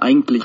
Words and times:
Eigentlich. 0.00 0.44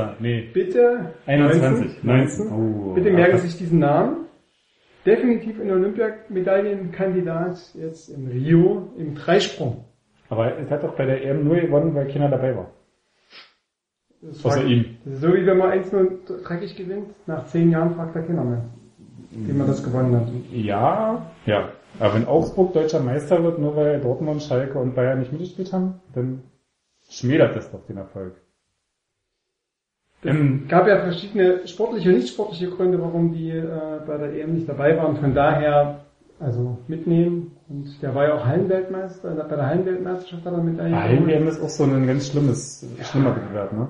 er. 0.00 0.16
Nee. 0.20 0.48
Bitte 0.52 1.14
21. 1.26 2.04
19. 2.04 2.48
19. 2.48 2.52
Oh. 2.52 2.94
Bitte 2.94 3.10
merken 3.10 3.38
Sie 3.38 3.46
sich 3.48 3.58
diesen 3.58 3.78
Namen. 3.78 4.26
Definitiv 5.06 5.58
ein 5.60 5.70
Olympiamedaillenkandidat 5.70 7.74
jetzt 7.74 8.08
in 8.10 8.26
Rio 8.28 8.92
im 8.98 9.14
Dreisprung. 9.14 9.84
Aber 10.28 10.58
es 10.58 10.70
hat 10.70 10.82
doch 10.82 10.94
bei 10.96 11.06
der 11.06 11.24
EM 11.24 11.44
nur 11.44 11.56
gewonnen, 11.56 11.94
weil 11.94 12.08
keiner 12.08 12.28
dabei 12.28 12.54
war. 12.56 12.70
Das 14.22 14.44
Außer 14.44 14.64
ihm. 14.64 14.98
Das 15.04 15.14
ist 15.14 15.20
so 15.22 15.32
wie 15.32 15.46
wenn 15.46 15.56
man 15.56 15.70
1-0 15.70 16.44
dreckig 16.44 16.76
gewinnt, 16.76 17.06
nach 17.26 17.46
10 17.46 17.70
Jahren 17.70 17.94
fragt 17.94 18.14
der 18.14 18.24
Kinder 18.24 18.44
mehr, 18.44 18.64
wie 19.30 19.52
man 19.52 19.66
das 19.66 19.82
gewonnen 19.82 20.14
hat. 20.14 20.28
Ja, 20.52 21.30
ja. 21.46 21.70
Aber 21.98 22.14
wenn 22.14 22.26
Augsburg 22.26 22.74
deutscher 22.74 23.00
Meister 23.00 23.42
wird, 23.42 23.58
nur 23.58 23.74
weil 23.76 23.98
Dortmund, 24.00 24.42
Schalke 24.42 24.78
und 24.78 24.94
Bayern 24.94 25.20
nicht 25.20 25.32
mitgespielt 25.32 25.72
haben, 25.72 26.00
dann 26.14 26.42
schmälert 27.08 27.56
das 27.56 27.72
doch 27.72 27.84
den 27.86 27.96
Erfolg. 27.96 28.34
Ähm, 30.22 30.66
gab 30.68 30.86
ja 30.86 30.98
verschiedene 31.00 31.66
sportliche 31.66 32.10
und 32.10 32.16
nicht 32.16 32.28
sportliche 32.28 32.68
Gründe, 32.68 33.00
warum 33.00 33.32
die 33.32 33.50
äh, 33.50 34.00
bei 34.06 34.18
der 34.18 34.34
EM 34.34 34.54
nicht 34.54 34.68
dabei 34.68 34.96
waren. 34.96 35.16
Von 35.16 35.34
daher, 35.34 36.00
also 36.38 36.78
mitnehmen. 36.88 37.52
Und 37.68 38.02
der 38.02 38.14
war 38.14 38.28
ja 38.28 38.34
auch 38.34 38.44
Hallenweltmeister. 38.44 39.30
Bei 39.30 39.56
der 39.56 39.66
Hallenweltmeisterschaft 39.66 40.44
hat 40.44 40.52
er 40.52 40.62
Medaille 40.62 40.94
Hallen 40.94 41.26
geholt. 41.26 41.40
WM 41.40 41.48
ist 41.48 41.62
auch 41.62 41.68
so 41.68 41.84
ein 41.84 42.06
ganz 42.06 42.30
schlimmes, 42.30 42.86
schlimmer 43.02 43.34
Wettbewerb, 43.36 43.72
ne? 43.72 43.88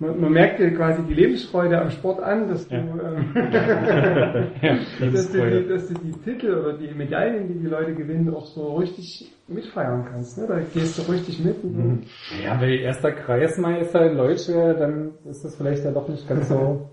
Man, 0.00 0.20
man 0.20 0.32
merkt 0.32 0.58
dir 0.58 0.74
quasi 0.74 1.02
die 1.04 1.14
Lebensfreude 1.14 1.80
am 1.80 1.90
Sport 1.90 2.20
an, 2.20 2.48
dass 2.48 2.66
du, 2.66 2.74
Ja. 2.74 2.80
ähm, 2.80 3.30
Ja, 4.60 4.76
dass, 5.10 5.30
du 5.30 5.50
die, 5.50 5.68
dass 5.68 5.88
du 5.88 5.94
die 5.94 6.12
Titel 6.24 6.52
oder 6.52 6.72
die 6.76 6.92
Medaillen, 6.92 7.46
die 7.46 7.60
die 7.60 7.66
Leute 7.68 7.94
gewinnen, 7.94 8.34
auch 8.34 8.46
so 8.46 8.74
richtig 8.74 9.32
mitfeiern 9.46 10.04
kannst. 10.10 10.36
Ne? 10.38 10.46
Da 10.48 10.58
gehst 10.58 10.98
du 10.98 11.12
richtig 11.12 11.44
mit. 11.44 11.62
Mhm. 11.62 12.02
Ja, 12.44 12.60
wenn 12.60 12.70
erster 12.70 13.12
Kreismeister 13.12 14.10
in 14.10 14.16
Leutsch 14.16 14.48
wäre, 14.48 14.74
dann 14.74 15.12
ist 15.30 15.44
das 15.44 15.54
vielleicht 15.56 15.84
ja 15.84 15.92
doch 15.92 16.08
nicht 16.08 16.28
ganz 16.28 16.48
so 16.48 16.90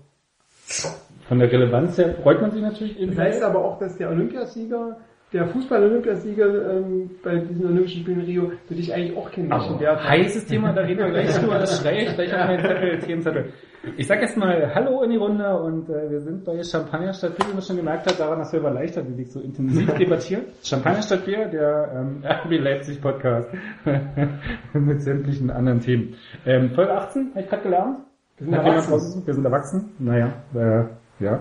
von 1.28 1.38
der 1.38 1.50
Relevanz 1.50 1.98
her 1.98 2.14
freut 2.22 2.40
man 2.40 2.50
sich 2.50 2.62
natürlich 2.62 2.96
Das 3.08 3.18
heißt 3.18 3.42
aber 3.42 3.64
auch, 3.64 3.78
dass 3.78 3.96
der 3.96 4.10
Olympiasieger, 4.10 4.98
der 5.32 5.46
Fußball-Olympiasieger 5.46 6.76
ähm, 6.76 7.10
bei 7.22 7.36
diesen 7.36 7.66
Olympischen 7.66 8.02
Spielen 8.02 8.20
in 8.20 8.26
Rio 8.26 8.52
für 8.66 8.74
dich 8.74 8.92
eigentlich 8.92 9.16
auch 9.16 9.30
keinen 9.30 9.50
Aber 9.50 9.80
Wert 9.80 10.04
heißes 10.06 10.46
Thema, 10.46 10.72
da 10.72 10.82
reden 10.82 11.00
wir 11.00 11.10
gleich 11.10 11.34
drüber, 11.38 11.58
das 11.58 11.84
ich 11.84 12.14
gleich 12.14 12.34
auf 12.34 12.46
meinen 12.46 12.60
Zettel, 12.60 12.98
Themenzettel. 12.98 13.52
Ich 13.96 14.06
sag 14.06 14.20
erst 14.20 14.36
mal 14.36 14.72
Hallo 14.74 15.02
in 15.02 15.10
die 15.10 15.16
Runde 15.16 15.56
und 15.58 15.88
äh, 15.88 16.10
wir 16.10 16.20
sind 16.20 16.44
bei 16.44 16.62
Champagner 16.62 17.12
statt 17.14 17.36
Bier, 17.36 17.46
wie 17.48 17.52
man 17.54 17.62
schon 17.62 17.76
gemerkt 17.76 18.06
hat, 18.06 18.20
daran, 18.20 18.38
dass 18.38 18.52
wir 18.52 18.60
über 18.60 18.70
Leichtathletik 18.70 19.28
so 19.28 19.40
intensiv 19.40 19.92
debattieren. 19.98 20.44
Champagner 20.62 21.02
statt 21.02 21.24
Bier, 21.24 21.48
der 21.48 21.92
ähm, 21.96 22.22
RB 22.44 22.60
Leipzig 22.60 23.00
Podcast 23.00 23.48
mit 24.74 25.02
sämtlichen 25.02 25.50
anderen 25.50 25.80
Themen. 25.80 26.14
Ähm, 26.46 26.70
Folge 26.74 26.92
18, 26.92 27.30
habe 27.30 27.40
ich 27.40 27.48
gerade 27.48 27.62
gelernt. 27.62 27.98
Wir 28.38 28.44
sind 28.46 28.54
erwachsen. 28.54 29.26
Wir 29.26 29.34
sind 29.34 29.44
erwachsen. 29.44 29.92
Naja, 29.98 30.32
äh, 30.54 31.24
ja. 31.24 31.40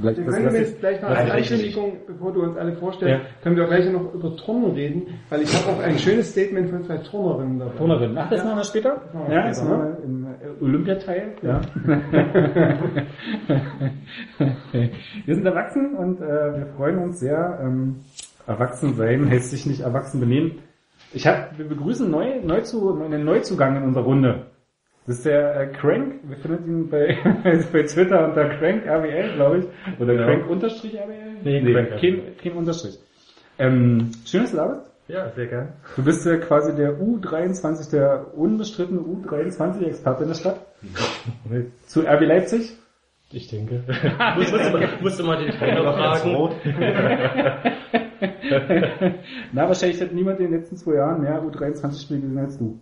Gleich, 0.00 0.16
Wir 0.16 0.24
das 0.24 0.34
können 0.36 0.54
jetzt 0.54 0.72
ich- 0.74 0.80
gleich 0.80 0.96
ich 0.96 1.02
richtig. 1.34 1.52
Ankündigung, 1.76 1.92
bevor 2.06 2.32
du 2.32 2.42
uns 2.42 2.56
alle 2.56 2.72
vorstellst, 2.72 3.22
Ja. 3.22 3.28
können 3.42 3.56
wir 3.56 3.64
auch 3.64 3.68
gleich 3.68 3.90
noch 3.92 4.14
über 4.14 4.34
Turnen 4.36 4.72
reden, 4.72 5.02
weil 5.28 5.42
ich 5.42 5.54
habe 5.54 5.72
auch 5.76 5.80
ein 5.82 5.98
schönes 5.98 6.30
Statement 6.30 6.70
von 6.70 6.82
zwei 6.84 6.96
Turnerinnen 6.98 7.58
dabei. 7.58 7.76
Turnerin. 7.76 8.16
Ach, 8.18 8.30
das 8.30 8.42
machen 8.44 8.56
wir 8.56 8.64
später? 8.64 9.02
Ja, 9.30 9.46
das 9.48 9.62
machen 9.62 9.80
wir 9.82 10.04
im 10.04 10.24
äh, 10.26 10.64
Olympiateil. 10.64 11.34
Ja. 11.42 11.60
wir 15.26 15.34
sind 15.34 15.44
erwachsen 15.46 15.94
und 15.96 16.20
äh, 16.20 16.24
wir 16.24 16.66
freuen 16.76 16.98
uns 16.98 17.20
sehr. 17.20 17.58
Ähm, 17.62 17.96
erwachsen 18.46 18.94
sein 18.94 19.28
heißt 19.30 19.50
sich 19.50 19.66
nicht 19.66 19.80
erwachsen 19.82 20.20
benehmen. 20.20 20.58
Ich 21.12 21.26
hab, 21.26 21.56
wir 21.58 21.68
begrüßen 21.68 22.10
neu, 22.10 22.40
neu 22.42 22.60
zu, 22.62 23.00
einen 23.02 23.24
Neuzugang 23.24 23.76
in 23.76 23.82
unserer 23.84 24.04
Runde. 24.04 24.46
Das 25.06 25.16
ist 25.16 25.26
der 25.26 25.60
äh, 25.60 25.66
Crank. 25.72 26.14
Wir 26.24 26.36
finden 26.38 26.68
ihn 26.84 26.88
bei, 26.90 27.18
bei 27.72 27.82
Twitter 27.82 28.26
unter 28.28 28.48
Crank 28.56 28.86
RWL, 28.86 29.34
glaube 29.34 29.58
ich. 29.58 30.00
Oder 30.00 30.14
Genau. 30.14 30.26
Crank 30.26 30.50
unterstrich 30.50 30.94
RWL? 30.94 31.36
Nee, 31.42 31.72
Crank 31.72 32.00
kein, 32.00 32.22
kein 32.42 32.52
Unterstrich. 32.52 32.98
Ähm, 33.58 34.10
schön, 34.24 34.42
dass 34.42 34.50
du 34.52 34.56
da 34.56 34.66
bist. 34.68 34.90
Ja, 35.06 35.28
sehr 35.36 35.46
gern. 35.46 35.68
Du 35.96 36.02
bist 36.04 36.24
ja 36.24 36.38
quasi 36.38 36.74
der 36.74 36.98
U23, 36.98 37.90
der 37.90 38.34
unbestrittene 38.34 39.00
U23-Experte 39.00 40.22
in 40.22 40.28
der 40.30 40.34
Stadt. 40.36 40.60
Zu 41.86 42.00
RB 42.00 42.22
Leipzig. 42.22 42.72
Ich 43.30 43.48
denke. 43.48 43.82
Muss, 44.36 44.50
musste, 44.52 44.70
mal, 44.70 44.88
musste 45.02 45.22
mal 45.24 45.44
den 45.44 45.50
Trainer 45.52 45.82
fragen. 45.92 46.50
Na, 49.52 49.66
wahrscheinlich 49.68 50.00
hat 50.00 50.12
niemand 50.12 50.38
in 50.40 50.50
den 50.50 50.60
letzten 50.60 50.76
zwei 50.76 50.94
Jahren 50.94 51.20
mehr 51.20 51.42
U23-Spiele 51.42 52.20
gesehen 52.20 52.38
als 52.38 52.58
du. 52.58 52.80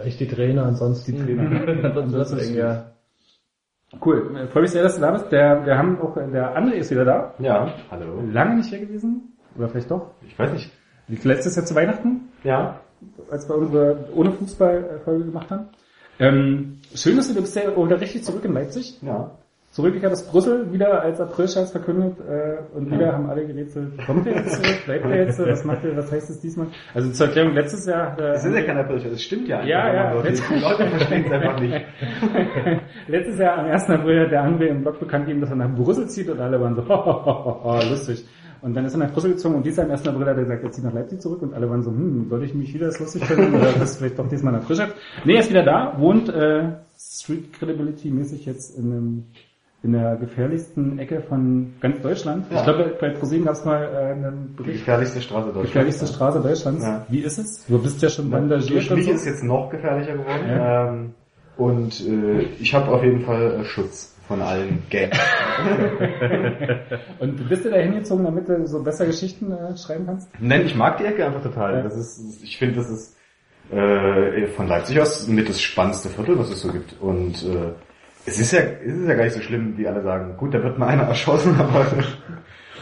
Vielleicht 0.00 0.20
die 0.20 0.28
Trainer, 0.28 0.64
ansonsten 0.64 1.12
Die 1.12 1.36
Trainer. 1.36 1.94
ansonsten 1.96 2.38
es 2.38 2.48
eng, 2.48 2.56
ja. 2.56 2.90
Cool. 4.04 4.36
Äh, 4.36 4.46
Freue 4.48 4.62
mich 4.62 4.70
sehr, 4.70 4.82
dass 4.82 4.94
du 4.94 5.00
da 5.00 5.10
bist. 5.12 5.30
Der, 5.32 5.66
wir 5.66 5.76
haben 5.76 6.00
auch, 6.00 6.14
der 6.14 6.56
André 6.56 6.74
ist 6.74 6.90
wieder 6.90 7.04
da. 7.04 7.34
Ja, 7.38 7.74
hallo. 7.90 8.22
Lange 8.32 8.56
nicht 8.56 8.68
hier 8.68 8.80
gewesen. 8.80 9.36
Oder 9.56 9.68
vielleicht 9.68 9.90
doch. 9.90 10.12
Ich 10.26 10.38
weiß 10.38 10.52
nicht. 10.52 10.70
Letztes 11.08 11.56
Jahr 11.56 11.66
zu 11.66 11.74
Weihnachten. 11.74 12.28
Ja. 12.44 12.80
als 13.30 13.48
wir 13.48 13.56
unsere 13.56 14.08
ohne 14.14 14.30
Fußball-Folge 14.32 15.24
gemacht 15.24 15.50
haben. 15.50 15.66
Ähm, 16.20 16.78
schön, 16.94 17.16
dass 17.16 17.28
du, 17.28 17.34
du 17.34 17.40
bist 17.40 17.56
ja 17.56 17.76
wieder 17.76 18.00
richtig 18.00 18.24
zurück 18.24 18.44
in 18.44 18.52
Leipzig. 18.52 19.00
Ja. 19.02 19.32
Zurückgekehrt 19.72 20.12
aus 20.12 20.26
Brüssel, 20.26 20.72
wieder 20.72 21.00
als 21.00 21.20
Aprilscherz 21.20 21.70
verkündet 21.70 22.16
äh, 22.28 22.76
und 22.76 22.90
wieder 22.90 23.12
haben 23.12 23.30
alle 23.30 23.46
gerätselt, 23.46 24.04
kommt 24.04 24.26
der 24.26 24.38
jetzt 24.38 24.54
zurück, 24.54 24.84
bleibt 24.84 25.04
der 25.04 25.16
jetzt, 25.24 25.38
was 25.38 25.64
macht 25.64 25.84
der, 25.84 25.96
was 25.96 26.10
heißt 26.10 26.28
es 26.28 26.40
diesmal? 26.40 26.66
Also 26.92 27.12
zur 27.12 27.26
Erklärung, 27.28 27.54
letztes 27.54 27.86
Jahr... 27.86 28.18
Äh, 28.18 28.32
Das 28.32 28.44
ist 28.44 28.52
ja 28.52 28.62
kein 28.62 28.78
April, 28.78 28.98
das 28.98 29.22
stimmt 29.22 29.46
ja. 29.46 29.62
Ja, 29.62 29.94
ja. 29.94 30.22
Die 30.22 30.28
Leute 30.60 30.88
verstehen 30.88 31.24
es 31.24 31.30
einfach 31.32 31.60
nicht. 31.60 31.84
letztes 33.06 33.38
Jahr 33.38 33.58
am 33.58 33.66
1. 33.66 33.90
April 33.90 34.24
hat 34.24 34.32
der 34.32 34.42
André 34.44 34.66
im 34.66 34.82
Blog 34.82 34.98
bekannt 34.98 35.26
gegeben, 35.26 35.40
dass 35.40 35.50
er 35.50 35.56
nach 35.56 35.72
Brüssel 35.72 36.08
zieht 36.08 36.28
und 36.28 36.40
alle 36.40 36.60
waren 36.60 36.74
so, 36.74 36.82
lustig. 37.90 38.26
Und 38.62 38.74
dann 38.74 38.84
ist 38.84 38.94
er 38.94 38.98
nach 38.98 39.12
Brüssel 39.12 39.30
gezogen 39.30 39.54
und 39.54 39.64
dieser 39.64 39.84
am 39.84 39.92
1. 39.92 40.06
April 40.08 40.26
hat 40.26 40.36
er 40.36 40.42
gesagt, 40.42 40.64
er 40.64 40.70
zieht 40.72 40.84
nach 40.84 40.92
Leipzig 40.92 41.20
zurück 41.20 41.42
und 41.42 41.54
alle 41.54 41.70
waren 41.70 41.82
so, 41.82 41.92
hm, 41.92 42.26
soll 42.28 42.42
ich 42.42 42.54
mich 42.54 42.74
wieder 42.74 42.86
das 42.86 42.98
lustig 42.98 43.24
finden 43.24 43.54
oder 43.54 43.72
das 43.78 43.98
vielleicht 43.98 44.18
doch 44.18 44.28
diesmal 44.28 44.52
nach 44.52 44.64
Frischert? 44.64 44.94
Nee, 45.24 45.34
er 45.34 45.40
ist 45.40 45.50
wieder 45.50 45.62
da, 45.62 45.94
wohnt 45.96 46.28
äh, 46.28 46.72
Street 46.98 47.52
Credibility 47.52 48.10
mäßig 48.10 48.46
jetzt 48.46 48.76
in 48.76 48.92
einem 48.92 49.24
in 49.82 49.92
der 49.92 50.16
gefährlichsten 50.16 50.98
Ecke 50.98 51.22
von 51.22 51.72
ganz 51.80 52.02
Deutschland. 52.02 52.44
Ja. 52.50 52.58
Ich 52.58 52.64
glaube, 52.64 52.96
bei 53.00 53.10
ProSieben 53.10 53.46
gab 53.46 53.54
es 53.54 53.64
mal 53.64 53.82
äh, 53.82 54.12
einen 54.12 54.48
Die 54.50 54.56
Bericht. 54.62 54.78
gefährlichste 54.80 55.22
Straße 55.22 55.46
Deutschlands. 55.46 55.68
Gefährlichste 55.68 56.06
Straße 56.06 56.40
Deutschlands. 56.42 56.84
Ja. 56.84 57.06
Wie 57.08 57.20
ist 57.20 57.38
es? 57.38 57.64
Du 57.66 57.82
bist 57.82 58.02
ja 58.02 58.10
schon 58.10 58.30
bandagiert. 58.30 58.70
Durch 58.70 58.90
und 58.90 58.96
mich 58.98 59.06
so. 59.06 59.12
ist 59.12 59.24
jetzt 59.26 59.42
noch 59.42 59.70
gefährlicher 59.70 60.12
geworden. 60.12 60.48
Ja. 60.48 60.88
Ähm, 60.88 61.14
und 61.56 62.06
äh, 62.06 62.40
ich 62.58 62.74
habe 62.74 62.90
auf 62.90 63.02
jeden 63.02 63.20
Fall 63.20 63.60
äh, 63.60 63.64
Schutz 63.64 64.14
von 64.28 64.42
allen 64.42 64.82
Gangs. 64.90 65.18
Und 67.18 67.48
bist 67.48 67.64
du 67.64 67.70
da 67.70 67.76
hingezogen, 67.78 68.24
damit 68.24 68.48
du 68.48 68.64
so 68.66 68.80
besser 68.80 69.04
Geschichten 69.04 69.50
äh, 69.50 69.76
schreiben 69.76 70.06
kannst? 70.06 70.28
Nein, 70.38 70.64
ich 70.64 70.76
mag 70.76 70.98
die 70.98 71.04
Ecke 71.04 71.26
einfach 71.26 71.42
total. 71.42 71.82
Das 71.82 71.96
ist, 71.96 72.40
ich 72.44 72.56
finde, 72.56 72.76
das 72.76 72.88
ist 72.90 73.16
äh, 73.72 74.46
von 74.46 74.68
Leipzig 74.68 75.00
aus 75.00 75.26
mit 75.26 75.48
das 75.48 75.60
spannendste 75.60 76.10
Viertel, 76.10 76.38
was 76.38 76.48
es 76.50 76.60
so 76.62 76.70
gibt. 76.70 76.94
Und 77.00 77.42
äh, 77.44 77.72
es 78.26 78.38
ist 78.38 78.52
ja, 78.52 78.60
es 78.60 78.94
ist 78.94 79.08
ja 79.08 79.14
gar 79.14 79.24
nicht 79.24 79.34
so 79.34 79.40
schlimm, 79.40 79.74
wie 79.76 79.86
alle 79.88 80.02
sagen. 80.02 80.36
Gut, 80.36 80.54
da 80.54 80.62
wird 80.62 80.78
mal 80.78 80.88
einer 80.88 81.04
erschossen, 81.04 81.54
aber 81.58 81.86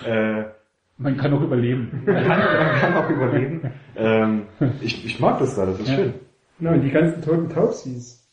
äh, 0.07 0.45
Man 0.99 1.17
kann 1.17 1.33
auch 1.35 1.43
überleben. 1.43 2.03
man, 2.07 2.15
kann, 2.25 2.39
man 2.39 2.75
kann 2.81 2.95
auch 2.97 3.11
überleben. 3.11 3.71
Ähm, 3.97 4.43
ich, 4.81 5.05
ich 5.07 5.21
mag 5.21 5.39
das 5.39 5.55
da, 5.57 5.67
das 5.67 5.81
ist 5.81 5.89
Ja. 5.89 5.95
schön. 5.97 6.15
Na, 6.61 6.73
und 6.73 6.83
die 6.83 6.91
ganzen 6.91 7.23
toten 7.23 7.49
Taubsies, 7.49 8.27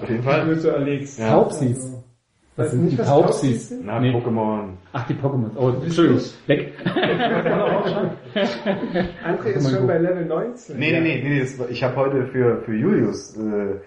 Auf 0.00 0.08
jeden 0.08 0.22
Fall. 0.22 0.54
so 0.56 0.68
erlegst. 0.68 1.18
Ja. 1.18 1.30
Taubsies. 1.30 1.78
Also, 1.84 2.04
Was 2.56 2.70
sind 2.70 2.84
nicht, 2.84 2.92
die 2.98 3.02
Taubsies? 3.02 3.68
Taubsies? 3.70 3.80
Na, 3.84 3.98
Nee. 3.98 4.12
Pokémon. 4.12 4.74
Ach, 4.92 5.06
die 5.08 5.14
Pokémon. 5.14 5.50
Oh, 5.56 5.70
Entschuldigung. 5.82 6.20
Weg. 6.46 6.74
André 9.24 9.48
ist 9.48 9.70
schon 9.70 9.86
bei 9.86 9.98
Level 9.98 10.26
19. 10.26 10.78
Nee, 10.78 10.92
nee, 10.92 11.00
nee, 11.00 11.22
nee 11.28 11.40
das, 11.40 11.58
ich 11.70 11.82
habe 11.82 11.96
heute 11.96 12.26
für, 12.26 12.60
für 12.62 12.74
Julius 12.74 13.36
äh, 13.36 13.80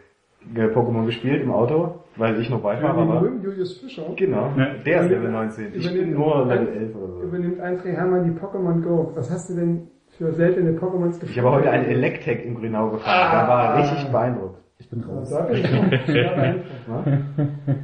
Pokémon 0.53 1.05
gespielt 1.05 1.41
im 1.43 1.51
Auto, 1.51 1.95
weil 2.17 2.39
ich 2.39 2.49
noch 2.49 2.61
Beifahrer 2.61 3.07
war. 3.07 3.19
berühmten 3.19 3.43
Julius 3.43 3.77
Fischer 3.79 4.03
Genau, 4.15 4.51
Ja. 4.57 4.67
der 4.85 5.01
ist 5.01 5.09
Level 5.09 5.31
19. 5.31 5.73
Ich 5.73 5.91
bin 5.93 6.13
nur 6.13 6.45
Level 6.45 6.67
11 6.69 6.95
oder 6.95 7.07
so. 7.07 7.21
Übernimmt 7.23 7.59
André 7.61 7.91
Hermann 7.93 8.23
die 8.25 8.31
Pokémon 8.39 8.81
Go. 8.81 9.11
Was 9.15 9.31
hast 9.31 9.49
du 9.49 9.55
denn 9.55 9.87
für 10.17 10.31
seltene 10.33 10.71
Pokémons 10.71 11.13
gefunden? 11.19 11.29
Ich 11.31 11.39
habe 11.39 11.51
heute 11.51 11.69
einen 11.71 11.85
Electek 11.85 12.45
in 12.45 12.55
Grünau 12.55 12.89
gefahren, 12.91 13.31
da 13.31 13.47
war 13.47 13.75
er 13.75 13.83
richtig 13.83 14.11
beeindruckt. 14.11 14.59
Ich 14.77 14.89
bin 14.89 15.01
raus. 15.03 15.33
Bin 15.49 15.57
ich. 15.57 15.65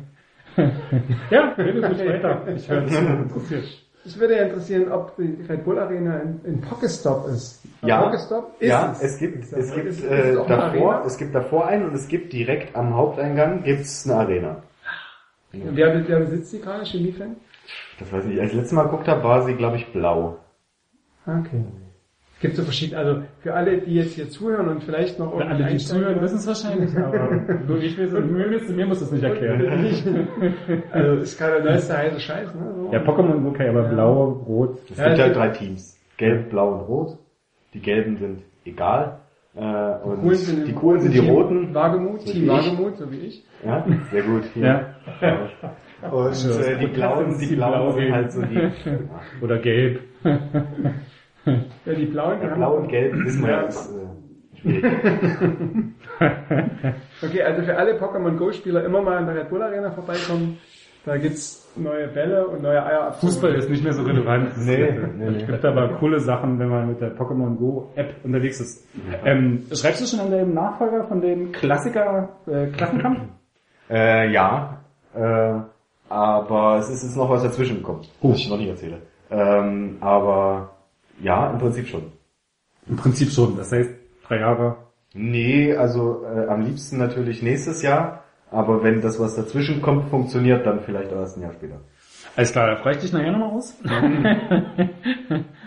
Ja, 1.29 1.53
rede 1.57 1.81
gut 1.81 1.99
weiter. 1.99 2.41
Ich 2.53 2.69
höre 2.69 2.83
interessiert. 3.23 3.63
Ich 4.03 4.19
würde 4.19 4.35
ja 4.37 4.43
interessieren, 4.45 4.91
ob 4.91 5.15
die 5.17 5.37
Red 5.47 5.63
Bull 5.63 5.77
Arena 5.77 6.15
ein, 6.15 6.41
ein 6.45 6.61
Pokestop 6.61 7.27
ist. 7.27 7.61
Ja, 7.83 8.01
Pokestop 8.01 8.55
ist 8.59 8.67
ja, 8.69 8.91
es. 8.93 9.01
es 9.01 9.17
gibt, 9.19 9.43
das- 9.43 9.51
es 9.59 9.73
gibt 9.75 9.85
ist- 9.87 10.03
äh, 10.03 10.29
es 10.31 10.47
davor, 10.47 10.93
Arena? 10.93 11.03
es 11.05 11.17
gibt 11.17 11.35
davor 11.35 11.67
einen 11.67 11.85
und 11.85 11.93
es 11.93 12.07
gibt 12.07 12.33
direkt 12.33 12.75
am 12.75 12.95
Haupteingang 12.95 13.63
gibt's 13.63 14.09
eine 14.09 14.19
Arena. 14.19 14.63
Wer, 15.51 16.07
wer 16.07 16.19
besitzt 16.21 16.53
die 16.53 16.61
gerade? 16.61 16.83
Chemiefan? 16.85 17.35
Das 17.99 18.11
weiß 18.11 18.25
ich. 18.25 18.39
Als 18.39 18.49
ich 18.51 18.55
letztes 18.55 18.71
Mal 18.73 18.83
geguckt 18.83 19.07
habe, 19.07 19.23
war 19.23 19.43
sie, 19.45 19.53
glaube 19.53 19.75
ich, 19.77 19.91
blau. 19.93 20.37
Okay. 21.27 21.63
Gibt 22.41 22.55
so 22.55 22.63
verschiedene, 22.63 22.97
also 22.99 23.21
für 23.41 23.53
alle, 23.53 23.77
die 23.77 23.93
jetzt 23.95 24.15
hier 24.15 24.27
zuhören 24.29 24.67
und 24.69 24.83
vielleicht 24.83 25.19
noch 25.19 25.37
Für 25.37 25.45
alle, 25.45 25.63
die 25.67 25.77
zuhören, 25.77 26.19
wissen 26.21 26.37
es 26.37 26.47
wahrscheinlich, 26.47 26.97
aber 26.97 27.29
du, 27.67 27.75
ich 27.77 27.97
weiß 27.99 28.13
es, 28.13 28.69
mir, 28.75 28.85
muss 28.87 28.99
es 29.01 29.11
nicht 29.11 29.23
erklären. 29.23 29.61
Also 30.91 31.21
ist 31.21 31.37
gerade 31.37 31.61
der 31.61 31.71
neueste 31.73 31.95
heiße 31.97 32.19
Scheiß, 32.19 32.55
ne? 32.55 32.73
So. 32.75 32.89
Ja, 32.91 32.99
Pokémon 32.99 33.47
okay, 33.47 33.69
aber 33.69 33.83
blau, 33.83 34.23
rot. 34.47 34.79
Es 34.89 34.97
Ja, 34.97 35.09
gibt 35.13 35.23
gibt- 35.23 35.35
drei 35.35 35.49
Teams. 35.49 35.97
Gelb, 36.17 36.49
blau 36.49 36.73
und 36.73 36.79
rot. 36.81 37.17
Die 37.73 37.79
gelben 37.79 38.17
sind 38.17 38.41
egal. 38.65 39.19
Äh, 39.55 39.59
und 40.03 40.21
Coolen 40.21 40.35
sind 40.37 40.67
die 40.67 40.73
coolen 40.73 41.01
sind 41.01 41.13
die 41.13 41.19
roten. 41.19 41.73
Wagemut, 41.75 42.21
So 42.21 42.31
Team 42.33 42.41
wie 42.41 42.45
ich. 42.45 42.51
Wagemut, 42.51 42.97
so 42.97 43.11
wie 43.11 43.17
ich. 43.17 43.45
Ja, 43.65 43.85
sehr 44.11 44.23
gut. 44.23 44.43
Hier. 44.53 44.63
Ja. 45.21 46.09
Und 46.09 46.27
Also, 46.27 46.59
äh, 46.59 46.77
die 46.79 46.87
blauen, 46.95 47.37
die 47.39 47.47
die 47.47 47.55
blauen 47.55 47.71
blau 47.73 47.91
sind 47.91 48.11
halt 48.13 48.31
so 48.31 48.41
die. 48.41 48.69
Oder 49.43 49.59
gelb. 49.59 49.99
Ja, 51.45 51.93
die 51.93 52.05
blauen, 52.05 52.41
Ja, 52.41 52.55
blau 52.55 52.77
und 52.77 52.87
gelb 52.89 53.13
wissen 53.25 53.43
wir 53.43 53.51
ja, 53.51 53.61
ist 53.61 53.91
äh, 53.91 54.57
schwierig. 54.59 54.85
Okay, 57.23 57.41
also 57.43 57.63
für 57.63 57.75
alle 57.77 57.93
Pokémon 57.99 58.37
Go 58.37 58.51
Spieler 58.51 58.83
immer 58.85 59.01
mal 59.01 59.17
an 59.17 59.25
der 59.27 59.35
Red 59.35 59.49
Bull 59.49 59.61
Arena 59.61 59.91
vorbeikommen. 59.91 60.57
Da 61.05 61.17
gibt's 61.17 61.71
neue 61.75 62.07
Bälle 62.09 62.47
und 62.47 62.61
neue 62.61 62.83
Eier. 62.85 63.11
Fußball 63.13 63.55
ist 63.55 63.69
nicht 63.69 63.83
mehr 63.83 63.93
so 63.93 64.03
relevant. 64.03 64.51
Nee, 64.57 64.91
nee, 65.17 65.29
nee. 65.31 65.37
Es 65.37 65.47
gibt 65.47 65.65
aber 65.65 65.95
coole 65.97 66.19
Sachen, 66.19 66.59
wenn 66.59 66.69
man 66.69 66.89
mit 66.89 67.01
der 67.01 67.15
Pokémon 67.15 67.55
Go 67.55 67.91
App 67.95 68.13
unterwegs 68.23 68.59
ist. 68.59 68.87
Ähm, 69.25 69.63
schreibst 69.71 70.01
du 70.01 70.05
schon 70.05 70.19
an 70.19 70.31
dem 70.31 70.53
Nachfolger 70.53 71.05
von 71.07 71.21
dem 71.21 71.51
Klassiker 71.51 72.29
äh, 72.45 72.67
Klassenkampf? 72.67 73.19
Äh, 73.89 74.31
ja, 74.31 74.81
äh, 75.15 75.53
aber 76.09 76.77
es 76.77 76.89
ist 76.89 77.03
jetzt 77.03 77.17
noch 77.17 77.29
was 77.29 77.41
dazwischen 77.43 77.77
gekommen, 77.77 78.01
was 78.21 78.37
ich 78.37 78.49
noch 78.49 78.57
nicht 78.57 78.69
erzähle. 78.69 79.01
Ähm, 79.31 79.97
aber 80.01 80.71
ja, 81.21 81.51
im 81.51 81.59
Prinzip 81.59 81.87
schon. 81.87 82.11
Im 82.87 82.95
Prinzip 82.95 83.31
schon. 83.31 83.57
Das 83.57 83.71
heißt, 83.71 83.89
drei 84.27 84.39
Jahre. 84.39 84.77
Nee, 85.13 85.75
also 85.75 86.23
äh, 86.25 86.47
am 86.47 86.61
liebsten 86.61 86.97
natürlich 86.97 87.41
nächstes 87.41 87.81
Jahr, 87.81 88.23
aber 88.49 88.81
wenn 88.83 89.01
das, 89.01 89.19
was 89.19 89.35
dazwischen 89.35 89.81
kommt, 89.81 90.09
funktioniert, 90.09 90.65
dann 90.65 90.81
vielleicht 90.81 91.11
erst 91.11 91.37
ein 91.37 91.41
Jahr 91.41 91.53
später. 91.53 91.81
Alles 92.35 92.51
klar, 92.53 92.67
da 92.67 92.75
frage 92.77 92.97
ich 92.97 93.01
dich 93.03 93.13
nachher 93.13 93.31
nochmal 93.33 93.49
aus. 93.49 93.75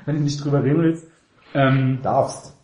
wenn 0.06 0.17
du 0.17 0.23
nicht 0.23 0.43
drüber 0.43 0.65
reden 0.65 0.83
willst. 0.83 1.06
Ähm, 1.53 1.99
Darfst. 2.03 2.56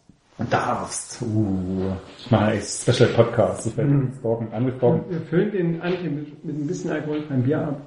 darfst. 0.48 1.22
Uh, 1.22 1.92
ich 2.18 2.30
mache 2.30 2.52
echt 2.52 2.66
Special 2.66 3.10
Podcast. 3.10 3.66
Ich 3.66 3.76
werde 3.76 4.08
stalken, 4.18 4.48
andere 4.52 4.76
stalken. 4.78 5.10
Wir 5.10 5.20
füllen 5.20 5.52
den 5.52 5.82
André 5.82 6.10
mit, 6.10 6.44
mit 6.44 6.56
ein 6.56 6.66
bisschen 6.66 6.90
Alkohol 6.90 7.20
beim 7.28 7.42
Bier 7.42 7.60
ab. 7.60 7.80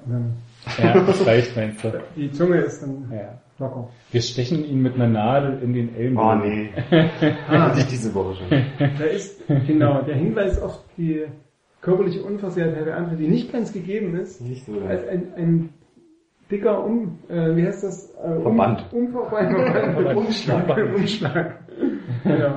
Ja, 0.78 1.00
das 1.00 1.26
reicht, 1.26 1.56
meinst 1.56 1.82
du. 1.82 1.92
Die 2.16 2.30
Zunge 2.30 2.58
ist 2.58 2.80
dann 2.80 3.10
Ja. 3.12 3.38
Locker. 3.58 3.88
Wir 4.10 4.22
stechen 4.22 4.64
ihn 4.64 4.82
mit 4.82 4.94
einer 4.94 5.08
Nadel 5.08 5.60
in 5.62 5.72
den 5.72 5.94
Ellenbogen. 5.96 6.40
Oh 6.42 6.44
nee. 6.46 6.70
Hatte 7.48 7.80
ich 7.80 7.86
diese 7.86 8.14
Woche 8.14 8.34
schon. 8.36 8.48
Da 8.78 9.04
ist, 9.04 9.42
genau, 9.66 10.02
der 10.02 10.16
Hinweis 10.16 10.60
auf 10.60 10.80
die 10.96 11.24
körperliche 11.80 12.22
Unversehrtheit 12.22 12.86
der 12.86 12.98
André, 12.98 13.16
die 13.16 13.28
nicht 13.28 13.52
ganz 13.52 13.72
gegeben 13.72 14.16
ist, 14.16 14.40
Nicht 14.40 14.64
so. 14.66 14.72
als 14.88 15.06
ein, 15.06 15.34
ein 15.36 15.68
dicker 16.50 16.84
Um, 16.84 17.18
äh, 17.28 17.54
wie 17.56 17.66
heißt 17.66 17.84
das? 17.84 18.10
Äh, 18.14 18.40
Verband. 18.40 18.86
Um, 18.92 19.06
Umverband. 19.14 20.16
Umschlag. 20.16 20.76
Umschlag. 20.96 21.63
Ja, 22.24 22.54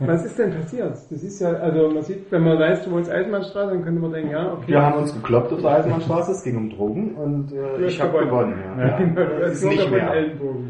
was 0.00 0.24
ist 0.24 0.38
denn 0.38 0.54
passiert? 0.54 0.92
Das 0.92 1.22
ist 1.22 1.40
ja, 1.40 1.52
also 1.52 1.90
man 1.90 2.02
sieht, 2.02 2.30
wenn 2.32 2.42
man 2.42 2.58
weiß, 2.58 2.84
du 2.84 2.92
wohnst 2.92 3.10
Eisenbahnstraße, 3.10 3.70
dann 3.70 3.84
könnte 3.84 4.00
man 4.00 4.12
denken, 4.12 4.30
ja, 4.30 4.52
okay. 4.52 4.64
Wir 4.66 4.82
haben 4.82 4.98
uns 4.98 5.14
gekloppt 5.14 5.52
auf 5.52 5.60
der 5.60 5.70
Eisenbahnstraße, 5.70 6.32
es 6.32 6.42
ging 6.44 6.56
um 6.56 6.70
Drogen 6.70 7.14
und 7.14 7.52
äh, 7.52 7.86
ich 7.86 8.00
hast 8.00 8.12
habe 8.12 8.24
gewonnen. 8.24 8.54
Ja. 8.78 8.86
Ja. 8.86 8.96
Genau, 8.98 9.20
Das 9.40 9.52
ist 9.52 9.64
nicht 9.64 9.90
mehr. 9.90 10.12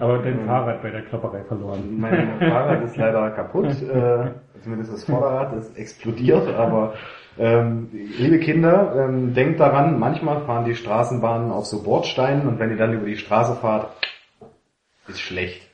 Aber 0.00 0.18
dein 0.18 0.40
Fahrrad 0.46 0.82
bei 0.82 0.90
der 0.90 1.02
Klopperei 1.02 1.42
verloren. 1.44 1.96
Mein 1.98 2.38
Fahrrad 2.38 2.84
ist 2.84 2.96
leider 2.96 3.30
kaputt, 3.30 3.66
äh, 3.82 4.30
zumindest 4.62 4.92
das 4.92 5.04
Vorderrad 5.04 5.54
ist 5.56 5.78
explodiert, 5.78 6.48
aber 6.54 6.94
ähm, 7.38 7.88
liebe 7.92 8.38
Kinder, 8.38 8.94
ähm, 8.96 9.34
denkt 9.34 9.58
daran, 9.60 9.98
manchmal 9.98 10.42
fahren 10.42 10.64
die 10.64 10.74
Straßenbahnen 10.74 11.50
auf 11.50 11.66
so 11.66 11.82
Bordsteinen 11.82 12.46
und 12.46 12.58
wenn 12.58 12.70
ihr 12.70 12.76
dann 12.76 12.92
über 12.92 13.06
die 13.06 13.16
Straße 13.16 13.56
fahrt, 13.56 13.88
ist 15.08 15.20
schlecht. 15.20 15.68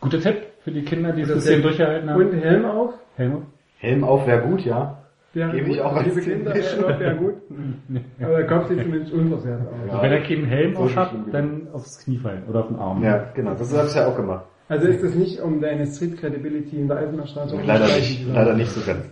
Guter 0.00 0.20
Tipp 0.20 0.45
für 0.66 0.72
die 0.72 0.82
Kinder, 0.82 1.12
die 1.12 1.22
das 1.22 1.34
bisschen 1.34 1.62
durchgehalten 1.62 2.10
haben. 2.10 2.26
Und 2.26 2.32
Helm 2.32 2.64
auf. 2.64 2.94
Helmut? 3.14 3.42
Helm 3.78 4.02
auf 4.02 4.26
wäre 4.26 4.42
gut, 4.48 4.64
ja. 4.64 4.98
Wäre 5.32 5.52
Gebe 5.52 5.70
ich 5.70 5.80
auch 5.80 5.94
als 5.94 6.12
Tipp. 6.12 6.24
Kinder, 6.24 6.54
Helm 6.54 6.84
auf 6.84 6.98
wäre 6.98 7.16
gut. 7.16 7.34
Aber 8.20 8.36
der 8.36 8.46
Kopf 8.48 8.68
sieht 8.68 8.82
zumindest 8.82 9.12
unversehrt 9.12 9.60
aus. 9.60 9.74
Also 9.88 10.02
wenn 10.02 10.12
er 10.12 10.22
keinen 10.22 10.46
Helm 10.46 10.74
So 10.74 10.82
auf 10.82 10.96
hat, 10.96 11.12
dann 11.30 11.68
aufs 11.72 12.02
Knie 12.02 12.18
fallen 12.18 12.42
oder 12.48 12.60
auf 12.60 12.66
den 12.66 12.78
Arm. 12.78 13.00
Ja, 13.04 13.30
genau, 13.32 13.54
das 13.54 13.72
habe 13.76 13.86
ich 13.86 13.94
ja 13.94 14.08
auch 14.08 14.16
gemacht. 14.16 14.44
Also 14.68 14.88
ist 14.88 15.04
das 15.04 15.14
nicht 15.14 15.40
um 15.40 15.60
deine 15.60 15.86
Street 15.86 16.18
Credibility 16.18 16.80
in 16.80 16.88
der 16.88 16.96
Eisenbahnstraße 16.96 17.54
Leider 17.54 17.84
unterstreichen 17.84 18.00
nicht, 18.00 18.26
zu 18.26 18.32
leider 18.32 18.54
nicht 18.54 18.70
so 18.72 18.80
ganz. 18.84 19.04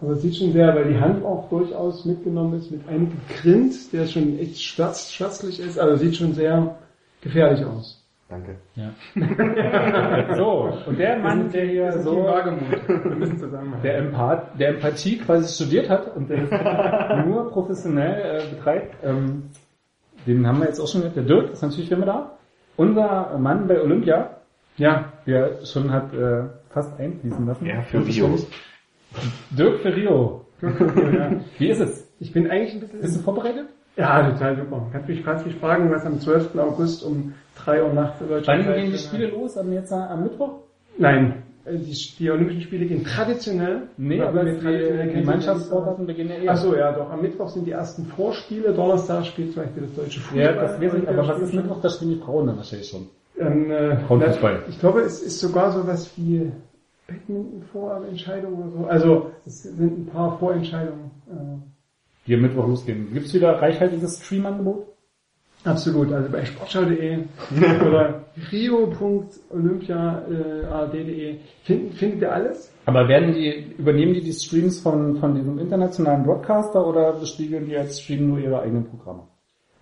Aber 0.00 0.10
es 0.10 0.22
sieht 0.22 0.34
schon 0.34 0.52
sehr, 0.52 0.74
weil 0.74 0.92
die 0.92 0.98
Hand 0.98 1.24
auch 1.24 1.48
durchaus 1.50 2.04
mitgenommen 2.04 2.58
ist 2.58 2.72
mit 2.72 2.88
einem 2.88 3.12
Grind, 3.28 3.92
der 3.92 4.08
schon 4.08 4.40
echt 4.40 4.60
schwarz, 4.60 5.12
schwarzlich 5.12 5.60
ist, 5.60 5.78
also 5.78 5.94
sieht 5.94 6.16
schon 6.16 6.32
sehr 6.32 6.74
gefährlich 7.20 7.64
aus. 7.64 8.03
Danke. 8.28 8.56
Ja. 8.74 8.90
so, 10.36 10.72
und 10.86 10.98
der 10.98 11.18
Mann, 11.18 11.50
der 11.50 11.66
hier 11.66 11.92
so, 11.92 12.14
Team 12.14 12.24
Wagemut. 12.24 12.88
Wir 12.88 13.16
müssen 13.16 13.38
zusammenhalten. 13.38 13.82
der, 13.82 13.98
Empath, 13.98 14.58
der 14.58 14.68
Empathie 14.70 15.18
quasi 15.18 15.54
studiert 15.54 15.90
hat 15.90 16.16
und 16.16 16.30
der 16.30 16.46
das 16.46 17.26
nur 17.26 17.50
professionell 17.50 18.40
äh, 18.40 18.54
betreibt, 18.54 18.96
ähm, 19.04 19.50
den 20.26 20.46
haben 20.46 20.58
wir 20.60 20.66
jetzt 20.66 20.80
auch 20.80 20.88
schon 20.88 21.02
gehört. 21.02 21.16
Der 21.16 21.24
Dirk 21.24 21.52
ist 21.52 21.62
natürlich 21.62 21.92
immer 21.92 22.06
da. 22.06 22.38
Unser 22.76 23.36
Mann 23.38 23.68
bei 23.68 23.80
Olympia, 23.80 24.30
Ja, 24.78 25.12
der 25.26 25.64
schon 25.64 25.92
hat 25.92 26.12
äh, 26.14 26.44
fast 26.70 26.98
einfließen 26.98 27.46
lassen. 27.46 27.66
Ja, 27.66 27.82
für 27.82 28.04
Rio. 28.04 28.38
Dirk 29.50 29.80
für 29.80 29.94
Rio. 29.94 30.46
ja. 30.62 31.30
Wie 31.58 31.68
ist 31.68 31.80
es? 31.80 32.10
Ich 32.18 32.32
bin 32.32 32.50
eigentlich 32.50 32.74
ein 32.74 32.80
bisschen... 32.80 33.00
Bist 33.00 33.16
du 33.16 33.20
vorbereitet? 33.20 33.66
Ja, 33.96 34.28
total 34.28 34.56
super. 34.56 34.88
Kannst 34.92 35.08
mich 35.08 35.22
gerade 35.22 35.44
nicht 35.44 35.60
fragen, 35.60 35.90
was 35.90 36.04
am 36.04 36.18
12. 36.18 36.56
August 36.56 37.04
um 37.04 37.34
3 37.56 37.82
Uhr 37.84 37.92
nachts 37.92 38.20
in 38.20 38.28
Deutschland 38.28 38.66
Wann 38.66 38.74
gehen 38.74 38.92
die. 38.92 38.98
Spiele 38.98 39.28
los? 39.28 39.56
Am, 39.56 39.72
jetzt, 39.72 39.92
am 39.92 40.22
Mittwoch? 40.22 40.60
Nein, 40.98 41.42
äh, 41.64 41.76
die, 41.76 41.96
die 42.18 42.30
Olympischen 42.30 42.62
Spiele 42.62 42.86
gehen 42.86 43.04
traditionell. 43.04 43.82
Nee, 43.96 44.20
aber 44.20 44.44
die, 44.44 44.58
traditionell 44.58 45.06
die 45.06 45.12
kennen 45.12 45.26
Mannschaftssportarten 45.26 46.06
beginnen 46.06 46.30
ja 46.30 46.36
eh. 46.36 46.48
Ach 46.48 46.56
so, 46.56 46.74
ja, 46.76 46.92
doch. 46.92 47.10
Am 47.10 47.22
Mittwoch 47.22 47.48
sind 47.48 47.66
die 47.66 47.72
ersten 47.72 48.06
Vorspiele. 48.06 48.72
Donnerstag 48.72 49.26
spielt 49.26 49.52
zum 49.52 49.62
Beispiel 49.62 49.82
das 49.84 49.94
deutsche 49.94 50.20
Fußball. 50.20 50.42
Ja, 50.44 50.52
das 50.52 50.80
weiß 50.80 50.94
ich, 50.94 51.08
aber 51.08 51.28
was 51.28 51.40
ist 51.40 51.54
Mittwoch? 51.54 51.80
Da 51.80 51.88
spielen 51.90 52.10
die 52.14 52.20
Frauen 52.20 52.46
dann 52.46 52.56
wahrscheinlich 52.56 52.88
schon. 52.88 53.08
Ähm, 53.38 53.70
äh, 53.70 53.96
Frauenfußball. 54.06 54.62
Ich 54.68 54.78
glaube, 54.78 55.00
es 55.00 55.20
ist 55.20 55.40
sogar 55.40 55.72
so 55.72 55.86
was 55.86 56.16
wie 56.16 56.52
Badminton-Vorentscheidung 57.08 58.54
oder 58.54 58.70
so. 58.70 58.86
Also, 58.86 59.30
es 59.46 59.62
sind 59.62 59.98
ein 59.98 60.06
paar 60.06 60.38
Vorentscheidungen. 60.38 61.10
Äh, 61.28 62.26
Die 62.26 62.34
am 62.34 62.42
Mittwoch 62.42 62.66
losgehen. 62.68 63.12
Gibt's 63.12 63.34
wieder 63.34 63.60
reichhaltiges 63.60 64.24
Stream-Angebot? 64.24 64.86
Absolut, 65.64 66.12
also 66.12 66.30
bei 66.30 66.44
sportschau.de 66.44 67.20
oder 67.86 68.24
rio.olympia.ard.de 68.52 71.36
finden, 71.62 71.92
findet 71.92 72.20
ihr 72.20 72.30
alles. 72.32 72.70
Aber 72.84 73.08
werden 73.08 73.32
die, 73.32 73.72
übernehmen 73.78 74.12
die 74.12 74.20
die 74.20 74.34
Streams 74.34 74.80
von, 74.80 75.16
von 75.16 75.34
diesem 75.34 75.58
internationalen 75.58 76.24
Broadcaster 76.24 76.86
oder 76.86 77.14
bespiegeln 77.14 77.64
die 77.66 77.78
als 77.78 77.98
Stream 78.00 78.28
nur 78.28 78.38
ihre 78.38 78.60
eigenen 78.60 78.84
Programme? 78.84 79.22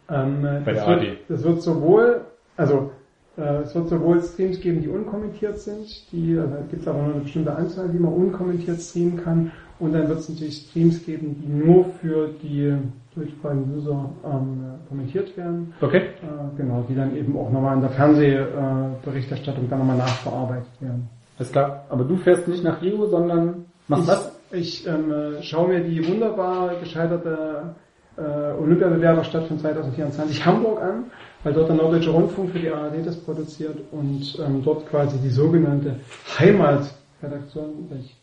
Ähm, 0.08 0.42
Bei 0.64 0.72
der 0.72 0.86
wird, 0.86 1.00
ARD. 1.00 1.18
Das 1.28 1.42
wird 1.42 1.60
sowohl, 1.62 2.20
also 2.56 2.92
äh, 3.36 3.62
es 3.62 3.74
wird 3.74 3.88
sowohl 3.88 4.22
Streams 4.22 4.60
geben, 4.60 4.82
die 4.82 4.88
unkommentiert 4.88 5.58
sind, 5.58 6.12
die, 6.12 6.38
also 6.38 6.54
da 6.54 6.60
gibt 6.70 6.82
es 6.82 6.88
aber 6.88 7.02
nur 7.02 7.14
eine 7.14 7.22
bestimmte 7.22 7.56
Anzahl, 7.56 7.88
die 7.88 7.98
man 7.98 8.12
unkommentiert 8.12 8.80
streamen 8.80 9.16
kann. 9.16 9.50
Und 9.80 9.94
dann 9.94 10.08
wird 10.08 10.20
es 10.20 10.28
natürlich 10.28 10.68
Streams 10.68 11.04
geben, 11.04 11.42
die 11.42 11.48
nur 11.48 11.86
für 12.00 12.28
die 12.40 12.76
durchsprachigen 13.14 13.74
User 13.76 14.10
ähm, 14.24 14.74
kommentiert 14.88 15.36
werden. 15.36 15.74
Okay. 15.80 15.98
Äh, 15.98 16.56
genau, 16.56 16.84
die 16.88 16.94
dann 16.94 17.16
eben 17.16 17.36
auch 17.36 17.50
nochmal 17.50 17.76
in 17.76 17.82
der 17.82 17.90
Fernsehberichterstattung 17.90 19.68
dann 19.68 19.80
nochmal 19.80 19.98
nachbearbeitet 19.98 20.80
werden. 20.80 21.08
Alles 21.38 21.52
klar. 21.52 21.84
Aber 21.88 22.04
du 22.04 22.16
fährst 22.16 22.48
nicht 22.48 22.64
nach 22.64 22.80
Rio, 22.80 23.06
sondern 23.06 23.66
machst 23.88 24.04
ich, 24.04 24.08
was? 24.08 24.40
Ich 24.52 24.86
ähm, 24.86 25.12
äh, 25.12 25.42
schaue 25.42 25.68
mir 25.68 25.80
die 25.80 26.06
wunderbar 26.06 26.76
gescheiterte 26.76 27.74
äh, 28.16 28.22
Olympiabewerberstadt 28.60 29.46
von 29.46 29.58
2024 29.58 30.44
Hamburg 30.44 30.82
an, 30.82 31.04
weil 31.42 31.52
dort 31.52 31.68
der 31.68 31.76
Norddeutsche 31.76 32.10
Rundfunk 32.10 32.50
für 32.50 32.58
die 32.58 32.68
ARD 32.68 33.06
das 33.06 33.16
produziert 33.16 33.78
und 33.90 34.38
ähm, 34.44 34.62
dort 34.62 34.86
quasi 34.88 35.18
die 35.18 35.30
sogenannte 35.30 35.96
Heimatredaktion, 36.38 37.90
welch 37.90 38.16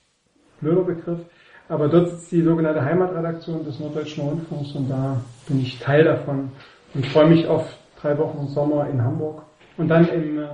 blöder 0.61 0.83
Begriff, 0.83 1.19
aber 1.69 1.87
dort 1.87 2.07
ist 2.07 2.31
die 2.31 2.41
sogenannte 2.41 2.83
Heimatredaktion 2.83 3.63
des 3.63 3.79
Norddeutschen 3.79 4.23
Rundfunks 4.27 4.73
und 4.75 4.89
da 4.89 5.17
bin 5.47 5.61
ich 5.61 5.79
Teil 5.79 6.03
davon 6.03 6.51
und 6.93 7.05
freue 7.07 7.27
mich 7.29 7.47
auf 7.47 7.65
drei 8.01 8.17
Wochen 8.17 8.47
Sommer 8.47 8.89
in 8.89 9.01
Hamburg 9.03 9.43
und 9.77 9.87
dann 9.87 10.07
im 10.09 10.39
äh, 10.39 10.47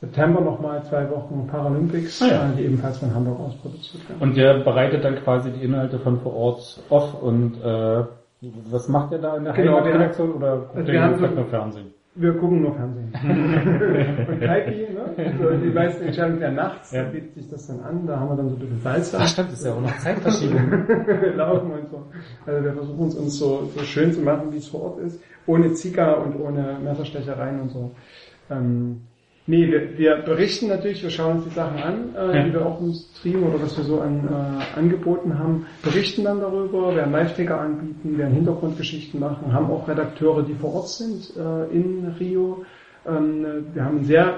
September 0.00 0.40
nochmal 0.40 0.82
zwei 0.84 1.08
Wochen 1.10 1.46
Paralympics, 1.50 2.20
Ah, 2.22 2.26
ja. 2.28 2.52
die 2.56 2.64
ebenfalls 2.64 2.98
von 2.98 3.14
Hamburg 3.14 3.40
aus 3.40 3.54
produziert 3.56 4.08
werden. 4.08 4.20
Und 4.20 4.36
der 4.36 4.58
bereitet 4.60 5.04
dann 5.04 5.16
quasi 5.16 5.50
die 5.50 5.62
Inhalte 5.64 5.98
von 5.98 6.20
vor 6.20 6.34
Ort 6.34 6.82
auf 6.90 7.22
und 7.22 7.60
äh, 7.62 8.04
was 8.70 8.88
macht 8.88 9.12
er 9.12 9.18
da 9.20 9.36
in 9.36 9.44
der 9.44 9.54
Genau, 9.54 9.76
Heimatredaktion 9.78 10.32
oder 10.32 10.56
guckt 10.58 10.76
also 10.76 10.88
er 10.88 10.92
wir 10.92 11.02
haben 11.02 11.16
vielleicht 11.16 11.34
so- 11.34 11.40
nur 11.40 11.48
Fernsehen? 11.48 11.94
Wir 12.16 12.32
gucken 12.34 12.62
nur 12.62 12.74
Fernsehen. 12.74 13.12
und 14.28 14.40
Kaipi, 14.40 14.86
ne? 14.94 15.32
Also 15.40 15.56
die 15.56 15.70
meisten 15.70 16.04
Entscheidungen 16.04 16.40
werden 16.40 16.54
nachts, 16.54 16.92
Ja. 16.92 17.02
da 17.02 17.08
bietet 17.10 17.34
sich 17.34 17.48
das 17.50 17.66
dann 17.66 17.80
an, 17.80 18.06
da 18.06 18.20
haben 18.20 18.28
wir 18.28 18.36
dann 18.36 18.48
so 18.50 18.54
ein 18.54 18.60
bisschen 18.60 18.80
Salz 18.82 19.12
Ach 19.18 19.26
stimmt, 19.26 19.50
das 19.50 19.58
ist 19.60 19.66
ja 19.66 19.72
auch 19.74 19.80
noch 19.80 19.98
Zeitverschiebung. 19.98 20.60
laufen 21.36 21.72
und 21.72 21.90
so. 21.90 22.04
Also 22.46 22.64
wir 22.64 22.72
versuchen 22.72 23.08
es 23.08 23.14
uns 23.16 23.38
so, 23.38 23.68
so 23.74 23.80
schön 23.80 24.12
zu 24.12 24.20
machen, 24.20 24.52
wie 24.52 24.58
es 24.58 24.68
vor 24.68 24.82
Ort 24.82 25.00
ist, 25.00 25.20
ohne 25.46 25.72
Zika 25.72 26.12
und 26.12 26.38
ohne 26.40 26.78
Messerstechereien 26.84 27.60
und 27.62 27.70
so. 27.70 27.90
Ähm, 28.48 29.00
nee, 29.46 29.66
wir, 29.70 29.98
wir 29.98 30.16
berichten 30.16 30.68
natürlich, 30.68 31.02
wir 31.02 31.10
schauen 31.10 31.36
uns 31.36 31.44
die 31.44 31.50
Sachen 31.50 31.78
an, 31.82 32.14
äh, 32.16 32.36
Ja. 32.36 32.44
die 32.44 32.52
wir 32.52 32.64
auch 32.66 32.80
im 32.80 32.92
Stream 32.92 33.42
oder 33.44 33.60
was 33.62 33.76
wir 33.76 33.84
so 33.84 34.00
an 34.00 34.28
äh, 34.28 34.78
angeboten 34.78 35.38
haben, 35.38 35.66
berichten 35.82 36.24
dann 36.24 36.40
darüber, 36.40 36.94
werden 36.94 37.12
Live-Ticker 37.12 37.60
anbieten, 37.60 38.18
werden 38.18 38.34
Hintergrundgeschichten 38.34 39.20
machen, 39.20 39.52
haben 39.52 39.70
auch 39.70 39.86
Redakteure, 39.88 40.42
die 40.42 40.54
vor 40.54 40.74
Ort 40.74 40.88
sind 40.88 41.32
äh, 41.36 41.74
in 41.74 42.06
Rio. 42.18 42.64
Ähm, 43.06 43.66
wir 43.74 43.84
haben 43.84 43.98
ein 43.98 44.04
sehr 44.04 44.34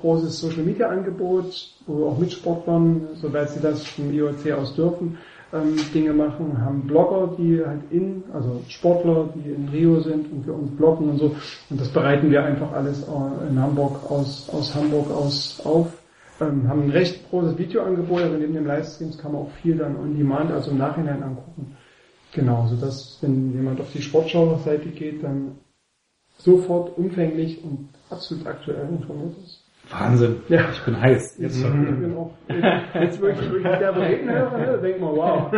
großes 0.00 0.40
Social 0.40 0.62
Media 0.62 0.88
Angebot, 0.88 1.46
wo 1.86 1.98
wir 1.98 2.06
auch 2.06 2.18
mit 2.18 2.32
Sportlern, 2.32 3.08
soweit 3.14 3.48
sie 3.50 3.60
das 3.60 3.82
vom 3.86 4.12
IOC 4.12 4.52
aus 4.58 4.74
dürfen, 4.74 5.16
ähm, 5.52 5.76
Dinge 5.92 6.12
machen, 6.12 6.60
haben 6.64 6.86
Blogger, 6.86 7.34
die 7.36 7.64
halt 7.64 7.82
in, 7.90 8.22
also 8.32 8.62
Sportler, 8.68 9.28
die 9.34 9.50
in 9.50 9.68
Rio 9.68 10.00
sind 10.00 10.30
und 10.30 10.44
für 10.44 10.52
uns 10.52 10.70
bloggen 10.76 11.10
und 11.10 11.18
so. 11.18 11.34
Und 11.70 11.80
das 11.80 11.88
bereiten 11.88 12.30
wir 12.30 12.44
einfach 12.44 12.72
alles 12.72 13.04
in 13.48 13.60
Hamburg 13.60 14.10
aus, 14.10 14.48
aus 14.52 14.74
Hamburg 14.74 15.10
aus 15.10 15.60
auf. 15.64 16.00
Ähm, 16.40 16.68
haben 16.68 16.84
ein 16.84 16.90
recht 16.90 17.28
großes 17.28 17.58
Videoangebot, 17.58 18.22
also 18.22 18.36
neben 18.36 18.54
den 18.54 18.66
Livestreams 18.66 19.18
kann 19.18 19.32
man 19.32 19.42
auch 19.42 19.50
viel 19.62 19.76
dann 19.76 19.96
on 19.96 20.16
demand, 20.16 20.50
also 20.50 20.70
im 20.70 20.78
Nachhinein 20.78 21.22
angucken. 21.22 21.76
Genau, 22.32 22.66
so 22.68 22.76
dass 22.76 23.18
wenn 23.20 23.52
jemand 23.52 23.80
auf 23.80 23.92
die 23.92 24.00
Sportschau-Seite 24.00 24.88
geht, 24.90 25.22
dann 25.22 25.58
sofort 26.38 26.96
umfänglich 26.96 27.62
und 27.62 27.88
absolut 28.08 28.46
aktuell 28.46 28.88
informiert 28.88 29.36
ist. 29.44 29.59
Wahnsinn. 29.90 30.36
Ja. 30.48 30.60
Ich 30.72 30.80
bin 30.84 31.00
heiß. 31.00 31.38
Jetzt. 31.38 31.56
Ich 31.56 31.62
bin 31.64 32.16
auch, 32.16 32.30
jetzt 32.94 33.20
wirklich, 33.20 33.50
wirklich 33.50 33.78
der 33.78 33.96
Reden 33.96 34.30
höre, 34.30 34.58
ne, 34.58 34.66
da 34.66 34.76
denkt 34.76 35.00
man, 35.00 35.16
wow. 35.16 35.52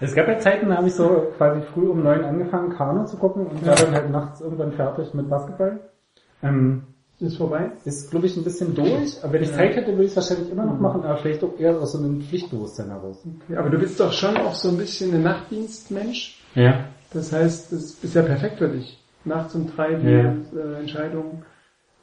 Es 0.00 0.14
gab 0.14 0.28
ja 0.28 0.38
Zeiten, 0.38 0.68
da 0.68 0.76
habe 0.76 0.86
ich 0.88 0.94
so 0.94 1.26
quasi 1.36 1.60
früh 1.72 1.88
um 1.88 2.02
neun 2.02 2.24
angefangen, 2.24 2.70
Kano 2.70 3.04
zu 3.04 3.16
gucken 3.18 3.46
und 3.46 3.66
war 3.66 3.74
dann 3.74 3.92
halt 3.94 4.10
nachts 4.10 4.40
irgendwann 4.40 4.72
fertig 4.72 5.12
mit 5.14 5.28
Basketball. 5.28 5.80
Ähm, 6.42 6.82
Ist 7.20 7.36
vorbei. 7.36 7.70
ist, 7.84 8.10
glaube 8.10 8.26
ich, 8.26 8.36
ein 8.36 8.44
bisschen 8.44 8.74
durch, 8.74 9.22
aber 9.22 9.34
wenn 9.34 9.42
ich 9.42 9.52
Zeit 9.52 9.76
hätte, 9.76 9.92
würde 9.92 10.04
ich 10.04 10.10
es 10.10 10.16
wahrscheinlich 10.16 10.50
immer 10.50 10.64
noch 10.66 10.80
machen, 10.80 11.02
aber 11.04 11.16
vielleicht 11.18 11.44
auch 11.44 11.58
eher 11.58 11.76
aus 11.78 11.92
so 11.92 11.98
einem 11.98 12.20
Pflichtbewusstsein 12.22 12.88
heraus. 12.90 13.24
Okay, 13.44 13.56
aber 13.56 13.70
du 13.70 13.78
bist 13.78 13.98
doch 14.00 14.12
schon 14.12 14.36
auch 14.38 14.54
so 14.54 14.68
ein 14.70 14.76
bisschen 14.78 15.14
ein 15.14 15.22
Nachtdienstmensch. 15.22 16.42
Ja. 16.54 16.84
Das 17.12 17.32
heißt, 17.32 17.72
das 17.72 17.90
ist 18.02 18.14
ja 18.14 18.22
perfekt 18.22 18.58
für 18.58 18.68
dich. 18.68 18.98
Nachts 19.24 19.54
um 19.54 19.66
drei 19.74 19.94
die 19.94 20.08
Ja. 20.10 20.34
äh, 20.54 20.80
Entscheidung. 20.80 21.42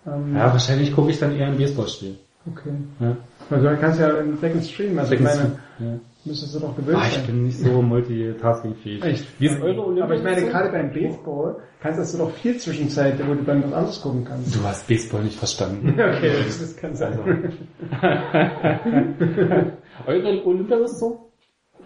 Ähm, 0.08 0.36
Ja, 0.36 0.52
wahrscheinlich 0.52 0.94
gucke 0.96 1.12
ich 1.12 1.20
dann 1.20 1.36
eher 1.36 1.48
ein 1.48 1.58
Baseballspiel. 1.58 2.16
Okay. 2.52 2.72
Ja. 3.00 3.18
Weil 3.50 3.62
du 3.62 3.78
kannst 3.78 4.00
ja 4.00 4.18
einen 4.18 4.38
Second 4.38 4.66
Stream, 4.66 4.98
also 4.98 5.14
ich 5.14 5.20
meine, 5.20 5.60
Ja. 5.80 6.00
müsstest 6.26 6.56
du 6.56 6.60
doch 6.60 6.76
gewöhnt 6.76 6.98
Ah, 7.00 7.06
ich 7.08 7.14
sein. 7.14 7.26
bin 7.28 7.44
nicht 7.46 7.60
so 7.60 7.82
multitaskingfähig. 7.84 9.04
Echt? 9.04 9.28
Wie 9.40 9.46
ist 9.46 9.62
eure 9.62 9.82
Olympia? 9.86 10.06
Aber 10.06 10.16
ich 10.16 10.24
meine, 10.24 10.42
gerade 10.48 10.70
beim 10.72 10.92
Baseball 10.92 11.58
kannst 11.82 12.14
du 12.14 12.18
doch 12.18 12.32
viel 12.32 12.58
Zwischenzeit, 12.58 13.20
wo 13.28 13.34
du 13.36 13.44
dann 13.44 13.64
was 13.64 13.74
anderes 13.74 14.02
gucken 14.02 14.26
kannst. 14.26 14.56
Du 14.56 14.64
hast 14.64 14.88
Baseball 14.88 15.24
nicht 15.24 15.38
verstanden. 15.38 15.90
Okay, 16.00 16.32
das, 16.48 16.60
das 16.60 16.76
kann 16.78 16.96
sein. 16.96 17.20
Eure 20.08 20.46
Olympia 20.46 20.78
ist 20.78 21.00
so 21.00 21.31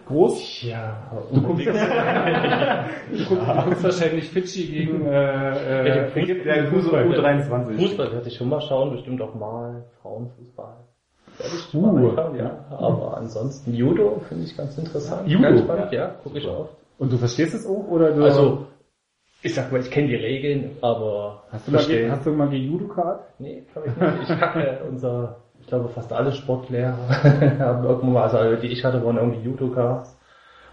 groß? 0.06 0.62
Ja, 0.62 0.96
Du 1.32 1.42
guckst, 1.42 1.66
du 1.66 1.72
guckst, 1.72 3.30
du 3.30 3.64
guckst 3.64 3.84
wahrscheinlich 3.84 4.28
Fidschi 4.30 4.66
gegen 4.66 5.06
äh, 5.06 5.82
äh, 5.88 6.20
Ägypten. 6.20 6.44
Der 6.48 6.66
Fußball. 6.66 7.04
U23. 7.06 7.76
Fußball 7.76 8.12
werde 8.12 8.28
ich 8.28 8.36
schon 8.36 8.48
mal 8.48 8.60
schauen, 8.60 8.92
bestimmt 8.92 9.20
auch 9.20 9.34
mal 9.34 9.84
Frauenfußball. 10.02 10.74
Werde 11.38 11.52
ich 11.54 11.62
schon 11.70 11.84
Uh, 11.84 12.12
mal 12.12 12.36
ja. 12.38 12.64
Aber 12.70 13.16
ansonsten 13.18 13.74
Judo 13.74 14.22
finde 14.28 14.44
ich 14.44 14.56
ganz 14.56 14.78
interessant. 14.78 15.28
Judo? 15.28 15.42
Ganz 15.42 15.60
spannend, 15.60 15.92
ja, 15.92 16.06
gucke 16.22 16.38
ich 16.38 16.46
oft. 16.46 16.74
Und 16.98 17.12
du 17.12 17.18
verstehst 17.18 17.54
es 17.54 17.66
auch? 17.66 17.86
Oder 17.88 18.12
du, 18.12 18.24
Also, 18.24 18.66
ich 19.42 19.54
sag 19.54 19.70
mal, 19.70 19.80
ich 19.80 19.90
kenne 19.90 20.08
die 20.08 20.14
Regeln, 20.16 20.76
aber 20.80 21.42
hast 21.50 21.68
du 21.68 21.72
mal, 21.72 22.10
hast 22.10 22.26
du 22.26 22.30
mal 22.30 22.48
gejudokat? 22.48 23.20
Nee, 23.38 23.64
kann 23.74 23.82
ich 23.86 23.94
nicht. 23.96 24.30
Ich 24.30 24.38
kacke 24.40 24.78
unser, 24.88 25.36
ich 25.66 25.70
glaube 25.70 25.88
fast 25.88 26.12
alle 26.12 26.30
Sportlehrer 26.30 26.96
haben 27.58 27.84
irgendwann 27.84 28.12
mal, 28.12 28.22
also 28.22 28.54
die 28.54 28.68
ich 28.68 28.84
hatte, 28.84 29.04
waren 29.04 29.16
irgendwie 29.16 29.40
Judokas. 29.40 30.16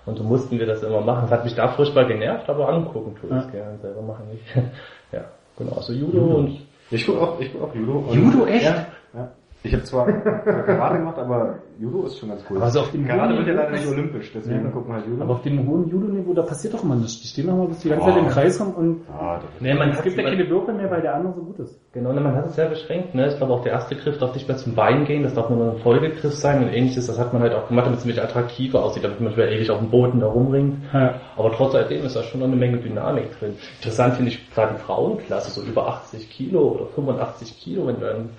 Und 0.06 0.18
so 0.20 0.24
mussten 0.24 0.60
wir 0.60 0.68
das 0.68 0.84
immer 0.84 1.02
machen. 1.02 1.24
Das 1.24 1.32
hat 1.32 1.46
mich 1.46 1.56
da 1.56 1.70
furchtbar 1.70 2.06
genervt, 2.06 2.48
aber 2.48 2.70
angucken 2.70 3.16
tue 3.20 3.30
ich 3.36 3.44
Ja. 3.46 3.50
gerne, 3.52 3.78
selber 3.80 4.04
machen 4.04 4.28
nicht. 4.30 4.44
ja, 5.12 5.22
genau, 5.58 5.78
also 5.78 5.94
Judo 5.94 6.20
und 6.36 6.60
Ich 6.92 7.08
gucke 7.08 7.22
auch, 7.22 7.40
ich 7.40 7.52
guck 7.52 7.64
auch 7.72 7.74
Judo. 7.76 8.04
Und 8.08 8.14
Judo, 8.14 8.46
echt? 8.46 8.66
Ja, 8.66 8.86
ja. 9.16 9.32
Ich 9.64 9.74
habe 9.74 9.84
zwar 9.84 10.06
Karate 10.06 10.98
gemacht, 10.98 11.18
aber 11.18 11.56
Judo 11.80 12.06
ist 12.06 12.20
schon 12.20 12.30
ganz 12.30 12.44
cool. 12.50 12.62
Also 12.62 12.82
auf 12.82 12.92
dem 12.92 13.08
hohen 13.12 13.38
wird 13.38 13.48
ja 13.48 13.54
leider 13.54 13.72
nicht 13.72 13.88
olympisch, 13.88 14.32
deswegen 14.34 14.66
Ja. 14.66 14.70
gucken 14.72 14.90
wir 14.90 14.96
halt 14.96 15.08
Judo. 15.08 15.24
Aber 15.24 15.34
auf 15.34 15.42
dem 15.42 15.68
hohen 15.68 15.90
Judo-Niveau, 15.90 16.34
da 16.34 16.42
passiert 16.44 16.74
doch 16.74 16.84
immer 16.84 16.96
nichts. 16.96 17.22
Die 17.22 17.28
stehen 17.28 17.48
doch 17.48 17.56
mal 17.58 17.68
bis 17.68 17.80
die 17.80 17.90
ganze 17.90 18.06
Oh. 18.06 18.10
Zeit 18.10 18.18
im 18.18 18.28
Kreis 18.28 18.60
rum 18.62 18.74
und 18.74 19.02
ah, 19.12 19.40
das 19.42 19.50
nee, 19.60 19.74
man 19.74 19.90
es 19.90 20.02
gibt 20.04 20.18
ja 20.18 20.24
keine 20.24 20.50
Würfel 20.50 20.74
mehr, 20.76 20.90
weil 20.92 21.02
der 21.02 21.16
andere 21.16 21.34
so 21.34 21.42
gut 21.42 21.60
ist. 21.60 21.80
Genau, 21.94 22.12
ne, 22.14 22.22
man 22.22 22.36
hat 22.36 22.48
es 22.48 22.56
sehr 22.56 22.68
beschränkt. 22.70 23.14
Ne? 23.16 23.28
Ich 23.28 23.38
glaube 23.38 23.54
auch 23.54 23.64
der 23.64 23.72
erste 23.74 23.96
Griff 23.96 24.18
darf 24.18 24.34
nicht 24.34 24.48
mehr 24.48 24.58
zum 24.58 24.74
Bein 24.76 25.06
gehen, 25.06 25.24
das 25.24 25.34
darf 25.34 25.50
nur 25.50 25.74
ein 25.74 25.78
Folgegriff 25.80 26.34
sein 26.34 26.64
und 26.64 26.70
ähnliches. 26.70 27.08
Das 27.08 27.20
hat 27.20 27.34
man 27.34 27.42
halt 27.42 27.54
auch 27.54 27.68
gemacht, 27.68 27.86
damit 27.86 28.00
es 28.00 28.06
ein 28.06 28.08
bisschen 28.08 28.24
attraktiver 28.24 28.84
aussieht, 28.84 29.04
damit 29.04 29.20
man 29.20 29.30
nicht 29.30 29.38
mehr 29.38 29.52
ewig 29.52 29.70
auf 29.70 29.80
dem 29.80 29.90
Boden 29.90 30.20
da 30.20 30.28
rumringt. 30.28 30.78
Ja. 30.94 31.16
Aber 31.38 31.52
trotz 31.52 31.76
alledem 31.76 32.06
ist 32.06 32.16
da 32.16 32.24
schon 32.24 32.40
noch 32.40 32.48
eine 32.48 32.56
Menge 32.56 32.78
Dynamik 32.78 33.38
drin. 33.40 33.54
Interessant 33.80 34.16
finde 34.16 34.32
ich 34.32 34.52
gerade 34.54 34.74
die 34.76 34.82
Frauenklasse, 34.82 35.52
so 35.52 35.66
über 35.68 35.88
80 35.88 36.30
Kilo 36.30 36.60
oder 36.76 36.86
85 36.88 37.60
Kilo, 37.60 37.88
wenn 37.88 38.00
dann 38.00 38.30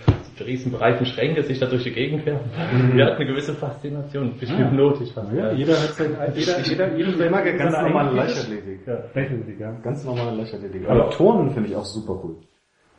riesen 0.45 0.73
breiten 0.73 1.07
Schränke 1.07 1.43
sich 1.45 1.61
da 1.61 1.67
durch 1.67 1.85
die 1.85 1.93
Gegend 1.93 2.27
werfen. 2.27 2.51
Die 2.97 3.03
hat 3.03 3.17
eine 3.25 3.33
gewisse 3.33 3.55
Faszination, 3.55 4.25
ein 4.33 4.39
bisschen 4.39 4.57
Ah. 4.63 4.71
hypnotisch 4.71 5.13
fast. 5.13 5.33
Ja, 5.33 5.53
jeder 5.53 5.75
hat 5.75 5.95
sein, 5.95 6.17
jeder, 6.35 6.61
jeder, 6.61 6.97
jeder 6.97 7.25
Ich 7.27 7.31
mag 7.31 7.47
ja 7.47 7.57
ganz 7.57 7.73
seine 7.73 7.89
normale 7.89 8.13
Leichtathletik. 8.17 8.87
Ja, 8.87 8.95
Leichtathletik, 9.15 9.61
ja. 9.61 9.73
Ganz 9.83 10.05
normale 10.05 10.37
Leichtathletik. 10.37 10.89
Aber 10.89 11.11
Turnen 11.11 11.51
finde 11.51 11.69
ich 11.71 11.77
auch 11.77 11.85
super 11.85 12.21
cool. 12.25 12.37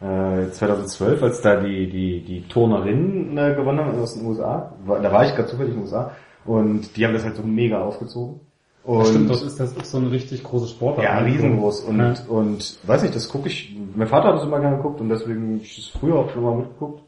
Äh, 0.02 0.50
2012, 0.52 1.24
als 1.24 1.42
da 1.42 1.56
die, 1.62 1.90
die, 1.90 2.22
die 2.24 2.42
Turnerinnen 2.48 3.38
äh, 3.38 3.56
gewonnen 3.56 3.80
haben 3.80 3.98
aus 4.00 4.16
den 4.16 4.26
USA, 4.28 4.74
war, 4.86 5.00
da 5.02 5.12
war 5.12 5.26
ich 5.26 5.34
gerade 5.36 5.48
zufällig 5.48 5.72
in 5.74 5.80
den 5.80 5.84
USA 5.86 6.12
und 6.46 6.96
die 6.98 7.06
haben 7.06 7.14
das 7.14 7.24
halt 7.24 7.36
so 7.36 7.44
mega 7.44 7.82
aufgezogen. 7.82 8.42
Und 8.84 9.06
Stimmt, 9.08 9.30
das 9.32 9.42
ist, 9.42 9.60
das 9.60 9.72
ist 9.76 9.90
so 9.90 9.98
eine 9.98 10.12
richtig 10.12 10.44
große 10.44 10.68
Sportart. 10.68 11.04
ja, 11.06 11.18
riesengroß. 11.20 11.86
Und, 11.86 11.98
Ja. 12.00 12.14
und 12.28 12.78
weiß 12.88 13.02
nicht, 13.02 13.16
das 13.16 13.30
gucke 13.30 13.48
ich, 13.48 13.76
mein 13.96 14.08
Vater 14.08 14.28
hat 14.28 14.36
es 14.40 14.44
immer 14.44 14.60
gerne 14.60 14.78
geguckt 14.78 15.02
und 15.02 15.10
deswegen 15.10 15.60
ich 15.62 15.78
es 15.80 15.88
früher 15.88 16.16
auch 16.16 16.30
schon 16.30 16.44
mal 16.44 16.56
mitgeguckt. 16.58 17.02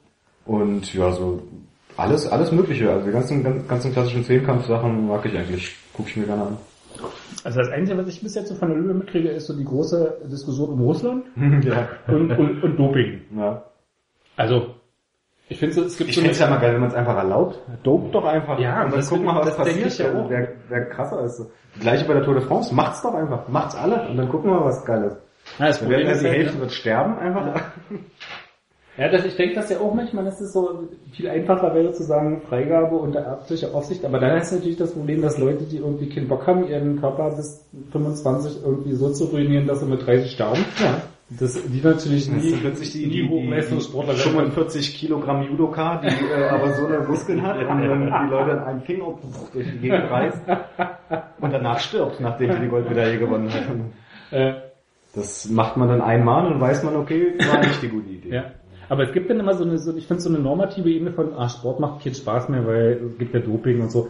Und 0.45 0.91
ja, 0.93 1.11
so 1.11 1.41
alles, 1.97 2.27
alles 2.31 2.51
mögliche. 2.51 2.89
Also 2.91 3.05
die 3.05 3.11
ganzen, 3.11 3.67
ganzen 3.67 3.91
klassischen 3.91 4.23
Zehnkampfsachen 4.23 5.07
mag 5.07 5.25
ich 5.25 5.37
eigentlich. 5.37 5.75
Gucke 5.93 6.09
ich 6.09 6.17
mir 6.17 6.25
gerne 6.25 6.43
an. 6.43 6.57
Also 7.43 7.59
das 7.59 7.69
Einzige, 7.69 7.97
was 7.97 8.07
ich 8.07 8.21
bis 8.21 8.35
jetzt 8.35 8.49
so 8.49 8.55
von 8.55 8.69
der 8.69 8.77
Löwe 8.77 8.93
mitkriege, 8.93 9.29
ist 9.29 9.47
so 9.47 9.55
die 9.55 9.63
große 9.63 10.21
Diskussion 10.31 10.69
um 10.69 10.81
Russland 10.81 11.25
ja. 11.63 11.87
und, 12.07 12.31
und, 12.31 12.63
und 12.63 12.77
Doping. 12.77 13.21
ja. 13.35 13.63
Also, 14.35 14.75
ich 15.49 15.57
finde 15.57 15.81
es 15.81 15.97
gibt 15.97 16.09
Ich 16.09 16.15
so 16.15 16.21
es 16.21 16.39
ja 16.39 16.49
mal 16.49 16.57
geil, 16.59 16.73
wenn 16.73 16.81
man 16.81 16.89
es 16.89 16.95
einfach 16.95 17.15
erlaubt. 17.15 17.59
Dope 17.83 18.11
doch 18.11 18.25
einfach. 18.25 18.59
Ja, 18.59 18.83
und 18.83 18.93
dann 18.93 19.05
guck 19.07 19.23
mal, 19.23 19.43
was 19.43 19.55
passiert. 19.55 19.97
ja 19.97 20.13
auch. 20.13 20.29
Wer, 20.29 20.49
wer 20.67 20.85
krasser 20.89 21.23
ist. 21.23 21.41
Gleiche 21.79 22.05
bei 22.05 22.13
der 22.13 22.23
Tour 22.23 22.35
de 22.35 22.43
France. 22.43 22.75
Macht's 22.75 23.01
doch 23.01 23.13
einfach. 23.13 23.47
Macht's 23.47 23.75
alle. 23.75 24.09
Und 24.09 24.17
dann 24.17 24.29
gucken 24.29 24.51
wir 24.51 24.59
mal, 24.59 24.65
was 24.65 24.83
geil 24.85 25.05
ist. 25.05 25.17
Ja, 25.57 25.67
das 25.67 25.79
Problem 25.79 26.07
ist 26.07 26.21
die 26.21 26.27
halt, 26.27 26.37
Hälfte 26.37 26.55
ne? 26.55 26.61
wird 26.61 26.71
sterben 26.73 27.17
einfach. 27.17 27.61
Ja, 28.97 29.09
das, 29.09 29.25
ich 29.25 29.35
denke 29.35 29.55
das 29.55 29.69
ja 29.69 29.79
auch 29.79 29.93
manchmal, 29.93 30.25
dass 30.25 30.41
es 30.41 30.53
so 30.53 30.87
viel 31.11 31.29
einfacher 31.29 31.73
wäre 31.75 31.91
zu 31.91 32.03
sagen, 32.03 32.41
Freigabe 32.49 32.95
unter 32.95 33.23
ärztlicher 33.23 33.73
Aufsicht. 33.75 34.03
Aber 34.03 34.19
dann 34.19 34.37
ist 34.37 34.51
natürlich 34.51 34.77
das 34.77 34.93
Problem, 34.93 35.21
dass 35.21 35.37
Leute, 35.37 35.65
die 35.65 35.77
irgendwie 35.77 36.09
keinen 36.09 36.27
Bock 36.27 36.47
haben, 36.47 36.67
ihren 36.67 36.99
Körper 36.99 37.29
bis 37.35 37.63
25 37.91 38.63
irgendwie 38.65 38.93
so 38.93 39.11
zu 39.11 39.25
ruinieren, 39.25 39.67
dass 39.67 39.81
sie 39.81 39.85
mit 39.85 40.05
30 40.05 40.31
sterben. 40.31 40.65
Ja. 40.81 41.01
Das, 41.29 41.61
die 41.61 41.81
natürlich 41.81 42.31
Das 42.31 42.41
nie, 42.41 42.53
plötzlich 42.53 42.93
die, 42.93 43.05
nie 43.05 43.11
die, 43.11 43.21
die, 43.23 43.29
Hochleistungssportler 43.29 44.13
die 44.13 44.19
werden. 44.19 44.51
45 44.51 44.95
Kilogramm 44.95 45.43
Judoka, 45.43 45.97
die 46.01 46.07
äh, 46.07 46.47
aber 46.49 46.71
so 46.73 46.85
eine 46.85 46.99
Muskeln 46.99 47.41
hat 47.43 47.57
und 47.57 47.67
dann 47.67 48.05
die 48.05 48.31
Leute 48.31 48.51
an 48.53 48.59
einem 48.63 48.81
Finger 48.81 49.13
durch 49.51 49.65
die 49.73 49.77
Gegend 49.79 50.09
reißt 50.09 50.39
und 51.41 51.51
danach 51.53 51.79
stirbt, 51.79 52.21
nachdem 52.21 52.53
sie 52.53 52.59
die 52.61 52.67
Goldmedaille 52.69 53.19
gewonnen 53.19 53.51
hat. 53.53 53.63
Äh, 54.31 54.53
Das 55.13 55.49
macht 55.49 55.75
man 55.75 55.89
dann 55.89 56.01
einmal 56.01 56.51
und 56.51 56.61
weiß 56.61 56.83
man, 56.83 56.95
okay, 56.95 57.33
war 57.39 57.59
nicht 57.59 57.81
die 57.81 57.89
gute 57.89 58.09
Idee. 58.09 58.33
Ja. 58.33 58.43
Aber 58.89 59.03
es 59.03 59.13
gibt 59.13 59.29
dann 59.29 59.39
immer 59.39 59.53
so 59.53 59.63
eine, 59.63 59.77
so, 59.77 59.95
ich 59.95 60.07
finde 60.07 60.21
so 60.21 60.29
eine 60.29 60.39
normative 60.39 60.89
Ebene 60.89 61.11
von, 61.11 61.33
ah, 61.33 61.49
Sport 61.49 61.79
macht 61.79 62.03
keinen 62.03 62.15
Spaß 62.15 62.49
mehr, 62.49 62.65
weil 62.65 63.11
es 63.11 63.17
gibt 63.17 63.33
ja 63.33 63.39
Doping 63.41 63.81
und 63.81 63.91
so. 63.91 64.09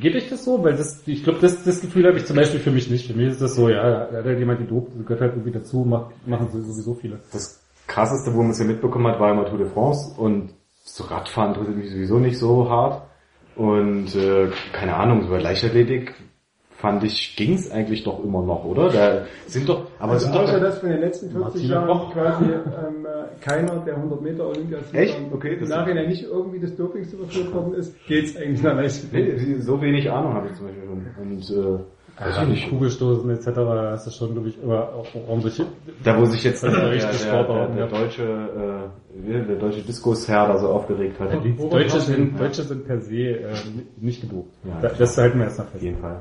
Geht 0.00 0.14
euch 0.14 0.28
das 0.28 0.44
so? 0.44 0.62
Weil 0.62 0.76
das, 0.76 1.06
ich 1.06 1.24
glaube, 1.24 1.38
das, 1.40 1.64
das 1.64 1.80
Gefühl 1.80 2.06
habe 2.06 2.18
ich 2.18 2.26
zum 2.26 2.36
Beispiel 2.36 2.60
für 2.60 2.70
mich 2.70 2.90
nicht. 2.90 3.06
Für 3.06 3.16
mich 3.16 3.28
ist 3.28 3.40
das 3.40 3.54
so, 3.54 3.68
ja, 3.68 4.06
da 4.06 4.18
hat 4.18 4.24
halt 4.24 4.38
jemand 4.38 4.60
gedopt, 4.60 4.92
das 4.94 5.06
gehört 5.06 5.20
halt 5.22 5.32
irgendwie 5.32 5.52
dazu, 5.52 5.84
macht, 5.84 6.26
machen 6.26 6.48
sowieso 6.50 6.94
viele. 6.94 7.20
Das 7.32 7.64
krasseste, 7.86 8.34
wo 8.34 8.42
man 8.42 8.50
es 8.50 8.58
ja 8.58 8.66
mitbekommen 8.66 9.06
hat, 9.06 9.18
war 9.18 9.32
immer 9.32 9.46
Tour 9.46 9.58
de 9.58 9.68
France 9.68 10.20
und 10.20 10.50
so 10.84 11.04
Radfahren 11.04 11.50
interessiert 11.50 11.76
mich 11.76 11.90
sowieso 11.90 12.18
nicht 12.18 12.38
so 12.38 12.68
hart. 12.68 13.02
Und 13.56 14.14
äh, 14.14 14.48
keine 14.72 14.96
Ahnung, 14.96 15.28
bei 15.28 15.40
Leichtathletik 15.40 16.14
fand 16.80 17.04
ich, 17.04 17.36
ging's 17.36 17.70
eigentlich 17.70 18.04
doch 18.04 18.22
immer 18.24 18.42
noch, 18.42 18.64
oder? 18.64 18.88
Da 18.88 19.22
sind 19.46 19.68
doch, 19.68 19.86
aber 19.98 20.12
Also 20.12 20.26
sind 20.26 20.34
doch 20.34 20.42
außer 20.44 20.60
dass 20.60 20.78
von 20.78 20.88
den 20.90 21.00
letzten 21.00 21.30
40 21.30 21.40
Martina 21.40 21.74
Jahren 21.74 21.88
Koch. 21.88 22.12
quasi 22.12 22.44
ähm, 22.44 23.06
äh, 23.06 23.44
keiner 23.44 23.76
der 23.84 23.96
100 23.96 24.22
Meter 24.22 24.46
Olympiasieger 24.48 24.98
Echt? 24.98 25.18
Okay, 25.32 25.58
im 25.60 25.68
Nachhinein 25.68 26.08
nicht 26.08 26.22
irgendwie 26.24 26.58
des 26.58 26.76
Dopings 26.76 27.12
überführt 27.12 27.52
worden 27.54 27.74
ist, 27.74 27.94
geht's 28.06 28.36
eigentlich 28.36 28.62
nach 28.62 28.74
Leichtathletik. 28.76 29.48
Nee, 29.48 29.54
so 29.60 29.80
wenig 29.82 30.10
Ahnung 30.10 30.32
habe 30.34 30.48
ich 30.48 30.56
zum 30.56 30.66
Beispiel 30.66 30.84
schon. 30.84 31.06
Und 31.22 31.50
äh, 31.50 31.80
Ja, 32.30 32.44
nicht. 32.44 32.68
Kugelstoßen 32.68 33.30
etc., 33.30 33.46
da 33.54 33.94
ist 33.94 34.04
das 34.04 34.16
schon, 34.16 34.32
glaube 34.32 34.48
ich, 34.48 34.62
immer 34.62 34.82
auch 34.94 35.06
ordentlich. 35.28 35.62
Da 36.04 36.18
wo 36.18 36.24
sich 36.26 36.44
jetzt 36.44 36.62
der, 36.62 36.70
der, 36.70 36.90
richtig 36.90 37.22
der, 37.24 37.68
der, 37.68 37.86
deutsche 37.86 38.22
äh, 38.22 39.46
der 39.46 39.56
deutsche 39.56 39.80
Diskusherr 39.82 40.48
da 40.48 40.58
so 40.58 40.68
aufgeregt 40.68 41.18
hat. 41.20 41.32
Deutsche 41.70 42.00
sind, 42.00 42.38
Deutsche 42.38 42.62
sind 42.62 42.86
per 42.86 43.00
se 43.00 43.14
äh, 43.16 43.52
nicht. 44.00 44.22
Da- 44.82 44.88
Das 44.98 45.16
halten 45.18 45.38
wir 45.38 45.44
erst 45.46 45.60
Auf 45.60 45.68
fest. 45.70 45.82
jeden 45.84 45.98
Fall. 45.98 46.20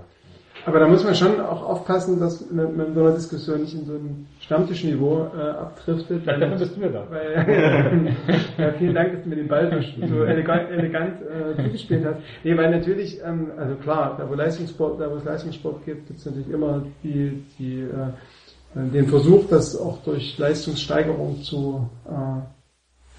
Aber 0.66 0.80
da 0.80 0.88
muss 0.88 1.04
man 1.04 1.16
schon 1.16 1.40
auch 1.40 1.64
aufpassen, 1.64 2.20
dass 2.20 2.50
man 2.52 2.76
mit 2.76 2.94
so 2.94 3.02
einer 3.02 3.12
Diskussion 3.12 3.62
nicht 3.62 3.74
in 3.74 3.86
so 3.86 3.94
ein 3.94 4.28
Stammtischniveau 4.42 5.28
äh, 5.36 5.42
abdriftet. 5.42 6.24
Vielleicht 6.24 6.42
dafür 6.42 6.58
bist 6.58 6.78
du 6.78 6.82
ja 6.82 6.90
da. 6.90 7.08
Weil, 7.10 8.16
ja, 8.58 8.72
vielen 8.74 8.94
Dank, 8.94 9.14
dass 9.14 9.24
du 9.24 9.30
mir 9.30 9.36
den 9.38 9.48
Ball 9.48 9.72
so, 9.72 10.08
so 10.08 10.24
elegant, 10.26 10.70
elegant 10.70 11.22
äh, 11.22 11.64
zugespielt 11.64 12.06
hast. 12.06 12.20
Nee, 12.44 12.58
weil 12.58 12.72
natürlich, 12.72 13.20
ähm, 13.24 13.52
also 13.58 13.76
klar, 13.76 14.16
da 14.18 14.30
wo 14.30 14.34
Leistungssport, 14.34 15.00
da 15.00 15.10
wo 15.10 15.16
es 15.16 15.24
Leistungssport 15.24 15.86
gibt, 15.86 16.08
gibt 16.08 16.20
es 16.20 16.26
natürlich 16.26 16.50
immer 16.50 16.84
die, 17.04 17.44
die, 17.58 17.82
äh, 17.82 18.90
den 18.92 19.08
Versuch, 19.08 19.48
das 19.50 19.80
auch 19.80 20.04
durch 20.04 20.38
Leistungssteigerung 20.38 21.42
zu 21.42 21.90
äh, 22.06 22.59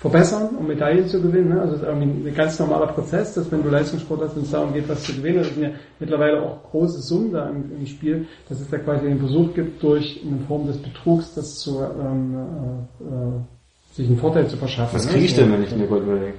verbessern, 0.00 0.56
um 0.58 0.66
Medaillen 0.66 1.06
zu 1.06 1.20
gewinnen. 1.20 1.50
Ne? 1.50 1.60
Also 1.60 1.74
es 1.74 1.82
ist 1.82 1.86
irgendwie 1.86 2.30
ein 2.30 2.34
ganz 2.34 2.58
normaler 2.58 2.86
Prozess, 2.86 3.34
dass 3.34 3.52
wenn 3.52 3.62
du 3.62 3.68
Leistungssport 3.68 4.22
hast, 4.22 4.34
wenn 4.34 4.44
es 4.44 4.50
darum 4.50 4.72
geht, 4.72 4.88
was 4.88 5.04
zu 5.04 5.12
gewinnen, 5.12 5.38
das 5.38 5.48
sind 5.48 5.62
ja 5.62 5.70
mittlerweile 5.98 6.40
auch 6.40 6.62
große 6.70 7.02
Summen 7.02 7.32
da 7.32 7.50
im, 7.50 7.70
im 7.78 7.86
Spiel, 7.86 8.26
dass 8.48 8.60
es 8.60 8.70
da 8.70 8.78
quasi 8.78 9.04
den 9.04 9.18
Versuch 9.18 9.52
gibt, 9.54 9.82
durch 9.82 10.22
eine 10.26 10.38
Form 10.48 10.66
des 10.66 10.78
Betrugs 10.78 11.34
das 11.34 11.58
zu 11.58 11.80
ähm, 11.82 12.34
äh, 12.34 13.04
äh, 13.04 13.94
sich 13.94 14.06
einen 14.06 14.16
Vorteil 14.16 14.48
zu 14.48 14.56
verschaffen. 14.56 14.94
Was 14.94 15.04
ne? 15.04 15.12
kriege 15.12 15.26
ich 15.26 15.36
denn, 15.36 15.52
wenn 15.52 15.62
ich 15.62 15.72
eine 15.72 15.86
Goldmedaille 15.86 16.32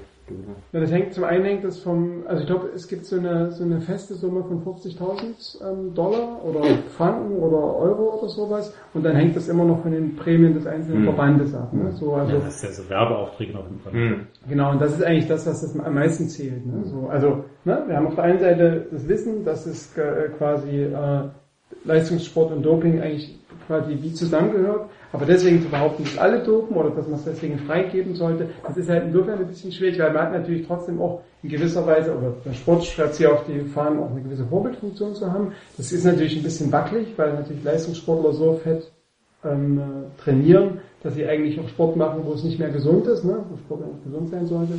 Ja, 0.73 0.79
das 0.79 0.91
hängt 0.91 1.13
zum 1.13 1.23
einen 1.23 1.43
hängt 1.45 1.63
das 1.63 1.79
vom, 1.79 2.23
also 2.27 2.41
ich 2.41 2.47
glaube, 2.47 2.69
es 2.73 2.87
gibt 2.87 3.05
so 3.05 3.17
eine 3.17 3.51
so 3.51 3.63
eine 3.63 3.81
feste 3.81 4.13
Summe 4.15 4.43
von 4.43 4.63
50.000 4.63 5.61
ähm, 5.61 5.93
Dollar 5.93 6.43
oder 6.43 6.61
Franken 6.97 7.37
oder 7.37 7.75
Euro 7.77 8.17
oder 8.19 8.29
sowas 8.29 8.73
und 8.93 9.03
dann 9.03 9.15
hängt 9.15 9.35
das 9.35 9.47
immer 9.47 9.65
noch 9.65 9.81
von 9.81 9.91
den 9.91 10.15
Prämien 10.15 10.53
des 10.53 10.65
einzelnen 10.65 10.99
Hm. 10.99 11.05
Verbandes 11.05 11.53
ab. 11.53 11.73
Ne? 11.73 11.91
So, 11.93 12.13
also 12.13 12.33
Das 12.37 12.55
ist 12.55 12.63
ja 12.63 12.71
so 12.71 12.89
Werbeaufträge 12.89 13.57
auf 13.57 13.65
jeden 13.65 13.79
Fall. 13.81 13.93
Hm. 13.93 14.27
Genau, 14.47 14.71
und 14.71 14.81
das 14.81 14.93
ist 14.93 15.03
eigentlich 15.03 15.27
das, 15.27 15.45
was 15.47 15.61
das 15.61 15.79
am 15.79 15.93
meisten 15.93 16.27
zählt. 16.29 16.65
Ne? 16.65 16.83
So, 16.85 17.07
also, 17.09 17.43
ne, 17.65 17.83
wir 17.87 17.95
haben 17.95 18.07
auf 18.07 18.15
der 18.15 18.23
einen 18.23 18.39
Seite 18.39 18.87
das 18.91 19.07
Wissen, 19.07 19.43
dass 19.45 19.65
es 19.65 19.97
äh, 19.97 20.29
quasi 20.37 20.83
äh, 20.83 21.21
Leistungssport 21.85 22.51
und 22.51 22.63
Doping 22.63 23.01
eigentlich 23.01 23.39
quasi 23.71 23.97
wie 24.01 24.13
zusammengehört, 24.13 24.89
aber 25.13 25.25
deswegen 25.25 25.61
zu 25.61 25.69
behaupten, 25.69 26.03
dass 26.03 26.17
alle 26.17 26.43
dopen 26.43 26.75
oder 26.75 26.89
dass 26.89 27.07
man 27.07 27.19
es 27.19 27.23
deswegen 27.23 27.57
freigeben 27.59 28.15
sollte, 28.15 28.49
das 28.67 28.75
ist 28.75 28.89
halt 28.89 29.05
insofern 29.05 29.39
ein 29.39 29.47
bisschen 29.47 29.71
schwierig, 29.71 29.97
weil 29.97 30.11
man 30.11 30.23
hat 30.23 30.33
natürlich 30.33 30.67
trotzdem 30.67 30.99
auch 30.99 31.21
in 31.41 31.49
gewisser 31.49 31.85
Weise, 31.87 32.11
oder 32.11 32.33
der 32.45 32.51
Sport 32.51 32.83
schreibt 32.83 33.15
hier 33.15 33.31
auf 33.31 33.45
die 33.45 33.61
Fahnen 33.61 33.99
auch 33.99 34.11
eine 34.11 34.21
gewisse 34.21 34.45
Vorbildfunktion 34.45 35.15
zu 35.15 35.31
haben. 35.31 35.53
Das 35.77 35.91
ist 35.91 36.03
natürlich 36.03 36.35
ein 36.35 36.43
bisschen 36.43 36.71
wackelig, 36.71 37.13
weil 37.15 37.33
natürlich 37.33 37.63
Leistungssportler 37.63 38.33
so 38.33 38.53
fett 38.55 38.91
ähm, 39.45 39.79
äh, 39.79 40.21
trainieren, 40.21 40.81
dass 41.01 41.15
sie 41.15 41.25
eigentlich 41.25 41.59
auch 41.59 41.69
Sport 41.69 41.95
machen, 41.95 42.21
wo 42.25 42.33
es 42.33 42.43
nicht 42.43 42.59
mehr 42.59 42.69
gesund 42.69 43.07
ist, 43.07 43.23
ne? 43.23 43.43
wo 43.49 43.57
Sport 43.57 43.83
eigentlich 43.83 44.03
gesund 44.03 44.29
sein 44.29 44.45
sollte. 44.45 44.73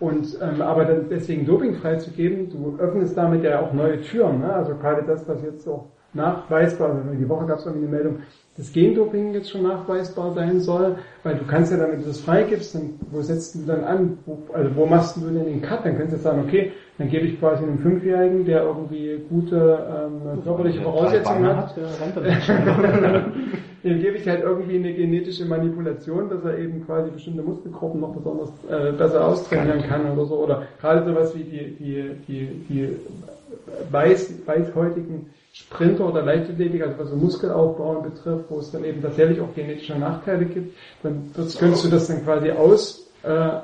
Und 0.00 0.38
ähm, 0.40 0.62
aber 0.62 0.84
dann 0.84 1.08
deswegen 1.10 1.44
Doping 1.44 1.74
freizugeben, 1.74 2.48
du 2.50 2.76
öffnest 2.78 3.16
damit 3.16 3.42
ja 3.42 3.60
auch 3.60 3.72
neue 3.72 4.00
Türen. 4.00 4.38
Ne? 4.38 4.52
Also 4.52 4.76
gerade 4.76 5.02
das, 5.04 5.28
was 5.28 5.42
jetzt 5.42 5.66
auch 5.68 5.86
nachweisbar, 6.14 6.90
also 6.90 7.02
die 7.18 7.28
Woche 7.28 7.46
gab 7.46 7.58
es 7.58 7.66
irgendwie 7.66 7.86
eine 7.86 7.96
Meldung, 7.96 8.18
dass 8.56 8.72
Gendoping 8.72 9.34
jetzt 9.34 9.50
schon 9.50 9.62
nachweisbar 9.62 10.32
sein 10.32 10.60
soll, 10.60 10.96
weil 11.22 11.36
du 11.36 11.44
kannst 11.46 11.70
ja 11.70 11.78
dann, 11.78 11.92
wenn 11.92 12.00
du 12.00 12.06
das 12.06 12.20
freigibst, 12.20 12.74
dann, 12.74 12.94
wo 13.12 13.22
setzt 13.22 13.54
du 13.54 13.60
dann 13.64 13.84
an, 13.84 14.18
wo, 14.26 14.38
also 14.52 14.74
wo 14.74 14.84
machst 14.84 15.16
du 15.16 15.20
denn 15.20 15.44
den 15.44 15.62
Cut? 15.62 15.84
Dann 15.84 15.96
kannst 15.96 16.12
du 16.12 16.18
sagen, 16.18 16.42
okay, 16.44 16.72
dann 16.98 17.08
gebe 17.08 17.26
ich 17.26 17.38
quasi 17.38 17.62
einem 17.62 17.78
Fünfjährigen, 17.78 18.44
der 18.44 18.64
irgendwie 18.64 19.20
gute 19.28 19.56
ähm, 19.56 20.42
körperliche 20.42 20.82
Voraussetzungen 20.82 21.56
hat, 21.56 21.76
dem 23.84 24.00
gebe 24.00 24.16
ich 24.16 24.28
halt 24.28 24.42
irgendwie 24.42 24.76
eine 24.76 24.92
genetische 24.92 25.44
Manipulation, 25.44 26.28
dass 26.28 26.44
er 26.44 26.58
eben 26.58 26.84
quasi 26.84 27.12
bestimmte 27.12 27.42
Muskelgruppen 27.42 28.00
noch 28.00 28.12
besonders 28.12 28.50
äh, 28.68 28.90
besser 28.90 29.24
austrainieren 29.24 29.82
kann 29.82 30.10
oder 30.10 30.24
so. 30.24 30.34
Oder 30.34 30.64
gerade 30.80 31.04
sowas 31.04 31.32
wie 31.36 31.44
die, 31.44 31.76
die, 31.76 32.10
die, 32.26 32.46
die 32.68 32.96
weiß, 33.92 34.46
weißhäutigen 34.46 35.26
Sprinter 35.58 36.08
oder 36.08 36.22
Leichtathletik, 36.22 36.82
also 36.82 36.98
was 36.98 37.10
so 37.10 37.16
Muskelaufbau 37.16 38.00
betrifft, 38.00 38.44
wo 38.48 38.58
es 38.58 38.70
dann 38.70 38.84
eben 38.84 39.02
tatsächlich 39.02 39.40
auch 39.40 39.52
genetische 39.54 39.98
Nachteile 39.98 40.44
gibt, 40.44 40.76
dann 41.02 41.30
könntest 41.34 41.84
du 41.84 41.88
das 41.88 42.06
dann 42.06 42.24
quasi 42.24 42.52
aus, 42.52 43.10
äh, 43.24 43.28
äh, 43.28 43.60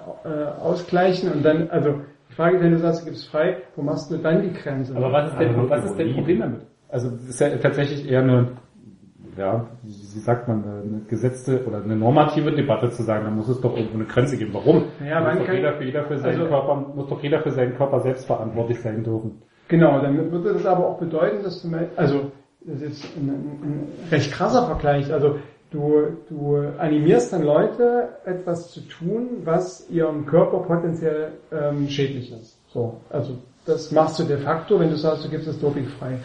ausgleichen 0.61 1.33
und 1.33 1.45
dann, 1.45 1.71
also 1.71 2.01
die 2.31 2.35
Frage 2.35 2.57
ist, 2.57 2.63
wenn 2.65 2.73
du 2.73 2.79
sagst, 2.79 3.03
du 3.03 3.05
gibst 3.07 3.29
frei, 3.29 3.59
wo 3.77 3.83
machst 3.83 4.11
du 4.11 4.17
dann 4.17 4.43
die 4.43 4.53
Grenze? 4.53 4.97
Aber 4.97 5.13
was 5.13 5.31
ist 5.31 5.39
denn, 5.39 5.55
Also, 5.55 5.71
was 5.71 5.85
ist 5.85 5.97
denn 5.99 6.15
Problem 6.15 6.41
damit? 6.41 6.61
Also 6.89 7.11
das 7.11 7.29
ist 7.29 7.41
ja 7.41 7.49
tatsächlich 7.59 8.11
eher 8.11 8.23
eine, 8.23 8.49
ja, 9.39 9.69
wie 9.85 10.19
sagt 10.19 10.49
man, 10.49 10.65
eine 10.65 11.01
gesetzte 11.09 11.65
oder 11.65 11.83
eine 11.83 11.95
normative 11.97 12.53
Debatte 12.53 12.91
zu 12.91 13.05
sagen, 13.05 13.25
da 13.25 13.31
muss 13.31 13.49
es 13.49 13.61
doch 13.61 13.77
irgendwo 13.77 13.99
eine 13.99 14.07
Grenze 14.07 14.37
geben. 14.37 14.53
Warum? 14.53 14.87
Ja, 15.09 15.21
muss 15.21 15.29
man 15.29 15.39
doch 15.39 15.47
kann- 15.47 15.57
jeder 15.57 15.73
für 15.75 15.85
jeder 15.85 16.05
für 16.05 16.19
seinen 16.19 16.41
also- 16.41 16.49
Körper, 16.49 16.75
muss 16.95 17.09
doch 17.09 17.23
jeder 17.23 17.41
für 17.41 17.51
seinen 17.53 17.77
Körper 17.77 18.01
selbst 18.01 18.27
verantwortlich 18.27 18.81
sein 18.81 19.05
dürfen. 19.05 19.43
Genau, 19.75 20.01
dann 20.01 20.31
würde 20.31 20.53
das 20.53 20.67
aber 20.67 20.87
auch 20.87 20.99
bedeuten, 20.99 21.43
dass 21.43 21.61
du, 21.61 21.69
also 21.97 22.31
das 22.61 22.81
ist 22.81 23.05
ein, 23.17 23.29
ein 23.29 23.89
recht 24.09 24.31
krasser 24.31 24.67
Vergleich, 24.67 25.13
also 25.13 25.41
du, 25.73 26.17
du 26.29 26.59
animierst 26.79 27.33
dann 27.33 27.43
Leute, 27.43 28.11
etwas 28.25 28.71
zu 28.71 28.83
tun, 28.83 29.41
was 29.43 29.91
ihrem 29.91 30.27
Körper 30.27 30.59
potenziell 30.59 31.33
ähm, 31.51 31.89
schädlich 31.89 32.31
ist. 32.31 32.57
So, 32.73 33.01
also 33.11 33.37
das 33.67 33.91
machst 33.91 34.21
du 34.21 34.23
de 34.23 34.37
facto, 34.37 34.79
wenn 34.79 34.91
du 34.91 34.97
sagst, 34.97 35.25
du 35.25 35.29
gibst 35.29 35.49
das 35.49 35.59
Doping 35.59 35.89
frei. 35.89 36.19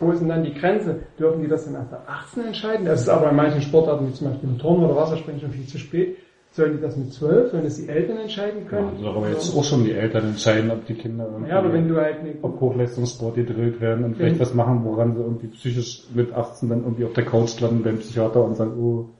Wo 0.00 0.10
ist 0.10 0.18
denn 0.18 0.28
dann 0.28 0.42
die 0.42 0.54
Grenze? 0.54 1.02
Dürfen 1.16 1.42
die 1.42 1.48
das 1.48 1.64
dann 1.66 1.74
erst 1.74 1.92
ab 1.92 2.08
18 2.08 2.46
entscheiden? 2.46 2.86
Das 2.86 3.02
ist 3.02 3.08
aber 3.08 3.30
in 3.30 3.36
manchen 3.36 3.62
Sportarten, 3.62 4.08
wie 4.08 4.14
zum 4.14 4.30
Beispiel 4.30 4.48
im 4.48 4.58
Turnen 4.58 4.84
oder 4.84 4.96
Wasserspringen, 4.96 5.40
schon 5.40 5.52
viel 5.52 5.66
zu 5.68 5.78
spät. 5.78 6.16
Sollen 6.56 6.72
die 6.78 6.80
das 6.80 6.96
mit 6.96 7.12
12? 7.12 7.50
Sollen 7.50 7.64
das 7.64 7.76
die 7.76 7.86
Eltern 7.86 8.16
entscheiden 8.16 8.62
Ja, 8.62 8.68
können? 8.70 8.88
also 8.96 9.10
aber 9.10 9.28
jetzt 9.28 9.54
auch 9.54 9.62
schon 9.62 9.84
die 9.84 9.92
Eltern 9.92 10.24
entscheiden, 10.28 10.70
ob 10.70 10.86
die 10.86 10.94
Kinder 10.94 11.26
irgendwie, 11.30 11.50
ja 11.50 11.58
aber 11.58 11.70
wenn 11.70 11.86
du 11.86 11.96
halt 11.96 12.20
eine, 12.20 12.34
ob 12.40 12.58
Hochleistungssport 12.58 13.34
gedrillt 13.34 13.78
werden 13.82 14.06
und 14.06 14.16
vielleicht 14.16 14.40
was 14.40 14.54
machen, 14.54 14.82
woran 14.82 15.14
sie 15.14 15.20
irgendwie 15.20 15.48
psychisch 15.48 16.04
mit 16.14 16.32
18 16.32 16.70
dann 16.70 16.84
irgendwie 16.84 17.04
auf 17.04 17.12
der 17.12 17.26
Couch 17.26 17.60
landen 17.60 17.82
beim 17.82 17.98
Psychiater 17.98 18.42
und 18.42 18.54
sagen, 18.54 18.72
oh, 18.80 19.10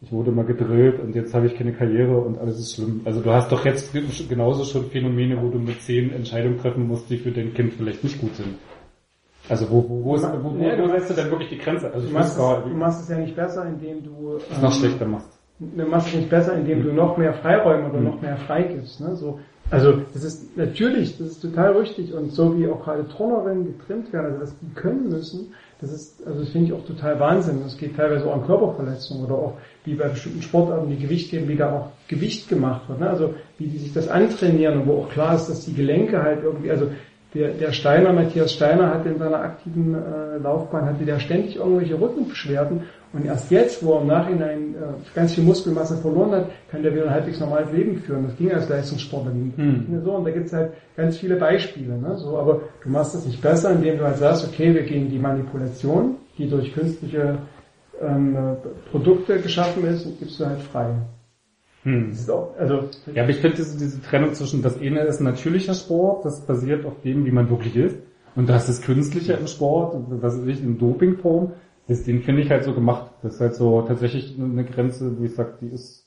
ich 0.00 0.10
wurde 0.10 0.32
mal 0.32 0.44
gedrillt 0.44 0.98
und 0.98 1.14
jetzt 1.14 1.32
habe 1.32 1.46
ich 1.46 1.54
keine 1.54 1.72
Karriere 1.74 2.18
und 2.18 2.38
alles 2.38 2.58
ist 2.58 2.74
schlimm. 2.74 3.02
Also 3.04 3.20
du 3.20 3.30
hast 3.30 3.52
doch 3.52 3.64
jetzt 3.64 3.92
genauso 4.28 4.64
schon 4.64 4.86
Phänomene, 4.90 5.40
wo 5.40 5.50
du 5.50 5.60
mit 5.60 5.80
10 5.80 6.12
Entscheidungen 6.12 6.58
treffen 6.58 6.88
musst, 6.88 7.08
die 7.08 7.18
für 7.18 7.30
dein 7.30 7.54
Kind 7.54 7.74
vielleicht 7.74 8.02
nicht 8.02 8.20
gut 8.20 8.34
sind. 8.34 8.56
Also 9.48 9.70
wo, 9.70 9.88
wo, 9.88 10.04
wo, 10.04 10.14
ist, 10.16 10.24
wo, 10.24 10.58
wo, 10.58 10.62
Ja, 10.62 10.76
wo 10.82 10.88
setzt 10.88 11.10
du 11.10 11.14
denn 11.14 11.30
wirklich 11.30 11.50
die 11.50 11.58
Grenze? 11.58 11.92
Also 11.92 12.08
Du 12.08 12.12
machst, 12.12 12.36
es, 12.36 12.36
du 12.36 12.68
nicht, 12.68 12.78
machst 12.78 13.02
es 13.02 13.08
ja 13.08 13.18
nicht 13.18 13.36
besser, 13.36 13.64
indem 13.66 14.02
du 14.02 14.38
was 14.50 14.60
noch 14.60 14.74
ähm, 14.74 14.80
schlechter 14.80 15.06
machst. 15.06 15.33
Du 15.58 15.84
machst 15.86 16.08
es 16.08 16.14
nicht 16.14 16.30
besser, 16.30 16.54
indem 16.54 16.82
du 16.82 16.92
noch 16.92 17.16
mehr 17.16 17.34
Freiräume 17.34 17.90
oder 17.90 18.00
noch 18.00 18.20
mehr 18.20 18.36
freigibst. 18.36 19.00
Ne? 19.00 19.16
So, 19.16 19.40
also 19.70 20.02
das 20.12 20.24
ist 20.24 20.56
natürlich, 20.56 21.16
das 21.18 21.28
ist 21.28 21.40
total 21.42 21.76
richtig 21.76 22.12
und 22.12 22.32
so 22.32 22.58
wie 22.58 22.68
auch 22.68 22.84
gerade 22.84 23.08
Turnerinnen 23.08 23.64
getrimmt 23.64 24.12
werden, 24.12 24.26
also 24.26 24.40
dass 24.40 24.58
die 24.58 24.74
können 24.74 25.08
müssen, 25.08 25.54
das 25.80 25.92
ist, 25.92 26.26
also 26.26 26.40
das 26.40 26.48
finde 26.50 26.68
ich 26.68 26.72
auch 26.72 26.84
total 26.86 27.18
Wahnsinn. 27.20 27.60
Das 27.62 27.76
geht 27.76 27.96
teilweise 27.96 28.26
auch 28.26 28.34
an 28.34 28.46
Körperverletzungen 28.46 29.26
oder 29.26 29.34
auch 29.34 29.52
wie 29.84 29.94
bei 29.94 30.08
bestimmten 30.08 30.40
Sportarten, 30.40 30.88
die 30.88 30.96
Gewicht 30.96 31.30
geben, 31.30 31.48
wie 31.48 31.56
da 31.56 31.72
auch 31.72 31.88
Gewicht 32.08 32.48
gemacht 32.48 32.88
wird. 32.88 33.00
Ne? 33.00 33.10
Also 33.10 33.34
wie 33.58 33.66
die 33.66 33.78
sich 33.78 33.92
das 33.92 34.08
antrainieren 34.08 34.80
und 34.80 34.86
wo 34.86 35.02
auch 35.02 35.10
klar 35.10 35.34
ist, 35.34 35.48
dass 35.48 35.64
die 35.64 35.74
Gelenke 35.74 36.22
halt 36.22 36.42
irgendwie, 36.42 36.70
also 36.70 36.88
der, 37.34 37.48
der 37.48 37.72
Steiner, 37.72 38.12
Matthias 38.12 38.52
Steiner 38.52 38.94
hatte 38.94 39.08
in 39.08 39.18
seiner 39.18 39.40
aktiven 39.40 39.94
äh, 39.94 40.38
Laufbahn, 40.38 40.86
hatte 40.86 41.04
der 41.04 41.18
ständig 41.18 41.56
irgendwelche 41.56 42.00
Rückenbeschwerden 42.00 42.82
und 43.14 43.24
erst 43.26 43.50
jetzt, 43.52 43.84
wo 43.84 43.94
er 43.94 44.02
im 44.02 44.08
Nachhinein 44.08 44.74
äh, 44.74 45.14
ganz 45.14 45.34
viel 45.34 45.44
Muskelmasse 45.44 45.96
verloren 45.98 46.32
hat, 46.32 46.50
kann 46.68 46.82
der 46.82 46.92
wieder 46.92 47.04
ein 47.04 47.10
halbwegs 47.10 47.38
normales 47.38 47.70
Leben 47.70 47.96
führen. 47.98 48.24
Das 48.26 48.36
ging 48.36 48.52
als 48.52 48.68
Leistungssportler 48.68 49.32
nicht. 49.32 49.56
Hm. 49.56 50.02
So, 50.04 50.12
und 50.16 50.24
da 50.24 50.30
gibt's 50.32 50.52
halt 50.52 50.72
ganz 50.96 51.16
viele 51.18 51.36
Beispiele. 51.36 51.96
Ne? 51.96 52.16
So, 52.16 52.36
aber 52.36 52.62
du 52.82 52.88
machst 52.88 53.14
das 53.14 53.24
nicht 53.24 53.40
besser, 53.40 53.70
indem 53.70 53.98
du 53.98 54.04
halt 54.04 54.16
sagst, 54.16 54.48
okay, 54.48 54.74
wir 54.74 54.82
gehen 54.82 55.10
die 55.10 55.20
Manipulation, 55.20 56.16
die 56.36 56.50
durch 56.50 56.74
künstliche 56.74 57.38
ähm, 58.02 58.34
äh, 58.34 58.90
Produkte 58.90 59.38
geschaffen 59.38 59.84
ist, 59.86 60.06
und 60.06 60.18
gibst 60.18 60.40
du 60.40 60.46
halt 60.46 60.60
frei. 60.60 60.90
Hm. 61.84 62.12
Auch, 62.30 62.56
also 62.58 62.88
Ja, 63.14 63.22
aber 63.22 63.30
ich 63.30 63.38
finde 63.38 63.56
diese, 63.56 63.78
diese 63.78 64.02
Trennung 64.02 64.34
zwischen 64.34 64.62
das 64.62 64.80
eine 64.80 65.00
ist 65.00 65.20
ein 65.20 65.24
natürlicher 65.24 65.74
Sport, 65.74 66.24
das 66.24 66.44
basiert 66.46 66.84
auf 66.84 67.00
dem, 67.02 67.24
wie 67.24 67.30
man 67.30 67.48
wirklich 67.50 67.76
ist. 67.76 67.96
Und 68.34 68.48
das 68.48 68.68
ist 68.68 68.82
künstliche 68.82 69.34
im 69.34 69.46
Sport, 69.46 69.94
was 70.08 70.36
ist 70.38 70.62
in 70.62 70.78
Dopingform, 70.78 71.52
das, 71.86 72.02
den 72.04 72.22
finde 72.22 72.42
ich 72.42 72.50
halt 72.50 72.64
so 72.64 72.74
gemacht. 72.74 73.12
Das 73.22 73.34
ist 73.34 73.40
halt 73.40 73.54
so 73.54 73.82
tatsächlich 73.82 74.36
eine 74.38 74.64
Grenze, 74.64 75.18
wo 75.18 75.24
ich 75.24 75.34
sage, 75.34 75.54
die 75.60 75.68
ist 75.68 76.03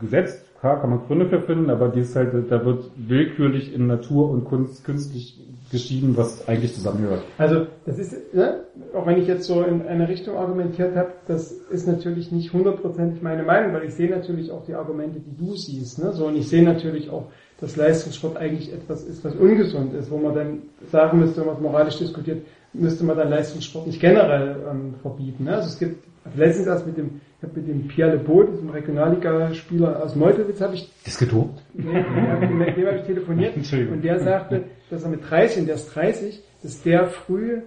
gesetzt. 0.00 0.44
Klar, 0.60 0.80
kann 0.80 0.90
man 0.90 1.00
Gründe 1.06 1.28
für 1.28 1.42
finden, 1.42 1.70
aber 1.70 1.88
die 1.88 2.00
ist 2.00 2.16
halt, 2.16 2.32
da 2.50 2.64
wird 2.64 2.90
willkürlich 2.96 3.74
in 3.74 3.86
Natur 3.86 4.30
und 4.30 4.44
Kunst 4.44 4.84
künstlich 4.84 5.38
geschieden, 5.70 6.16
was 6.16 6.46
eigentlich 6.48 6.74
zusammengehört. 6.74 7.22
Also 7.36 7.66
das 7.84 7.98
ist, 7.98 8.34
ne, 8.34 8.60
auch 8.94 9.06
wenn 9.06 9.18
ich 9.18 9.26
jetzt 9.26 9.44
so 9.44 9.62
in 9.62 9.82
eine 9.82 10.08
Richtung 10.08 10.36
argumentiert 10.36 10.94
habe, 10.96 11.12
das 11.26 11.52
ist 11.52 11.86
natürlich 11.86 12.30
nicht 12.32 12.52
hundertprozentig 12.52 13.22
meine 13.22 13.42
Meinung, 13.42 13.74
weil 13.74 13.84
ich 13.84 13.94
sehe 13.94 14.08
natürlich 14.08 14.50
auch 14.50 14.64
die 14.64 14.74
Argumente, 14.74 15.20
die 15.20 15.36
du 15.36 15.54
siehst. 15.54 16.02
Ne? 16.02 16.12
So, 16.12 16.26
und 16.26 16.36
ich 16.36 16.48
sehe 16.48 16.62
natürlich 16.62 17.10
auch, 17.10 17.26
dass 17.60 17.76
Leistungssport 17.76 18.36
eigentlich 18.36 18.72
etwas 18.72 19.04
ist, 19.04 19.24
was 19.24 19.34
ungesund 19.34 19.94
ist, 19.94 20.10
wo 20.10 20.18
man 20.18 20.34
dann 20.34 20.62
sagen 20.90 21.18
müsste, 21.18 21.40
wenn 21.40 21.46
man 21.46 21.56
es 21.56 21.62
moralisch 21.62 21.98
diskutiert, 21.98 22.46
müsste 22.72 23.04
man 23.04 23.16
dann 23.16 23.30
Leistungssport 23.30 23.86
nicht 23.86 24.00
generell 24.00 24.56
ähm, 24.70 24.94
verbieten. 25.02 25.44
Ne? 25.44 25.56
Also 25.56 25.68
es 25.68 25.78
gibt 25.78 26.04
letztens 26.36 26.66
erst 26.66 26.86
mit 26.86 26.96
dem, 26.96 27.20
ich 27.44 27.50
hab 27.50 27.56
mit 27.56 27.68
dem 27.68 27.88
Pierre 27.88 28.16
Lebeau, 28.16 28.44
diesem 28.44 28.70
Regionalligaspieler 28.70 30.02
aus 30.02 30.16
Meutewitz, 30.16 30.60
habe 30.60 30.74
ich 30.74 30.90
Das 31.04 31.18
getobt? 31.18 31.62
Nee, 31.74 31.84
mit 31.84 32.76
dem 32.76 32.86
habe 32.86 32.96
ich 32.98 33.04
telefoniert 33.04 33.56
Entschuldigung. 33.56 33.94
und 33.94 34.04
der 34.04 34.20
sagte, 34.20 34.64
dass 34.90 35.02
er 35.02 35.10
mit 35.10 35.28
30, 35.28 35.60
und 35.60 35.66
der 35.66 35.74
ist 35.74 35.94
30, 35.94 36.42
dass 36.62 36.82
der 36.82 37.06
früh, 37.06 37.60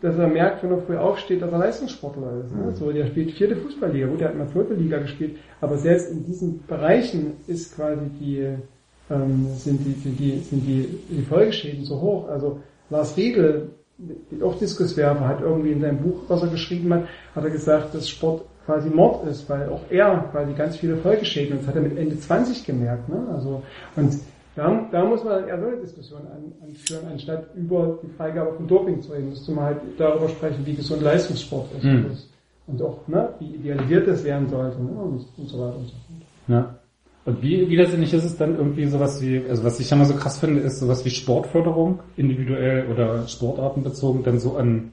dass 0.00 0.16
er 0.18 0.28
merkt, 0.28 0.62
wenn 0.62 0.72
er 0.72 0.78
früh 0.78 0.96
aufsteht, 0.96 1.42
dass 1.42 1.52
er 1.52 1.58
Leistungssportler 1.58 2.42
ist. 2.44 2.54
Ne? 2.54 2.72
So, 2.72 2.90
der 2.90 3.06
spielt 3.06 3.32
vierte 3.32 3.56
Fußballliga, 3.56 4.06
gut, 4.06 4.20
der 4.20 4.28
hat 4.28 4.36
mal 4.36 4.48
vierte 4.48 4.74
Liga 4.74 4.98
gespielt, 4.98 5.36
aber 5.60 5.78
selbst 5.78 6.10
in 6.10 6.24
diesen 6.26 6.66
Bereichen 6.66 7.34
ist 7.46 7.76
quasi 7.76 8.06
die, 8.18 8.48
ähm, 9.10 9.46
sind 9.54 9.84
die, 9.84 9.92
sind 9.92 10.18
die, 10.18 10.38
sind 10.38 10.66
die, 10.66 10.98
die 11.08 11.22
Folgeschäden 11.22 11.84
so 11.84 12.00
hoch. 12.00 12.28
Also 12.28 12.60
Lars 12.90 13.16
Riegel, 13.16 13.70
auch 14.42 14.58
Diskuswerfer, 14.58 15.28
hat 15.28 15.40
irgendwie 15.40 15.70
in 15.70 15.80
seinem 15.80 15.98
Buch, 15.98 16.22
was 16.26 16.42
er 16.42 16.48
geschrieben 16.48 16.92
hat, 16.92 17.04
hat 17.36 17.44
er 17.44 17.50
gesagt, 17.50 17.94
dass 17.94 18.08
Sport 18.08 18.46
quasi 18.66 18.88
Mord 18.90 19.26
ist, 19.26 19.48
weil 19.48 19.68
auch 19.68 19.82
er 19.90 20.28
quasi 20.30 20.52
ganz 20.54 20.76
viele 20.76 20.96
Folgeschäden, 20.96 21.52
und 21.52 21.62
das 21.62 21.68
hat 21.68 21.76
er 21.76 21.82
mit 21.82 21.96
Ende 21.96 22.18
20 22.18 22.64
gemerkt, 22.64 23.08
ne? 23.08 23.26
Also, 23.32 23.62
und 23.96 24.14
da, 24.54 24.86
da 24.90 25.04
muss 25.04 25.24
man 25.24 25.40
dann 25.40 25.48
eher 25.48 25.60
so 25.60 25.66
eine 25.66 25.76
Diskussion 25.78 26.20
an, 26.22 26.52
anführen, 26.62 27.06
anstatt 27.10 27.46
über 27.56 27.98
die 28.02 28.08
Freigabe 28.16 28.52
von 28.54 28.68
Doping 28.68 29.00
zu 29.00 29.12
reden, 29.12 29.30
müsste 29.30 29.52
man 29.52 29.64
halt 29.64 29.78
darüber 29.96 30.28
sprechen, 30.28 30.64
wie 30.66 30.74
gesund 30.74 31.02
Leistungssport 31.02 31.68
ist. 31.76 31.84
Mhm. 31.84 32.06
Und 32.66 32.82
auch, 32.82 33.08
ne, 33.08 33.30
wie 33.38 33.54
idealisiert 33.54 34.06
das 34.06 34.24
werden 34.24 34.48
sollte, 34.48 34.82
ne, 34.82 34.90
und, 34.90 35.26
und 35.38 35.48
so 35.48 35.58
weiter 35.58 35.76
und 35.76 35.86
so 35.86 35.92
fort. 35.92 36.22
Ja. 36.48 36.74
Und 37.24 37.40
wie 37.40 37.68
widersinnig 37.68 38.12
ist 38.12 38.24
es 38.24 38.36
dann 38.36 38.56
irgendwie 38.56 38.86
sowas 38.86 39.22
wie, 39.22 39.42
also 39.48 39.62
was 39.64 39.78
ich 39.78 39.90
immer 39.92 40.04
so 40.04 40.14
krass 40.14 40.38
finde, 40.38 40.60
ist 40.60 40.80
sowas 40.80 41.04
wie 41.04 41.10
Sportförderung, 41.10 42.00
individuell 42.16 42.90
oder 42.90 43.28
sportartenbezogen, 43.28 44.24
dann 44.24 44.40
so 44.40 44.56
an 44.56 44.90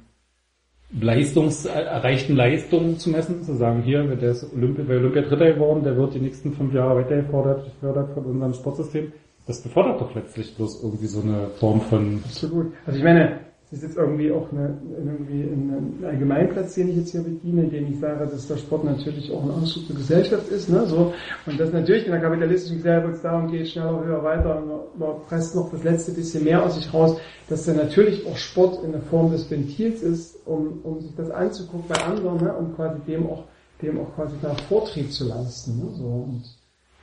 Leistungs, 0.91 1.65
erreichten 1.65 2.36
Leistungen 2.36 2.97
zu 2.97 3.12
messen, 3.12 3.43
zu 3.43 3.56
sagen, 3.56 3.84
hier, 3.84 4.04
der 4.04 4.32
ist 4.32 4.52
Olympi 4.54 4.84
bei 4.84 4.97
Olympia 4.97 5.21
Dritter 5.21 5.54
geworden, 5.54 5.84
der 5.84 5.95
wird 5.95 6.15
die 6.15 6.19
nächsten 6.19 6.54
fünf 6.54 6.73
Jahre 6.73 6.97
weiter 6.97 7.17
gefordert, 7.17 7.65
gefördert 7.65 8.13
von 8.13 8.25
unserem 8.25 8.54
Sportsystem. 8.54 9.12
Das 9.45 9.62
befördert 9.62 10.02
doch 10.02 10.13
letztlich 10.15 10.56
bloß 10.56 10.84
irgendwie 10.84 11.08
so 11.08 11.21
eine 11.21 11.49
Form 11.60 11.82
von, 11.82 12.21
Absolut. 12.25 12.73
Also 12.86 12.97
ich 12.97 13.04
meine, 13.04 13.39
es 13.71 13.77
ist 13.77 13.84
jetzt 13.84 13.97
irgendwie 13.97 14.32
auch 14.32 14.51
eine, 14.51 14.79
irgendwie 14.97 15.43
ein 15.43 16.03
Allgemeinplatz, 16.03 16.73
den 16.73 16.89
ich 16.89 16.95
jetzt 16.95 17.12
hier 17.12 17.21
bediene, 17.21 17.65
indem 17.65 17.93
ich 17.93 17.99
sage, 17.99 18.25
dass 18.25 18.47
der 18.47 18.58
Sport 18.58 18.84
natürlich 18.84 19.32
auch 19.32 19.43
ein 19.43 19.51
Ausdruck 19.51 19.86
der 19.88 19.95
Gesellschaft 19.95 20.49
ist, 20.49 20.69
ne, 20.69 20.88
so. 20.88 21.13
Und 21.45 21.60
dass 21.60 21.71
natürlich 21.71 22.05
in 22.05 22.12
der 22.12 22.21
kapitalistischen 22.21 22.77
Gesellschaft 22.77 23.13
es 23.13 23.21
darum 23.21 23.51
geht, 23.51 23.67
schneller, 23.67 24.03
höher, 24.03 24.23
weiter, 24.23 24.58
und 24.58 24.99
man, 24.99 25.10
presst 25.27 25.55
noch 25.55 25.69
das 25.69 25.84
letzte 25.84 26.13
bisschen 26.13 26.45
mehr 26.45 26.63
aus 26.63 26.75
sich 26.75 26.91
raus, 26.91 27.19
dass 27.47 27.65
dann 27.65 27.75
natürlich 27.75 28.25
auch 28.25 28.38
Sport 28.38 28.84
in 28.84 28.91
der 28.91 29.01
Form 29.01 29.32
des 29.32 29.49
Ventils 29.51 30.01
ist, 30.01 30.47
um, 30.47 30.79
um 30.82 30.99
sich 30.99 31.15
das 31.15 31.29
anzugucken 31.29 31.89
bei 31.89 32.03
anderen, 32.03 32.43
ne, 32.43 32.51
um 32.51 32.75
quasi 32.75 32.99
dem 33.08 33.27
auch, 33.27 33.43
dem 33.84 33.99
auch 33.99 34.15
quasi 34.15 34.36
nach 34.41 34.60
Vortrieb 34.62 35.12
zu 35.12 35.27
leisten, 35.27 35.77
ne, 35.77 35.91
so. 35.95 36.05
Und 36.05 36.43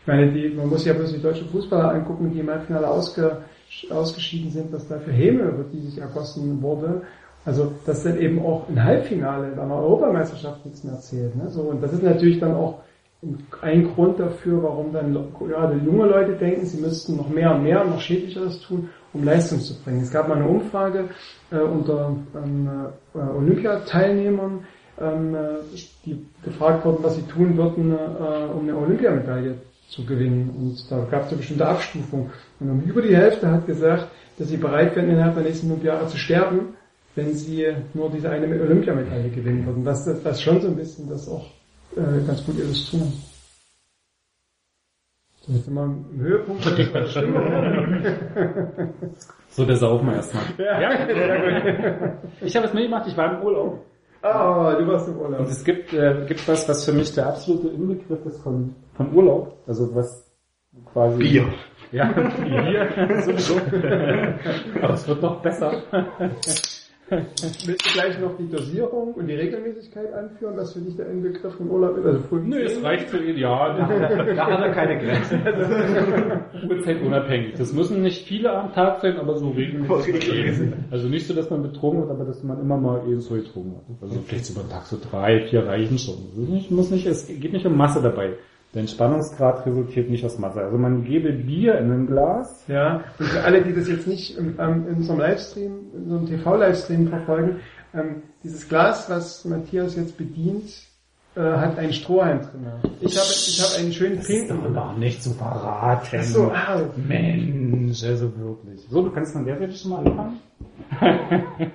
ich 0.01 0.07
meine, 0.09 0.33
die, 0.33 0.49
man 0.49 0.69
muss 0.69 0.85
ja 0.85 0.95
bloß 0.95 1.13
die 1.13 1.23
deutschen 1.23 1.49
Fußballer 1.49 1.93
angucken, 1.93 2.33
die 2.35 2.41
im 2.41 2.51
Halbfinale 2.51 2.89
ausge, 2.89 3.39
ausgeschieden 3.91 4.51
sind, 4.51 4.73
was 4.73 4.89
da 4.89 4.99
für 4.99 5.13
Häme 5.13 5.45
über 5.45 5.65
die 5.65 5.81
sich 5.81 5.99
ergossen 5.99 6.63
wurde. 6.63 7.03
Also, 7.45 7.73
dass 7.85 8.03
dann 8.03 8.19
eben 8.19 8.45
auch 8.45 8.69
im 8.69 8.83
Halbfinale 8.83 9.53
in 9.53 9.59
einer 9.59 9.77
Europameisterschaft 9.77 10.65
nichts 10.65 10.83
mehr 10.83 10.99
zählt. 10.99 11.37
Ne? 11.37 11.49
So, 11.49 11.63
und 11.63 11.81
das 11.81 11.93
ist 11.93 12.03
natürlich 12.03 12.41
dann 12.41 12.55
auch 12.55 12.81
ein 13.63 13.95
Grund 13.95 14.21
dafür, 14.21 14.63
warum 14.63 14.93
dann 14.93 15.15
gerade 15.39 15.77
junge 15.85 16.07
Leute 16.07 16.33
denken, 16.33 16.67
sie 16.67 16.81
müssten 16.81 17.17
noch 17.17 17.29
mehr 17.29 17.55
und 17.55 17.63
mehr 17.63 17.85
noch 17.85 18.01
schädlicheres 18.01 18.61
tun, 18.61 18.91
um 19.13 19.25
Leistung 19.25 19.61
zu 19.61 19.75
bringen. 19.83 20.03
Es 20.03 20.11
gab 20.11 20.29
mal 20.29 20.37
eine 20.37 20.49
Umfrage 20.49 21.09
äh, 21.51 21.59
unter 21.59 22.17
ähm, 22.35 22.69
äh, 23.15 23.19
Olympiateilnehmern, 23.19 24.65
ähm, 25.01 25.35
äh, 25.35 25.39
die 26.05 26.27
gefragt 26.45 26.85
wurden, 26.85 27.03
was 27.03 27.17
sie 27.17 27.23
tun 27.23 27.57
würden, 27.57 27.93
äh, 27.93 28.53
um 28.53 28.63
eine 28.63 28.77
Olympiamedaille 28.77 29.57
zu 29.89 30.05
gewinnen. 30.05 30.51
Und 30.51 30.91
da 30.91 31.07
gab 31.11 31.25
es 31.25 31.29
eine 31.29 31.39
bestimmte 31.39 31.67
Abstufung. 31.67 32.31
Und 32.61 32.71
um 32.71 32.81
über 32.83 33.03
die 33.03 33.17
Hälfte 33.17 33.51
hat 33.51 33.67
gesagt, 33.67 34.09
dass 34.39 34.49
sie 34.49 34.57
bereit 34.57 34.95
wären, 34.97 35.11
innerhalb 35.11 35.35
der 35.35 35.45
nächsten 35.45 35.69
fünf 35.69 35.85
Jahre 35.85 36.09
zu 36.09 36.17
sterben, 36.19 36.75
wenn 37.15 37.33
sie 37.35 37.67
nur 37.95 38.11
diese 38.11 38.31
eine 38.31 38.47
Olympiamedaille 38.47 39.31
gewinnen 39.31 39.65
würden. 39.67 39.85
Das, 39.85 40.05
das, 40.05 40.23
das 40.23 40.43
schon 40.43 40.61
so 40.61 40.69
ein 40.69 40.77
bisschen 40.77 41.09
das 41.09 41.29
auch 41.29 41.47
äh, 41.97 42.27
ganz 42.27 42.45
gut 42.45 42.59
illustrieren. 42.59 43.13
So, 45.41 45.53
jetzt 45.53 45.65
sind 45.65 45.75
wir 45.75 45.85
im 45.85 46.21
Höhepunkt 46.21 46.67
der 46.67 47.07
Stimmung. 47.07 47.43
so 49.49 49.65
der 49.65 49.77
Saufen 49.77 50.13
erstmal. 50.13 50.45
ja, 50.59 51.07
sehr 51.07 51.39
gut. 51.61 52.33
Ich 52.43 52.57
habe 52.57 52.67
es 52.67 52.75
mitgemacht, 52.75 53.07
ich 53.07 53.17
war 53.17 53.39
im 53.39 53.47
Urlaub. 53.47 53.85
Ah, 54.27 54.75
du 54.75 54.87
warst 54.89 55.09
im 55.09 55.19
Urlaub. 55.19 55.41
Und 55.41 55.49
es 55.49 55.65
gibt, 55.65 55.93
äh, 55.93 56.25
gibt 56.27 56.47
was, 56.49 56.69
was 56.69 56.85
für 56.85 56.93
mich 56.93 57.15
der 57.15 57.29
absolute 57.29 57.69
Inbegriff 57.69 58.25
ist 58.27 58.43
von, 58.43 58.75
von 58.95 59.15
Urlaub. 59.15 59.63
Also 59.67 59.95
was 59.95 60.31
quasi... 60.93 61.19
Bier. 61.19 61.47
Ja, 61.93 62.07
Bier. 62.13 63.23
sowieso. 63.23 63.61
Aber 64.83 64.95
es 64.95 65.07
wird 65.07 65.23
noch 65.23 65.41
besser. 65.43 65.83
Willst 67.11 67.87
du 67.87 67.93
gleich 67.93 68.19
noch 68.19 68.37
die 68.37 68.49
Dosierung 68.49 69.15
und 69.15 69.29
die 69.29 69.35
Regelmäßigkeit 69.35 70.13
anführen, 70.13 70.57
was 70.57 70.73
für 70.73 70.81
dich 70.81 70.97
der 70.97 71.09
Inbegriff 71.09 71.55
von 71.55 71.71
Urlaub 71.71 71.99
ist? 71.99 72.05
Also 72.05 72.19
früh 72.21 72.41
Nö, 72.41 72.61
es 72.61 72.83
reicht 72.83 73.11
für 73.11 73.23
ihn, 73.23 73.39
ja. 73.39 73.77
Da 74.37 74.47
hat 74.47 74.61
er 74.61 74.73
keine 74.73 74.99
Grenzen. 74.99 75.41
Uhrzeit 76.69 77.01
unabhängig. 77.03 77.55
Das 77.57 77.73
müssen 77.73 78.03
nicht 78.03 78.27
viele 78.27 78.53
am 78.53 78.73
Tag 78.73 79.03
sein, 79.03 79.19
aber 79.19 79.37
so 79.37 79.51
regelmäßig. 79.51 80.73
Also 80.91 81.07
nicht 81.07 81.29
so, 81.29 81.35
dass 81.35 81.49
man 81.49 81.63
betrogen 81.63 82.01
wird, 82.01 82.11
aber 82.11 82.25
dass 82.25 82.43
man 82.43 82.61
immer 82.61 82.77
mal 82.77 83.03
eben 83.09 83.21
so 83.21 83.37
getrunken 83.37 83.77
hat. 83.77 84.03
Also 84.03 84.21
vielleicht 84.27 84.47
so 84.47 84.55
über 84.55 84.67
den 84.67 84.71
Tag 84.71 84.87
so 84.87 84.99
drei, 85.01 85.47
vier 85.49 85.65
reichen 85.65 85.99
schon. 85.99 86.17
Es 86.33 86.37
nicht, 86.37 86.71
muss 86.73 86.91
nicht, 86.91 87.07
es 87.07 87.29
geht 87.29 87.53
nicht 87.53 87.67
um 87.67 87.77
Masse 87.77 88.03
dabei. 88.03 88.35
Der 88.75 88.81
Entspannungsgrad 88.83 89.65
resultiert 89.65 90.11
nicht 90.11 90.25
aus 90.25 90.39
Masse. 90.39 90.61
Also 90.61 90.77
man 90.77 91.05
gebe 91.05 91.33
Bier 91.33 91.79
in 91.79 91.91
ein 91.91 92.07
Glas. 92.07 92.65
Ja, 92.69 93.05
und 93.19 93.27
für 93.27 93.43
alle, 93.43 93.63
die 93.63 93.73
das 93.73 93.89
jetzt 93.89 94.07
nicht 94.07 94.37
im, 94.37 94.59
ähm, 94.59 94.87
in 94.89 94.97
unserem 94.97 95.21
Livestream, 95.21 95.73
in 95.95 96.03
unserem 96.03 96.27
TV-Livestream 96.27 97.09
verfolgen, 97.09 97.61
ähm, 97.95 98.23
dieses 98.45 98.69
Glas, 98.69 99.09
was 99.09 99.45
Matthias 99.45 99.97
jetzt 99.97 100.19
bedient, 100.19 100.71
äh, 101.37 101.41
hat 101.41 101.79
einen 101.79 101.93
Strohhalm 101.93 102.41
drin. 102.41 102.67
Ich 103.01 103.17
habe 103.17 103.29
ich 103.29 103.63
habe 103.63 103.83
einen 103.83 103.93
schönen 103.93 104.21
pinken. 104.21 104.75
gar 104.75 104.97
nicht 104.97 105.23
so 105.23 105.31
verraten. 105.33 106.19
Ach 106.21 106.25
so, 106.25 106.51
ah, 106.51 106.81
Mensch, 106.97 108.03
also 108.05 108.33
wirklich. 108.37 108.87
So, 108.89 109.03
du 109.03 109.11
kannst 109.11 109.37
an 109.37 109.45
der 109.45 109.59
Seite 109.59 109.73
schon 109.75 109.91
mal 109.91 110.07
anfangen. 110.07 110.41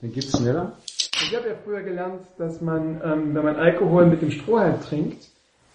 Dann 0.00 0.12
geht's 0.12 0.36
schneller. 0.36 0.72
Ich 0.90 1.36
habe 1.36 1.48
ja 1.48 1.54
früher 1.64 1.82
gelernt, 1.82 2.22
dass 2.38 2.60
man, 2.60 3.00
ähm, 3.04 3.34
wenn 3.34 3.44
man 3.44 3.56
Alkohol 3.56 4.06
mit 4.06 4.22
dem 4.22 4.30
Strohhalm 4.30 4.80
trinkt, 4.80 5.27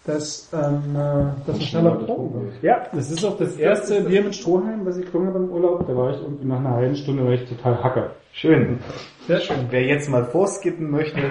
dass, 0.06 0.52
ähm, 0.52 0.94
äh, 0.94 1.46
dass 1.46 1.56
man 1.56 1.60
schneller 1.60 1.92
betrunken 1.92 2.52
wird. 2.52 2.62
Ja, 2.62 2.86
das 2.92 3.10
ist 3.10 3.24
auch 3.24 3.38
das 3.38 3.56
erste 3.56 4.02
Bier 4.02 4.22
mit 4.22 4.36
Strohhalm, 4.36 4.84
was 4.84 4.98
ich 4.98 5.06
getrunken 5.06 5.28
habe 5.28 5.38
im 5.38 5.50
Urlaub. 5.50 5.86
Da 5.86 5.96
war 5.96 6.10
ich 6.10 6.20
irgendwie 6.20 6.44
nach 6.44 6.58
einer 6.58 6.74
halben 6.74 6.96
Stunde 6.96 7.24
war 7.24 7.32
ich 7.32 7.48
total 7.48 7.82
hacke. 7.82 8.10
Schön. 8.32 8.80
Sehr 9.26 9.40
schön. 9.40 9.66
Wer 9.70 9.82
jetzt 9.84 10.08
mal 10.10 10.26
vorskippen 10.26 10.90
möchte, 10.90 11.20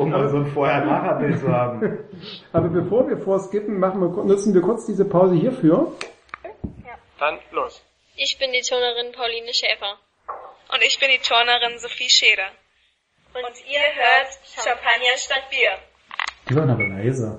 um 0.00 0.10
mal 0.10 0.28
so 0.28 0.38
ein 0.38 0.46
Vorher-Nachher-Bild 0.46 1.38
zu 1.38 1.48
haben. 1.48 1.98
Aber 2.52 2.68
bevor 2.68 3.08
wir 3.08 3.18
vorskippen, 3.18 3.78
machen 3.78 4.00
wir, 4.00 4.08
nutzen 4.24 4.52
wir 4.52 4.62
kurz 4.62 4.86
diese 4.86 5.04
Pause 5.04 5.36
hierfür. 5.36 5.92
Dann 7.18 7.38
los. 7.52 7.80
Ich 8.16 8.38
bin 8.38 8.52
die 8.52 8.62
Turnerin 8.62 9.12
Pauline 9.12 9.54
Schäfer. 9.54 9.98
Und 10.72 10.82
ich 10.82 10.98
bin 10.98 11.10
die 11.10 11.18
Turnerin 11.18 11.78
Sophie 11.78 12.10
Scheder. 12.10 12.50
Und, 13.34 13.44
ihr 13.68 13.80
hört 13.80 14.28
Champagner 14.44 15.16
statt 15.16 15.48
Bier. 15.50 15.78
Die 16.48 16.54
waren 16.54 16.70
aber 16.70 16.86
leise. 16.86 17.38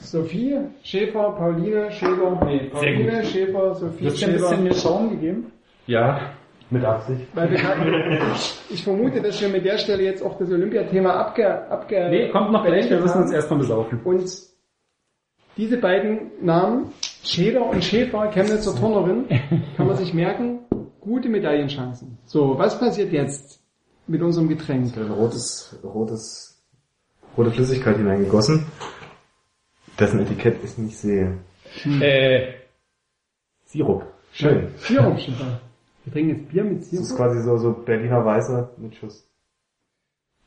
Sophie, 0.00 0.58
Schäfer, 0.82 1.30
Pauline, 1.32 1.90
Schäfer, 1.92 2.40
nee, 2.44 2.68
Pauline, 2.70 3.24
Schäfer, 3.24 3.74
Sophie, 3.74 4.04
Du 4.04 4.10
hast 4.10 4.20
dir 4.20 4.26
ein 4.26 4.32
bisschen 4.34 4.48
Schäfer. 4.48 4.62
mehr 4.62 4.74
Schaum 4.74 5.10
gegeben? 5.10 5.52
Ja, 5.86 6.20
Mit 6.70 6.84
Absicht. 6.84 7.22
Weil 7.34 7.50
wir 7.50 7.62
hatten, 7.62 7.92
ich 8.70 8.82
vermute, 8.84 9.20
dass 9.20 9.40
wir 9.40 9.48
mit 9.48 9.64
der 9.64 9.78
Stelle 9.78 10.02
jetzt 10.04 10.22
auch 10.22 10.38
das 10.38 10.50
Olympiathema 10.50 11.10
abge, 11.12 11.68
abge... 11.70 12.08
Nee, 12.10 12.28
kommt 12.30 12.50
noch 12.52 12.64
gleich, 12.64 12.88
wir 12.88 13.00
müssen 13.00 13.22
uns 13.22 13.32
erstmal 13.32 13.58
besaufen. 13.58 14.00
Und 14.04 14.24
diese 15.56 15.76
beiden 15.76 16.30
Namen, 16.40 16.92
Scheder 17.24 17.66
und 17.68 17.84
Schäfer, 17.84 18.28
Chemnitzer 18.28 18.74
Turnerin, 18.74 19.26
kann 19.76 19.86
man 19.86 19.96
sich 19.96 20.14
merken, 20.14 20.60
gute 21.00 21.28
Medaillenchancen. 21.28 22.18
So, 22.24 22.56
was 22.58 22.78
passiert 22.78 23.12
jetzt 23.12 23.60
mit 24.06 24.22
unserem 24.22 24.48
Getränk? 24.48 24.96
Ein 24.96 25.10
rotes, 25.10 25.78
rotes, 25.84 26.51
rote 27.36 27.50
Flüssigkeit 27.50 27.96
hineingegossen, 27.96 28.66
dessen 29.98 30.20
Etikett 30.20 30.56
ich 30.64 30.78
nicht 30.78 30.96
sehe. 30.96 31.38
äh, 32.00 32.52
Sirup. 33.64 34.04
Schön. 34.32 34.68
Sirup, 34.76 35.18
Schäfer. 35.18 35.60
Wir 36.04 36.12
trinken 36.12 36.36
jetzt 36.36 36.48
Bier 36.48 36.64
mit 36.64 36.80
Das 36.80 36.92
ist 36.92 37.06
Sirup. 37.08 37.16
quasi 37.18 37.42
so, 37.42 37.56
so 37.56 37.72
Berliner 37.72 38.24
Weiße 38.24 38.70
mit 38.78 38.94
Schuss. 38.94 39.26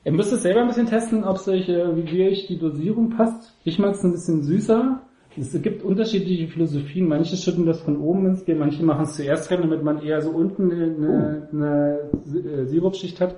Ihr 0.04 0.12
müsst 0.12 0.32
es 0.32 0.43
selber 0.43 0.62
ein 0.62 0.67
bisschen 0.67 0.86
testen, 0.86 1.24
ob 1.24 1.38
es 1.38 1.48
euch, 1.48 1.67
äh, 1.67 1.95
wie 1.95 2.28
euch 2.28 2.45
die 2.48 2.60
Dosierung 2.60 3.10
passt. 3.17 3.54
Ich 3.63 3.80
mag 3.80 3.93
es 3.95 4.04
ein 4.04 4.12
bisschen 4.12 4.43
süßer. 4.43 5.02
Es 5.38 5.62
gibt 5.62 5.84
unterschiedliche 5.84 6.48
Philosophien. 6.48 7.08
Manche 7.08 7.36
schütten 7.36 7.65
das 7.65 7.82
von 7.82 7.98
oben 7.98 8.26
ins 8.28 8.45
Bier, 8.45 8.56
manche 8.56 8.84
machen 8.84 9.04
es 9.04 9.15
zuerst 9.15 9.52
rein, 9.52 9.62
damit 9.62 9.84
man 9.84 10.02
eher 10.02 10.21
so 10.21 10.30
unten 10.30 10.71
eine, 10.71 11.50
eine 11.52 12.10
äh, 12.26 12.65
Sirupschicht 12.65 13.19
hat. 13.19 13.36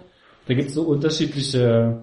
Da 0.47 0.53
gibt 0.53 0.69
es 0.69 0.75
so 0.75 0.83
unterschiedliche 0.83 2.01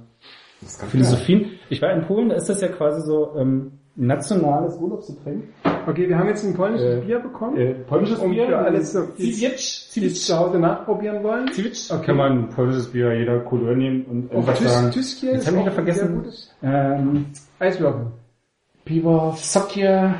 Philosophien. 0.90 1.50
Ich 1.70 1.80
war 1.82 1.92
in 1.92 2.02
Polen, 2.06 2.28
da 2.28 2.36
ist 2.36 2.48
das 2.48 2.60
ja 2.60 2.68
quasi 2.68 3.00
so 3.06 3.32
ähm, 3.38 3.72
nationales 3.96 4.76
Urlaubsgetränk. 4.76 5.44
Okay, 5.86 6.08
wir 6.08 6.18
haben 6.18 6.28
jetzt 6.28 6.44
ein 6.44 6.54
polnisches 6.54 6.98
Äh, 7.02 7.06
Bier 7.06 7.20
bekommen. 7.20 7.56
Äh, 7.56 7.74
polnisches 7.86 8.18
Und 8.18 8.30
Bier. 8.32 8.46
für 8.46 8.58
alles 8.58 8.92
so- 8.92 9.06
Zivic. 9.16 9.58
die 9.94 10.06
es 10.06 10.26
zu 10.26 10.36
Hause 10.36 10.58
nachprobieren 10.58 11.22
wollen. 11.22 11.48
Zivic. 11.52 11.76
Okay. 11.90 12.06
Kann 12.06 12.16
man 12.16 12.48
polnisches 12.50 12.88
Bier 12.88 13.12
jeder 13.16 13.40
Couleur 13.40 13.76
nehmen 13.76 14.04
und 14.06 14.32
einfach 14.32 14.56
sagen. 14.56 14.90
Tys 14.90 15.10
Tyskier 15.20 15.34
Jetzt 15.34 15.46
habe 15.46 15.56
ich 15.58 15.62
wieder 15.62 15.72
vergessen. 15.72 16.24
Ähm, 16.62 17.26
Eiswürfel. 17.58 18.06
Piwo, 18.84 19.32
Sokie, 19.36 20.10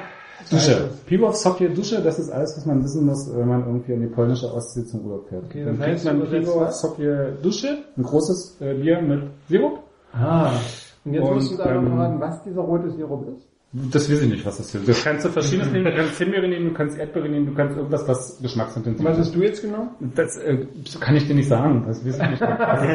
Dusche. 0.51 0.89
Piwo, 1.07 1.33
Sokie, 1.33 1.69
Dusche, 1.69 2.01
das 2.03 2.19
ist 2.19 2.31
alles, 2.31 2.57
was 2.57 2.67
man 2.67 2.83
wissen 2.83 3.05
muss, 3.07 3.31
wenn 3.35 3.49
man 3.49 3.67
irgendwie 3.67 3.93
an 3.95 4.01
die 4.01 4.07
polnische 4.07 4.53
Ostsee 4.53 4.85
zum 4.85 5.05
Urlaub 5.05 5.29
fährt. 5.29 5.45
Okay, 5.47 5.65
Dann 5.65 5.79
kriegt 5.81 6.05
man 6.05 6.21
Piwo, 6.29 6.61
was? 6.61 6.81
Sokie, 6.81 7.11
Dusche, 7.43 7.79
ein 7.97 8.03
großes 8.03 8.59
äh, 8.61 8.75
Bier 8.75 9.01
mit 9.03 9.23
Sirup. 9.49 9.81
Ah. 10.15 10.53
Und 11.05 11.15
jetzt 11.15 11.25
Und, 11.25 11.35
musst 11.35 11.53
du 11.53 11.57
noch 11.57 11.67
ähm, 11.67 11.87
verraten, 11.89 12.21
was 12.21 12.43
dieser 12.45 12.61
rote 12.63 12.91
Sirup 12.91 13.29
ist. 13.37 13.49
Das 13.77 14.09
weiß 14.09 14.23
ich 14.23 14.31
nicht, 14.31 14.47
was 14.47 14.59
das 14.59 14.73
ist. 14.73 14.89
Das 14.89 15.03
kannst 15.03 15.25
du 15.25 15.31
verschiedenes 15.31 15.73
nehmen. 15.73 15.87
Du 15.87 15.97
kannst 15.97 16.17
Himbeere 16.19 16.47
nehmen, 16.47 16.69
du 16.69 16.75
kannst 16.75 16.97
Erdbeere 16.97 17.29
nehmen, 17.29 17.47
du 17.47 17.55
kannst 17.55 17.77
irgendwas, 17.77 18.07
was 18.07 18.41
geschmacksintensiv 18.41 19.01
Und 19.01 19.07
was 19.11 19.19
ist. 19.19 19.27
hast 19.27 19.35
du 19.35 19.43
jetzt 19.43 19.63
genommen? 19.63 19.89
Das 20.15 20.37
äh, 20.37 20.65
kann 21.01 21.17
ich 21.17 21.27
dir 21.27 21.35
nicht 21.35 21.49
sagen. 21.49 21.83
Das 21.85 22.07
weiß 22.07 22.21
ich 22.21 22.31
nicht. 22.31 22.41
Also, 22.43 22.87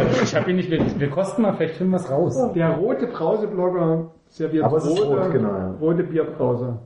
ich 0.24 0.34
habe 0.34 0.50
ihn 0.50 0.56
nicht. 0.56 0.68
Wir, 0.68 0.84
wir 0.98 1.10
kosten 1.10 1.42
mal, 1.42 1.54
vielleicht 1.56 1.76
finden 1.76 1.92
wir 1.92 1.98
es 1.98 2.10
raus. 2.10 2.36
Der 2.54 2.70
rote 2.70 3.06
Brauseblogger 3.06 4.10
serviert 4.30 4.64
Aber 4.64 4.78
es 4.78 4.84
ist 4.86 5.00
rote, 5.00 5.22
rot, 5.22 5.30
genau, 5.32 5.54
ja. 5.56 5.70
rote 5.80 6.02
Bierbrause. 6.02 6.80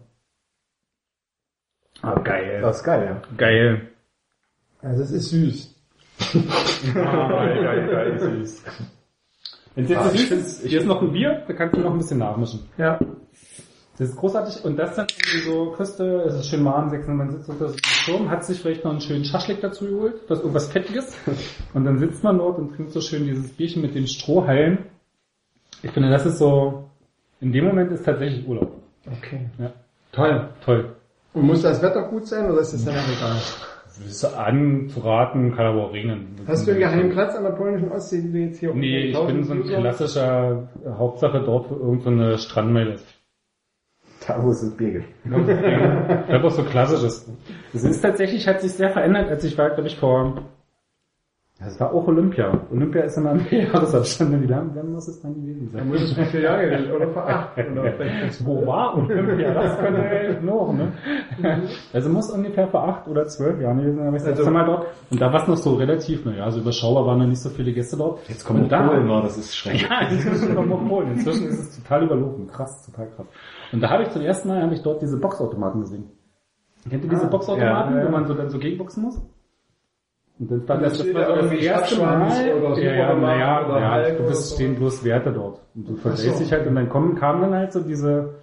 Ah, 2.03 2.20
geil. 2.20 2.61
Das 2.61 2.77
ist 2.77 2.85
geil, 2.85 3.05
ja. 3.07 3.22
Geil. 3.38 3.88
Also 4.83 5.03
es 5.03 5.12
ist 5.12 5.31
süß. 5.31 5.78
Ah, 6.95 7.29
geil, 7.29 7.62
geil, 7.62 7.88
geil, 7.91 8.19
süß. 8.19 8.62
Wenn 9.75 9.85
es 9.85 9.91
jetzt 9.91 10.01
Ah, 10.01 10.11
süß 10.11 10.31
ist, 10.33 10.67
hier 10.67 10.81
ist 10.81 10.87
noch 10.87 11.03
ein 11.03 11.12
Bier, 11.12 11.43
da 11.47 11.53
kannst 11.55 11.77
du 11.77 11.81
noch 11.81 11.93
ein 11.93 11.99
bisschen 11.99 12.19
nachmischen. 12.19 12.61
Ja. 12.77 12.99
Das 13.99 14.11
ist 14.11 14.17
großartig. 14.17 14.64
Und 14.64 14.77
das 14.77 14.95
dann 14.95 15.07
irgendwie 15.11 15.49
so, 15.51 15.73
Küste, 15.73 16.23
es 16.27 16.35
ist 16.37 16.47
schön 16.49 16.64
warm, 16.64 16.88
600 16.91 17.17
man 17.17 17.31
sitzt 17.33 17.49
unter 17.49 17.69
so 17.69 17.73
einem 17.75 17.83
Sturm, 17.85 18.31
hat 18.31 18.45
sich 18.45 18.61
vielleicht 18.61 18.85
noch 18.85 18.93
einen 18.93 19.01
schönen 19.01 19.25
Schaschlik 19.25 19.61
dazu 19.61 19.87
geholt, 19.87 20.14
das 20.29 20.38
irgendwas 20.38 20.69
Fettiges. 20.71 21.17
Und 21.75 21.85
dann 21.85 21.99
sitzt 21.99 22.23
man 22.23 22.38
dort 22.38 22.59
und 22.59 22.75
trinkt 22.77 22.93
so 22.93 23.01
schön 23.01 23.25
dieses 23.25 23.49
Bierchen 23.53 23.83
mit 23.83 23.95
dem 23.97 24.07
Strohhalm. 24.07 24.79
Ich 25.83 25.91
finde, 25.91 26.11
das 26.11 26.27
ist 26.27 26.38
so, 26.38 26.91
in 27.41 27.53
dem 27.53 27.64
Moment 27.64 27.91
ist 27.93 28.05
tatsächlich 28.05 28.47
Urlaub. 28.47 28.73
Okay. 29.07 29.51
Ja. 29.59 29.73
Toll, 30.12 30.49
toll. 30.64 30.95
Und 31.35 31.43
muss 31.43 31.62
das 31.62 31.83
Wetter 31.83 32.03
gut 32.09 32.27
sein 32.27 32.51
oder 32.51 32.61
ist 32.61 32.73
das 32.75 32.85
dann 32.85 32.95
egal? 32.95 33.37
Das 34.05 34.13
ist 34.13 34.25
anzuraten, 34.25 35.55
kann 35.55 35.67
aber 35.67 35.87
auch 35.87 35.93
regnen. 35.93 36.29
Hast 36.47 36.67
du 36.67 36.71
einen 36.73 36.81
geheimen 36.81 37.11
Platz 37.11 37.35
an 37.35 37.43
der 37.45 37.51
polnischen 37.51 37.91
Ostsee, 37.91 38.23
die 38.23 38.33
du 38.33 38.39
jetzt 38.39 38.61
hier 38.61 38.73
Nee, 38.75 39.07
ich 39.07 39.19
bin 39.27 39.43
so 39.45 39.53
ein 39.53 39.59
1000 39.59 39.65
User- 39.65 39.81
klassischer 39.81 40.69
Hauptsache 40.99 41.43
dort, 41.45 41.71
wo 41.71 41.75
irgendeine 41.75 42.39
Strandmeile 42.39 42.93
ist. 42.95 43.07
Da 44.27 44.43
wo 44.43 44.51
es 44.51 44.61
das 44.61 44.77
Bier 44.77 44.91
gibt. 44.93 45.07
Ich 45.25 46.33
habe 46.35 46.47
auch 46.47 46.51
so 46.51 46.63
klassisches. 46.63 47.31
Es 47.73 47.83
ist 47.85 48.01
tatsächlich, 48.01 48.47
hat 48.47 48.61
sich 48.61 48.73
sehr 48.73 48.91
verändert, 48.91 49.29
als 49.31 49.43
ich 49.45 49.57
war, 49.57 49.71
glaube 49.71 49.89
ich, 49.89 49.97
vor, 49.97 50.43
das 51.61 51.81
war 51.81 51.92
auch 51.92 52.07
Olympia. 52.07 52.53
Olympia 52.71 53.03
ist 53.03 53.16
immer 53.18 53.31
ein 53.31 53.44
Jahresabstand. 53.51 54.42
Wie 54.42 54.47
lange, 54.47 54.71
wann 54.75 54.92
muss 54.92 55.09
es 55.09 55.21
dann 55.21 55.35
gewesen 55.35 55.68
Da 55.73 55.79
sein? 55.81 55.88
muss 55.88 56.03
es 56.03 56.12
vor 56.12 56.25
vier 56.27 56.40
Jahre 56.42 56.71
gewesen 56.71 56.92
oder 56.92 57.09
vor 57.09 57.29
acht. 57.29 57.59
Oder 57.59 57.92
Wo 58.44 58.66
war 58.66 58.97
Olympia? 58.97 59.55
Das 59.55 59.79
könnte 59.79 60.38
noch, 60.44 60.73
ne? 60.73 60.92
Also 61.92 62.11
muss 62.11 62.31
ungefähr 62.31 62.68
vor 62.68 62.85
acht 62.88 63.09
oder 63.09 63.27
zwölf 63.27 63.61
Jahren 63.61 63.79
gewesen 63.79 63.97
sein, 63.99 64.07
aber 64.09 64.16
ich 64.16 64.23
Also- 64.23 64.35
letzte 64.37 64.51
Mal 64.53 64.64
dort. 64.66 64.87
Und 65.11 65.21
da 65.21 65.33
war 65.33 65.42
es 65.42 65.49
noch 65.49 65.57
so 65.57 65.75
relativ, 65.75 66.25
naja, 66.25 66.44
also 66.44 66.61
überschaubar 66.61 67.07
waren 67.07 67.18
noch 67.18 67.27
nicht 67.27 67.40
so 67.42 67.49
viele 67.51 67.73
Gäste 67.73 67.97
dort. 67.97 68.21
Jetzt 68.29 68.44
kommt 68.44 68.61
Und 68.62 68.73
da, 68.73 68.87
Polen 68.88 69.09
das 69.09 69.37
ist 69.37 69.57
schrecklich. 69.57 69.83
Ja, 69.88 70.09
inzwischen 70.09 70.55
kommt 70.55 70.68
noch 70.68 70.88
Polen. 70.88 71.12
Inzwischen 71.12 71.49
ist 71.49 71.59
es 71.59 71.83
total 71.83 72.05
überlaufen. 72.05 72.47
Krass, 72.47 72.87
total 72.87 73.09
krass. 73.16 73.27
Und 73.73 73.83
da 73.83 73.90
habe 73.90 74.05
ich 74.05 74.11
zum 74.11 74.23
ersten 74.23 74.49
Mal 74.49 74.62
habe 74.62 74.75
ich 74.75 74.83
dort 74.83 75.03
diese 75.03 75.18
Boxautomaten 75.18 75.81
gesehen. 75.81 76.05
Kennt 76.88 77.03
ihr 77.05 77.11
diese 77.11 77.27
Ah, 77.27 77.31
Boxautomaten, 77.31 77.94
ja, 77.97 78.01
ja. 78.03 78.07
wo 78.07 78.12
man 78.12 78.27
so 78.27 78.35
dann 78.35 78.49
so 78.49 78.59
gegenboxen 78.59 79.03
muss? 79.03 79.21
Und 80.38 80.51
dann 80.51 80.62
stand 80.62 80.83
Und 80.83 80.88
das, 80.88 80.98
da 80.98 81.05
das 81.12 81.27
so 81.27 81.42
das 81.42 81.53
erste 81.53 82.01
Mal. 82.01 82.55
oder 82.55 82.79
ja, 82.79 82.92
ja, 82.92 83.09
Supermarkt 83.09 83.68
naja, 83.68 84.09
ja, 84.09 84.31
es 84.31 84.51
so. 84.51 84.55
stehen 84.55 84.77
bloß 84.77 85.05
Werte 85.05 85.33
dort. 85.33 85.61
Und 85.74 85.88
du 85.88 85.96
verdrehst 85.96 86.37
so. 86.37 86.42
dich 86.44 86.53
halt 86.53 86.66
und 86.66 86.77
dann 86.77 86.88
kommen, 86.88 87.16
kamen 87.16 87.42
dann 87.42 87.55
halt 87.55 87.72
so 87.72 87.81
diese, 87.81 88.35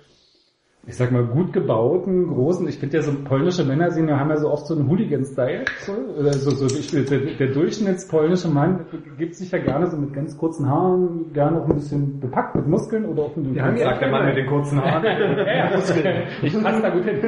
ich 0.88 0.96
sag 0.98 1.12
mal, 1.12 1.24
gut 1.26 1.52
gebauten, 1.52 2.28
großen, 2.28 2.68
ich 2.68 2.78
finde 2.78 2.98
ja 2.98 3.02
so 3.04 3.12
polnische 3.24 3.64
Männer 3.64 3.90
sehen, 3.90 4.12
haben 4.12 4.30
ja 4.30 4.38
so 4.38 4.52
oft 4.52 4.68
so 4.68 4.76
einen 4.76 4.88
Hooligan-Style. 4.88 5.66
So, 5.80 6.52
so, 6.52 6.68
der, 7.02 7.20
der 7.40 7.48
durchschnittspolnische 7.54 8.50
Mann 8.50 8.86
gibt 9.18 9.34
sich 9.34 9.50
ja 9.52 9.58
gerne 9.58 9.88
so 9.88 9.98
mit 9.98 10.14
ganz 10.14 10.38
kurzen 10.38 10.70
Haaren, 10.70 11.34
gerne 11.34 11.60
auch 11.62 11.68
ein 11.68 11.74
bisschen 11.76 12.20
bepackt 12.20 12.56
mit 12.56 12.68
Muskeln 12.68 13.06
oder 13.06 13.24
auch 13.24 13.36
mit 13.36 13.48
dem 13.48 13.56
ja- 13.56 13.76
Sagt 13.76 14.02
der 14.02 14.12
Mann 14.12 14.26
mit 14.28 14.38
den 14.38 14.46
kurzen 14.46 14.80
Haaren. 14.80 15.04
ich 16.44 16.62
passe 16.62 16.82
da 16.82 16.90
gut 16.90 17.04
hin. 17.04 17.20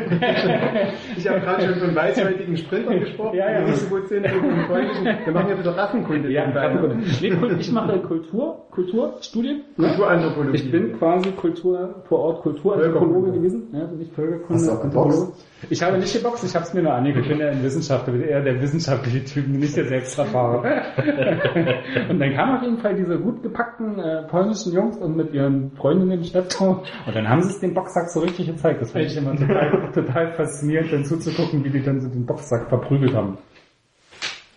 Ich 1.18 1.28
habe 1.28 1.40
gerade 1.40 1.64
schon 1.64 1.76
von 1.76 1.96
weißhäutigen 1.96 2.58
Sprintern 2.58 3.00
gesprochen, 3.00 3.38
Ja, 3.38 3.52
ja. 3.52 3.62
die 3.62 3.72
nicht 3.72 3.80
so 3.80 3.96
gut 3.96 4.08
sind 4.08 4.24
polnischen. 4.68 5.06
Wir 5.26 5.34
machen 5.34 5.50
ja 5.50 5.58
wieder 5.60 5.76
Raffenkunde. 5.76 6.30
Ja, 6.32 6.42
nebenbei. 6.42 6.68
Raffenkunde. 6.68 6.96
nee, 7.22 7.60
ich 7.60 7.72
mache 7.72 8.00
Kultur, 8.02 8.66
Kulturstudien. 8.72 9.64
Ne? 9.78 9.88
Kulturanthropologie. 9.88 10.56
Ich 10.58 10.72
bin 10.72 10.94
quasi 10.98 11.32
Kultur 11.32 11.96
vor 12.08 12.20
Ort 12.20 12.42
Kulturanthropologe 12.44 13.32
Völkerkunde. 13.32 13.47
Gewesen. 13.48 13.68
Ja, 13.74 13.88
Völkerkunde, 14.14 14.66
du 14.66 14.72
auch 14.72 14.84
Anthropologe. 14.84 15.16
geboxt? 15.16 15.48
Ich 15.70 15.82
habe 15.82 15.98
nicht 15.98 16.14
geboxt, 16.14 16.44
ich 16.44 16.56
habe 16.56 16.66
es 16.66 16.74
mir 16.74 16.84
nur 16.84 16.94
angeguckt. 16.94 17.26
Ich 17.26 17.32
bin 17.32 17.40
ja 17.40 17.50
ein 17.50 17.64
Wissenschaftler, 17.64 18.14
bin 18.14 18.22
eher 18.22 18.44
der 18.44 18.62
wissenschaftliche 18.62 19.24
Typ, 19.26 19.48
nicht 19.48 19.76
der 19.76 19.86
Selbsterfahrer. 19.86 20.64
und 22.10 22.20
dann 22.20 22.34
kamen 22.34 22.58
auf 22.58 22.64
jeden 22.64 22.78
Fall 22.78 22.96
diese 22.96 23.18
gut 23.18 23.42
gepackten 23.42 24.00
äh, 24.00 24.24
polnischen 24.28 24.74
Jungs 24.74 24.98
und 24.98 25.16
mit 25.16 25.34
ihren 25.34 25.72
Freundinnen 25.72 26.20
im 26.20 26.24
Schlepptau. 26.24 26.84
Und 27.06 27.16
dann 27.16 27.28
haben 27.28 27.42
sie 27.42 27.50
es 27.50 27.60
den 27.60 27.74
Boxsack 27.74 28.10
so 28.10 28.20
richtig 28.20 28.48
gezeigt. 28.48 28.82
Das 28.82 28.92
fand 28.92 29.06
ich 29.06 29.18
immer 29.18 29.36
total, 29.36 29.92
total 29.94 30.34
faszinierend, 30.34 30.94
dann 30.94 31.06
zuzugucken, 31.06 31.64
wie 31.64 31.70
die 31.70 31.82
dann 31.82 32.02
so 32.02 32.10
den 32.10 32.26
Boxsack 32.26 32.70
verprügelt 32.70 33.16
haben. 33.16 33.38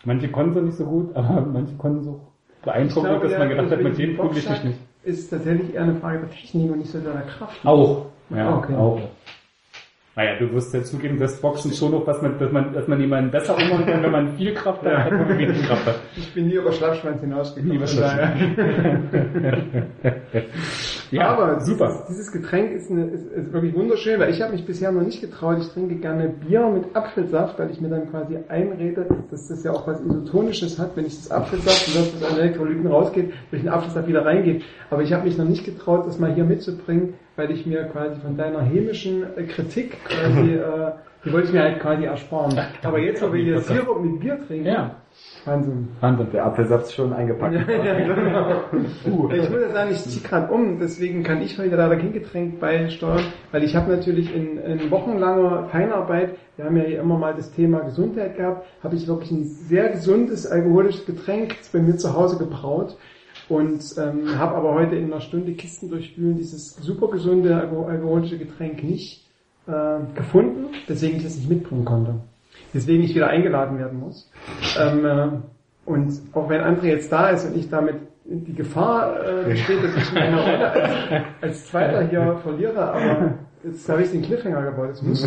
Manche 0.04 0.30
konnten 0.30 0.54
so 0.54 0.60
nicht 0.60 0.76
so 0.76 0.84
gut, 0.84 1.14
aber 1.14 1.42
manche 1.42 1.76
konnten 1.76 2.02
so 2.02 2.20
Ich 2.58 2.64
beeindruckend, 2.64 3.10
glaube, 3.10 3.28
dass 3.28 3.38
man 3.38 3.48
gedacht 3.48 3.70
hat, 3.70 3.82
mit 3.82 3.98
dem 3.98 4.16
prügel 4.16 4.38
ich 4.38 4.44
mich 4.44 4.44
Boxsack 4.46 4.64
nicht. 4.64 4.78
Ist 5.02 5.30
tatsächlich 5.30 5.74
eher 5.74 5.82
eine 5.82 5.94
Frage 5.94 6.20
der 6.20 6.30
Technik 6.30 6.70
und 6.70 6.78
nicht 6.78 6.90
so 6.90 6.98
der 7.00 7.22
Kraft. 7.22 7.64
Auch. 7.64 8.06
Ja, 8.30 8.56
Okay. 8.56 8.74
auch. 8.74 9.00
Naja, 10.16 10.38
du 10.40 10.52
wirst 10.52 10.74
ja 10.74 10.82
zugeben, 10.82 11.18
dass 11.20 11.40
Boxen 11.40 11.72
schon 11.72 11.92
noch, 11.92 12.04
was 12.06 12.20
man, 12.20 12.36
dass 12.38 12.50
man, 12.52 12.72
dass 12.74 12.86
man 12.88 13.00
jemanden 13.00 13.30
besser 13.30 13.56
umhauen 13.56 13.86
kann, 13.86 14.02
wenn 14.02 14.10
man 14.10 14.36
viel 14.36 14.52
Kraft 14.52 14.82
hat, 14.82 14.92
als 14.92 15.10
wenn 15.12 15.18
man 15.28 15.38
wenig 15.38 15.62
Kraft 15.62 15.86
hat. 15.86 15.94
Ich 16.16 16.34
bin 16.34 16.48
nie 16.48 16.54
über 16.54 16.72
Schlappschwanz 16.72 17.20
hinausgekommen. 17.20 17.86
Von 17.86 18.00
daher- 18.00 18.36
Ja, 21.10 21.28
Aber 21.30 21.60
super. 21.60 21.88
Dieses, 21.88 22.06
dieses 22.06 22.32
Getränk 22.32 22.70
ist, 22.72 22.90
eine, 22.90 23.06
ist, 23.06 23.26
ist 23.32 23.52
wirklich 23.52 23.74
wunderschön, 23.74 24.20
weil 24.20 24.30
ich 24.30 24.40
habe 24.42 24.52
mich 24.52 24.64
bisher 24.64 24.92
noch 24.92 25.02
nicht 25.02 25.20
getraut. 25.20 25.58
Ich 25.60 25.68
trinke 25.68 25.96
gerne 25.96 26.28
Bier 26.28 26.66
mit 26.68 26.94
Apfelsaft, 26.94 27.58
weil 27.58 27.70
ich 27.70 27.80
mir 27.80 27.88
dann 27.88 28.08
quasi 28.10 28.36
einrede, 28.48 29.06
dass 29.30 29.48
das 29.48 29.64
ja 29.64 29.72
auch 29.72 29.86
was 29.88 30.00
Isotonisches 30.00 30.78
hat, 30.78 30.96
wenn 30.96 31.06
ich 31.06 31.16
das 31.16 31.30
Apfelsaft 31.30 31.88
und 31.88 31.96
das 31.96 32.22
aus 32.22 32.28
den 32.34 32.38
Elektrolyten 32.40 32.86
rausgeht, 32.86 33.32
durch 33.50 33.62
den 33.62 33.70
Apfelsaft 33.70 34.06
wieder 34.06 34.24
reingeht. 34.24 34.62
Aber 34.90 35.02
ich 35.02 35.12
habe 35.12 35.24
mich 35.24 35.36
noch 35.36 35.46
nicht 35.48 35.64
getraut, 35.64 36.06
das 36.06 36.18
mal 36.20 36.32
hier 36.32 36.44
mitzubringen, 36.44 37.14
weil 37.40 37.50
ich 37.52 37.64
mir 37.64 37.84
quasi 37.84 38.20
von 38.20 38.36
deiner 38.36 38.60
hämischen 38.60 39.22
äh, 39.34 39.44
Kritik 39.44 39.96
quasi, 40.04 40.52
äh, 40.54 40.92
die 41.24 41.32
wollte 41.32 41.48
ich 41.48 41.52
mir 41.54 41.62
halt 41.62 41.80
quasi 41.80 42.04
ersparen. 42.04 42.58
Aber 42.82 42.98
jetzt, 42.98 43.22
wo 43.22 43.32
wir 43.32 43.42
hier 43.42 43.60
Sirup 43.60 44.02
mit 44.02 44.20
Bier 44.20 44.38
trinken, 44.46 44.66
Ja, 44.66 44.96
Wahnsinn. 45.46 45.88
Wahnsinn. 46.00 46.26
Der 46.32 46.44
Apfelsaft 46.44 46.84
ist 46.84 46.94
schon 46.94 47.14
eingepackt. 47.14 47.54
Ja, 47.54 47.94
genau. 47.98 48.60
Ich 49.32 49.50
muss 49.50 49.60
ja 49.60 49.70
sagen, 49.70 49.90
ich 49.90 50.02
ziehe 50.02 50.26
gerade 50.26 50.52
um, 50.52 50.78
deswegen 50.78 51.22
kann 51.22 51.40
ich 51.40 51.58
heute 51.58 51.76
leider 51.76 51.96
kein 51.96 52.12
Getränk 52.12 52.60
beisteuern, 52.60 53.24
weil 53.52 53.64
ich 53.64 53.74
habe 53.74 53.90
natürlich 53.90 54.34
in, 54.34 54.58
in 54.58 54.90
wochenlanger 54.90 55.64
Feinarbeit, 55.72 56.36
wir 56.56 56.66
haben 56.66 56.76
ja 56.76 56.84
hier 56.84 57.00
immer 57.00 57.16
mal 57.16 57.34
das 57.34 57.52
Thema 57.52 57.80
Gesundheit 57.80 58.36
gehabt, 58.36 58.66
habe 58.82 58.96
ich 58.96 59.08
wirklich 59.08 59.30
ein 59.30 59.44
sehr 59.44 59.88
gesundes 59.88 60.46
alkoholisches 60.46 61.06
Getränk 61.06 61.56
bei 61.72 61.78
mir 61.78 61.96
zu 61.96 62.14
Hause 62.14 62.36
gebraut 62.36 62.96
und 63.50 63.82
ähm, 63.98 64.38
habe 64.38 64.54
aber 64.56 64.74
heute 64.74 64.96
in 64.96 65.12
einer 65.12 65.20
Stunde 65.20 65.52
Kisten 65.52 65.90
durchspülen 65.90 66.36
dieses 66.36 66.76
super 66.76 67.08
gesunde 67.08 67.54
alko- 67.54 67.86
alkoholische 67.86 68.38
Getränk 68.38 68.82
nicht 68.84 69.26
äh, 69.66 69.98
gefunden, 70.14 70.68
deswegen 70.88 71.16
ich 71.16 71.24
das 71.24 71.36
nicht 71.36 71.48
mitbringen 71.50 71.84
konnte. 71.84 72.14
Deswegen 72.72 73.02
ich 73.02 73.14
wieder 73.14 73.28
eingeladen 73.28 73.78
werden 73.78 73.98
muss. 73.98 74.30
Ähm, 74.80 75.04
äh, 75.04 75.28
und 75.84 76.12
auch 76.32 76.48
wenn 76.48 76.60
André 76.60 76.86
jetzt 76.86 77.10
da 77.10 77.30
ist 77.30 77.44
und 77.44 77.56
ich 77.56 77.68
damit 77.68 77.96
die 78.24 78.54
Gefahr 78.54 79.16
äh, 79.26 79.50
besteht, 79.50 79.82
dass 79.82 79.96
ich 79.96 80.12
meine 80.14 80.40
Rolle 80.40 80.70
als, 80.70 81.24
als 81.40 81.66
Zweiter 81.66 82.08
hier 82.08 82.36
verliere, 82.44 82.80
aber 82.92 83.34
jetzt 83.64 83.88
habe 83.88 84.02
ich 84.02 84.10
den 84.12 84.22
Cliffhanger 84.22 84.70
gebaut. 84.70 84.90
Das 84.90 85.02
muss 85.02 85.24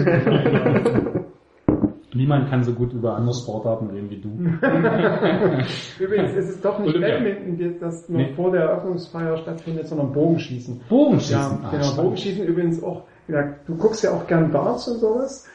Niemand 2.15 2.49
kann 2.49 2.63
so 2.63 2.73
gut 2.73 2.93
über 2.93 3.15
andere 3.15 3.33
Sportarten 3.33 3.89
reden 3.89 4.09
wie 4.09 4.21
du. 4.21 4.29
Übrigens 5.99 6.33
ist 6.35 6.49
es 6.49 6.61
doch 6.61 6.79
nicht. 6.79 6.99
Badminton, 6.99 7.79
das 7.79 8.07
noch 8.09 8.17
Nee. 8.19 8.33
vor 8.35 8.51
der 8.51 8.61
Eröffnungsfeier 8.61 9.37
stattfindet, 9.37 9.87
sondern 9.87 10.11
Bogenschießen. 10.13 10.81
Bogenschießen. 10.89 11.35
Ja, 11.39 11.59
Ah, 11.63 11.69
genau. 11.71 11.83
spannend. 11.83 12.03
Bogenschießen 12.03 12.45
übrigens 12.45 12.83
auch, 12.83 13.03
ja, 13.27 13.55
du 13.65 13.75
guckst 13.75 14.03
ja 14.03 14.11
auch 14.11 14.27
gern 14.27 14.51
Darts 14.51 14.87
und 14.87 14.99
sowas. 14.99 15.47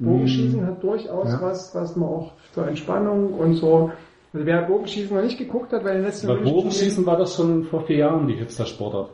Bogenschießen 0.00 0.66
hat 0.66 0.82
durchaus 0.82 1.32
Ja. 1.32 1.38
was, 1.42 1.74
was 1.74 1.96
man 1.96 2.08
auch 2.08 2.32
zur 2.52 2.66
Entspannung 2.68 3.34
und 3.34 3.54
so. 3.54 3.90
Also 4.32 4.46
wer 4.46 4.62
Bogenschießen 4.62 5.16
noch 5.16 5.22
nicht 5.22 5.38
geguckt 5.38 5.72
hat, 5.72 5.84
weil 5.84 5.94
den 5.94 6.02
letzten 6.04 6.28
Olympischen 6.28 6.54
Bogenschießen 6.56 7.06
war 7.06 7.16
das 7.16 7.34
schon 7.36 7.64
vor 7.64 7.82
vier 7.86 7.96
Jahren 7.98 8.26
die 8.26 8.34
Hipster-Sportart. 8.34 9.10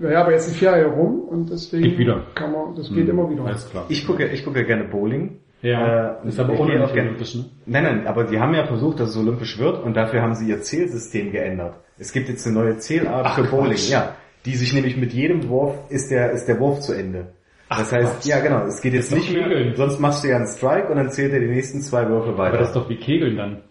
Ja, 0.00 0.22
aber 0.22 0.32
jetzt 0.32 0.46
sind 0.46 0.56
vier 0.56 0.70
Jahre 0.76 0.86
rum 0.94 1.20
und 1.28 1.50
deswegen 1.50 1.84
Geht 1.84 1.98
wieder. 1.98 2.22
kann 2.34 2.50
man, 2.52 2.74
das 2.74 2.92
geht 2.92 3.08
immer 3.08 3.30
wieder. 3.30 3.44
Alles 3.44 3.68
klar. 3.70 3.84
Ich 3.88 4.06
gucke, 4.06 4.26
ich 4.26 4.44
gucke 4.44 4.64
gerne 4.64 4.84
Bowling. 4.84 5.40
Ja, 5.64 6.20
Äh, 6.22 6.28
ist 6.28 6.38
aber 6.38 6.52
ich 6.52 6.60
ohne 6.60 6.72
gehe 6.74 6.84
auch 6.84 6.92
gerne- 6.92 7.08
olympisch, 7.08 7.34
ne? 7.36 7.44
Nein, 7.66 7.82
nein, 7.84 8.06
aber 8.06 8.26
sie 8.28 8.38
haben 8.38 8.52
ja 8.54 8.66
versucht, 8.66 9.00
dass 9.00 9.10
es 9.10 9.16
olympisch 9.16 9.58
wird 9.58 9.82
und 9.82 9.94
dafür 9.96 10.20
haben 10.20 10.34
sie 10.34 10.48
ihr 10.50 10.60
Zählsystem 10.60 11.32
geändert. 11.32 11.76
Es 11.98 12.12
gibt 12.12 12.28
jetzt 12.28 12.46
eine 12.46 12.54
neue 12.56 12.76
Zählart 12.78 13.30
für 13.34 13.44
Bowling, 13.44 13.70
Quatsch. 13.72 13.90
ja, 13.90 14.14
die 14.44 14.56
sich 14.56 14.74
nämlich 14.74 14.96
mit 14.98 15.12
jedem 15.14 15.48
Wurf 15.48 15.74
ist 15.88 16.10
der 16.10 16.32
ist 16.32 16.46
der 16.46 16.60
Wurf 16.60 16.80
zu 16.80 16.92
Ende. 16.92 17.32
das 17.70 17.90
heißt, 17.92 18.14
Quatsch. 18.16 18.26
ja 18.26 18.40
genau, 18.40 18.66
es 18.66 18.82
geht 18.82 18.92
jetzt 18.92 19.10
nicht 19.12 19.32
mehr, 19.32 19.44
Kegeln. 19.48 19.74
sonst 19.74 20.00
machst 20.00 20.22
du 20.22 20.28
ja 20.28 20.36
einen 20.36 20.46
Strike 20.46 20.88
und 20.88 20.96
dann 20.96 21.10
zählt 21.10 21.32
er 21.32 21.40
die 21.40 21.48
nächsten 21.48 21.80
zwei 21.80 22.06
Würfe 22.08 22.36
weiter. 22.36 22.50
Aber 22.50 22.58
das 22.58 22.68
ist 22.68 22.76
doch 22.76 22.88
wie 22.90 22.96
Kegeln 22.96 23.36
dann. 23.38 23.62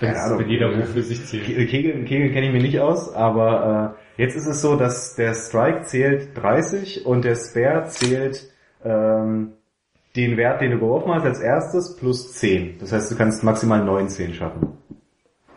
Das 0.00 0.08
Keine 0.08 0.22
Ahnung. 0.22 0.38
wenn 0.38 0.48
jeder 0.48 0.74
Wurf 0.74 0.88
für 0.92 1.02
sich 1.02 1.24
zählt. 1.26 1.44
Ke- 1.44 1.66
Kegeln, 1.66 2.04
Kegeln 2.06 2.32
kenne 2.32 2.46
ich 2.46 2.52
mir 2.54 2.62
nicht 2.62 2.80
aus, 2.80 3.12
aber 3.12 3.94
äh, 4.18 4.22
jetzt 4.22 4.36
ist 4.36 4.46
es 4.46 4.62
so, 4.62 4.76
dass 4.76 5.16
der 5.16 5.34
Strike 5.34 5.82
zählt 5.82 6.28
30 6.34 7.04
und 7.04 7.24
der 7.26 7.34
Spare 7.34 7.84
zählt 7.88 8.48
ähm, 8.84 9.52
den 10.16 10.36
Wert, 10.36 10.60
den 10.60 10.70
du 10.72 10.78
geworfen 10.78 11.12
hast, 11.12 11.24
als 11.24 11.40
erstes 11.40 11.96
plus 11.96 12.32
10. 12.34 12.76
Das 12.78 12.92
heißt, 12.92 13.10
du 13.10 13.16
kannst 13.16 13.42
maximal 13.42 13.84
19 13.84 14.34
schaffen. 14.34 14.68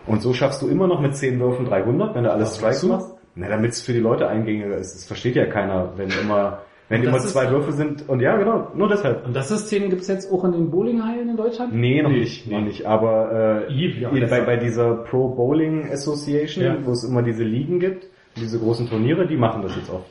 Und 0.06 0.22
so 0.22 0.34
schaffst 0.34 0.62
du 0.62 0.67
immer 0.67 0.88
noch 0.88 1.02
mit 1.02 1.15
10 1.15 1.39
Würfen 1.39 1.65
300, 1.65 2.15
wenn 2.15 2.24
du 2.24 2.32
alles 2.32 2.56
Strikes 2.56 2.84
machst. 2.84 3.13
Na, 3.36 3.50
damit 3.50 3.72
es 3.72 3.82
für 3.84 3.93
die 3.93 4.00
Leute 4.00 4.28
eingängiger 4.28 4.78
ist. 4.78 4.96
Das 4.96 5.06
versteht 5.06 5.36
ja 5.36 5.46
keiner, 5.46 5.93
wenn 5.96 6.10
immer, 6.10 6.62
wenn 6.89 7.04
immer 7.04 7.17
ist- 7.17 7.30
zwei 7.30 7.52
Würfe 7.52 7.72
sind. 7.72 8.10
Und 8.10 8.20
ja, 8.20 8.36
genau, 8.36 8.70
nur 8.74 8.88
deshalb. 8.89 9.28
Und 9.28 9.36
das 9.36 9.50
System 9.50 9.91
gibt's 9.91 10.08
jetzt 10.08 10.32
auch 10.32 10.43
in 10.46 10.54
den 10.54 10.72
Bowlinghallen 10.72 11.30
in 11.30 11.38
Deutschland? 11.38 11.72
Nee, 11.76 12.02
noch 12.02 12.10
Nee, 12.10 12.22
nicht, 12.22 12.50
noch 12.50 12.58
nee. 12.60 12.65
nicht. 12.65 12.86
Aber 12.88 13.67
äh, 13.70 13.74
Eve, 13.76 14.00
ja, 14.00 14.28
bei, 14.28 14.41
bei 14.41 14.56
dieser 14.58 14.96
Pro 15.04 15.36
Bowling 15.36 15.88
Association, 15.91 16.63
Ja. 16.65 16.78
wo 16.84 16.91
es 16.93 17.04
immer 17.04 17.22
diese 17.22 17.43
Ligen 17.43 17.80
gibt, 17.80 18.08
diese 18.38 18.58
großen 18.58 18.89
Turniere, 18.89 19.28
die 19.28 19.38
machen 19.38 19.62
das 19.62 19.76
jetzt 19.76 19.91
oft. 19.91 20.10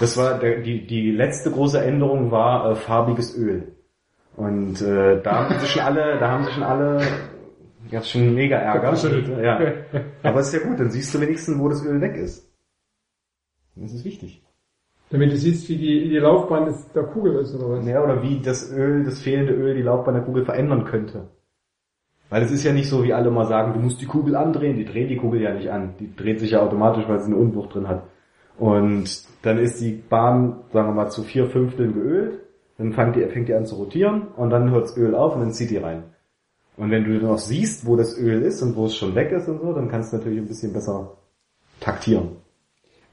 Das 0.00 0.16
war 0.16 0.38
der, 0.38 0.60
die 0.60 0.86
die 0.86 1.10
letzte 1.12 1.50
große 1.50 1.82
Änderung 1.82 2.30
war 2.30 2.70
äh, 2.70 2.74
farbiges 2.74 3.36
Öl. 3.36 3.72
Und 4.36 4.82
äh, 4.82 5.22
da 5.22 5.48
haben 5.48 5.60
sie 5.60 5.66
schon 5.66 5.82
alle, 5.82 6.18
da 6.18 6.30
haben 6.30 6.44
sie 6.44 6.52
schon 6.52 6.62
alle 6.62 7.00
jetzt 7.90 8.10
schon 8.10 8.34
mega 8.34 8.56
Ärger. 8.56 8.94
Ja. 9.42 9.60
Aber 10.22 10.40
es 10.40 10.48
ist 10.48 10.60
ja 10.62 10.68
gut, 10.68 10.78
dann 10.80 10.90
siehst 10.90 11.14
du 11.14 11.20
wenigstens, 11.20 11.58
wo 11.58 11.68
das 11.68 11.84
Öl 11.84 12.00
weg 12.00 12.16
ist. 12.16 12.52
Das 13.76 13.92
ist 13.92 14.04
wichtig. 14.04 14.42
Damit 15.10 15.30
du 15.30 15.36
siehst, 15.36 15.68
wie 15.68 15.76
die, 15.76 16.08
die 16.08 16.18
Laufbahn 16.18 16.66
des, 16.66 16.90
der 16.92 17.04
Kugel 17.04 17.36
ist 17.36 17.54
oder 17.54 17.78
was. 17.78 17.86
Ja, 17.86 18.02
oder 18.02 18.22
wie 18.22 18.40
das 18.40 18.72
Öl, 18.72 19.04
das 19.04 19.20
fehlende 19.20 19.52
Öl 19.52 19.74
die 19.74 19.82
Laufbahn 19.82 20.14
der 20.14 20.24
Kugel 20.24 20.44
verändern 20.44 20.84
könnte. 20.84 21.28
Weil 22.28 22.42
es 22.42 22.50
ist 22.50 22.64
ja 22.64 22.72
nicht 22.72 22.88
so, 22.88 23.04
wie 23.04 23.14
alle 23.14 23.30
mal 23.30 23.44
sagen, 23.44 23.72
du 23.74 23.78
musst 23.78 24.00
die 24.00 24.06
Kugel 24.06 24.34
andrehen. 24.34 24.76
Die 24.76 24.84
drehen 24.84 25.08
die 25.08 25.16
Kugel 25.16 25.40
ja 25.42 25.54
nicht 25.54 25.70
an. 25.70 25.94
Die 26.00 26.14
dreht 26.14 26.40
sich 26.40 26.52
ja 26.52 26.60
automatisch, 26.60 27.04
weil 27.06 27.20
sie 27.20 27.26
eine 27.26 27.36
Unwucht 27.36 27.74
drin 27.74 27.86
hat. 27.86 28.02
Und 28.58 29.24
dann 29.42 29.58
ist 29.58 29.80
die 29.80 29.92
Bahn, 29.92 30.60
sagen 30.72 30.88
wir 30.88 30.94
mal, 30.94 31.08
zu 31.10 31.22
vier 31.22 31.46
Fünfteln 31.46 31.94
geölt. 31.94 32.40
Dann 32.78 32.92
fängt 32.92 33.16
die, 33.16 33.24
fängt 33.26 33.48
die 33.48 33.54
an 33.54 33.66
zu 33.66 33.76
rotieren 33.76 34.28
und 34.36 34.50
dann 34.50 34.70
hört 34.70 34.84
das 34.84 34.96
Öl 34.96 35.14
auf 35.14 35.34
und 35.34 35.40
dann 35.40 35.52
zieht 35.52 35.70
die 35.70 35.78
rein. 35.78 36.04
Und 36.76 36.90
wenn 36.90 37.04
du 37.04 37.18
dann 37.18 37.30
noch 37.30 37.38
siehst, 37.38 37.86
wo 37.86 37.96
das 37.96 38.18
Öl 38.18 38.42
ist 38.42 38.62
und 38.62 38.76
wo 38.76 38.86
es 38.86 38.96
schon 38.96 39.14
weg 39.14 39.32
ist 39.32 39.48
und 39.48 39.60
so, 39.62 39.72
dann 39.72 39.88
kannst 39.88 40.12
du 40.12 40.18
natürlich 40.18 40.40
ein 40.40 40.48
bisschen 40.48 40.72
besser 40.72 41.12
taktieren. 41.80 42.36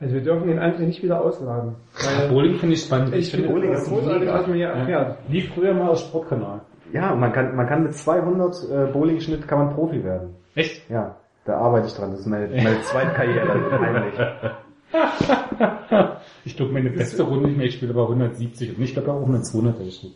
Also 0.01 0.15
wir 0.15 0.21
dürfen 0.21 0.47
den 0.47 0.60
André 0.60 0.82
nicht 0.82 1.01
wieder 1.01 1.21
ausladen. 1.21 1.75
Weil 1.93 2.27
Bowling 2.27 2.56
finde 2.56 2.75
ich 2.75 2.82
spannend. 2.82 3.15
ich 3.15 3.32
finde 3.32 3.47
Bowling 3.47 3.71
ist 3.71 3.88
großartig, 3.88 4.27
was 4.27 4.47
man 4.47 4.58
hier 4.58 4.67
erfährt. 4.67 5.17
Lief 5.29 5.53
früher 5.53 5.73
mal 5.73 5.89
aus 5.89 6.01
Sportkanal. 6.01 6.62
Ja, 6.91 7.13
und 7.13 7.21
man 7.21 7.32
kann, 7.32 7.56
man 7.56 7.67
kann 7.67 7.84
mit 7.84 7.93
200 7.93 8.69
äh, 8.69 8.91
Bowling-Schnitt 8.91 9.47
kann 9.47 9.60
man 9.60 9.73
Profi 9.73 10.03
werden. 10.03 10.36
Echt? 10.56 10.89
Ja, 10.89 11.15
da 11.45 11.58
arbeite 11.58 11.88
ich 11.88 11.93
dran. 11.93 12.12
Das 12.12 12.19
ist 12.19 12.27
meine, 12.27 12.47
meine 12.49 12.82
Zweitkarriere 12.82 13.79
heimlich. 13.79 14.19
Ich 16.45 16.58
glaube, 16.58 16.73
meine 16.73 16.89
beste 16.89 17.23
Runde, 17.23 17.49
ich, 17.49 17.56
meine, 17.56 17.69
ich 17.69 17.75
spiele 17.75 17.93
bei 17.93 18.01
170 18.01 18.77
und 18.77 18.84
ich 18.84 18.93
glaube 18.93 19.13
auch 19.13 19.21
100, 19.21 19.45
200 19.45 19.79
gespielt. 19.79 20.13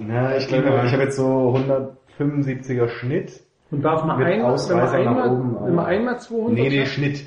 Na, 0.00 0.36
ich 0.36 0.46
glaube, 0.46 0.68
ich 0.84 0.92
habe 0.92 1.02
jetzt 1.02 1.16
so 1.16 1.54
175er 2.18 2.88
Schnitt. 2.88 3.42
Und 3.70 3.82
darf 3.82 4.04
man 4.04 4.18
Mit 4.18 4.28
man 4.28 4.42
Ausreißer 4.42 4.76
nach 4.76 4.92
einmal, 5.10 5.30
oben, 5.30 5.56
wenn 5.64 5.74
man 5.74 5.86
einmal 5.86 6.20
200 6.20 6.52
Nee, 6.54 6.68
nee, 6.68 6.78
schafft? 6.80 6.92
Schnitt. 6.92 7.24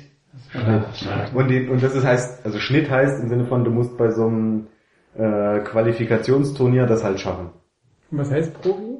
Und, 1.34 1.48
den, 1.50 1.68
und 1.68 1.82
das 1.82 1.94
ist 1.94 2.04
heißt, 2.04 2.46
also 2.46 2.58
Schnitt 2.58 2.88
heißt 2.90 3.22
im 3.22 3.28
Sinne 3.28 3.44
von, 3.44 3.64
du 3.64 3.70
musst 3.70 3.98
bei 3.98 4.10
so 4.10 4.26
einem 4.26 4.66
äh, 5.14 5.60
Qualifikationsturnier 5.60 6.86
das 6.86 7.04
halt 7.04 7.20
schaffen. 7.20 7.50
Und 8.10 8.18
was 8.18 8.30
heißt 8.30 8.60
Profi? 8.62 8.98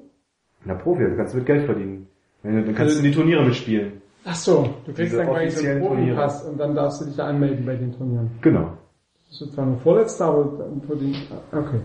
Na 0.64 0.74
Profi, 0.74 1.02
du 1.04 1.16
kannst 1.16 1.34
mit 1.34 1.46
Geld 1.46 1.64
verdienen. 1.64 2.08
Dann 2.42 2.64
kannst 2.66 2.80
Also- 2.80 3.00
du 3.00 3.06
in 3.06 3.10
die 3.12 3.16
Turniere 3.16 3.44
mitspielen. 3.44 3.99
Ach 4.24 4.34
so, 4.34 4.68
du 4.86 4.92
kriegst 4.92 5.16
dann 5.16 5.28
quasi 5.28 5.50
so 5.50 5.66
einen. 5.66 5.80
Profipass 5.80 6.44
und 6.44 6.58
dann 6.58 6.74
darfst 6.74 7.00
du 7.00 7.06
dich 7.06 7.16
da 7.16 7.26
anmelden 7.26 7.64
bei 7.64 7.76
den 7.76 7.96
Turnieren. 7.96 8.30
Genau. 8.42 8.72
Das 9.14 9.32
ist 9.32 9.38
sozusagen 9.38 9.72
ein 9.72 9.80
Vorletzter, 9.80 10.26
aber 10.26 10.58
für 10.86 10.96
den, 10.96 11.16
okay. 11.52 11.80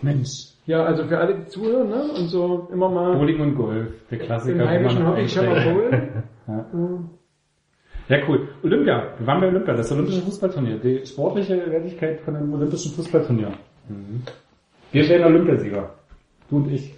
Mensch. 0.00 0.48
Ja, 0.66 0.84
also 0.84 1.04
für 1.04 1.18
alle, 1.18 1.34
die 1.34 1.46
zuhören, 1.46 1.88
ne, 1.88 2.02
und 2.18 2.28
so 2.28 2.68
immer 2.72 2.88
mal 2.88 3.16
Bowling 3.16 3.40
und 3.40 3.54
Golf, 3.56 3.88
der 4.10 4.18
Klassiker. 4.18 4.62
im 4.62 4.68
heimischen 4.68 5.06
Hobby 5.06 5.28
schon 5.28 5.46
mal 5.46 5.64
holen. 5.64 6.08
Ja. 6.48 6.66
Mhm. 6.72 7.08
Ja, 8.08 8.18
cool. 8.28 8.48
Olympia. 8.64 9.12
Wir 9.16 9.26
waren 9.28 9.40
bei 9.40 9.46
Olympia, 9.46 9.74
das 9.74 9.92
olympische 9.92 10.22
Fußballturnier. 10.22 10.78
Die 10.78 11.06
sportliche 11.06 11.70
Wertigkeit 11.70 12.20
von 12.22 12.34
einem 12.34 12.52
olympischen 12.52 12.92
Fußballturnier. 12.92 13.52
Wir 14.90 15.08
werden 15.08 15.24
Olympiasieger. 15.24 15.94
Du 16.50 16.56
und 16.56 16.72
ich. 16.72 16.94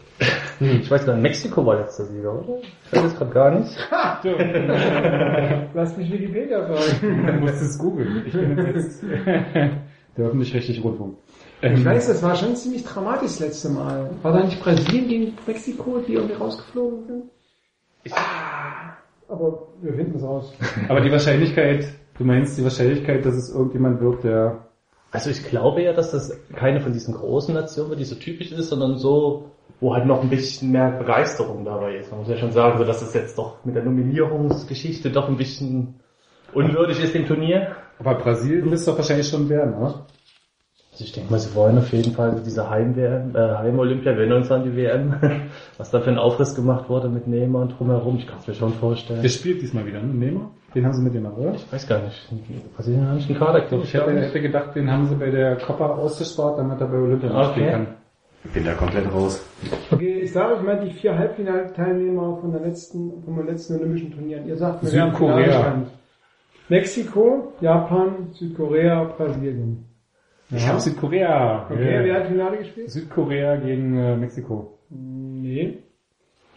Ich 0.61 0.91
weiß 0.91 1.05
gar 1.05 1.15
nicht, 1.15 1.23
Mexiko 1.23 1.67
war 1.67 1.77
letzter 1.81 2.05
Sieger, 2.05 2.33
oder? 2.33 2.59
Ich 2.63 2.93
weiß 2.93 3.03
jetzt 3.03 3.17
gerade 3.19 3.33
gar 3.33 3.51
nicht. 3.51 3.77
Lass 5.75 5.97
mich 5.97 6.13
Wikipedia 6.13 6.65
fragen. 6.67 7.27
Dann 7.27 7.41
musst 7.41 7.61
du 7.61 7.65
es 7.65 7.79
googeln. 7.79 8.23
Ich 8.27 8.33
bin 8.33 8.57
jetzt 8.75 9.03
der 10.17 10.27
öffentlich-rechtliche 10.27 10.81
Rundfunk. 10.83 11.17
Ähm, 11.63 11.75
Ich 11.75 11.85
weiß, 11.85 12.07
das 12.09 12.23
war 12.23 12.37
schon 12.37 12.55
ziemlich 12.55 12.85
dramatisch 12.85 13.31
das 13.33 13.41
letzte 13.41 13.71
Mal. 13.71 14.11
War 14.23 14.33
da 14.33 14.45
nicht 14.45 14.61
Brasilien 14.63 15.09
gegen 15.09 15.33
Mexiko, 15.47 15.99
die 16.07 16.15
irgendwie 16.15 16.35
rausgeflogen 16.37 17.07
sind? 17.07 17.25
Ah, 18.13 18.97
aber 19.29 19.69
wir 19.83 19.95
finden 19.95 20.17
es 20.17 20.23
raus. 20.23 20.53
Aber 20.89 21.01
die 21.01 21.11
Wahrscheinlichkeit, 21.11 21.87
du 22.19 22.25
meinst 22.25 22.59
die 22.59 22.63
Wahrscheinlichkeit, 22.63 23.25
dass 23.25 23.35
es 23.35 23.51
irgendjemand 23.51 24.01
wird, 24.03 24.23
der 24.25 24.69
Also 25.11 25.31
ich 25.31 25.43
glaube 25.45 25.83
ja, 25.83 25.95
dass 25.95 26.11
das 26.11 26.39
keine 26.55 26.81
von 26.81 26.93
diesen 26.93 27.15
großen 27.15 27.55
Nationen 27.55 27.91
wird, 27.91 28.01
die 28.01 28.05
so 28.05 28.17
typisch 28.17 28.53
ist, 28.53 28.69
sondern 28.69 28.99
so, 28.99 29.53
wo 29.81 29.95
halt 29.95 30.07
noch 30.07 30.23
ein 30.23 30.31
bisschen 30.31 30.73
mehr 30.73 30.91
Begeisterung 30.93 31.65
dabei 31.65 31.97
ist. 31.97 32.11
Man 32.11 32.21
muss 32.21 32.29
ja 32.29 32.37
schon 32.37 32.53
sagen, 32.53 32.79
so 32.79 32.85
dass 32.85 33.03
es 33.03 33.13
jetzt 33.15 33.37
doch 33.39 33.65
mit 33.65 33.75
der 33.75 33.85
Nominierungsgeschichte 33.85 35.11
doch 35.11 35.29
ein 35.29 35.37
bisschen 35.37 35.95
unwürdig 36.53 37.03
ist 37.03 37.15
dem 37.15 37.27
Turnier. 37.27 37.69
Aber 37.99 38.15
Brasilien 38.15 38.71
müsste 38.71 38.91
doch 38.91 38.99
wahrscheinlich 38.99 39.29
schon 39.29 39.49
werden, 39.49 39.75
oder? 39.75 40.07
Also 40.93 41.05
ich 41.05 41.13
denke 41.13 41.33
mal, 41.33 41.41
sie 41.41 41.53
wollen 41.57 41.77
auf 41.79 41.93
jeden 41.93 42.13
Fall 42.13 42.41
diese 42.47 42.71
Heim-WM, 42.71 43.35
äh, 43.35 43.57
Heim-Olympia, 43.57 44.13
wir 44.13 44.19
erinnern 44.21 44.43
uns 44.43 44.53
an 44.53 44.63
die 44.63 44.77
WM, 44.77 45.17
was 45.77 45.91
da 45.91 46.01
für 46.01 46.11
ein 46.11 46.19
Aufriss 46.19 46.55
gemacht 46.55 46.89
wurde 46.89 47.09
mit 47.09 47.27
Neymar 47.27 47.63
und 47.63 47.77
drumherum, 47.77 48.19
ich 48.19 48.29
kann 48.29 48.39
es 48.39 48.47
mir 48.47 48.55
schon 48.55 48.73
vorstellen. 48.75 49.21
Der 49.21 49.29
spielt 49.29 49.61
diesmal 49.61 49.87
wieder, 49.87 50.01
ne? 50.01 50.15
Neymar? 50.15 50.53
Den 50.73 50.85
haben 50.85 50.93
sie 50.93 51.03
mit 51.03 51.15
dem 51.15 51.27
oder? 51.27 51.55
Ich 51.55 51.73
weiß 51.73 51.89
gar 51.89 52.01
nicht. 52.01 52.29
Brasilien 52.77 53.09
hat 53.09 53.17
nicht 53.17 53.29
einen 53.29 53.39
Kader, 53.39 53.61
glaube 53.63 53.85
Ich 53.85 53.95
hätte, 53.95 54.11
hätte 54.13 54.41
gedacht, 54.41 54.77
den 54.77 54.89
haben 54.89 55.07
sie 55.09 55.17
bei 55.17 55.31
der 55.31 55.57
Copa 55.57 55.87
ausgespart, 55.87 56.59
damit 56.59 56.81
er 56.81 56.87
bei 56.87 56.97
Olympia 56.99 57.31
Okay. 57.31 57.51
spielen 57.51 57.71
kann. 57.71 57.87
Ich 58.45 58.51
bin 58.53 58.65
da 58.65 58.75
komplett 58.75 59.11
raus. 59.13 59.45
Okay, 59.91 60.21
ich 60.21 60.33
sage 60.33 60.55
euch 60.57 60.63
mal 60.63 60.79
die 60.85 60.93
vier 60.93 61.17
Halbfinalteilnehmer 61.19 62.39
von 62.41 62.53
der 62.53 62.61
letzten, 62.61 63.23
vom 63.25 63.45
letzten 63.47 63.77
Olympischen 63.81 64.13
Turnieren. 64.13 64.47
Ihr 64.47 64.57
sagt 64.57 64.83
mir, 64.83 64.91
Südkorea. 64.91 65.83
Mexiko, 66.69 67.53
Japan, 67.61 68.29
Südkorea, 68.33 69.05
Brasilien. 69.17 69.85
Ich 70.51 70.67
habe 70.69 70.79
Südkorea. 70.81 71.65
Okay, 71.71 71.95
Ja. 71.99 72.05
wer 72.05 72.15
hat 72.15 72.27
Finale 72.27 72.59
gespielt? 72.59 72.91
Südkorea 72.91 73.57
gegen 73.57 73.97
äh, 73.97 74.17
Mexiko. 74.17 74.79
Nee. 74.91 75.79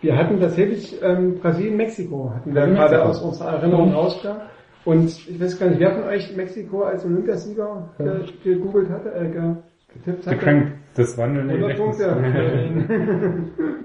Wir 0.02 0.16
hatten 0.18 0.40
tatsächlich 0.40 1.02
ähm, 1.02 1.40
Brasilien, 1.40 1.76
Mexiko, 1.78 2.32
hatten 2.34 2.54
wir 2.54 2.62
Brasilien, 2.62 2.76
gerade 2.80 3.04
aus 3.06 3.22
unserer 3.22 3.54
Erinnerung 3.56 3.94
rausgegangen. 3.94 4.42
Und 4.86 5.06
ich 5.28 5.42
weiß 5.42 5.60
gar 5.60 5.70
nicht, 5.70 5.80
wer 5.80 5.92
von 5.94 6.04
euch 6.04 6.36
Mexiko 6.36 6.84
als 6.84 7.04
Olympiasieger 7.04 7.94
ge 7.98 8.26
gegoogelt 8.44 8.90
hatte, 8.90 9.12
äh, 9.14 9.56
getippt 9.94 10.26
hatte? 10.26 10.36
Gekrankt. 10.38 10.74
Das 10.96 11.18
Wandeln 11.18 11.50
100 11.50 11.78
Punkte. 11.78 12.16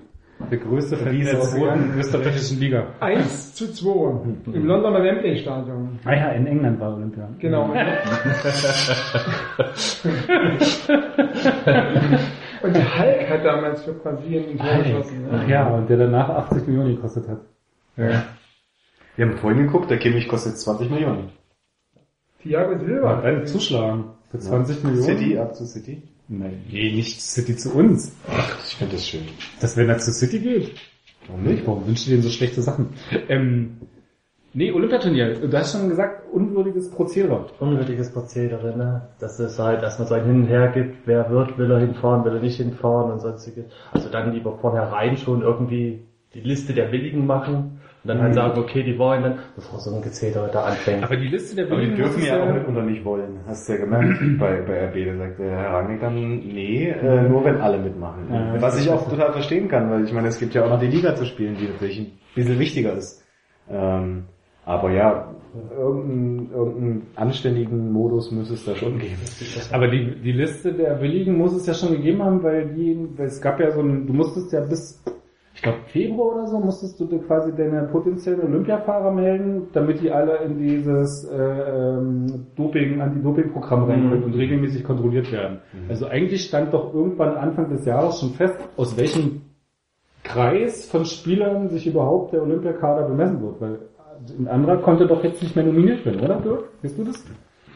Der 0.50 0.59
größte 0.59 0.96
Verlierer 0.96 1.32
der 1.32 1.40
zweiten 1.42 1.98
österreichischen 1.98 2.59
Liga. 2.59 2.86
1 3.00 3.55
zu 3.55 3.72
2 3.72 4.53
im 4.53 4.66
Londoner 4.66 5.03
Wembley 5.03 5.38
Stadion. 5.38 6.00
Ah 6.05 6.14
ja, 6.14 6.30
in 6.30 6.46
England 6.46 6.80
war 6.80 6.96
Olympia. 6.96 7.28
Genau. 7.38 7.66
Und 12.62 12.76
der 12.76 12.98
Hulk 12.98 13.28
hat 13.28 13.44
damals 13.44 13.84
für 13.84 13.92
Brasilien 13.92 14.50
ein 14.50 14.59
Tor 14.59 14.82
geschossen. 14.82 15.26
Ach 15.32 15.48
ja, 15.48 15.68
und 15.68 15.90
der 15.90 15.96
danach 15.96 16.28
80 16.28 16.66
Millionen 16.68 16.94
gekostet 16.96 17.28
hat. 17.28 17.40
Ja. 17.96 18.22
Wir 19.16 19.26
haben 19.26 19.36
vorhin 19.38 19.66
geguckt, 19.66 19.90
der 19.90 19.98
Kimmich 19.98 20.28
kostet 20.28 20.57
20 20.57 20.90
Millionen. 20.90 21.30
Thiago 22.43 22.78
Silva. 22.78 23.20
Dann 23.22 23.47
zuschlagen. 23.47 24.05
Für 24.30 24.38
20 24.38 24.84
Millionen. 24.84 25.03
City, 25.05 25.38
ab 25.38 25.55
zu 25.55 25.66
City. 25.66 26.03
Nein, 26.28 26.64
nee, 26.70 26.93
nicht 26.93 27.20
City 27.20 27.57
zu 27.57 27.74
uns. 27.74 28.16
Ich 28.66 28.76
finde 28.76 28.95
das 28.95 29.07
schön. 29.07 29.22
Dass 29.61 29.76
wenn 29.76 29.88
er 29.88 29.99
zu 29.99 30.12
City 30.12 30.38
geht. 30.38 30.72
Warum 31.26 31.43
nicht? 31.45 31.66
Warum 31.66 31.86
wünschst 31.86 32.07
du 32.07 32.11
denen 32.11 32.22
so 32.22 32.30
schlechte 32.30 32.62
Sachen? 32.62 32.90
Ähm, 33.28 33.76
nee, 34.55 34.72
Olympiaturnier. 34.72 35.34
Du 35.34 35.57
hast 35.57 35.72
schon 35.72 35.88
gesagt, 35.88 36.32
unwürdiges 36.32 36.90
Prozedere. 36.90 37.47
Unwürdiges 37.61 38.12
Prozedere, 38.12 38.76
ne? 38.76 39.09
Dass 39.20 39.38
es 39.38 39.59
halt 39.59 39.82
erstmal 39.82 40.09
so 40.09 40.14
ein 40.14 40.24
Hin 40.24 40.43
und 40.43 40.47
Her 40.47 40.72
gibt, 40.72 41.07
wer 41.07 41.30
wird, 41.30 41.59
will 41.59 41.70
er 41.70 41.80
hinfahren, 41.80 42.24
will 42.24 42.36
er 42.36 42.43
nicht 42.43 42.57
hinfahren 42.57 43.12
und 43.12 43.20
sonstige. 43.20 43.66
Also 43.93 44.09
dann 44.09 44.32
lieber 44.32 44.57
vornherein 44.59 45.16
schon 45.16 45.43
irgendwie 45.43 46.07
die 46.34 46.40
Liste 46.40 46.72
der 46.72 46.90
Willigen 46.90 47.26
machen 47.26 47.82
und 48.05 48.09
dann 48.09 48.20
halt 48.20 48.34
sagen, 48.34 48.59
okay, 48.59 48.82
die 48.82 48.98
wollen 48.98 49.22
dann, 49.22 49.38
bevor 49.55 49.78
so 49.78 49.94
ein 49.94 50.03
Gezeter 50.03 50.48
da 50.53 50.64
anfängt. 50.64 51.05
Aber 51.05 51.16
die 51.16 51.28
Liste 51.28 51.55
der 51.55 51.70
Aber 51.70 51.80
die 51.80 51.94
dürfen 51.94 52.24
ja 52.24 52.42
auch 52.42 52.53
mitunter 52.53 52.82
nicht 52.82 53.05
wollen. 53.05 53.38
Hast 53.46 53.68
du 53.68 53.74
ja 53.74 53.78
gemerkt 53.78 54.18
bei, 54.40 54.61
bei 54.62 54.86
RB. 54.86 55.07
Da 55.07 55.16
sagt 55.18 55.38
der 55.38 55.50
Herr 55.50 55.72
Rangnick 55.74 56.00
dann, 56.00 56.14
nee, 56.14 56.88
äh, 56.88 57.28
nur 57.28 57.44
wenn 57.44 57.61
alle 57.61 57.78
mitmachen. 57.78 58.26
Ja, 58.28 58.61
Was 58.61 58.80
ich 58.80 58.90
auch 58.90 59.09
total 59.09 59.32
verstehen 59.32 59.68
kann, 59.68 59.88
weil 59.88 60.05
ich 60.05 60.12
meine, 60.12 60.28
es 60.28 60.40
gibt 60.40 60.53
ja 60.53 60.64
auch 60.64 60.68
noch 60.68 60.80
die 60.80 60.88
Liga 60.88 61.14
zu 61.14 61.24
spielen, 61.26 61.57
die 61.57 61.68
natürlich 61.68 62.00
ein 62.00 62.12
bisschen 62.34 62.59
wichtiger 62.59 62.94
ist. 62.94 63.24
Ähm, 63.70 64.24
aber 64.64 64.90
ja, 64.90 65.32
irgendeinen, 65.76 66.50
irgendeinen 66.50 67.07
anständigen 67.16 67.92
Modus 67.92 68.30
müsste 68.30 68.55
es 68.55 68.64
da 68.64 68.74
schon 68.74 68.98
geben. 68.98 69.18
Aber 69.70 69.88
die, 69.88 70.20
die 70.20 70.32
Liste 70.32 70.72
der 70.72 71.00
Willigen 71.00 71.36
muss 71.36 71.53
es 71.55 71.66
ja 71.66 71.74
schon 71.74 71.92
gegeben 71.92 72.22
haben, 72.22 72.42
weil 72.42 72.74
die, 72.74 72.96
weil 73.16 73.26
es 73.26 73.40
gab 73.40 73.61
ja 73.61 73.70
so 73.70 73.80
ein, 73.80 74.07
du 74.07 74.12
musstest 74.12 74.53
ja 74.53 74.61
bis, 74.61 75.03
ich 75.63 75.65
glaube 75.65 75.79
Februar 75.93 76.35
oder 76.35 76.47
so, 76.49 76.59
musstest 76.59 76.99
du 76.99 77.07
quasi 77.21 77.55
deine 77.55 77.85
potenziellen 77.85 78.43
Olympiafahrer 78.43 79.13
melden, 79.13 79.69
damit 79.73 80.01
die 80.01 80.11
alle 80.11 80.39
in 80.39 80.59
dieses 80.59 81.23
äh, 81.31 81.37
ähm, 81.37 82.49
Doping, 82.57 83.01
Anti-Doping-Programm 83.01 83.85
rein 83.85 84.11
können 84.11 84.25
und 84.25 84.35
regelmäßig 84.35 84.83
kontrolliert 84.83 85.31
werden. 85.31 85.61
Also 85.89 86.09
eigentlich 86.09 86.47
stand 86.47 86.75
doch 86.75 86.93
irgendwann 86.93 87.37
Anfang 87.37 87.71
des 87.71 87.85
Jahres 87.85 88.19
schon 88.19 88.31
fest, 88.31 88.57
aus 88.77 88.97
welchem 88.97 89.43
Kreis 90.25 90.85
von 90.85 91.05
Spielern 91.05 91.69
sich 91.69 91.87
überhaupt 91.87 92.33
der 92.33 92.43
Olympiakader 92.43 93.07
bemessen 93.07 93.41
wird, 93.41 93.61
weil 93.61 93.79
ein 94.37 94.49
anderer 94.49 94.79
konnte 94.79 95.07
doch 95.07 95.23
jetzt 95.23 95.45
nicht 95.45 95.55
mehr 95.55 95.65
nominiert 95.65 96.05
werden, 96.05 96.23
oder 96.23 96.41
Dirk? 96.41 96.65
Siehst 96.83 96.99
du 96.99 97.05
das? 97.05 97.25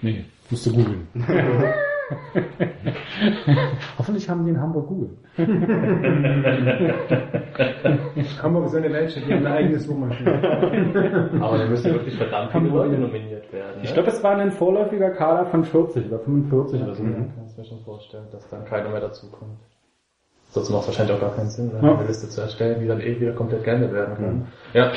Nee, 0.02 0.24
musst 0.50 0.66
du 0.66 0.72
googeln. 0.72 1.06
Hoffentlich 3.98 4.28
haben 4.28 4.44
die 4.44 4.50
in 4.50 4.60
Hamburg 4.60 4.86
Google. 4.88 5.16
Hamburg 8.42 8.66
ist 8.66 8.72
so 8.72 8.76
eine 8.78 8.92
Weltstadt, 8.92 9.24
die 9.26 9.32
haben 9.32 9.46
eine 9.46 9.56
eigene 9.56 9.78
Suchmaschine. 9.78 11.30
Aber 11.40 11.58
da 11.58 11.66
müssen 11.66 11.92
wirklich 11.92 12.16
verdammt 12.16 12.52
viele 12.52 12.68
Leute 12.68 12.98
nominiert 12.98 13.52
werden. 13.52 13.80
Ich 13.82 13.88
ne? 13.88 13.94
glaube, 13.94 14.10
es 14.10 14.22
war 14.22 14.36
ein 14.36 14.52
vorläufiger 14.52 15.10
Kader 15.10 15.46
von 15.46 15.64
40 15.64 16.06
oder 16.06 16.20
45 16.20 16.82
oder 16.82 16.94
so. 16.94 17.02
Ich 17.02 17.10
kann 17.10 17.44
es 17.46 17.56
mir 17.56 17.64
schon 17.64 17.80
vorstellen, 17.80 18.26
dass 18.30 18.48
dann 18.48 18.64
keiner 18.64 18.90
mehr 18.90 19.00
dazukommt. 19.00 19.58
Sonst 20.50 20.70
macht 20.70 20.82
es 20.82 20.88
wahrscheinlich 20.88 21.16
auch 21.16 21.20
gar 21.20 21.34
keinen 21.34 21.50
Sinn, 21.50 21.72
Ja. 21.82 21.96
eine 21.96 22.06
Liste 22.06 22.28
zu 22.28 22.40
erstellen, 22.40 22.80
die 22.80 22.86
dann 22.86 23.00
eh 23.00 23.20
wieder 23.20 23.32
komplett 23.32 23.64
geändert 23.64 23.92
werden 23.92 24.16
kann. 24.16 24.46
Ja. 24.72 24.92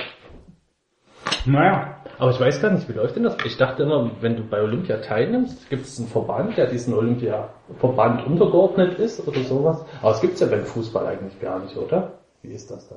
Naja, 1.46 1.96
Aber 2.20 2.32
ich 2.32 2.40
weiß 2.40 2.62
gar 2.62 2.72
nicht, 2.72 2.88
wie 2.90 2.94
läuft 2.94 3.16
denn 3.16 3.24
das? 3.24 3.38
Ich 3.46 3.58
dachte 3.58 3.84
immer, 3.84 4.12
wenn 4.22 4.36
du 4.36 4.44
bei 4.44 4.62
Olympia 4.62 4.98
teilnimmst, 4.98 5.70
gibt 5.70 5.86
es 5.86 5.98
einen 6.00 6.10
Verband, 6.10 6.58
der 6.58 6.68
diesen 6.68 6.94
Olympia-Verband 6.94 8.28
untergeordnet 8.28 9.00
ist 9.00 9.26
oder 9.28 9.40
sowas. 9.40 9.84
Aber 10.02 10.12
es 10.12 10.22
gibt's 10.22 10.42
ja 10.42 10.48
beim 10.48 10.66
Fußball 10.66 11.08
eigentlich 11.08 11.40
gar 11.40 11.60
nicht, 11.60 11.76
oder? 11.78 12.14
Wie 12.42 12.52
ist 12.52 12.70
das 12.70 12.90
da? 12.90 12.96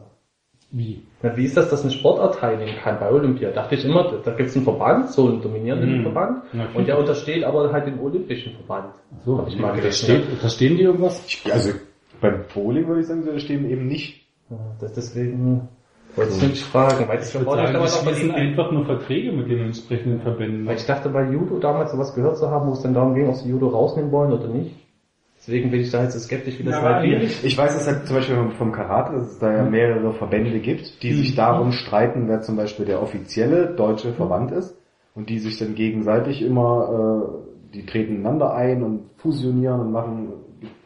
wie? 0.72 1.02
Na, 1.22 1.36
wie 1.36 1.44
ist 1.44 1.56
das, 1.56 1.68
dass 1.68 1.82
eine 1.82 1.92
Sportart 1.92 2.36
teilnehmen 2.38 2.76
kann 2.82 2.98
bei 2.98 3.10
Olympia? 3.10 3.50
Dachte 3.50 3.74
ich 3.74 3.84
immer, 3.84 4.10
da 4.24 4.32
gibt's 4.32 4.56
einen 4.56 4.64
Verband, 4.64 5.10
so 5.10 5.28
einen 5.28 5.42
dominierenden 5.42 5.98
Mhm. 5.98 6.02
Verband, 6.02 6.42
Na, 6.52 6.66
und 6.74 6.88
der 6.88 6.98
untersteht 6.98 7.44
aber 7.44 7.70
halt 7.72 7.86
dem 7.86 8.00
Olympischen 8.00 8.54
Verband. 8.54 8.94
So, 9.24 9.38
Hab 9.38 9.48
ich 9.48 9.58
mal 9.58 9.92
steht, 9.92 10.24
verstehen 10.40 10.76
die 10.76 10.82
irgendwas? 10.82 11.24
Ich, 11.26 11.52
also 11.52 11.72
beim 12.20 12.44
Bowling 12.54 12.88
würde 12.88 13.02
ich 13.02 13.06
sagen, 13.06 13.24
da 13.26 13.38
stehen 13.38 13.68
eben 13.70 13.86
nicht. 13.86 14.26
Ja, 14.50 14.56
das 14.80 14.94
deswegen 14.94 15.68
wollte 16.16 16.32
ich 16.34 16.42
mich 16.42 16.64
fragen, 16.64 17.08
weil 17.08 17.18
ich, 17.20 17.28
Ich 17.28 17.34
würde 17.34 17.50
sagen, 17.50 17.78
bei 17.78 17.86
schließen 17.86 18.30
einfach 18.32 18.70
nur 18.70 18.84
Verträge 18.84 19.32
mit 19.32 19.48
den 19.50 19.60
entsprechenden 19.66 20.20
Verbänden. 20.20 20.66
weil 20.66 20.76
ich 20.76 20.86
dachte 20.86 21.08
bei 21.08 21.30
Judo 21.30 21.58
damals 21.58 21.92
sowas 21.92 22.14
gehört 22.14 22.36
zu 22.38 22.50
haben, 22.50 22.68
wo 22.68 22.72
es 22.72 22.82
dann 22.82 22.94
darum 22.94 23.14
ging, 23.14 23.28
ob 23.28 23.34
sie 23.36 23.48
Judo 23.48 23.68
rausnehmen 23.68 24.10
wollen 24.12 24.32
oder 24.32 24.48
nicht. 24.48 24.76
Deswegen 25.38 25.70
bin 25.72 25.80
ich 25.80 25.90
da 25.90 26.04
jetzt 26.04 26.12
so 26.12 26.20
skeptisch, 26.20 26.58
wie 26.60 26.62
das 26.62 26.74
Ja, 26.74 26.82
halt 26.82 27.10
wird. 27.10 27.44
Ich 27.44 27.58
weiß 27.58 27.74
es 27.74 27.86
halt 27.88 28.06
zum 28.06 28.14
Beispiel 28.16 28.36
vom- 28.36 28.52
vom 28.52 28.70
Karate, 28.72 29.16
dass 29.16 29.32
es 29.32 29.38
da 29.40 29.52
ja 29.52 29.64
mehrere 29.64 30.12
Verbände 30.12 30.60
gibt, 30.60 31.02
die 31.02 31.12
sich 31.14 31.34
darum 31.34 31.72
streiten, 31.72 32.28
wer 32.28 32.42
zum 32.42 32.56
Beispiel 32.56 32.86
der 32.86 33.02
offizielle 33.02 33.74
deutsche 33.74 34.12
Verband 34.12 34.52
ist 34.52 34.76
und 35.16 35.28
die 35.30 35.40
sich 35.40 35.58
dann 35.58 35.74
gegenseitig 35.74 36.42
immer, 36.42 37.42
äh, 37.42 37.74
die 37.74 37.84
treten 37.86 38.18
einander 38.18 38.54
ein 38.54 38.84
und 38.84 39.00
fusionieren 39.16 39.80
und 39.80 39.90
machen 39.92 40.28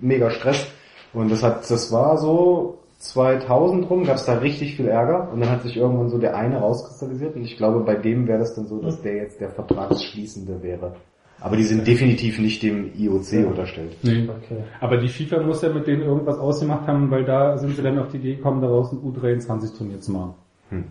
mega 0.01 0.31
Stress. 0.31 0.73
Und 1.13 1.31
das 1.31 1.43
hat, 1.43 1.71
das 1.71 1.93
war 1.93 2.17
so 2.17 2.79
2000 2.99 3.89
rum, 3.91 4.05
gab 4.05 4.17
es 4.17 4.25
da 4.25 4.39
richtig 4.39 4.77
viel 4.77 4.89
Ärger 4.89 5.31
und 5.33 5.41
dann 5.41 5.51
hat 5.51 5.63
sich 5.63 5.77
irgendwann 5.77 6.09
so 6.09 6.19
der 6.19 6.37
eine 6.37 6.59
rauskristallisiert 6.59 7.37
und 7.37 7.45
ich 7.45 7.57
glaube, 7.57 7.81
bei 7.81 7.95
dem 7.95 8.27
wäre 8.27 8.39
das 8.39 8.55
dann 8.55 8.67
so, 8.67 8.81
dass 8.81 9.03
der 9.03 9.17
jetzt 9.17 9.41
der 9.41 9.51
Vertragsschließende 9.51 10.63
wäre. 10.63 10.97
Aber 11.41 11.57
die 11.57 11.65
sind 11.65 11.87
definitiv 11.87 12.39
nicht 12.39 12.63
dem 12.63 12.93
IOC 12.97 13.47
unterstellt. 13.47 13.97
Nee. 14.03 14.27
Okay. 14.29 14.65
Aber 14.81 14.97
die 14.97 15.09
FIFA 15.09 15.43
muss 15.43 15.61
ja 15.61 15.69
mit 15.69 15.87
denen 15.87 16.03
irgendwas 16.03 16.39
ausgemacht 16.39 16.87
haben, 16.87 17.11
weil 17.11 17.25
da 17.25 17.59
sind 17.59 17.77
sie 17.77 17.83
dann 17.83 17.99
auf 17.99 18.09
die 18.09 18.17
Idee 18.17 18.37
gekommen, 18.37 18.63
daraus 18.63 18.91
ein 18.93 18.99
U23-Turnier 18.99 20.01
zu 20.01 20.13
machen. 20.13 20.35
Hm. 20.71 20.85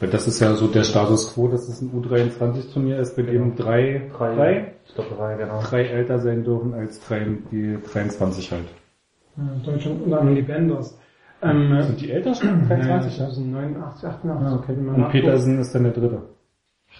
Weil 0.00 0.10
das 0.10 0.26
ist 0.26 0.40
ja 0.40 0.54
so 0.54 0.66
der 0.66 0.82
Status 0.82 1.32
quo, 1.32 1.48
dass 1.48 1.68
es 1.68 1.80
ein 1.80 1.90
U23-Turnier 1.90 2.98
ist, 2.98 3.16
bei 3.16 3.22
dem 3.22 3.54
drei, 3.54 4.10
Drei, 4.16 4.34
drei, 4.34 4.72
Ich 4.86 4.94
glaube 4.94 5.14
drei, 5.14 5.36
genau. 5.36 5.60
drei 5.62 5.84
älter 5.84 6.18
sein 6.18 6.44
dürfen 6.44 6.74
als 6.74 7.00
drei, 7.00 7.26
die 7.50 7.78
23 7.92 8.52
halt. 8.52 8.68
Ja, 9.36 9.44
Deutschland 9.64 10.04
anderem 10.04 10.34
die 10.34 10.42
Benders. 10.42 10.98
Ähm, 11.42 11.82
Sind 11.82 12.00
die 12.00 12.10
älter 12.10 12.34
schon? 12.34 12.66
ja, 12.68 12.76
23? 12.76 13.44
89, 13.46 14.08
88. 14.08 14.30
Ah, 14.30 14.56
okay. 14.56 14.72
Und. 14.72 15.08
Petersen 15.10 15.58
ist 15.58 15.74
dann 15.74 15.84
der 15.84 15.92
dritte. 15.92 16.22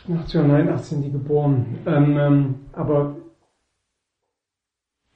88 0.05 0.41
oder 0.41 0.49
89 0.49 0.87
sind 0.87 1.03
die 1.03 1.13
geboren. 1.13 1.79
Ähm, 1.87 2.19
ähm, 2.19 2.55
aber 2.73 3.17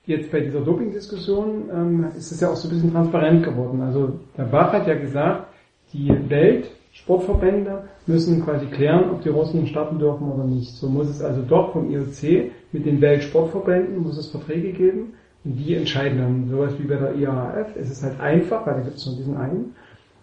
jetzt 0.07 0.33
bei 0.33 0.41
dieser 0.41 0.61
Doping-Diskussion 0.61 1.69
ähm, 1.73 2.07
ist 2.17 2.33
es 2.33 2.41
ja 2.41 2.49
auch 2.49 2.57
so 2.57 2.69
ein 2.69 2.75
bisschen 2.75 2.93
transparent 2.93 3.45
geworden. 3.45 3.83
Also 3.83 4.21
der 4.37 4.45
Bach 4.45 4.73
hat 4.73 4.87
ja 4.87 4.95
gesagt, 4.95 5.49
die 5.93 6.11
Weltsportverbände 6.29 7.85
müssen 8.07 8.45
quasi 8.45 8.67
klären, 8.67 9.11
ob 9.11 9.23
die 9.23 9.29
Russen 9.29 9.67
starten 9.67 9.99
dürfen 9.99 10.31
oder 10.31 10.45
nicht. 10.45 10.71
So 10.73 10.89
muss 10.89 11.09
es 11.09 11.21
also 11.21 11.43
doch 11.43 11.73
vom 11.73 11.91
IOC 11.91 12.51
mit 12.73 12.87
den 12.87 13.01
Weltsportverbänden 13.01 14.03
muss 14.03 14.17
es 14.17 14.31
Verträge 14.31 14.73
geben 14.73 15.15
die 15.45 15.75
entscheiden 15.75 16.19
dann 16.19 16.49
sowas 16.49 16.75
wie 16.79 16.85
bei 16.87 16.97
der 16.97 17.15
IAAF. 17.15 17.77
Es 17.77 17.91
ist 17.91 18.03
halt 18.03 18.21
einfach, 18.21 18.67
weil 18.67 18.75
da 18.75 18.81
gibt 18.81 18.97
es 18.97 19.07
nur 19.07 19.17
diesen 19.17 19.37
einen. 19.37 19.75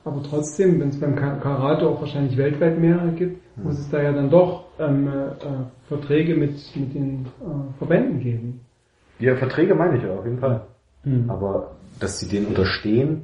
Aber 0.06 0.24
trotzdem, 0.24 0.80
wenn 0.80 0.90
es 0.90 1.00
beim 1.00 1.16
Ka- 1.16 1.36
Karate 1.38 1.88
auch 1.88 2.00
wahrscheinlich 2.00 2.38
weltweit 2.38 2.80
mehrere 2.80 3.12
gibt, 3.12 3.42
muss 3.58 3.78
es 3.80 3.90
da 3.90 4.02
ja 4.02 4.14
dann 4.14 4.30
doch 4.30 4.66
ähm, 4.80 5.08
äh, 5.08 5.32
Verträge 5.88 6.36
mit, 6.36 6.54
mit 6.76 6.94
den 6.94 7.26
äh, 7.42 7.78
Verbänden 7.78 8.20
geben. 8.20 8.62
Ja, 9.20 9.36
Verträge 9.36 9.76
meine 9.76 9.98
ich 9.98 10.04
ja, 10.04 10.14
auf 10.14 10.24
jeden 10.24 10.40
Fall. 10.40 10.62
Mhm. 11.04 11.30
Aber, 11.30 11.76
dass 12.00 12.20
sie 12.20 12.30
denen 12.30 12.46
unterstehen, 12.46 13.24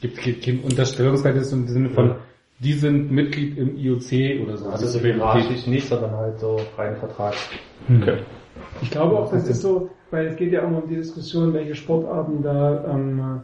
Gibt 0.00 0.18
gibt 0.22 0.44
kein 0.44 0.60
Unterstellungsverhältnis 0.60 1.52
im 1.52 1.66
Sinne 1.66 1.90
von, 1.90 2.16
die 2.60 2.72
sind 2.74 3.10
Mitglied 3.10 3.58
im 3.58 3.76
IOC 3.76 4.44
oder 4.44 4.56
so. 4.56 4.68
Also 4.68 4.86
so 4.86 5.00
hierarchisch 5.00 5.66
nicht, 5.66 5.88
sondern 5.88 6.12
halt 6.12 6.38
so 6.38 6.60
rein 6.76 6.96
Vertrag. 6.96 7.34
Okay. 7.88 8.18
Ich 8.82 8.90
glaube 8.90 9.18
auch, 9.18 9.30
das 9.32 9.48
ist 9.48 9.62
so, 9.62 9.90
weil 10.10 10.26
es 10.26 10.36
geht 10.36 10.52
ja 10.52 10.62
immer 10.62 10.82
um 10.82 10.88
die 10.88 10.96
Diskussion, 10.96 11.52
welche 11.52 11.74
Sportarten 11.74 12.42
da 12.42 12.84
ähm, 12.92 13.42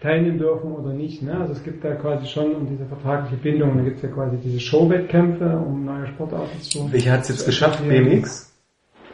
teilnehmen 0.00 0.38
dürfen 0.38 0.72
oder 0.72 0.92
nicht. 0.92 1.22
Ne? 1.22 1.36
Also 1.38 1.52
es 1.52 1.62
gibt 1.64 1.84
da 1.84 1.94
quasi 1.94 2.26
schon 2.26 2.54
um 2.54 2.68
diese 2.68 2.86
vertragliche 2.86 3.36
Bindung, 3.36 3.76
da 3.76 3.84
gibt 3.84 3.96
es 3.96 4.02
ja 4.02 4.08
quasi 4.08 4.36
diese 4.38 4.60
Showwettkämpfe, 4.60 5.58
um 5.58 5.84
neue 5.84 6.06
Sportarten 6.08 6.60
zu. 6.60 6.90
welche 6.92 7.10
hat 7.10 7.22
es 7.22 7.28
jetzt 7.28 7.46
geschafft? 7.46 7.86
BMX? 7.86 8.52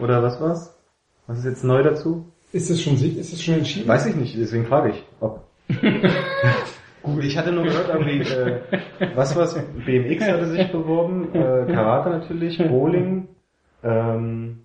Oder 0.01 0.23
was 0.23 0.41
war's? 0.41 0.77
Was 1.27 1.39
ist 1.39 1.45
jetzt 1.45 1.65
neu 1.65 1.83
dazu? 1.83 2.27
Ist 2.53 2.71
das 2.71 2.81
schon 2.81 2.95
ist 2.95 3.33
das 3.33 3.43
schon 3.43 3.55
entschieden? 3.55 3.89
Weiß 3.89 4.07
ich 4.07 4.15
nicht, 4.15 4.37
deswegen 4.39 4.67
frage 4.67 4.91
ich, 4.91 5.05
ob. 5.21 5.45
Ich 7.21 7.37
hatte 7.37 7.53
nur 7.53 7.65
gehört, 7.65 7.91
irgendwie, 7.91 8.21
äh, 8.21 8.61
was 9.15 9.37
war's? 9.37 9.55
BMX 9.85 10.27
hatte 10.27 10.47
sich 10.47 10.73
beworben, 10.73 11.35
äh, 11.35 11.71
Karate 11.71 12.09
natürlich, 12.09 12.57
Bowling, 12.57 13.29
ähm, 13.83 14.61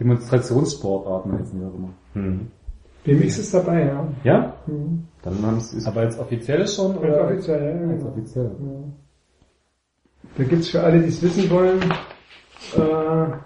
Demonstrationssportarten 0.00 1.32
heißen 1.38 1.58
die 1.58 1.64
auch 1.66 1.74
immer. 1.74 1.90
hm. 2.14 2.50
BMX 3.04 3.38
ist 3.38 3.52
dabei, 3.52 3.84
ja. 3.86 4.08
Ja? 4.24 4.54
Mhm. 4.66 5.04
Dann 5.22 5.42
haben 5.42 5.58
es 5.58 5.86
Aber 5.86 6.00
als 6.00 6.18
offizielles 6.18 6.74
schon? 6.74 6.92
Als 6.92 7.00
Oder? 7.00 7.24
offiziell, 7.26 7.80
ja, 7.82 7.88
Als 7.90 7.98
genau. 8.00 8.10
offiziell. 8.12 8.44
Ja. 8.60 8.92
Da 10.38 10.44
gibt's 10.44 10.68
für 10.68 10.82
alle, 10.82 11.00
die 11.00 11.08
es 11.08 11.22
wissen 11.22 11.50
wollen, 11.50 11.82
äh, 12.76 13.36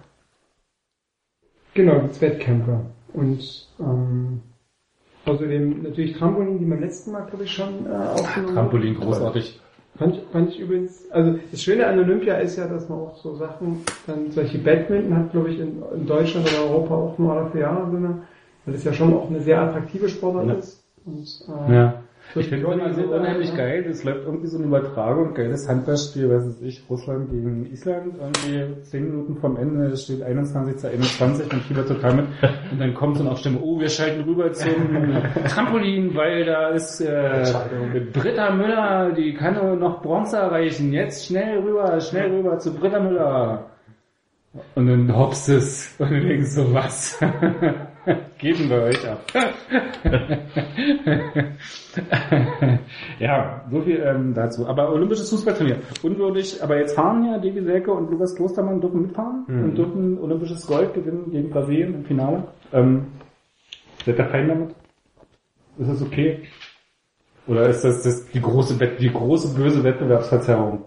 genau, 1.74 2.00
gibt's 2.02 2.20
Wettkämpfe. 2.20 2.80
Und 3.14 3.68
ähm, 3.80 4.42
außerdem 5.24 5.82
natürlich 5.82 6.16
Trampolin, 6.16 6.58
die 6.60 6.64
beim 6.64 6.80
letzten 6.80 7.10
Mal, 7.12 7.26
glaube 7.26 7.42
ich, 7.44 7.50
schon 7.52 7.84
äh, 7.86 7.90
aufgenommen 7.90 8.54
Trampolin, 8.54 8.94
großartig. 8.94 9.60
Fand, 9.98 10.14
ich- 10.16 10.22
fand 10.30 10.48
ich 10.50 10.60
übrigens, 10.60 11.10
also 11.10 11.38
das 11.50 11.60
Schöne 11.62 11.86
an 11.86 11.98
Olympia 11.98 12.34
ist 12.36 12.56
ja, 12.56 12.66
dass 12.68 12.88
man 12.88 12.98
auch 13.00 13.16
so 13.16 13.34
Sachen, 13.34 13.80
dann 14.06 14.30
solche 14.30 14.58
Badminton 14.58 15.16
hat, 15.16 15.32
glaube 15.32 15.50
ich, 15.50 15.58
in, 15.58 15.82
in 15.94 16.06
Deutschland 16.06 16.46
oder 16.46 16.70
Europa 16.70 16.94
auch 16.94 17.18
nur 17.18 17.32
alle 17.32 17.50
vier 17.50 17.62
Jahre 17.62 17.90
weil 18.64 18.74
das 18.74 18.84
ja 18.84 18.92
schon 18.92 19.12
auch 19.14 19.28
eine 19.28 19.40
sehr 19.40 19.60
attraktive 19.60 20.08
Sportart 20.08 20.46
Ja. 20.48 20.54
ist. 20.54 20.84
Und, 21.04 21.26
äh, 21.68 21.74
Ja. 21.74 21.94
Ich 22.34 22.48
finde 22.48 22.66
es 22.66 22.74
immer 22.74 22.92
so 22.92 23.02
unheimlich 23.02 23.54
geil, 23.56 23.86
es 23.88 24.04
läuft 24.04 24.24
irgendwie 24.26 24.46
so 24.46 24.58
eine 24.58 24.66
Übertragung, 24.66 25.34
geiles 25.34 25.68
Handballspiel, 25.68 26.28
weiß 26.28 26.44
es 26.44 26.62
ich, 26.62 26.82
Russland 26.88 27.30
gegen 27.30 27.66
Island, 27.72 28.14
irgendwie 28.20 28.82
10 28.82 29.04
Minuten 29.04 29.36
vom 29.36 29.56
Ende, 29.56 29.86
es 29.86 30.04
steht 30.04 30.22
21 30.22 30.76
zu 30.76 30.88
21, 30.88 31.50
man 31.50 31.60
fiebert 31.62 31.88
total 31.88 32.14
mit 32.16 32.26
und 32.72 32.78
dann 32.78 32.94
kommt 32.94 33.16
so 33.16 33.26
eine 33.26 33.36
Stimme, 33.36 33.60
oh, 33.62 33.80
wir 33.80 33.88
schalten 33.88 34.22
rüber 34.22 34.52
zum 34.52 34.72
Trampolin, 35.46 36.14
weil 36.14 36.44
da 36.44 36.68
ist 36.68 37.00
äh, 37.00 37.44
Britta 38.12 38.54
Müller, 38.54 39.12
die 39.12 39.32
kann 39.32 39.54
nur 39.54 39.76
noch 39.76 40.02
Bronze 40.02 40.36
erreichen, 40.36 40.92
jetzt 40.92 41.26
schnell 41.26 41.60
rüber, 41.60 41.98
schnell 42.00 42.30
rüber 42.30 42.58
zu 42.58 42.74
Britta 42.74 43.00
Müller. 43.00 43.70
Und 44.74 44.86
dann 44.86 45.16
hops 45.16 45.48
es 45.48 45.94
und 45.98 46.10
du 46.10 46.20
denkst 46.20 46.50
so, 46.50 46.72
was? 46.72 47.18
Geben 48.38 48.70
wir 48.70 48.82
euch 48.82 49.08
ab. 49.08 49.24
ja, 53.18 53.64
so 53.70 53.80
viel 53.82 54.02
ähm, 54.02 54.34
dazu. 54.34 54.66
Aber 54.66 54.92
olympisches 54.92 55.30
Fußballturnier. 55.30 55.78
Unwürdig, 56.02 56.62
aber 56.62 56.78
jetzt 56.78 56.94
fahren 56.94 57.24
ja 57.24 57.38
Devi 57.38 57.62
Selke 57.62 57.92
und 57.92 58.10
Lukas 58.10 58.34
Klostermann 58.34 58.80
dürfen 58.80 59.02
mitfahren 59.02 59.44
und 59.46 59.76
dürfen 59.76 60.18
olympisches 60.18 60.66
Gold 60.66 60.94
gewinnen 60.94 61.30
gegen 61.30 61.50
Brasilien 61.50 61.94
im 61.94 62.04
Finale. 62.04 62.44
Ähm, 62.72 63.06
seid 64.04 64.18
ihr 64.18 64.26
fein 64.26 64.48
damit? 64.48 64.74
Ist 65.78 65.90
das 65.90 66.02
okay? 66.02 66.42
Oder 67.46 67.68
ist 67.68 67.82
das, 67.82 68.02
das 68.02 68.28
die 68.30 68.40
große 68.40 68.76
die 68.98 69.12
große 69.12 69.56
böse 69.56 69.84
Wettbewerbsverzerrung? 69.84 70.84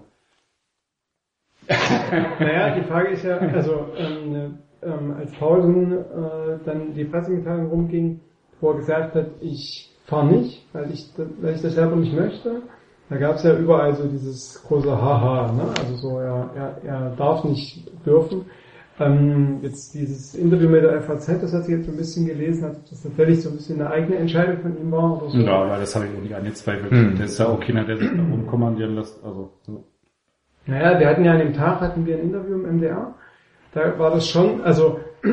Naja, 2.40 2.76
die 2.76 2.84
Frage 2.84 3.10
ist 3.10 3.24
ja, 3.24 3.38
also 3.38 3.88
ähm, 3.96 4.58
ähm, 4.84 5.16
als 5.18 5.32
Paulsen 5.34 5.94
äh, 5.94 6.58
dann 6.66 6.94
die 6.94 7.06
Pressemitteilung 7.06 7.70
rumging, 7.70 8.20
wo 8.60 8.72
er 8.72 8.78
gesagt 8.78 9.16
hat, 9.16 9.28
ich 9.42 9.94
fahre 10.06 10.28
nicht, 10.28 10.66
weil 10.74 10.92
ich, 10.92 11.10
weil 11.42 11.56
ich 11.56 11.62
das 11.62 11.76
selber 11.76 11.96
nicht 11.96 12.16
möchte, 12.16 12.62
da 13.10 13.18
gab 13.18 13.36
es 13.36 13.44
ja 13.44 13.56
überall 13.58 13.94
so 13.94 14.08
dieses 14.08 14.64
große 14.64 14.90
Haha, 14.90 15.52
ne? 15.52 15.64
also 15.80 15.96
so, 15.96 16.20
er, 16.20 16.50
er, 16.56 16.78
er 16.84 17.10
darf 17.18 17.44
nicht 17.44 17.92
dürfen. 18.06 18.46
Ähm, 19.00 19.60
jetzt 19.62 19.94
dieses 19.94 20.36
Interview 20.36 20.70
mit 20.70 20.84
der 20.84 21.02
FAZ, 21.02 21.42
das 21.42 21.54
hat 21.54 21.66
sich 21.66 21.76
jetzt 21.76 21.88
so 21.88 21.92
ein 21.92 21.98
bisschen 21.98 22.26
gelesen, 22.26 22.66
hat 22.66 22.76
das 22.90 23.02
tatsächlich 23.02 23.42
so 23.42 23.50
ein 23.50 23.56
bisschen 23.56 23.82
eine 23.82 23.90
eigene 23.90 24.18
Entscheidung 24.18 24.62
von 24.62 24.78
ihm 24.78 24.92
war 24.92 25.18
oder 25.18 25.32
so. 25.32 25.38
Ja, 25.40 25.70
weil 25.70 25.80
das 25.80 25.96
habe 25.96 26.06
ich 26.06 26.18
auch 26.18 26.22
nicht 26.22 26.36
angezweifelt. 26.36 26.92
Hm. 26.92 27.16
Der 27.16 27.26
ist 27.26 27.40
ja 27.40 27.48
auch 27.48 27.60
keiner, 27.60 27.84
der 27.84 27.98
sich 27.98 28.10
da 28.10 28.22
rumkommandieren 28.22 28.96
lässt. 28.96 29.24
Also, 29.24 29.50
so. 29.64 29.84
Naja, 30.68 31.00
wir 31.00 31.08
hatten 31.08 31.26
ja 31.26 31.34
an 31.34 31.40
dem 31.40 31.54
Tag 31.54 31.82
hatten 31.82 32.06
wir 32.06 32.16
ein 32.16 32.24
Interview 32.24 32.56
im 32.56 32.78
MDR. 32.78 33.16
Da 33.74 33.98
war 33.98 34.12
das 34.12 34.28
schon, 34.28 34.62
also 34.62 35.00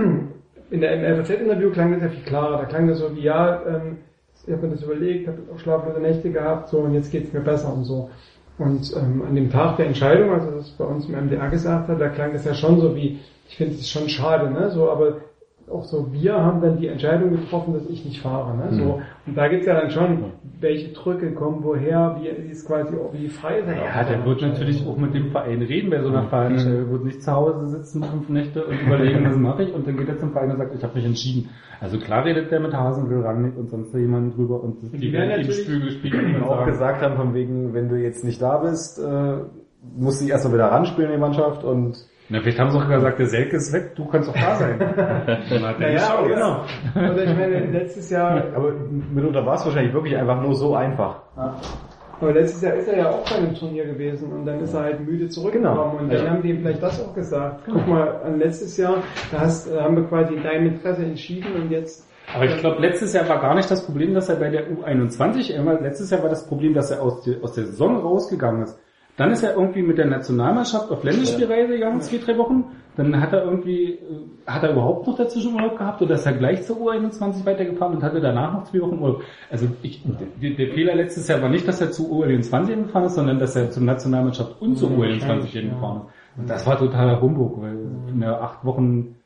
in 0.71 0.81
der 0.81 0.95
im 0.95 1.25
FAZ-Interview 1.25 1.71
klang 1.71 1.93
das 1.93 2.03
ja 2.03 2.09
viel 2.09 2.25
klarer. 2.25 2.59
Da 2.59 2.65
klang 2.65 2.89
das 2.89 2.99
so 2.99 3.15
wie, 3.17 3.23
ja, 3.23 3.63
ähm, 3.67 3.99
ich 4.47 4.53
habe 4.53 4.67
mir 4.67 4.75
das 4.75 4.83
überlegt, 4.83 5.27
habe 5.27 5.39
auch 5.53 5.59
schlaflose 5.59 6.01
Nächte 6.01 6.31
gehabt, 6.31 6.69
so 6.69 6.79
und 6.79 6.95
jetzt 6.95 7.11
geht's 7.11 7.33
mir 7.33 7.41
besser 7.41 7.73
und 7.73 7.85
so. 7.85 8.11
Und 8.59 8.93
ähm, 8.97 9.23
an 9.27 9.35
dem 9.35 9.51
Tag 9.51 9.77
der 9.77 9.87
Entscheidung, 9.87 10.33
also 10.33 10.51
das 10.51 10.71
bei 10.71 10.85
uns 10.85 11.09
im 11.09 11.15
MDR 11.15 11.49
gesagt 11.49 11.89
hat, 11.89 12.01
da 12.01 12.09
klang 12.09 12.33
das 12.33 12.45
ja 12.45 12.55
schon 12.55 12.81
so 12.81 12.95
wie, 12.97 13.21
ich 13.49 13.57
finde 13.57 13.75
es 13.75 13.89
schon 13.89 14.09
schade, 14.09 14.51
ne? 14.51 14.71
So, 14.71 14.91
aber 14.91 15.19
auch 15.71 15.85
so, 15.85 16.13
wir 16.13 16.35
haben 16.35 16.61
dann 16.61 16.79
die 16.79 16.89
Entscheidung 16.89 17.31
getroffen, 17.31 17.75
dass 17.75 17.87
ich 17.89 18.05
nicht 18.05 18.21
fahre. 18.21 18.57
Ne? 18.57 18.67
So, 18.73 19.01
und 19.27 19.37
da 19.37 19.49
gibt's 19.49 19.67
ja 19.67 19.81
dann 19.81 19.91
schon, 19.91 20.33
welche 20.61 20.93
Drücke 20.93 21.33
kommen 21.35 21.63
woher, 21.63 22.19
wie, 22.21 22.29
ist 22.29 22.67
quasi 22.67 22.97
auch 22.97 23.13
wie 23.13 23.29
frei 23.29 23.63
sein. 23.63 23.77
Ja, 23.77 24.05
der 24.05 24.25
wird 24.25 24.43
natürlich 24.43 24.87
auch 24.87 24.97
mit 24.97 25.15
dem 25.15 25.31
Verein 25.31 25.63
reden 25.63 25.91
bei 25.91 26.01
so 26.01 26.09
einer 26.09 26.25
Veranstaltung. 26.29 26.87
Er 26.87 26.91
wird 26.91 27.05
nicht 27.05 27.23
zu 27.23 27.33
Hause 27.33 27.69
sitzen 27.69 28.03
fünf 28.03 28.29
Nächte 28.29 28.65
und 28.65 28.81
überlegen, 28.87 29.25
was 29.25 29.37
mache 29.37 29.63
ich 29.65 29.75
und 29.75 29.87
dann 29.87 29.97
geht 29.97 30.09
er 30.09 30.19
zum 30.19 30.33
Verein 30.33 30.51
und 30.51 30.59
sagt, 30.59 30.75
ich 30.75 30.83
habe 30.83 30.95
mich 30.95 31.05
entschieden. 31.05 31.49
Also 31.81 31.99
klar 31.99 32.25
redet 32.25 32.51
der 32.51 32.61
mit 32.61 32.75
Hasenwill, 32.75 33.21
Rangnick 33.21 33.57
und 33.57 33.71
sonst 33.71 33.95
jemand 33.95 34.37
drüber 34.37 34.63
und 34.63 34.79
die, 34.83 34.99
die 34.99 35.13
werden 35.13 35.29
natürlich- 35.29 35.65
Spiegel 35.65 35.91
spiegeln 35.93 36.37
und 36.37 36.43
auch 36.43 36.65
gesagt 36.67 37.03
haben, 37.03 37.17
von 37.17 37.35
wegen, 37.35 37.75
wenn 37.75 37.89
du 37.89 37.97
jetzt 37.97 38.25
nicht 38.25 38.41
da 38.43 38.59
bist, 38.59 38.99
äh, 38.99 39.37
musst 39.97 40.21
du 40.21 40.25
dich 40.25 40.33
erstmal 40.33 40.55
wieder 40.55 40.67
ranspielen 40.67 41.11
in 41.11 41.17
die 41.17 41.21
Mannschaft 41.21 41.63
und 41.65 41.97
na, 42.31 42.41
vielleicht 42.41 42.59
haben 42.59 42.71
sie 42.71 42.79
auch 42.79 42.89
gesagt, 42.89 43.19
der 43.19 43.27
Selke 43.27 43.57
ist 43.57 43.73
weg, 43.73 43.95
du 43.97 44.05
kannst 44.07 44.29
auch 44.31 44.35
da 44.35 44.57
sein. 44.57 44.79
Ja, 45.51 45.73
geschaut. 45.73 46.29
genau. 46.29 46.61
Oder 46.95 47.25
ich 47.25 47.37
meine, 47.37 47.67
letztes 47.71 48.11
Jahr 48.11 48.43
aber 48.55 48.73
mitunter 49.13 49.45
war 49.47 49.55
es 49.55 49.65
wahrscheinlich 49.65 49.93
wirklich 49.95 50.17
einfach 50.17 50.41
nur 50.43 50.55
so 50.55 50.75
einfach. 50.75 51.23
Aber 52.21 52.33
letztes 52.33 52.63
Jahr 52.63 52.75
ist 52.75 52.89
er 52.89 52.99
ja 52.99 53.09
auch 53.11 53.25
bei 53.31 53.37
einem 53.37 53.55
Turnier 53.55 53.85
gewesen 53.87 54.33
und 54.33 54.45
dann 54.45 54.61
ist 54.61 54.75
er 54.75 54.81
halt 54.83 55.07
müde 55.07 55.29
zurückgekommen 55.29 55.75
Genau. 55.77 55.97
und 56.01 56.13
dann 56.13 56.25
Ja. 56.25 56.31
haben 56.33 56.43
die 56.43 56.51
ihm 56.51 56.59
vielleicht 56.63 56.83
das 56.83 57.01
auch 57.01 57.15
gesagt. 57.15 57.61
Guck 57.67 57.87
mal, 57.87 58.21
an 58.25 58.39
letztes 58.41 58.77
Jahr, 58.77 58.97
da 59.31 59.39
hast, 59.41 59.71
äh, 59.73 59.81
haben 59.81 59.95
wir 59.97 60.05
quasi 60.05 60.35
in 60.35 60.43
deinem 60.43 60.67
Interesse 60.67 61.05
entschieden 61.05 61.53
und 61.63 61.71
jetzt 61.71 62.07
Aber 62.35 62.45
ich 62.45 62.59
glaube, 62.59 62.81
letztes 62.83 63.13
Jahr 63.15 63.27
war 63.29 63.41
gar 63.41 63.55
nicht 63.55 63.71
das 63.71 63.87
Problem, 63.87 64.13
dass 64.15 64.29
er 64.29 64.37
bei 64.37 64.51
der 64.51 64.65
U21 64.69 65.51
immer, 65.55 65.81
letztes 65.81 66.11
Jahr 66.11 66.23
war 66.23 66.29
das 66.29 66.47
Problem, 66.47 66.75
dass 66.75 66.91
er 66.91 67.01
aus, 67.03 67.23
der- 67.23 67.37
aus 67.43 67.53
der 67.53 67.65
Saison 67.67 67.97
rausgegangen 67.99 68.65
ist. 68.65 68.79
Dann 69.19 69.33
ist 69.33 69.43
er 69.43 69.57
irgendwie 69.57 69.83
mit 69.83 69.99
der 69.99 70.07
Nationalmannschaft 70.07 70.93
auf 70.93 71.03
Länderspielreise 71.03 71.73
gegangen, 71.73 72.01
zwei, 72.01 72.19
drei 72.19 72.39
Wochen. 72.39 72.67
Dann 72.97 73.21
hat 73.21 73.33
er 73.33 73.45
irgendwie, 73.45 73.95
äh, 73.95 73.99
hat 74.47 74.63
er 74.63 74.71
überhaupt 74.73 75.09
noch 75.09 75.17
dazwischen 75.17 75.55
Urlaub 75.55 75.77
gehabt 75.77 76.01
oder 76.01 76.15
ist 76.15 76.25
er 76.25 76.35
gleich 76.35 76.63
zur 76.63 76.77
U21 76.77 77.45
weitergefahren 77.45 77.97
und 77.97 78.03
hatte 78.05 78.21
danach 78.21 78.53
noch 78.53 78.65
zwei 78.65 78.81
Wochen 78.81 79.01
Urlaub. 79.01 79.23
Also 79.51 79.67
ich, 79.83 80.05
der, 80.41 80.51
der 80.51 80.69
Fehler 80.69 80.95
letztes 80.95 81.27
Jahr 81.27 81.43
war 81.43 81.49
nicht, 81.49 81.67
dass 81.67 81.81
er 81.81 81.91
zur 81.91 82.07
U21 82.07 82.69
hingefahren 82.69 83.07
ist, 83.07 83.17
sondern 83.17 83.41
dass 83.41 83.57
er 83.57 83.71
zur 83.71 83.83
Nationalmannschaft 83.83 84.63
und 84.63 84.77
zur 84.77 84.91
U21 84.91 85.47
hingefahren 85.47 86.03
ist. 86.03 86.39
Und 86.39 86.49
das 86.49 86.65
war 86.65 86.79
totaler 86.79 87.21
Humbug, 87.21 87.61
weil 87.61 87.77
in 88.09 88.21
der 88.21 88.41
acht 88.41 88.65
Wochen 88.65 89.17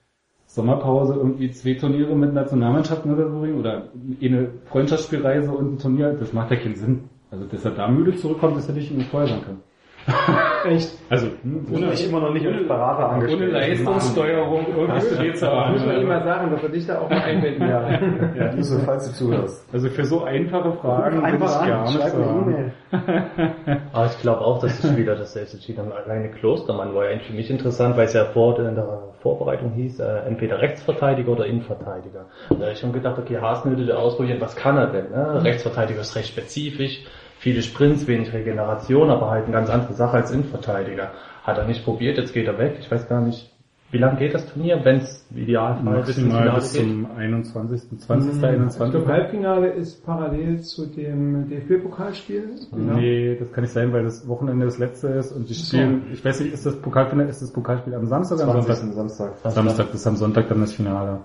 Sommerpause 0.47 1.15
irgendwie 1.17 1.51
zwei 1.51 1.75
Turniere 1.75 2.17
mit 2.17 2.33
Nationalmannschaften 2.33 3.13
oder 3.13 3.29
so 3.29 3.39
oder 3.39 3.89
eine 4.23 4.49
Freundschaftsspielreise 4.65 5.51
und 5.53 5.75
ein 5.75 5.79
Turnier, 5.79 6.15
das 6.15 6.33
macht 6.33 6.51
ja 6.51 6.57
keinen 6.57 6.77
Sinn. 6.77 7.11
Also, 7.31 7.45
dass 7.45 7.65
er 7.65 7.73
da 7.73 7.89
müde 7.89 8.15
zurückkommt, 8.15 8.57
das 8.57 8.69
hätte 8.69 8.79
ich 8.79 8.91
ihm 8.91 9.03
vorher 9.03 9.29
sagen 9.29 9.43
können. 9.43 9.61
Echt. 10.65 10.91
Also, 11.09 11.29
Ohne 11.45 11.87
mich 11.87 12.09
immer 12.09 12.21
noch 12.21 12.33
nicht 12.33 12.47
als 12.47 12.67
Berater 12.67 13.05
ohne 13.07 13.15
angestellt. 13.15 13.53
Leistungssteuerung 13.53 14.67
irgendwie 14.77 15.07
studiert 15.07 15.39
zu 15.39 15.47
haben. 15.47 15.73
Muss 15.73 15.87
man 15.87 16.01
ihm 16.01 16.09
mal 16.09 16.25
sagen, 16.25 16.51
dass 16.51 16.63
er 16.63 16.69
dich 16.69 16.87
da 16.87 17.01
auch 17.01 17.11
mal 17.11 17.21
einbinden 17.21 17.69
Ja, 17.69 17.91
ja, 18.37 18.55
Yusuf, 18.55 18.83
falls 18.85 19.09
du 19.09 19.15
zuhörst. 19.15 19.69
Also 19.73 19.89
für 19.91 20.05
so 20.05 20.25
einfache 20.25 20.73
Fragen 20.73 21.19
ich 21.19 21.25
Einfach 21.25 21.61
an, 21.61 21.69
gar 21.69 21.83
nicht 21.83 21.95
schreib 21.95 22.13
haben. 22.15 22.43
E-Mail. 22.43 22.73
Aber 23.93 24.07
ich 24.07 24.19
glaube 24.21 24.41
auch, 24.41 24.61
dass 24.61 24.83
es 24.83 24.97
wieder 24.97 25.17
das 25.17 25.33
selbst 25.33 25.55
entschieden 25.55 25.81
haben. 25.81 25.93
Alleine 25.93 26.31
Klostermann 26.31 26.95
war 26.95 27.05
ja 27.05 27.11
eigentlich 27.11 27.29
für 27.29 27.35
mich 27.35 27.51
interessant, 27.51 27.97
weil 27.97 28.07
es 28.07 28.13
ja 28.13 28.25
vor 28.27 28.59
in 28.59 28.75
der 28.75 29.13
Vorbereitung 29.21 29.73
hieß, 29.73 30.01
äh, 30.01 30.27
entweder 30.27 30.61
Rechtsverteidiger 30.61 31.33
oder 31.33 31.47
Innenverteidiger. 31.47 32.27
Da 32.51 32.57
habe 32.57 32.73
ich 32.73 32.79
schon 32.79 32.93
gedacht, 32.93 33.19
okay, 33.19 33.39
Hasen 33.39 33.77
würde 33.77 33.97
ausprobieren, 33.97 34.41
was 34.41 34.57
kann 34.57 34.77
er 34.77 34.89
denn? 34.89 35.11
Ne? 35.11 35.45
Rechtsverteidiger 35.45 36.01
ist 36.01 36.17
recht 36.17 36.29
spezifisch, 36.29 37.05
viele 37.43 37.61
Sprints, 37.61 38.07
wenig 38.07 38.33
Regeneration, 38.33 39.11
aber 39.11 39.31
halt 39.31 39.45
eine 39.45 39.53
ganz 39.53 39.69
andere 39.69 39.95
Sache 39.95 40.17
als 40.19 40.31
Innenverteidiger. 40.31 41.11
Hat 41.43 41.59
er 41.59 41.67
nicht 41.67 41.85
probiert, 41.85 42.17
jetzt 42.17 42.33
geht 42.33 42.47
er 42.47 42.57
weg. 42.57 42.77
Ich 42.79 42.89
weiß 42.89 43.09
gar 43.09 43.21
nicht, 43.21 43.51
wie 43.91 43.99
lange 43.99 44.21
geht 44.21 44.33
das 44.33 44.47
Turnier, 44.47 44.81
wenn 44.85 44.99
es 44.99 45.27
bis 45.29 45.49
ins 45.49 45.83
Maximal 45.83 46.55
bis 46.55 46.73
geht? 46.73 46.83
zum 46.83 47.11
21. 47.17 47.99
20. 47.99 48.37
Ich 48.37 48.45
21. 48.45 48.91
glaube, 48.93 49.13
Halbfinale 49.13 49.71
ist 49.73 50.07
parallel 50.07 50.61
zu 50.61 50.87
dem 50.87 51.49
DFB-Pokalspiel. 51.49 52.45
Genau. 52.71 52.95
Nee, 52.95 53.37
das 53.37 53.53
kann 53.53 53.63
nicht 53.63 53.73
sein, 53.73 53.93
weil 53.93 54.05
das 54.05 54.27
Wochenende 54.29 54.65
das 54.65 54.79
letzte 54.79 55.09
ist 55.09 55.33
und 55.33 55.49
die 55.49 55.55
so. 55.55 55.77
spielen, 55.77 56.05
ich 56.13 56.25
weiß 56.25 56.41
nicht, 56.41 56.55
ist 56.55 56.65
das 56.65 56.77
Pokalfinale, 56.77 57.29
ist 57.29 57.43
das 57.43 57.53
Pokalspiel 57.53 57.95
am 57.95 58.07
Samstag 58.07 58.37
oder 58.37 58.55
am 58.55 58.63
20. 58.63 58.95
Sonntag? 58.95 59.11
Samstag. 59.17 59.53
Samstag, 59.53 59.87
das 59.87 59.95
ist 59.97 60.07
am 60.07 60.17
Sonntag 60.17 60.49
dann 60.49 60.61
das 60.61 60.73
Finale. 60.73 61.23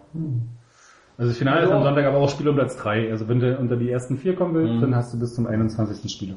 Also 1.17 1.29
das 1.31 1.37
Finale 1.39 1.65
ist 1.65 1.71
am 1.71 1.81
Sonntag 1.83 2.05
aber 2.05 2.17
auch 2.17 2.29
Spiel 2.29 2.47
um 2.47 2.55
Platz 2.55 2.77
3. 2.77 3.09
Also 3.11 3.27
wenn 3.27 3.39
du 3.39 3.57
unter 3.57 3.75
die 3.75 3.89
ersten 3.89 4.17
vier 4.17 4.35
kommen 4.35 4.53
willst, 4.53 4.73
Mhm. 4.75 4.81
dann 4.81 4.95
hast 4.95 5.13
du 5.13 5.19
bis 5.19 5.33
zum 5.33 5.47
21. 5.47 6.09
Spiel. 6.11 6.35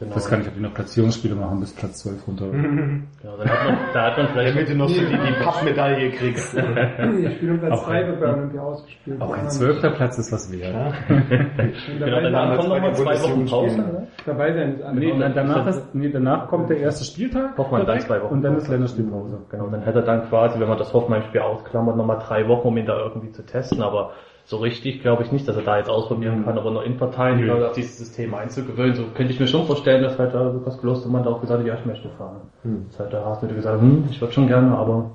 Genau. 0.00 0.10
Ich 0.12 0.16
weiß 0.16 0.30
gar 0.30 0.38
nicht, 0.38 0.48
ob 0.48 0.54
die 0.54 0.60
noch 0.60 0.72
Platzierungsspiele 0.72 1.34
machen 1.34 1.60
bis 1.60 1.72
Platz 1.74 1.98
12 1.98 2.26
runter. 2.26 2.46
Ja, 2.46 2.52
dann 3.36 3.48
hat 3.50 3.64
man, 3.66 3.76
da 3.92 4.06
hat 4.06 4.16
man 4.16 4.28
vielleicht 4.28 4.54
Damit 4.56 4.68
du 4.70 4.74
noch 4.76 4.88
so 4.88 4.94
die, 4.98 5.06
die 5.06 5.32
Pappmedaille 5.44 6.10
kriegst. 6.12 6.56
Die 6.56 7.30
Spiel 7.36 7.50
um 7.50 7.58
Platz 7.60 7.72
Auch 7.72 7.86
3 7.86 7.92
ein- 7.92 8.06
wird 8.08 8.20
bei 8.20 8.32
Olympia 8.32 8.60
ausgespielt. 8.62 9.20
Auch 9.20 9.30
ein 9.34 9.40
Kann 9.40 9.50
zwölfter 9.50 9.90
Platz 9.90 10.18
ist 10.18 10.32
was 10.32 10.50
wert. 10.50 10.74
man 10.74 10.92
Genau, 11.28 12.06
dabei, 12.06 12.20
danach 12.22 12.56
kommen 12.56 12.68
nochmal 12.70 12.94
zwei 12.94 13.22
Wochen 13.22 13.44
Pause. 13.46 13.76
Ne? 13.76 14.06
dabei 14.24 14.52
sein 14.54 14.72
ist 14.72 14.82
alle. 14.82 14.98
Nee, 15.00 15.14
na, 15.18 15.28
danach, 15.28 15.66
ist, 15.66 15.94
nee, 15.94 16.08
danach 16.10 16.48
kommt 16.48 16.70
der 16.70 16.78
erste 16.78 17.04
Spieltag 17.04 17.58
Hoffmann 17.58 17.84
dann 17.86 18.00
zwei 18.00 18.22
Wochen 18.22 18.34
und 18.34 18.42
dann 18.42 18.56
ist 18.56 18.68
Länderspielpause. 18.68 19.38
Genau, 19.50 19.66
dann 19.68 19.82
hätte 19.82 19.98
er 20.00 20.04
dann 20.06 20.28
quasi, 20.30 20.58
wenn 20.58 20.68
man 20.68 20.78
das 20.78 20.92
Hoffenheim-Spiel 20.94 21.42
ausklammert, 21.42 21.96
nochmal 21.96 22.18
drei 22.26 22.48
Wochen, 22.48 22.68
um 22.68 22.76
ihn 22.78 22.86
da 22.86 22.98
irgendwie 22.98 23.32
zu 23.32 23.44
testen, 23.44 23.82
aber 23.82 24.12
so 24.44 24.56
richtig 24.58 25.02
glaube 25.02 25.22
ich 25.22 25.32
nicht, 25.32 25.46
dass 25.46 25.56
er 25.56 25.62
da 25.62 25.78
jetzt 25.78 25.88
ausprobieren 25.90 26.44
kann, 26.44 26.58
aber 26.58 26.70
noch 26.70 26.82
in 26.82 26.96
Parteien 26.96 27.40
Nö. 27.40 27.52
auf 27.66 27.72
dieses 27.72 27.98
System 27.98 28.34
einzugewöhnen. 28.34 28.94
So 28.94 29.04
könnte 29.14 29.32
ich 29.32 29.40
mir 29.40 29.46
schon 29.46 29.64
vorstellen, 29.66 30.02
dass 30.02 30.18
halt 30.18 30.34
da 30.34 30.50
Lukas 30.50 30.78
Klostermann 30.80 31.22
da 31.24 31.30
auch 31.30 31.40
gesagt 31.40 31.60
hat, 31.60 31.66
ja, 31.66 31.74
ich 31.78 31.86
möchte 31.86 32.08
fahren. 32.10 32.40
Das 32.88 32.98
hat 32.98 33.12
der 33.12 33.24
Haas 33.24 33.42
wieder 33.42 33.54
gesagt, 33.54 33.80
hm, 33.80 34.04
ich 34.10 34.20
würde 34.20 34.32
schon 34.32 34.48
gerne, 34.48 34.76
aber 34.76 35.10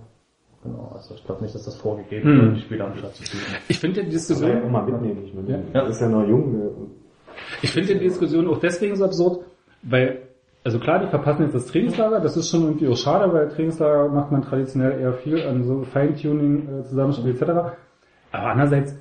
genau, 0.64 0.92
also 0.96 1.14
ich 1.16 1.24
glaube 1.26 1.44
nicht, 1.44 1.54
dass 1.54 1.64
das 1.66 1.76
vorgegeben 1.76 2.30
Hm. 2.30 2.42
wird, 2.42 2.56
die 2.58 2.62
Spieler 2.62 2.86
am 2.86 2.94
Platz 2.94 3.16
zu 3.16 3.26
spielen. 3.26 3.44
Ich 3.68 3.80
finde 3.80 4.04
die 4.04 4.10
Diskussion, 4.10 4.58
ich 4.58 4.64
auch 4.64 4.70
mal 4.70 4.84
mitnehmen. 4.86 5.24
Ich 5.26 5.34
meine, 5.34 5.64
Ja. 5.74 5.82
das 5.82 5.90
ist 5.96 6.02
ja 6.02 6.08
noch 6.10 6.26
jung. 6.28 6.54
ne? 6.54 6.70
ich 7.62 7.72
finde 7.72 7.94
die 7.96 8.00
Diskussion 8.00 8.48
auch 8.48 8.60
deswegen 8.60 8.96
so 8.96 9.04
absurd, 9.06 9.46
weil, 9.84 10.20
also 10.64 10.80
klar, 10.80 11.00
die 11.00 11.08
verpassen 11.08 11.44
jetzt 11.44 11.54
das 11.56 11.66
Trainingslager, 11.68 12.20
das 12.22 12.38
ist 12.38 12.50
schon 12.50 12.64
irgendwie 12.64 12.88
auch 12.88 12.96
schade, 12.98 13.32
weil 13.34 13.50
Trainingslager 13.50 14.08
macht 14.10 14.32
man 14.32 14.42
traditionell 14.42 15.00
eher 15.02 15.14
viel 15.14 15.42
an 15.46 15.64
so 15.64 15.84
Feintuning, 15.84 16.68
äh, 16.80 16.84
Zusammenspiel 16.86 17.32
etc. 17.32 17.42
Aber 18.32 18.48
andererseits, 18.48 18.98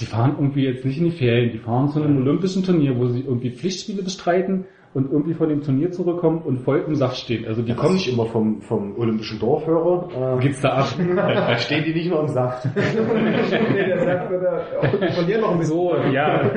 die 0.00 0.06
fahren 0.06 0.34
irgendwie 0.38 0.64
jetzt 0.64 0.84
nicht 0.84 0.98
in 0.98 1.04
die 1.04 1.16
Ferien, 1.16 1.52
die 1.52 1.58
fahren 1.58 1.88
zu 1.88 2.02
einem 2.02 2.18
olympischen 2.18 2.64
Turnier, 2.64 2.98
wo 2.98 3.06
sie 3.06 3.20
irgendwie 3.20 3.50
Pflichtspiele 3.50 4.02
bestreiten 4.02 4.66
und 4.94 5.10
irgendwie 5.10 5.34
von 5.34 5.48
dem 5.48 5.60
Turnier 5.60 5.90
zurückkommen 5.90 6.42
und 6.42 6.60
voll 6.60 6.84
im 6.86 6.94
Saft 6.94 7.16
stehen. 7.16 7.46
Also 7.46 7.62
die 7.62 7.72
Die 7.72 7.76
kommen 7.76 7.96
ich 7.96 8.12
immer 8.12 8.26
vom, 8.26 8.60
vom 8.62 8.96
Olympischen 8.96 9.40
Dorf 9.40 9.66
höre. 9.66 10.36
Äh, 10.38 10.40
geht's 10.40 10.60
da 10.60 10.70
ab. 10.70 10.86
da 11.16 11.56
stehen 11.58 11.84
die 11.84 11.92
nicht 11.92 12.08
nur 12.08 12.20
im 12.20 12.28
Saft. 12.28 12.64
nee, 12.74 13.84
der 13.84 14.04
sagt, 14.04 14.30
wird 14.30 14.42
er 14.44 14.62
auch 14.78 15.14
von 15.14 15.26
dir 15.26 15.40
noch 15.40 15.50
ein 15.50 15.58
bisschen. 15.58 15.74
So, 15.76 15.96
ja. 16.12 16.40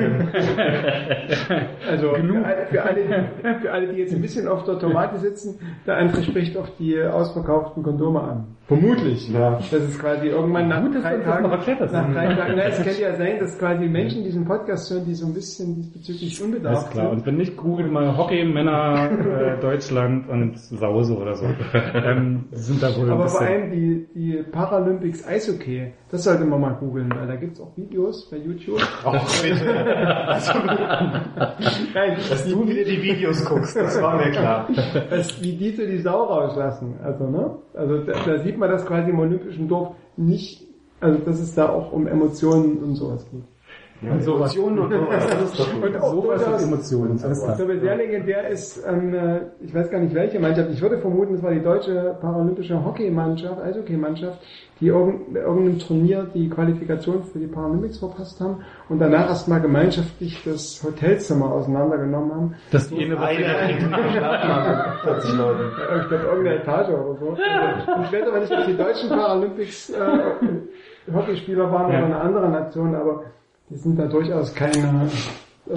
Also 1.88 2.14
für 2.14 2.22
alle, 2.44 2.66
für, 2.70 2.82
alle, 2.82 3.30
für 3.60 3.72
alle, 3.72 3.92
die 3.92 4.00
jetzt 4.00 4.14
ein 4.14 4.20
bisschen 4.20 4.46
auf 4.46 4.64
der 4.64 4.78
Tomate 4.78 5.18
sitzen, 5.18 5.58
der 5.86 5.96
andere 5.96 6.22
spricht 6.22 6.56
auf 6.56 6.70
die 6.78 7.00
ausverkauften 7.00 7.82
Kondome 7.82 8.20
an. 8.20 8.57
Vermutlich. 8.68 9.30
Ja. 9.30 9.58
Das 9.70 9.72
ist 9.72 9.98
quasi 9.98 10.26
irgendwann 10.26 10.68
nach 10.68 10.82
Gut, 10.82 10.96
dass 10.96 11.02
drei 11.02 11.16
Tagen, 11.16 11.48
nach 11.48 11.64
drei 11.64 11.74
Tagen, 11.74 12.12
na, 12.54 12.62
es 12.64 12.82
könnte 12.82 13.00
ja 13.00 13.16
sein, 13.16 13.38
dass 13.40 13.58
quasi 13.58 13.88
Menschen 13.88 14.24
diesen 14.24 14.44
Podcast 14.44 14.92
hören, 14.92 15.06
die 15.06 15.14
so 15.14 15.26
ein 15.26 15.32
bisschen 15.32 15.74
diesbezüglich 15.76 16.42
unbedarft 16.42 16.76
Alles 16.82 16.90
klar. 16.90 17.08
sind. 17.08 17.18
Und 17.20 17.26
wenn 17.26 17.36
nicht, 17.38 17.56
google 17.56 17.86
mal 17.88 18.14
Hockey, 18.18 18.44
Männer, 18.44 19.10
äh, 19.10 19.58
Deutschland 19.62 20.28
und 20.28 20.58
Sause 20.58 21.16
oder 21.16 21.34
so. 21.34 21.46
ähm, 21.72 22.44
sind 22.50 22.82
da 22.82 22.94
wohl 22.94 23.06
ein 23.06 23.10
Aber 23.12 23.28
vor 23.28 23.40
allem 23.40 23.70
die, 23.70 24.06
die 24.14 24.42
Paralympics 24.52 25.26
Eishockey, 25.26 25.94
das 26.10 26.24
sollte 26.24 26.44
man 26.44 26.60
mal 26.60 26.74
googeln, 26.74 27.10
weil 27.14 27.26
da 27.26 27.36
gibt's 27.36 27.60
auch 27.60 27.74
Videos 27.74 28.28
bei 28.30 28.36
YouTube. 28.36 28.80
Auch 29.04 29.42
bitte. 29.42 29.64
Nein, 31.94 32.16
Dass 32.28 32.46
du 32.46 32.66
wieder 32.66 32.84
die 32.84 33.02
Videos 33.02 33.44
guckst, 33.44 33.76
das 33.76 34.00
war 34.02 34.16
mir 34.16 34.30
klar. 34.30 34.68
das, 35.10 35.42
wie 35.42 35.56
die 35.56 35.70
so 35.70 35.86
die 35.86 35.98
Sau 35.98 36.24
rauslassen. 36.24 36.94
Also, 37.02 37.28
ne? 37.30 37.50
Also 37.74 37.98
da, 37.98 38.12
da 38.26 38.38
sieht 38.38 38.57
man 38.58 38.70
das 38.70 38.84
quasi 38.84 39.10
im 39.10 39.18
Olympischen 39.18 39.68
Dorf 39.68 39.94
nicht, 40.16 40.66
also 41.00 41.18
dass 41.20 41.40
es 41.40 41.54
da 41.54 41.68
auch 41.68 41.92
um 41.92 42.06
Emotionen 42.06 42.78
und 42.78 42.96
sowas 42.96 43.26
geht. 43.30 43.44
Und 44.00 44.22
sowas. 44.22 44.54
Emotionen 44.54 44.78
und 44.78 44.92
sowas. 44.92 45.26
Das 45.26 45.42
ist. 45.42 45.74
Und 45.82 45.96
auch 45.96 46.10
Sowas 46.12 46.44
durchaus, 46.44 46.62
und 46.62 46.68
Emotionen, 46.72 47.16
ich 47.16 47.22
klar. 47.22 47.56
glaube, 47.56 47.80
sehr 47.80 47.96
legendär 47.96 48.48
ist, 48.48 48.84
ähm, 48.86 49.12
äh, 49.14 49.40
ich 49.60 49.74
weiß 49.74 49.90
gar 49.90 49.98
nicht 49.98 50.14
welche 50.14 50.38
Mannschaft, 50.38 50.70
ich 50.70 50.80
würde 50.80 50.98
vermuten, 50.98 51.34
es 51.34 51.42
war 51.42 51.50
die 51.52 51.62
deutsche 51.62 52.16
paralympische 52.20 52.84
Hockeymannschaft, 52.84 53.60
Eishockeymannschaft, 53.60 54.38
die 54.80 54.86
irgendeinem 54.86 55.80
Turnier 55.80 56.28
die 56.32 56.48
Qualifikation 56.48 57.24
für 57.24 57.40
die 57.40 57.48
Paralympics 57.48 57.98
verpasst 57.98 58.40
haben 58.40 58.58
und 58.88 59.00
danach 59.00 59.28
erstmal 59.30 59.60
gemeinschaftlich 59.60 60.40
das 60.44 60.80
Hotelzimmer 60.84 61.50
auseinandergenommen 61.50 62.30
haben. 62.32 62.54
Das 62.70 62.88
die 62.88 63.04
eine, 63.04 63.16
kriegt 63.16 63.92
einen 63.92 64.12
Schlafmachen. 64.12 64.92
40 65.02 65.32
Leute. 65.38 65.60
Ja, 65.90 66.02
Ich 66.02 66.08
glaube, 66.08 66.24
irgendeine 66.24 66.56
Etage 66.60 66.88
oder 66.90 67.14
so. 67.18 67.36
Ich 67.36 68.12
weiß 68.12 68.28
aber 68.28 68.40
nicht, 68.40 68.52
ob 68.52 68.66
die 68.66 68.76
deutschen 68.76 69.08
Paralympics 69.08 69.90
äh, 69.90 71.12
Hockeyspieler 71.12 71.72
waren 71.72 71.90
Ja. 71.92 71.98
oder 71.98 72.06
eine 72.06 72.20
andere 72.20 72.48
Nation, 72.48 72.94
aber 72.94 73.22
die 73.70 73.76
sind 73.76 73.98
da 73.98 74.06
durchaus 74.06 74.54
keine, 74.54 75.08
äh, 75.68 75.74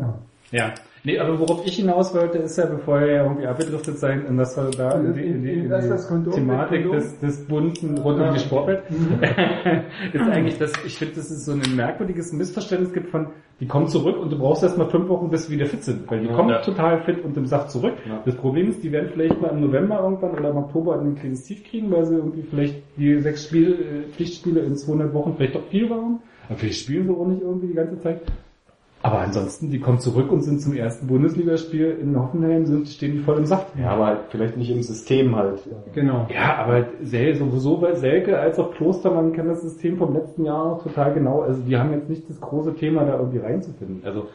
ja. 0.00 0.18
Ja. 0.50 0.72
Nee, 1.04 1.18
aber 1.18 1.38
worauf 1.38 1.64
ich 1.64 1.76
hinaus 1.76 2.12
wollte, 2.14 2.38
ist 2.38 2.58
ja, 2.58 2.66
bevor 2.66 3.00
wir 3.00 3.06
ja 3.06 3.22
irgendwie 3.22 3.46
abgedriftet 3.46 3.98
sein, 3.98 4.26
und 4.26 4.36
das 4.36 4.56
war 4.56 4.70
da 4.70 4.98
in 4.98 5.14
die, 5.14 5.22
in 5.22 5.42
die, 5.42 5.52
in 5.52 5.68
Das 5.68 5.84
ist 5.84 6.08
die 6.10 6.24
das 6.24 6.34
Thematik 6.34 6.90
des, 6.90 7.20
des 7.20 7.46
bunten 7.46 7.98
rund 7.98 8.20
um 8.20 8.32
die 8.34 8.40
Sportwelt, 8.40 8.82
ist 10.12 10.20
eigentlich, 10.22 10.58
dass 10.58 10.72
ich 10.84 10.96
finde, 10.98 11.14
dass 11.14 11.30
es 11.30 11.44
so 11.44 11.52
ein 11.52 11.62
merkwürdiges 11.76 12.32
Missverständnis 12.32 12.92
gibt 12.92 13.10
von, 13.10 13.28
die 13.60 13.66
kommen 13.66 13.86
zurück 13.88 14.18
und 14.18 14.30
du 14.32 14.38
brauchst 14.38 14.62
erst 14.62 14.76
mal 14.76 14.88
fünf 14.90 15.08
Wochen, 15.08 15.30
bis 15.30 15.46
sie 15.46 15.52
wieder 15.54 15.66
fit 15.66 15.84
sind, 15.84 16.10
weil 16.10 16.20
die 16.20 16.28
kommen 16.28 16.50
Ja. 16.50 16.62
total 16.62 17.02
fit 17.04 17.24
und 17.24 17.36
im 17.36 17.46
Saft 17.46 17.70
zurück. 17.70 17.94
Ja. 18.06 18.20
Das 18.24 18.34
Problem 18.34 18.68
ist, 18.68 18.82
die 18.82 18.90
werden 18.90 19.10
vielleicht 19.12 19.40
mal 19.40 19.48
im 19.48 19.60
November 19.60 20.00
irgendwann 20.02 20.32
oder 20.32 20.50
im 20.50 20.56
Oktober 20.56 20.98
ein 21.00 21.14
kleines 21.14 21.44
Tief 21.44 21.62
kriegen, 21.64 21.90
weil 21.92 22.06
sie 22.06 22.16
irgendwie 22.16 22.42
vielleicht 22.42 22.82
die 22.96 23.20
sechs 23.20 23.44
Spiel, 23.44 23.72
äh, 24.08 24.12
Pflichtspiele 24.12 24.60
in 24.60 24.76
200 24.76 25.14
Wochen 25.14 25.34
vielleicht 25.36 25.54
doch 25.54 25.66
viel 25.70 25.88
waren. 25.90 26.20
Aber 26.48 26.58
vielleicht 26.58 26.80
spielen 26.80 27.06
sie 27.06 27.14
auch 27.14 27.26
nicht 27.26 27.42
irgendwie 27.42 27.68
die 27.68 27.74
ganze 27.74 28.00
Zeit. 28.00 28.22
Aber 29.00 29.20
ansonsten, 29.20 29.70
die 29.70 29.78
kommen 29.78 30.00
zurück 30.00 30.32
und 30.32 30.42
sind 30.42 30.60
zum 30.60 30.74
ersten 30.74 31.06
Bundesligaspiel 31.06 31.98
in 32.02 32.18
Hoffenheim, 32.18 32.66
sind, 32.66 32.88
stehen 32.88 33.12
die 33.12 33.18
voll 33.20 33.38
im 33.38 33.46
Saft. 33.46 33.68
Ja, 33.78 33.90
aber 33.90 34.06
halt 34.06 34.18
vielleicht 34.30 34.56
nicht 34.56 34.70
im 34.70 34.82
System 34.82 35.36
halt. 35.36 35.60
Genau. 35.94 36.26
Ja, 36.34 36.56
aber 36.56 36.86
sowieso 37.04 37.76
bei 37.76 37.94
Selke 37.94 38.38
als 38.38 38.58
auch 38.58 38.74
Klostermann 38.74 39.32
kennen 39.32 39.50
das 39.50 39.62
System 39.62 39.98
vom 39.98 40.14
letzten 40.14 40.44
Jahr 40.44 40.68
noch 40.68 40.82
total 40.82 41.14
genau. 41.14 41.42
Also 41.42 41.62
die 41.62 41.76
haben 41.76 41.92
jetzt 41.92 42.08
nicht 42.08 42.28
das 42.28 42.40
große 42.40 42.74
Thema, 42.74 43.04
da 43.04 43.18
irgendwie 43.18 43.38
reinzufinden. 43.38 44.02
Also 44.04 44.26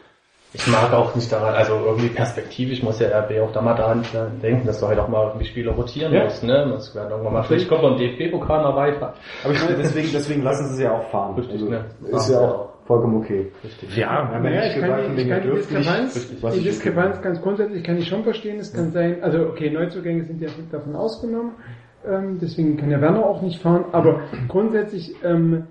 Ich 0.55 0.67
mag 0.67 0.93
auch 0.93 1.15
nicht 1.15 1.31
daran, 1.31 1.55
also 1.55 1.79
irgendwie 1.83 2.09
perspektivisch 2.09 2.83
muss 2.83 2.99
ja 2.99 3.07
RB 3.21 3.39
auch 3.41 3.51
da 3.51 3.61
mal 3.61 3.73
daran 3.73 4.03
denken, 4.41 4.67
dass 4.67 4.79
du 4.79 4.87
halt 4.87 4.99
auch 4.99 5.07
mal 5.07 5.27
irgendwie 5.27 5.45
Spieler 5.45 5.71
rotieren 5.71 6.13
Ja. 6.13 6.25
musst, 6.25 6.43
ne? 6.43 6.67
Das 6.71 6.93
werden 6.93 7.09
irgendwann 7.09 7.33
mal, 7.33 7.43
vielleicht 7.43 7.67
kommt 7.67 7.81
beim 7.81 7.97
DFB-Pokal 7.97 8.61
mal 8.61 8.75
weiter. 8.75 9.15
Aber 9.43 9.53
ich 9.53 9.63
meine, 9.63 9.77
deswegen, 9.77 10.09
deswegen 10.13 10.43
lassen 10.43 10.67
sie 10.67 10.73
es 10.75 10.79
ja 10.81 10.91
auch 10.91 11.09
fahren. 11.09 11.33
Richtig, 11.35 11.53
also, 11.55 11.69
ne? 11.69 11.85
Ist 12.11 12.29
ja 12.29 12.39
auch 12.39 12.69
vollkommen 12.85 13.17
okay. 13.17 13.51
Richtig. 13.63 13.97
ja, 13.97 14.29
ja 14.31 14.39
nicht 14.39 14.75
ich 14.75 14.81
kann 14.81 15.15
die, 15.15 15.21
ich 15.21 15.29
kann 15.29 15.41
die. 15.41 15.49
Diskrepanz, 15.51 16.15
Richtig, 16.15 16.53
die 16.53 16.63
Diskrepanz 16.63 17.21
ganz 17.21 17.41
grundsätzlich 17.41 17.83
kann 17.83 17.97
ich 17.97 18.07
schon 18.07 18.23
verstehen. 18.23 18.59
Es 18.59 18.73
kann 18.73 18.91
sein, 18.91 19.23
also 19.23 19.39
okay, 19.47 19.71
Neuzugänge 19.71 20.23
sind 20.25 20.41
ja 20.41 20.49
davon 20.71 20.95
ausgenommen, 20.95 21.53
ähm, 22.07 22.37
deswegen 22.41 22.77
kann 22.77 22.91
ja 22.91 23.01
Werner 23.01 23.25
auch 23.25 23.41
nicht 23.41 23.61
fahren, 23.61 23.85
aber 23.91 24.21
grundsätzlich 24.49 25.15
ähm, 25.23 25.67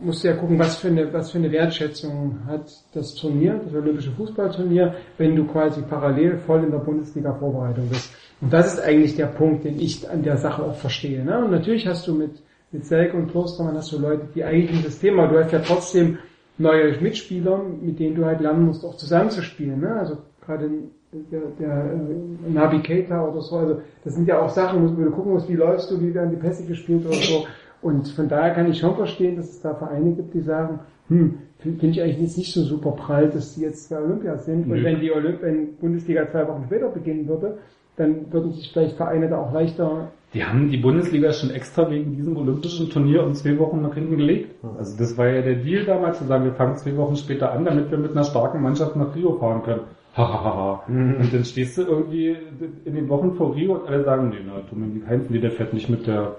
musst 0.00 0.24
ja 0.24 0.34
gucken, 0.34 0.58
was 0.58 0.76
für 0.76 0.88
eine, 0.88 1.12
was 1.12 1.30
für 1.30 1.38
eine 1.38 1.50
Wertschätzung 1.50 2.40
hat 2.46 2.70
das 2.92 3.14
Turnier, 3.14 3.60
das 3.64 3.74
Olympische 3.74 4.10
Fußballturnier, 4.12 4.94
wenn 5.18 5.36
du 5.36 5.46
quasi 5.46 5.82
parallel 5.82 6.38
voll 6.38 6.64
in 6.64 6.70
der 6.70 6.78
Bundesliga-Vorbereitung 6.78 7.88
bist. 7.88 8.14
Und 8.40 8.52
das 8.52 8.74
ist 8.74 8.80
eigentlich 8.80 9.16
der 9.16 9.26
Punkt, 9.26 9.64
den 9.64 9.80
ich 9.80 10.08
an 10.08 10.22
der 10.22 10.36
Sache 10.36 10.62
auch 10.62 10.74
verstehe. 10.74 11.24
Ne? 11.24 11.42
Und 11.44 11.50
natürlich 11.50 11.86
hast 11.86 12.06
du 12.06 12.14
mit, 12.14 12.42
mit 12.72 12.84
Selke 12.84 13.16
und 13.16 13.30
Klostermann 13.30 13.76
hast 13.76 13.92
du 13.92 13.98
Leute, 13.98 14.28
die 14.34 14.44
eigentlich 14.44 14.84
das 14.84 14.98
Thema, 14.98 15.26
du 15.26 15.38
hast 15.38 15.52
ja 15.52 15.60
trotzdem 15.60 16.18
neue 16.58 17.00
Mitspieler, 17.00 17.62
mit 17.80 17.98
denen 17.98 18.16
du 18.16 18.24
halt 18.24 18.40
lernen 18.40 18.66
musst, 18.66 18.84
auch 18.84 18.96
zusammenzuspielen. 18.96 19.80
Ne? 19.80 19.94
Also 19.94 20.18
gerade 20.44 20.66
in, 20.66 20.90
der, 21.30 21.40
der 21.58 21.92
äh, 21.92 22.50
Navigator 22.50 23.30
oder 23.30 23.40
so. 23.40 23.56
Also 23.56 23.80
das 24.04 24.14
sind 24.14 24.28
ja 24.28 24.40
auch 24.40 24.50
Sachen, 24.50 24.82
wo 24.82 25.02
du 25.02 25.10
gucken 25.10 25.32
musst, 25.32 25.48
wie 25.48 25.54
läufst 25.54 25.90
du, 25.90 26.00
wie 26.00 26.14
werden 26.14 26.30
die 26.30 26.36
Pässe 26.36 26.66
gespielt 26.66 27.06
oder 27.06 27.14
so. 27.14 27.46
Und 27.82 28.08
von 28.08 28.28
daher 28.28 28.54
kann 28.54 28.70
ich 28.70 28.78
schon 28.78 28.96
verstehen, 28.96 29.36
dass 29.36 29.50
es 29.50 29.60
da 29.60 29.74
Vereine 29.74 30.12
gibt, 30.12 30.34
die 30.34 30.40
sagen, 30.40 30.80
hm, 31.08 31.38
finde 31.58 31.86
ich 31.86 32.02
eigentlich 32.02 32.20
jetzt 32.20 32.38
nicht 32.38 32.52
so 32.52 32.62
super 32.62 32.92
prall, 32.92 33.28
dass 33.28 33.54
die 33.54 33.62
jetzt 33.62 33.90
bei 33.90 33.98
Olympia 33.98 34.36
sind. 34.36 34.64
Und 34.64 34.78
Nö. 34.78 34.84
wenn 34.84 35.00
die 35.00 35.12
Olymp 35.12 35.42
wenn 35.42 35.76
Bundesliga 35.76 36.28
zwei 36.30 36.46
Wochen 36.48 36.64
später 36.66 36.88
beginnen 36.88 37.28
würde, 37.28 37.58
dann 37.96 38.30
würden 38.32 38.52
sich 38.52 38.70
vielleicht 38.72 38.96
Vereine 38.96 39.28
da 39.28 39.38
auch 39.38 39.52
leichter 39.52 40.08
Die 40.34 40.44
haben 40.44 40.68
die 40.68 40.76
Bundesliga 40.76 41.32
schon 41.32 41.50
extra 41.50 41.90
wegen 41.90 42.14
diesem 42.14 42.36
olympischen 42.36 42.90
Turnier 42.90 43.24
um 43.24 43.32
zwei 43.34 43.58
Wochen 43.58 43.80
nach 43.80 43.94
hinten 43.94 44.18
gelegt. 44.18 44.54
Also 44.78 44.98
das 44.98 45.16
war 45.16 45.28
ja 45.28 45.40
der 45.40 45.56
Deal 45.56 45.84
damals, 45.84 46.18
zu 46.18 46.24
sagen, 46.24 46.44
wir 46.44 46.52
fangen 46.52 46.76
zwei 46.76 46.96
Wochen 46.96 47.16
später 47.16 47.52
an, 47.52 47.64
damit 47.64 47.90
wir 47.90 47.98
mit 47.98 48.12
einer 48.12 48.24
starken 48.24 48.62
Mannschaft 48.62 48.96
nach 48.96 49.14
Rio 49.14 49.38
fahren 49.38 49.62
können. 49.62 49.82
Hahaha. 50.14 50.84
Und 50.88 51.28
dann 51.32 51.44
stehst 51.44 51.76
du 51.76 51.82
irgendwie 51.82 52.36
in 52.84 52.94
den 52.94 53.08
Wochen 53.08 53.32
vor 53.34 53.54
Rio 53.54 53.74
und 53.74 53.86
alle 53.86 54.02
sagen, 54.02 54.30
nee, 54.30 54.36
na, 54.46 54.62
Dominik 54.70 55.06
Heinz, 55.06 55.28
nee, 55.28 55.38
der 55.38 55.50
fährt 55.50 55.74
nicht 55.74 55.90
mit, 55.90 56.06
der, 56.06 56.36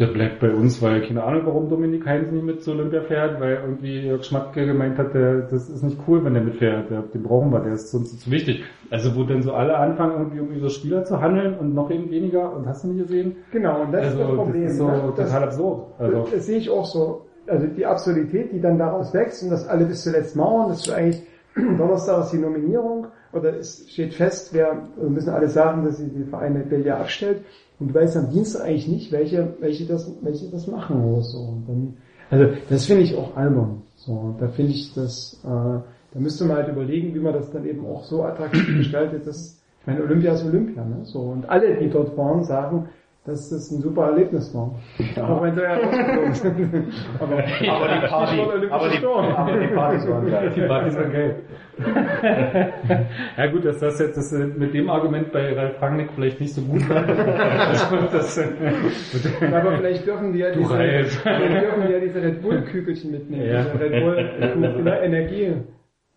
der 0.00 0.06
bleibt 0.06 0.40
bei 0.40 0.50
uns, 0.50 0.80
weil 0.80 1.06
keine 1.06 1.22
Ahnung, 1.22 1.42
warum 1.44 1.68
Dominik 1.68 2.06
Heinz 2.06 2.32
nicht 2.32 2.44
mit 2.44 2.62
zu 2.62 2.72
Olympia 2.72 3.02
fährt, 3.02 3.38
weil 3.38 3.60
irgendwie 3.62 4.00
Jörg 4.00 4.24
Schmatke 4.24 4.64
gemeint 4.64 4.96
hat, 4.96 5.12
der, 5.12 5.42
das 5.42 5.68
ist 5.68 5.82
nicht 5.82 5.98
cool, 6.08 6.24
wenn 6.24 6.32
der 6.32 6.42
mitfährt, 6.42 6.90
der, 6.90 7.02
den 7.02 7.22
brauchen 7.22 7.52
wir, 7.52 7.60
der 7.60 7.74
ist 7.74 7.92
uns 7.94 8.18
zu 8.18 8.30
wichtig. 8.30 8.64
Also 8.90 9.14
wo 9.14 9.24
dann 9.24 9.42
so 9.42 9.52
alle 9.52 9.76
anfangen, 9.76 10.18
irgendwie 10.18 10.40
um 10.40 10.52
ihre 10.56 10.70
Spieler 10.70 11.04
zu 11.04 11.20
handeln 11.20 11.58
und 11.58 11.74
noch 11.74 11.90
eben 11.90 12.10
weniger 12.10 12.56
und 12.56 12.66
hast 12.66 12.82
du 12.82 12.88
nicht 12.88 13.06
gesehen? 13.06 13.36
Genau, 13.52 13.82
und 13.82 13.92
das 13.92 14.06
also 14.06 14.20
ist 14.20 14.28
das 14.28 14.36
Problem. 14.36 14.62
das 14.62 14.72
ist 14.72 14.78
so 14.78 14.86
ne? 14.86 15.12
das, 15.16 15.26
total 15.26 15.44
absurd. 15.44 15.86
Also 15.98 16.28
das 16.32 16.46
sehe 16.46 16.58
ich 16.58 16.70
auch 16.70 16.86
so. 16.86 17.26
Also 17.46 17.66
die 17.66 17.84
Absurdität, 17.84 18.52
die 18.52 18.60
dann 18.60 18.78
daraus 18.78 19.12
wächst 19.12 19.42
und 19.42 19.50
dass 19.50 19.68
alle 19.68 19.84
bis 19.84 20.02
zuletzt 20.02 20.34
mauern, 20.34 20.68
das 20.70 20.86
ist 20.86 20.92
eigentlich 20.92 21.22
Donnerstag 21.56 22.24
ist 22.24 22.32
die 22.32 22.38
Nominierung 22.38 23.08
oder 23.32 23.56
es 23.58 23.86
steht 23.90 24.14
fest, 24.14 24.54
wer 24.54 24.88
also 24.96 25.10
müssen 25.10 25.30
alle 25.30 25.48
sagen, 25.48 25.84
dass 25.84 25.98
sie 25.98 26.08
die 26.08 26.24
Vereine 26.24 26.60
Belgia 26.60 26.96
abstellt 26.96 27.44
und 27.80 27.88
du 27.88 27.94
weißt 27.94 28.16
am 28.18 28.30
Dienstag 28.30 28.66
eigentlich 28.66 28.88
nicht, 28.88 29.10
welche, 29.10 29.54
welche 29.60 29.86
das, 29.86 30.10
welche 30.20 30.48
das 30.50 30.66
machen 30.66 31.02
oder 31.02 31.22
so. 31.22 31.38
Und 31.38 31.64
dann, 31.66 31.94
also 32.30 32.54
das 32.68 32.86
finde 32.86 33.02
ich 33.02 33.16
auch 33.16 33.34
albern. 33.36 33.82
So, 33.96 34.36
da 34.38 34.48
finde 34.48 34.72
ich 34.72 34.92
das, 34.94 35.40
äh, 35.44 35.48
da 35.48 36.20
müsste 36.20 36.44
man 36.44 36.58
halt 36.58 36.68
überlegen, 36.68 37.14
wie 37.14 37.20
man 37.20 37.32
das 37.32 37.50
dann 37.50 37.66
eben 37.66 37.84
auch 37.86 38.04
so 38.04 38.22
attraktiv 38.22 38.66
gestaltet, 38.76 39.26
dass 39.26 39.60
ich 39.80 39.86
meine 39.86 40.02
Olympia 40.02 40.34
ist 40.34 40.44
Olympia, 40.44 40.84
ne? 40.84 41.00
So 41.04 41.20
und 41.20 41.48
alle, 41.48 41.78
die 41.78 41.88
dort 41.88 42.16
waren, 42.16 42.44
sagen, 42.44 42.90
dass 43.26 43.50
das 43.50 43.70
ein 43.70 43.82
super 43.82 44.06
Erlebnis 44.06 44.54
war. 44.54 44.74
Auch 45.22 45.42
wenn 45.42 45.54
sie 45.54 45.60
ja 45.60 45.74
rausgeflogen 45.74 46.70
sind. 46.70 46.92
Aber, 47.18 47.34
Aber 47.36 47.42
die 47.42 48.06
Party, 48.08 48.40
aber 48.70 48.88
die, 48.88 48.96
Sturm. 48.96 49.26
aber 49.26 49.58
die 49.58 49.66
Partys 49.74 50.08
waren 50.08 50.30
geil. 50.30 50.52
die 50.56 50.60
Partys 50.62 50.96
waren 50.96 51.12
geil. 51.12 51.36
ja 53.36 53.46
gut, 53.48 53.64
dass 53.64 53.78
das 53.80 53.98
jetzt 53.98 54.16
das 54.16 54.32
äh, 54.32 54.46
mit 54.46 54.72
dem 54.72 54.88
Argument 54.88 55.32
bei 55.32 55.52
Ralf 55.54 55.80
Rangnick 55.82 56.10
vielleicht 56.14 56.40
nicht 56.40 56.54
so 56.54 56.62
gut 56.62 56.80
war. 56.88 57.02
das, 58.10 58.38
Aber 58.38 59.76
vielleicht 59.76 60.06
dürfen 60.06 60.32
die 60.32 60.38
ja 60.38 60.50
diese, 60.50 60.68
dürfen 60.78 61.86
die 61.86 61.92
ja 61.92 62.00
diese 62.00 62.22
Red 62.22 62.42
Bull 62.42 62.62
Kügelchen 62.62 63.10
mitnehmen. 63.12 63.46
Ja. 63.46 63.64
Diese 63.64 63.80
Red 63.80 64.02
Bull 64.02 64.16
ne, 64.82 65.00
Energie. 65.02 65.52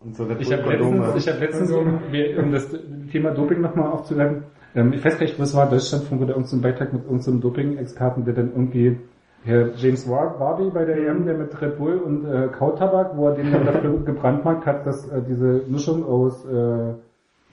Und 0.00 0.16
so 0.16 0.24
Red 0.24 0.40
Ich 0.40 0.52
habe 0.52 0.70
letztens, 0.70 1.26
ich 1.26 1.32
hab 1.32 1.40
letztens 1.40 1.70
um, 1.70 2.00
um 2.38 2.52
das 2.52 2.68
Thema 3.12 3.30
Doping 3.30 3.60
nochmal 3.60 3.90
aufzugreifen, 3.92 4.44
ähm, 4.74 4.92
ich 4.92 5.04
weiß 5.04 5.18
gar 5.18 5.26
nicht, 5.26 5.38
was 5.40 5.54
war, 5.54 5.68
Deutschlandfunk 5.68 6.22
oder 6.22 6.34
irgendein 6.34 6.60
Beitrag 6.60 6.92
mit 6.92 7.04
irgendeinem 7.04 7.40
Doping-Experten, 7.40 8.24
der 8.24 8.34
dann 8.34 8.50
irgendwie 8.52 8.98
Herr 9.44 9.74
James 9.76 10.08
War- 10.08 10.38
Warby 10.40 10.70
bei 10.70 10.84
der 10.84 10.96
EM, 10.96 11.26
der 11.26 11.36
mit 11.36 11.60
Red 11.60 11.76
Bull 11.78 11.98
und 11.98 12.24
äh, 12.24 12.48
Kautabak, 12.48 13.16
wo 13.16 13.28
er 13.28 13.34
den 13.34 13.52
dann 13.52 13.66
dafür 13.66 13.98
gebrandmarkt 14.04 14.64
hat, 14.66 14.86
dass 14.86 15.06
äh, 15.08 15.20
diese 15.28 15.62
Mischung 15.68 16.04
aus 16.04 16.44
äh, 16.46 16.94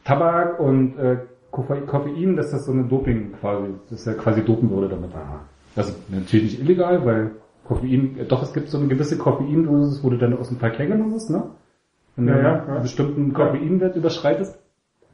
Tabak 0.05 0.59
und 0.59 0.97
äh, 0.97 1.17
Koffein, 1.51 2.37
dass 2.37 2.51
das 2.51 2.65
so 2.65 2.71
eine 2.71 2.85
Doping 2.85 3.33
quasi, 3.41 3.67
dass 3.89 4.07
er 4.07 4.13
quasi 4.13 4.41
dopen 4.41 4.69
würde 4.71 4.87
damit. 4.87 5.09
Also 5.75 5.93
natürlich 6.09 6.43
nicht 6.57 6.61
illegal, 6.61 7.05
weil 7.05 7.31
Koffein, 7.67 8.17
äh, 8.17 8.23
doch 8.25 8.41
es 8.41 8.53
gibt 8.53 8.69
so 8.69 8.77
eine 8.77 8.87
gewisse 8.87 9.17
Koffeindosis, 9.17 10.01
wo 10.03 10.09
du 10.09 10.17
dann 10.17 10.37
aus 10.37 10.47
dem 10.47 10.57
Verkehr 10.59 10.87
genommen 10.87 11.13
hast, 11.13 11.29
ne? 11.29 11.43
Wenn 12.15 12.27
du 12.27 12.31
Ja, 12.33 12.39
ja, 12.39 12.43
ja. 12.55 12.65
einen 12.73 12.81
bestimmten 12.83 13.33
Koffeinwert 13.33 13.95
überschreitest. 13.97 14.57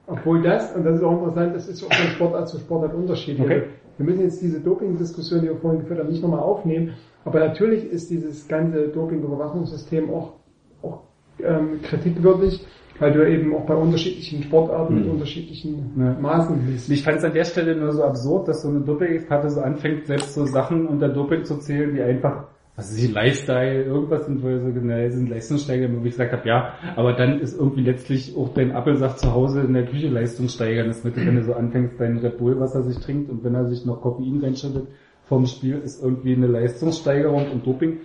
Obwohl 0.08 0.42
das, 0.42 0.74
und 0.74 0.86
das 0.86 0.96
ist 0.98 1.04
auch 1.04 1.20
interessant, 1.20 1.56
das 1.56 1.68
ist 1.68 1.84
auch 1.84 1.94
von 1.94 2.08
Sportart 2.12 2.48
zu 2.48 2.58
Sportart 2.60 2.94
unterschiedlich. 2.94 3.46
Okay. 3.46 3.64
Wir 3.98 4.06
müssen 4.06 4.22
jetzt 4.22 4.42
diese 4.42 4.62
Doping-Diskussion, 4.62 5.42
die 5.42 5.48
wir 5.48 5.58
vorhin 5.58 5.82
geführt 5.82 6.00
haben, 6.00 6.10
nicht 6.10 6.22
nochmal 6.22 6.40
aufnehmen. 6.40 6.94
Aber 7.26 7.40
natürlich 7.40 7.92
ist 7.92 8.10
dieses 8.10 8.48
ganze 8.48 8.88
Doping-Überwachungssystem 8.88 10.10
auch, 10.10 10.34
auch 10.82 11.02
ähm, 11.44 11.82
kritikwürdig, 11.84 12.66
weil 13.00 13.12
du 13.12 13.30
eben 13.30 13.54
auch 13.54 13.66
bei 13.66 13.76
unterschiedlichen 13.76 14.44
Sportarten 14.44 14.96
mit 14.96 15.08
unterschiedlichen 15.10 15.92
Ja. 15.98 16.16
Maßen 16.20 16.66
bist. 16.66 16.90
Ich 16.90 17.04
fand 17.04 17.18
es 17.18 17.24
an 17.26 17.34
der 17.34 17.44
Stelle 17.44 17.76
nur 17.76 17.92
so 17.92 18.04
absurd, 18.04 18.48
dass 18.48 18.62
so 18.62 18.70
eine 18.70 18.80
Doping-Experte 18.80 19.50
so 19.50 19.62
anfängt, 19.62 20.06
selbst 20.06 20.34
so 20.36 20.46
Sachen 20.46 20.88
unter 20.88 21.10
Doping 21.10 21.44
zu 21.44 21.58
zählen, 21.58 21.94
die 21.94 22.02
einfach, 22.02 22.46
was 22.78 22.92
ist 22.92 23.02
die 23.02 23.12
Lifestyle, 23.12 23.84
irgendwas 23.84 24.28
sind, 24.28 24.44
wo 24.44 24.48
so 24.60 24.72
genau 24.72 25.10
sind 25.10 25.30
Leistungssteiger, 25.30 25.90
wo 25.92 25.98
ich 26.06 26.12
gesagt 26.12 26.32
habe, 26.32 26.48
ja, 26.48 26.74
aber 26.96 27.14
dann 27.14 27.40
ist 27.40 27.58
irgendwie 27.60 27.82
letztlich 27.82 28.36
auch 28.38 28.54
dein 28.54 28.72
Appelsaft 28.72 29.20
zu 29.20 29.34
Hause 29.34 29.62
in 29.62 29.74
der 29.74 29.86
Küche 29.88 30.08
Leistung 30.10 30.48
steigern. 30.48 30.88
Das 30.88 31.04
mit, 31.04 31.16
wenn 31.18 31.36
du 31.36 31.44
so 31.44 31.54
anfängst, 31.56 32.00
dein 32.00 32.20
Red 32.20 32.38
Bull, 32.38 32.60
was 32.60 32.76
er 32.76 32.84
sich 32.84 33.00
trinkt 33.00 33.32
und 33.32 33.44
wenn 33.44 33.56
er 33.56 33.66
sich 33.66 33.84
noch 33.86 34.02
Koffein 34.02 34.40
reinschüttet 34.44 34.88
vom 35.26 35.48
Spiel, 35.48 35.82
ist 35.84 36.04
irgendwie 36.04 36.36
eine 36.36 36.46
Leistungssteigerung 36.48 37.50
und 37.52 37.66
Doping. 37.66 37.98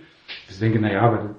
Ich 0.49 0.59
denke, 0.59 0.79
naja, 0.79 1.01
aber 1.01 1.35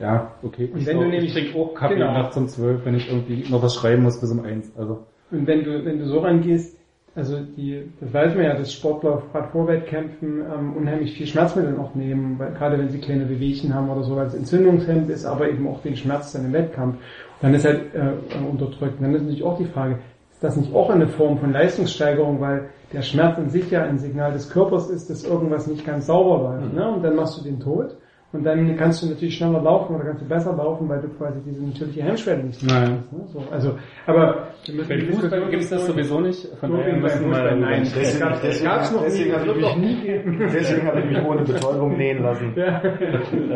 ja, 0.00 0.34
okay. 0.42 0.70
Und 0.72 0.80
ich 0.80 0.86
wenn 0.86 0.98
du 0.98 1.02
auch- 1.04 1.08
nämlich- 1.10 1.36
ich 1.36 1.42
trinke 1.44 1.58
auch 1.58 1.74
Kaffee 1.74 1.94
genau. 1.96 2.12
nachts 2.12 2.36
um 2.36 2.46
zwölf, 2.48 2.84
wenn 2.84 2.94
ich 2.94 3.10
irgendwie 3.10 3.44
noch 3.50 3.62
was 3.62 3.74
schreiben 3.74 4.02
muss 4.04 4.20
bis 4.20 4.30
um 4.30 4.40
eins. 4.44 4.72
Also 4.76 5.04
Und 5.32 5.46
wenn 5.48 5.64
du, 5.64 5.84
wenn 5.84 5.98
du 5.98 6.06
so 6.06 6.20
rangehst, 6.20 6.78
also 7.16 7.38
die, 7.56 7.90
das 8.00 8.12
weiß 8.12 8.34
man 8.34 8.44
ja, 8.44 8.54
dass 8.54 8.72
Sportler 8.72 9.14
auf 9.14 9.34
Radvorwettkämpfen 9.34 10.40
ähm, 10.40 10.76
unheimlich 10.76 11.12
viel 11.12 11.26
Schmerzmittel 11.26 11.78
auch 11.78 11.94
nehmen, 11.94 12.38
weil, 12.38 12.52
gerade 12.52 12.78
wenn 12.78 12.90
sie 12.90 12.98
kleine 12.98 13.28
Wehwehchen 13.28 13.72
haben 13.72 13.88
oder 13.88 14.02
so, 14.02 14.16
weil 14.16 14.26
es 14.26 14.34
entzündungshemmend 14.34 15.08
ist, 15.10 15.24
aber 15.24 15.48
eben 15.48 15.68
auch 15.68 15.80
den 15.82 15.96
Schmerz 15.96 16.32
dann 16.32 16.46
im 16.46 16.52
Wettkampf. 16.52 16.96
Und 16.96 17.42
dann 17.42 17.54
ist 17.54 17.64
halt 17.64 17.94
äh, 17.94 18.48
unterdrückt. 18.50 18.98
Und 18.98 19.02
dann 19.02 19.14
ist 19.14 19.22
natürlich 19.22 19.44
auch 19.44 19.58
die 19.58 19.66
Frage, 19.66 20.00
ist 20.32 20.42
das 20.42 20.56
nicht 20.56 20.74
auch 20.74 20.90
eine 20.90 21.06
Form 21.06 21.38
von 21.38 21.52
Leistungssteigerung, 21.52 22.40
weil 22.40 22.70
der 22.92 23.02
Schmerz 23.02 23.38
an 23.38 23.48
sich 23.48 23.70
ja 23.70 23.84
ein 23.84 23.98
Signal 23.98 24.32
des 24.32 24.50
Körpers 24.50 24.90
ist, 24.90 25.08
dass 25.08 25.24
irgendwas 25.24 25.68
nicht 25.68 25.86
ganz 25.86 26.06
sauber 26.06 26.50
läuft. 26.50 26.74
Ne? 26.74 26.94
Und 26.94 27.04
dann 27.04 27.14
machst 27.14 27.38
du 27.38 27.44
den 27.44 27.60
tot. 27.60 27.96
Und 28.34 28.42
dann 28.44 28.76
kannst 28.76 29.00
du 29.02 29.06
natürlich 29.08 29.36
schneller 29.36 29.62
laufen 29.62 29.94
oder 29.94 30.04
kannst 30.06 30.22
du 30.22 30.26
besser 30.28 30.52
laufen, 30.56 30.88
weil 30.88 31.00
du 31.00 31.08
quasi 31.10 31.38
diese 31.46 31.64
natürliche 31.64 32.02
Hemmschwelle 32.02 32.42
nicht 32.44 32.62
Naja. 32.66 32.80
hast. 32.98 33.12
Ne? 33.12 33.24
So, 33.32 33.42
also, 33.50 33.78
aber 34.06 34.48
die 34.66 34.72
Fußball 35.12 35.50
gibt 35.50 35.62
es 35.62 35.70
das 35.70 35.86
sowieso 35.86 36.20
nicht. 36.20 36.48
Von 36.58 36.72
daher 36.72 36.96
müssen 36.96 37.30
wir 37.30 37.54
nein. 37.56 37.82
Deswegen, 37.94 38.18
Gab's- 38.20 38.40
deswegen, 38.42 38.64
gab's 38.70 38.92
noch 38.92 39.00
nie, 39.02 39.06
deswegen 39.06 39.32
habe 39.34 39.46
ich 39.46 39.56
mich 39.56 39.76
nie. 39.76 40.20
Deswegen 40.54 40.86
habe 40.86 41.00
ich 41.00 41.06
mich 41.06 41.22
ohne 41.24 41.42
Betäubung 41.42 41.96
nähen 41.96 42.22
lassen. 42.22 42.52
Ja. 42.56 42.82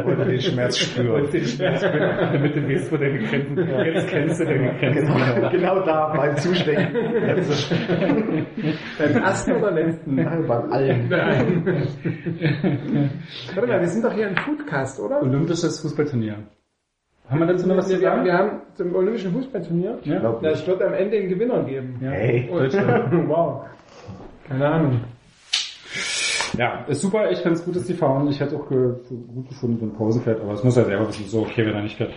Oder 0.04 0.24
den 0.24 0.40
Schmerz 0.40 0.78
spüren. 0.78 1.22
Und 1.24 1.32
den 1.34 1.44
Schmerz, 1.44 1.80
damit 1.82 2.54
du 2.56 2.68
weißt, 2.68 2.92
wo 2.92 2.96
deine 2.96 3.18
Grenzen 3.18 3.58
Jetzt 3.84 4.08
kennst 4.08 4.40
du 4.40 4.44
deine 4.44 4.74
Grenzen. 4.78 5.06
Genau, 5.06 5.50
genau 5.50 5.84
da 5.84 6.12
beim 6.16 6.36
Zustecken. 6.36 6.86
Beim 8.98 9.22
ersten 9.22 9.52
oder 9.52 9.70
letzten? 9.72 10.14
Nein, 10.14 10.44
beim 10.46 10.72
allen. 10.72 11.10
Warte 13.54 13.66
mal, 13.68 13.80
wir 13.80 13.88
sind 13.88 14.04
doch 14.04 14.12
hier 14.12 14.28
im 14.28 14.34
Foodcast, 14.68 15.00
oder? 15.00 15.22
Olympisches 15.22 15.80
Fußballturnier. 15.80 16.36
Haben 17.28 17.40
wir 17.40 17.46
dazu 17.46 17.66
noch 17.66 17.76
was 17.76 17.88
zu 17.88 18.00
wir, 18.00 18.10
haben, 18.10 18.18
sagen? 18.18 18.26
wir 18.26 18.32
haben 18.32 18.62
zum 18.74 18.94
Olympischen 18.94 19.32
Fußballturnier. 19.32 19.98
Ja. 20.04 20.18
Glaub 20.18 20.42
Ja, 20.42 20.50
es 20.50 20.66
wird 20.66 20.82
am 20.82 20.94
Ende 20.94 21.18
einen 21.18 21.28
Gewinner 21.28 21.62
geben. 21.64 21.98
Ja. 22.00 22.10
Hey. 22.10 22.48
Deutschland. 22.50 23.28
wow. 23.28 23.64
Keine 24.46 24.66
Ahnung. 24.66 25.00
Ja, 26.56 26.84
ist 26.88 27.02
super. 27.02 27.30
Ich 27.30 27.38
finde 27.38 27.58
es 27.58 27.64
gut, 27.64 27.76
dass 27.76 27.84
die 27.84 27.94
fahren. 27.94 28.26
Ich 28.28 28.40
hätte 28.40 28.56
auch 28.56 28.68
ge 28.68 28.94
gut 29.34 29.48
gefunden, 29.48 29.80
wenn 29.80 29.92
Pause 29.92 30.20
fährt, 30.20 30.40
aber 30.40 30.52
es 30.52 30.64
muss 30.64 30.76
ja 30.76 30.84
selber 30.84 31.06
wissen, 31.06 31.26
so 31.26 31.42
okay, 31.42 31.66
wenn 31.66 31.74
er 31.74 31.82
nicht 31.82 31.96
fährt. 31.96 32.14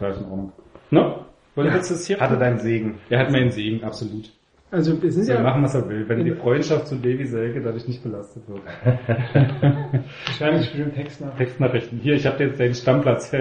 Das 0.00 0.16
ist 0.16 0.22
in 0.22 0.30
Ordnung. 0.30 0.52
Ne? 0.90 1.14
Das 1.54 2.06
hier? 2.06 2.18
Hatte 2.20 2.38
deinen 2.38 2.58
Segen. 2.60 2.98
Er 3.10 3.18
hat 3.18 3.32
meinen 3.32 3.50
Segen, 3.50 3.82
absolut. 3.82 4.30
Also 4.70 5.02
wir 5.02 5.10
sind 5.10 5.24
Soll 5.24 5.36
ja 5.36 5.42
machen, 5.42 5.62
was 5.62 5.74
er 5.74 5.88
will, 5.88 6.06
wenn 6.10 6.26
die 6.26 6.32
Freundschaft 6.32 6.88
zu 6.88 6.96
Davy 6.96 7.24
Selke 7.24 7.62
dadurch 7.62 7.88
nicht 7.88 8.02
belastet 8.02 8.42
wird. 8.46 8.60
wahrscheinlich 10.26 10.68
bestimmt 10.68 10.94
Text 10.94 11.22
nach. 11.22 11.34
Textnachrichten. 11.36 12.00
Hier, 12.00 12.16
ich 12.16 12.26
habe 12.26 12.44
jetzt 12.44 12.60
deinen 12.60 12.74
Stammplatz. 12.74 13.32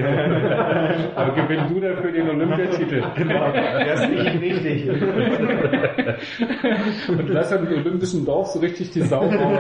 aber 1.16 1.34
gewinn 1.36 1.68
du 1.68 1.82
dafür 1.82 2.14
den 2.14 2.30
Olympiatitel. 2.30 3.04
Genau. 3.18 3.52
Das 3.52 4.04
ist 4.04 4.10
nicht 4.10 4.42
richtig. 4.42 4.90
Und 7.10 7.28
lass 7.30 7.52
an 7.52 7.66
dem 7.66 7.80
olympischen 7.80 8.24
Dorf 8.26 8.48
so 8.48 8.60
richtig 8.60 8.92
die 8.92 9.02
Sau 9.02 9.28
raus. 9.28 9.60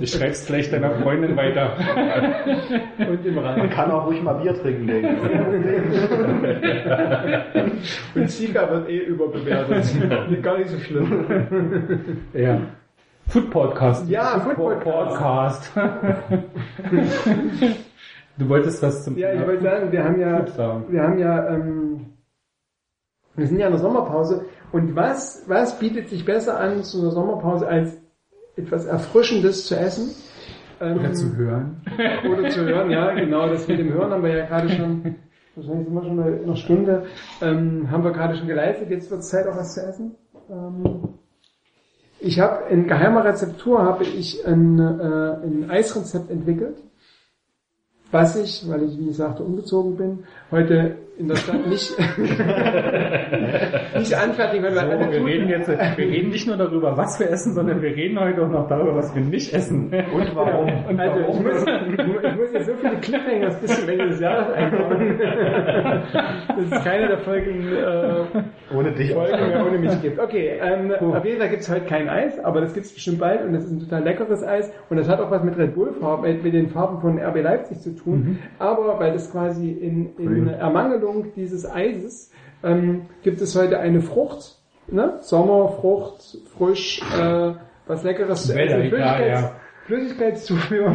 Ich 0.00 0.12
schreib's 0.12 0.46
gleich 0.46 0.70
deiner 0.70 0.92
Freundin 1.02 1.36
weiter. 1.36 1.76
Und 3.06 3.26
im 3.26 3.34
Man 3.34 3.44
Rhein. 3.44 3.68
kann 3.68 3.90
auch 3.90 4.06
ruhig 4.06 4.22
mal 4.22 4.32
Bier 4.34 4.54
trinken, 4.54 4.86
denke 4.86 5.10
Und 8.14 8.30
Sieger 8.30 8.70
wird 8.70 8.88
eh 8.88 9.00
überbewertet. 9.00 9.84
Gar 10.42 10.58
nicht 10.58 10.69
so 10.70 10.78
schlimm. 10.78 12.16
Ja. 12.34 12.60
Food 13.28 13.50
Podcast. 13.50 14.08
Ja, 14.08 14.40
Food 14.40 14.56
Podcast. 14.56 15.70
du 18.38 18.48
wolltest 18.48 18.82
was 18.82 19.04
zum 19.04 19.16
Ja, 19.16 19.32
ich 19.32 19.46
wollte 19.46 19.62
sagen, 19.62 19.92
wir 19.92 20.04
haben 20.04 20.20
ja, 20.20 20.44
wir 20.88 21.02
haben 21.02 21.18
ja 21.18 21.48
ähm, 21.48 22.06
Wir 23.36 23.46
sind 23.46 23.58
ja 23.58 23.66
in 23.66 23.72
der 23.72 23.80
Sommerpause. 23.80 24.46
Und 24.72 24.96
was, 24.96 25.44
was 25.46 25.78
bietet 25.78 26.08
sich 26.08 26.24
besser 26.24 26.58
an 26.58 26.82
zu 26.82 27.00
einer 27.00 27.10
Sommerpause 27.10 27.68
als 27.68 28.00
etwas 28.56 28.86
Erfrischendes 28.86 29.66
zu 29.66 29.76
essen? 29.76 30.10
Ähm, 30.80 30.98
Oder 30.98 31.12
zu 31.12 31.36
hören. 31.36 31.82
oder 32.32 32.48
zu 32.48 32.64
hören, 32.64 32.90
ja, 32.90 33.12
genau. 33.12 33.48
Das 33.48 33.68
mit 33.68 33.78
dem 33.78 33.92
Hören 33.92 34.10
haben 34.12 34.22
wir 34.22 34.36
ja 34.36 34.46
gerade 34.46 34.70
schon, 34.70 35.16
wahrscheinlich 35.54 35.86
sind 35.86 35.94
wir 35.94 36.02
schon 36.02 36.20
eine, 36.20 36.42
eine 36.42 36.56
Stunde, 36.56 37.06
ähm, 37.42 37.90
haben 37.90 38.02
wir 38.02 38.12
gerade 38.12 38.36
schon 38.36 38.48
geleistet. 38.48 38.90
Jetzt 38.90 39.10
wird 39.10 39.20
es 39.20 39.28
Zeit, 39.28 39.46
auch 39.46 39.56
was 39.56 39.74
zu 39.74 39.82
essen. 39.82 40.16
Ähm, 40.50 41.08
ich 42.18 42.38
habe 42.40 42.68
in 42.70 42.86
geheimer 42.86 43.24
Rezeptur 43.24 43.82
habe 43.82 44.04
ich 44.04 44.46
ein, 44.46 44.78
äh, 44.78 45.46
ein 45.46 45.70
Eisrezept 45.70 46.30
entwickelt, 46.30 46.76
was 48.10 48.36
ich, 48.36 48.68
weil 48.68 48.82
ich 48.82 48.98
wie 48.98 49.10
ich 49.10 49.16
sagte 49.16 49.42
umgezogen 49.42 49.96
bin, 49.96 50.24
heute 50.50 50.96
in 51.20 51.28
der 51.28 51.36
Stadt 51.36 51.66
nicht 51.66 51.92
nicht 53.96 54.14
anfertigen, 54.14 54.64
weil 54.64 54.72
wir 54.74 54.80
So, 54.80 54.86
alle 54.90 55.10
wir 55.10 55.18
tun. 55.18 55.26
reden 55.26 55.48
jetzt, 55.48 55.68
wir 55.68 55.98
reden 56.08 56.30
nicht 56.30 56.46
nur 56.46 56.56
darüber, 56.56 56.96
was 56.96 57.20
wir 57.20 57.30
essen, 57.30 57.52
sondern 57.54 57.82
wir 57.82 57.94
reden 57.94 58.18
heute 58.18 58.42
auch 58.42 58.48
noch 58.48 58.68
darüber, 58.68 58.96
was 58.96 59.14
wir 59.14 59.22
nicht 59.22 59.52
essen. 59.52 59.92
Und 60.12 60.34
warum? 60.34 60.68
Und 60.88 60.98
Also 61.00 61.20
ich 61.20 61.26
warum? 61.26 61.42
muss, 61.42 61.62
ich 61.62 62.36
muss 62.36 62.52
jetzt 62.52 62.66
so 62.66 62.72
viele 62.80 62.96
Cliffhangers 62.96 63.60
bis 63.60 63.80
zum 63.80 63.88
Ende 63.88 64.08
des 64.08 64.20
Jahres 64.20 64.54
einbauen. 64.54 65.20
Das 66.48 66.64
ist 66.78 66.84
keine 66.84 67.08
der 67.08 67.18
Folgen, 67.18 67.68
äh, 67.68 68.74
Ohne 68.76 68.92
dich. 68.92 69.12
Folgen 69.12 69.48
mehr 69.48 69.66
ohne 69.66 69.78
mich 69.78 70.00
gibt. 70.02 70.18
Okay, 70.18 70.58
ähm, 70.62 70.92
auf 71.12 71.24
jeden 71.24 71.38
Fall 71.38 71.48
gibt 71.50 71.62
es 71.62 71.70
heute 71.70 71.84
kein 71.86 72.08
Eis, 72.08 72.38
aber 72.42 72.60
das 72.60 72.72
gibt 72.74 72.86
es 72.86 72.92
bestimmt 72.94 73.18
bald 73.20 73.44
und 73.44 73.52
das 73.52 73.64
ist 73.64 73.72
ein 73.72 73.80
total 73.80 74.02
leckeres 74.04 74.42
Eis 74.42 74.72
und 74.88 74.96
das 74.96 75.08
hat 75.08 75.20
auch 75.20 75.30
was 75.30 75.42
mit 75.44 75.56
Red 75.58 75.74
Bull 75.74 75.92
Farben, 76.00 76.22
mit, 76.22 76.42
mit 76.44 76.54
den 76.54 76.68
Farben 76.68 77.00
von 77.00 77.18
RB 77.18 77.42
Leipzig 77.42 77.80
zu 77.80 77.94
tun. 77.94 78.38
Aber 78.58 78.98
weil 78.98 79.12
das 79.12 79.30
quasi 79.30 79.70
in, 79.70 80.10
in 80.18 80.48
Ermangelung 80.48 81.09
dieses 81.36 81.68
Eises 81.68 82.32
ähm, 82.62 83.02
gibt 83.22 83.40
es 83.40 83.56
heute 83.56 83.78
eine 83.78 84.00
Frucht, 84.00 84.56
ne? 84.88 85.18
Sommerfrucht, 85.20 86.38
frisch, 86.56 87.00
äh, 87.18 87.52
was 87.86 88.02
leckeres 88.04 88.46
zu 88.46 88.52
essen. 88.52 88.80
Flüssigkeits- 88.82 89.26
ja. 89.26 89.52
Flüssigkeitszufuhr 89.86 90.94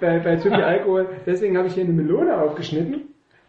bei, 0.00 0.18
bei 0.18 0.36
zu 0.36 0.48
viel 0.50 0.62
Alkohol. 0.62 1.06
Deswegen 1.26 1.56
habe 1.56 1.68
ich 1.68 1.74
hier 1.74 1.84
eine 1.84 1.92
Melone 1.92 2.36
aufgeschnitten. 2.40 3.02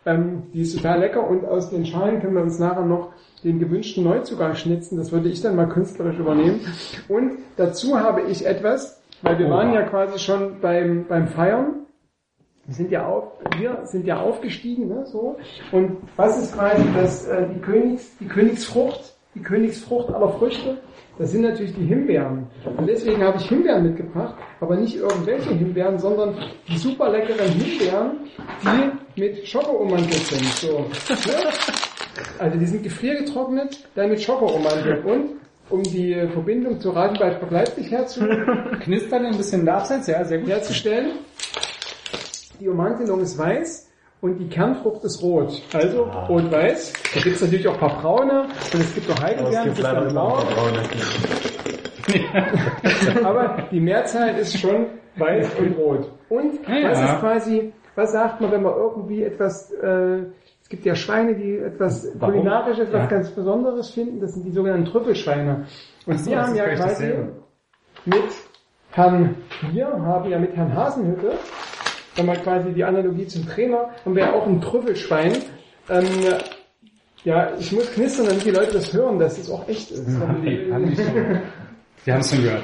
Ähm, 0.06 0.44
die 0.54 0.62
ist 0.62 0.76
total 0.76 1.00
lecker 1.00 1.28
und 1.28 1.46
aus 1.46 1.70
den 1.70 1.86
Schalen 1.86 2.22
können 2.22 2.36
wir 2.36 2.42
uns 2.42 2.60
nachher 2.60 2.86
noch 2.86 3.14
den 3.44 3.60
gewünschten 3.60 4.04
Neuzugang 4.04 4.56
schnitzen. 4.56 4.98
Das 4.98 5.12
würde 5.12 5.30
ich 5.30 5.42
dann 5.42 5.56
mal 5.56 5.68
künstlerisch 5.68 6.18
übernehmen. 6.18 6.60
Und 7.08 7.38
dazu 7.58 8.00
habe 8.00 8.22
ich 8.24 8.46
etwas, 8.46 9.02
weil 9.22 9.38
wir 9.40 9.50
waren 9.50 9.74
ja 9.74 9.84
quasi 9.84 10.20
schon 10.20 10.60
beim, 10.60 11.06
beim 11.08 11.28
Feiern. 11.28 11.86
Wir 12.66 12.76
sind 12.76 12.92
ja 12.92 13.08
auf, 13.08 13.24
wir 13.58 13.80
sind 13.86 14.06
ja 14.06 14.22
aufgestiegen, 14.22 14.88
ne, 14.88 15.06
so. 15.06 15.38
Und 15.72 15.98
was 16.16 16.42
ist 16.42 16.54
quasi 16.54 16.84
das, 16.96 17.28
äh, 17.28 17.48
die 17.54 17.60
Königs, 17.60 18.16
die 18.20 18.28
Königsfrucht, 18.28 19.16
die 19.36 19.42
Königsfrucht 19.42 20.14
aller 20.14 20.30
Früchte? 20.30 20.78
Das 21.18 21.32
sind 21.32 21.42
natürlich 21.42 21.76
die 21.76 21.86
Himbeeren. 21.86 22.48
Und 22.78 22.88
deswegen 22.88 23.22
habe 23.24 23.38
ich 23.38 23.48
Himbeeren 23.48 23.84
mitgebracht, 23.84 24.36
aber 24.60 24.76
nicht 24.76 24.96
irgendwelche 24.96 25.52
Himbeeren, 25.52 26.00
sondern 26.00 26.36
die 26.68 26.78
super 26.78 27.10
leckeren 27.10 27.50
Himbeeren, 27.50 28.12
die 28.64 29.20
mit 29.20 29.48
Schoko 29.48 29.84
ummantelt 29.84 30.14
sind. 30.14 30.46
So. 30.46 30.80
Ne? 30.80 31.50
Also 32.40 32.58
die 32.58 32.66
sind 32.66 32.84
gefriergetrocknet, 32.84 33.88
dann 33.96 34.10
mit 34.10 34.22
Schoko 34.22 34.48
ummantelt. 34.48 35.06
Und 35.06 35.42
um 35.70 35.84
die 35.84 36.16
Verbindung 36.34 36.80
zu 36.80 36.90
Rasenballsport 36.90 37.52
Leipzig 37.52 37.92
herzu 37.92 38.22
Knistern 38.82 39.26
ein 39.26 39.38
bisschen 39.38 39.68
abseits, 39.68 40.08
ja, 40.08 40.24
sehr 40.24 40.40
gut. 40.40 40.50
herzustellen. 40.50 41.12
Die 42.62 42.70
Ummantelung 42.70 43.20
ist 43.22 43.40
weiß 43.40 43.90
und 44.22 44.38
die 44.38 44.48
Kernfrucht 44.48 45.04
ist 45.04 45.24
rot. 45.24 45.52
Also 45.74 46.04
rot-weiß. 46.04 46.94
Da 47.16 47.22
gibt 47.22 47.36
es 47.38 47.42
natürlich 47.42 47.68
auch 47.68 47.74
ein 47.74 47.80
paar 47.80 48.00
braune 48.02 48.44
und 48.72 48.80
es 48.80 48.94
gibt 48.94 49.10
auch 49.10 49.16
Aber 49.16 49.24
es 49.26 49.32
Heidelbeeren, 49.32 49.64
gibt 49.64 49.80
das 49.80 49.82
ist 49.84 49.84
leider 49.84 50.02
dann 50.02 50.14
blau. 50.14 50.38
noch. 50.38 50.46
Aber 53.26 53.64
die 53.72 53.80
Mehrzahl 53.80 54.38
ist 54.38 54.60
schon 54.60 54.86
weiß 55.18 55.50
und 55.60 55.76
rot. 55.76 56.12
Und 56.30 56.60
Ah, 56.68 56.90
was 56.90 57.00
ja. 57.00 57.14
ist 57.16 57.20
quasi, 57.20 57.74
was 57.96 58.12
sagt 58.12 58.42
man, 58.42 58.52
wenn 58.52 58.62
man 58.62 58.76
irgendwie 58.76 59.24
etwas, 59.24 59.72
äh, 59.72 60.20
es 60.62 60.70
gibt 60.70 60.86
ja 60.86 60.94
Schweine, 60.94 61.34
die 61.36 61.58
etwas 61.58 62.08
Warum? 62.20 62.36
kulinarisches, 62.36 62.90
was 62.92 63.02
Ja. 63.02 63.06
ganz 63.08 63.32
Besonderes 63.32 63.90
finden, 63.90 64.20
das 64.22 64.36
sind 64.36 64.46
die 64.46 64.52
sogenannten 64.52 64.86
Trüffelschweine. 64.86 65.66
Und 66.06 66.20
so, 66.20 66.36
haben 66.36 66.54
ja 66.56 66.66
quasi 66.76 67.08
dasselbe. 67.08 67.32
mit 68.06 68.24
Herrn, 68.92 69.36
wir 69.72 69.88
haben 69.88 70.30
ja 70.30 70.38
mit 70.38 70.56
Herrn 70.56 70.76
Hasenhütte, 70.76 71.32
wenn 72.16 72.26
man 72.26 72.42
quasi 72.42 72.72
die 72.74 72.84
Analogie 72.84 73.28
zum 73.28 73.48
Trainer, 73.48 73.90
haben 74.06 74.16
wir 74.16 74.24
ja 74.24 74.34
auch 74.34 74.46
ein 74.46 74.62
Trüffelschwein. 74.62 75.34
Ähm, 75.90 76.06
ja, 77.24 77.52
ich 77.60 77.72
muss 77.72 77.92
knistern, 77.92 78.28
damit 78.28 78.46
die 78.46 78.52
Leute 78.52 78.74
das 78.74 78.94
hören, 78.94 79.20
dass 79.20 79.38
es 79.38 79.50
auch 79.50 79.68
echt 79.68 79.92
ist. 79.92 80.08
Wir 82.04 82.14
haben 82.16 82.22
es 82.22 82.32
schon 82.32 82.44
gehört. 82.44 82.64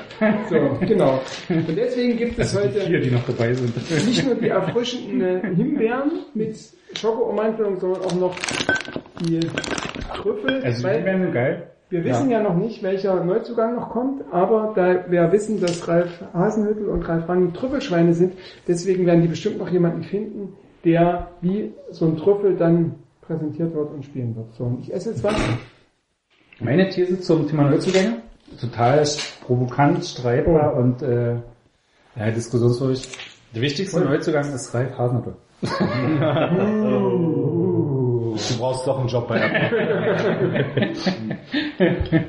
So, 0.50 0.78
genau. 0.88 1.22
Und 1.50 1.76
deswegen 1.76 2.18
gibt 2.18 2.40
es 2.40 2.56
Also 2.56 2.68
heute 2.68 2.82
vier, 2.82 3.00
die 3.00 3.12
noch 3.12 3.24
dabei 3.28 3.54
sind. 3.54 3.76
nicht 4.08 4.26
nur 4.26 4.34
die 4.34 4.48
erfrischenden 4.48 5.56
Himbeeren 5.56 6.12
mit 6.34 6.58
Schokoummantelung, 7.00 7.80
sondern 7.80 8.02
auch 8.02 8.16
noch 8.16 8.36
die 9.22 9.40
Trüffel. 10.16 10.64
Also 10.64 10.80
die 10.80 10.84
weil 10.84 11.06
werden 11.06 11.32
geil. 11.32 11.72
Wir 11.90 12.04
wissen 12.04 12.30
ja. 12.30 12.42
noch 12.42 12.56
nicht, 12.56 12.84
welcher 12.84 13.24
Neuzugang 13.24 13.76
noch 13.76 13.90
kommt, 13.90 14.22
aber 14.32 14.74
da 14.76 15.10
wir 15.10 15.32
wissen, 15.32 15.62
dass 15.62 15.88
Ralf 15.88 16.22
Hasenhüttel 16.34 16.90
und 16.90 17.08
Ralf 17.08 17.30
Rangnick 17.30 17.54
Trüffelschweine 17.54 18.14
sind, 18.14 18.34
deswegen 18.68 19.06
werden 19.06 19.22
die 19.22 19.30
bestimmt 19.30 19.58
noch 19.58 19.70
jemanden 19.70 20.04
finden, 20.04 20.54
der 20.84 21.30
wie 21.42 21.72
so 21.92 22.06
ein 22.06 22.18
Trüffel 22.18 22.58
dann 22.58 22.96
präsentiert 23.22 23.74
wird 23.74 23.92
und 23.92 24.04
spielen 24.04 24.36
wird. 24.36 24.54
So, 24.56 24.66
und 24.66 24.82
ich 24.82 24.94
esse 24.94 25.12
jetzt 25.12 25.24
was. 25.24 25.36
Meine 26.60 26.90
These 26.90 27.22
zum 27.22 27.48
Thema 27.48 27.70
Neuzugänge, 27.70 28.22
total 28.60 29.06
provokant, 29.46 30.04
streitbar 30.04 30.74
Oh. 30.76 30.80
und 30.80 31.02
äh, 31.04 31.36
ja, 32.16 32.32
diskussionswürdig. 32.32 33.08
Der 33.56 33.62
wichtigste 33.62 34.02
Neuzugang 34.02 34.54
ist 34.54 34.74
Ralf 34.74 34.98
Hasenhüttl. 34.98 35.36
Du 38.38 38.58
brauchst 38.58 38.88
doch 38.88 39.00
einen 39.00 39.08
Job 39.08 39.28
bei 39.28 39.40
Apple. 39.40 40.94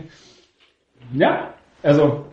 Ja, 1.15 1.55
also 1.83 2.25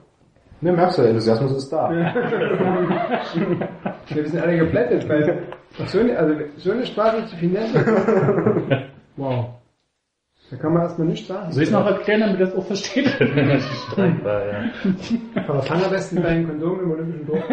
Ne, 0.61 0.71
merkst 0.71 0.97
du, 0.97 1.01
der 1.03 1.09
Enthusiasmus 1.11 1.51
ist 1.57 1.69
da. 1.69 1.89
Wir 4.07 4.25
sind 4.27 4.41
alle 4.41 4.57
geplättet, 4.57 5.07
weil 5.07 5.43
so 5.85 5.99
eine, 5.99 6.17
also 6.17 6.33
so 6.57 6.71
eine 6.71 6.85
Sprache 6.85 7.25
zu 7.27 7.35
finden. 7.35 7.57
Wow. 9.17 9.45
Da 10.51 10.57
kann 10.57 10.73
man 10.73 10.81
erstmal 10.81 11.07
nicht 11.07 11.25
sagen. 11.25 11.49
soll 11.53 11.63
ich 11.63 11.71
noch 11.71 11.85
erklären, 11.85 12.19
damit 12.19 12.37
ihr 12.39 12.45
das 12.47 12.55
auch 12.55 12.65
versteht? 12.65 13.07
Streitbar, 13.07 14.45
ja. 14.45 14.63
Aber 15.47 15.61
fang 15.61 15.81
am 15.81 15.89
besten 15.89 16.21
dein 16.21 16.45
Kondom 16.45 16.81
im 16.81 16.91
Olympischen 16.91 17.25
Dorf. 17.25 17.43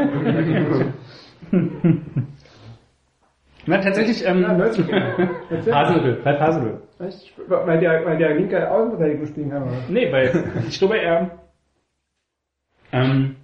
Na, 3.67 3.79
tatsächlich, 3.79 4.27
ähm, 4.27 4.43
Ja. 4.43 4.49
Hasenhüttl, 4.59 6.23
Ralf 6.25 6.41
Hasenhüttl. 6.41 6.83
Echt? 7.01 7.33
Weil 7.49 7.81
der, 7.81 8.05
weil 8.05 8.19
der 8.19 8.35
linke 8.35 8.71
Außenverteidigung 8.71 9.27
spielen 9.27 9.51
kann, 9.51 9.63
oder? 9.65 9.73
Nee, 9.89 10.11
weil 10.13 10.45
ich 10.69 10.79
glaube, 10.79 10.99
er, 10.99 11.31
ähm, 12.93 13.37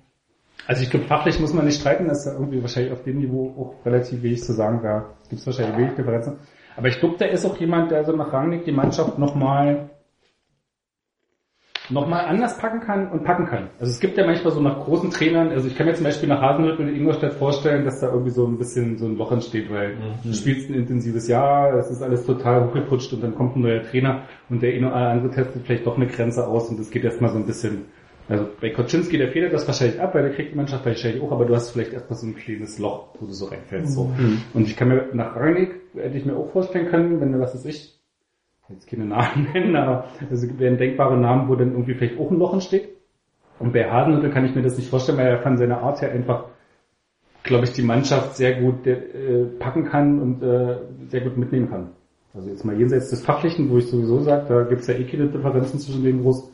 also 0.66 0.82
ich 0.82 0.90
glaube, 0.90 1.06
fachlich 1.06 1.40
muss 1.40 1.54
man 1.54 1.64
nicht 1.64 1.80
streiten, 1.80 2.06
das 2.08 2.26
ist 2.26 2.32
ja 2.32 2.38
irgendwie 2.38 2.60
wahrscheinlich 2.60 2.92
auf 2.92 3.02
dem 3.02 3.18
Niveau 3.18 3.54
auch 3.58 3.86
relativ 3.86 4.22
wenig 4.22 4.42
zu 4.42 4.52
sagen, 4.52 4.80
da 4.82 5.06
gibt 5.28 5.40
es 5.40 5.46
wahrscheinlich 5.46 5.78
wenig 5.78 5.94
Differenzen. 5.94 6.38
Aber 6.76 6.88
ich 6.88 7.00
glaube, 7.00 7.16
der 7.18 7.30
ist 7.30 7.44
auch 7.44 7.56
jemand, 7.56 7.90
der 7.90 8.04
so 8.04 8.12
nach 8.12 8.32
Rangnick 8.32 8.64
die 8.64 8.72
Mannschaft 8.72 9.18
nochmal 9.18 9.90
noch 11.91 12.07
mal 12.07 12.20
anders 12.20 12.59
packen 12.59 12.80
kann 12.80 13.11
und 13.11 13.24
packen 13.24 13.47
kann. 13.47 13.68
Also 13.80 13.91
es 13.93 14.01
gibt 14.01 14.18
ja 14.18 14.26
manchmal 14.26 14.53
so 14.53 14.61
nach 14.61 14.84
großen 14.84 15.11
Trainern, 15.11 15.51
also 15.51 15.68
ich 15.68 15.76
kann 15.76 15.86
mir 15.86 15.95
zum 15.95 16.05
Beispiel 16.05 16.28
nach 16.28 16.41
Hasenhüttl 16.41 16.82
und 16.82 16.95
Ingolstadt 16.95 17.34
vorstellen, 17.34 17.84
dass 17.84 18.01
da 18.01 18.09
irgendwie 18.09 18.30
so 18.30 18.47
ein 18.47 18.59
bisschen 18.59 18.99
so 18.99 19.07
ein 19.07 19.16
Loch 19.16 19.32
entsteht, 19.32 19.70
weil 19.70 19.97
du 20.22 20.32
spielst 20.32 20.68
ein 20.68 20.74
intensives 20.74 21.28
Jahr, 21.28 21.74
es 21.74 21.91
ist 21.91 22.03
alles 22.03 22.24
total 22.26 22.66
hochgeputscht 22.66 23.12
und 23.12 23.22
dann 23.22 23.34
kommt 23.34 23.57
ein 23.57 23.62
neuer 23.62 23.82
Trainer 23.82 24.22
und 24.51 24.62
der 24.62 24.74
andere 24.95 25.30
testet 25.30 25.62
vielleicht 25.64 25.86
doch 25.86 25.97
eine 25.97 26.07
Grenze 26.07 26.47
aus 26.47 26.68
und 26.68 26.78
es 26.78 26.91
geht 26.91 27.05
erstmal 27.05 27.30
so 27.30 27.39
ein 27.39 27.47
bisschen, 27.47 27.86
also 28.28 28.47
bei 28.61 28.70
Koczynski, 28.70 29.16
der 29.16 29.28
federt 29.28 29.55
das 29.55 29.66
wahrscheinlich 29.66 30.01
ab, 30.01 30.14
weil 30.14 30.22
der 30.22 30.32
kriegt 30.32 30.53
die 30.53 30.57
Mannschaft 30.57 30.84
wahrscheinlich 30.84 31.22
auch, 31.22 31.32
aber 31.32 31.47
du 31.47 31.55
hast 31.55 31.70
vielleicht 31.70 31.95
erstmal 31.95 32.18
so 32.18 32.26
ein 32.26 32.36
kleines 32.36 32.78
Loch, 32.78 33.09
wo 33.18 33.26
du 33.26 33.32
so 33.32 33.47
reinfällst. 33.47 33.95
So. 33.95 34.12
Und 34.53 34.66
ich 34.66 34.76
kann 34.76 34.89
mir 34.89 35.09
nach 35.14 35.34
Rangnick, 35.34 35.80
hätte 35.95 36.18
ich 36.18 36.26
mir 36.26 36.36
auch 36.36 36.53
vorstellen 36.53 36.89
können, 36.89 37.20
wenn 37.20 37.32
du, 37.32 37.41
was 37.41 37.55
ist 37.55 37.64
ich, 37.64 37.97
jetzt 38.68 38.86
keine 38.86 39.04
Namen 39.04 39.48
nennen, 39.54 39.76
aber 39.76 40.04
es 40.30 40.58
wären 40.58 40.78
denkbare 40.78 41.16
Namen, 41.16 41.48
wo 41.48 41.56
dann 41.56 41.72
irgendwie 41.72 41.94
vielleicht 41.94 42.18
auch 42.18 42.30
ein 42.30 42.38
Loch 42.38 42.52
entsteht. 42.52 42.88
Und 43.58 43.72
bei 43.72 43.90
Hasenhüttl 43.90 44.30
kann 44.30 44.44
ich 44.44 44.54
mir 44.54 44.62
das 44.62 44.76
nicht 44.76 44.88
vorstellen, 44.88 45.18
weil 45.18 45.26
er 45.26 45.42
von 45.42 45.56
seiner 45.56 45.82
Art 45.82 46.00
her 46.00 46.12
einfach, 46.12 46.44
glaube 47.42 47.64
ich, 47.64 47.72
die 47.72 47.82
Mannschaft 47.82 48.36
sehr 48.36 48.60
gut 48.60 48.86
äh, 48.86 49.46
packen 49.58 49.84
kann 49.84 50.20
und 50.20 50.42
äh, 50.42 50.76
sehr 51.08 51.22
gut 51.22 51.36
mitnehmen 51.36 51.68
kann. 51.68 51.90
Also 52.34 52.50
jetzt 52.50 52.64
mal 52.64 52.78
jenseits 52.78 53.10
des 53.10 53.24
Fachlichen, 53.24 53.70
wo 53.70 53.78
ich 53.78 53.86
sowieso 53.86 54.20
sage, 54.20 54.46
da 54.48 54.62
gibt's 54.62 54.86
ja 54.86 54.94
eh 54.94 55.04
keine 55.04 55.26
Differenzen 55.26 55.80
zwischen 55.80 56.04
denen 56.04 56.22
groß. 56.22 56.52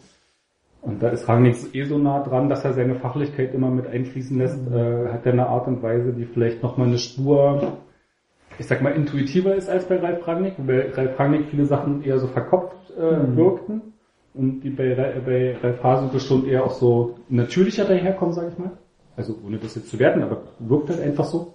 Und 0.81 1.03
da 1.03 1.09
ist 1.09 1.29
Rangnick 1.29 1.75
eh 1.75 1.85
so 1.85 1.99
nah 1.99 2.23
dran, 2.23 2.49
dass 2.49 2.65
er 2.65 2.75
seine 2.75 2.95
Fachlichkeit 2.95 3.55
immer 3.55 3.71
mit 3.71 3.87
einfließen 3.87 4.39
lässt. 4.39 4.67
Äh, 4.71 5.09
hat 5.09 5.27
er 5.27 5.33
eine 5.33 5.49
Art 5.49 5.67
und 5.67 5.83
Weise, 5.83 6.13
die 6.13 6.25
vielleicht 6.25 6.63
nochmal 6.63 6.89
eine 6.89 6.99
Spur 6.99 7.79
ich 8.59 8.67
sag 8.67 8.83
mal, 8.83 8.91
intuitiver 8.91 9.55
ist 9.55 9.69
als 9.69 9.87
bei 9.87 9.99
Ralf 9.99 10.27
Rangnick, 10.27 10.55
weil 10.59 10.93
Ralf 10.95 11.19
Rangnick 11.19 11.47
viele 11.51 11.67
Sachen 11.67 12.03
eher 12.05 12.19
so 12.19 12.27
verkopft 12.27 12.77
äh, 12.99 13.17
Mhm. 13.17 13.37
wirkten 13.37 13.83
und 14.35 14.61
die 14.61 14.71
bei, 14.71 14.95
bei 15.25 15.57
Ralf 15.63 15.83
Hasenhüttl 15.83 16.21
schon 16.21 16.47
eher 16.47 16.65
auch 16.65 16.75
so 16.75 17.17
natürlicher 17.29 17.85
daherkommen, 17.85 18.35
sage 18.35 18.51
ich 18.53 18.59
mal. 18.59 18.73
Also 19.17 19.37
ohne 19.47 19.59
das 19.59 19.75
jetzt 19.77 19.91
zu 19.91 19.99
werten, 19.99 20.23
aber 20.23 20.43
wirkt 20.59 20.91
halt 20.91 21.01
einfach 21.01 21.25
so. 21.25 21.55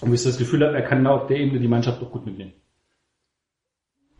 Und 0.00 0.14
ich 0.14 0.22
das 0.22 0.38
Gefühl 0.38 0.64
habe, 0.64 0.76
er 0.76 0.82
kann 0.82 1.02
da 1.02 1.10
auf 1.10 1.26
der 1.26 1.38
Ebene 1.38 1.58
die 1.58 1.66
Mannschaft 1.68 2.00
auch 2.02 2.10
gut 2.12 2.24
mitnehmen. 2.24 2.52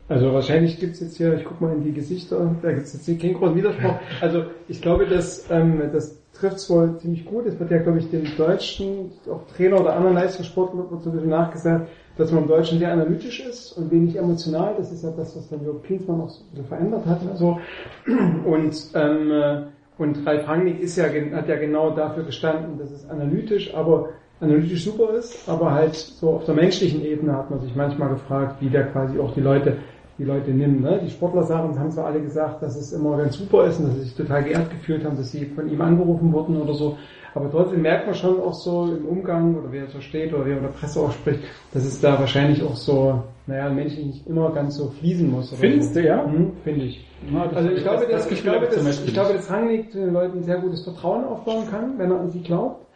Also 0.08 0.32
wahrscheinlich 0.32 0.80
gibt's 0.80 1.00
jetzt 1.00 1.18
hier, 1.18 1.34
ich 1.34 1.44
guck 1.44 1.60
mal 1.60 1.72
in 1.74 1.84
die 1.84 1.92
Gesichter, 1.92 2.56
da 2.62 2.72
gibt's 2.72 2.94
jetzt 2.94 3.04
hier 3.04 3.18
keinen 3.18 3.34
großen 3.34 3.54
Widerspruch. 3.56 3.94
Also 4.20 4.46
ich 4.66 4.80
glaube, 4.80 5.06
dass 5.06 5.48
ähm, 5.50 5.82
das 6.32 6.40
trifft's 6.40 6.70
wohl 6.70 6.96
ziemlich 6.98 7.24
gut. 7.24 7.46
Es 7.46 7.58
wird 7.58 7.70
ja, 7.70 7.78
glaube 7.78 7.98
ich, 7.98 8.10
dem 8.10 8.24
Deutschen, 8.36 9.10
auch 9.30 9.46
Trainer 9.54 9.80
oder 9.80 9.96
anderen 9.96 10.14
Leistungssportlern 10.14 10.90
wird 10.90 11.02
so 11.02 11.10
ein 11.10 11.16
bisschen 11.16 11.30
nachgesagt, 11.30 11.88
dass 12.16 12.32
man 12.32 12.42
im 12.42 12.48
Deutschen 12.48 12.78
sehr 12.78 12.92
analytisch 12.92 13.40
ist 13.40 13.72
und 13.72 13.90
wenig 13.90 14.16
emotional. 14.16 14.74
Das 14.76 14.92
ist 14.92 15.04
ja 15.04 15.10
das, 15.10 15.36
was 15.36 15.48
dann 15.48 15.64
Jörg 15.64 15.82
Klinsmann 15.82 16.20
auch 16.20 16.30
so 16.30 16.62
verändert 16.64 17.06
hat. 17.06 17.20
Also, 17.30 17.58
und, 18.44 18.90
ähm, 18.94 19.30
äh, 19.30 19.62
und 19.98 20.26
Ralf 20.26 20.48
Rangnick 20.48 20.80
ist 20.80 20.96
ja, 20.96 21.04
hat 21.04 21.48
ja 21.48 21.56
genau 21.56 21.90
dafür 21.90 22.24
gestanden, 22.24 22.78
dass 22.78 22.90
es 22.90 23.08
analytisch, 23.08 23.74
aber 23.74 24.10
analytisch 24.40 24.84
super 24.84 25.14
ist, 25.14 25.48
aber 25.48 25.72
halt 25.72 25.94
so 25.94 26.30
auf 26.30 26.44
der 26.44 26.54
menschlichen 26.54 27.04
Ebene 27.04 27.36
hat 27.36 27.50
man 27.50 27.60
sich 27.60 27.74
manchmal 27.74 28.10
gefragt, 28.10 28.56
wie 28.60 28.70
der 28.70 28.86
quasi 28.86 29.18
auch 29.18 29.34
die 29.34 29.40
Leute 29.40 29.78
die 30.18 30.24
Leute 30.24 30.50
nimmt. 30.50 30.80
Ne? 30.82 31.00
Die 31.04 31.10
Sportler 31.10 31.44
sagen, 31.44 31.78
haben 31.78 31.90
zwar 31.90 32.06
alle 32.06 32.20
gesagt, 32.20 32.62
dass 32.62 32.76
es 32.76 32.92
immer 32.92 33.16
ganz 33.16 33.36
super 33.36 33.66
ist 33.66 33.78
und 33.78 33.86
dass 33.88 33.94
sie 33.94 34.02
sich 34.02 34.14
total 34.16 34.42
geehrt 34.44 34.70
gefühlt 34.70 35.04
haben, 35.04 35.16
dass 35.16 35.30
sie 35.30 35.46
von 35.46 35.70
ihm 35.70 35.80
angerufen 35.80 36.32
wurden 36.32 36.56
oder 36.60 36.74
so. 36.74 36.96
Aber 37.34 37.50
trotzdem 37.50 37.82
merkt 37.82 38.06
man 38.06 38.14
schon 38.16 38.40
auch 38.40 38.54
so 38.54 38.86
im 38.86 39.04
Umgang 39.06 39.54
oder 39.56 39.70
wer 39.70 39.86
so 39.86 40.00
steht 40.00 40.32
oder 40.34 40.44
wer 40.46 40.56
in 40.56 40.62
der 40.62 40.70
Presse 40.70 40.98
auch 41.00 41.12
spricht, 41.12 41.40
dass 41.72 41.84
es 41.84 42.00
da 42.00 42.18
wahrscheinlich 42.18 42.62
auch 42.64 42.74
so, 42.74 43.22
naja, 43.46 43.68
menschlich 43.68 44.06
nicht 44.06 44.26
immer 44.26 44.50
ganz 44.50 44.76
so 44.76 44.88
fließen 44.88 45.30
muss. 45.30 45.52
Findest 45.54 45.94
so. 45.94 46.00
du, 46.00 46.06
ja? 46.06 46.24
Hm, 46.24 46.52
Finde 46.64 46.86
ich. 46.86 47.06
Ja, 47.32 47.44
das- 47.46 47.56
Also 47.56 47.70
ich 47.70 47.82
glaube, 47.82 47.98
das- 48.02 48.10
dass, 48.10 48.22
das 48.28 48.32
ich 48.32 48.42
glaube, 48.42 48.66
habe 48.66 48.90
ich 49.06 49.14
glaube, 49.14 49.32
dass 49.34 49.50
Rangnick 49.50 49.92
den 49.92 50.12
Leuten 50.12 50.42
sehr 50.42 50.58
gutes 50.58 50.82
Vertrauen 50.82 51.24
aufbauen 51.24 51.64
kann, 51.70 51.92
wenn 51.98 52.10
er 52.10 52.20
an 52.20 52.30
sie 52.30 52.40
glaubt. 52.40 52.86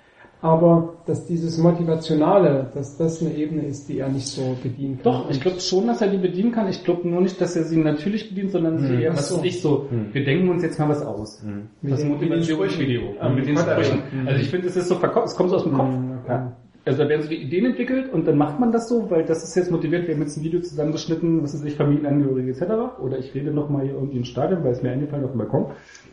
Aber 0.42 0.94
dass 1.06 1.24
dieses 1.26 1.56
Motivationale, 1.56 2.68
dass 2.74 2.98
das 2.98 3.22
eine 3.22 3.32
Ebene 3.32 3.62
ist, 3.62 3.88
die 3.88 4.00
er 4.00 4.08
nicht 4.08 4.26
so 4.26 4.56
bedienen 4.60 4.98
kann. 5.00 5.12
Doch, 5.12 5.30
ich 5.30 5.40
glaube 5.40 5.60
schon, 5.60 5.86
dass 5.86 6.02
er 6.02 6.08
die 6.08 6.18
bedienen 6.18 6.50
kann. 6.50 6.68
Ich 6.68 6.82
glaube 6.82 7.08
nur 7.08 7.20
nicht, 7.20 7.40
dass 7.40 7.54
er 7.54 7.62
sie 7.62 7.76
natürlich 7.76 8.28
bedient, 8.28 8.50
sondern 8.50 8.80
sie 8.80 9.02
eher, 9.02 9.12
was 9.12 9.28
so. 9.28 9.40
ich 9.44 9.62
so, 9.62 9.86
wir 10.12 10.24
denken 10.24 10.48
uns 10.48 10.64
jetzt 10.64 10.80
mal 10.80 10.88
was 10.88 11.00
aus. 11.06 11.40
Mit 11.80 11.92
Das 11.92 12.02
mit 12.02 12.14
Motivationsvideo. 12.14 13.00
Sprüchen. 13.00 13.26
Und 13.26 13.34
mit 13.36 13.46
den 13.46 13.56
Sprüchen. 13.56 14.02
ja. 14.16 14.30
Also 14.30 14.40
ich 14.40 14.50
finde, 14.50 14.66
es 14.66 14.76
ist 14.76 14.88
so 14.88 14.96
verkauft, 14.96 15.28
es 15.28 15.36
kommt 15.36 15.50
so 15.50 15.56
aus 15.56 15.62
dem 15.62 15.74
Kopf. 15.74 15.88
Hm, 15.94 16.18
okay. 16.24 16.40
Also 16.84 17.04
da 17.04 17.08
werden 17.08 17.22
so 17.22 17.28
die 17.28 17.40
Ideen 17.40 17.66
entwickelt 17.66 18.12
und 18.12 18.26
dann 18.26 18.36
macht 18.36 18.58
man 18.58 18.72
das 18.72 18.88
so, 18.88 19.08
weil 19.08 19.24
das 19.24 19.44
ist 19.44 19.54
jetzt 19.54 19.70
motiviert, 19.70 20.08
wir 20.08 20.14
haben 20.14 20.22
jetzt 20.22 20.36
ein 20.36 20.42
Video 20.42 20.60
zusammengeschnitten, 20.60 21.40
was 21.40 21.54
ist 21.54 21.64
ich, 21.64 21.76
Familienangehörige 21.76 22.50
etc. 22.50 23.00
Oder 23.00 23.20
ich 23.20 23.32
rede 23.32 23.52
nochmal 23.52 23.84
hier 23.84 23.94
irgendwie 23.94 24.16
im 24.16 24.24
Stadion, 24.24 24.64
weil 24.64 24.72
es 24.72 24.82
mir 24.82 24.90
eingefallen 24.90 25.24
auf 25.24 25.30
dem 25.30 25.38
Balkon. 25.38 25.66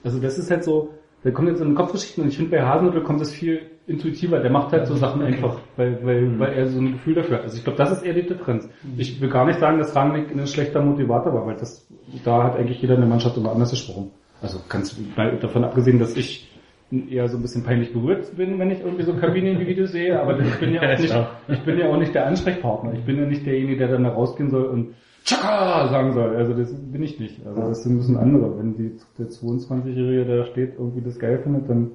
Also 0.03 0.19
das 0.19 0.37
ist 0.37 0.51
halt 0.51 0.63
so, 0.63 0.89
da 1.23 1.31
kommt 1.31 1.49
jetzt 1.49 1.59
so 1.59 1.65
eine 1.65 1.73
Kopfgeschichten 1.73 2.23
und 2.23 2.29
ich 2.29 2.37
finde 2.37 2.51
bei 2.51 2.63
Hasenhüttl 2.63 3.01
kommt 3.01 3.19
das 3.19 3.31
viel 3.31 3.61
intuitiver, 3.87 4.39
der 4.39 4.51
macht 4.51 4.71
halt 4.71 4.87
so 4.87 4.95
Sachen 4.95 5.21
einfach, 5.21 5.59
weil, 5.75 5.99
weil, 6.03 6.39
weil 6.39 6.53
er 6.53 6.67
so 6.67 6.79
ein 6.79 6.93
Gefühl 6.93 7.15
dafür 7.15 7.37
hat. 7.37 7.43
Also 7.43 7.57
ich 7.57 7.63
glaube, 7.63 7.77
das 7.77 7.91
ist 7.91 8.03
eher 8.03 8.13
die 8.13 8.25
Differenz. 8.25 8.69
Ich 8.97 9.19
will 9.19 9.29
gar 9.29 9.45
nicht 9.45 9.59
sagen, 9.59 9.79
dass 9.79 9.95
Rangnick 9.95 10.31
ein 10.31 10.47
schlechter 10.47 10.81
Motivator 10.81 11.33
war, 11.33 11.45
weil 11.45 11.55
das, 11.55 11.87
da 12.23 12.43
hat 12.43 12.55
eigentlich 12.55 12.81
jeder 12.81 12.93
in 12.95 13.01
der 13.01 13.09
Mannschaft 13.09 13.35
immer 13.35 13.51
anders 13.51 13.71
gesprochen. 13.71 14.11
Also 14.41 14.59
ganz 14.69 14.97
mal 15.17 15.37
davon 15.37 15.65
abgesehen, 15.65 15.99
dass 15.99 16.15
ich 16.15 16.49
eher 16.91 17.27
so 17.27 17.37
ein 17.37 17.41
bisschen 17.41 17.63
peinlich 17.63 17.91
berührt 17.91 18.35
bin, 18.37 18.57
wenn 18.57 18.71
ich 18.71 18.79
irgendwie 18.79 19.03
so 19.03 19.13
Kabinenvideos 19.13 19.91
sehe, 19.91 20.19
aber 20.19 20.39
ich 20.39 20.59
bin 20.59 20.73
ja 20.73 20.81
auch 20.93 20.99
nicht, 20.99 21.15
ich 21.49 21.59
bin 21.59 21.77
ja 21.77 21.89
auch 21.89 21.97
nicht 21.97 22.15
der 22.15 22.27
Ansprechpartner. 22.27 22.93
Ich 22.93 23.03
bin 23.03 23.17
ja 23.17 23.25
nicht 23.25 23.45
derjenige, 23.45 23.77
der 23.77 23.89
dann 23.89 24.03
da 24.03 24.09
rausgehen 24.09 24.49
soll 24.49 24.65
und 24.65 24.95
Chaka 25.25 25.87
sagen 25.89 26.13
soll. 26.13 26.35
Also 26.35 26.53
das 26.53 26.73
bin 26.73 27.03
ich 27.03 27.19
nicht. 27.19 27.45
Also 27.45 27.61
das 27.61 27.83
sind 27.83 27.93
ein 27.93 27.97
bisschen 27.97 28.17
andere. 28.17 28.57
Wenn 28.57 28.75
die, 28.75 28.97
der 29.17 29.27
22-Jährige, 29.27 30.25
der 30.25 30.37
da 30.37 30.45
steht, 30.45 30.73
irgendwie 30.77 31.01
das 31.01 31.19
geil 31.19 31.39
findet, 31.43 31.69
dann 31.69 31.91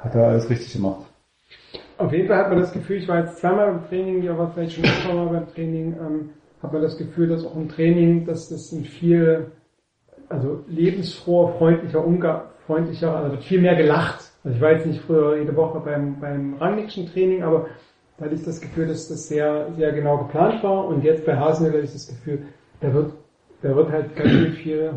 hat 0.00 0.14
er 0.14 0.28
alles 0.28 0.48
richtig 0.50 0.72
gemacht. 0.72 1.06
Auf 1.96 2.12
jeden 2.12 2.26
Fall 2.26 2.38
hat 2.38 2.50
man 2.50 2.58
das 2.58 2.72
Gefühl, 2.72 2.96
ich 2.96 3.08
war 3.08 3.20
jetzt 3.20 3.38
zweimal 3.38 3.68
im 3.68 3.84
Training, 3.88 4.22
ihr 4.22 4.36
war 4.36 4.50
vielleicht 4.52 4.72
schon 4.72 4.84
öfter 4.84 5.14
mal 5.14 5.26
beim 5.26 5.48
Training, 5.48 5.94
ähm, 5.94 6.30
hat 6.62 6.72
man 6.72 6.82
das 6.82 6.98
Gefühl, 6.98 7.28
dass 7.28 7.46
auch 7.46 7.54
im 7.54 7.68
Training, 7.68 8.26
dass 8.26 8.48
das 8.48 8.72
ein 8.72 8.84
viel, 8.84 9.52
also 10.28 10.64
lebensfroher, 10.66 11.56
freundlicher 11.56 12.04
Umgang, 12.04 12.42
freundlicher, 12.66 13.14
also 13.16 13.32
wird 13.32 13.44
viel 13.44 13.60
mehr 13.60 13.76
gelacht. 13.76 14.32
Also 14.42 14.56
ich 14.56 14.60
war 14.60 14.72
jetzt 14.72 14.86
nicht 14.86 15.02
früher 15.02 15.38
jede 15.38 15.54
Woche 15.54 15.80
beim, 15.80 16.18
beim 16.20 16.54
Rangnickschen 16.54 17.06
Training, 17.06 17.44
aber 17.44 17.66
da 18.18 18.26
hatte 18.26 18.34
ich 18.34 18.44
das 18.44 18.60
Gefühl, 18.60 18.86
dass 18.86 19.08
das 19.08 19.28
sehr, 19.28 19.72
sehr 19.76 19.92
genau 19.92 20.18
geplant 20.18 20.62
war 20.62 20.86
und 20.86 21.02
jetzt 21.02 21.24
bei 21.26 21.36
Hasenhüttl 21.36 21.78
hatte 21.78 21.86
ich 21.86 21.92
das 21.92 22.08
Gefühl, 22.08 22.46
da 22.80 22.92
wird, 22.92 23.12
da 23.62 23.74
wird 23.74 23.90
halt 23.90 24.14
ganz 24.14 24.56
viel 24.56 24.92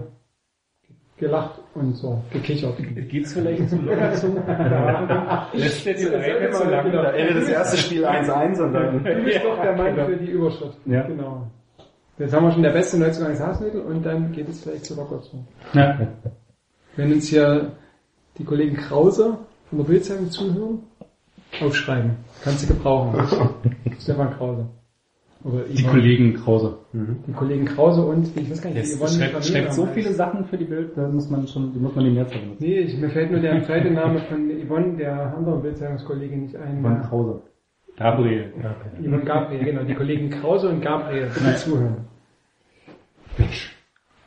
gelacht 1.18 1.59
und 1.74 1.95
so 1.95 2.22
gekichert. 2.32 2.78
Geht's 3.09 3.34
vielleicht 3.34 3.70
zu 3.70 3.78
locker 3.78 4.13
zu? 4.13 4.28
Lässt 5.53 5.86
die 5.86 6.05
Reihe 6.05 6.51
zu 6.51 6.70
lang? 6.70 6.86
genau. 6.86 7.01
Da 7.03 7.11
endet 7.11 7.38
das 7.43 7.49
erste 7.49 7.78
Spiel 7.78 8.05
1-1 8.05 8.61
und 8.61 8.74
dann... 8.74 9.03
Du 9.03 9.24
bist 9.24 9.43
doch 9.43 9.61
der 9.61 9.76
Mann 9.76 9.95
für 9.95 10.18
die 10.18 10.32
Überschrift. 10.32 10.78
Ja. 10.86 11.01
Genau. 11.07 11.47
Jetzt 12.20 12.34
haben 12.34 12.45
wir 12.45 12.51
schon 12.51 12.63
der 12.63 12.72
beste 12.72 12.99
Neuzugang 12.99 13.34
ist 13.34 13.41
Hasenhüttl 13.41 13.80
und 13.80 14.03
dann 14.03 14.32
geht 14.32 14.47
es 14.47 14.61
vielleicht 14.61 14.86
zu 14.86 14.95
locker 14.95 15.22
zu. 15.22 15.43
Ja. 15.74 16.07
Wenn 16.95 17.13
uns 17.13 17.28
hier 17.28 17.72
die 18.38 18.43
Kollegen 18.43 18.76
Krause 18.76 19.38
von 19.70 19.80
der 19.80 19.86
Bildzeitung 19.86 20.30
zuhören, 20.30 20.80
aufschreiben. 21.61 22.18
Kannst 22.43 22.69
du 22.69 22.73
gebrauchen. 22.73 23.19
Stefan 23.99 24.31
Krause. 24.38 24.67
Oder 25.43 25.63
Die 25.63 25.83
Yvonne. 25.83 25.91
Kollegen 25.91 26.33
Krause. 26.33 26.77
Die 26.93 27.31
Kollegen 27.33 27.65
Krause 27.65 28.05
und, 28.05 28.35
ich 28.35 28.49
weiß 28.49 28.61
gar 28.61 28.71
nicht, 28.71 28.97
Yvonne 28.97 29.11
schreibt, 29.11 29.45
schreibt 29.45 29.73
so 29.73 29.85
viele 29.85 30.11
Sachen 30.11 30.45
für 30.45 30.57
die 30.57 30.65
Bild, 30.65 30.97
da 30.97 31.07
muss 31.07 31.29
man 31.29 31.47
schon, 31.47 31.73
die 31.73 31.79
muss 31.79 31.95
man 31.95 32.05
die 32.05 32.11
Mehrzahl 32.11 32.39
benutzen. 32.39 32.63
Nee, 32.63 32.79
ich, 32.79 32.97
mir 32.97 33.09
fällt 33.09 33.31
nur 33.31 33.39
der 33.39 33.63
zweite 33.63 33.91
Name 33.91 34.19
von 34.19 34.49
Yvonne, 34.49 34.97
der 34.97 35.38
anderen 35.38 35.61
Bildzeitungskollegin, 35.61 36.41
nicht 36.41 36.55
ein. 36.55 36.81
Von 36.81 37.01
Krause. 37.03 37.41
Gabriel. 37.97 38.51
Yvonne 38.99 39.23
Gabriel, 39.23 39.63
genau. 39.63 39.83
Die 39.83 39.95
Kollegen 39.95 40.29
Krause 40.29 40.69
und 40.69 40.81
Gabriel, 40.81 41.29
die 41.35 41.55
zuhören. 41.55 42.07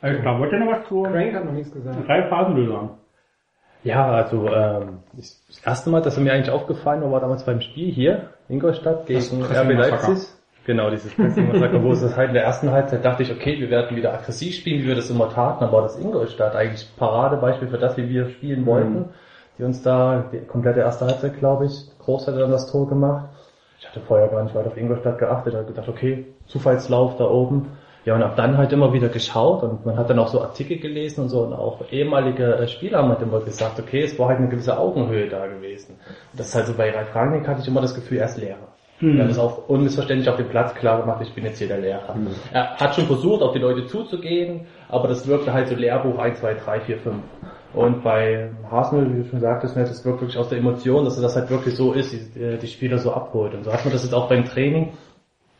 Also, 0.01 0.23
da 0.23 0.39
wollte 0.39 0.55
er 0.55 0.65
noch 0.65 0.71
was 0.71 0.87
zu 0.87 1.03
Crank 1.03 1.33
hat 1.35 1.45
noch 1.45 1.53
nichts 1.53 1.71
gesagt. 1.71 2.07
drei 2.07 2.27
Phasen 2.29 2.67
sagen. 2.67 2.89
Ja, 3.83 4.11
also 4.11 4.47
ähm, 4.47 4.99
das 5.13 5.41
erste 5.65 5.89
Mal, 5.89 6.01
dass 6.01 6.17
er 6.17 6.23
mir 6.23 6.33
eigentlich 6.33 6.51
aufgefallen 6.51 7.01
war, 7.01 7.11
war 7.11 7.19
damals 7.19 7.45
beim 7.45 7.61
Spiel 7.61 7.91
hier, 7.91 8.29
Ingolstadt 8.47 9.07
gegen 9.07 9.39
Das 9.39 9.57
RB. 9.57 9.71
Leipzig. 9.73 10.27
Genau, 10.65 10.91
dieses 10.91 11.15
Pressing-Massaker, 11.15 11.83
wo 11.83 11.91
es 11.91 12.01
das 12.01 12.15
halt 12.15 12.29
in 12.29 12.33
der 12.35 12.43
ersten 12.43 12.69
Halbzeit 12.69 13.03
dachte 13.03 13.23
ich, 13.23 13.31
okay, 13.31 13.59
wir 13.59 13.71
werden 13.71 13.97
wieder 13.97 14.13
aggressiv 14.13 14.53
spielen, 14.53 14.83
wie 14.83 14.87
wir 14.87 14.95
das 14.95 15.09
immer 15.09 15.29
taten, 15.29 15.63
aber 15.63 15.81
das 15.81 15.97
Ingolstadt 15.97 16.55
eigentlich 16.55 16.87
Paradebeispiel 16.97 17.67
für 17.67 17.79
das, 17.79 17.97
wie 17.97 18.07
wir 18.09 18.29
spielen 18.29 18.67
wollten. 18.67 19.05
Die 19.57 19.63
uns 19.63 19.81
da 19.81 20.25
die 20.31 20.39
komplette 20.45 20.81
erste 20.81 21.05
Halbzeit, 21.07 21.39
glaube 21.39 21.65
ich, 21.65 21.89
Großteil 21.99 22.37
dann 22.37 22.51
das 22.51 22.71
Tor 22.71 22.87
gemacht. 22.87 23.29
Ich 23.79 23.87
hatte 23.87 24.01
vorher 24.01 24.27
gar 24.27 24.43
nicht 24.43 24.53
weiter 24.53 24.67
auf 24.67 24.77
Ingolstadt 24.77 25.17
geachtet, 25.17 25.55
habe 25.55 25.65
gedacht, 25.65 25.89
okay, 25.89 26.27
Zufallslauf 26.45 27.17
da 27.17 27.25
oben. 27.25 27.69
Ja, 28.03 28.15
und 28.15 28.23
ab 28.23 28.35
dann 28.35 28.57
halt 28.57 28.73
immer 28.73 28.93
wieder 28.93 29.09
geschaut 29.09 29.61
und 29.61 29.85
man 29.85 29.95
hat 29.97 30.09
dann 30.09 30.17
auch 30.17 30.29
so 30.29 30.41
Artikel 30.41 30.79
gelesen 30.79 31.21
und 31.21 31.29
so 31.29 31.41
und 31.41 31.53
auch 31.53 31.81
ehemalige 31.91 32.55
äh, 32.55 32.67
Spieler 32.67 32.97
haben 32.97 33.09
halt 33.09 33.21
immer 33.21 33.41
gesagt, 33.41 33.79
okay, 33.79 34.01
es 34.01 34.17
war 34.17 34.29
halt 34.29 34.39
eine 34.39 34.49
gewisse 34.49 34.77
Augenhöhe 34.77 35.29
da 35.29 35.45
gewesen. 35.45 35.99
Und 36.31 36.39
das 36.39 36.47
ist 36.47 36.55
halt 36.55 36.65
so 36.65 36.73
bei 36.73 36.89
Ralf 36.89 37.13
Rangnick 37.13 37.47
hatte 37.47 37.61
ich 37.61 37.67
immer 37.67 37.81
das 37.81 37.93
Gefühl, 37.93 38.17
er 38.17 38.25
ist 38.25 38.37
Lehrer. 38.37 38.67
Er 39.17 39.23
hat 39.23 39.31
es 39.31 39.39
auch 39.39 39.67
unmissverständlich 39.67 40.29
auf 40.29 40.37
dem 40.37 40.49
Platz 40.49 40.73
klar 40.75 41.01
gemacht, 41.01 41.21
ich 41.21 41.33
bin 41.33 41.43
jetzt 41.43 41.57
hier 41.57 41.67
der 41.67 41.79
Lehrer. 41.79 42.15
Er 42.53 42.75
hat 42.77 42.95
schon 42.95 43.05
versucht, 43.05 43.41
auf 43.41 43.53
die 43.53 43.59
Leute 43.59 43.87
zuzugehen, 43.87 44.67
aber 44.89 45.07
das 45.07 45.27
wirkte 45.27 45.53
halt 45.53 45.67
so 45.67 45.75
Lehrbuch 45.75 46.19
1, 46.19 46.39
2, 46.39 46.53
3, 46.55 46.79
4, 46.81 46.97
5. 46.99 47.15
Und 47.73 48.03
bei 48.03 48.49
Hasenhüttl, 48.69 49.13
wie 49.13 49.23
du 49.23 49.29
schon 49.29 49.39
sagtest, 49.39 49.75
ne, 49.75 49.83
das 49.83 50.03
wirkt 50.05 50.21
wirklich 50.21 50.37
aus 50.37 50.49
der 50.49 50.57
Emotion, 50.57 51.05
dass 51.05 51.19
das 51.19 51.35
halt 51.35 51.49
wirklich 51.49 51.75
so 51.75 51.93
ist, 51.93 52.13
die, 52.13 52.57
die 52.57 52.67
Spieler 52.67 52.97
so 52.97 53.13
abholt. 53.13 53.53
Und 53.53 53.63
so 53.63 53.71
hat 53.71 53.85
man 53.85 53.93
das 53.93 54.03
jetzt 54.03 54.13
auch 54.13 54.27
beim 54.27 54.45
Training. 54.45 54.93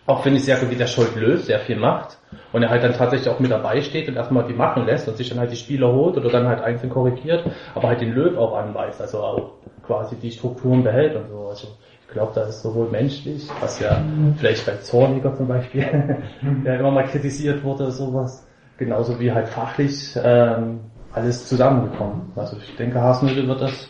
Auch 0.05 0.21
finde 0.21 0.37
ich 0.37 0.45
sehr 0.45 0.57
gut, 0.57 0.69
wie 0.69 0.75
der 0.75 0.87
Schuld 0.87 1.15
löst, 1.15 1.45
sehr 1.45 1.59
viel 1.59 1.77
macht. 1.77 2.17
Und 2.51 2.63
er 2.63 2.69
halt 2.69 2.83
dann 2.83 2.93
tatsächlich 2.93 3.29
auch 3.29 3.39
mit 3.39 3.51
dabei 3.51 3.81
steht 3.81 4.09
und 4.09 4.15
erstmal 4.15 4.45
die 4.45 4.53
machen 4.53 4.85
lässt 4.85 5.07
und 5.07 5.17
sich 5.17 5.29
dann 5.29 5.39
halt 5.39 5.51
die 5.51 5.55
Spieler 5.55 5.91
holt 5.91 6.17
oder 6.17 6.29
dann 6.29 6.47
halt 6.47 6.61
einzeln 6.61 6.89
korrigiert, 6.89 7.45
aber 7.75 7.87
halt 7.87 8.01
den 8.01 8.13
Löw 8.13 8.37
auch 8.37 8.57
anweist, 8.57 9.01
also 9.01 9.19
auch 9.19 9.51
quasi 9.85 10.15
die 10.15 10.31
Strukturen 10.31 10.83
behält 10.83 11.15
und 11.15 11.29
so. 11.29 11.47
Also 11.47 11.67
ich 12.01 12.13
glaube, 12.13 12.33
da 12.35 12.43
ist 12.43 12.61
sowohl 12.61 12.89
menschlich, 12.89 13.47
was 13.61 13.79
ja 13.79 14.01
vielleicht 14.37 14.65
bei 14.65 14.75
Zorniger 14.77 15.35
zum 15.35 15.47
Beispiel, 15.47 15.85
der 16.65 16.79
immer 16.79 16.91
mal 16.91 17.05
kritisiert 17.05 17.63
wurde, 17.63 17.89
sowas, 17.91 18.45
genauso 18.77 19.19
wie 19.19 19.31
halt 19.31 19.47
fachlich 19.47 20.17
ähm, 20.21 20.81
alles 21.13 21.47
zusammengekommen. 21.47 22.33
Also 22.35 22.57
ich 22.57 22.75
denke, 22.75 23.01
Hasenhüttl 23.01 23.47
wird 23.47 23.61
das, 23.61 23.89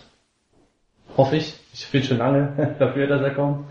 hoffe 1.18 1.38
ich, 1.38 1.56
ich 1.74 1.90
bin 1.92 2.04
schon 2.04 2.18
lange 2.18 2.76
dafür, 2.80 3.08
dass 3.08 3.22
er 3.22 3.32
kommt. 3.32 3.66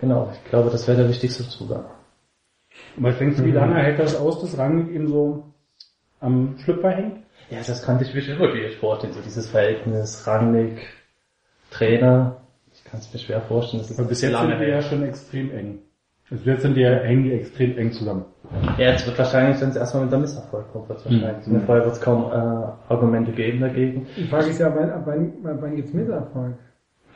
Genau, 0.00 0.30
ich 0.32 0.50
glaube, 0.50 0.70
das 0.70 0.88
wäre 0.88 0.98
der 0.98 1.08
wichtigste 1.08 1.48
Zugang. 1.48 1.84
Was 2.96 3.18
denkst 3.18 3.38
du, 3.38 3.44
wie 3.44 3.52
lange 3.52 3.76
hält 3.76 3.98
das 3.98 4.16
aus, 4.16 4.40
dass 4.40 4.58
Rangnick 4.58 4.94
ihm 4.94 5.08
so 5.08 5.52
am 6.20 6.56
Schlüpfer 6.58 6.90
hängt? 6.90 7.18
Ja, 7.50 7.58
das 7.66 7.82
kannte 7.84 8.04
ich 8.04 8.14
mir 8.14 8.22
schon 8.22 8.38
wirklich 8.38 8.76
vorstellen, 8.78 9.12
so 9.12 9.20
dieses 9.20 9.50
Verhältnis 9.50 10.26
Rangnick, 10.26 10.80
Trainer. 11.70 12.36
Ich 12.72 12.84
kann 12.84 13.00
es 13.00 13.12
mir 13.12 13.18
schwer 13.18 13.40
vorstellen, 13.42 13.82
das 13.82 13.90
ist 13.90 13.98
Weil 13.98 14.06
bis 14.06 14.22
jetzt 14.22 14.38
sind 14.38 14.60
wir 14.60 14.68
ja 14.68 14.82
schon 14.82 15.02
extrem 15.02 15.50
eng. 15.50 15.78
Also 16.30 16.44
jetzt 16.48 16.62
sind 16.62 16.74
die 16.76 16.80
ja 16.80 16.94
hängen 17.00 17.24
die 17.24 17.32
extrem 17.32 17.76
eng 17.76 17.92
zusammen. 17.92 18.24
Ja, 18.78 18.90
jetzt 18.90 19.06
wird 19.06 19.18
wahrscheinlich, 19.18 19.60
wenn 19.60 19.68
es 19.68 19.76
erstmal 19.76 20.04
mit 20.04 20.12
der 20.12 20.20
Misserfolg 20.20 20.72
kommt, 20.72 20.88
wird's 20.88 21.04
wahrscheinlich. 21.04 21.46
Mhm. 21.46 21.60
Vorher 21.66 21.84
wird 21.84 21.94
es 21.94 22.00
kaum 22.00 22.24
äh, 22.30 22.92
Argumente 22.92 23.32
geben 23.32 23.60
dagegen. 23.60 24.06
Die 24.16 24.24
Frage 24.24 24.46
ist 24.46 24.58
ja, 24.58 24.74
wann, 24.74 25.04
wann, 25.42 25.60
wann 25.60 25.76
gibt's 25.76 25.92
Misserfolg? 25.92 26.54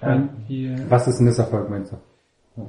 Wann 0.00 0.44
die, 0.48 0.76
Was 0.90 1.08
ist 1.08 1.20
ein 1.20 1.24
Misserfolg, 1.24 1.70
meinst 1.70 1.92
du? 1.92 1.96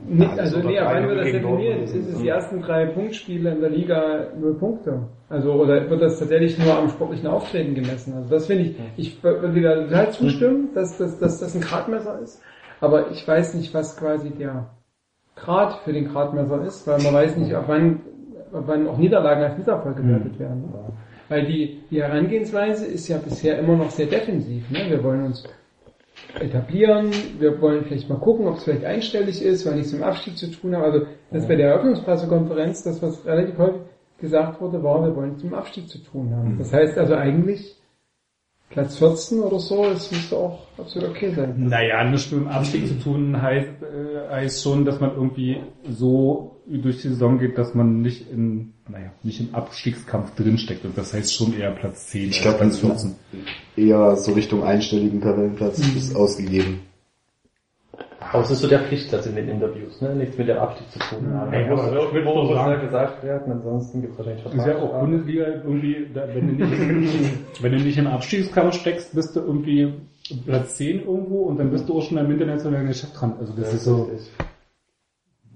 Nicht, 0.06 0.38
also 0.38 0.60
nee, 0.60 0.78
wann 0.82 1.08
wird 1.08 1.34
das? 1.34 1.42
Dortmund. 1.42 1.88
Sind 1.88 2.10
es 2.10 2.18
die 2.18 2.28
ersten 2.28 2.62
drei 2.62 2.88
Punktspiele 2.88 3.52
in 3.52 3.62
der 3.62 3.70
Liga 3.70 4.28
null 4.38 4.56
Punkte? 4.56 5.08
Also, 5.30 5.54
oder 5.54 5.90
wird 5.90 6.02
das 6.02 6.20
tatsächlich 6.20 6.58
nur 6.60 6.78
am 6.78 6.90
sportlichen 6.90 7.28
Auftreten 7.28 7.74
gemessen? 7.74 8.14
Also 8.14 8.30
das 8.30 8.48
finde 8.48 8.64
ich, 8.64 8.76
ich 8.98 9.24
würde 9.24 9.56
wieder 9.56 9.86
total 9.86 10.12
zustimmen, 10.12 10.70
dass, 10.74 10.98
dass, 10.98 11.20
dass 11.20 11.40
das 11.40 11.56
ein 11.56 11.62
Gradmesser 11.62 12.20
ist. 12.20 12.42
Aber 12.82 13.12
ich 13.12 13.26
weiß 13.26 13.54
nicht, 13.54 13.74
was 13.74 13.96
quasi 13.96 14.30
der 14.32 14.70
Grad 15.36 15.80
für 15.86 15.94
den 15.94 16.10
Gradmesser 16.10 16.62
ist, 16.64 16.86
weil 16.86 17.02
man 17.02 17.14
weiß 17.14 17.38
nicht, 17.38 17.54
ab 17.54 17.66
wann, 17.68 18.02
ab 18.52 18.64
wann 18.66 18.88
auch 18.88 18.98
Niederlagen 18.98 19.44
als 19.44 19.58
Misserfolg 19.58 19.96
gewertet 19.96 20.38
werden. 20.38 20.66
Weil 21.30 21.46
die, 21.46 21.82
die 21.90 22.02
Herangehensweise 22.02 22.86
ist 22.86 23.08
ja 23.08 23.18
bisher 23.18 23.60
immer 23.60 23.78
noch 23.78 23.90
sehr 23.90 24.08
defensiv. 24.08 24.70
Ne? 24.70 24.80
Wir 24.90 25.04
wollen 25.04 25.26
uns 25.26 25.44
etablieren, 26.42 27.12
wir 27.40 27.60
wollen 27.62 27.86
vielleicht 27.86 28.10
mal 28.10 28.20
gucken, 28.20 28.48
ob 28.48 28.58
es 28.58 28.64
vielleicht 28.64 28.86
einstellig 28.86 29.42
ist, 29.42 29.66
weil 29.66 29.76
nichts 29.76 29.92
mit 29.92 30.02
dem 30.02 30.08
Abstieg 30.08 30.38
zu 30.38 30.48
tun 30.52 30.76
hat. 30.76 30.84
Also 30.84 31.06
das 31.32 31.48
bei 31.48 31.56
der 31.56 31.70
Eröffnungspressekonferenz, 31.70 32.84
das 32.84 33.02
was 33.02 33.26
relativ 33.26 33.58
häufig 33.58 33.82
gesagt 34.20 34.60
wurde, 34.62 34.82
war, 34.84 35.04
wir 35.04 35.16
wollen 35.16 35.30
nichts 35.30 35.44
mit 35.44 35.54
dem 35.54 35.58
Abstieg 35.58 35.90
zu 35.90 36.00
tun 36.00 36.36
haben. 36.36 36.58
Das 36.58 36.74
heißt 36.74 36.98
also 36.98 37.16
eigentlich 37.16 37.76
Platz 38.70 38.98
14 38.98 39.40
oder 39.40 39.60
so, 39.60 39.84
das 39.84 40.12
müsste 40.12 40.36
auch 40.36 40.60
absolut 40.78 41.10
okay 41.10 41.32
sein. 41.32 41.68
Naja, 41.68 42.04
nichts 42.04 42.32
mit 42.32 42.42
dem 42.42 42.48
Abstieg 42.48 42.88
zu 42.88 43.00
tun 43.00 43.42
heißt, 43.42 43.82
äh, 43.82 44.30
heißt 44.30 44.64
schon, 44.64 44.86
dass 44.86 45.00
man 45.00 45.16
irgendwie 45.16 45.62
so 45.90 46.57
durch 46.70 47.02
die 47.02 47.10
Saison 47.10 47.40
geht, 47.40 47.58
dass 47.58 47.74
man 47.74 48.02
nicht 48.02 48.30
in, 48.32 48.74
naja, 48.90 49.12
nicht 49.24 49.40
im 49.40 49.56
Abstiegskampf 49.56 50.36
drinsteckt. 50.36 50.84
Und 50.86 50.98
das 50.98 51.14
heißt 51.14 51.34
schon 51.34 51.58
eher 51.58 51.72
Platz 51.72 52.08
10 52.08 52.30
Ich 52.30 52.42
glaube, 52.42 52.58
Platz 52.58 52.82
ganz 52.82 53.16
eher 53.76 54.16
so 54.18 54.34
Richtung 54.34 54.64
einstelligen 54.64 55.22
Tabellenplatz 55.22 55.80
ist 55.80 56.16
ausgegeben. 56.16 56.82
Aber 58.20 58.44
es 58.44 58.52
ist 58.52 58.60
so 58.62 58.68
der 58.68 58.82
Pflichtsatz 58.82 59.26
in 59.28 59.36
den 59.36 59.48
Interviews, 59.48 60.02
ne? 60.02 60.14
Nichts 60.16 60.38
mit 60.38 60.50
dem 60.50 60.58
Abstieg 60.58 60.90
zu 60.92 61.00
tun 61.00 61.34
haben. 61.34 61.54
Ja, 61.54 61.70
Da 61.70 61.76
muss 61.76 62.50
sagen- 62.50 62.72
ja 62.72 62.76
gesagt 62.76 63.24
werden, 63.24 63.52
ansonsten 63.54 64.02
gibt 64.02 64.14
es 64.14 64.18
wahrscheinlich 64.20 64.44
Das 64.44 64.54
ist 64.54 64.66
ja 64.66 64.78
auch. 64.78 65.00
Bundesliga 65.00 65.46
irgendwie, 65.48 66.08
da, 66.14 66.28
wenn, 66.34 66.58
du 66.58 66.66
nicht, 66.66 67.24
wenn 67.62 67.72
du 67.72 67.78
nicht 67.80 67.98
im 67.98 68.08
Abstiegskampf 68.08 68.74
steckst, 68.76 69.16
bist 69.16 69.36
du 69.36 69.40
irgendwie 69.42 69.94
Platz 70.46 70.76
10 70.76 71.02
irgendwo 71.06 71.44
und 71.44 71.58
dann 71.58 71.72
bist 71.72 71.88
du 71.88 71.98
auch 71.98 72.02
schon 72.02 72.18
am 72.18 72.30
internationalen 72.30 72.88
Geschäft 72.88 73.14
dran. 73.20 73.34
Also 73.40 73.54
das 73.54 73.74
ist 73.74 73.86
so, 73.86 74.10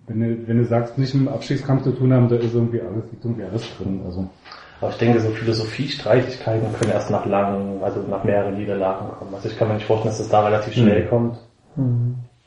wenn 0.08 0.20
du, 0.20 0.48
wenn 0.48 0.58
du 0.58 0.66
sagst, 0.66 0.98
nicht 0.98 1.14
mit 1.14 1.28
dem 1.28 1.34
Abstiegskampf 1.34 1.84
zu 1.84 1.92
tun 1.92 2.12
haben, 2.14 2.28
da 2.30 2.36
ist 2.36 2.54
irgendwie 2.54 2.82
alles, 2.82 3.04
liegt 3.12 3.24
irgendwie 3.24 3.44
alles 3.44 3.64
drin. 3.78 4.02
Also 4.06 4.28
Aber 4.82 4.90
ich 4.92 4.98
denke, 4.98 5.20
so 5.20 5.30
Philosophie-Streitigkeiten 5.30 6.74
können 6.80 6.92
erst 6.92 7.12
nach 7.12 7.26
langen, 7.26 7.82
also 7.84 8.02
nach 8.10 8.24
mehreren 8.24 8.58
Niederlagen 8.58 9.10
kommen. 9.18 9.34
Also 9.36 9.48
ich 9.50 9.58
kann 9.58 9.68
mir 9.68 9.76
nicht 9.76 9.86
vorstellen, 9.86 10.10
dass 10.12 10.18
das 10.20 10.30
da 10.30 10.44
relativ 10.46 10.74
schnell 10.74 11.06
Mhm. 11.06 11.10
kommt. 11.10 11.38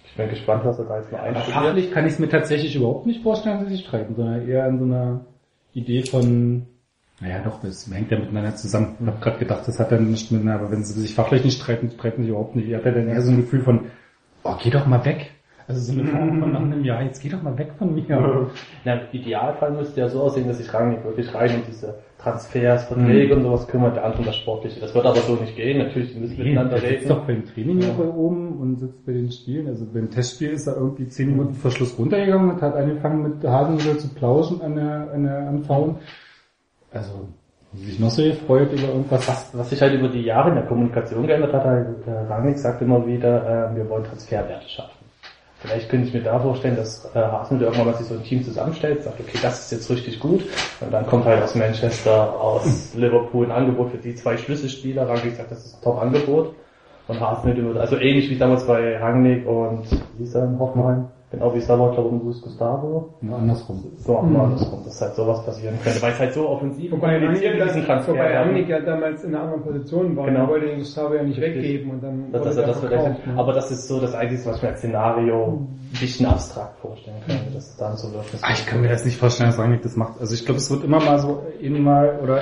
Ich 0.06 0.16
bin 0.16 0.28
gespannt, 0.28 0.64
was 0.64 0.78
er 0.78 0.84
da 0.84 0.98
jetzt 0.98 1.10
mal 1.12 1.18
Aber 1.18 1.28
einstudiert. 1.28 1.54
fachlich 1.64 1.90
kann 1.92 2.06
ich 2.06 2.12
es 2.12 2.18
mir 2.18 2.28
tatsächlich 2.28 2.76
überhaupt 2.76 3.06
nicht 3.06 3.22
vorstellen, 3.22 3.58
dass 3.60 3.68
sie 3.68 3.76
sich 3.76 3.84
streiten, 3.86 4.14
sondern 4.14 4.46
eher 4.48 4.64
an 4.64 4.78
so 4.78 4.84
einer 4.84 5.20
Idee 5.72 6.02
von, 6.04 6.66
naja 7.20 7.38
doch, 7.44 7.60
das 7.62 7.90
hängt 7.92 8.10
ja 8.10 8.18
miteinander 8.18 8.54
zusammen. 8.54 8.96
Ich 9.00 9.06
habe 9.06 9.18
gerade 9.20 9.38
gedacht, 9.38 9.66
das 9.66 9.78
hat 9.80 9.90
dann 9.92 10.10
nicht 10.10 10.30
miteinander, 10.30 10.60
aber 10.64 10.72
wenn 10.72 10.84
sie 10.84 10.92
sich 11.00 11.14
fachlich 11.14 11.42
nicht 11.44 11.60
streiten, 11.60 11.90
streiten 11.90 12.18
sie 12.18 12.22
sich 12.24 12.30
überhaupt 12.30 12.54
nicht. 12.56 12.68
Ich 12.68 12.74
hatte 12.74 12.92
dann 12.92 13.08
eher 13.08 13.22
so 13.22 13.30
ein 13.30 13.38
Gefühl 13.38 13.62
von, 13.62 13.86
oh, 14.44 14.54
geh 14.62 14.70
doch 14.70 14.86
mal 14.86 15.04
weg. 15.04 15.30
Also 15.66 15.92
so 15.92 15.98
eine 15.98 16.08
Form 16.10 16.40
von 16.40 16.52
nach 16.52 16.60
einem 16.60 16.84
Jahr, 16.84 17.02
jetzt 17.02 17.22
geh 17.22 17.28
doch 17.28 17.42
mal 17.42 17.56
weg 17.56 17.72
von 17.78 17.94
mir. 17.94 18.50
Na, 18.84 18.94
Im 18.94 19.00
Idealfall 19.12 19.72
müsste 19.72 20.00
ja 20.00 20.08
so 20.08 20.22
aussehen, 20.22 20.46
dass 20.46 20.58
sich 20.58 20.72
Rangnick 20.72 21.04
wirklich 21.04 21.32
rein 21.34 21.50
um 21.56 21.62
diese 21.66 21.94
Transfers, 22.18 22.84
Verträge 22.84 23.34
und 23.36 23.42
sowas 23.42 23.66
kümmert, 23.68 23.96
der 23.96 24.04
andere 24.04 24.20
um 24.20 24.26
das 24.26 24.36
Sportliche. 24.36 24.80
Das 24.80 24.94
wird 24.94 25.04
aber 25.04 25.16
so 25.20 25.34
nicht 25.34 25.56
gehen. 25.56 25.78
Natürlich, 25.78 26.12
die 26.14 26.20
müssen 26.20 26.38
miteinander 26.38 26.78
Der 26.78 26.80
sitzt 26.80 26.92
reden. 27.02 27.08
doch 27.08 27.26
beim 27.26 27.44
Training 27.46 27.80
hier 27.82 27.92
bei 27.92 28.08
oben 28.08 28.58
und 28.60 28.78
sitzt 28.80 29.04
bei 29.06 29.12
den 29.12 29.30
Spielen. 29.30 29.68
Also 29.68 29.86
beim 29.92 30.10
Testspiel 30.10 30.50
ist 30.50 30.66
er 30.66 30.76
irgendwie 30.76 31.06
zehn 31.08 31.30
Minuten 31.30 31.54
vor 31.54 31.70
Schluss 31.70 31.98
runtergegangen 31.98 32.50
und 32.50 32.62
hat 32.62 32.74
angefangen 32.76 33.22
mit 33.22 33.44
Hasenhüttl 33.46 33.98
zu 33.98 34.08
plauschen 34.14 34.62
an 34.62 34.76
der, 34.76 35.10
an 35.12 35.24
der 35.24 35.48
Anfauen. 35.48 35.96
Also, 36.92 37.28
sich 37.74 37.98
noch 37.98 38.10
so 38.10 38.22
gefreut 38.22 38.72
über 38.72 38.88
irgendwas. 38.88 39.28
Was, 39.28 39.58
was 39.58 39.70
sich 39.70 39.82
halt 39.82 39.94
über 39.98 40.08
die 40.08 40.22
Jahre 40.22 40.50
in 40.50 40.54
der 40.54 40.66
Kommunikation 40.66 41.26
geändert 41.26 41.52
hat, 41.52 41.64
halt, 41.64 42.06
äh, 42.06 42.10
Rangnick 42.10 42.58
sagt 42.58 42.80
immer 42.82 43.04
wieder, 43.06 43.72
äh, 43.72 43.76
wir 43.76 43.88
wollen 43.90 44.04
Transferwerte 44.04 44.68
schaffen. 44.68 45.03
Vielleicht 45.64 45.88
könnte 45.88 46.08
ich 46.08 46.12
mir 46.12 46.22
da 46.22 46.38
vorstellen, 46.38 46.76
dass 46.76 47.06
äh, 47.14 47.18
Hasenhüttl 47.18 47.64
irgendwann 47.64 47.86
mal 47.86 47.96
sich 47.96 48.06
so 48.06 48.14
ein 48.14 48.22
Team 48.22 48.44
zusammenstellt, 48.44 49.02
sagt, 49.02 49.18
okay, 49.18 49.38
das 49.40 49.60
ist 49.60 49.72
jetzt 49.72 49.90
richtig 49.90 50.20
gut. 50.20 50.42
Und 50.80 50.92
dann 50.92 51.06
kommt 51.06 51.24
halt 51.24 51.42
aus 51.42 51.54
Manchester, 51.54 52.38
aus 52.38 52.94
Liverpool 52.94 53.46
ein 53.46 53.50
Angebot 53.50 53.90
für 53.90 53.96
die 53.96 54.14
zwei 54.14 54.36
Schlüsselspieler. 54.36 55.08
Rangnick 55.08 55.36
sagt, 55.36 55.50
das 55.50 55.64
ist 55.64 55.76
ein 55.76 55.82
Top-Angebot. 55.82 56.54
Und 57.08 57.20
Hasenhüttl 57.20 57.64
wird, 57.64 57.78
also 57.78 57.96
ähnlich 57.96 58.28
wie 58.28 58.36
damals 58.36 58.66
bei 58.66 58.98
Rangnick 58.98 59.46
und 59.46 59.86
er 60.34 60.44
in 60.44 60.58
Hoffenheim? 60.58 61.08
Genau 61.34 61.54
wie 61.54 61.58
es 61.58 61.66
damals, 61.66 61.94
glaube 61.94 62.08
ich, 62.08 62.14
um 62.20 62.24
Luis 62.24 62.40
Gustavo. 62.40 63.14
Nur 63.20 63.38
andersrum. 63.38 63.84
So 63.96 64.16
auch 64.16 64.22
mal 64.22 64.44
andersrum, 64.44 64.84
dass 64.84 65.00
halt 65.00 65.14
sowas 65.14 65.44
passieren 65.44 65.76
könnte, 65.82 66.00
weil 66.02 66.12
es 66.12 66.18
halt 66.18 66.32
so 66.34 66.48
offensiv 66.48 66.92
Wobei 66.92 67.18
Rangnick, 67.18 67.54
mit 67.54 67.64
diesen 67.68 67.84
Transfer. 67.84 68.12
wobei 68.12 68.38
Rangnick 68.38 68.68
ja 68.68 68.80
damals 68.80 69.24
in 69.24 69.34
einer 69.34 69.44
anderen 69.44 69.62
Position 69.62 70.16
war. 70.16 70.26
Genau. 70.26 70.40
Er 70.40 70.48
wollte 70.48 70.66
den 70.66 70.78
Gustavo 70.78 71.14
ja 71.14 71.22
nicht 71.22 71.40
weggeben 71.40 71.90
und 71.90 72.02
dann 72.02 72.32
Das, 72.32 72.42
das, 72.42 72.56
er 72.56 72.66
das, 72.66 72.80
verkauft, 72.80 73.26
ne? 73.26 73.34
aber 73.36 73.52
das 73.52 73.70
ist 73.70 73.88
so 73.88 74.00
das 74.00 74.14
Einzige, 74.14 74.46
was 74.46 74.56
ich 74.56 74.62
mir 74.62 74.68
als 74.70 74.78
Szenario 74.78 75.44
ein 75.46 75.98
bisschen 76.00 76.26
abstrakt 76.26 76.78
vorstellen 76.80 77.16
kann, 77.26 77.36
dass 77.52 77.70
es 77.70 77.76
dann 77.76 77.96
so 77.96 78.12
wird. 78.12 78.24
Ah, 78.42 78.50
ich 78.52 78.66
kann 78.66 78.80
mir 78.80 78.88
das 78.88 79.04
nicht 79.04 79.16
vorstellen, 79.18 79.50
dass 79.50 79.58
Rangnick 79.58 79.82
das 79.82 79.96
macht. 79.96 80.20
Also 80.20 80.34
ich 80.34 80.44
glaube, 80.44 80.58
es 80.58 80.70
wird 80.70 80.84
immer 80.84 81.00
mal 81.00 81.18
so, 81.18 81.42
eben 81.60 81.82
mal, 81.82 82.18
oder 82.22 82.40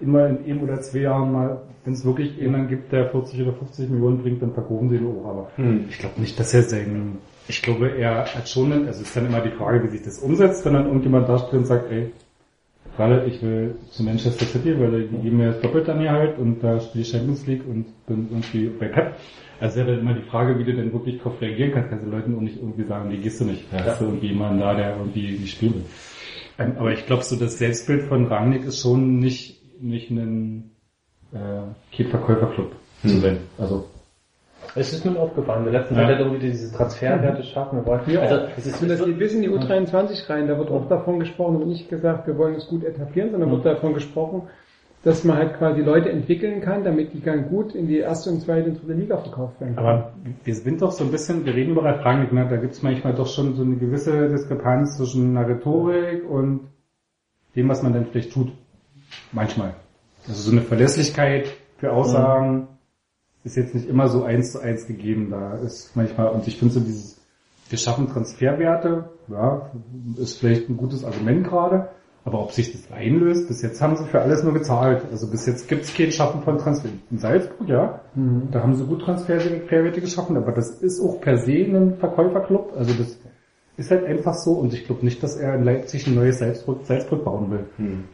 immer 0.00 0.26
in 0.26 0.44
einem 0.44 0.62
oder 0.62 0.80
zwei 0.80 0.98
Jahren 0.98 1.32
mal, 1.32 1.60
wenn 1.84 1.92
es 1.92 2.04
wirklich 2.04 2.36
jemanden 2.36 2.68
gibt, 2.68 2.92
der 2.92 3.10
40 3.10 3.42
oder 3.42 3.52
50 3.52 3.88
Millionen 3.90 4.18
bringt, 4.20 4.42
dann 4.42 4.52
verkaufen 4.52 4.88
sie 4.90 4.96
ihn 4.96 5.06
auch. 5.06 5.28
Aber 5.28 5.48
ich 5.88 5.98
glaube 5.98 6.20
nicht, 6.20 6.38
dass 6.38 6.52
er 6.52 6.62
sein, 6.62 7.18
ich 7.48 7.62
glaube, 7.62 7.90
er 7.96 8.34
hat 8.34 8.48
schon, 8.48 8.72
also 8.72 8.88
es 8.88 9.08
ist 9.08 9.16
dann 9.16 9.26
immer 9.26 9.40
die 9.40 9.50
Frage, 9.50 9.82
wie 9.84 9.88
sich 9.88 10.02
das 10.02 10.18
umsetzt, 10.18 10.64
wenn 10.64 10.74
dann 10.74 10.86
irgendjemand 10.86 11.28
da 11.28 11.38
steht 11.38 11.54
und 11.54 11.66
sagt, 11.66 11.90
ey, 11.90 12.12
gerade 12.96 13.24
ich 13.26 13.42
will 13.42 13.76
zu 13.90 14.02
Manchester 14.02 14.46
City, 14.46 14.78
weil 14.80 15.08
die 15.08 15.16
geben 15.18 15.36
mir 15.36 15.52
das 15.52 15.60
doppelt 15.60 15.88
an 15.88 16.00
ihr 16.00 16.10
halt 16.10 16.38
und 16.38 16.62
da 16.62 16.80
spiele 16.80 17.02
ich 17.02 17.10
Champions 17.10 17.46
League 17.46 17.62
und 17.66 17.86
bin 18.06 18.28
irgendwie 18.30 18.68
bei 18.68 18.88
Pep. 18.88 19.16
Also 19.60 19.76
wäre 19.76 19.92
dann 19.92 20.00
immer 20.00 20.14
die 20.14 20.28
Frage, 20.28 20.58
wie 20.58 20.64
du 20.64 20.74
denn 20.74 20.92
wirklich 20.92 21.18
darauf 21.18 21.40
reagieren 21.40 21.72
kannst. 21.72 21.90
Kannst 21.90 22.04
du 22.04 22.10
Leuten 22.10 22.36
auch 22.36 22.40
nicht 22.40 22.56
irgendwie 22.56 22.84
sagen, 22.84 23.10
die 23.10 23.18
gehst 23.18 23.40
du 23.40 23.44
nicht. 23.44 23.64
Da 23.72 23.84
hast 23.84 24.00
du 24.00 24.06
irgendwie 24.06 24.28
jemanden 24.28 24.60
da, 24.60 24.74
der 24.74 24.96
irgendwie 24.96 25.46
spielen 25.46 25.74
will. 25.76 25.84
Ähm, 26.58 26.72
aber 26.78 26.92
ich 26.92 27.06
glaube, 27.06 27.22
so 27.22 27.36
das 27.36 27.58
Selbstbild 27.58 28.02
von 28.02 28.26
Rangnick 28.26 28.64
ist 28.64 28.80
schon 28.80 29.18
nicht, 29.18 29.62
nicht 29.80 30.10
ein 30.10 30.72
äh, 31.32 31.62
Kid-Verkäuferclub 31.92 32.72
zu 33.02 33.08
sein. 33.20 33.38
Also 33.58 33.88
Es 34.76 34.92
ist 34.92 35.04
mir 35.06 35.18
aufgefallen, 35.18 35.66
in 35.66 35.72
der 35.72 35.80
letzten 35.80 35.96
Ja. 35.96 36.06
Zeit 36.06 36.18
irgendwie 36.20 36.38
diese 36.38 36.74
Transferwerte 36.74 37.42
schaffen. 37.42 37.78
Wir 37.78 37.86
wollen, 37.86 38.00
Ja, 38.06 38.20
also, 38.20 38.34
also, 38.34 38.46
es 38.56 38.66
ist, 38.66 38.90
das 38.90 39.04
geht 39.04 39.18
bis 39.18 39.34
in 39.34 39.42
die 39.42 39.50
U23 39.50 40.28
rein, 40.28 40.46
da 40.46 40.58
wird 40.58 40.70
auch 40.70 40.86
davon 40.88 41.18
gesprochen, 41.18 41.58
wird 41.58 41.68
nicht 41.68 41.88
gesagt, 41.88 42.26
wir 42.26 42.36
wollen 42.36 42.54
es 42.54 42.66
gut 42.68 42.84
etablieren, 42.84 43.30
sondern 43.30 43.50
wird 43.50 43.64
davon 43.64 43.94
gesprochen, 43.94 44.42
dass 45.02 45.24
man 45.24 45.38
halt 45.38 45.56
quasi 45.56 45.80
Leute 45.80 46.10
entwickeln 46.10 46.60
kann, 46.60 46.84
damit 46.84 47.14
die 47.14 47.22
dann 47.22 47.48
gut 47.48 47.74
in 47.74 47.86
die 47.86 47.98
erste 47.98 48.28
und 48.30 48.40
zweite 48.40 48.68
und 48.70 48.82
dritte 48.82 48.92
Liga 48.92 49.16
verkauft 49.16 49.60
werden 49.60 49.76
können. 49.76 49.86
Aber 49.86 50.12
wir 50.44 50.54
sind 50.54 50.82
doch 50.82 50.90
so 50.90 51.04
ein 51.04 51.10
bisschen, 51.10 51.46
wir 51.46 51.54
reden 51.54 51.72
über 51.72 51.82
Rangnick, 51.84 52.32
ne? 52.32 52.46
da 52.50 52.56
gibt 52.56 52.74
es 52.74 52.82
manchmal 52.82 53.14
doch 53.14 53.28
schon 53.28 53.54
so 53.54 53.62
eine 53.62 53.76
gewisse 53.76 54.28
Diskrepanz 54.28 54.98
zwischen 54.98 55.36
einer 55.36 55.48
Rhetorik 55.48 56.28
und 56.28 56.68
dem, 57.54 57.68
was 57.68 57.82
man 57.82 57.92
dann 57.94 58.06
vielleicht 58.06 58.32
tut. 58.32 58.52
Manchmal. 59.32 59.74
Also 60.28 60.42
so 60.42 60.52
eine 60.52 60.60
Verlässlichkeit 60.60 61.48
für 61.78 61.92
Aussagen 61.92 62.68
ist 63.46 63.56
jetzt 63.56 63.74
nicht 63.74 63.88
immer 63.88 64.08
so 64.08 64.24
eins 64.24 64.52
zu 64.52 64.60
eins 64.60 64.86
gegeben. 64.86 65.30
Da 65.30 65.54
ist 65.58 65.94
manchmal, 65.94 66.28
und 66.28 66.46
ich 66.46 66.58
finde 66.58 66.74
so 66.74 66.80
dieses, 66.80 67.16
wir 67.70 67.78
schaffen 67.78 68.08
Transferwerte, 68.08 69.08
ja, 69.28 69.70
ist 70.18 70.38
vielleicht 70.38 70.68
ein 70.68 70.76
gutes 70.76 71.04
Argument 71.04 71.46
gerade, 71.46 71.88
aber 72.24 72.42
ob 72.42 72.50
sich 72.50 72.72
das 72.72 72.90
einlöst, 72.90 73.46
bis 73.46 73.62
jetzt 73.62 73.80
haben 73.80 73.96
sie 73.96 74.04
für 74.04 74.20
alles 74.20 74.42
nur 74.42 74.52
gezahlt. 74.52 75.04
Also 75.12 75.30
bis 75.30 75.46
jetzt 75.46 75.68
gibt 75.68 75.84
es 75.84 75.94
kein 75.94 76.10
Schaffen 76.10 76.42
von 76.42 76.58
Transfer. 76.58 76.88
In 77.10 77.18
Salzburg, 77.18 77.68
ja, 77.68 78.00
da 78.50 78.62
haben 78.62 78.74
sie 78.74 78.84
gut 78.84 79.02
Transferwerte 79.02 80.00
geschaffen, 80.00 80.36
aber 80.36 80.50
das 80.50 80.70
ist 80.82 81.00
auch 81.00 81.20
per 81.20 81.38
se 81.38 81.52
ein 81.52 81.94
Verkäuferclub. 81.98 82.72
Also 82.76 82.94
das 82.94 83.16
ist 83.76 83.90
halt 83.90 84.04
einfach 84.06 84.34
so 84.34 84.52
und 84.52 84.72
ich 84.72 84.86
glaube 84.86 85.04
nicht, 85.04 85.22
dass 85.22 85.36
er 85.36 85.54
in 85.54 85.64
Leipzig 85.64 86.06
ein 86.06 86.14
neues 86.14 86.38
Salzburg, 86.38 86.78
Salzburg 86.84 87.24
bauen 87.24 87.50
will. 87.50 87.66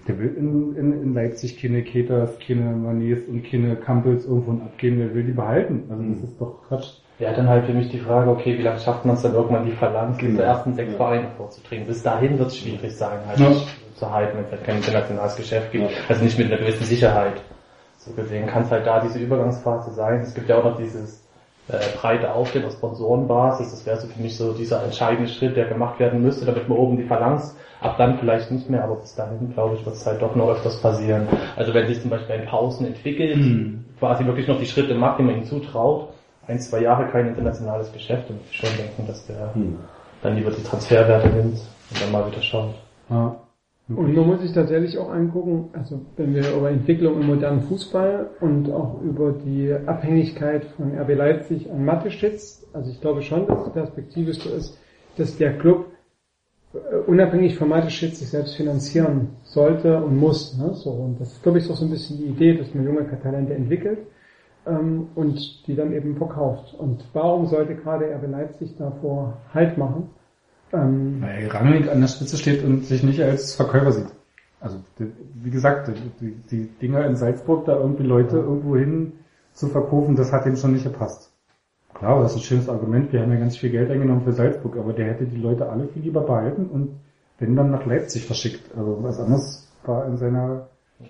Der 0.08 0.18
will 0.18 0.34
in, 0.36 0.76
in, 0.76 1.02
in 1.02 1.14
Leipzig 1.14 1.60
keine 1.60 1.82
Keters, 1.82 2.30
keine 2.44 2.72
Manets 2.72 3.28
und 3.28 3.44
keine 3.44 3.76
Campbells 3.76 4.24
irgendwo 4.26 4.52
abgeben, 4.64 4.98
der 4.98 5.14
will 5.14 5.22
die 5.24 5.32
behalten. 5.32 5.84
Also 5.88 6.02
das 6.02 6.22
ist 6.30 6.40
doch 6.40 6.62
Quatsch. 6.68 6.88
ja, 7.20 7.32
dann 7.32 7.48
halt 7.48 7.66
für 7.66 7.74
mich 7.74 7.88
die 7.90 8.00
Frage, 8.00 8.30
okay, 8.30 8.58
wie 8.58 8.62
lange 8.62 8.80
schafft 8.80 9.04
man 9.04 9.14
es 9.14 9.22
dann 9.22 9.34
irgendwann, 9.34 9.64
die 9.66 9.72
Phalanx 9.72 10.18
Genau. 10.18 10.30
dieser 10.32 10.44
ersten 10.44 10.74
sechs 10.74 10.94
Vereine 10.96 11.28
vorzudringen? 11.36 11.86
Bis 11.86 12.02
dahin 12.02 12.38
wird 12.38 12.48
es 12.48 12.56
schwierig 12.58 12.92
sein, 12.96 13.18
halt 13.28 13.38
Ja. 13.38 13.52
zu 13.94 14.10
halten, 14.12 14.38
wenn 14.38 14.44
es 14.46 14.50
halt 14.50 14.64
kein 14.64 14.76
internationales 14.78 15.36
Geschäft 15.36 15.70
gibt. 15.70 15.88
Also 16.08 16.24
nicht 16.24 16.36
mit 16.38 16.48
einer 16.50 16.58
gewissen 16.60 16.84
Sicherheit. 16.84 17.40
So 17.98 18.10
gesehen 18.14 18.48
kann 18.48 18.64
es 18.64 18.70
halt 18.72 18.84
da 18.84 19.00
diese 19.00 19.20
Übergangsphase 19.20 19.92
sein. 19.92 20.20
Es 20.22 20.34
gibt 20.34 20.48
ja 20.48 20.58
auch 20.58 20.64
noch 20.64 20.76
dieses, 20.76 21.21
äh, 21.72 21.96
breiter 21.98 22.34
aufstellen 22.34 22.66
auf 22.66 22.72
Sponsorenbasis. 22.72 23.70
Das 23.70 23.86
wäre 23.86 23.98
so 23.98 24.06
für 24.06 24.20
mich 24.20 24.36
so 24.36 24.52
dieser 24.52 24.84
entscheidende 24.84 25.30
Schritt, 25.30 25.56
der 25.56 25.66
gemacht 25.66 25.98
werden 25.98 26.22
müsste, 26.22 26.44
damit 26.44 26.68
man 26.68 26.78
oben 26.78 26.96
die 26.96 27.04
Phalanx, 27.04 27.56
ab 27.80 27.96
dann 27.98 28.18
vielleicht 28.18 28.50
nicht 28.50 28.70
mehr, 28.70 28.84
aber 28.84 28.96
bis 28.96 29.14
dahin, 29.14 29.52
glaube 29.54 29.76
ich, 29.76 29.84
wird 29.84 29.96
es 29.96 30.06
halt 30.06 30.22
doch 30.22 30.36
noch 30.36 30.50
öfters 30.50 30.80
passieren. 30.80 31.26
Also 31.56 31.74
wenn 31.74 31.86
sich 31.86 32.00
zum 32.00 32.10
Beispiel 32.10 32.36
ein 32.36 32.46
Pausen 32.46 32.86
entwickelt, 32.86 33.38
quasi 33.98 34.24
wirklich 34.24 34.46
noch 34.48 34.58
die 34.58 34.66
Schritte 34.66 34.94
macht, 34.94 35.18
die 35.18 35.24
man 35.24 35.36
ihm 35.36 35.44
zutraut, 35.44 36.08
ein, 36.46 36.60
zwei 36.60 36.80
Jahre 36.80 37.06
kein 37.08 37.28
internationales 37.28 37.92
Geschäft, 37.92 38.28
dann 38.28 38.36
würde 38.36 38.48
ich 38.50 38.56
schon 38.56 38.76
denken, 38.76 39.06
dass 39.06 39.26
der 39.26 39.52
dann 40.22 40.36
lieber 40.36 40.50
die 40.50 40.62
Transferwerte 40.62 41.28
nimmt 41.28 41.58
und 41.90 42.02
dann 42.02 42.12
mal 42.12 42.26
wieder 42.30 42.42
schaut. 42.42 42.74
Ja. 43.10 43.36
Und 43.88 44.14
man 44.14 44.26
muss 44.26 44.40
sich 44.40 44.52
tatsächlich 44.52 44.96
auch 44.98 45.10
angucken, 45.10 45.70
also 45.72 46.00
wenn 46.16 46.34
wir 46.34 46.56
über 46.56 46.70
Entwicklung 46.70 47.20
im 47.20 47.26
modernen 47.26 47.62
Fußball 47.62 48.30
und 48.40 48.70
auch 48.70 49.02
über 49.02 49.32
die 49.32 49.72
Abhängigkeit 49.72 50.64
von 50.76 50.96
RB 50.98 51.16
Leipzig 51.16 51.70
an 51.70 51.84
Mateschitz, 51.84 52.66
also 52.72 52.90
ich 52.90 53.00
glaube 53.00 53.22
schon, 53.22 53.46
dass 53.46 53.66
es 53.66 53.72
perspektivisch 53.72 54.38
so 54.38 54.50
ist, 54.50 54.78
dass 55.16 55.36
der 55.36 55.58
Club 55.58 55.86
äh, 56.74 56.96
unabhängig 57.06 57.58
von 57.58 57.68
Mateschitz 57.68 58.20
sich 58.20 58.30
selbst 58.30 58.56
finanzieren 58.56 59.30
sollte 59.42 60.02
und 60.02 60.16
muss. 60.16 60.56
Ne? 60.56 60.74
So, 60.74 60.90
und 60.90 61.20
das 61.20 61.32
ist, 61.32 61.42
glaube 61.42 61.58
ich, 61.58 61.68
auch 61.68 61.76
so 61.76 61.84
ein 61.84 61.90
bisschen 61.90 62.18
die 62.18 62.26
Idee, 62.26 62.56
dass 62.56 62.72
man 62.74 62.84
junge 62.84 63.04
Talente 63.20 63.52
entwickelt 63.52 63.98
ähm, 64.66 65.08
und 65.16 65.66
die 65.66 65.74
dann 65.74 65.92
eben 65.92 66.16
verkauft. 66.16 66.74
Und 66.78 67.04
warum 67.12 67.46
sollte 67.46 67.74
gerade 67.74 68.06
RB 68.14 68.30
Leipzig 68.30 68.76
davor 68.78 69.38
Halt 69.52 69.76
machen? 69.76 70.10
Ähm, 70.72 71.18
Weil 71.20 71.48
Rangnick 71.48 71.90
an 71.90 72.00
der 72.00 72.08
Spitze 72.08 72.36
steht 72.36 72.64
und 72.64 72.84
sich 72.84 73.02
nicht 73.02 73.20
als 73.22 73.54
Verkäufer 73.54 73.92
sieht. 73.92 74.08
Also, 74.60 74.78
die- 74.98 75.12
wie 75.42 75.50
gesagt, 75.50 75.90
die, 76.20 76.34
die 76.50 76.66
Dinger 76.80 77.04
in 77.06 77.16
Salzburg, 77.16 77.64
da 77.66 77.76
irgendwie 77.76 78.04
Leute 78.04 78.36
irgendwo 78.36 78.76
hin 78.76 79.12
zu 79.52 79.68
verkaufen, 79.68 80.16
das 80.16 80.32
hat 80.32 80.46
ihm 80.46 80.56
schon 80.56 80.72
nicht 80.72 80.84
gepasst. 80.84 81.30
Klar, 81.94 82.22
das 82.22 82.32
ist 82.32 82.38
ein 82.38 82.42
schönes 82.44 82.68
Argument, 82.68 83.12
wir 83.12 83.20
haben 83.20 83.32
ja 83.32 83.38
ganz 83.38 83.56
viel 83.58 83.70
Geld 83.70 83.90
eingenommen 83.90 84.22
für 84.22 84.32
Salzburg, 84.32 84.76
aber 84.78 84.92
der 84.92 85.06
hätte 85.08 85.24
die 85.26 85.36
Leute 85.36 85.68
alle 85.68 85.88
viel 85.88 86.02
lieber 86.02 86.22
behalten 86.22 86.66
und 86.66 86.96
wenn 87.38 87.54
dann 87.54 87.70
nach 87.70 87.84
Leipzig 87.84 88.24
verschickt. 88.24 88.62
Also 88.76 88.98
was 89.02 89.20
anderes 89.20 89.68
war 89.84 90.06
in 90.06 90.16
seiner 90.16 90.68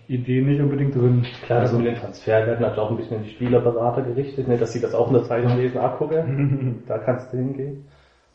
Idee 0.09 0.41
nicht 0.43 0.61
unbedingt 0.61 0.95
drin. 0.95 1.25
Klar, 1.45 1.61
das 1.61 1.71
also, 1.71 1.79
mit 1.83 1.93
den 1.93 2.01
Transferwerten 2.01 2.65
hat 2.65 2.79
auch 2.79 2.91
ein 2.91 2.97
bisschen 2.97 3.19
an 3.19 3.25
die 3.25 3.31
Spielerberater 3.31 4.03
gerichtet, 4.03 4.49
ne, 4.49 4.57
dass 4.57 4.73
sie 4.73 4.81
das 4.81 4.95
auch 4.95 5.09
in 5.09 5.15
der 5.15 5.25
Zeitung 5.25 5.57
lesen, 5.57 5.79
ah, 5.79 5.91
gucke, 5.91 6.25
da 6.89 6.99
kannst 6.99 7.33
du 7.33 7.37
hingehen. 7.37 7.85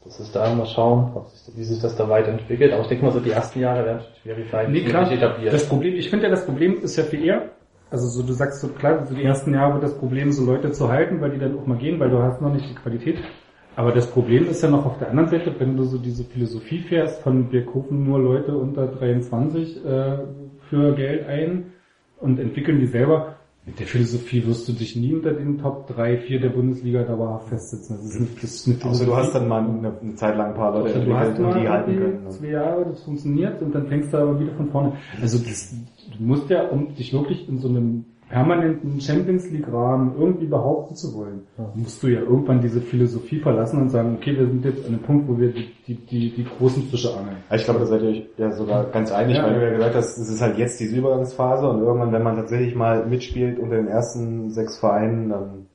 Das 0.07 0.19
ist 0.21 0.35
da 0.35 0.53
mal 0.53 0.65
schauen, 0.65 1.11
wie 1.55 1.63
sich 1.63 1.81
das 1.81 1.95
da 1.97 2.07
weiterentwickelt. 2.07 2.71
Aber 2.71 2.83
ich 2.83 2.87
denke 2.87 3.05
mal, 3.05 3.11
so 3.11 3.19
die 3.19 3.31
ersten 3.31 3.59
Jahre 3.59 3.85
werden 3.85 4.01
schwierig 4.21 4.49
sein, 4.49 4.71
Nee, 4.71 4.83
klar. 4.83 5.11
etabliert. 5.11 5.53
Das 5.53 5.67
Problem, 5.67 5.95
ich 5.95 6.09
finde 6.09 6.25
ja, 6.25 6.31
das 6.31 6.45
Problem 6.45 6.81
ist 6.81 6.95
ja 6.95 7.03
viel 7.03 7.25
eher, 7.25 7.49
also 7.89 8.07
so 8.07 8.25
du 8.25 8.33
sagst 8.33 8.61
so 8.61 8.69
klar, 8.69 9.05
so 9.05 9.13
die 9.13 9.23
ersten 9.23 9.53
Jahre 9.53 9.73
wird 9.73 9.83
das 9.83 9.97
Problem, 9.97 10.31
so 10.31 10.45
Leute 10.45 10.71
zu 10.71 10.89
halten, 10.89 11.21
weil 11.21 11.31
die 11.31 11.39
dann 11.39 11.57
auch 11.57 11.65
mal 11.65 11.77
gehen, 11.77 11.99
weil 11.99 12.09
du 12.09 12.21
hast 12.21 12.41
noch 12.41 12.53
nicht 12.53 12.69
die 12.69 12.75
Qualität. 12.75 13.17
Aber 13.75 13.91
das 13.91 14.07
Problem 14.07 14.49
ist 14.49 14.63
ja 14.63 14.69
noch 14.69 14.85
auf 14.85 14.97
der 14.97 15.09
anderen 15.09 15.29
Seite, 15.29 15.53
wenn 15.59 15.77
du 15.77 15.83
so 15.83 15.97
diese 15.97 16.23
Philosophie 16.23 16.79
fährst 16.79 17.21
von 17.21 17.51
wir 17.51 17.65
kaufen 17.65 18.03
nur 18.05 18.19
Leute 18.19 18.57
unter 18.57 18.87
23 18.87 19.85
äh, 19.85 20.17
für 20.69 20.95
Geld 20.95 21.27
ein 21.27 21.73
und 22.19 22.39
entwickeln 22.39 22.79
die 22.79 22.87
selber. 22.87 23.36
Mit 23.67 23.81
der 23.81 23.85
Philosophie 23.85 24.47
wirst 24.47 24.65
du 24.69 24.71
dich 24.71 24.95
nie 24.95 25.13
unter 25.13 25.33
den 25.33 25.57
Top 25.57 25.87
3, 25.87 26.19
4 26.19 26.39
der 26.39 26.49
Bundesliga 26.49 27.03
dauerhaft 27.03 27.49
festsetzen. 27.49 27.97
Das 27.97 28.05
ist 28.05 28.19
nicht, 28.21 28.37
das 28.41 28.55
ist 28.55 28.67
eine 28.67 28.91
Also 28.91 29.05
du 29.05 29.13
hast 29.13 29.33
dann 29.35 29.49
mal 29.49 29.61
eine, 29.61 29.99
eine 29.99 30.15
Zeit 30.15 30.37
lang 30.37 30.51
ein 30.51 30.55
paar 30.55 30.71
Leute 30.73 30.93
entwickelt 30.93 31.37
und 31.37 31.61
die 31.61 31.67
halten 31.67 31.97
können. 31.97 32.23
ne? 32.23 32.29
zwei 32.29 32.47
Jahre, 32.47 32.85
das 32.85 33.03
funktioniert 33.03 33.61
und 33.61 33.75
dann 33.75 33.87
fängst 33.87 34.13
du 34.13 34.17
aber 34.17 34.39
wieder 34.39 34.53
von 34.53 34.71
vorne. 34.71 34.93
Also 35.21 35.37
das, 35.39 35.75
du 36.17 36.23
musst 36.23 36.49
ja, 36.49 36.69
um 36.69 36.95
dich 36.95 37.11
wirklich 37.11 37.49
in 37.49 37.57
so 37.59 37.67
einem 37.67 38.05
permanenten 38.29 38.99
Champions 38.99 39.49
League 39.51 39.71
Rahmen 39.71 40.13
irgendwie 40.19 40.47
behaupten 40.47 40.95
zu 40.95 41.13
wollen, 41.15 41.41
musst 41.75 42.01
du 42.03 42.07
ja 42.07 42.19
irgendwann 42.21 42.61
diese 42.61 42.81
Philosophie 42.81 43.39
verlassen 43.39 43.81
und 43.81 43.89
sagen, 43.89 44.17
okay, 44.17 44.37
wir 44.37 44.47
sind 44.47 44.65
jetzt 44.65 44.85
an 44.85 44.93
einem 44.95 45.03
Punkt, 45.03 45.27
wo 45.29 45.39
wir 45.39 45.51
die, 45.53 45.69
die, 45.87 45.95
die, 45.95 46.31
die 46.35 46.45
großen 46.57 46.83
Fische 46.83 47.09
angeln. 47.17 47.37
Ja, 47.49 47.55
Ich 47.55 47.63
glaube, 47.63 47.79
da 47.79 47.85
seid 47.85 48.01
ihr 48.01 48.09
euch 48.09 48.29
ja 48.37 48.51
sogar 48.51 48.85
ganz 48.85 49.11
einig, 49.11 49.37
Ja. 49.37 49.43
weil 49.43 49.53
du 49.59 49.65
ja 49.65 49.73
gesagt 49.73 49.95
hast, 49.95 50.17
es 50.17 50.29
ist 50.29 50.41
halt 50.41 50.57
jetzt 50.57 50.79
diese 50.79 50.97
Übergangsphase 50.97 51.69
und 51.69 51.79
irgendwann, 51.81 52.11
wenn 52.11 52.23
man 52.23 52.35
tatsächlich 52.35 52.75
mal 52.75 53.05
mitspielt 53.05 53.59
unter 53.59 53.77
den 53.77 53.87
ersten 53.87 54.49
sechs 54.51 54.77
Vereinen, 54.77 55.29
dann 55.29 55.67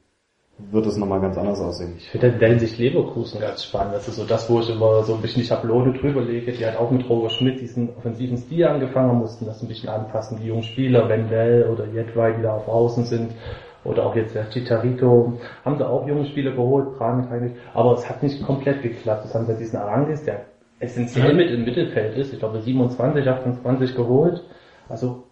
wird 0.70 0.86
es 0.86 0.96
nochmal 0.96 1.20
ganz 1.20 1.36
anders 1.36 1.60
aussehen. 1.60 1.94
Ich 1.96 2.10
finde 2.10 2.28
in 2.28 2.38
der 2.38 2.48
Hinsicht 2.50 2.78
Leverkusen 2.78 3.40
ganz 3.40 3.64
spannend. 3.64 3.94
Das 3.94 4.08
ist 4.08 4.16
so 4.16 4.24
das, 4.24 4.48
wo 4.48 4.60
ich 4.60 4.70
immer 4.70 5.02
so 5.02 5.14
ein 5.14 5.22
bisschen 5.22 5.42
die 5.42 5.48
Schablone 5.48 5.92
drüber 5.98 6.22
lege. 6.22 6.52
Die 6.52 6.64
hat 6.64 6.76
auch 6.76 6.90
mit 6.90 7.08
Roger 7.08 7.30
Schmidt 7.30 7.60
diesen 7.60 7.90
offensiven 7.96 8.36
Stil 8.36 8.66
angefangen 8.66 9.18
mussten 9.18 9.46
das 9.46 9.62
ein 9.62 9.68
bisschen 9.68 9.88
anpassen. 9.88 10.38
Die 10.40 10.46
jungen 10.46 10.62
Spieler, 10.62 11.08
Wendell 11.08 11.68
oder 11.70 11.86
Jedwai, 11.86 12.32
die 12.32 12.42
da 12.42 12.54
auf 12.54 12.68
Außen 12.68 13.04
sind. 13.04 13.32
Oder 13.84 14.06
auch 14.06 14.14
jetzt 14.14 14.34
der 14.34 14.48
Chicharito. 14.48 15.38
Haben 15.64 15.76
sie 15.76 15.88
auch 15.88 16.06
junge 16.06 16.26
Spieler 16.26 16.52
geholt, 16.52 16.96
Brandt 16.98 17.30
eigentlich. 17.30 17.54
Aber 17.74 17.94
es 17.94 18.08
hat 18.08 18.22
nicht 18.22 18.42
komplett 18.44 18.82
geklappt. 18.82 19.24
Das 19.24 19.34
haben 19.34 19.46
sie 19.46 19.56
diesen 19.56 19.78
Arangis, 19.78 20.24
der 20.24 20.44
essentiell 20.78 21.34
mit 21.34 21.50
im 21.50 21.64
Mittelfeld 21.64 22.16
ist. 22.16 22.32
Ich 22.32 22.38
glaube 22.38 22.60
27, 22.60 23.28
28 23.28 23.96
geholt. 23.96 24.44
Also 24.88 25.24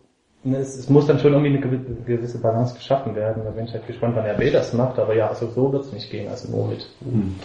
es, 0.44 0.76
es 0.76 0.88
muss 0.88 1.06
dann 1.06 1.18
schon 1.18 1.32
irgendwie 1.32 1.56
eine 1.56 1.64
gewi- 1.64 2.04
gewisse 2.04 2.38
Balance 2.40 2.74
geschaffen 2.74 3.14
werden. 3.14 3.44
Da 3.44 3.50
bin 3.50 3.66
ich 3.66 3.72
halt 3.72 3.86
gespannt, 3.86 4.16
wann 4.16 4.26
RB 4.26 4.52
das 4.52 4.72
macht. 4.72 4.98
Aber 4.98 5.14
ja, 5.14 5.28
also 5.28 5.48
so 5.50 5.72
wird 5.72 5.84
es 5.84 5.92
nicht 5.92 6.10
gehen. 6.10 6.28
Also 6.28 6.50
nur 6.50 6.68
mit 6.68 6.86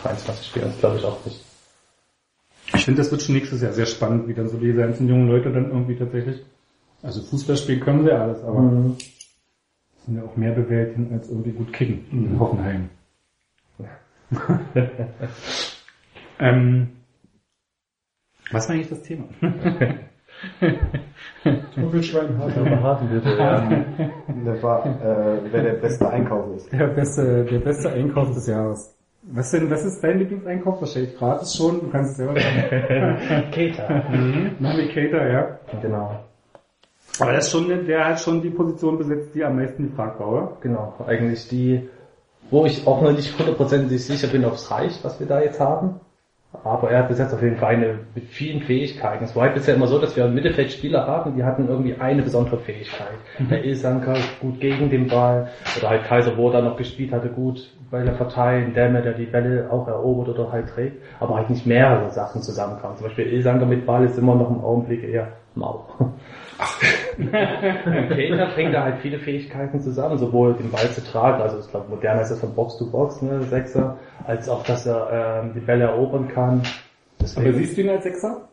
23 0.01 0.47
Spielern, 0.47 0.69
das 0.69 0.79
glaube 0.79 0.97
ich 0.97 1.05
auch 1.05 1.25
nicht. 1.25 1.43
Ich 2.73 2.85
finde, 2.85 3.01
das 3.01 3.11
wird 3.11 3.21
schon 3.21 3.35
nächstes 3.35 3.61
Jahr 3.61 3.73
sehr 3.73 3.85
spannend, 3.85 4.27
wie 4.27 4.33
dann 4.33 4.49
so 4.49 4.57
diese 4.57 4.73
ganzen 4.73 5.07
jungen 5.07 5.27
Leute 5.27 5.51
dann 5.51 5.69
irgendwie 5.69 5.95
tatsächlich, 5.97 6.43
also 7.03 7.21
Fußball 7.21 7.57
spielen 7.57 7.79
können 7.79 8.03
sie 8.03 8.09
ja 8.09 8.21
alles, 8.23 8.43
aber 8.43 8.95
sind 10.05 10.17
ja 10.17 10.23
auch 10.23 10.35
mehr 10.35 10.51
bewältigen 10.51 11.13
als 11.13 11.29
irgendwie 11.29 11.51
gut 11.51 11.71
kicken 11.73 12.05
in 12.11 12.39
Hoffenheim. 12.39 12.89
ähm, 16.39 16.89
was 18.51 18.67
war 18.67 18.75
eigentlich 18.75 18.89
das 18.89 19.03
Thema? 19.03 19.25
Vogelschwein 21.81 22.37
wir 22.37 23.21
Ähm, 23.39 24.45
das 24.45 24.63
war, 24.63 24.85
äh, 24.85 25.39
wer 25.51 25.63
der 25.63 25.73
beste 25.73 26.09
Einkauf 26.09 26.55
ist. 26.55 26.71
Der 26.71 26.87
beste, 26.87 27.45
der 27.45 27.59
beste 27.59 27.91
Einkauf 27.91 28.33
des 28.33 28.47
Jahres. 28.47 28.95
Was 29.23 29.51
denn, 29.51 29.69
was 29.71 29.83
ist 29.83 30.03
dein 30.03 30.19
Lieblingseinkauf? 30.19 30.79
Wahrscheinlich 30.79 31.17
gratis 31.17 31.55
schon, 31.55 31.79
du 31.79 31.89
kannst 31.89 32.11
es 32.11 32.17
selber 32.17 32.39
sagen. 32.39 33.51
Keita. 33.51 34.03
Navigator, 34.59 35.25
ja. 35.25 35.59
Genau. 35.81 36.19
Aber 37.19 37.33
das 37.33 37.45
ist 37.45 37.51
schon, 37.51 37.85
der 37.87 38.05
hat 38.05 38.19
schon 38.19 38.41
die 38.41 38.49
Position 38.49 38.97
besetzt, 38.97 39.33
die 39.33 39.43
am 39.43 39.55
meisten 39.55 39.89
gefragt 39.89 40.19
war, 40.19 40.27
oder? 40.27 40.57
Genau. 40.61 40.93
Eigentlich 41.07 41.47
die, 41.47 41.89
wo 42.51 42.65
ich 42.65 42.85
auch 42.85 43.01
noch 43.01 43.13
nicht 43.13 43.37
hundertprozentig 43.37 44.05
sicher 44.05 44.27
bin, 44.27 44.45
ob 44.45 44.53
es 44.53 44.69
reicht, 44.69 45.03
was 45.03 45.19
wir 45.19 45.27
da 45.27 45.41
jetzt 45.41 45.59
haben. 45.59 45.99
Aber 46.63 46.89
er 46.91 46.99
hat 46.99 47.09
bis 47.09 47.19
jetzt 47.19 47.33
auf 47.33 47.41
jeden 47.41 47.57
Fall 47.57 47.75
eine 47.75 47.99
mit 48.13 48.25
vielen 48.25 48.61
Fähigkeiten. 48.61 49.23
Es 49.23 49.35
war 49.35 49.43
halt 49.43 49.55
bisher 49.55 49.75
immer 49.75 49.87
so, 49.87 49.99
dass 49.99 50.15
wir 50.15 50.27
Mittelfeldspieler 50.27 51.07
hatten, 51.07 51.35
die 51.35 51.43
hatten 51.43 51.67
irgendwie 51.67 51.95
eine 51.95 52.21
besondere 52.21 52.57
Fähigkeit. 52.57 53.17
Der 53.39 53.63
Ilsanker 53.63 54.15
gut 54.41 54.59
gegen 54.59 54.89
den 54.89 55.07
Ball, 55.07 55.49
oder 55.77 55.89
halt 55.89 56.05
Kaiser, 56.05 56.37
wo 56.37 56.49
er 56.51 56.61
noch 56.61 56.77
gespielt 56.77 57.11
hatte, 57.11 57.29
gut 57.29 57.71
bei 57.91 58.03
der 58.03 58.15
Verteilen, 58.15 58.73
Dämme, 58.73 59.01
der 59.01 59.13
die 59.13 59.25
Bälle 59.25 59.69
auch 59.71 59.87
erobert 59.87 60.29
oder 60.29 60.51
halt 60.51 60.69
trägt, 60.69 61.01
aber 61.19 61.35
halt 61.35 61.49
nicht 61.49 61.65
mehrere 61.65 62.09
Sachen 62.11 62.41
zusammenkamen. 62.41 62.97
Zum 62.97 63.07
Beispiel 63.07 63.27
Ilsanker 63.27 63.65
mit 63.65 63.85
Ball 63.85 64.05
ist 64.05 64.17
immer 64.17 64.35
noch 64.35 64.49
im 64.49 64.63
Augenblick 64.63 65.03
eher 65.03 65.27
mau. 65.53 65.85
Keita 67.17 68.45
bringt 68.53 68.73
da 68.73 68.83
halt 68.83 68.99
viele 69.01 69.19
Fähigkeiten 69.19 69.81
zusammen, 69.81 70.17
sowohl 70.17 70.53
den 70.53 70.71
Ball 70.71 70.89
zu 70.89 71.03
tragen, 71.03 71.41
also 71.41 71.59
ich 71.59 71.69
glaube 71.69 71.89
moderner 71.89 72.21
ist 72.21 72.31
das 72.31 72.39
von 72.39 72.55
Box 72.55 72.77
to 72.77 72.89
Box, 72.89 73.21
ne, 73.21 73.41
Sechser, 73.43 73.97
als 74.25 74.49
auch, 74.49 74.63
dass 74.63 74.85
er 74.85 75.43
ähm, 75.43 75.53
die 75.53 75.59
Bälle 75.59 75.85
erobern 75.85 76.27
kann. 76.27 76.63
Deswegen, 77.19 77.47
Aber 77.47 77.57
siehst 77.57 77.77
du 77.77 77.81
ihn 77.81 77.89
als 77.89 78.03
Sechser? 78.03 78.49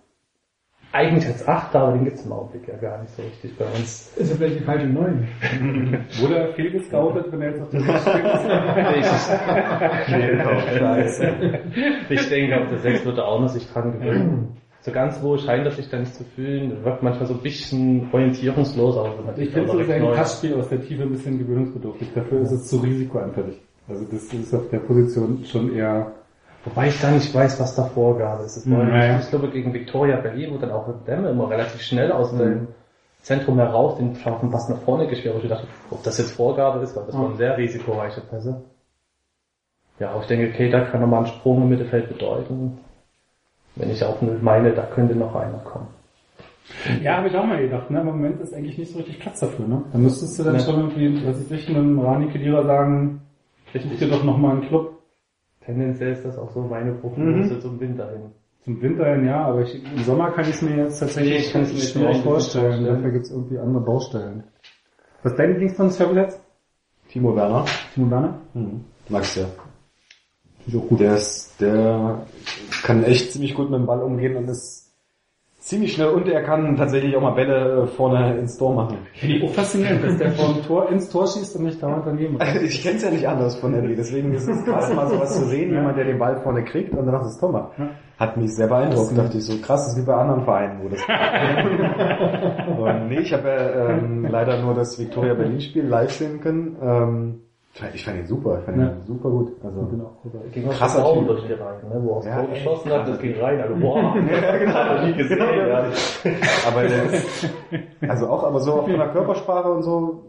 eigentlich 0.92 1.26
als 1.26 1.48
Achter, 1.48 1.80
aber 1.80 1.92
den 1.92 2.04
gibt's 2.04 2.24
im 2.24 2.32
Augenblick 2.32 2.68
ja 2.68 2.76
gar 2.76 3.00
nicht 3.00 3.14
so 3.14 3.22
richtig 3.22 3.56
bei 3.56 3.64
uns. 3.64 4.12
Ist 4.16 4.30
er 4.30 4.36
vielleicht 4.36 4.60
die 4.60 4.64
falsche 4.64 4.86
Neun? 4.86 5.26
Wurde 6.20 6.36
er 6.36 6.52
fehlgescoutet, 6.52 7.32
wenn 7.32 7.42
er 7.42 7.50
jetzt 7.50 7.62
auf 7.62 7.70
der 7.70 7.80
Sechs 7.80 8.04
ich 12.10 12.28
denke, 12.28 12.60
auf 12.60 12.68
der 12.68 12.78
6 12.78 13.04
wird 13.06 13.18
er 13.18 13.26
auch 13.26 13.40
noch 13.40 13.48
sich 13.48 13.68
dran 13.72 13.92
gewöhnen. 13.92 14.61
So 14.84 14.90
ganz 14.90 15.22
wohl 15.22 15.38
scheint 15.38 15.64
er 15.64 15.70
sich 15.70 15.88
da 15.88 15.98
nicht 15.98 16.12
zu 16.12 16.24
fühlen, 16.24 16.84
wirkt 16.84 17.04
manchmal 17.04 17.26
so 17.26 17.34
ein 17.34 17.40
bisschen 17.40 18.08
orientierungslos, 18.12 18.94
so 18.96 19.08
Ich 19.36 19.50
finde 19.50 19.70
so 19.70 19.84
sein 19.84 20.02
Passspiel 20.02 20.54
aus 20.54 20.68
der 20.68 20.82
Tiefe 20.82 21.04
ein 21.04 21.12
bisschen 21.12 21.38
gewöhnungsbedürftig. 21.38 22.08
Dafür 22.12 22.40
ist 22.40 22.50
es 22.50 22.66
zu 22.66 22.78
risikoanfällig. 22.78 23.60
Also 23.88 24.04
das 24.10 24.24
ist 24.34 24.52
auf 24.52 24.68
der 24.70 24.80
Position 24.80 25.44
schon 25.44 25.74
eher... 25.74 26.10
Wobei 26.64 26.88
ich 26.88 27.00
gar 27.00 27.12
nicht 27.12 27.32
weiß, 27.32 27.60
was 27.60 27.76
da 27.76 27.84
Vorgabe 27.84 28.44
ist. 28.44 28.56
Es 28.56 28.70
war, 28.70 28.84
Naja. 28.84 29.20
Ich 29.20 29.30
glaube, 29.30 29.50
gegen 29.50 29.72
Victoria 29.72 30.16
Berlin, 30.16 30.54
wo 30.54 30.58
dann 30.58 30.72
auch 30.72 30.88
Dämme 31.06 31.30
immer 31.30 31.48
relativ 31.48 31.80
schnell 31.80 32.10
aus 32.10 32.36
dem 32.36 32.68
Zentrum 33.20 33.58
heraus 33.58 33.98
den 33.98 34.16
scharfen 34.16 34.50
Pass 34.50 34.68
nach 34.68 34.78
vorne 34.78 35.06
gespielt. 35.06 35.34
Aber 35.34 35.44
ich 35.44 35.50
dachte, 35.50 35.66
ob 35.90 36.02
das 36.02 36.18
jetzt 36.18 36.32
Vorgabe 36.32 36.80
ist, 36.80 36.96
weil 36.96 37.06
das 37.06 37.16
waren 37.16 37.36
sehr 37.36 37.56
risikoreiche 37.56 38.20
Pässe. 38.20 38.62
Ja, 40.00 40.10
aber 40.10 40.22
ich 40.22 40.26
denke, 40.26 40.52
Keita 40.52 40.80
kann 40.86 41.00
nochmal 41.00 41.24
einen 41.24 41.28
Sprung 41.28 41.62
im 41.62 41.68
Mittelfeld 41.68 42.08
bedeuten. 42.08 42.78
Wenn 43.76 43.90
ich 43.90 44.04
auch 44.04 44.20
meine, 44.42 44.72
da 44.72 44.82
könnte 44.82 45.14
noch 45.14 45.34
einer 45.34 45.58
kommen. 45.58 45.86
Ja, 47.02 47.16
habe 47.18 47.28
ich 47.28 47.36
auch 47.36 47.44
mal 47.44 47.60
gedacht. 47.60 47.90
Ne? 47.90 48.00
Im 48.00 48.06
Moment 48.06 48.40
ist 48.40 48.54
eigentlich 48.54 48.78
nicht 48.78 48.92
so 48.92 48.98
richtig 48.98 49.18
Platz 49.20 49.40
dafür. 49.40 49.66
Ne? 49.66 49.82
Da 49.92 49.98
müsstest 49.98 50.38
du 50.38 50.44
dann 50.44 50.54
Ja. 50.54 50.60
schon 50.60 50.76
irgendwie, 50.80 51.26
was 51.26 51.40
ich 51.40 51.50
nicht, 51.50 51.68
einem 51.68 51.98
Rani 51.98 52.28
Kedira 52.28 52.64
sagen, 52.64 53.20
such 53.72 53.98
dir 53.98 54.08
doch 54.10 54.24
nochmal 54.24 54.52
einen 54.52 54.68
Club. 54.68 54.98
Tendenziell 55.64 56.12
ist 56.12 56.24
das 56.24 56.38
auch 56.38 56.50
so 56.50 56.60
meine 56.62 56.92
Prognose 56.92 57.58
zum 57.60 57.78
Winter 57.80 58.10
hin. 58.10 58.32
Zum 58.64 58.80
Winter 58.80 59.06
hin 59.14 59.26
ja, 59.26 59.44
aber 59.46 59.62
ich, 59.62 59.74
im 59.74 60.02
Sommer 60.04 60.30
kann 60.30 60.44
ich 60.44 60.50
es 60.50 60.62
mir 60.62 60.76
jetzt 60.76 61.00
tatsächlich 61.00 61.46
Ich 61.46 61.52
kann 61.52 61.62
es 61.62 61.72
mir 61.72 61.80
schwierig 61.80 62.14
mehr 62.16 62.22
vorstellen. 62.22 62.64
vorstellen. 62.72 62.94
Dafür 62.94 63.10
gibt 63.10 63.24
es 63.26 63.30
irgendwie 63.32 63.58
andere 63.58 63.84
Baustellen. 63.84 64.44
Was 65.22 65.32
ist 65.32 65.38
dein 65.38 65.50
Lieblingstransfer 65.50 66.12
jetzt? 66.14 66.40
Timo 67.08 67.34
Werner. 67.36 67.64
Timo 67.94 68.10
Werner? 68.10 68.38
Mhm. 68.54 68.84
Magst 69.08 69.36
ja. 69.36 69.44
Der 70.66 71.16
ist, 71.16 71.60
der 71.60 72.26
kann 72.84 73.04
echt 73.04 73.32
ziemlich 73.32 73.54
gut 73.54 73.70
mit 73.70 73.80
dem 73.80 73.86
Ball 73.86 74.00
umgehen 74.00 74.36
und 74.36 74.48
ist 74.48 74.82
ziemlich 75.62 75.92
schnell 75.92 76.08
und 76.08 76.28
er 76.28 76.42
kann 76.42 76.76
tatsächlich 76.76 77.16
auch 77.16 77.20
mal 77.20 77.30
Bälle 77.30 77.86
vorne 77.86 78.36
ins 78.36 78.58
Tor 78.58 78.74
machen. 78.74 78.98
Finde 79.14 79.36
ich 79.36 79.44
auch 79.44 79.54
faszinierend, 79.54 80.04
dass 80.04 80.18
der 80.18 80.32
vom 80.32 80.60
Tor 80.62 80.90
ins 80.90 81.08
Tor 81.08 81.26
schießt 81.26 81.56
und 81.56 81.64
nicht 81.64 81.82
dauernd 81.82 82.06
daneben. 82.06 82.38
Ich 82.62 82.82
kenn's 82.82 83.02
ja 83.02 83.10
nicht 83.10 83.26
anders 83.26 83.56
von 83.56 83.72
Eddie, 83.72 83.94
deswegen 83.94 84.34
ist 84.34 84.48
es 84.48 84.64
krass, 84.64 84.92
mal 84.92 85.08
sowas 85.08 85.38
zu 85.38 85.46
sehen, 85.46 85.72
jemand, 85.72 85.96
der 85.96 86.04
den 86.04 86.18
Ball 86.18 86.40
vorne 86.42 86.64
kriegt 86.64 86.92
und 86.92 87.06
danach 87.06 87.22
das 87.22 87.38
Tor 87.38 87.52
macht. 87.52 87.72
Hat 88.18 88.36
mich 88.36 88.54
sehr 88.54 88.66
beeindruckt, 88.66 89.16
dachte 89.16 89.38
ich 89.38 89.44
so, 89.44 89.56
krass, 89.58 89.84
das 89.84 89.96
ist 89.96 90.02
wie 90.02 90.06
bei 90.06 90.14
anderen 90.14 90.44
Vereinen, 90.44 90.82
wo 90.82 90.88
das 90.88 91.00
und 92.78 93.08
nee, 93.08 93.20
ich 93.20 93.32
habe 93.32 93.48
ja 93.48 93.88
ähm, 93.90 94.26
leider 94.28 94.60
nur 94.62 94.74
das 94.74 94.98
Victoria 94.98 95.34
Berlin 95.34 95.60
Spiel 95.60 95.84
live 95.84 96.12
sehen 96.12 96.40
können. 96.40 96.76
Ähm, 96.82 97.40
ich 97.94 98.04
fand 98.04 98.18
ihn 98.18 98.26
super, 98.26 98.58
ich 98.58 98.64
fand 98.64 98.76
ihn 98.76 98.82
Ja. 98.82 98.92
super 99.06 99.30
gut. 99.30 99.52
Also 99.64 99.88
Ging 100.52 100.68
auch 100.68 100.72
Krasser 100.74 101.14
Typ. 101.14 101.26
durch 101.26 101.46
die 101.46 101.52
Reihen, 101.54 101.88
ne? 101.88 102.00
wo 102.02 102.10
er 102.10 102.16
aufs 102.16 102.26
Ja, 102.26 102.36
Tor 102.40 102.48
geschossen 102.50 102.90
hat, 102.92 103.08
das 103.08 103.18
ging 103.18 103.40
rein, 103.40 103.60
also 103.60 103.74
boah, 103.80 104.14
Ja, 104.30 104.58
genau. 104.58 104.74
hat 104.74 105.04
nie 105.06 105.14
gesehen. 105.14 105.38
Genau. 105.38 105.52
ja. 105.68 105.84
Aber 106.68 106.82
der 106.82 107.04
ist, 107.12 107.48
also 108.06 108.26
auch, 108.28 108.44
aber 108.44 108.60
so 108.60 108.72
auch 108.74 108.82
von 108.88 108.98
der 108.98 109.08
Körpersprache 109.08 109.70
und 109.72 109.82
so, 109.82 110.22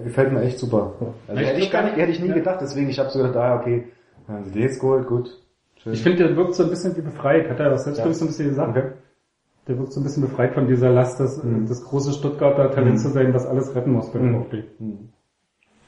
äh, 0.00 0.02
gefällt 0.04 0.32
mir 0.32 0.42
echt 0.42 0.58
super. 0.58 0.92
Also 1.28 1.40
hätte 1.40 1.60
ich 1.60 1.70
gar 1.70 1.84
nicht, 1.84 1.96
hätte 1.96 2.10
ich 2.10 2.20
nie 2.20 2.28
gedacht, 2.32 2.58
deswegen, 2.60 2.88
ich 2.88 2.98
habe 2.98 3.08
so 3.10 3.18
gedacht, 3.20 3.36
ah, 3.36 3.60
okay, 3.60 3.86
haben 4.26 4.44
sie 4.44 4.50
die 4.52 4.60
jetzt 4.60 4.80
geholt, 4.80 5.06
gut. 5.06 5.30
Schön. 5.76 5.92
Ich 5.92 6.02
finde, 6.02 6.26
der 6.26 6.36
wirkt 6.36 6.54
so 6.54 6.64
ein 6.64 6.70
bisschen 6.70 6.96
wie 6.96 7.00
befreit. 7.00 7.48
Hat 7.48 7.58
er 7.58 7.70
das 7.70 7.84
selbst 7.84 7.98
Ja. 8.04 8.12
so 8.12 8.24
ein 8.24 8.28
bisschen 8.28 8.48
gesagt? 8.48 8.76
Okay. 8.76 8.88
Der 9.68 9.78
wirkt 9.78 9.92
so 9.92 10.00
ein 10.00 10.02
bisschen 10.02 10.22
befreit 10.22 10.52
von 10.54 10.66
dieser 10.66 10.90
Last, 10.90 11.18
das, 11.20 11.42
Mhm. 11.42 11.66
das 11.66 11.82
große 11.84 12.12
Stuttgarter 12.12 12.70
Talent 12.70 13.00
zu 13.00 13.08
sein, 13.08 13.32
was 13.32 13.46
alles 13.46 13.74
retten 13.74 13.92
muss 13.92 14.10
beim 14.12 14.30
Mhm. 14.32 14.42
VfB. 14.44 14.64
Mhm. 14.78 15.08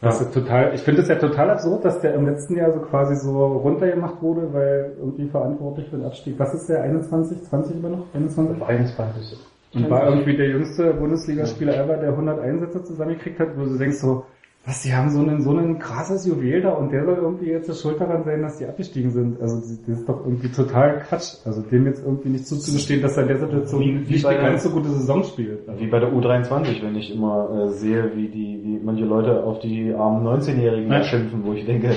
Das 0.02 0.20
ist 0.20 0.34
total, 0.34 0.74
ich 0.74 0.82
finde 0.82 1.02
es 1.02 1.08
ja 1.08 1.14
total 1.14 1.50
absurd, 1.50 1.84
dass 1.84 2.00
der 2.00 2.14
im 2.14 2.26
letzten 2.26 2.56
Jahr 2.56 2.72
so 2.72 2.80
quasi 2.80 3.14
so 3.14 3.46
runtergemacht 3.58 4.20
wurde, 4.20 4.52
weil 4.52 4.96
irgendwie 4.98 5.28
verantwortlich 5.28 5.88
für 5.88 5.96
den 5.96 6.06
Abstieg. 6.06 6.36
Was 6.38 6.52
ist 6.54 6.68
der? 6.68 6.82
21, 6.82 7.40
20 7.44 7.76
immer 7.76 7.90
noch? 7.90 8.06
21? 8.12 8.60
21. 8.60 9.38
Und 9.74 9.88
war 9.88 10.08
irgendwie 10.08 10.36
der 10.36 10.48
jüngste 10.48 10.92
Bundesligaspieler 10.92 11.76
ever, 11.76 11.98
der 11.98 12.10
100 12.10 12.40
Einsätze 12.40 12.82
zusammengekriegt 12.82 13.38
hat, 13.38 13.56
wo 13.56 13.64
du 13.64 13.78
denkst 13.78 13.98
so, 13.98 14.24
was, 14.64 14.82
die 14.82 14.94
haben 14.94 15.10
so 15.10 15.18
einen, 15.20 15.42
so 15.42 15.50
einen 15.50 15.78
krasses 15.80 16.24
Juwel 16.24 16.60
da 16.62 16.70
und 16.70 16.92
der 16.92 17.04
soll 17.04 17.16
irgendwie 17.16 17.46
jetzt 17.50 17.68
der 17.68 17.74
schuld 17.74 18.00
daran 18.00 18.22
sein, 18.22 18.42
dass 18.42 18.58
die 18.58 18.66
abgestiegen 18.66 19.10
sind. 19.10 19.40
Also 19.40 19.56
das 19.56 19.82
das 19.84 19.98
ist 19.98 20.08
doch 20.08 20.24
irgendwie 20.24 20.48
total 20.50 21.00
Quatsch. 21.00 21.34
Also 21.44 21.62
dem 21.62 21.86
jetzt 21.86 22.04
irgendwie 22.04 22.28
nicht 22.28 22.46
zuzugestehen, 22.46 23.02
dass 23.02 23.16
er 23.16 23.24
in 23.24 23.28
der 23.30 23.38
Situation 23.38 23.80
Wie- 23.80 24.08
wie 24.08 24.12
nicht 24.12 24.24
eine 24.26 24.38
ganz 24.40 24.62
so 24.62 24.70
gute 24.70 24.88
Saison 24.90 25.24
spielt. 25.24 25.68
Also, 25.68 25.80
Wie 25.80 25.88
bei 25.88 25.98
der 25.98 26.12
U23, 26.12 26.80
wenn 26.82 26.94
ich 26.94 27.12
immer 27.12 27.48
äh, 27.50 27.68
sehe, 27.70 28.12
wie 28.14 28.28
die, 28.28 28.60
wie 28.62 28.80
manche 28.84 29.04
Leute 29.04 29.42
auf 29.42 29.58
die 29.58 29.92
armen 29.92 30.24
19-Jährigen 30.24 30.92
Ja. 30.92 31.02
schimpfen, 31.02 31.42
wo 31.44 31.52
ich 31.54 31.66
denke, 31.66 31.90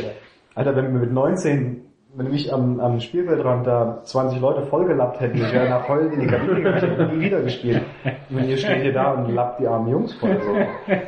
Alter, 0.56 0.76
wenn 0.76 0.92
wir 0.92 1.02
mit 1.02 1.12
19, 1.14 1.82
wenn 2.16 2.32
mich 2.32 2.52
am, 2.52 2.80
am 2.80 3.00
Spielfeldrand 3.00 3.68
da 3.68 4.02
20 4.06 4.40
Leute 4.40 4.66
vollgelappt 4.66 5.20
hätten, 5.20 5.38
ich 5.38 5.54
wäre 5.54 5.70
nach 5.70 5.88
Heulen 5.88 6.14
in 6.14 6.22
die 6.22 6.28
Kabine 6.28 6.56
gegangen, 6.64 7.18
nie 7.20 7.26
wieder 7.26 7.42
gespielt. 7.42 7.82
Und 8.30 8.44
ihr 8.48 8.58
steht 8.58 8.82
hier 8.84 8.94
da 8.94 9.14
und 9.14 9.34
lappt 9.34 9.60
die 9.60 9.68
armen 9.68 9.90
Jungs 9.90 10.14
voll. 10.16 10.40
So. 10.42 10.56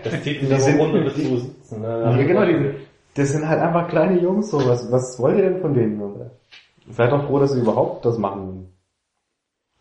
Das 0.04 0.22
zieht 0.24 0.42
sind- 0.42 0.52
aber 0.54 0.84
runter 0.84 1.02
bis 1.04 1.16
zu 1.16 1.38
sitzen. 1.38 1.82
Ne? 1.82 2.02
Ja, 2.18 2.18
genau, 2.26 2.46
die, 2.46 2.72
das 3.16 3.30
sind 3.30 3.48
halt 3.48 3.62
einfach 3.62 3.88
kleine 3.88 4.20
Jungs, 4.20 4.50
so, 4.50 4.58
was, 4.68 4.92
was 4.92 5.20
wollt 5.20 5.38
ihr 5.38 5.50
denn 5.50 5.62
von 5.62 5.74
denen? 5.74 6.00
Junge? 6.00 6.32
Seid 6.90 7.12
doch 7.12 7.26
froh, 7.28 7.40
dass 7.40 7.52
sie 7.52 7.60
überhaupt 7.62 8.06
das 8.06 8.18
machen. 8.18 8.74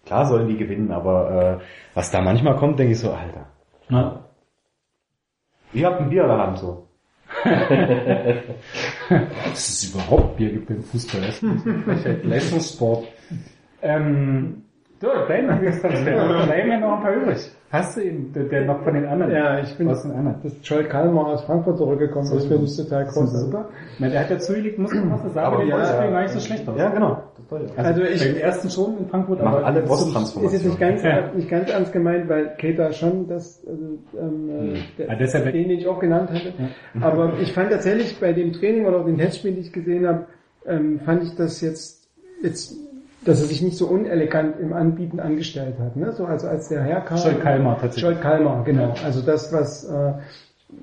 Klar 0.05 0.27
sollen 0.27 0.49
die 0.49 0.57
gewinnen, 0.57 0.91
aber 0.93 1.59
äh, 1.61 1.65
was 1.95 2.11
da 2.11 2.21
manchmal 2.21 2.57
kommt, 2.57 2.79
denke 2.79 2.93
ich 2.93 2.99
so, 3.01 3.11
Alter, 3.13 3.47
na, 3.89 4.25
ihr 5.73 5.87
habt 5.87 6.01
ein 6.01 6.11
Bier 6.11 6.23
in 6.23 6.29
der 6.29 6.39
Hand, 6.39 6.59
so. 6.59 6.87
dass 9.09 9.69
es 9.69 9.93
überhaupt 9.93 10.37
Bier 10.37 10.51
gibt 10.53 10.71
im 10.71 10.83
Fußball. 10.83 11.23
Leistungssport. 12.25 13.07
Ähm, 13.83 14.63
so, 15.01 15.09
dein 15.29 15.49
Lieblingstransfer. 15.51 16.47
Bleiben 16.47 16.71
ja 16.71 16.81
noch 16.81 16.97
ein 16.97 17.03
paar 17.03 17.15
übrig. 17.15 17.51
Hast 17.71 17.97
du 17.97 18.01
ihn, 18.01 18.33
der, 18.33 18.45
der 18.45 18.65
noch 18.65 18.83
von 18.85 18.95
den 18.95 19.05
anderen? 19.07 19.33
Ja, 19.33 19.59
ich 19.59 19.77
bin, 19.77 19.89
anderen? 19.89 20.37
dass 20.43 20.53
Joel 20.63 20.85
Kalmar 20.85 21.27
aus 21.27 21.43
Frankfurt 21.45 21.77
zurückgekommen 21.79 22.25
ist, 22.33 22.47
finde 22.47 22.65
ich 22.65 22.77
total 22.77 23.05
Das 23.05 23.17
ist 23.17 23.19
groß. 23.21 23.41
super. 23.41 23.69
Na, 23.99 24.09
der 24.09 24.21
hat 24.21 24.31
ja 24.31 24.39
zugelegt, 24.39 24.79
muss 24.79 24.95
man 24.95 25.11
was 25.13 25.35
sagen, 25.35 25.47
Aber 25.47 25.57
aber 25.57 25.65
die 25.65 25.71
ja, 25.71 26.05
ja. 26.05 26.11
gar 26.11 26.23
nicht 26.23 26.31
so 26.33 26.41
schlecht 26.41 26.67
aus. 26.69 26.79
Ja, 26.79 26.89
genau. 26.91 27.23
Das. 27.51 27.61
Also, 27.61 27.75
Also 27.77 28.03
ich- 28.03 28.23
den 28.23 28.37
ersten 28.37 28.71
schon 28.71 28.99
in 28.99 29.07
Frankfurt, 29.09 29.41
aber 29.41 29.65
alle 29.67 29.83
Boss-Transformationen. 29.83 30.47
Ist 30.47 30.53
jetzt 30.55 30.65
nicht 30.67 30.81
ganz, 30.81 31.03
Ja. 31.03 31.31
nicht 31.35 31.49
ganz 31.51 31.71
ernst 31.71 31.93
gemeint, 31.93 32.29
weil 32.29 32.57
Keita 32.57 32.93
schon 32.93 33.27
das, 33.29 33.63
also, 33.67 33.99
ähm, 34.19 34.75
äh, 34.75 34.79
der, 34.99 35.11
Ah, 35.11 35.15
ist 35.21 35.35
ja 35.35 35.41
den, 35.41 35.53
den 35.69 35.71
ich 35.79 35.87
auch 35.89 35.99
genannt 35.99 36.31
hatte. 36.31 36.53
Aber 37.01 37.33
ich 37.41 37.53
fand 37.53 37.71
tatsächlich 37.71 38.19
bei 38.21 38.33
dem 38.33 38.53
Training 38.53 38.87
oder 38.87 39.05
den 39.05 39.19
Testspielen, 39.19 39.57
die 39.57 39.63
ich 39.63 39.73
gesehen 39.73 40.07
habe, 40.07 40.27
ähm, 40.67 41.01
fand 41.05 41.25
ich 41.25 41.35
das 41.37 41.61
jetzt, 41.61 42.09
jetzt, 42.43 42.75
dass 43.27 43.41
er 43.41 43.47
sich 43.49 43.61
nicht 43.61 43.77
so 43.77 43.87
unelegant 43.89 44.59
im 44.61 44.73
Anbieten 44.73 45.19
angestellt 45.21 45.75
hat. 45.81 45.97
Ne? 45.97 46.13
So, 46.13 46.25
also 46.25 46.47
als 46.47 46.69
der 46.69 46.85
herkam. 46.85 47.19
Scholt 47.19 47.41
Kalmar 47.41 47.79
tatsächlich. 47.79 48.05
Scholt 48.05 48.21
Kalmar, 48.23 48.63
genau. 48.65 48.95
Also 49.05 49.21
das, 49.21 49.53
was 49.53 49.85
äh, 49.85 50.13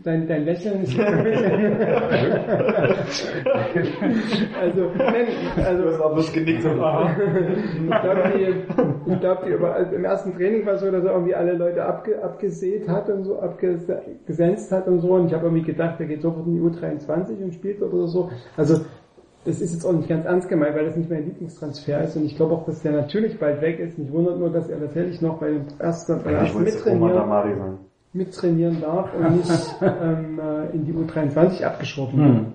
dein, 0.03 0.27
dein 0.27 0.43
Lächeln 0.43 0.83
ist 0.83 0.99
also, 4.59 4.91
nein, 4.97 5.27
also 5.65 5.83
Du 5.83 5.89
hast 5.89 6.01
auch 6.01 6.13
bloß 6.13 6.33
genickt 6.33 6.65
und 6.65 6.81
aha. 6.81 7.15
ich 7.15 7.89
glaube, 8.01 8.31
die, 8.35 9.11
ich 9.11 9.19
glaub, 9.21 9.45
die 9.45 9.51
über, 9.51 9.73
also 9.75 9.95
im 9.95 10.03
ersten 10.03 10.35
Training 10.35 10.65
war 10.65 10.73
es 10.73 10.81
so, 10.81 10.91
dass 10.91 11.05
er 11.05 11.11
irgendwie 11.13 11.35
alle 11.35 11.53
Leute 11.53 11.85
abge, 11.85 12.21
abgesät 12.21 12.89
hat 12.89 13.09
und 13.09 13.23
so, 13.23 13.39
abgesenzt 13.39 14.69
hat 14.71 14.87
und 14.87 14.99
so. 14.99 15.13
Und 15.13 15.27
ich 15.27 15.33
habe 15.33 15.45
irgendwie 15.45 15.63
gedacht, 15.63 15.95
er 15.99 16.07
geht 16.07 16.21
sofort 16.21 16.45
in 16.45 16.55
die 16.55 16.61
U23 16.61 17.41
und 17.41 17.53
spielt 17.53 17.81
oder 17.81 18.07
so. 18.07 18.29
Also 18.57 18.81
das 19.45 19.59
ist 19.59 19.73
jetzt 19.73 19.85
auch 19.85 19.93
nicht 19.93 20.07
ganz 20.07 20.25
ernst 20.25 20.47
gemeint, 20.47 20.75
weil 20.75 20.85
das 20.85 20.95
nicht 20.95 21.09
mein 21.09 21.25
Lieblingstransfer 21.25 22.03
ist. 22.03 22.15
Und 22.15 22.25
ich 22.25 22.35
glaube 22.35 22.53
auch, 22.53 22.65
dass 22.65 22.81
der 22.81 22.93
natürlich 22.93 23.39
bald 23.39 23.61
weg 23.61 23.79
ist. 23.79 23.97
Mich 23.97 24.11
wundert 24.11 24.39
nur, 24.39 24.49
dass 24.49 24.69
er 24.69 24.79
tatsächlich 24.79 25.21
noch 25.21 25.39
bei 25.39 25.49
dem 25.49 25.65
ersten, 25.79 26.23
bei 26.23 26.41
Oma 26.41 26.59
mittrainieren, 26.59 27.77
mittrainieren 28.13 28.81
darf 28.81 29.09
und 29.13 29.37
nicht 29.37 29.75
ähm, 29.81 30.39
äh, 30.39 30.75
in 30.75 30.85
die 30.85 30.93
U23 30.93 31.63
abgeschoben 31.63 32.19
Hm. 32.19 32.45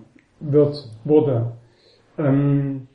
wird, 0.40 0.90
wurde. 1.04 1.52
Ähm, 2.16 2.88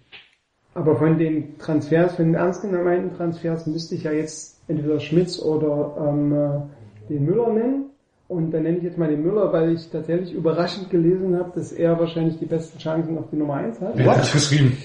aber 0.73 0.95
von 0.95 1.19
den 1.19 1.57
Transfers, 1.59 2.15
von 2.15 2.25
den 2.25 2.35
ernst 2.35 2.63
gemeinten 2.63 3.15
Transfers 3.15 3.67
müsste 3.67 3.93
ich 3.93 4.03
ja 4.03 4.11
jetzt 4.11 4.61
entweder 4.67 4.99
Schmitz 4.99 5.39
oder 5.39 5.95
ähm, 6.09 6.33
äh, 6.33 7.09
den 7.09 7.25
Müller 7.25 7.53
nennen. 7.53 7.85
Und 8.33 8.51
dann 8.51 8.63
nenne 8.63 8.77
ich 8.77 8.83
jetzt 8.83 8.97
mal 8.97 9.09
den 9.09 9.21
Müller, 9.21 9.53
weil 9.53 9.73
ich 9.73 9.89
tatsächlich 9.89 10.33
überraschend 10.33 10.89
gelesen 10.89 11.37
habe, 11.37 11.51
dass 11.55 11.71
er 11.71 11.99
wahrscheinlich 11.99 12.39
die 12.39 12.45
besten 12.45 12.79
Chancen 12.79 13.17
auf 13.17 13.29
die 13.31 13.37
Nummer 13.37 13.55
1 13.55 13.79
hat. 13.79 13.93
Wer 13.95 14.11
hat 14.11 14.19
das 14.19 14.33
geschrieben? 14.33 14.77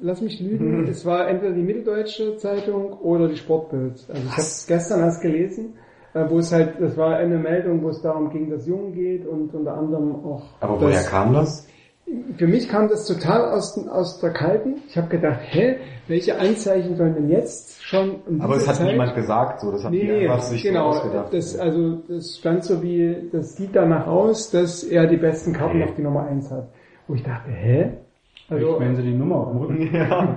Lass 0.00 0.20
mich 0.20 0.40
lügen, 0.40 0.88
es 0.88 1.06
war 1.06 1.28
entweder 1.28 1.54
die 1.54 1.62
Mitteldeutsche 1.62 2.36
Zeitung 2.36 2.92
oder 2.92 3.28
die 3.28 3.36
Sportbild. 3.36 4.04
Also 4.08 4.22
ich 4.22 4.32
habe 4.32 4.40
es 4.40 4.66
gestern 4.66 5.00
erst 5.00 5.22
gelesen, 5.22 5.74
äh, 6.14 6.24
wo 6.28 6.38
es 6.38 6.50
halt, 6.50 6.80
das 6.80 6.96
war 6.96 7.16
eine 7.16 7.38
Meldung, 7.38 7.84
wo 7.84 7.90
es 7.90 8.02
darum 8.02 8.30
ging, 8.30 8.50
dass 8.50 8.66
Jungen 8.66 8.92
geht 8.92 9.24
und 9.24 9.54
unter 9.54 9.74
anderem 9.74 10.24
auch. 10.24 10.42
Aber 10.58 10.80
woher 10.80 11.04
kam 11.04 11.32
das? 11.32 11.68
Für 12.36 12.46
mich 12.46 12.68
kam 12.68 12.88
das 12.88 13.06
total 13.06 13.52
aus, 13.52 13.74
den- 13.74 13.88
aus 13.88 14.20
der 14.20 14.30
Kalten. 14.32 14.82
Ich 14.88 14.96
habe 14.98 15.08
gedacht, 15.08 15.38
hä, 15.42 15.76
welche 16.08 16.38
Anzeichen 16.38 16.96
sollen 16.96 17.14
denn 17.14 17.30
jetzt 17.30 17.82
schon 17.82 18.16
um 18.28 18.40
Aber 18.40 18.56
es 18.56 18.68
hat 18.68 18.76
Zeit? 18.76 18.88
niemand 18.90 19.14
gesagt, 19.14 19.60
so. 19.60 19.70
Das 19.70 19.84
hat 19.84 19.92
Nee, 19.92 20.26
einfach 20.28 20.42
sich 20.42 20.62
so 20.62 20.68
genau. 20.68 20.88
ausgedacht. 20.88 21.32
Das, 21.32 21.58
also, 21.58 21.96
das 22.08 22.36
stand 22.38 22.64
so 22.64 22.82
wie, 22.82 23.28
das 23.32 23.56
sieht 23.56 23.74
danach 23.74 24.06
aus, 24.06 24.50
dass 24.50 24.82
er 24.84 25.06
die 25.06 25.16
besten 25.16 25.52
Karten 25.52 25.78
Nee. 25.78 25.84
auf 25.84 25.94
die 25.94 26.02
Nummer 26.02 26.26
1 26.26 26.50
hat. 26.50 26.68
Wo 27.06 27.14
ich 27.14 27.22
dachte, 27.22 27.50
hä? 27.50 27.90
Also, 28.50 28.74
ich 28.74 28.78
meine, 28.80 28.96
sie 28.96 29.02
die 29.02 29.14
Nummer 29.14 29.36
auf 29.36 29.48
dem 29.52 29.58
Rücken. 29.58 29.90
ja. 29.94 30.36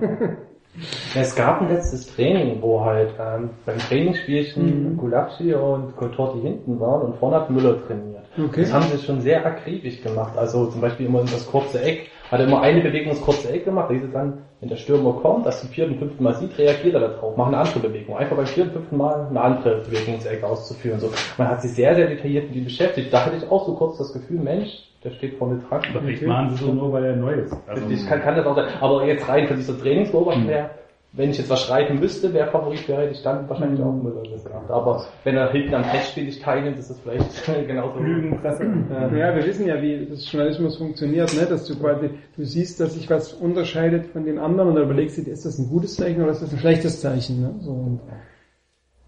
Es 1.16 1.36
gab 1.36 1.62
ein 1.62 1.70
letztes 1.70 2.14
Training, 2.16 2.62
wo 2.62 2.82
halt 2.84 3.10
ähm, 3.20 3.50
beim 3.66 3.78
Trainingsspielchen 3.80 4.92
Mhm. 4.94 4.98
Gulabschi 4.98 5.54
und 5.54 5.96
Kotorti 5.98 6.42
hinten 6.42 6.80
waren 6.80 7.02
und 7.02 7.16
vorne 7.18 7.38
hat 7.38 7.50
Müller 7.50 7.86
trainiert. 7.88 8.25
Okay. 8.38 8.62
Das 8.62 8.74
haben 8.74 8.86
sie 8.86 9.04
schon 9.04 9.22
sehr 9.22 9.46
akribisch 9.46 10.02
gemacht. 10.02 10.38
Also 10.38 10.68
zum 10.68 10.82
Beispiel 10.82 11.06
immer 11.06 11.22
in 11.22 11.28
das 11.28 11.48
kurze 11.48 11.82
Eck, 11.82 12.10
hat 12.32 12.40
er 12.40 12.48
immer 12.48 12.62
eine 12.62 12.82
Bewegung 12.82 13.12
ins 13.12 13.22
kurze 13.22 13.52
Eck 13.52 13.66
gemacht, 13.66 13.92
es 13.92 14.12
dann, 14.12 14.40
wenn 14.60 14.70
der 14.70 14.76
Stürmer 14.78 15.14
kommt, 15.14 15.46
das 15.46 15.62
zum 15.62 15.70
vierten, 15.70 15.96
fünften 16.00 16.24
Mal 16.24 16.34
sieht, 16.34 16.58
reagiert 16.58 16.96
er 16.96 17.02
darauf, 17.02 17.38
macht 17.38 17.50
eine 17.50 17.58
andere 17.58 17.80
Bewegung. 17.80 18.18
Einfach 18.18 18.36
beim 18.36 18.48
vierten, 18.48 18.72
fünften 18.72 18.98
Mal 18.98 19.28
eine 19.30 19.42
andere 19.42 19.82
Bewegung 19.82 20.16
ins 20.16 20.26
Eck 20.26 20.44
auszuführen. 20.44 21.00
So. 21.00 21.12
Man 21.38 21.48
hat 21.48 21.62
sich 21.62 21.72
sehr, 21.72 21.96
sehr 21.96 22.08
detailliert 22.08 22.48
mit 22.48 22.56
ihm 22.56 22.66
beschäftigt. 22.66 23.14
Da 23.14 23.26
hatte 23.26 23.38
ich 23.38 23.50
auch 23.50 23.66
so 23.66 23.76
kurz 23.76 23.98
das 23.98 24.12
Gefühl, 24.12 24.40
Mensch, 24.40 24.70
der 25.04 25.12
steht 25.12 25.38
vorne 25.38 25.62
dran. 25.70 25.82
Vielleicht 25.84 26.24
machen 26.24 26.50
sie 26.56 26.64
so 26.64 26.74
nur, 26.74 26.92
weil 26.92 27.06
er 27.06 27.16
neu 27.16 27.34
ist. 27.34 27.56
Also, 27.68 27.88
Ich 27.90 28.08
kann, 28.08 28.22
kann 28.22 28.36
das 28.36 28.46
auch 28.46 28.56
sein. 28.56 28.66
Aber 28.82 29.06
jetzt 29.06 29.30
rein 29.30 29.48
von 29.48 29.58
dieser 29.58 29.80
Trainingsbeobachtung 29.80 30.46
her, 30.46 30.72
wenn 31.16 31.30
ich 31.30 31.38
jetzt 31.38 31.50
was 31.50 31.64
schreiben 31.64 32.00
müsste, 32.00 32.34
wer 32.34 32.48
Favorit 32.48 32.88
wäre, 32.90 33.04
hätte 33.04 33.14
ich 33.14 33.24
dann 33.24 33.48
wahrscheinlich 33.48 33.82
auch 33.82 33.94
Müller 33.94 34.22
gesagt. 34.24 34.70
Aber 34.70 35.06
wenn 35.24 35.38
er 35.38 35.52
hinten 35.52 35.74
am 35.74 35.84
Testspiel 35.84 36.26
nicht 36.26 36.42
teilnimmt, 36.42 36.78
ist 36.78 36.90
das 36.90 37.00
vielleicht 37.00 37.46
genauso. 37.68 38.00
Lügenpresse. 38.00 38.66
Ja, 39.16 39.36
wir 39.36 39.46
wissen 39.46 39.68
ja, 39.68 39.82
wie 39.82 40.08
das 40.10 40.30
Journalismus 40.32 40.78
funktioniert, 40.78 41.34
ne? 41.36 41.46
dass 41.46 41.66
du 41.66 41.78
quasi, 41.78 42.10
du 42.36 42.44
siehst, 42.44 42.80
dass 42.80 42.94
sich 42.94 43.10
was 43.10 43.34
unterscheidet 43.34 44.08
von 44.08 44.26
den 44.26 44.40
anderen 44.40 44.70
und 44.70 44.76
dann 44.76 44.86
überlegst 44.86 45.18
du 45.18 45.22
dir, 45.22 45.32
ist 45.32 45.46
das 45.46 45.58
ein 45.58 45.70
gutes 45.70 45.96
Zeichen 45.96 46.22
oder 46.22 46.32
ist 46.32 46.42
das 46.42 46.52
ein 46.52 46.60
schlechtes 46.60 47.02
Zeichen? 47.02 47.42
Ne? 47.42 47.56
So, 47.62 47.72
und, 47.72 48.00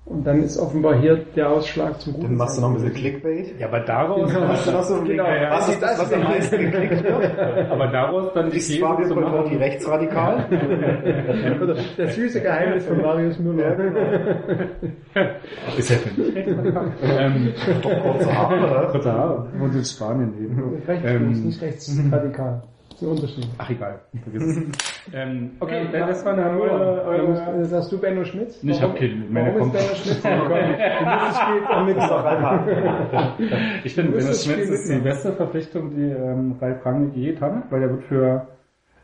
und 0.09 0.25
dann 0.25 0.41
ist 0.41 0.57
offenbar 0.57 0.95
hier 0.99 1.17
der 1.35 1.49
Ausschlag 1.49 1.99
zum 1.99 2.13
guten 2.13 2.27
Dann 2.27 2.35
machst 2.37 2.57
du 2.57 2.61
noch 2.61 2.69
ein 2.69 2.75
bisschen. 2.75 2.93
Clickbait. 2.93 3.59
Ja, 3.59 3.67
aber 3.67 3.81
daraus, 3.81 4.33
Genau. 4.33 4.47
Hast 4.47 4.65
du 4.67 4.71
noch 4.71 4.83
so 4.83 4.93
einen 4.95 5.05
Genau. 5.05 5.23
Blick, 5.25 5.41
was 5.51 5.69
ist 5.69 5.81
das, 5.81 5.99
was 5.99 6.13
am 6.13 6.23
meisten 6.23 6.57
geklickt 6.59 7.03
wird? 7.03 7.69
aber 7.71 7.87
daraus 7.87 8.33
dann 8.33 8.49
die 8.49 8.57
Ist 8.57 8.67
These 8.67 8.79
Fabio 8.79 9.07
zu 9.07 9.15
machen. 9.15 9.57
rechtsradikal? 9.57 10.45
Das 11.97 12.15
süße 12.15 12.41
Geheimnis 12.41 12.85
von 12.85 13.01
Marius 13.01 13.39
Müller. 13.39 13.75
Ist 15.77 15.89
ja 15.89 15.97
für 15.97 16.21
mich 16.21 16.35
rechtsradikal. 16.35 16.91
ähm, 17.19 17.53
Doch 17.81 18.01
kurze 18.03 18.33
Haare, 18.37 18.55
oder? 18.57 18.87
kurze 18.91 19.11
Haare. 19.13 19.47
Und 19.59 19.75
in 19.75 19.83
Spanien 19.83 20.33
leben. 20.39 20.81
Rechts, 20.87 21.05
Ähm, 21.11 21.43
nicht 21.43 21.61
rechtsradikal. 21.61 22.61
Das 22.99 23.03
ist 23.03 23.07
ein 23.09 23.15
Unterschied. 23.15 23.47
Ach 23.59 23.69
egal, 23.69 23.99
vergiss 24.23 24.43
es. 24.43 24.57
ähm, 25.13 25.51
okay, 25.59 25.85
Ja, 25.93 26.07
das 26.07 26.25
war 26.25 26.33
eine 26.33 26.49
eure, 26.59 27.03
eure 27.05 27.69
hast 27.71 27.91
du 27.91 27.99
Benno 27.99 28.23
Schmidt? 28.25 28.57
Nee, 28.63 28.71
ich 28.71 28.81
hab 28.81 28.95
keinen. 28.95 29.31
Meine 29.31 29.53
Warum 29.53 29.71
kommt- 29.71 29.75
ist 29.75 30.23
Benno 30.23 30.45
Schmidt 30.45 30.49
gekommen? 30.49 30.75
Du 30.99 31.05
musst 31.05 31.27
das 31.27 31.37
Spiel 31.37 31.65
am 31.69 31.85
Mittwoch. 31.85 33.83
Ich 33.83 33.93
finde, 33.95 34.17
das 34.17 34.43
Schmitz 34.45 34.69
ist 34.69 34.89
die 34.91 34.97
beste 34.99 35.31
Verpflichtung, 35.33 35.91
die 35.95 36.09
ähm, 36.09 36.55
Ralf 36.59 36.83
Rangnick 36.85 37.15
je 37.15 37.31
getan 37.33 37.57
hat, 37.57 37.71
weil 37.71 37.83
er 37.83 37.89
wird 37.91 38.03
für 38.05 38.47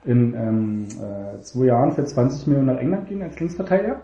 in 0.06 0.34
ähm, 0.34 0.88
äh, 1.00 1.40
zwei 1.42 1.66
Jahren 1.66 1.92
für 1.92 2.04
20 2.04 2.48
Millionen 2.48 2.68
nach 2.74 2.80
England 2.82 3.08
gehen 3.08 3.22
als 3.22 3.40
Linksverteidiger. 3.40 4.02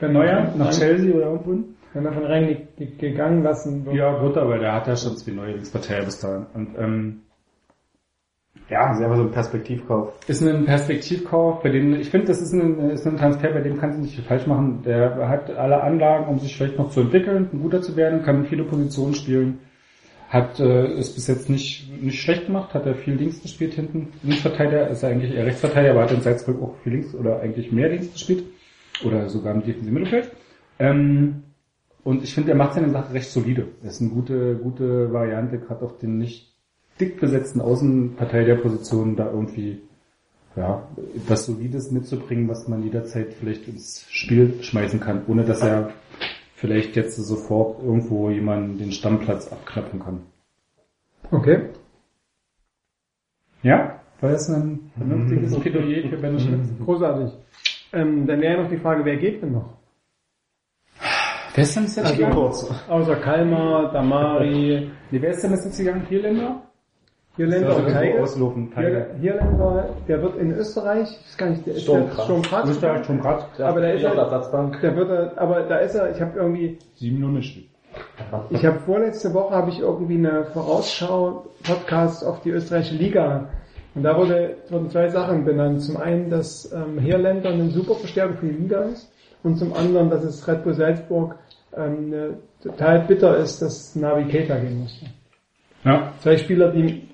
Der 0.00 0.08
Neuer, 0.10 0.52
nach 0.56 0.70
Chelsea 0.70 1.12
oder 1.14 1.26
irgendwo 1.26 1.50
hin. 1.52 1.64
Wenn 1.92 2.06
er 2.06 2.12
von 2.12 2.24
Rangnick 2.24 2.76
ge- 2.76 2.88
gegangen 2.98 3.42
lassen 3.42 3.84
wird. 3.84 3.96
Ja, 3.96 4.16
gut, 4.18 4.36
aber 4.36 4.58
der 4.58 4.72
hat 4.74 4.86
ja 4.86 4.96
schon 4.96 5.16
zwei 5.16 5.32
neue 5.32 5.52
Linksverteidiger 5.52 6.06
bis 6.06 6.20
dahin. 6.20 6.46
Und 6.54 6.68
ähm, 6.78 7.20
Ja, 8.70 8.88
das 8.88 8.98
ist 8.98 9.04
einfach 9.04 9.16
so 9.18 9.24
ein 9.24 9.30
Perspektivkauf. 9.30 10.14
ist 10.26 10.42
ein 10.42 10.64
Perspektivkauf, 10.64 11.62
bei 11.62 11.68
dem 11.68 11.94
ich 11.94 12.08
finde, 12.08 12.28
das 12.28 12.40
ist 12.40 12.52
ein, 12.52 12.90
ist 12.90 13.06
ein 13.06 13.18
Transfer, 13.18 13.50
bei 13.50 13.60
dem 13.60 13.78
kannst 13.78 13.98
du 13.98 14.02
nicht 14.02 14.14
viel 14.14 14.24
falsch 14.24 14.46
machen. 14.46 14.82
Der 14.84 15.28
hat 15.28 15.50
alle 15.50 15.82
Anlagen, 15.82 16.28
um 16.28 16.38
sich 16.38 16.56
vielleicht 16.56 16.78
noch 16.78 16.90
zu 16.90 17.02
entwickeln, 17.02 17.50
guter 17.52 17.82
zu 17.82 17.94
werden, 17.96 18.22
kann 18.22 18.46
viele 18.46 18.64
Positionen 18.64 19.14
spielen. 19.14 19.60
Hat 20.30 20.58
äh, 20.60 20.86
es 20.94 21.14
bis 21.14 21.26
jetzt 21.26 21.50
nicht 21.50 22.02
nicht 22.02 22.20
schlecht 22.20 22.46
gemacht, 22.46 22.72
hat 22.72 22.86
er 22.86 22.94
viel 22.94 23.14
links 23.14 23.42
gespielt 23.42 23.74
hinten. 23.74 24.08
Linksverteidiger 24.22 24.88
ist 24.88 25.02
er 25.02 25.10
eigentlich 25.10 25.34
eher 25.34 25.44
Rechtsverteidiger, 25.44 25.92
aber 25.92 26.04
hat 26.04 26.12
in 26.12 26.22
Salzburg 26.22 26.62
auch 26.62 26.74
viel 26.82 26.92
links 26.94 27.14
oder 27.14 27.40
eigentlich 27.40 27.70
mehr 27.70 27.90
links 27.90 28.12
gespielt. 28.12 28.44
Oder 29.04 29.28
sogar 29.28 29.54
im 29.54 29.62
defensiven 29.62 29.94
Mittelfeld. 29.94 30.32
Ähm, 30.78 31.42
und 32.02 32.22
ich 32.22 32.34
finde, 32.34 32.52
er 32.52 32.56
macht 32.56 32.74
seine 32.74 32.90
Sache 32.90 33.12
recht 33.12 33.30
solide. 33.30 33.68
Er 33.82 33.90
ist 33.90 34.00
eine 34.00 34.10
gute, 34.10 34.56
gute 34.56 35.12
Variante, 35.12 35.58
gerade 35.58 35.84
auf 35.84 35.98
den 35.98 36.18
nicht 36.18 36.53
dick 37.00 37.20
besetzten 37.20 37.60
Außenverteidigerpositionen 37.60 39.16
da 39.16 39.30
irgendwie 39.30 39.82
ja, 40.56 40.86
was 41.26 41.46
Solides 41.46 41.90
mitzubringen, 41.90 42.48
was 42.48 42.68
man 42.68 42.84
jederzeit 42.84 43.34
vielleicht 43.34 43.66
ins 43.66 44.06
Spiel 44.10 44.62
schmeißen 44.62 45.00
kann, 45.00 45.22
ohne 45.26 45.44
dass 45.44 45.62
er 45.62 45.90
vielleicht 46.54 46.94
jetzt 46.96 47.16
sofort 47.16 47.82
irgendwo 47.82 48.30
jemanden 48.30 48.78
den 48.78 48.92
Stammplatz 48.92 49.50
abknappen 49.50 50.00
kann. 50.00 50.20
Okay. 51.30 51.70
Ja? 53.62 54.00
War 54.20 54.30
das 54.30 54.48
ein 54.48 54.90
vernünftiges 54.96 55.58
Plädoyer 55.58 56.08
für 56.08 56.16
Ben 56.16 56.38
Schmitz? 56.38 56.68
Großartig. 56.84 57.32
Ähm, 57.92 58.26
dann 58.26 58.40
wäre 58.40 58.62
noch 58.62 58.70
die 58.70 58.78
Frage, 58.78 59.04
wer 59.04 59.16
geht 59.16 59.42
denn 59.42 59.52
noch? 59.52 59.74
Wer 61.54 61.64
ist 61.64 61.76
denn 61.76 61.84
jetzt 61.84 61.98
Also 61.98 62.14
gegangen? 62.14 62.36
Außer 62.36 63.16
Kalmar, 63.16 63.92
Damari, 63.92 64.90
Nee, 65.10 65.22
wer 65.22 65.30
ist 65.30 65.42
denn 65.42 65.52
jetzt 65.52 65.76
gegangen? 65.76 66.06
Vierländer? 66.08 66.62
Hirländer 67.36 67.76
und 67.76 67.88
Teige. 67.90 68.22
Auslaufen, 68.22 68.70
Teige. 68.72 69.06
Hier- 69.20 69.32
Hirländer, 69.32 69.88
der 70.06 70.22
wird 70.22 70.36
in 70.38 70.52
Österreich, 70.52 71.08
ich 71.10 71.26
weiß 71.26 71.36
gar 71.36 71.50
nicht, 71.50 71.66
der 71.66 71.74
ist 71.74 71.88
der 71.88 71.92
Sturmgraz. 71.94 72.24
Sturmgraz. 72.24 72.70
Österreich 72.70 73.04
schon 73.06 73.20
grad. 73.20 73.60
Aber 73.60 73.80
da 73.80 73.88
ist 73.90 74.02
Ja, 74.02 74.12
er, 74.14 74.70
der 74.82 74.96
wird 74.96 75.10
er, 75.10 75.32
aber 75.40 75.60
da 75.62 75.76
ist 75.78 75.94
er, 75.94 76.10
ich 76.14 76.20
habe 76.20 76.38
irgendwie, 76.38 76.78
Sieben 76.94 77.16
Minuten 77.16 77.34
nicht. 77.34 77.68
ich 78.50 78.64
habe 78.64 78.78
vorletzte 78.80 79.34
Woche 79.34 79.54
habe 79.54 79.70
ich 79.70 79.80
irgendwie 79.80 80.16
eine 80.16 80.44
Vorausschau 80.46 81.46
Podcast 81.64 82.24
auf 82.24 82.40
die 82.42 82.50
österreichische 82.50 82.94
Liga 82.96 83.48
und 83.94 84.02
da 84.02 84.16
wurde, 84.16 84.56
wurden 84.70 84.90
zwei 84.90 85.08
Sachen 85.08 85.44
benannt. 85.44 85.80
Zum 85.82 85.96
einen, 85.96 86.30
dass 86.30 86.72
ähm, 86.72 86.98
Hirländer 86.98 87.50
eine 87.50 87.70
super 87.70 87.94
Verstärkung 87.94 88.36
für 88.38 88.46
die 88.46 88.62
Liga 88.62 88.80
ist 88.82 89.12
und 89.42 89.56
zum 89.56 89.72
anderen, 89.72 90.10
dass 90.10 90.24
es 90.24 90.46
Red 90.48 90.64
Bull 90.64 90.74
Salzburg 90.74 91.36
ähm, 91.76 92.12
eine, 92.12 92.30
total 92.62 93.00
bitter 93.06 93.36
ist, 93.38 93.60
dass 93.62 93.94
Navi 93.96 94.24
Keita 94.30 94.56
gehen 94.56 94.80
musste. 94.80 95.06
Ja. 95.84 96.12
Zwei 96.20 96.36
Spieler, 96.38 96.72
die, 96.72 97.08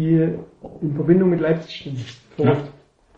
die 0.00 0.34
in 0.80 0.94
Verbindung 0.94 1.30
mit 1.30 1.40
Leipzig 1.40 1.74
stehen. 1.76 1.96
Verrückt. 2.36 2.68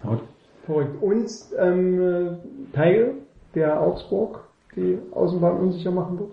Verrückt. 0.00 0.24
Verrückt. 0.66 1.02
Und 1.02 1.30
ähm, 1.58 2.38
Teil, 2.72 3.14
der 3.54 3.80
Augsburg 3.80 4.40
die 4.76 4.98
Außenbahn 5.12 5.58
unsicher 5.58 5.90
machen 5.90 6.18
wird. 6.18 6.32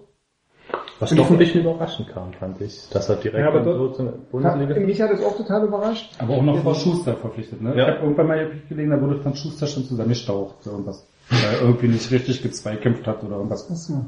Was 1.00 1.16
doch 1.16 1.30
ein 1.32 1.38
bisschen 1.38 1.62
überraschend 1.62 2.10
kam, 2.10 2.34
fand 2.34 2.60
ich, 2.62 2.90
dass 2.90 3.08
er 3.10 3.16
direkt 3.16 3.54
Ja, 3.54 3.64
so 3.64 3.74
dort- 3.74 3.96
zur 3.96 4.14
Bundesliga... 4.32 4.80
Mich 4.82 5.02
hat 5.02 5.12
es 5.12 5.24
auch 5.24 5.36
total 5.38 5.66
überrascht. 5.66 6.14
Aber 6.20 6.34
auch 6.36 6.42
noch 6.44 6.58
vor 6.62 6.76
Schuster 6.76 7.16
verpflichtet, 7.16 7.62
ne? 7.62 7.74
Ja. 7.76 7.84
Ich 7.88 7.96
habe 7.96 8.04
irgendwann 8.04 8.28
mal 8.28 8.52
gelegen, 8.68 8.92
da 8.92 9.02
wurde 9.02 9.16
von 9.22 9.34
Schuster 9.34 9.66
schon 9.68 9.84
zusammengestaucht 9.86 10.56
oder 10.66 10.72
irgendwas. 10.74 11.08
Weil 11.30 11.40
er 11.54 11.62
irgendwie 11.62 11.88
nicht 11.88 12.12
richtig 12.12 12.42
gezweikämpft 12.44 13.08
hat 13.08 13.24
oder 13.24 13.38
irgendwas. 13.38 13.70
Achso. 13.72 14.06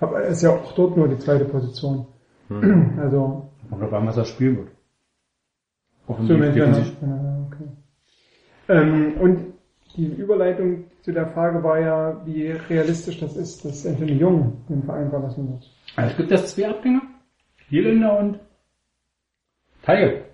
Aber 0.00 0.20
er 0.20 0.28
ist 0.28 0.42
ja 0.42 0.50
auch 0.50 0.72
dort 0.72 0.96
nur 0.98 1.08
die 1.08 1.18
zweite 1.18 1.46
Position. 1.46 2.06
Hm. 2.48 2.98
Also, 3.00 3.48
Oder 3.70 3.90
wann 3.90 4.06
was 4.06 4.18
er 4.18 4.26
spielen 4.26 4.56
wird. 4.58 4.68
So 6.06 6.12
Offensiv, 6.12 6.38
defensiv. 6.54 6.96
ja, 7.02 7.46
okay. 7.46 7.68
ähm, 8.68 9.14
Und 9.20 9.38
die 9.96 10.06
Überleitung 10.06 10.84
zu 11.02 11.12
der 11.12 11.28
Frage 11.28 11.62
war 11.62 11.78
ja, 11.78 12.20
wie 12.24 12.50
realistisch 12.50 13.20
das 13.20 13.36
ist, 13.36 13.64
dass 13.64 13.86
Anthony 13.86 14.12
Jung 14.14 14.64
den 14.68 14.82
Verein 14.82 15.10
verlassen 15.10 15.48
wird. 15.50 15.70
Also 15.96 16.10
es 16.10 16.16
gibt 16.16 16.30
jetzt 16.30 16.48
zwei 16.54 16.68
Abgänger. 16.68 17.02
Hirländer 17.68 18.18
und 18.18 18.38
Teige. 19.82 20.24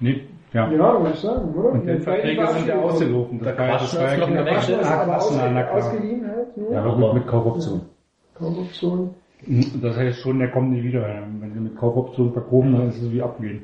Nee, 0.00 0.22
ja. 0.52 0.70
Ja, 0.70 1.00
würde 1.00 1.10
ich 1.12 1.20
sagen, 1.20 1.54
oder? 1.54 1.72
Und 1.72 1.86
die 1.86 1.98
Verträge 1.98 2.46
sind 2.46 2.66
ja 2.66 2.80
ausgelaufen. 2.80 3.38
Das 3.38 3.48
Der 3.48 3.58
war 3.58 3.66
ja 3.66 3.72
das 3.78 3.96
war 3.96 4.12
ist 4.12 4.18
ja 4.18 4.26
keine. 4.26 4.44
Das 4.44 4.68
ist 4.68 4.88
aber 4.90 5.72
ausgeliehen 5.72 6.26
halt 6.26 6.56
nur. 6.56 6.72
Ja, 6.72 6.82
aber 6.82 6.96
gut, 6.96 7.14
mit 7.14 7.26
Kaufoption. 7.26 7.80
Kaufoption. 8.34 9.14
Das 9.80 9.96
heißt 9.96 10.18
schon, 10.20 10.38
der 10.38 10.50
kommt 10.50 10.70
nie 10.70 10.82
wieder. 10.82 11.02
Wenn 11.40 11.52
sie 11.52 11.60
mit 11.60 11.76
Kaufoption 11.76 12.32
verproben, 12.32 12.72
dann 12.72 12.88
ist 12.88 13.02
es 13.02 13.12
wie 13.12 13.22
abgehen. 13.22 13.62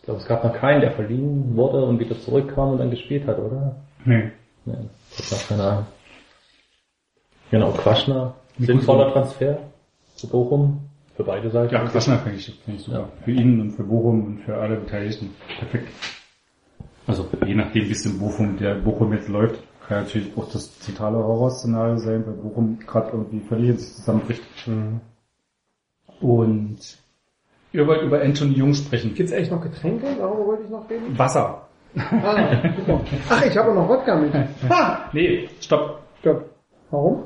Ich 0.00 0.06
glaube, 0.06 0.20
es 0.20 0.26
gab 0.26 0.42
noch 0.44 0.54
keinen, 0.54 0.80
der 0.80 0.92
verliehen 0.92 1.54
wurde 1.56 1.84
und 1.84 1.98
wieder 1.98 2.18
zurückkam 2.18 2.72
und 2.72 2.78
dann 2.78 2.90
gespielt 2.90 3.26
hat, 3.26 3.38
oder? 3.38 3.76
Nee. 4.06 4.30
Nee, 4.64 4.74
das 5.16 5.30
war 5.30 5.38
keine 5.48 5.68
Ahnung. 5.68 5.86
Genau, 7.50 7.70
Quaschner, 7.72 8.34
sinnvoller 8.58 9.12
Transfer 9.12 9.58
für 10.16 10.26
Bochum, 10.26 10.80
für 11.16 11.24
beide 11.24 11.50
Seiten. 11.50 11.74
Ja, 11.74 11.84
Quaschner 11.84 12.18
finde 12.18 12.38
ich, 12.38 12.46
finde 12.64 12.80
ich 12.80 12.86
super. 12.86 13.08
Für 13.24 13.30
ihn 13.30 13.60
und 13.60 13.72
für 13.72 13.82
Bochum 13.82 14.24
und 14.24 14.38
für 14.40 14.56
alle 14.56 14.76
Beteiligten. 14.76 15.34
Perfekt. 15.58 15.88
Also 17.06 17.28
je 17.44 17.54
nachdem, 17.54 17.86
wie 17.86 17.92
es 17.92 18.06
in 18.06 18.18
Bochum, 18.18 18.56
der 18.56 18.76
Bochum 18.76 19.12
jetzt 19.12 19.28
läuft, 19.28 19.62
kann 19.86 20.04
natürlich 20.04 20.36
auch 20.36 20.50
das 20.50 20.78
totale 20.78 21.18
Horrorszenario 21.18 21.98
sein, 21.98 22.24
weil 22.26 22.34
Bochum 22.34 22.78
gerade 22.86 23.10
irgendwie 23.10 23.40
völlig 23.40 23.78
zusammenbricht. 23.78 24.42
Und 26.20 26.78
ihr 27.72 27.86
wollt 27.86 28.02
über 28.02 28.20
Anthony 28.20 28.52
Jung 28.54 28.74
sprechen. 28.74 29.14
Gibt's 29.14 29.32
echt 29.32 29.50
noch 29.50 29.62
Getränke? 29.62 30.06
Darüber 30.18 30.46
wollte 30.46 30.64
ich 30.64 30.70
noch 30.70 30.88
reden. 30.88 31.18
Wasser. 31.18 31.66
Ah. 31.96 32.62
Ach, 33.28 33.44
ich 33.44 33.56
habe 33.56 33.74
noch 33.74 33.88
Wodka 33.88 34.16
mit. 34.16 34.32
Ha! 34.68 35.10
Nee, 35.12 35.48
stopp. 35.60 36.00
Stopp. 36.20 36.44
Warum? 36.90 37.24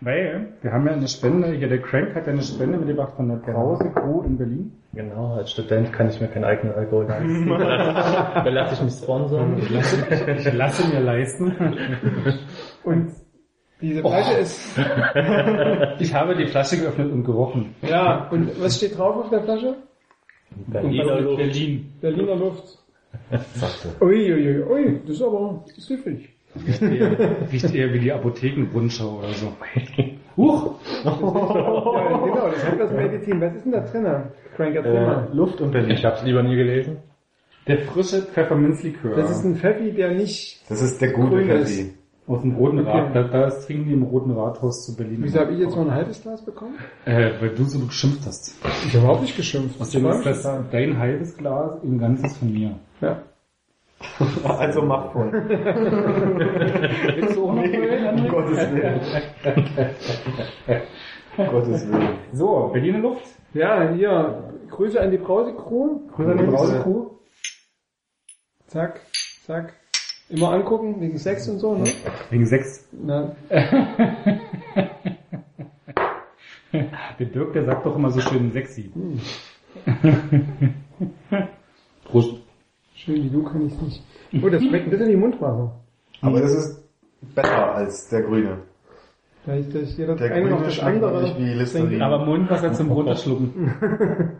Weil 0.00 0.52
wir 0.62 0.72
haben 0.72 0.86
ja 0.86 0.92
eine 0.92 1.08
Spende, 1.08 1.52
hier 1.52 1.68
der 1.68 1.80
Crank 1.80 2.14
hat 2.14 2.26
ja 2.26 2.32
eine 2.32 2.42
Spende 2.42 2.78
mitgebracht 2.78 3.14
von 3.16 3.28
der 3.28 3.36
Brause 3.36 3.90
Crew 3.92 4.22
in 4.22 4.36
Berlin. 4.38 4.72
Genau, 4.92 5.34
als 5.34 5.50
Student 5.50 5.92
kann 5.92 6.08
ich 6.08 6.20
mir 6.20 6.28
keinen 6.28 6.44
eigenen 6.44 6.74
Alkohol 6.74 7.06
leisten. 7.06 7.48
da 7.48 8.48
lasse 8.48 8.74
ich 8.74 8.82
mich 8.82 8.94
sponsern. 8.94 9.58
Ich 9.58 10.52
lasse 10.52 10.88
mir 10.88 11.00
leisten. 11.00 11.52
Und 12.84 13.12
diese 13.80 14.00
Flasche 14.00 14.38
ist, 14.38 14.78
Ich 16.00 16.14
habe 16.14 16.36
die 16.36 16.46
Flasche 16.46 16.78
geöffnet 16.78 17.12
und 17.12 17.24
gerochen. 17.24 17.74
ja, 17.82 18.28
und 18.30 18.60
was 18.60 18.76
steht 18.78 18.96
drauf 18.98 19.16
auf 19.16 19.30
der 19.30 19.42
Flasche? 19.42 19.76
Berliner 20.68 21.20
Luft. 21.20 21.36
Berlin. 21.38 21.92
Berliner 22.00 22.36
Luft. 22.36 22.78
Ui, 24.00 24.32
ui, 24.32 24.48
ui, 24.48 24.62
ui, 24.62 25.00
das 25.06 25.16
ist 25.16 25.22
aber 25.22 25.64
süffig. 25.76 26.28
Riecht 27.52 27.74
eher 27.74 27.92
wie 27.92 27.98
die 27.98 28.12
Apothekenrundschau 28.12 29.18
oder 29.18 29.32
so. 29.34 29.52
Huch! 30.36 30.74
Ja, 31.04 31.10
genau, 32.24 32.48
das 32.50 32.66
hat 32.66 32.80
das 32.80 32.92
Medizin. 32.92 33.40
Was 33.40 33.54
ist 33.56 33.64
denn 33.64 33.72
da 33.72 33.80
drin? 33.80 34.06
Frank, 34.56 34.74
erzähl 34.74 34.94
Äh. 35.32 35.34
Luft 35.34 35.60
und 35.60 35.70
Berlin. 35.72 35.90
Ich 35.90 36.04
habe 36.04 36.16
es 36.16 36.22
lieber 36.24 36.42
nie 36.42 36.56
gelesen. 36.56 36.98
Der 37.66 37.78
frische 37.80 38.22
Pfefferminzlikör. 38.22 39.16
Das 39.16 39.30
ist 39.30 39.44
ein 39.44 39.56
Pfeffi, 39.56 39.92
der 39.92 40.12
nicht... 40.12 40.60
Das 40.70 40.80
ist 40.82 41.00
der 41.00 41.12
gute. 41.12 41.42
Pfeffi. 41.44 41.94
Aus 42.26 42.40
dem 42.42 42.56
Roten 42.56 42.80
Okay. 42.80 42.90
Rat. 42.90 43.14
Da, 43.14 43.22
da 43.24 43.46
ist 43.46 43.66
trinken 43.66 43.84
die 43.86 43.92
im 43.92 44.02
Roten 44.02 44.32
Rathaus 44.32 44.84
zu 44.84 44.96
Berlin. 44.96 45.18
Wieso 45.20 45.38
habe 45.40 45.52
ich 45.52 45.60
jetzt 45.60 45.76
nur 45.76 45.84
ein 45.86 45.94
halbes 45.94 46.20
Glas 46.22 46.44
bekommen? 46.44 46.74
Äh, 47.04 47.30
weil 47.40 47.50
du 47.50 47.64
so 47.64 47.78
geschimpft 47.86 48.26
hast. 48.26 48.54
Ich 48.84 48.88
habe 48.94 49.04
überhaupt 49.04 49.22
nicht 49.22 49.36
geschimpft. 49.36 49.78
Was 49.78 49.94
ist 49.94 50.26
das 50.26 50.42
dein 50.70 50.98
halbes 50.98 51.36
Glas, 51.36 51.80
ein 51.82 51.98
ganzes 51.98 52.36
von 52.36 52.52
mir. 52.52 52.72
Ja. 53.00 53.22
Also 54.44 54.82
mach 54.82 55.10
voll. 55.12 55.32
Willst 57.16 57.34
du 57.36 57.48
auch 57.48 57.54
noch 57.54 57.64
voll, 57.64 58.10
Um 58.14 58.28
Gottes 58.28 58.58
Willen. 58.70 59.00
Um 61.38 61.46
Gottes 61.46 61.88
Willen. 61.90 62.08
So, 62.32 62.68
Berliner 62.74 62.98
Luft. 62.98 63.24
Ja, 63.54 63.88
hier, 63.92 64.52
Grüße 64.70 65.00
an 65.00 65.10
die 65.10 65.16
Brause-Crew. 65.16 66.00
Grüße 66.14 66.30
an 66.30 66.36
die 66.38 66.44
Brausekuh. 66.44 67.10
Zack, 68.66 69.00
zack. 69.46 69.72
Immer 70.28 70.52
angucken, 70.52 71.00
wegen 71.00 71.18
Sex 71.18 71.48
und 71.48 71.58
so, 71.60 71.76
ne? 71.76 71.84
Wegen 72.30 72.46
sechs. 72.46 72.88
Na, 72.92 73.30
Der 77.18 77.26
Dirk, 77.26 77.52
der 77.52 77.64
sagt 77.64 77.86
doch 77.86 77.96
immer 77.96 78.10
so 78.10 78.20
schön 78.20 78.50
sexy. 78.52 78.90
Prost. 82.04 82.34
schön 82.94 83.24
wie 83.24 83.30
du 83.30 83.42
kann 83.44 83.66
ich 83.66 83.80
nicht. 83.80 84.02
Oh, 84.42 84.48
das 84.48 84.62
schmeckt 84.62 84.86
ein 84.86 84.90
bisschen 84.90 85.08
wie 85.08 85.16
Mundwasser. 85.16 85.72
Aber 86.20 86.40
das 86.40 86.52
ist 86.52 86.82
besser 87.34 87.74
als 87.74 88.08
der 88.08 88.22
grüne. 88.22 88.58
Vielleicht, 89.44 89.74
dass 89.74 89.96
jeder 89.96 90.16
Der 90.16 90.28
das 90.28 90.36
eine 90.36 90.50
noch 90.50 90.56
grüne 90.56 90.66
das 90.66 90.74
schmeckt 90.74 91.04
andere. 91.04 91.22
nicht 91.22 91.38
wie 91.38 91.54
Listerin. 91.54 92.02
Aber 92.02 92.24
Mundwasser 92.26 92.72
zum 92.72 92.90
Runterschlucken. 92.96 94.32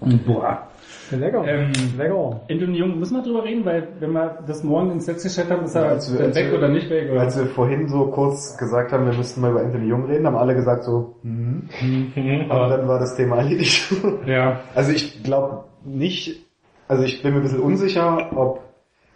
Boah. 0.26 0.68
Lecker. 1.16 1.44
Ähm, 1.46 1.72
Lecker. 1.96 2.40
Anthony 2.50 2.78
Jung, 2.78 2.98
müssen 2.98 3.16
wir 3.16 3.22
drüber 3.22 3.44
reden, 3.44 3.64
weil 3.64 3.88
wenn 4.00 4.12
wir 4.12 4.38
das 4.46 4.62
morgen 4.64 4.90
ins 4.92 5.06
Netz 5.06 5.22
gestellt 5.22 5.50
haben, 5.50 5.64
ist 5.64 5.74
er 5.74 5.86
Als 5.88 6.10
wir- 6.12 6.18
dann 6.18 6.26
als 6.28 6.36
weg 6.36 6.50
wir- 6.50 6.58
oder 6.58 6.68
nicht 6.68 6.90
weg? 6.90 7.10
Oder? 7.10 7.20
Als 7.22 7.38
wir 7.38 7.46
vorhin 7.46 7.88
so 7.88 8.06
kurz 8.06 8.56
gesagt 8.56 8.92
haben, 8.92 9.06
wir 9.06 9.14
müssten 9.16 9.40
mal 9.40 9.50
über 9.50 9.60
Anthony 9.60 9.86
Jung 9.88 10.06
reden, 10.06 10.26
haben 10.26 10.36
alle 10.36 10.54
gesagt 10.54 10.84
so, 10.84 11.14
mhm. 11.22 11.68
aber 12.50 12.68
dann 12.76 12.88
war 12.88 12.98
das 12.98 13.16
Thema 13.16 13.36
erledigt. 13.38 13.92
ja. 14.26 14.60
Also 14.74 14.92
ich 14.92 15.22
glaube 15.22 15.64
nicht, 15.84 16.44
also 16.88 17.02
ich 17.04 17.22
bin 17.22 17.32
mir 17.32 17.38
ein 17.40 17.42
bisschen 17.42 17.60
unsicher, 17.60 18.30
ob 18.36 18.60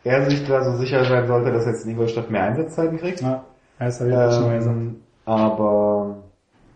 er 0.04 0.28
sich 0.28 0.46
da 0.46 0.64
so 0.64 0.76
sicher 0.78 1.04
sein 1.04 1.26
sollte, 1.26 1.52
dass 1.52 1.66
jetzt 1.66 1.84
in 1.84 1.92
Ingolstadt 1.92 2.30
mehr 2.30 2.42
Einsatzzeiten 2.44 2.98
kriegt. 2.98 3.20
Ja, 3.20 3.44
das 3.78 4.00
habe 4.00 4.10
ich 4.10 4.16
auch 4.16 4.32
schon 4.32 4.44
mal 4.46 4.58
gesagt. 4.58 4.76
Ähm, 4.76 4.96
aber 5.24 6.16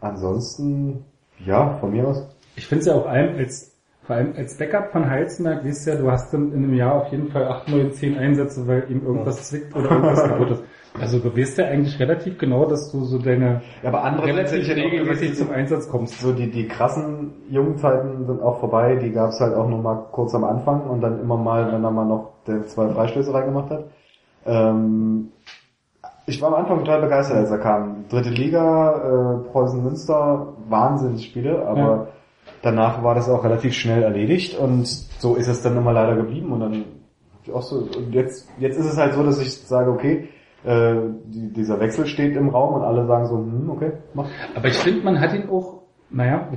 ansonsten, 0.00 1.04
ja, 1.44 1.76
von 1.80 1.90
mir 1.90 2.06
aus. 2.06 2.26
Ich 2.56 2.66
finde 2.66 2.80
es 2.80 2.86
ja 2.86 2.94
auch 2.94 3.06
allem 3.06 3.36
als, 3.36 3.75
vor 4.06 4.16
allem 4.16 4.34
als 4.36 4.56
Backup 4.56 4.92
von 4.92 5.08
Heizenberg, 5.10 5.64
weißt 5.64 5.86
du 5.86 5.90
ja, 5.90 5.96
du 5.96 6.10
hast 6.10 6.32
dann 6.32 6.52
in 6.52 6.64
einem 6.64 6.74
Jahr 6.74 6.94
auf 6.94 7.08
jeden 7.10 7.28
Fall 7.28 7.46
8, 7.48 7.68
9, 7.68 7.92
10 7.92 8.18
Einsätze, 8.18 8.66
weil 8.66 8.84
ihm 8.88 9.04
irgendwas 9.04 9.48
zwickt 9.48 9.74
oder 9.74 9.90
irgendwas 9.90 10.22
kaputt 10.28 10.50
ist. 10.52 10.62
Also 10.98 11.18
du 11.18 11.36
weißt 11.36 11.58
ja 11.58 11.66
eigentlich 11.66 11.98
relativ 12.00 12.38
genau, 12.38 12.64
dass 12.64 12.90
du 12.90 13.04
so 13.04 13.18
deine 13.18 13.60
Ja, 13.82 13.90
aber 13.90 14.04
andererseits 14.04 14.52
relativ 14.52 14.76
regelmäßig 14.76 15.34
zum 15.34 15.50
Einsatz 15.50 15.88
kommst. 15.90 16.20
so 16.20 16.32
die, 16.32 16.50
die 16.50 16.68
krassen 16.68 17.32
Jugendzeiten 17.50 18.26
sind 18.26 18.40
auch 18.40 18.60
vorbei, 18.60 18.96
die 18.96 19.12
gab 19.12 19.30
es 19.30 19.40
halt 19.40 19.54
auch 19.54 19.68
nur 19.68 19.82
mal 19.82 20.06
kurz 20.12 20.34
am 20.34 20.44
Anfang 20.44 20.82
und 20.88 21.02
dann 21.02 21.20
immer 21.20 21.36
mal, 21.36 21.70
wenn 21.72 21.84
er 21.84 21.90
mal 21.90 22.06
noch 22.06 22.30
der 22.46 22.64
zwei 22.66 22.88
Freistöße 22.88 23.34
reingemacht 23.34 23.70
hat. 23.70 23.84
Ähm, 24.46 25.28
ich 26.26 26.40
war 26.40 26.48
am 26.48 26.54
Anfang 26.54 26.78
total 26.78 27.02
begeistert, 27.02 27.36
als 27.36 27.50
er 27.50 27.58
kam. 27.58 28.04
Dritte 28.08 28.30
Liga, 28.30 28.92
äh, 29.44 29.50
Preußen 29.50 29.82
Münster, 29.82 30.54
Wahnsinnsspiele, 30.68 31.66
aber 31.66 31.80
Ja. 31.80 32.06
Danach 32.66 33.02
war 33.04 33.14
das 33.14 33.28
auch 33.28 33.44
relativ 33.44 33.74
schnell 33.74 34.02
erledigt 34.02 34.58
und 34.58 34.86
so 34.86 35.36
ist 35.36 35.46
es 35.46 35.62
dann 35.62 35.76
immer 35.76 35.92
leider 35.92 36.16
geblieben 36.16 36.52
und 36.52 36.60
dann 36.60 36.84
ich 37.46 37.52
auch 37.52 37.62
so, 37.62 37.76
und 37.76 38.12
jetzt, 38.12 38.48
jetzt 38.58 38.76
ist 38.76 38.86
es 38.86 38.96
halt 38.96 39.14
so, 39.14 39.22
dass 39.22 39.40
ich 39.40 39.52
sage, 39.56 39.90
okay, 39.90 40.28
äh, 40.64 40.96
die, 41.26 41.52
dieser 41.52 41.78
Wechsel 41.78 42.06
steht 42.06 42.36
im 42.36 42.48
Raum 42.48 42.74
und 42.74 42.82
alle 42.82 43.06
sagen 43.06 43.26
so, 43.26 43.36
hm, 43.36 43.70
okay, 43.70 43.92
mach. 44.14 44.28
Aber 44.54 44.66
ich 44.66 44.74
finde, 44.74 45.04
man 45.04 45.20
hat 45.20 45.32
ihn 45.32 45.48
auch, 45.48 45.82
naja, 46.10 46.48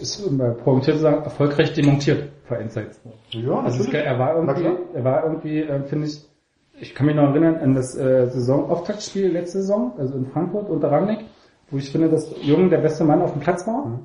ist 0.00 0.22
pointiert 0.62 0.96
zu 0.96 1.02
sagen, 1.02 1.24
erfolgreich 1.24 1.72
demontiert, 1.72 2.30
vereinseits. 2.44 3.00
Ja, 3.30 3.60
Also 3.60 3.82
es, 3.82 3.92
er 3.92 4.18
war 4.18 4.36
irgendwie, 4.36 4.68
er 4.94 5.04
war 5.04 5.24
irgendwie, 5.24 5.60
äh, 5.60 5.82
finde 5.84 6.06
ich, 6.06 6.24
ich 6.78 6.94
kann 6.94 7.06
mich 7.06 7.16
noch 7.16 7.30
erinnern 7.30 7.56
an 7.56 7.74
das 7.74 7.96
äh, 7.96 8.26
Saisonauftaktspiel 8.26 9.32
letzte 9.32 9.58
Saison, 9.58 9.92
also 9.98 10.14
in 10.14 10.26
Frankfurt 10.26 10.68
unter 10.68 10.92
Rangnick, 10.92 11.24
wo 11.70 11.78
ich 11.78 11.90
finde, 11.90 12.10
dass 12.10 12.32
Jung 12.42 12.70
der 12.70 12.78
beste 12.78 13.02
Mann 13.04 13.22
auf 13.22 13.32
dem 13.32 13.40
Platz 13.40 13.66
war. 13.66 13.86
Mhm. 13.86 13.98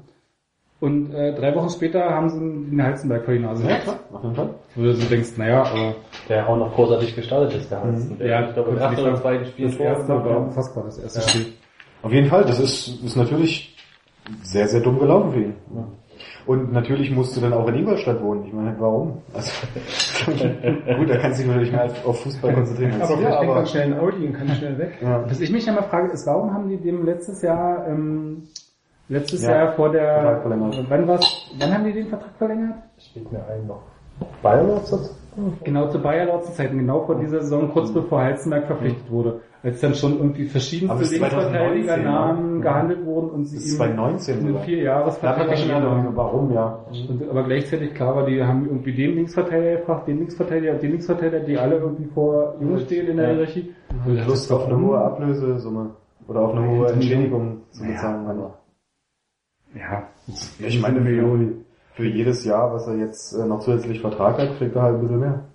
Und 0.82 1.14
äh, 1.14 1.36
drei 1.36 1.56
Wochen 1.56 1.70
später 1.70 2.10
haben 2.10 2.28
sie 2.30 2.38
ihn 2.38 2.72
den 2.72 2.84
Heizenberg 2.84 3.24
vor 3.24 3.36
die 3.36 3.40
Nase 3.40 3.70
Ja, 3.70 3.78
klar, 3.78 4.00
auf 4.12 4.24
jeden 4.24 4.36
Fall. 4.36 4.50
Wo 4.76 4.82
du 4.82 4.94
so 4.96 5.08
denkst, 5.08 5.38
naja, 5.38 5.64
aber 5.64 5.96
Der 6.28 6.50
auch 6.50 6.58
noch 6.58 6.74
großartig 6.74 7.16
gestartet 7.16 7.54
ist, 7.54 7.70
der 7.72 7.82
Hansen. 7.84 8.18
Der, 8.18 8.28
ja, 8.28 8.48
ich 8.48 8.54
glaube, 8.56 8.72
im 8.72 8.78
ersten 8.78 9.02
oder 9.02 9.22
zweiten 9.22 9.46
Spiel 9.46 9.68
das 9.68 9.78
erste 9.78 10.10
war 10.10 10.38
unfassbar, 10.42 10.86
das 10.86 10.98
erste 10.98 11.22
Spiel. 11.22 11.54
Auf 12.02 12.12
jeden 12.12 12.28
Fall, 12.28 12.44
das 12.46 12.60
ist, 12.60 13.04
ist 13.06 13.16
natürlich 13.16 13.78
sehr, 14.42 14.68
sehr 14.68 14.82
dumm 14.82 14.98
gelaufen 14.98 15.32
für 15.32 15.40
ihn. 15.40 15.54
Und 16.48 16.74
natürlich 16.74 17.12
musst 17.12 17.38
du 17.38 17.42
dann 17.42 17.54
auch 17.54 17.68
in 17.68 17.76
Ingolstadt 17.76 18.22
wohnen. 18.22 18.46
Ich 18.46 18.54
meine, 18.54 18.76
warum? 18.80 19.22
Also, 19.34 19.52
gut, 20.98 21.10
er 21.10 21.18
kann 21.20 21.34
sich 21.34 21.46
natürlich 21.46 21.72
mehr 21.72 21.92
auf 22.06 22.22
Fußball 22.24 22.54
konzentrieren 22.54 22.94
Aber 22.94 23.06
vielleicht 23.06 23.38
kriegt 23.38 23.44
aber 23.44 23.56
man 23.56 23.66
schnell 23.68 23.94
ein 23.94 24.00
Audi 24.00 24.26
und 24.26 24.34
kann 24.34 24.50
schnell 24.50 24.78
weg. 24.80 24.98
ja. 25.02 25.24
Was 25.30 25.40
ich 25.40 25.52
mich 25.52 25.66
ja 25.66 25.74
mal 25.74 25.84
frage, 25.84 26.12
ist, 26.12 26.26
warum 26.26 26.54
haben 26.54 26.70
die 26.70 26.78
dem 26.78 27.06
letztes 27.06 27.44
Jahr, 27.44 27.88
ähm, 27.88 28.44
letztes 29.12 29.44
Ja, 29.44 29.52
Jahr 29.52 29.74
vor 29.74 29.92
der, 29.92 30.42
wann 30.90 31.08
war's, 31.08 31.52
wann 31.60 31.74
haben 31.74 31.86
die 31.86 31.94
den 31.94 32.08
Vertrag 32.08 32.32
verlängert? 32.38 32.76
steht 32.98 33.32
mir 33.32 33.40
ein 33.48 33.68
noch. 33.68 33.82
Bayern 34.42 34.70
oder 34.70 34.80
so? 34.82 35.00
Genau 35.64 35.88
zu 35.88 35.98
Bayer 36.00 36.26
Lords 36.26 36.54
Zeiten, 36.56 36.78
genau 36.78 37.06
vor 37.06 37.16
dieser 37.16 37.40
Saison, 37.42 37.72
kurz 37.72 37.92
bevor 37.94 38.22
Heizenberg 38.22 38.66
verpflichtet 38.68 39.10
wurde. 39.10 39.40
Als 39.64 39.80
dann 39.80 39.96
schon 39.96 40.18
irgendwie 40.18 40.46
verschiedenste 40.46 41.02
es 41.04 41.12
ist 41.14 41.20
2019, 41.20 41.74
Linksverteidiger-Namen 41.74 42.56
ne? 42.58 42.62
gehandelt 42.62 43.06
wurden 43.06 43.30
und 43.30 43.46
sie 43.46 43.56
ihm 43.58 43.78
2019 43.78 44.38
einen 44.40 44.48
sogar. 44.48 44.64
vier 44.64 44.78
Da 44.78 44.84
Jahresvertrag 44.84 45.38
hat 45.40 45.48
man 45.48 45.58
schon 45.58 45.68
gegeben 45.70 45.86
haben. 45.90 46.16
warum, 46.18 46.54
ja. 46.54 46.80
Und, 47.10 47.30
aber 47.30 47.44
gleichzeitig 47.44 47.94
klar 47.94 48.16
war, 48.18 48.26
die 48.26 48.44
haben 48.44 48.66
irgendwie 48.66 48.94
den 48.94 49.16
Linksverteidiger 49.16 49.78
gefragt, 49.78 50.08
den 50.10 50.18
Linksverteidiger, 50.18 50.74
den 50.74 50.92
Linksverteidiger, 50.92 51.40
die 51.46 51.58
alle 51.58 51.76
irgendwie 51.78 52.06
vor 52.14 52.56
Jung 52.60 52.78
stehen 52.80 53.08
in 53.08 53.18
der 53.18 53.28
Ja. 53.30 53.34
Hierarchie. 53.36 53.74
Das 54.08 54.28
Lust 54.28 54.52
auf 54.52 54.66
eine 54.68 54.82
hohe 54.82 54.98
Ablösesumme. 54.98 55.92
Oder 56.28 56.42
auf 56.42 56.56
eine 56.56 56.70
hohe 56.70 56.88
Entschädigung 56.92 57.62
zu 57.72 57.84
bezahlen. 57.86 58.28
aber 58.28 58.54
Ja, 59.76 60.08
Ich 60.60 60.82
meine, 60.82 61.02
für, 61.02 61.54
für 61.94 62.06
jedes 62.08 62.44
Jahr, 62.46 62.74
was 62.74 62.88
er 62.88 62.98
jetzt 62.98 63.34
äh, 63.34 63.46
noch 63.46 63.60
zusätzlich 63.62 64.02
Vertrag 64.02 64.38
hat, 64.38 64.58
kriegt 64.58 64.76
er 64.76 64.82
halt 64.82 64.96
ein 64.96 65.02
bisschen 65.02 65.20
mehr. 65.20 65.46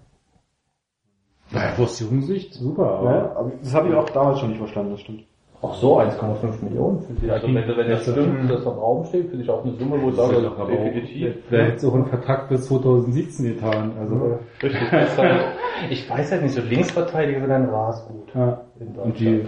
naja, 1.50 1.74
aus 1.78 2.00
Jugendsicht, 2.00 2.54
super, 2.54 2.86
aber 2.98 3.10
Ja, 3.14 3.36
aber 3.36 3.52
das 3.62 3.74
habe 3.74 3.88
ich 3.88 3.94
auch 3.94 4.08
damals 4.10 4.40
schon 4.40 4.48
nicht 4.50 4.58
verstanden, 4.58 4.92
das 4.92 5.00
stimmt. 5.00 5.24
Auch 5.62 5.74
so 5.74 5.98
1,5 5.98 6.62
Millionen. 6.64 7.00
Finde 7.02 7.26
ich. 7.26 7.32
Also 7.32 7.46
wenn, 7.48 7.54
wenn 7.54 7.88
das 7.90 8.02
stimmt, 8.02 8.50
das 8.50 8.66
am 8.66 8.74
Raum 8.78 9.04
steht, 9.06 9.28
finde 9.30 9.42
ich 9.44 9.50
auch 9.50 9.64
eine 9.64 9.72
Summe, 9.74 10.02
wo 10.02 10.10
ich 10.10 10.14
sage, 10.16 10.40
definitiv. 10.40 11.34
Hätte 11.50 11.78
so 11.78 11.92
einen 11.92 12.06
Vertrag 12.06 12.48
bis 12.48 12.66
2017 12.66 13.54
getan? 13.54 13.92
Also, 13.98 14.38
Richtig. 14.62 14.90
Das 14.90 15.16
halt, 15.18 15.40
ich 15.90 16.08
weiß 16.10 16.32
halt 16.32 16.42
nicht, 16.42 16.54
so 16.54 16.60
Linksverteidiger 16.60 17.40
sind 17.40 17.50
ein 17.50 17.68
Rasgut. 17.70 18.28
ja. 18.34 18.62
Und 19.02 19.18
die, 19.18 19.42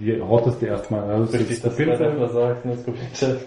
die 0.00 0.20
hortest 0.20 0.60
du 0.60 0.66
erstmal. 0.66 1.02
Also, 1.04 1.24
das 1.24 1.34
Richtig, 1.34 1.50
ist 1.50 1.64
dass 1.66 1.76
du 1.76 1.86
das 1.86 1.98
das 1.98 2.08
einfach 2.08 2.30
sagst, 2.30 2.64
ne, 2.64 2.72
das 2.72 2.84
Gebiete. 2.84 3.40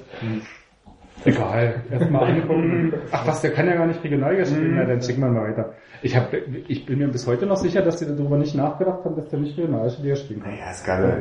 Egal. 1.25 1.81
Erstmal 1.91 2.23
angucken. 2.31 2.93
Ach 3.11 3.27
was, 3.27 3.41
der 3.41 3.51
kann 3.51 3.67
ja 3.67 3.75
gar 3.75 3.87
nicht 3.87 4.03
Regionalliga 4.03 4.45
spielen. 4.45 4.75
Na, 4.75 4.85
dann 4.85 5.01
schicken 5.01 5.21
wir 5.21 5.29
mal 5.29 5.49
weiter. 5.49 5.73
Ich, 6.03 6.15
hab, 6.15 6.31
ich 6.67 6.85
bin 6.85 6.99
mir 6.99 7.07
bis 7.07 7.25
heute 7.25 7.45
noch 7.47 7.57
sicher, 7.57 7.81
dass 7.81 7.97
die 7.97 8.05
darüber 8.05 8.37
nicht 8.37 8.53
nachgedacht 8.55 9.03
haben, 9.03 9.15
dass 9.15 9.29
der 9.29 9.39
nicht 9.39 9.57
Regionalliga 9.57 10.15
spielen 10.15 10.41
kann. 10.43 10.51
Naja, 10.51 10.65
es 10.71 10.83
gab 10.83 10.99
ja, 11.01 11.17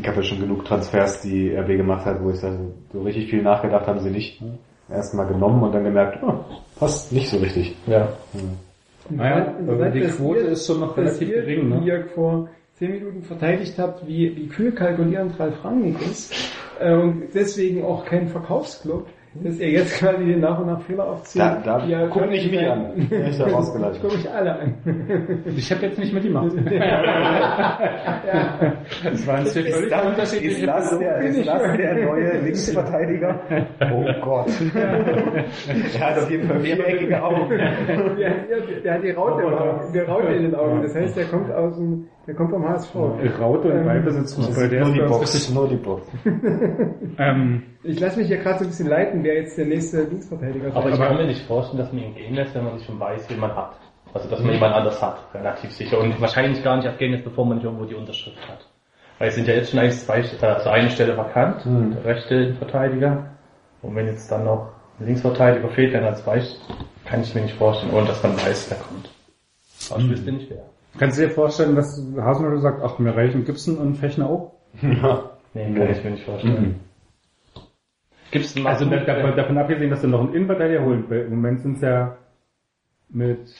ich 0.00 0.08
habe 0.08 0.16
ja 0.18 0.22
schon 0.22 0.40
genug 0.40 0.64
Transfers, 0.64 1.20
die 1.20 1.54
RB 1.54 1.68
gemacht 1.76 2.06
hat, 2.06 2.22
wo 2.24 2.30
ich 2.30 2.36
sage, 2.36 2.56
so 2.92 3.02
richtig 3.02 3.28
viel 3.28 3.42
nachgedacht 3.42 3.86
haben 3.86 4.00
sie 4.00 4.10
nicht. 4.10 4.42
Erstmal 4.90 5.26
genommen 5.26 5.62
und 5.62 5.72
dann 5.74 5.84
gemerkt, 5.84 6.18
oh, 6.22 6.32
passt 6.78 7.12
nicht 7.12 7.28
so 7.28 7.36
richtig. 7.38 7.76
Ja. 7.86 8.08
Naja, 9.10 9.54
aber 9.68 9.90
die 9.90 10.00
dass 10.00 10.16
Quote 10.16 10.40
ihr- 10.40 10.48
ist 10.48 10.66
schon 10.66 10.80
noch 10.80 10.96
relativ 10.96 11.28
ihr, 11.28 11.42
gering, 11.42 11.68
ne? 11.68 11.80
Wie 11.82 11.86
ihr 11.88 12.04
vor 12.14 12.48
zehn 12.74 12.92
Minuten 12.92 13.22
verteidigt 13.22 13.78
habt, 13.78 14.06
wie, 14.06 14.34
wie 14.36 14.48
kühl 14.48 14.72
kalkulierend 14.72 15.38
Ralf 15.38 15.64
Rangnick 15.64 16.00
ist 16.02 16.34
äh, 16.80 16.92
und 16.94 17.24
deswegen 17.34 17.84
auch 17.84 18.04
kein 18.04 18.28
Verkaufsclub, 18.28 19.06
dass 19.42 19.58
ihr 19.58 19.70
jetzt 19.70 19.98
gerade 19.98 20.24
den 20.24 20.40
nach 20.40 20.58
und 20.58 20.66
nach 20.66 20.80
Fehler 20.82 21.04
aufzieht. 21.04 21.40
Da, 21.42 21.60
da 21.64 21.84
ja 21.86 22.06
guck 22.08 22.28
nicht 22.28 22.50
mich 22.50 22.66
an. 22.66 22.92
Ich 23.10 23.38
da 23.38 23.46
Ich 23.46 23.52
rausgelassen. 23.54 24.02
gucke 24.02 24.16
mich 24.16 24.30
alle 24.30 24.58
an. 24.58 24.74
Ich 25.56 25.70
habe 25.72 25.86
jetzt 25.86 25.98
nicht 25.98 26.12
mitgemacht. 26.12 26.52
Das 29.04 29.26
waren 29.26 29.46
zwei 29.46 29.62
völlig 29.62 29.92
unterschiedliche 29.92 30.66
das 30.66 30.98
der, 30.98 31.18
ist 31.18 31.46
das 31.46 31.76
der 31.76 31.94
neue 32.04 32.40
Linksverteidiger? 32.40 33.40
Oh 33.92 34.04
Gott. 34.22 34.48
er 34.74 36.00
hat 36.00 36.18
auf 36.18 36.30
jeden 36.30 36.48
Fall 36.48 36.60
viereckige 36.60 37.22
Augen. 37.22 37.48
Der, 37.48 37.64
der, 38.16 38.80
der 38.82 38.94
hat 38.94 39.02
die 39.02 39.10
Raute, 39.10 39.90
die 39.92 39.98
Raute 40.00 40.28
in 40.28 40.42
den 40.44 40.54
Augen. 40.54 40.82
Das 40.82 40.94
heißt, 40.94 41.16
der 41.16 41.24
kommt 41.26 41.50
aus 41.52 41.76
dem, 41.76 42.06
der 42.26 42.34
kommt 42.34 42.50
vom 42.50 42.68
HSV. 42.68 42.94
Raute 42.94 43.68
und 43.72 43.84
Ballbesitzfußball, 43.84 44.68
der 44.68 44.84
nur 44.84 44.94
die 44.94 45.00
ist 45.00 45.08
Box, 45.08 45.50
nur 45.50 45.68
die 45.68 45.76
Box. 45.76 46.08
Ähm, 47.18 47.62
Ich 47.82 47.98
lasse 48.00 48.18
mich 48.18 48.28
hier 48.28 48.38
gerade 48.38 48.58
so 48.58 48.64
ein 48.64 48.68
bisschen 48.68 48.88
leiten, 48.88 49.22
wer 49.24 49.34
jetzt 49.36 49.56
der 49.56 49.66
nächste 49.66 50.02
Linksverteidiger 50.02 50.74
Aber 50.74 50.90
ich 50.90 50.98
kann 50.98 51.16
mir 51.16 51.26
nicht 51.26 51.46
vorstellen, 51.46 51.78
dass 51.78 51.92
man 51.92 52.02
ihn 52.02 52.14
gehen 52.14 52.34
lässt, 52.34 52.54
wenn 52.54 52.64
man 52.64 52.76
sich 52.76 52.86
schon 52.86 53.00
weiß, 53.00 53.30
wie 53.30 53.36
man 53.36 53.54
hat. 53.54 53.76
Also, 54.12 54.28
dass 54.28 54.40
man 54.40 54.52
jemand 54.52 54.74
anders 54.74 55.00
hat, 55.02 55.18
relativ 55.34 55.70
sicher. 55.72 55.98
Und 56.00 56.20
wahrscheinlich 56.20 56.62
gar 56.62 56.76
nicht 56.76 56.86
abgehen 56.86 57.14
ist, 57.14 57.24
bevor 57.24 57.46
man 57.46 57.56
nicht 57.56 57.64
irgendwo 57.64 57.84
die 57.84 57.94
Unterschrift 57.94 58.38
hat. 58.48 58.66
Weil 59.18 59.28
es 59.28 59.34
sind 59.34 59.48
ja 59.48 59.54
jetzt 59.54 59.70
schon 59.70 59.80
eigentlich 59.80 59.98
zwei, 59.98 60.22
also 60.46 60.68
eine 60.68 60.90
Stelle 60.90 61.16
vakant, 61.16 61.64
der 61.64 62.04
rechte 62.04 62.54
Verteidiger. 62.54 63.30
Und 63.82 63.94
wenn 63.94 64.06
jetzt 64.06 64.30
dann 64.30 64.44
noch 64.44 64.72
ein 65.00 65.06
Linksverteidiger 65.06 65.68
fehlt, 65.68 65.94
dann 65.94 66.04
als 66.04 66.26
weiß, 66.26 66.60
kann 67.04 67.22
ich 67.22 67.34
mir 67.34 67.42
nicht 67.42 67.54
vorstellen, 67.56 67.92
ohne 67.94 68.06
dass 68.06 68.22
man 68.22 68.36
weiß, 68.36 68.70
wer 68.70 68.78
kommt. 68.78 69.10
Aber 69.90 70.00
ich 70.00 70.10
wüsste 70.10 70.32
nicht 70.32 70.50
wer. 70.50 70.64
Kannst 70.98 71.18
du 71.18 71.22
dir 71.22 71.30
vorstellen, 71.30 71.76
dass 71.76 72.02
Hasenhüttl 72.18 72.60
sagt, 72.60 72.82
ach, 72.82 72.98
mir 72.98 73.14
reichen 73.16 73.44
Gibson 73.44 73.76
und 73.78 73.96
Fechner 73.96 74.28
auch? 74.28 74.52
Nee, 74.80 75.74
kann 75.74 75.90
ich 75.90 76.04
mir 76.04 76.10
nicht 76.10 76.24
vorstellen. 76.24 76.80
Gibt's 78.30 78.56
einen 78.56 78.66
Also 78.66 78.84
Marco- 78.86 79.04
da- 79.06 79.14
davon, 79.14 79.36
davon 79.36 79.58
abgesehen, 79.58 79.90
dass 79.90 80.00
du 80.02 80.08
noch 80.08 80.20
einen 80.20 80.34
Innenverteidiger 80.34 80.84
holen, 80.84 81.04
weil 81.08 81.20
im 81.26 81.30
Moment 81.36 81.60
sind 81.60 81.76
es 81.76 81.82
ja 81.82 82.16
mit, 83.08 83.54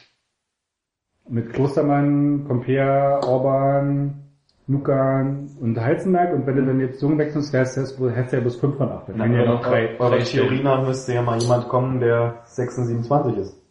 mit 1.28 1.52
Klostermann, 1.52 2.44
Compere, 2.46 3.20
Orban, 3.26 4.22
Nukan 4.66 5.48
und 5.60 5.80
Heizenberg 5.80 6.34
und 6.34 6.46
wenn 6.46 6.56
du 6.56 6.66
dann 6.66 6.80
jetzt 6.80 7.00
Jung 7.00 7.16
wechselst, 7.18 7.52
wärst 7.52 7.76
du 7.76 8.10
hättest 8.10 8.32
du 8.32 8.36
ja 8.38 8.42
bis 8.42 8.56
5 8.56 8.76
von 8.76 8.88
8. 8.90 9.08
Dann 9.10 9.18
wären 9.20 9.32
ja 9.34 9.44
noch 9.44 9.62
drei, 9.62 9.90
Aber 10.00 10.18
nach 10.18 10.86
müsste 10.86 11.14
ja 11.14 11.22
mal 11.22 11.38
jemand 11.40 11.68
kommen, 11.68 12.00
der 12.00 12.40
26 12.46 13.36
ist. 13.38 13.62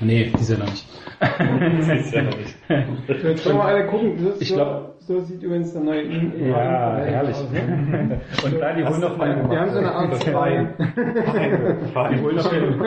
Nee, 0.00 0.32
die 0.34 0.40
ist 0.40 0.50
ja 0.50 0.58
noch 0.58 0.66
nicht. 0.66 0.86
Jetzt 3.08 3.44
können 3.44 3.56
wir 3.58 3.64
alle 3.64 3.86
gucken. 3.86 4.18
So, 4.18 4.32
Ich 4.40 4.48
so, 4.48 4.54
glaub- 4.56 4.94
so 4.98 5.20
sieht 5.20 5.42
übrigens 5.42 5.72
der 5.72 5.82
neue 5.82 6.02
In 6.02 6.48
Ja, 6.48 6.96
herrlich. 6.96 7.36
aus, 7.36 7.50
ne? 7.52 8.20
Und 8.44 8.56
klar, 8.56 8.74
die 8.74 8.84
holen 8.84 9.00
noch 9.00 9.16
mal, 9.16 9.50
Wir 9.50 9.60
haben 9.60 9.70
so 9.70 9.78
eine 9.78 9.92
Art 9.92 10.22
zwei. 10.22 10.68
die 10.78 12.20
holen 12.20 12.38
auf 12.38 12.52
jeden, 12.52 12.80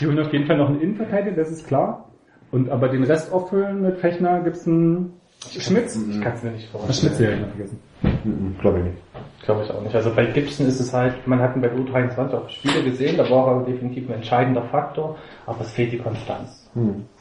die 0.00 0.06
holen 0.06 0.18
auf 0.18 0.32
jeden 0.32 0.46
Fall 0.46 0.56
noch 0.58 0.68
einen 0.68 0.80
Innenverteidiger, 0.80 1.36
das 1.36 1.50
ist 1.50 1.66
klar. 1.66 2.10
Und 2.50 2.68
aber 2.68 2.88
den 2.88 3.04
Rest 3.04 3.32
auffüllen 3.32 3.80
mit 3.82 3.98
Fechner 3.98 4.40
gibt's 4.42 4.66
einen 4.66 5.19
Schmitz. 5.48 5.96
Ich 5.96 6.20
kann 6.20 6.34
es 6.34 6.42
mir 6.42 6.50
nicht 6.50 6.68
Das 6.72 6.80
vorstellen. 6.82 7.14
Schmitz 7.14 7.18
ja 7.20 7.30
ich 7.34 7.40
vergessen. 7.40 7.80
Glaube 8.60 8.78
ich 8.78 8.84
nicht. 8.84 8.96
Glaube 9.44 9.62
ich 9.64 9.70
auch 9.70 9.82
nicht. 9.82 9.94
Also 9.94 10.14
bei 10.14 10.26
Gibson 10.26 10.66
ist 10.66 10.80
es 10.80 10.92
halt, 10.92 11.26
man 11.26 11.40
hat 11.40 11.56
ihn 11.56 11.62
bei 11.62 11.68
der 11.68 11.78
U23 11.78 12.32
auch 12.34 12.48
Spiele 12.50 12.82
gesehen, 12.84 13.16
da 13.16 13.28
war 13.30 13.56
er 13.60 13.64
definitiv 13.64 14.08
ein 14.08 14.16
entscheidender 14.16 14.62
Faktor, 14.64 15.16
aber 15.46 15.62
es 15.62 15.70
fehlt 15.72 15.92
die 15.92 15.98
Konstanz. 15.98 16.68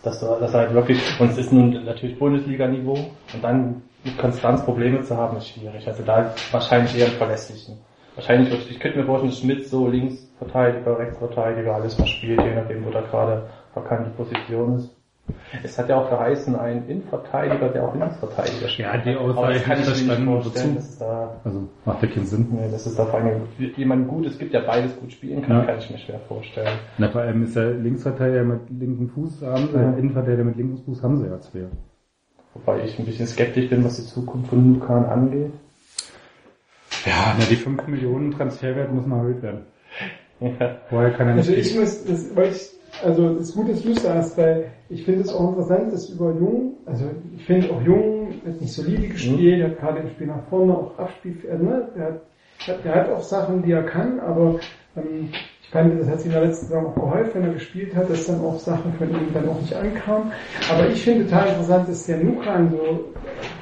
Dass 0.04 0.22
er, 0.22 0.40
dass 0.40 0.54
er 0.54 0.60
halt 0.60 0.74
wirklich, 0.74 1.02
und 1.20 1.32
es 1.32 1.38
ist 1.38 1.52
nun 1.54 1.72
natürlich 1.86 2.20
Bundesliga-Niveau, 2.20 2.94
und 2.94 3.44
dann 3.44 3.82
mit 4.04 4.18
Konstanz 4.18 4.64
Probleme 4.64 5.02
zu 5.02 5.16
haben, 5.18 5.38
ist 5.38 5.48
schwierig. 5.50 5.88
Also 5.88 6.04
da 6.04 6.34
wahrscheinlich 6.52 6.98
eher 6.98 7.08
einen 7.08 7.16
verlässlichen. 7.16 7.78
Wahrscheinlich, 8.16 8.52
wird- 8.52 8.70
ich 8.70 8.80
könnte 8.80 9.00
mir 9.00 9.06
vorstellen, 9.06 9.32
dass 9.32 9.40
Schmidt 9.40 9.68
so 9.68 9.88
Linksverteidiger, 9.88 11.00
Rechtsverteidiger, 11.00 11.74
alles 11.76 11.98
mal 11.98 12.06
spielt, 12.08 12.42
je 12.42 12.54
nachdem, 12.54 12.86
wo 12.86 12.92
da 12.92 13.02
gerade 13.02 13.48
die 13.76 14.16
Position 14.18 14.76
ist. 14.78 14.90
Es 15.64 15.78
hat 15.78 15.90
ja 15.90 15.98
auch 16.02 16.10
geheißen, 16.10 16.56
ein 16.56 16.88
Innenverteidiger, 16.88 17.70
der 17.70 17.84
auch 17.84 17.96
Linksverteidiger 17.96 18.68
spielt. 18.68 18.88
Ja, 18.88 18.98
die 18.98 19.16
Aussage 19.16 19.54
das 19.56 19.64
kann 19.64 19.80
ich 19.82 20.06
mir 20.08 20.20
nicht 20.20 20.28
wozu? 20.46 20.68
dass 20.76 20.98
da 21.00 21.36
Also 21.44 21.68
macht 21.86 22.02
ja 22.04 22.08
keinen 22.10 22.26
Sinn. 22.26 22.48
Nee, 22.52 22.70
das 22.72 22.86
ist 22.88 22.98
da 23.00 23.06
vor 23.06 23.20
allem 23.20 23.42
jemand 23.76 24.08
gut, 24.08 24.26
es 24.26 24.38
gibt 24.38 24.54
ja 24.54 24.62
beides 24.62 24.96
gut 25.00 25.12
spielen 25.12 25.42
kann, 25.42 25.58
Ja. 25.60 25.66
kann 25.66 25.80
ich 25.80 25.90
mir 25.90 25.98
schwer 25.98 26.20
vorstellen. 26.28 26.78
Na, 26.98 27.10
vor 27.10 27.22
allem 27.22 27.44
ist 27.44 27.56
der 27.56 27.72
Linksverteidiger 27.72 28.44
mit 28.44 28.62
linkem 28.70 29.10
Fuß 29.10 29.42
haben 29.44 29.68
sie, 29.72 29.78
Ja. 29.78 29.92
Innenverteidiger 29.94 30.44
mit 30.44 30.58
linkem 30.58 30.78
Fuß 30.86 31.04
haben 31.04 31.18
sie 31.18 31.26
ja 31.28 31.40
zwei. 31.40 31.66
Wobei 32.54 32.84
ich 32.84 32.98
ein 32.98 33.06
bisschen 33.06 33.28
skeptisch 33.28 33.70
bin, 33.70 33.84
was 33.84 33.98
die 33.98 34.04
Zukunft 34.06 34.50
von 34.50 34.74
Lukan 34.74 35.06
angeht. 35.06 35.52
Ja, 37.06 37.36
na, 37.38 37.46
die 37.50 37.56
5 37.56 37.88
Millionen 37.88 38.32
Transferwert 38.32 38.92
muss 38.94 39.06
mal 39.06 39.20
erhöht 39.20 39.42
werden. 39.42 39.62
Ja. 40.42 40.78
Vorher 40.90 41.12
kann 41.12 41.28
er 41.28 41.36
nicht 41.36 41.48
Also 41.50 41.54
ich 41.60 41.78
muss, 41.78 42.04
das 42.06 42.36
wollte 42.36 42.56
ich, 42.56 42.70
also 43.04 43.36
es 43.36 43.50
ist 43.50 43.56
gut, 43.56 43.70
dass 43.70 43.82
du 43.82 43.92
es 43.92 44.04
sagst, 44.04 44.38
weil 44.38 44.72
ich 44.90 45.04
finde 45.04 45.22
es 45.22 45.34
auch 45.34 45.50
interessant, 45.50 45.94
dass 45.94 46.10
über 46.10 46.34
Jung, 46.34 46.78
also 46.86 47.06
ich 47.36 47.46
finde 47.46 47.72
auch 47.72 47.82
Jung 47.82 48.34
hat 48.46 48.62
nicht 48.62 48.74
solide 48.74 49.08
gespielt, 49.08 49.64
hat 49.64 49.80
gerade 49.80 50.00
im 50.00 50.10
Spiel 50.10 50.28
nach 50.28 50.44
vorne 50.50 50.74
auch 50.74 50.98
Abspiel, 50.98 51.38
äh, 51.50 51.58
ne, 51.58 51.90
der 51.96 52.22
hat, 52.68 52.86
der 52.86 52.96
hat 52.96 53.10
auch 53.10 53.22
Sachen, 53.22 53.64
die 53.64 53.72
er 53.72 53.84
kann, 53.84 54.20
aber 54.20 54.60
ähm, 54.96 55.30
ich 55.62 55.70
fand, 55.70 56.00
das 56.02 56.10
hat 56.10 56.18
sich 56.18 56.26
in 56.26 56.32
der 56.32 56.46
letzten 56.46 56.66
Saison 56.66 56.88
auch 56.88 56.96
geholfen, 56.96 57.32
wenn 57.36 57.44
er 57.44 57.54
gespielt 57.54 57.96
hat, 57.96 58.10
dass 58.10 58.26
dann 58.26 58.42
auch 58.42 58.58
Sachen 58.60 58.92
von 58.94 59.08
ihm 59.08 59.32
dann 59.36 59.48
auch 59.48 59.62
nicht 59.62 59.76
ankamen. 59.76 60.32
Aber 60.72 60.90
ich 60.90 61.04
finde 61.04 61.26
total 61.26 61.50
interessant, 61.50 61.88
dass 61.88 62.08
der 62.08 62.18
Nukan 62.18 62.72
so 62.72 63.06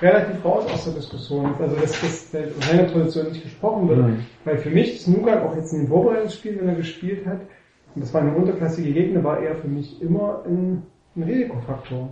relativ 0.02 0.46
raus 0.46 0.66
aus 0.72 0.86
der 0.86 0.94
Diskussion 0.94 1.52
ist, 1.52 1.60
also 1.60 1.76
dass, 1.76 2.32
der 2.32 2.44
seine 2.62 2.84
Position 2.86 3.28
nicht 3.28 3.44
gesprochen 3.44 3.90
wird, 3.90 4.06
weil 4.46 4.58
für 4.58 4.70
mich 4.70 4.96
ist 4.96 5.10
Nukan 5.10 5.40
auch 5.40 5.56
jetzt 5.58 5.74
in 5.74 5.80
den 5.80 5.90
Vorbereitungsspielen, 5.90 6.62
wenn 6.62 6.70
er 6.70 6.76
gespielt 6.76 7.26
hat, 7.26 7.42
und 7.96 8.02
das 8.04 8.14
war 8.14 8.22
eine 8.22 8.34
unterklassige 8.36 8.92
Gegner, 8.94 9.24
war 9.24 9.40
er 9.42 9.56
für 9.56 9.68
mich 9.68 10.02
immer 10.02 10.44
ein, 10.46 10.84
ein 11.16 11.24
Risikofaktor. 11.24 12.10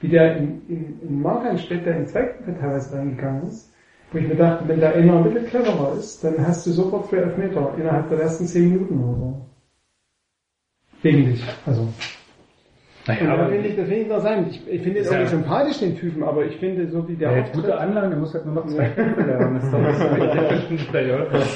Wie 0.00 0.08
der 0.08 0.36
in, 0.36 0.62
in, 0.68 1.00
in 1.08 1.20
Markranstädt, 1.22 1.84
der 1.86 1.96
in 1.96 2.06
Zweikampf 2.06 2.58
teilweise 2.60 2.96
reingegangen 2.96 3.48
ist, 3.48 3.72
wo 4.12 4.18
ich 4.18 4.26
mir 4.28 4.34
dachte, 4.36 4.66
wenn 4.66 4.80
der 4.80 4.94
einer 4.94 5.16
ein 5.18 5.24
bisschen 5.24 5.46
cleverer 5.48 5.94
ist, 5.98 6.24
dann 6.24 6.34
hast 6.46 6.66
du 6.66 6.70
sofort 6.70 7.06
zwei 7.08 7.18
Elfmeter 7.18 7.74
innerhalb 7.78 8.08
der 8.08 8.20
ersten 8.20 8.46
zehn 8.46 8.70
Minuten 8.72 8.98
oder 9.04 9.16
so. 9.18 9.36
Gegen 11.02 11.26
dich. 11.30 11.42
Also. 11.66 11.88
Naja, 13.06 13.20
Und 13.22 13.28
aber 13.30 13.48
finde 13.48 13.68
ich, 13.68 13.76
das 13.76 13.84
finde 13.86 14.00
ich 14.00 14.06
interessant. 14.06 14.46
Ich, 14.50 14.68
ich 14.68 14.82
finde 14.82 14.98
Ist 15.00 15.06
ja- 15.10 15.12
irgendwie 15.18 15.30
sympathisch, 15.30 15.78
den 15.78 15.96
Typen, 15.96 16.22
aber 16.22 16.44
ich 16.44 16.56
finde, 16.58 16.88
so 16.90 17.08
wie 17.08 17.14
der 17.16 17.34
hat 17.34 17.52
gute 17.54 17.78
Anlagen, 17.78 18.10
der 18.10 18.18
muss 18.18 18.34
halt 18.34 18.44
nur 18.44 18.54
noch 18.56 18.66
zwei 18.66 18.88
Kämpfe 18.90 19.22
lernen. 19.22 19.54
Das 19.54 19.64
ist 19.64 19.72
doch 19.72 19.82
was 21.32 21.50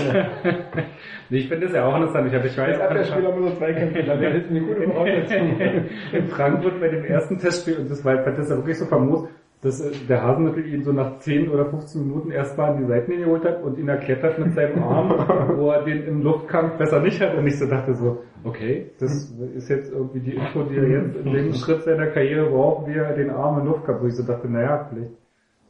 Nee, 1.30 1.38
ich 1.38 1.48
finde 1.48 1.66
das 1.66 1.74
ja 1.74 1.86
auch 1.86 1.96
interessant. 1.96 2.28
Ich, 2.28 2.34
hab, 2.34 2.44
ich 2.44 2.56
weiß, 2.56 2.80
Abwehrspieler 2.80 3.36
muss 3.36 3.50
er 3.50 3.56
zwei 3.58 3.72
Kämpfe. 3.72 4.02
Das 4.02 4.20
ist 4.20 4.50
eine 4.50 4.60
gute 4.60 4.82
Voraussetzung. 4.82 5.60
in 6.12 6.28
Frankfurt 6.28 6.80
bei 6.80 6.88
dem 6.88 7.04
ersten 7.04 7.38
Testspiel, 7.38 7.78
und 7.78 7.90
das 7.90 8.04
war, 8.04 8.16
das 8.16 8.50
ja 8.50 8.56
wirklich 8.56 8.78
so 8.78 8.86
famos, 8.86 9.28
dass 9.64 9.80
äh, 9.80 9.92
der 10.08 10.22
Hasenmittel 10.22 10.66
ihn 10.66 10.84
so 10.84 10.92
nach 10.92 11.18
10 11.18 11.48
oder 11.48 11.66
15 11.66 12.06
Minuten 12.06 12.30
erstmal 12.30 12.72
an 12.72 12.82
die 12.82 12.86
Seitenlinie 12.86 13.24
geholt 13.24 13.44
hat 13.44 13.62
und 13.62 13.78
ihn 13.78 13.88
erklärt 13.88 14.22
hat 14.22 14.38
mit 14.38 14.54
seinem 14.54 14.82
Arm, 14.82 15.08
wo 15.56 15.70
er 15.70 15.84
den 15.84 16.06
im 16.06 16.22
Luftkampf 16.22 16.76
besser 16.76 17.00
nicht 17.00 17.20
hat. 17.20 17.34
Und 17.34 17.46
ich 17.46 17.58
so 17.58 17.66
dachte 17.66 17.94
so, 17.94 18.22
okay, 18.44 18.90
das 19.00 19.32
ist 19.56 19.68
jetzt 19.70 19.90
irgendwie 19.90 20.20
die 20.20 20.34
Info, 20.36 20.62
die 20.64 20.76
er 20.76 20.88
jetzt 20.88 21.16
in 21.16 21.32
dem 21.32 21.54
Schritt 21.54 21.82
seiner 21.82 22.08
Karriere 22.08 22.50
braucht, 22.50 22.86
wie 22.86 22.94
er 22.94 23.14
den 23.14 23.30
Arm 23.30 23.60
im 23.60 23.66
Luftkampf. 23.66 24.02
Wo 24.02 24.06
ich 24.06 24.14
so 24.14 24.22
dachte, 24.22 24.48
naja, 24.48 24.86
vielleicht 24.90 25.12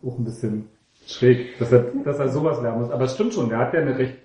auch 0.04 0.18
ein 0.18 0.24
bisschen 0.24 0.68
schräg, 1.06 1.58
dass 1.58 1.72
er, 1.72 1.86
dass 2.04 2.18
er 2.18 2.28
sowas 2.28 2.60
lernen 2.60 2.80
muss. 2.80 2.90
Aber 2.90 3.04
es 3.04 3.14
stimmt 3.14 3.32
schon, 3.34 3.48
der 3.48 3.58
hat 3.58 3.74
ja 3.74 3.80
eine 3.80 3.96
recht, 3.96 4.16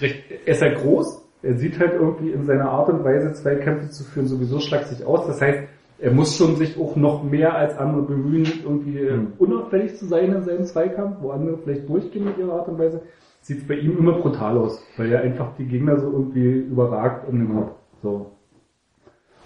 recht, 0.00 0.24
er 0.30 0.52
ist 0.52 0.62
ja 0.62 0.72
groß, 0.72 1.26
er 1.42 1.56
sieht 1.56 1.78
halt 1.78 1.92
irgendwie 1.92 2.30
in 2.30 2.44
seiner 2.44 2.70
Art 2.70 2.88
und 2.88 3.04
Weise, 3.04 3.32
zwei 3.34 3.56
Kämpfe 3.56 3.90
zu 3.90 4.04
führen, 4.04 4.26
sowieso 4.26 4.58
schlagst 4.58 4.90
sich 4.90 5.06
aus. 5.06 5.26
Das 5.26 5.40
heißt, 5.40 5.68
er 5.98 6.12
muss 6.12 6.36
schon 6.36 6.56
sich 6.56 6.78
auch 6.78 6.96
noch 6.96 7.22
mehr 7.22 7.54
als 7.54 7.76
andere 7.78 8.02
bemühen, 8.02 8.46
irgendwie 8.64 8.98
äh, 8.98 9.18
unauffällig 9.38 9.96
zu 9.96 10.06
sein 10.06 10.32
in 10.32 10.42
seinem 10.42 10.64
Zweikampf, 10.64 11.18
wo 11.20 11.30
andere 11.30 11.58
vielleicht 11.58 11.88
durchgehen 11.88 12.24
mit 12.24 12.38
ihrer 12.38 12.54
Art 12.54 12.68
und 12.68 12.78
Weise. 12.78 13.02
Sieht 13.40 13.58
es 13.58 13.66
bei 13.66 13.74
ihm 13.74 13.96
immer 13.96 14.18
brutal 14.18 14.58
aus, 14.58 14.84
weil 14.96 15.12
er 15.12 15.20
einfach 15.20 15.56
die 15.56 15.66
Gegner 15.66 15.98
so 15.98 16.10
irgendwie 16.10 16.50
überragt 16.50 17.28
den 17.30 17.54
Kopf. 17.54 17.76
So. 18.02 18.32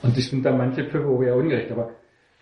Und 0.03 0.17
ich 0.17 0.31
finde 0.31 0.51
da 0.51 0.57
manche 0.57 0.85
Pfiffe 0.85 1.07
auch 1.07 1.23
eher 1.23 1.37
ungerecht, 1.37 1.71
aber 1.71 1.91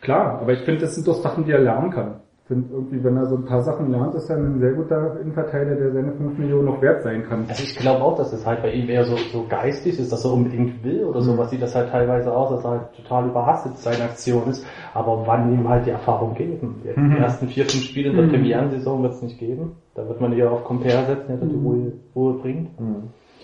klar, 0.01 0.41
aber 0.41 0.53
ich 0.53 0.61
finde, 0.61 0.83
das 0.83 0.95
sind 0.95 1.07
doch 1.09 1.21
Sachen, 1.21 1.45
die 1.45 1.51
er 1.51 1.61
lernen 1.61 1.91
kann. 1.91 2.21
Ich 2.49 2.55
finde 2.55 2.73
irgendwie, 2.73 3.05
wenn 3.05 3.15
er 3.15 3.27
so 3.27 3.37
ein 3.37 3.45
paar 3.45 3.61
Sachen 3.61 3.91
lernt, 3.91 4.15
ist 4.15 4.31
er 4.31 4.39
ein 4.39 4.59
sehr 4.59 4.73
guter 4.73 5.21
Innenverteidiger, 5.21 5.77
der 5.77 5.93
seine 5.93 6.13
5 6.13 6.39
Millionen 6.39 6.65
noch 6.65 6.81
wert 6.81 7.03
sein 7.03 7.23
kann. 7.29 7.45
Also 7.47 7.63
ich 7.63 7.77
glaube 7.77 8.03
auch, 8.03 8.17
dass 8.17 8.33
es 8.33 8.47
halt 8.47 8.63
bei 8.63 8.73
ihm 8.73 8.89
eher 8.89 9.05
so, 9.05 9.19
so 9.31 9.45
geistig 9.47 9.99
ist, 9.99 10.11
dass 10.11 10.25
er 10.25 10.33
unbedingt 10.33 10.83
will 10.83 11.05
oder 11.05 11.21
sowas 11.21 11.51
sieht 11.51 11.61
das 11.61 11.75
halt 11.75 11.91
teilweise 11.91 12.35
aus, 12.35 12.49
dass 12.49 12.65
er 12.65 12.71
halt 12.71 12.97
total 12.97 13.29
überhastet 13.29 13.77
seine 13.77 14.05
Aktion 14.05 14.49
ist. 14.49 14.65
Aber 14.95 15.27
wann 15.27 15.53
ihm 15.53 15.69
halt 15.69 15.85
die 15.85 15.91
Erfahrung 15.91 16.35
geben? 16.37 16.81
Jetzt 16.85 16.97
Die 16.97 17.19
ersten 17.19 17.49
vier, 17.49 17.67
fünf 17.67 17.85
Spiele 17.85 18.13
in 18.13 18.17
der 18.17 18.29
Premierensaison 18.29 19.03
wird 19.03 19.13
es 19.13 19.21
nicht 19.21 19.39
geben. 19.39 19.73
Da 19.95 20.09
wird 20.09 20.19
man 20.19 20.33
eher 20.33 20.51
auf 20.51 20.65
Compare 20.65 21.05
setzen, 21.05 21.27
der 21.29 21.37
die 21.47 21.55
Ruhe, 21.55 21.93
Ruhe 22.17 22.33
bringt. 22.39 22.71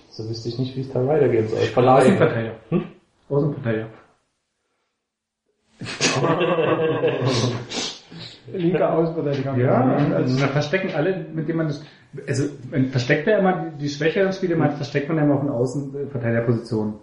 So 0.09 0.26
wüsste 0.26 0.48
ich 0.48 0.59
nicht, 0.59 0.74
wie 0.78 0.81
es 0.81 0.90
da 0.90 1.06
weitergehen 1.06 1.47
soll. 1.48 1.59
Verleihen. 1.59 2.14
Außenverteidiger. 2.14 2.55
Hm? 2.70 2.85
Außenverteidiger. 3.28 3.89
Linker 8.53 8.93
Außenverteidiger. 8.93 9.57
Ja, 9.57 9.97
also 10.15 10.41
da 10.41 10.49
verstecken 10.49 10.91
alle, 10.95 11.27
mit 11.33 11.49
denen 11.49 11.59
man 11.59 11.66
das, 11.69 11.85
also 12.27 12.45
man 12.71 12.87
versteckt 12.87 13.27
ja 13.27 13.39
immer 13.39 13.71
die, 13.71 13.79
die 13.83 13.89
schwächeren 13.89 14.33
Spiele, 14.33 14.57
man 14.57 14.73
versteckt 14.73 15.09
man 15.09 15.19
ja 15.19 15.25
immer 15.25 15.35
auf 15.35 15.41
den 15.41 15.51
Außenverteidigerpositionen. 15.51 16.95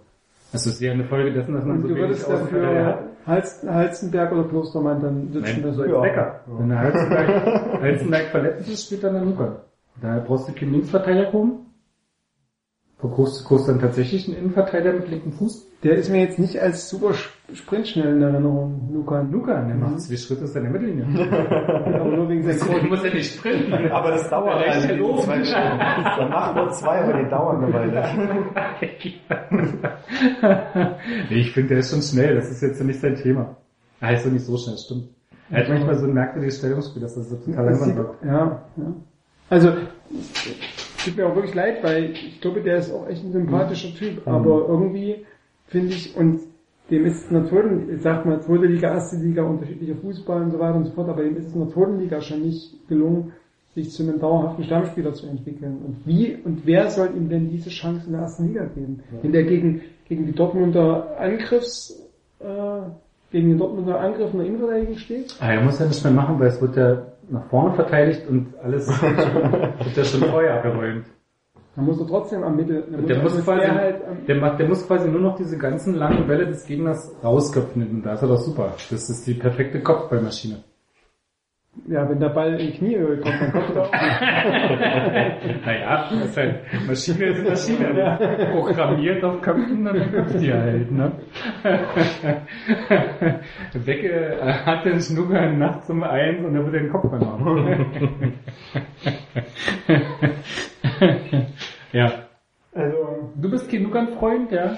Das 0.52 0.66
ist 0.66 0.80
ja 0.80 0.92
eine 0.92 1.04
Folge 1.04 1.32
dessen, 1.32 1.54
dass 1.54 1.64
man 1.64 1.76
Und 1.76 1.82
so 1.82 1.88
du 1.88 1.94
wenig 1.94 2.08
würdest 2.08 2.30
Außenverteidiger 2.30 2.84
hat. 2.84 2.94
dafür 2.96 3.12
Hals, 3.26 3.64
Halzenberg 3.68 4.32
oder 4.32 4.44
Klostermann 4.48 5.00
dann 5.00 5.32
sitzen 5.32 5.62
das 5.62 5.76
so 5.76 5.82
als 5.82 6.02
Decker. 6.02 6.40
Wenn 6.46 6.68
der 6.68 6.78
Halzenberg, 6.78 7.80
Halzenberg 7.80 8.24
verletzt 8.26 8.68
ist, 8.68 8.86
spielt 8.86 9.04
dann 9.04 9.14
der 9.14 9.22
Luca. 9.22 9.62
Da 10.00 10.22
brauchst 10.26 10.48
du 10.48 10.52
keinen 10.52 10.72
Linksverteidiger 10.72 11.30
kommen. 11.30 11.71
Verkostest 13.02 13.50
du 13.50 13.58
dann 13.66 13.80
tatsächlich 13.80 14.28
einen 14.28 14.36
Innenverteidiger 14.38 14.92
mit 14.92 15.08
linkem 15.10 15.32
Fuß? 15.32 15.66
Der 15.82 15.96
ist 15.96 16.08
mir 16.08 16.20
jetzt 16.20 16.38
nicht 16.38 16.56
als 16.62 16.88
super 16.88 17.10
sp- 17.18 17.34
sprintschnell 17.52 18.14
in 18.14 18.22
Erinnerung, 18.22 18.88
Lukan. 18.92 19.32
Luca, 19.32 19.60
der 19.60 19.74
macht 19.74 20.00
zwei 20.02 20.16
Schritte 20.16 20.44
aus 20.44 20.52
der 20.52 20.62
Mittellinie. 20.62 21.04
Aber 21.84 22.04
nur 22.16 22.28
wegen 22.28 22.44
seinem 22.44 22.80
Du 22.82 22.86
musst 22.88 23.04
ja 23.04 23.12
nicht 23.12 23.34
sprinten. 23.34 23.90
Aber 23.90 24.12
das 24.12 24.30
dauert 24.30 24.64
Der 24.64 24.72
also 24.74 24.94
Lob. 24.94 25.20
zwei 25.22 25.42
Stunden. 25.44 25.78
Dann 25.80 26.30
macht 26.30 26.54
nur 26.54 26.70
zwei, 26.70 27.02
aber 27.02 27.22
die 27.24 27.28
dauern 27.28 27.64
eine 27.64 27.72
Weile. 27.74 28.04
nee, 31.28 31.40
ich 31.40 31.50
finde, 31.52 31.70
der 31.70 31.78
ist 31.78 31.90
schon 31.90 32.02
schnell. 32.02 32.36
Das 32.36 32.50
ist 32.50 32.62
jetzt 32.62 32.80
nicht 32.84 33.00
sein 33.00 33.16
Thema. 33.16 33.56
Er 34.00 34.08
heißt 34.08 34.24
so 34.24 34.30
nicht 34.30 34.44
so 34.46 34.56
schnell, 34.56 34.78
stimmt. 34.78 35.08
Er 35.50 35.62
hat 35.62 35.68
manchmal 35.68 35.98
so 35.98 36.06
ein 36.06 36.14
merkwürdiges 36.14 36.58
Stellungsspiel, 36.58 37.02
dass 37.02 37.16
das 37.16 37.28
so 37.28 37.36
total 37.36 37.64
langsam 37.64 37.96
wird. 37.96 38.10
Ja, 38.24 38.62
ja. 38.76 38.84
Also, 39.50 39.72
tut 41.04 41.16
mir 41.16 41.26
auch 41.26 41.34
wirklich 41.34 41.54
leid, 41.54 41.82
weil 41.82 42.10
ich 42.12 42.40
glaube, 42.40 42.60
der 42.62 42.76
ist 42.78 42.92
auch 42.92 43.08
echt 43.08 43.24
ein 43.24 43.32
sympathischer 43.32 43.94
Typ, 43.94 44.26
Mhm. 44.26 44.32
aber 44.32 44.66
irgendwie 44.68 45.24
finde 45.66 45.88
ich, 45.88 46.16
und 46.16 46.40
dem 46.90 47.06
ist 47.06 47.30
in 47.30 47.36
der 47.36 47.46
zweiten, 47.46 47.94
ich 47.94 48.02
sag 48.02 48.26
mal, 48.26 48.40
zweite 48.40 48.66
Liga, 48.66 48.92
erste 48.92 49.16
Liga, 49.16 49.42
unterschiedlicher 49.44 49.94
Fußball 49.96 50.42
und 50.42 50.50
so 50.50 50.58
weiter 50.58 50.76
und 50.76 50.84
so 50.86 50.92
fort, 50.92 51.08
aber 51.08 51.22
dem 51.22 51.36
ist 51.36 51.46
es 51.46 51.54
in 51.54 51.60
der 51.60 51.70
zweiten 51.70 51.98
Liga 51.98 52.20
schon 52.20 52.42
nicht 52.42 52.88
gelungen, 52.88 53.32
sich 53.74 53.90
zu 53.90 54.02
einem 54.02 54.20
dauerhaften 54.20 54.64
Stammspieler 54.64 55.14
zu 55.14 55.26
entwickeln. 55.26 55.78
Und 55.86 55.96
wie 56.06 56.36
und 56.44 56.66
wer 56.66 56.90
soll 56.90 57.08
ihm 57.16 57.30
denn 57.30 57.48
diese 57.48 57.70
Chance 57.70 58.06
in 58.06 58.12
der 58.12 58.22
ersten 58.22 58.48
Liga 58.48 58.64
geben? 58.66 59.00
Wenn 59.22 59.32
der 59.32 59.44
gegen, 59.44 59.80
gegen 60.08 60.26
die 60.26 60.32
Dortmunder 60.32 61.16
Angriffs, 61.18 61.98
äh, 62.40 62.44
gegen 63.30 63.48
den 63.48 63.58
Dortmunder 63.58 63.98
Angriff 63.98 64.30
in 64.34 64.38
der 64.40 64.46
Innenverteidigung 64.48 64.96
steht? 64.98 65.34
Ah, 65.40 65.52
er 65.52 65.62
muss 65.62 65.78
ja 65.78 65.86
nicht 65.86 66.04
mehr 66.04 66.12
machen, 66.12 66.38
weil 66.38 66.48
es 66.48 66.60
wird 66.60 66.76
ja 66.76 67.06
nach 67.32 67.48
vorne 67.48 67.74
verteidigt 67.74 68.28
und 68.28 68.54
alles 68.62 68.86
wird 69.02 69.96
ja 69.96 70.04
schon 70.04 70.20
vorher 70.28 70.56
abgeräumt. 70.56 71.06
Dann 71.74 71.86
muss 71.86 71.98
er 71.98 72.06
trotzdem 72.06 72.42
am 72.42 72.56
Mittel, 72.56 72.82
der 73.08 73.22
muss 73.22 73.34
muss 73.34 73.44
quasi, 73.44 73.60
der 73.60 73.74
halt 73.74 74.04
am, 74.06 74.26
der, 74.26 74.36
macht, 74.36 74.58
der 74.60 74.68
muss 74.68 74.86
quasi 74.86 75.08
nur 75.08 75.22
noch 75.22 75.36
diese 75.36 75.56
ganzen 75.56 75.94
langen 75.94 76.26
Bälle 76.26 76.46
des 76.46 76.66
Gegners 76.66 77.16
rausköpfen 77.24 77.88
und 77.88 78.02
da 78.02 78.12
ist 78.12 78.22
er 78.22 78.28
doch 78.28 78.36
super. 78.36 78.74
Das 78.90 79.08
ist 79.08 79.26
die 79.26 79.34
perfekte 79.34 79.82
Kopfballmaschine. 79.82 80.62
Ja, 81.88 82.08
wenn 82.08 82.20
der 82.20 82.28
Ball 82.28 82.60
in 82.60 82.74
Kniehöhe 82.74 83.18
kommt, 83.18 83.40
dann 83.40 83.50
kommt 83.50 83.74
er 83.74 83.82
auch. 83.82 83.92
naja, 85.64 86.08
das 86.10 86.24
ist 86.26 86.36
halt, 86.36 86.60
Maschine 86.86 87.24
ist 87.26 87.48
Maschine. 87.48 88.48
Programmiert 88.52 89.24
auf 89.24 89.40
Köpfen, 89.40 89.84
dann 89.84 90.12
köpft 90.12 90.38
die 90.38 90.52
halt, 90.52 90.92
ne? 90.92 91.12
Wecke 93.72 94.38
äh, 94.38 94.52
hat 94.52 94.84
den 94.84 95.00
Schnucker 95.00 95.50
nachts 95.50 95.88
um 95.88 96.02
eins 96.02 96.44
und 96.44 96.54
er 96.54 96.64
wird 96.64 96.74
den 96.74 96.90
Kopf 96.90 97.10
machen. 97.10 98.34
ja. 101.92 102.12
Also, 102.74 103.12
Du 103.36 103.50
bist 103.50 103.70
kein 103.70 103.82
Nukan-Freund, 103.84 104.52
ja? 104.52 104.76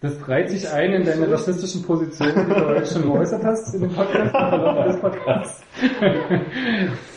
Das 0.00 0.28
reiht 0.28 0.50
sich 0.50 0.70
ein 0.70 0.92
in 0.92 1.04
deine 1.04 1.30
rassistischen 1.30 1.82
Positionen, 1.82 2.48
die 2.48 2.54
du 2.54 2.66
heute 2.66 2.86
schon 2.86 3.02
geäußert 3.02 3.44
hast 3.44 3.74
in 3.74 3.82
dem 3.82 3.92
Podcast, 3.92 4.24
im 4.24 4.30
Verlauf 4.30 4.86
des 4.86 5.00
Podcasts. 5.00 5.65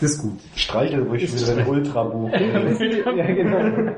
Das 0.02 0.12
ist 0.12 0.22
gut. 0.22 0.40
Streichel 0.56 1.04
ruhig 1.04 1.34
wieder 1.34 1.56
dein 1.56 1.68
Ultrabuch. 1.68 2.32
ja 3.16 3.26
genau. 3.26 3.92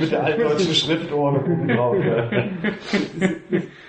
Mit 0.00 0.10
der 0.10 0.24
altdeutschen 0.24 0.74
Schriftohr 0.74 1.34
oben 1.34 1.68
drauf. 1.68 1.96
Ja. 2.04 2.30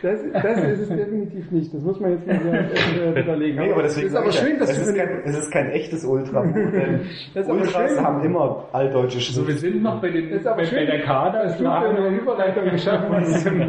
Das, 0.02 0.19
das 0.34 0.64
ist 0.64 0.80
es 0.81 0.89
definitiv 0.89 1.52
nicht. 1.52 1.73
Das 1.73 1.81
muss 1.84 1.99
man 1.99 2.11
jetzt 2.11 2.27
mal 2.27 2.39
wieder 2.39 3.15
widerlegen. 3.15 3.60
Nee, 3.60 3.72
aber 3.72 3.84
deswegen 3.84 4.07
es 4.07 4.14
ist 4.14 4.18
aber 4.19 4.31
schön, 4.31 4.60
dass 4.60 4.69
es 4.72 4.84
du 4.84 4.89
ist, 4.89 4.98
kein, 4.98 5.22
es 5.26 5.38
ist 5.38 5.52
kein 5.52 5.69
echtes 5.72 6.06
Ultrabuch, 6.06 6.56
ist 7.35 7.49
Ultras 7.49 7.91
schön. 7.91 8.03
haben 8.03 8.23
immer 8.23 8.65
altdeutsche 8.73 9.19
So, 9.19 9.41
wir 9.41 9.53
Schrift. 9.53 9.60
sind 9.60 9.84
noch 9.84 10.02
bei 10.02 10.10
den, 10.10 10.30
ist 10.30 10.48
aber 10.48 10.57
bei, 10.57 10.65
schön, 10.65 10.80
bei 10.80 10.85
der 10.85 11.02
Kader. 11.02 11.43
du 11.48 11.56
für 11.57 11.69
eine 11.72 12.18
Überleitung 12.18 12.69
geschaffen 12.72 13.26
zum 13.26 13.60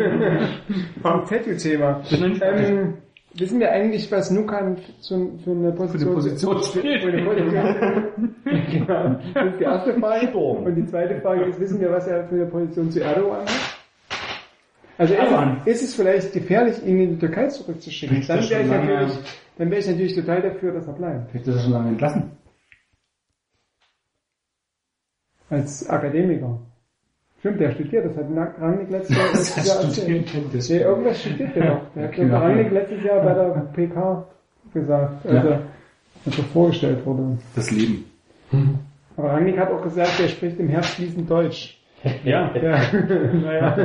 Tattoo-Thema. 1.28 2.02
Ähm, 2.40 2.94
wissen 3.34 3.60
wir 3.60 3.70
eigentlich, 3.72 4.10
was 4.10 4.30
Nukan 4.30 4.76
zu, 5.00 5.38
für 5.44 5.50
eine 5.50 5.72
Position, 5.72 6.14
Position 6.14 6.62
spielt. 6.62 7.02
Für 7.02 7.08
eine 7.08 7.24
Position 7.24 8.34
genau. 8.44 9.20
Das 9.34 9.52
ist 9.52 9.60
die 9.60 9.64
erste 9.64 9.94
Frage. 9.94 10.36
Und 10.36 10.74
die 10.74 10.86
zweite 10.86 11.20
Frage 11.20 11.44
ist, 11.44 11.60
wissen 11.60 11.80
wir, 11.80 11.90
was 11.90 12.06
er 12.06 12.26
für 12.28 12.34
eine 12.34 12.46
Position 12.46 12.90
zu 12.90 13.02
Erdogan 13.02 13.40
hat? 13.40 13.50
Also 14.98 15.14
ist 15.14 15.66
ist 15.66 15.82
es 15.82 15.94
vielleicht 15.94 16.32
gefährlich, 16.32 16.84
ihn 16.86 17.00
in 17.00 17.10
die 17.14 17.18
Türkei 17.18 17.48
zurückzuschicken? 17.48 18.24
Dann 18.26 18.48
wäre 18.48 18.62
ich, 18.62 18.68
natürlich, 18.68 19.18
dann 19.58 19.70
wäre 19.70 19.80
ich 19.80 19.86
natürlich 19.86 20.14
total 20.14 20.42
dafür, 20.42 20.72
dass 20.72 20.86
er 20.86 20.92
bleibt. 20.92 21.30
Vielleicht 21.30 21.48
ist 21.48 21.56
er 21.56 21.62
schon 21.62 21.72
lange 21.72 21.88
entlassen. 21.88 22.30
Als 25.48 25.88
Akademiker. 25.88 26.60
Stimmt, 27.42 27.58
der 27.58 27.72
studiert, 27.72 28.04
das 28.06 28.16
hat 28.16 28.26
Rangnick 28.60 28.88
letztes 28.90 29.16
Jahr, 29.16 29.26
letztes 29.32 29.66
Jahr 29.66 29.82
erzählt. 29.82 30.26
Das 30.54 30.68
Nee, 30.70 30.78
irgendwas 30.78 31.20
studiert 31.20 31.56
der 31.56 31.66
doch. 31.74 31.80
Der 31.96 32.04
hat 32.04 32.16
ja, 32.16 32.24
machen 32.24 32.42
Rangnick 32.42 32.70
wir. 32.70 32.80
letztes 32.80 33.02
Jahr 33.02 33.20
bei 33.24 33.34
der 33.34 33.68
PK 33.74 34.26
gesagt, 34.72 35.26
also, 35.26 35.48
Ja. 35.48 35.60
als 36.24 36.38
er 36.38 36.44
vorgestellt 36.44 37.04
wurde. 37.04 37.38
Das 37.56 37.70
Leben. 37.72 38.04
Aber 39.16 39.30
Rangnick 39.32 39.58
hat 39.58 39.72
auch 39.72 39.82
gesagt, 39.82 40.20
er 40.22 40.28
spricht 40.28 40.60
im 40.60 40.68
Herbst 40.68 40.94
fließend 40.94 41.28
Deutsch. 41.28 41.78
Ja. 42.24 42.50
Ja, 42.56 42.80
naja. 43.32 43.76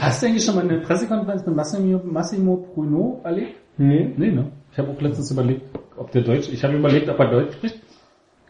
Hast 0.00 0.22
du 0.22 0.26
eigentlich 0.26 0.44
schon 0.44 0.54
mal 0.56 0.64
eine 0.64 0.78
Pressekonferenz 0.80 1.44
mit 1.46 1.56
Massimo, 1.56 2.00
Massimo 2.04 2.56
Bruno 2.74 3.20
erlebt? 3.24 3.54
Nee. 3.78 4.10
Nee, 4.16 4.30
ne? 4.30 4.48
Ich 4.72 4.78
habe 4.78 4.90
auch 4.90 5.00
letztens 5.00 5.30
überlegt, 5.30 5.62
ob 5.96 6.10
der 6.12 6.20
Deutsch, 6.22 6.50
ich 6.52 6.62
habe 6.64 6.76
überlegt, 6.76 7.08
ob 7.08 7.18
er 7.18 7.30
Deutsch 7.30 7.54
spricht. 7.54 7.80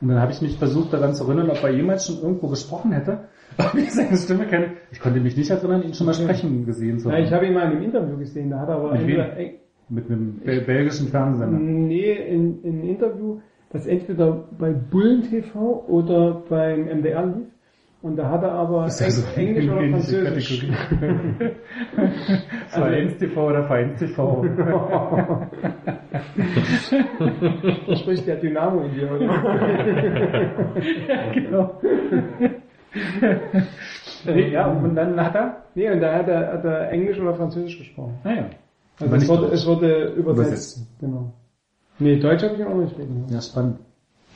Und 0.03 0.09
dann 0.09 0.19
habe 0.21 0.33
ich 0.33 0.43
mich 0.43 0.59
versucht 0.59 0.93
daran 0.93 1.15
zu 1.15 1.25
erinnern, 1.25 1.49
ob 1.49 1.63
er 1.63 1.71
jemals 1.71 2.07
schon 2.07 2.21
irgendwo 2.21 2.49
gesprochen 2.49 2.91
hätte. 2.93 3.29
Aber 3.57 3.73
wie 3.75 3.83
ich 3.85 3.93
seine 3.93 4.17
Stimme 4.17 4.47
kenne, 4.47 4.73
ich 4.91 4.99
konnte 5.01 5.21
mich 5.21 5.37
nicht 5.37 5.49
erinnern, 5.51 5.83
ihn 5.85 5.95
schon 5.95 6.07
mal 6.07 6.15
sprechen 6.15 6.67
gesehen 6.67 6.99
zu 6.99 7.09
Ja, 7.09 7.15
haben. 7.17 7.23
ich 7.25 7.33
habe 7.33 7.47
ihn 7.47 7.55
mal 7.55 7.67
in 7.71 7.77
einem 7.77 7.83
Interview 7.85 8.17
gesehen, 8.19 8.51
da 8.51 8.59
hat 8.61 8.69
er 8.69 8.77
aber 8.77 8.93
Mit 8.93 9.01
entweder, 9.03 9.37
eng- 9.37 9.55
Mit 9.89 10.11
einem 10.11 10.41
bel 10.45 10.61
belgischen 10.63 11.09
Fernsehsender. 11.09 11.59
nee, 11.59 12.13
in, 12.13 12.63
in 12.65 12.73
einem 12.81 12.89
Interview, 12.89 13.41
das 13.71 13.87
entweder 13.87 14.49
bei 14.59 14.73
Bullen 14.73 15.23
TV 15.23 15.85
oder 15.87 16.43
beim 16.49 16.87
MDR 16.87 17.27
lief. 17.27 17.47
Und 18.03 18.17
da 18.17 18.29
hat 18.31 18.43
er 18.43 18.53
aber 18.53 18.87
Ist 18.87 19.01
also 19.01 19.23
Eng- 19.37 19.57
Englisch 19.57 19.69
oder 19.71 19.89
Französisch. 19.91 20.67
Kategorie. 20.69 21.51
Vereins 22.69 23.17
TV 23.19 23.47
oder 23.49 23.65
Vereins 23.65 23.99
TV. 24.01 24.45
Da 27.87 27.97
spricht 27.97 28.27
der 28.27 28.37
Dynamo 28.37 28.83
in 28.83 28.95
dir, 28.95 29.11
oder? 29.13 29.29
genau. 31.35 31.81
nee, 34.27 34.49
ja, 34.51 34.67
und 34.67 34.95
dann 34.95 35.21
hat 35.21 35.35
er, 35.35 35.57
Nee, 35.75 35.91
und 35.91 36.01
da 36.01 36.15
hat 36.15 36.29
er, 36.29 36.53
hat 36.55 36.65
er 36.65 36.91
Englisch 36.91 37.19
oder 37.21 37.35
Französisch 37.35 37.79
gesprochen. 37.79 38.19
naja. 38.25 38.45
Also 39.01 39.17
es 39.17 39.29
wurde, 39.29 39.47
es 39.47 39.67
wurde 39.67 40.05
übersetzt. 40.17 40.87
Genau. 41.01 41.33
Nee, 41.99 42.19
Deutsch 42.19 42.43
habe 42.43 42.55
ich 42.57 42.65
auch 42.65 42.75
nicht 42.75 42.97
reden. 42.99 43.25
Ja, 43.31 43.41
spannend. 43.41 43.79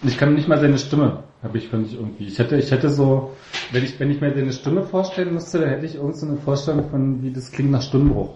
Ich 0.03 0.19
kann 0.19 0.35
nicht 0.35 0.49
mal 0.49 0.59
seine 0.59 0.79
Stimme, 0.79 1.25
habe 1.43 1.59
ich, 1.59 1.69
fand 1.69 1.87
ich 1.87 1.95
irgendwie. 1.95 2.27
Ich 2.27 2.39
hätte, 2.39 2.57
ich 2.57 2.71
hätte 2.71 2.91
so, 2.91 3.33
wenn 3.73 3.83
ich, 3.83 3.99
wenn 3.99 4.11
ich 4.11 4.21
mir 4.21 4.33
seine 4.35 4.53
Stimme 4.53 4.83
vorstellen 4.83 5.35
müsste, 5.35 5.61
dann 5.61 5.71
hätte 5.71 5.87
ich 5.87 5.97
irgend 5.97 6.17
so 6.17 6.27
eine 6.27 6.37
Vorstellung 6.37 6.89
von, 6.91 7.23
wie 7.23 7.33
das 7.33 7.51
klingt 7.51 7.71
nach 7.71 7.83
Stimmbruch. 7.83 8.35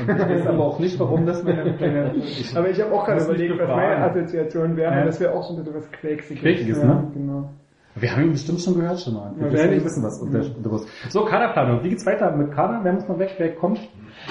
Und 0.00 0.10
ich 0.10 0.18
weiß 0.28 0.46
aber 0.46 0.64
auch 0.64 0.78
nicht, 0.78 0.98
warum 0.98 1.26
das 1.26 1.42
meine, 1.42 1.74
meine 1.78 2.14
ich, 2.16 2.56
Aber 2.56 2.70
ich 2.70 2.80
habe 2.80 2.92
auch 2.94 3.04
gerade 3.04 3.24
überlegt, 3.24 3.58
was 3.58 3.68
meine. 3.68 3.96
Assoziation 3.98 4.76
wäre. 4.76 4.94
Ja. 4.94 5.04
Das 5.04 5.20
wäre 5.20 5.32
auch 5.34 5.42
so 5.42 5.54
ein 5.54 5.56
bisschen 5.62 5.74
was 5.74 5.90
Quäksiges. 5.92 6.40
Quäksiges, 6.40 6.78
ja, 6.78 6.84
ne? 6.84 7.10
Genau. 7.14 7.50
wir 7.94 8.12
haben 8.12 8.22
ihn 8.24 8.32
bestimmt 8.32 8.60
schon 8.60 8.74
gehört 8.76 9.00
schon 9.00 9.14
mal. 9.14 9.32
Wir 9.36 9.46
Ja, 9.46 9.52
wissen, 9.52 9.64
ehrlich? 9.64 9.78
wir 9.80 9.84
wissen 9.86 10.02
was 10.04 10.20
unter, 10.20 10.38
unterbewusst. 10.40 10.88
So, 11.10 11.24
Kaderplanung. 11.24 11.82
Wie 11.84 11.90
geht's 11.90 12.06
weiter 12.06 12.34
mit 12.34 12.52
Kader? 12.52 12.80
Wer 12.82 12.92
muss 12.94 13.08
noch 13.08 13.18
weg? 13.18 13.34
Wer 13.38 13.54
kommt? 13.56 13.80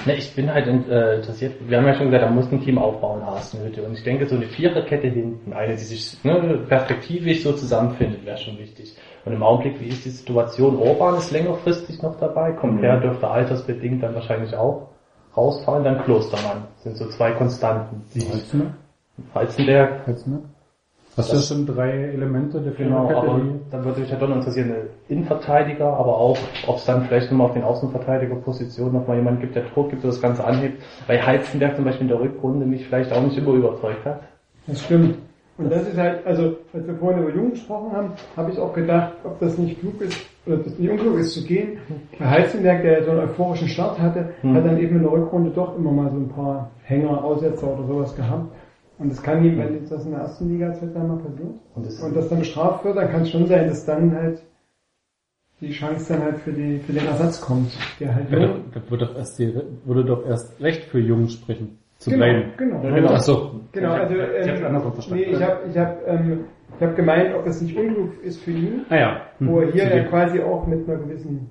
Ne, 0.06 0.14
ich 0.14 0.34
bin 0.34 0.52
halt 0.52 0.66
äh, 0.66 1.16
interessiert, 1.16 1.54
wir 1.66 1.76
haben 1.76 1.86
ja 1.86 1.94
schon 1.94 2.06
gesagt, 2.06 2.24
da 2.24 2.30
muss 2.30 2.50
ein 2.52 2.62
Team 2.62 2.78
aufbauen, 2.78 3.26
Hasenhütte. 3.26 3.82
Und 3.82 3.94
ich 3.94 4.04
denke, 4.04 4.26
so 4.26 4.36
eine 4.36 4.46
Viererkette 4.46 5.08
hinten, 5.08 5.52
eine, 5.52 5.74
die 5.74 5.82
sich 5.82 6.22
ne, 6.24 6.64
perspektivisch 6.68 7.42
so 7.42 7.52
zusammenfindet, 7.52 8.24
wäre 8.24 8.38
schon 8.38 8.58
wichtig. 8.58 8.96
Und 9.24 9.32
im 9.32 9.42
Augenblick, 9.42 9.80
wie 9.80 9.88
ist 9.88 10.04
die 10.04 10.10
Situation? 10.10 10.78
Orban 10.78 11.16
ist 11.16 11.32
längerfristig 11.32 12.00
noch 12.02 12.18
dabei, 12.18 12.52
Compare 12.52 13.00
dürfte 13.00 13.28
altersbedingt 13.28 14.02
dann 14.02 14.14
wahrscheinlich 14.14 14.54
auch 14.56 14.88
rausfallen, 15.36 15.84
dann 15.84 16.02
Klostermann. 16.04 16.64
Das 16.74 16.84
sind 16.84 16.96
so 16.96 17.08
zwei 17.08 17.32
Konstanten. 17.32 18.02
Die 18.14 18.20
Holzner? 18.20 18.74
Heizenberg, 19.34 20.06
Hast 21.18 21.32
du 21.32 21.38
schon 21.38 21.66
drei 21.66 21.90
Elemente 21.90 22.60
der 22.60 22.72
Genau, 22.72 23.08
Viererkette, 23.08 23.30
aber 23.32 23.40
dann 23.72 23.84
würde 23.84 24.00
mich 24.00 24.10
ja 24.10 24.16
doch 24.16 24.30
interessieren, 24.30 24.72
Innenverteidiger, 25.08 25.86
aber 25.86 26.16
auch, 26.16 26.38
ob 26.66 26.76
es 26.76 26.84
dann 26.84 27.02
vielleicht 27.06 27.30
nochmal 27.30 27.48
auf 27.48 27.54
den 27.54 27.64
Außenverteidigerpositionen 27.64 28.94
nochmal 28.94 29.16
jemand 29.16 29.40
gibt, 29.40 29.56
der 29.56 29.64
Druck 29.64 29.90
gibt, 29.90 30.04
der 30.04 30.10
das 30.10 30.20
Ganze 30.22 30.44
anhebt, 30.44 30.80
weil 31.06 31.24
Heizenberg 31.24 31.76
zum 31.76 31.84
Beispiel 31.84 32.02
in 32.02 32.08
der 32.08 32.20
Rückrunde 32.20 32.64
mich 32.66 32.86
vielleicht 32.86 33.12
auch 33.12 33.22
nicht 33.22 33.36
immer 33.36 33.52
überzeugt 33.52 34.04
hat. 34.04 34.20
Das 34.66 34.80
stimmt. 34.82 35.16
Und 35.58 35.72
das 35.72 35.88
ist 35.88 35.98
halt, 35.98 36.24
also, 36.24 36.54
als 36.72 36.86
wir 36.86 36.94
vorhin 36.94 37.20
über 37.24 37.34
Jung 37.34 37.50
gesprochen 37.50 37.90
haben, 37.92 38.10
habe 38.36 38.52
ich 38.52 38.58
auch 38.60 38.72
gedacht, 38.72 39.14
ob 39.24 39.40
das 39.40 39.58
nicht 39.58 39.80
klug 39.80 40.00
ist, 40.00 40.16
oder 40.46 40.54
ob 40.58 40.64
das 40.64 40.78
nicht 40.78 40.88
unklug 40.88 41.18
ist 41.18 41.32
zu 41.34 41.44
gehen. 41.44 41.78
Herr 42.16 42.30
Heizenberg, 42.30 42.82
der 42.82 43.02
so 43.02 43.10
einen 43.10 43.20
euphorischen 43.20 43.66
Start 43.66 43.98
hatte, 43.98 44.28
Hm. 44.42 44.54
hat 44.54 44.64
dann 44.64 44.78
eben 44.78 44.96
in 44.98 45.02
der 45.02 45.10
Rückrunde 45.10 45.50
doch 45.50 45.76
immer 45.76 45.90
mal 45.90 46.10
so 46.10 46.16
ein 46.16 46.28
paar 46.28 46.70
Hänger, 46.84 47.24
Aussetzer 47.24 47.66
oder 47.76 47.88
sowas 47.88 48.14
gehabt. 48.14 48.46
Und 48.98 49.12
es 49.12 49.22
kann 49.22 49.44
ihm, 49.44 49.58
wenn 49.58 49.74
jetzt 49.74 49.92
das 49.92 50.04
in 50.04 50.10
der 50.10 50.20
ersten 50.20 50.48
Liga 50.48 50.72
zwei, 50.74 50.86
dreimal 50.86 51.18
passiert, 51.18 51.48
Und 51.74 51.86
das, 51.86 52.00
und 52.02 52.16
das 52.16 52.28
dann 52.28 52.38
bestraft 52.40 52.84
wird, 52.84 52.96
dann 52.96 53.10
kann 53.10 53.22
es 53.22 53.30
schon 53.30 53.46
sein, 53.46 53.68
dass 53.68 53.84
dann 53.86 54.12
halt 54.14 54.42
die 55.60 55.70
Chance 55.70 56.12
dann 56.12 56.22
halt 56.22 56.38
für, 56.38 56.52
die, 56.52 56.78
für 56.78 56.92
den 56.92 57.06
Ersatz 57.06 57.40
kommt, 57.40 57.70
der 58.00 58.14
halt 58.14 58.30
Ja, 58.30 58.38
jung, 58.40 58.64
da, 58.72 58.80
da 58.80 58.90
würde 58.90 59.06
doch 59.06 59.16
erst 59.16 59.38
die, 59.38 59.54
würde 59.84 60.04
doch 60.04 60.26
erst 60.26 60.60
recht 60.60 60.84
für 60.84 60.98
Jungen 61.00 61.28
sprechen. 61.28 61.78
Zu 61.98 62.10
Genau, 62.10 62.24
bleiben. 62.24 62.52
genau. 62.56 62.80
Genau. 62.80 63.08
Ach 63.12 63.20
so. 63.20 63.50
Genau, 63.72 63.94
ich 63.96 64.00
also 64.02 64.14
ich 64.14 64.48
ähm, 64.60 64.64
andersrum 64.66 64.92
verstanden. 64.92 65.24
nee, 65.24 65.30
ich 65.36 65.42
habe 65.42 65.58
ich 65.68 65.76
hab, 65.78 66.06
ähm, 66.06 66.44
ich 66.76 66.82
hab 66.86 66.94
gemeint, 66.96 67.34
ob 67.34 67.46
es 67.46 67.60
nicht 67.60 67.76
unklug 67.76 68.22
ist 68.22 68.40
für 68.42 68.52
ihn, 68.52 68.82
ah 68.88 68.96
ja. 68.96 69.20
wo 69.40 69.60
er 69.60 69.72
hier 69.72 69.96
ja 69.96 70.04
quasi 70.04 70.40
auch 70.40 70.64
mit 70.68 70.88
einer 70.88 70.98
gewissen 70.98 71.50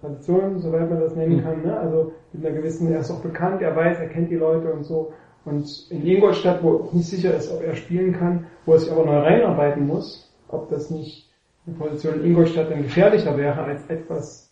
Tradition, 0.00 0.58
soweit 0.58 0.90
man 0.90 1.00
das 1.00 1.14
nennen 1.14 1.36
Mhm. 1.36 1.42
kann, 1.42 1.62
ne? 1.62 1.76
also 1.78 2.12
mit 2.32 2.44
einer 2.44 2.56
gewissen, 2.56 2.90
er 2.92 3.00
ist 3.00 3.10
auch 3.12 3.20
bekannt, 3.22 3.62
er 3.62 3.74
weiß, 3.76 3.98
er 4.00 4.08
kennt 4.08 4.30
die 4.30 4.36
Leute 4.36 4.72
und 4.72 4.82
so, 4.84 5.12
Und 5.44 5.66
in 5.90 6.06
Ingolstadt, 6.06 6.62
wo 6.62 6.84
auch 6.84 6.92
nicht 6.92 7.08
sicher 7.08 7.34
ist, 7.34 7.50
ob 7.52 7.62
er 7.62 7.74
spielen 7.74 8.12
kann, 8.18 8.46
wo 8.66 8.72
er 8.74 8.80
sich 8.80 8.92
aber 8.92 9.04
neu 9.04 9.18
reinarbeiten 9.18 9.86
muss, 9.86 10.30
ob 10.48 10.68
das 10.70 10.90
nicht 10.90 11.28
eine 11.66 11.76
Position 11.76 12.20
in 12.20 12.26
Ingolstadt 12.26 12.70
dann 12.70 12.82
gefährlicher 12.82 13.36
wäre, 13.36 13.62
als 13.62 13.88
etwas 13.88 14.48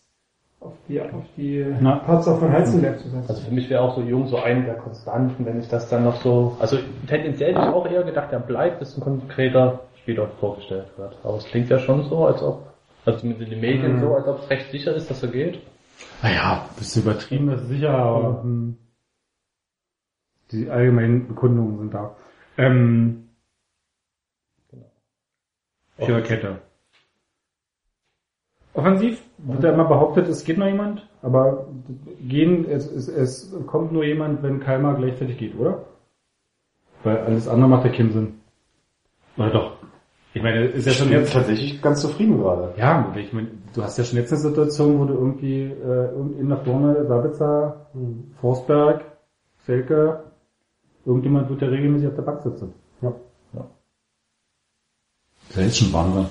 auf 0.59 0.73
die, 0.87 0.99
auf 0.99 1.11
die 1.37 1.65
Na. 1.79 1.97
Patzer 1.97 2.37
von 2.37 2.51
Heizenberg 2.51 2.99
zu 2.99 3.09
setzen. 3.09 3.29
Also 3.29 3.41
für 3.43 3.53
mich 3.53 3.69
wäre 3.69 3.81
auch 3.81 3.95
so 3.95 4.01
Jung 4.01 4.27
so 4.27 4.37
eine 4.37 4.63
der 4.63 4.75
Konstanten, 4.75 5.45
wenn 5.45 5.59
ich 5.59 5.67
das 5.67 5.87
dann 5.89 6.03
noch 6.03 6.15
so, 6.21 6.57
also 6.59 6.77
tendenziell 7.07 7.53
hätte 7.53 7.67
ich 7.67 7.73
auch 7.73 7.85
eher 7.89 8.03
gedacht, 8.03 8.29
er 8.31 8.39
bleibt, 8.39 8.79
bis 8.79 8.97
ein 8.97 9.01
konkreter 9.01 9.81
Spieler 10.01 10.27
vorgestellt 10.39 10.87
wird. 10.97 11.15
Aber 11.23 11.37
es 11.37 11.45
klingt 11.45 11.69
ja 11.69 11.77
schon 11.77 12.05
so, 12.09 12.25
als 12.25 12.41
ob, 12.41 12.63
also 13.05 13.19
zumindest 13.19 13.51
in 13.51 13.51
den 13.51 13.61
Medien 13.61 13.95
Mhm. 13.97 14.01
so, 14.01 14.15
als 14.15 14.27
ob 14.27 14.39
es 14.41 14.49
recht 14.49 14.71
sicher 14.71 14.95
ist, 14.95 15.09
dass 15.11 15.21
er 15.21 15.29
geht. 15.29 15.59
Naja, 16.23 16.65
bisschen 16.77 17.03
übertrieben 17.03 17.51
ist 17.51 17.67
sicher, 17.67 17.89
aber 17.89 18.41
hm, 18.41 18.77
die 20.51 20.69
allgemeinen 20.69 21.27
Bekundungen 21.27 21.77
sind 21.79 21.93
da. 21.93 22.15
Ähm, 22.57 23.29
Viererkette. 25.97 26.59
Offensiv 28.73 29.23
wird 29.39 29.63
ja 29.63 29.71
immer 29.73 29.85
behauptet, 29.85 30.27
es 30.27 30.43
geht 30.43 30.59
noch 30.59 30.67
jemand, 30.67 31.09
aber 31.23 31.67
gehen, 32.21 32.65
es, 32.69 32.91
es, 32.91 33.07
es 33.07 33.55
kommt 33.65 33.91
nur 33.91 34.03
jemand, 34.03 34.43
wenn 34.43 34.59
Kalmar 34.59 34.95
gleichzeitig 34.95 35.37
geht, 35.39 35.57
oder? 35.57 35.85
Weil 37.03 37.17
alles 37.17 37.47
andere 37.47 37.69
macht 37.69 37.85
ja 37.85 37.91
keinen 37.91 38.11
Sinn. 38.11 38.33
Oder 39.35 39.49
doch? 39.49 39.77
Ich 40.35 40.43
meine, 40.43 40.65
ist 40.65 40.85
ja 40.85 40.91
Ich 40.91 40.97
schon 40.99 41.09
bin 41.09 41.17
jetzt 41.17 41.33
tatsächlich 41.33 41.81
ganz 41.81 42.01
zufrieden 42.01 42.37
gerade. 42.37 42.73
ja, 42.77 43.11
ich 43.17 43.33
meine, 43.33 43.49
du 43.73 43.81
hast 43.81 43.97
ja 43.97 44.03
schon 44.03 44.19
jetzt 44.19 44.31
eine 44.31 44.41
Situation, 44.41 44.99
wo 44.99 45.05
du 45.05 45.13
irgendwie 45.15 45.63
äh, 45.63 46.39
in 46.39 46.47
nach 46.47 46.63
vorne 46.63 47.07
Sabitzer, 47.07 47.87
Forsberg, 48.39 49.05
Selke, 49.65 50.26
irgendjemand 51.07 51.49
wird 51.49 51.61
ja 51.61 51.69
regelmäßig 51.69 52.09
auf 52.09 52.15
der 52.15 52.21
Bank 52.23 52.41
sitzen. 52.41 52.73
Ja. 53.01 53.13
Das 55.49 55.49
ist 55.49 55.55
ja 55.57 55.63
jetzt 55.63 55.77
schon 55.77 55.93
Wahnsinn. 55.93 56.25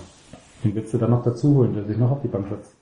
Den 0.62 0.74
willst 0.74 0.92
du 0.94 0.98
dann 0.98 1.10
noch 1.10 1.24
dazu 1.24 1.54
holen, 1.56 1.74
der 1.74 1.84
sich 1.84 1.96
noch 1.96 2.10
auf 2.10 2.20
die 2.22 2.28
Bank 2.28 2.48
setzt. 2.48 2.76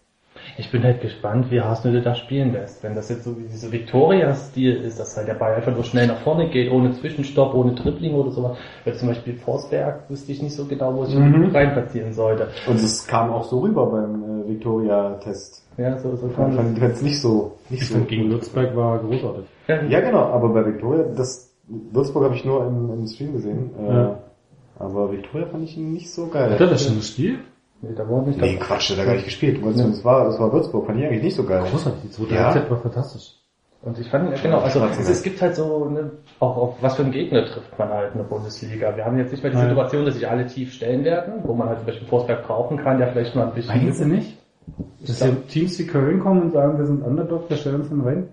Ich 0.59 0.71
bin 0.71 0.83
halt 0.83 1.01
gespannt, 1.01 1.51
wie 1.51 1.61
Hasenhüttl 1.61 2.03
das 2.03 2.19
spielen 2.19 2.53
lässt. 2.53 2.83
Wenn 2.83 2.95
das 2.97 3.09
jetzt 3.09 3.25
so 3.25 3.39
wie 3.39 3.45
dieser 3.45 3.71
Victoria-Stil 3.71 4.75
ist, 4.83 4.99
dass 4.99 5.16
halt 5.16 5.29
der 5.29 5.35
Ball 5.35 5.55
einfach 5.55 5.73
nur 5.73 5.85
schnell 5.85 6.09
nach 6.09 6.19
vorne 6.19 6.51
geht, 6.51 6.71
ohne 6.71 6.93
Zwischenstopp, 6.93 7.55
ohne 7.55 7.75
Dribbling 7.75 8.15
oder 8.15 8.31
sowas. 8.33 8.59
Weil 8.85 8.95
zum 8.95 9.09
Beispiel 9.09 9.35
Forsberg 9.35 10.11
wüsste 10.11 10.33
ich 10.33 10.43
nicht 10.43 10.55
so 10.55 10.66
genau, 10.66 10.95
wo 10.97 11.05
ich 11.05 11.15
ihn 11.15 11.51
reinplatzieren 11.53 12.12
sollte. 12.12 12.49
Und 12.66 12.77
es 12.77 13.07
kam 13.07 13.31
auch 13.31 13.45
so 13.45 13.61
rüber 13.61 13.87
beim 13.87 14.43
äh, 14.43 14.49
Victoria-Test. 14.51 15.62
Ja, 15.77 15.99
so, 15.99 16.15
so 16.16 16.29
Ich 16.29 16.37
kann 16.37 16.53
fand 16.53 16.79
es 16.79 17.03
nicht 17.03 17.21
so, 17.21 17.59
nicht 17.71 17.83
Ich 17.83 17.89
so. 17.89 17.95
fand 17.95 18.09
gegen 18.09 18.31
Würzburg 18.31 18.77
war 18.77 18.99
großartig. 18.99 19.45
Ja, 19.69 20.01
genau, 20.01 20.25
aber 20.25 20.49
bei 20.51 20.66
Victoria, 20.66 21.05
das 21.16 21.53
Würzburg 21.69 22.24
habe 22.24 22.35
ich 22.35 22.45
nur 22.45 22.66
im, 22.66 22.91
im 22.93 23.07
Stream 23.07 23.32
gesehen. 23.32 23.70
Äh, 23.78 23.93
Ja. 23.95 24.19
Aber 24.78 25.12
Victoria 25.12 25.47
fand 25.47 25.65
ich 25.65 25.77
nicht 25.77 26.12
so 26.12 26.27
geil. 26.27 26.51
Hat 26.53 26.61
er 26.61 26.66
das 26.66 26.85
schon 26.85 26.97
gespielt? 26.97 27.39
Nee, 27.81 27.95
da 27.95 28.09
wurde 28.09 28.28
nicht 28.31 28.41
Nee, 28.41 28.57
Quatsch, 28.57 28.91
der 28.91 28.99
hat 28.99 29.07
gar 29.07 29.15
nicht 29.15 29.24
gespielt. 29.27 29.61
Das 29.65 30.05
war, 30.05 30.24
das 30.24 30.39
war 30.41 30.53
Würzburg, 30.53 30.86
fand 30.86 30.99
ich 30.99 31.05
eigentlich 31.07 31.23
nicht 31.23 31.36
so 31.36 31.45
geil. 31.45 31.62
Großartig, 31.70 32.03
die 32.03 32.11
zweite 32.11 32.35
Ja. 32.35 32.45
Halbzeit 32.47 32.70
war 32.70 32.78
fantastisch. 32.78 33.35
Und 33.82 33.99
ich 33.99 34.09
fand, 34.09 34.43
genau, 34.43 34.61
also 34.61 34.82
es, 34.86 35.09
es 35.11 35.23
gibt 35.23 35.43
halt 35.43 35.55
so, 35.57 35.85
ne, 35.91 36.11
auch 36.41 36.57
auf 36.57 36.77
was 36.82 36.97
für 36.97 37.03
einen 37.03 37.12
Gegner 37.12 37.45
trifft 37.45 37.78
man 37.78 37.91
halt 37.91 38.12
in 38.12 38.19
der 38.19 38.24
Bundesliga. 38.24 38.97
Wir 38.97 39.05
haben 39.05 39.19
jetzt 39.19 39.31
nicht 39.31 39.43
mehr 39.43 39.53
die 39.53 39.59
Ja. 39.59 39.69
Situation, 39.69 40.07
dass 40.07 40.15
sich 40.15 40.27
alle 40.28 40.47
tief 40.47 40.73
stellen 40.73 41.05
werden, 41.05 41.35
wo 41.45 41.53
man 41.55 41.69
halt 41.69 41.78
zum 41.81 41.86
Beispiel 41.86 42.09
Forsberg 42.09 42.47
brauchen 42.47 42.78
kann, 42.78 42.99
der 42.99 43.09
vielleicht 43.12 43.36
mal 43.36 43.49
ein 43.49 43.55
bisschen... 43.55 43.85
Meinst 43.85 44.01
du 44.01 44.07
nicht? 44.07 44.39
Dass 45.07 45.20
ja 45.20 45.28
Teams 45.49 45.78
wie 45.78 45.86
Köln 45.86 46.20
kommen 46.20 46.43
und 46.45 46.53
sagen, 46.53 46.78
wir 46.78 46.86
sind 46.86 47.03
Underdog, 47.03 47.51
wir 47.51 47.59
stellen 47.59 47.77
uns 47.82 47.91
dann 47.91 48.01
rein? 48.01 48.28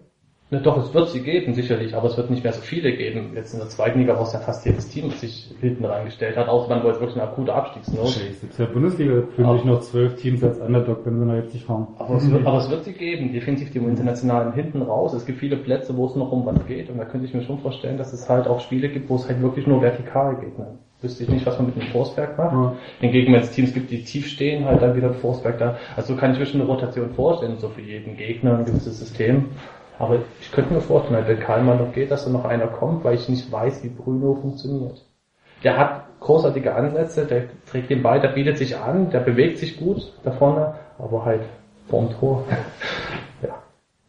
Ne, 0.51 0.59
doch, 0.59 0.77
es 0.77 0.93
wird 0.93 1.07
sie 1.07 1.21
geben, 1.21 1.53
sicherlich, 1.53 1.95
aber 1.95 2.07
es 2.07 2.17
wird 2.17 2.29
nicht 2.29 2.43
mehr 2.43 2.51
so 2.51 2.59
viele 2.59 2.91
geben. 2.91 3.31
Jetzt 3.35 3.53
in 3.53 3.61
der 3.61 3.69
zweiten 3.69 3.99
Liga, 3.99 4.19
wo 4.19 4.23
es 4.23 4.33
ja 4.33 4.39
fast 4.39 4.65
jedes 4.65 4.89
Team 4.89 5.09
sich 5.11 5.49
hinten 5.61 5.85
reingestellt 5.85 6.35
hat, 6.35 6.49
außer 6.49 6.67
man 6.67 6.83
wollte 6.83 6.99
wirklich 6.99 7.17
eine 7.17 7.31
akute 7.31 7.53
Abstiegsnot. 7.53 8.09
Scheiße, 8.09 8.47
der 8.59 8.65
Bundesliga 8.65 9.23
fühlen 9.33 9.53
sich 9.53 9.63
noch 9.63 9.79
zwölf 9.79 10.15
Teams 10.15 10.43
als 10.43 10.59
Underdog, 10.59 11.05
wenn 11.05 11.19
sie 11.19 11.25
noch 11.25 11.35
jetzt 11.35 11.53
nicht 11.53 11.65
fahren. 11.65 11.87
Aber 11.97 12.17
es, 12.17 12.29
wird, 12.29 12.45
aber 12.45 12.57
es 12.57 12.69
wird 12.69 12.83
sie 12.83 12.91
geben, 12.91 13.31
definitiv 13.31 13.71
die 13.71 13.77
internationalen 13.77 14.51
hinten 14.51 14.81
raus. 14.81 15.13
Es 15.13 15.25
gibt 15.25 15.39
viele 15.39 15.55
Plätze, 15.55 15.95
wo 15.95 16.07
es 16.07 16.17
noch 16.17 16.33
um 16.33 16.45
was 16.45 16.65
geht 16.65 16.89
und 16.89 16.97
da 16.97 17.05
könnte 17.05 17.27
ich 17.27 17.33
mir 17.33 17.43
schon 17.43 17.59
vorstellen, 17.59 17.97
dass 17.97 18.11
es 18.11 18.27
halt 18.27 18.45
auch 18.45 18.59
Spiele 18.59 18.89
gibt, 18.89 19.09
wo 19.09 19.15
es 19.15 19.29
halt 19.29 19.41
wirklich 19.41 19.65
nur 19.67 19.81
vertikal 19.81 20.35
geht. 20.35 20.59
Ne? 20.59 20.79
Wüsste 21.01 21.23
ich 21.23 21.29
nicht, 21.29 21.45
was 21.45 21.57
man 21.59 21.67
mit 21.67 21.77
dem 21.77 21.87
Forsberg 21.93 22.37
macht. 22.37 22.51
Ja. 22.51 22.73
Hingegen, 22.99 23.31
wenn 23.31 23.39
es 23.39 23.51
Teams 23.51 23.73
gibt, 23.73 23.89
die 23.89 24.03
tief 24.03 24.27
stehen, 24.27 24.65
halt 24.65 24.81
dann 24.81 24.97
wieder 24.97 25.07
ein 25.07 25.13
Forsberg 25.13 25.57
da. 25.59 25.77
Also 25.95 26.13
so 26.13 26.19
kann 26.19 26.33
ich 26.33 26.39
mir 26.39 26.45
schon 26.45 26.59
eine 26.59 26.69
Rotation 26.69 27.11
vorstellen, 27.11 27.57
so 27.57 27.69
für 27.69 27.81
jeden 27.81 28.17
Gegner 28.17 28.57
ein 28.57 28.65
gewisses 28.65 28.99
System. 28.99 29.45
Aber 30.01 30.17
ich 30.41 30.51
könnte 30.51 30.73
mir 30.73 30.81
vorstellen, 30.81 31.27
wenn 31.27 31.39
Karlmann 31.39 31.77
noch 31.77 31.93
geht, 31.93 32.09
dass 32.09 32.25
da 32.25 32.31
noch 32.31 32.43
einer 32.43 32.65
kommt, 32.65 33.03
weil 33.03 33.13
ich 33.13 33.29
nicht 33.29 33.51
weiß, 33.51 33.83
wie 33.83 33.89
Bruno 33.89 34.33
funktioniert. 34.33 35.05
Der 35.63 35.77
hat 35.77 36.05
großartige 36.21 36.73
Ansätze, 36.73 37.27
der 37.27 37.43
trägt 37.69 37.91
den 37.91 38.01
Ball, 38.01 38.19
der 38.19 38.29
bietet 38.29 38.57
sich 38.57 38.75
an, 38.75 39.11
der 39.11 39.19
bewegt 39.19 39.59
sich 39.59 39.77
gut 39.77 40.11
da 40.23 40.31
vorne, 40.31 40.73
aber 40.97 41.23
halt 41.23 41.41
vorm 41.87 42.09
Tor. 42.19 42.45
ja, 43.43 43.49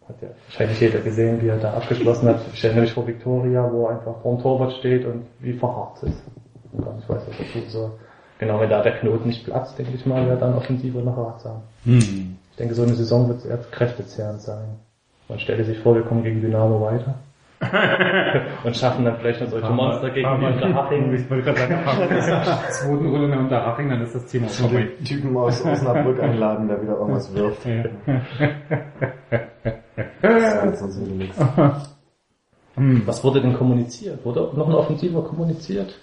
hat 0.09 0.23
ja 0.23 0.29
wahrscheinlich 0.47 0.81
jeder 0.81 1.01
gesehen, 1.01 1.43
wie 1.43 1.49
er 1.49 1.59
da 1.59 1.75
abgeschlossen 1.75 2.27
hat. 2.27 2.41
Ich 2.55 2.65
erinnere 2.65 2.85
mich 2.85 2.95
vor 2.95 3.07
Victoria, 3.07 3.71
wo 3.71 3.85
er 3.85 3.99
einfach 3.99 4.15
vorm 4.23 4.41
Torwart 4.41 4.73
steht 4.73 5.05
und 5.05 5.27
wie 5.41 5.53
verharrt 5.53 6.03
ist. 6.05 6.23
Ich 6.73 7.07
weiß, 7.07 7.23
was 7.29 7.39
er 7.39 7.53
tut 7.53 7.71
soll. 7.71 7.91
Genau, 8.39 8.59
wenn 8.61 8.71
da 8.71 8.83
der 8.83 8.99
Knoten 8.99 9.29
nicht 9.29 9.45
platzt, 9.45 9.79
denke 9.79 9.93
ich 9.95 10.07
mal, 10.07 10.27
wäre 10.27 10.39
dann 10.39 10.55
offensiver 10.55 11.03
noch 11.03 11.19
ratsam. 11.19 11.61
Hm. 11.85 12.39
Ich 12.51 12.57
denke, 12.57 12.73
so 12.73 12.83
eine 12.83 12.95
Saison 12.95 13.29
wird 13.29 13.45
eher 13.45 13.59
kräftezehrend 13.59 14.41
sein. 14.41 14.79
Man 15.29 15.39
stelle 15.39 15.65
sich 15.65 15.79
vor, 15.79 15.95
wir 15.95 16.03
kommen 16.03 16.23
gegen 16.23 16.41
Dynamo 16.41 16.81
weiter. 16.81 17.15
und 18.65 18.77
schaffen 18.77 19.05
dann 19.05 19.19
vielleicht 19.19 19.41
noch 19.41 19.49
solche 19.49 19.71
Monster 19.71 20.11
gegen 20.11 20.29
die 20.41 20.47
Unterhaching. 20.47 21.15
Ich 21.15 21.31
wollte 21.31 21.45
gerade 21.45 21.59
sagen, 21.61 21.85
fahren 21.85 22.11
wir 22.11 22.21
zur 22.21 22.69
zweiten 22.71 23.07
Runde 23.07 23.29
nach 23.29 23.39
Unterhaching, 23.39 23.89
dann 23.89 24.03
ist 24.03 24.15
das 24.15 24.27
Thema 24.27 24.47
auch 24.47 24.51
vorbei. 24.51 24.89
Den 24.99 25.05
Typen 25.05 25.37
aus 25.37 25.65
Osnabrück 25.65 26.21
einladen, 26.21 26.67
der 26.67 26.83
wieder 26.83 26.99
irgendwas 26.99 27.33
wirft. 27.35 27.65
Ja. 27.65 27.85
Das 30.23 30.83
ist 30.83 31.01
wieder 31.05 31.15
nichts. 31.15 31.39
Was 33.07 33.23
wurde 33.23 33.43
denn 33.43 33.55
kommuniziert? 33.55 34.25
Wurde 34.25 34.51
noch 34.57 34.67
ein 34.67 34.75
Offensiver 34.75 35.23
kommuniziert? 35.23 35.95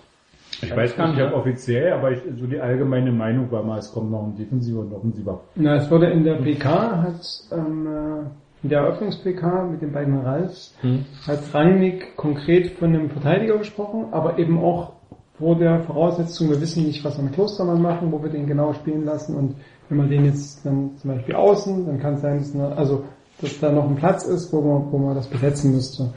Ich 0.61 0.75
weiß 0.75 0.95
gar 0.95 1.09
nicht, 1.09 1.21
ob 1.21 1.33
offiziell, 1.33 1.93
aber 1.93 2.11
ich, 2.11 2.19
so 2.37 2.45
die 2.47 2.59
allgemeine 2.59 3.11
Meinung 3.11 3.51
war 3.51 3.63
mal, 3.63 3.79
es 3.79 3.91
kommt 3.93 4.11
noch 4.11 4.23
ein 4.23 4.35
Defensiver 4.35 4.79
und 4.81 4.91
ein 4.91 4.95
Offensiver. 4.95 5.41
Na, 5.55 5.75
es 5.75 5.89
wurde 5.89 6.07
in 6.07 6.23
der 6.23 6.35
PK, 6.35 7.03
hat 7.03 7.21
ähm, 7.51 7.87
äh, 7.87 8.25
in 8.63 8.69
der 8.69 8.79
Eröffnungs-PK 8.81 9.69
mit 9.71 9.81
den 9.81 9.91
beiden 9.91 10.19
Ralfs, 10.19 10.75
Hm. 10.81 11.05
hat 11.25 11.39
Rangnick 11.53 12.15
konkret 12.17 12.71
von 12.71 12.89
einem 12.89 13.09
Verteidiger 13.09 13.57
gesprochen, 13.57 14.07
aber 14.11 14.37
eben 14.37 14.59
auch 14.59 14.93
vor 15.37 15.57
der 15.57 15.79
Voraussetzung, 15.81 16.49
wir 16.49 16.59
wissen 16.59 16.85
nicht, 16.85 17.03
was 17.05 17.17
wir 17.17 17.23
mit 17.23 17.33
Klostermann 17.33 17.81
machen, 17.81 18.11
wo 18.11 18.21
wir 18.21 18.29
den 18.29 18.45
genau 18.45 18.73
spielen 18.73 19.05
lassen 19.05 19.35
und 19.35 19.55
wenn 19.87 19.97
wir 19.97 20.07
den 20.07 20.25
jetzt 20.25 20.65
dann 20.65 20.97
zum 20.97 21.11
Beispiel 21.11 21.35
außen, 21.35 21.85
dann 21.85 21.99
kann 21.99 22.15
es 22.15 22.21
sein, 22.21 22.37
dass, 22.39 22.53
eine, 22.53 22.75
also, 22.75 23.05
dass 23.41 23.59
da 23.59 23.71
noch 23.71 23.89
ein 23.89 23.95
Platz 23.95 24.25
ist, 24.25 24.51
wo 24.51 24.61
man, 24.61 24.91
wo 24.91 24.97
man 24.97 25.15
das 25.15 25.27
besetzen 25.27 25.73
müsste. 25.73 26.13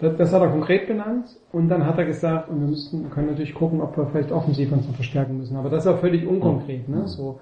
Das, 0.00 0.16
das 0.16 0.32
hat 0.32 0.40
er 0.40 0.48
konkret 0.48 0.88
benannt 0.88 1.26
und 1.52 1.68
dann 1.68 1.86
hat 1.86 1.98
er 1.98 2.06
gesagt, 2.06 2.48
und 2.48 2.60
wir 2.60 2.68
müssten, 2.68 3.10
können 3.10 3.28
natürlich 3.28 3.54
gucken, 3.54 3.82
ob 3.82 3.96
wir 3.96 4.06
vielleicht 4.06 4.32
offensiv 4.32 4.72
uns 4.72 4.88
noch 4.88 4.94
verstärken 4.94 5.36
müssen. 5.36 5.56
Aber 5.56 5.68
das 5.68 5.84
ist 5.84 5.90
ja 5.92 5.98
völlig 5.98 6.26
unkonkret, 6.26 6.88
ne? 6.88 7.06
So. 7.06 7.38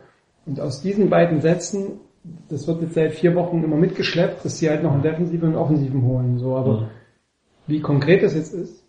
Und 0.47 0.61
aus 0.61 0.83
diesen 0.83 1.09
beiden 1.09 1.41
Sätzen, 1.41 2.01
das 2.49 2.67
wird 2.67 2.83
jetzt 2.83 2.95
seit 2.95 3.13
vier 3.13 3.35
Wochen 3.35 3.63
immer 3.63 3.77
mitgeschleppt, 3.77 4.45
dass 4.45 4.59
sie 4.59 4.69
halt 4.69 4.83
noch 4.83 4.93
einen 4.93 5.03
Defensiven 5.03 5.49
und 5.49 5.55
einen 5.55 5.63
Offensiven 5.63 6.03
holen. 6.03 6.39
So, 6.39 6.57
aber 6.57 6.91
wie 7.67 7.81
konkret 7.81 8.23
das 8.23 8.35
jetzt 8.35 8.53
ist, 8.53 8.85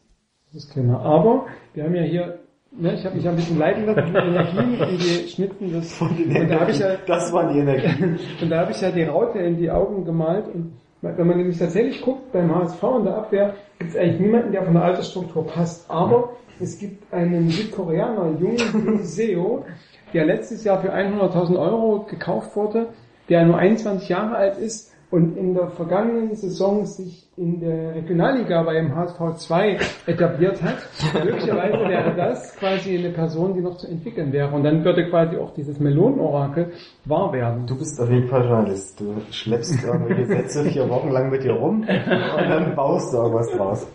das 0.48 0.64
ist 0.64 0.72
klar. 0.74 0.99
Aber 1.02 1.45
wir 1.74 1.84
haben 1.86 1.95
ja 1.95 2.03
hier, 2.03 2.40
ne, 2.72 2.94
ich 2.94 3.06
habe 3.06 3.16
mich 3.16 3.28
ein 3.28 3.36
bisschen 3.36 3.58
leiten 3.58 3.86
lassen, 3.86 4.14
die 4.14 4.20
Energien 4.20 4.74
in 4.74 4.98
die 4.98 5.30
Schnitten 5.30 5.72
des, 5.72 6.02
und 6.02 6.49
da 6.49 6.60
habe 6.60 6.72
ich 6.72 6.80
ja, 6.80 6.98
Das 7.08 7.32
waren 7.32 7.53
die 7.53 7.60
Energien. 7.60 8.20
und 8.41 8.49
da 8.49 8.62
habe 8.62 8.72
ich 8.72 8.82
ja 8.82 8.91
die 8.91 9.03
Raute 9.03 9.40
in 9.40 9.58
die 9.58 9.72
Augen 9.72 10.03
gemalt 10.03 10.45
und 10.53 10.74
wenn 11.03 11.26
man 11.26 11.38
nämlich 11.38 11.58
tatsächlich 11.58 11.99
guckt, 12.02 12.32
beim 12.32 12.53
HSV 12.53 12.84
und 12.84 13.06
der 13.06 13.18
Abwehr 13.18 13.56
gibt 13.80 13.91
es 13.91 13.98
eigentlich 13.98 14.20
niemanden, 14.20 14.52
der 14.52 14.64
von 14.64 14.74
der 14.76 14.84
Altersstruktur 14.84 15.48
passt. 15.48 15.90
Aber 15.90 16.34
es 16.60 16.78
gibt 16.78 17.12
einen 17.12 17.49
Südkoreaner, 17.49 18.38
jungen 18.40 19.03
Seo, 19.03 19.66
der 20.14 20.26
letztes 20.26 20.64
Jahr 20.64 20.80
für 20.80 20.94
100.000 20.94 21.58
Euro 21.58 22.06
gekauft 22.08 22.56
wurde, 22.56 22.90
der 23.32 23.45
nur 23.45 23.58
21 23.58 24.10
Jahre 24.10 24.36
alt 24.36 24.58
ist 24.58 24.91
und 25.10 25.38
in 25.38 25.53
der 25.53 25.70
vergangenen 25.70 26.36
Saison 26.36 26.86
sich 26.86 27.30
in 27.38 27.62
der 27.62 27.95
Regionalliga 27.95 28.62
beim 28.64 28.94
HSV 28.94 29.36
2 29.38 29.78
etabliert 30.06 30.62
hat. 30.62 30.78
Möglicherweise 31.24 31.90
wäre 31.90 32.16
das 32.16 32.56
quasi 32.58 32.98
eine 32.98 33.10
Person, 33.10 33.53
die 33.53 33.62
noch 33.62 33.78
zu 33.78 33.88
entwickeln 33.88 34.34
wäre. 34.34 34.53
Und 34.53 34.64
dann 34.64 34.84
würde 34.84 35.10
quasi 35.10 35.38
auch 35.38 35.53
dieses 35.53 35.80
Melonenorakel 35.80 36.72
wahr 37.06 37.32
werden. 37.32 37.66
Du 37.68 37.78
bist 37.78 37.99
auf 38.02 38.10
jeden 38.10 38.28
Fall 38.28 38.44
Journalist. 38.44 38.99
Du 38.99 39.16
schleppst 39.32 39.84
irgendwelche 39.84 40.26
Sätze 40.26 40.66
vier 40.66 40.90
Wochen 40.90 41.10
lang 41.10 41.30
mit 41.30 41.44
dir 41.44 41.53
rum 41.53 41.82
und 41.82 41.88
dann 41.88 42.76
baust 42.76 43.14
du 43.14 43.18
irgendwas 43.18 43.49
draus. 43.52 43.88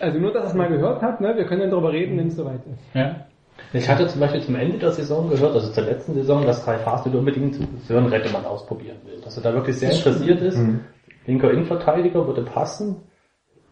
Also 0.00 0.18
nur, 0.18 0.32
dass 0.32 0.44
ihr 0.44 0.48
es 0.48 0.54
mal 0.54 0.68
gehört 0.68 1.02
habt, 1.02 1.20
ne? 1.20 1.34
wir 1.36 1.44
können 1.46 1.62
dann 1.62 1.70
darüber 1.70 1.92
reden, 1.92 2.18
wenn 2.18 2.28
es 2.28 2.36
soweit 2.36 2.60
ist. 2.66 2.94
Ja. 2.94 3.26
Ich 3.72 3.88
hatte 3.88 4.06
zum 4.06 4.20
Beispiel 4.20 4.42
zum 4.42 4.56
Ende 4.56 4.78
der 4.78 4.92
Saison 4.92 5.28
gehört, 5.28 5.54
also 5.54 5.70
zur 5.70 5.84
letzten 5.84 6.14
Saison, 6.14 6.44
dass 6.46 6.64
Kai 6.64 6.78
Fasel 6.78 7.14
unbedingt 7.14 7.58
Sören 7.86 8.06
Rettemann 8.06 8.46
ausprobieren 8.46 8.98
will. 9.04 9.20
Dass 9.20 9.36
er 9.36 9.42
da 9.42 9.52
wirklich 9.52 9.76
sehr 9.76 9.92
interessiert 9.92 10.40
ist. 10.40 10.58
Linker 11.26 11.50
Innenverteidiger 11.50 12.26
würde 12.26 12.42
passen, 12.42 12.96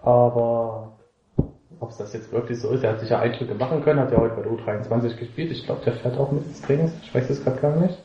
aber 0.02 0.98
Ob 1.78 1.90
es 1.90 1.98
das 1.98 2.12
jetzt 2.14 2.32
wirklich 2.32 2.59
so 2.59 2.70
ist, 2.70 2.82
er 2.82 2.93
hat 2.93 3.01
sicher 3.01 3.20
Eindrücke 3.20 3.55
machen 3.55 3.82
können, 3.82 4.01
hat 4.01 4.10
ja 4.10 4.18
heute 4.18 4.35
bei 4.36 4.43
der 4.43 4.52
U23 4.52 5.16
gespielt. 5.16 5.51
Ich 5.52 5.64
glaube, 5.64 5.82
der 5.85 5.93
fährt 5.93 6.16
auch 6.18 6.32
mit 6.32 6.47
ins 6.47 6.62
Training. 6.62 6.90
Ich 7.02 7.14
weiß 7.14 7.28
es 7.28 7.44
gerade 7.44 7.60
gar 7.60 7.77
nicht. 7.77 7.98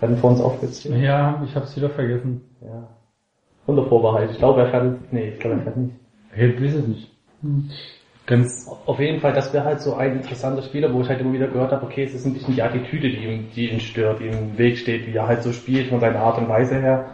Hatten 0.00 0.16
vor 0.16 0.30
uns 0.30 0.40
aufgezählt. 0.40 0.96
Ja, 1.00 1.40
ich 1.44 1.54
hab's 1.54 1.76
wieder 1.76 1.90
vergessen. 1.90 2.42
Ja. 2.60 2.88
Unter 3.66 3.86
Vorbehalt. 3.86 4.32
Ich 4.32 4.38
glaube, 4.38 4.62
er 4.62 4.70
fährt, 4.70 5.12
nee, 5.12 5.28
ich 5.28 5.38
glaube, 5.38 5.56
er 5.56 5.62
fährt 5.62 5.76
nicht. 5.76 5.94
Ich 6.34 6.62
weiß 6.62 6.74
es 6.74 6.86
nicht. 6.86 7.10
Ganz, 8.26 8.68
Auf 8.86 9.00
jeden 9.00 9.20
Fall, 9.20 9.32
das 9.32 9.52
wäre 9.52 9.64
halt 9.64 9.80
so 9.80 9.94
ein 9.94 10.16
interessanter 10.16 10.62
Spieler, 10.62 10.92
wo 10.92 11.00
ich 11.00 11.08
halt 11.08 11.20
immer 11.20 11.32
wieder 11.32 11.48
gehört 11.48 11.72
habe, 11.72 11.84
okay, 11.84 12.04
es 12.04 12.14
ist 12.14 12.26
ein 12.26 12.34
bisschen 12.34 12.54
die 12.54 12.62
Attitüde, 12.62 13.10
die 13.10 13.24
ihn, 13.24 13.50
die 13.54 13.70
ihn 13.70 13.80
stört, 13.80 14.20
die 14.20 14.26
im 14.26 14.56
Weg 14.56 14.78
steht, 14.78 15.06
wie 15.06 15.16
er 15.16 15.26
halt 15.26 15.42
so 15.42 15.52
spielt 15.52 15.88
von 15.88 16.00
seiner 16.00 16.20
Art 16.20 16.38
und 16.38 16.48
Weise 16.48 16.80
her. 16.80 17.06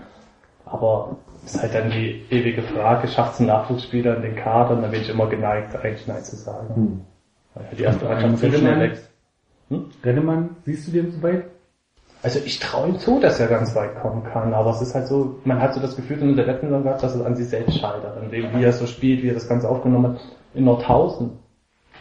Aber 0.67 1.17
es 1.45 1.55
ist 1.55 1.63
halt 1.63 1.75
dann 1.75 1.91
die 1.91 2.23
ewige 2.31 2.63
Frage, 2.63 3.09
schafft 3.09 3.35
es 3.35 3.41
ein 3.41 3.47
Nachwuchsspieler 3.47 4.17
in 4.17 4.23
den 4.23 4.37
Kader? 4.37 4.77
Und 4.77 4.83
dann 4.83 4.91
bin 4.91 5.01
ich 5.01 5.09
immer 5.09 5.29
geneigt, 5.29 5.75
eigentlich 5.77 6.07
Nein 6.07 6.23
zu 6.23 6.37
sagen. 6.37 7.07
Weil 7.55 7.67
halt 7.67 7.79
die 7.79 7.85
erste 7.85 8.05
Mannschaft 8.05 8.39
so 8.39 8.53
schnell 8.53 8.81
wächst. 8.81 9.11
Rennemann, 10.05 10.57
siehst 10.65 10.89
du 10.89 10.93
den 10.93 11.13
so 11.13 11.23
weit? 11.23 11.45
Also 12.23 12.41
ich 12.45 12.59
traue 12.59 12.89
ihm 12.89 12.99
zu, 12.99 13.21
dass 13.21 13.39
er 13.41 13.47
ganz 13.47 13.75
weit 13.77 14.01
kommen 14.01 14.25
kann, 14.25 14.53
aber 14.55 14.71
es 14.71 14.83
ist 14.83 14.95
halt 14.95 15.07
so, 15.07 15.39
man 15.45 15.61
hat 15.61 15.75
so 15.75 15.81
das 15.81 15.97
Gefühl 15.97 16.19
in 16.23 16.35
der 16.35 16.47
letzten 16.47 16.67
Saison 16.67 16.83
gehabt, 16.83 17.03
dass 17.03 17.15
es 17.15 17.23
an 17.23 17.37
sich 17.37 17.49
selbst 17.49 17.79
scheitert, 17.79 18.17
an 18.17 18.31
dem, 18.31 18.53
wie 18.55 18.65
er 18.65 18.73
so 18.73 18.87
spielt, 18.87 19.23
wie 19.23 19.29
er 19.29 19.35
das 19.35 19.49
Ganze 19.49 19.69
aufgenommen 19.69 20.15
hat. 20.15 20.21
In 20.57 20.65
Nordhausen, 20.65 21.39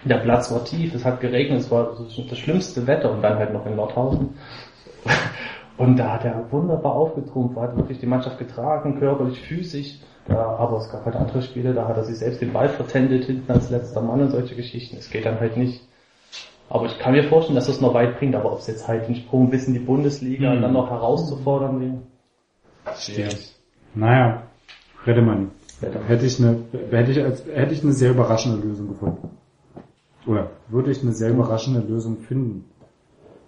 der 0.06 0.18
Platz 0.18 0.52
war 0.52 0.64
tief, 0.64 0.96
es 0.96 1.04
hat 1.06 1.20
geregnet, 1.20 1.60
es 1.60 1.72
war 1.72 1.96
das 2.30 2.38
schlimmste 2.38 2.88
Wetter 2.88 3.12
und 3.12 3.22
dann 3.22 3.38
halt 3.38 3.54
noch 3.54 3.66
in 3.66 3.76
Nordhausen. 3.76 4.36
Und 5.78 5.98
da 5.98 6.14
hat 6.14 6.24
er 6.24 6.50
wunderbar 6.54 6.94
aufgetrumpft, 6.94 7.58
hat 7.58 7.76
wirklich 7.76 8.00
die 8.00 8.06
Mannschaft 8.06 8.40
getragen, 8.40 8.98
körperlich, 8.98 9.42
physisch. 9.42 10.00
Aber 10.30 10.78
es 10.78 10.90
gab 10.90 11.04
halt 11.04 11.18
andere 11.18 11.42
Spiele, 11.42 11.74
da 11.74 11.86
hat 11.86 11.98
er 11.98 12.06
sich 12.06 12.18
selbst 12.18 12.42
den 12.42 12.54
Ball 12.54 12.70
vertändelt 12.70 13.26
hinten 13.26 13.52
als 13.52 13.70
letzter 13.70 14.02
Mann 14.02 14.22
und 14.22 14.30
solche 14.30 14.56
Geschichten. 14.56 14.96
Es 14.98 15.10
geht 15.10 15.26
dann 15.26 15.38
halt 15.38 15.58
nicht. 15.58 15.82
Aber 16.70 16.86
ich 16.86 16.98
kann 16.98 17.12
mir 17.12 17.26
vorstellen, 17.26 17.56
dass 17.56 17.68
es 17.68 17.82
noch 17.82 17.94
weit 17.94 18.18
bringt, 18.18 18.36
aber 18.36 18.54
ob 18.54 18.60
es 18.60 18.68
jetzt 18.68 18.88
halt 18.88 19.10
den 19.10 19.16
Sprung 19.16 19.50
bis 19.50 19.68
in 19.68 19.74
die 19.74 19.80
Bundesliga 19.80 20.50
Mhm. 20.50 20.56
und 20.56 20.62
dann 20.62 20.74
noch 20.74 20.90
herauszufordern 20.90 21.82
wäre. 21.82 22.96
Schwierig. 22.96 23.54
Naja, 23.96 24.44
Redemann. 25.06 25.52
Hätte 25.82 26.26
ich 26.26 26.40
eine, 26.40 26.64
hätte 26.92 27.12
ich 27.12 27.22
als, 27.22 27.46
hätte 27.46 27.74
ich 27.74 27.84
eine 27.84 27.94
sehr 27.94 28.12
überraschende 28.12 28.66
Lösung 28.66 28.88
gefunden. 28.90 29.30
Oder 30.26 30.52
würde 30.70 30.92
ich 30.92 31.02
eine 31.02 31.12
sehr 31.12 31.30
überraschende 31.30 31.82
Lösung 31.82 32.18
finden, 32.20 32.66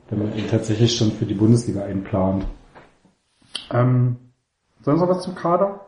wenn 0.09 0.19
man 0.19 0.35
ihn 0.37 0.47
tatsächlich 0.47 0.95
schon 0.95 1.11
für 1.11 1.25
die 1.25 1.33
Bundesliga 1.33 1.83
einplant. 1.83 2.45
Ähm, 3.71 4.17
sonst 4.81 4.99
noch 4.99 5.09
was 5.09 5.23
zum 5.23 5.35
Kader? 5.35 5.87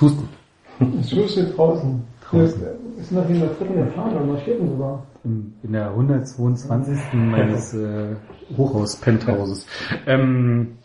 Husten. 0.00 0.28
Schuss 1.08 1.36
ist 1.36 1.56
draußen. 1.56 2.04
Draußen. 2.28 2.62
Sind 2.98 3.12
noch 3.12 3.28
in 3.28 3.40
der 3.40 3.48
dritten 3.50 3.78
Etage 3.78 4.12
da 4.12 4.38
steht 4.40 4.60
denn 4.60 4.70
sogar. 4.70 5.06
In, 5.24 5.54
in 5.62 5.72
der 5.72 5.88
122. 5.88 6.98
meines 7.14 7.74
äh, 7.74 8.16
Hochhaus-Penthauses. 8.56 9.66
Ähm, 10.06 10.75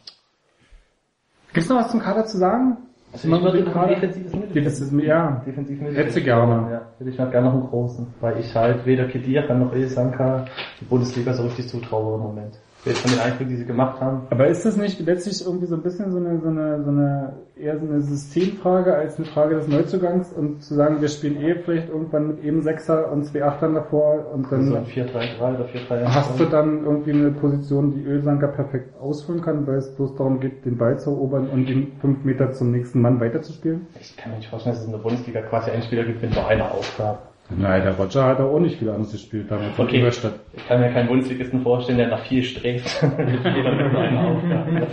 Gibt's 1.54 1.70
noch 1.70 1.78
was 1.78 1.92
zum 1.92 2.00
Kader 2.00 2.26
zu 2.26 2.38
sagen? 2.38 2.78
Also 3.14 3.28
wir 3.28 3.42
würde 3.42 3.64
Kader? 3.66 3.96
defensives 3.96 4.32
Mittelfeld. 4.34 4.56
Defensives, 4.56 5.04
ja. 5.04 5.44
Defensiv 5.46 5.80
Mittelfeld. 5.82 6.08
Hätte 6.08 6.22
gerne. 6.22 6.72
Ja, 6.72 6.82
hätte 6.98 7.10
ich 7.10 7.18
noch 7.18 7.30
gerne 7.30 7.48
noch 7.48 7.54
einen 7.56 7.68
großen. 7.68 8.08
Weil 8.22 8.40
ich 8.40 8.56
halt 8.56 8.86
weder 8.86 9.06
Kedira 9.08 9.54
noch 9.54 9.74
Ilsanka 9.74 10.46
die 10.80 10.86
Bundesliga 10.86 11.34
so 11.34 11.44
richtig 11.44 11.68
zutraue 11.68 12.16
im 12.16 12.22
Moment. 12.22 12.58
Von 12.84 13.12
den 13.12 13.20
Eindrücken, 13.20 13.50
die 13.50 13.58
sie 13.58 13.66
gemacht 13.66 14.02
haben. 14.02 14.24
Aber 14.32 14.48
ist 14.48 14.66
das 14.66 14.76
nicht 14.76 15.00
letztlich 15.02 15.46
irgendwie 15.46 15.68
so 15.68 15.76
ein 15.76 15.84
bisschen 15.84 16.12
so 16.12 16.18
eine, 16.18 16.40
so 16.40 16.48
eine, 16.48 16.84
so 16.84 16.90
eine, 16.90 17.34
eher 17.56 17.78
so 17.78 17.86
eine 17.86 18.02
Systemfrage 18.02 18.96
als 18.96 19.18
eine 19.18 19.28
Frage 19.28 19.56
des 19.56 19.68
Neuzugangs 19.68 20.34
und 20.34 20.64
zu 20.64 20.74
sagen, 20.74 21.00
wir 21.00 21.08
spielen 21.08 21.40
eh 21.42 21.56
vielleicht 21.56 21.90
irgendwann 21.90 22.28
mit 22.28 22.44
eben 22.44 22.64
Sechser 22.64 23.12
und 23.12 23.24
zwei 23.26 23.44
Achtern 23.44 23.76
davor 23.76 24.32
und 24.34 24.52
dann 24.52 24.68
so 24.68 24.76
ein 24.76 24.86
4-3-3 24.86 25.38
oder 25.38 25.66
4-3-1. 25.66 26.06
hast 26.06 26.40
du 26.40 26.46
dann 26.46 26.84
irgendwie 26.84 27.12
eine 27.12 27.32
Position, 27.32 27.94
die 27.94 28.04
Ölsanker 28.04 28.48
perfekt 28.48 29.00
ausfüllen 29.00 29.44
kann, 29.44 29.68
weil 29.68 29.76
es 29.76 29.96
bloß 29.96 30.16
darum 30.16 30.40
geht, 30.40 30.66
den 30.66 30.78
Ball 30.78 30.98
zu 31.00 31.12
erobern 31.12 31.50
und 31.50 31.70
ihn 31.70 31.92
fünf 32.02 32.24
Meter 32.24 32.52
zum 32.52 32.72
nächsten 32.72 33.00
Mann 33.00 33.20
weiterzuspielen? 33.20 33.86
Ich 34.00 34.18
kann 34.18 34.32
mir 34.32 34.38
nicht 34.38 34.50
vorstellen, 34.50 34.74
dass 34.74 34.82
es 34.82 34.88
in 34.88 34.94
der 34.94 35.04
Bundesliga 35.04 35.42
quasi 35.44 35.70
einen 35.70 35.84
Spieler 35.84 36.04
gibt 36.04 36.24
mit 36.24 36.34
nur 36.34 36.48
einer 36.48 36.72
Aufgabe. 36.72 37.20
Nein, 37.58 37.84
der 37.84 37.94
Roger 37.96 38.26
hat 38.26 38.40
auch 38.40 38.60
nicht 38.60 38.80
viel 38.80 38.90
anderes 38.90 39.12
gespielt 39.12 39.52
damals 39.52 39.78
in 39.78 39.86
Okay. 39.86 39.98
Ingolstadt. 39.98 40.34
Ich 40.54 40.68
kann 40.68 40.80
mir 40.80 40.92
keinen 40.92 41.08
Bundesligisten 41.08 41.62
vorstellen, 41.62 41.98
der 41.98 42.08
nach 42.08 42.24
viel 42.26 42.44
strebt. 42.44 42.86
Jeder 43.02 43.72
mit 43.76 43.92
nur 43.92 44.02
einer 44.02 44.28
Aufgabe. 44.28 44.88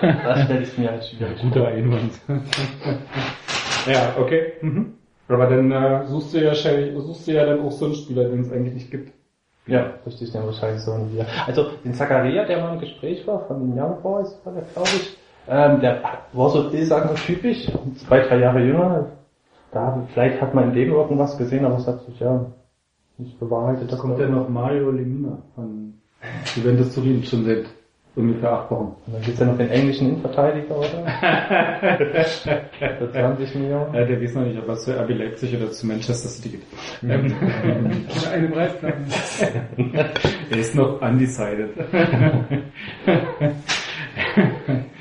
Das 0.00 0.44
stelle 0.44 0.62
ich 0.62 0.78
mir 0.78 0.90
halt 0.90 1.04
schwierig 1.04 1.40
Guter 1.40 1.68
Einwand. 1.68 2.12
ja, 3.86 4.14
okay. 4.18 4.52
Mhm. 4.60 4.94
Aber 5.28 5.46
dann 5.46 5.70
äh, 5.72 6.06
suchst 6.06 6.34
du 6.34 6.38
ja 6.44 6.54
suchst 6.54 7.26
du 7.28 7.32
ja 7.32 7.46
dann 7.46 7.60
auch 7.60 7.72
so 7.72 7.86
einen 7.86 7.94
Spieler, 7.94 8.24
den 8.24 8.40
es 8.40 8.52
eigentlich 8.52 8.74
nicht 8.74 8.90
gibt. 8.90 9.12
Ja, 9.66 9.94
richtig, 10.04 10.32
dann 10.32 10.44
wahrscheinlich 10.44 10.82
so 10.82 10.92
ein 10.92 11.12
wieder. 11.12 11.24
Also 11.46 11.70
den 11.84 11.94
Zakaria, 11.94 12.44
der 12.44 12.60
mal 12.60 12.74
im 12.74 12.80
Gespräch 12.80 13.26
war, 13.26 13.46
von 13.46 13.60
den 13.60 13.78
Young 13.80 14.02
Boys, 14.02 14.36
war 14.44 14.52
der, 14.52 14.64
glaube 14.74 14.88
ich, 14.88 15.16
ähm, 15.48 15.80
der 15.80 16.02
war 16.32 16.50
so 16.50 16.68
Ilsanger 16.70 17.14
typisch, 17.14 17.68
zwei, 18.06 18.20
drei 18.20 18.38
Jahre 18.38 18.60
jünger. 18.60 19.06
Da, 19.72 20.06
vielleicht 20.12 20.40
hat 20.40 20.54
man 20.54 20.68
in 20.68 20.74
dem 20.74 20.92
irgendwas 20.92 21.38
gesehen, 21.38 21.64
aber 21.64 21.76
es 21.76 21.86
hat 21.86 22.04
sich 22.04 22.20
ja 22.20 22.44
nicht 23.16 23.40
bewahrheitet. 23.40 23.90
Da 23.90 23.96
kommt 23.96 24.18
ja 24.18 24.28
noch 24.28 24.48
Mario 24.48 24.90
Lemina 24.90 25.38
von 25.54 25.94
Juventus 26.54 26.94
Turin 26.94 27.24
schon 27.24 27.44
seit 27.44 27.64
ungefähr 28.14 28.52
acht 28.52 28.70
Wochen. 28.70 28.94
Und 29.06 29.14
dann 29.14 29.22
gibt's 29.22 29.40
ja 29.40 29.46
noch 29.46 29.56
den 29.56 29.70
englischen 29.70 30.08
Innenverteidiger, 30.08 30.76
oder? 30.76 31.06
Für 32.98 33.10
20 33.12 33.54
Millionen. 33.54 33.94
Ja, 33.94 34.04
der 34.04 34.20
weiß 34.20 34.34
noch 34.34 34.44
nicht, 34.44 34.58
ob 34.58 34.68
er 34.68 34.76
zu 34.76 34.92
RB 34.92 35.08
Leipzig 35.10 35.56
oder 35.56 35.70
zu 35.70 35.86
Manchester 35.86 36.28
City 36.28 36.48
geht. 36.50 36.62
Oder 37.02 38.30
eine 38.30 38.48
Preisklasse. 38.48 39.48
er 40.50 40.58
ist 40.58 40.74
noch 40.74 41.00
undecided. 41.00 41.70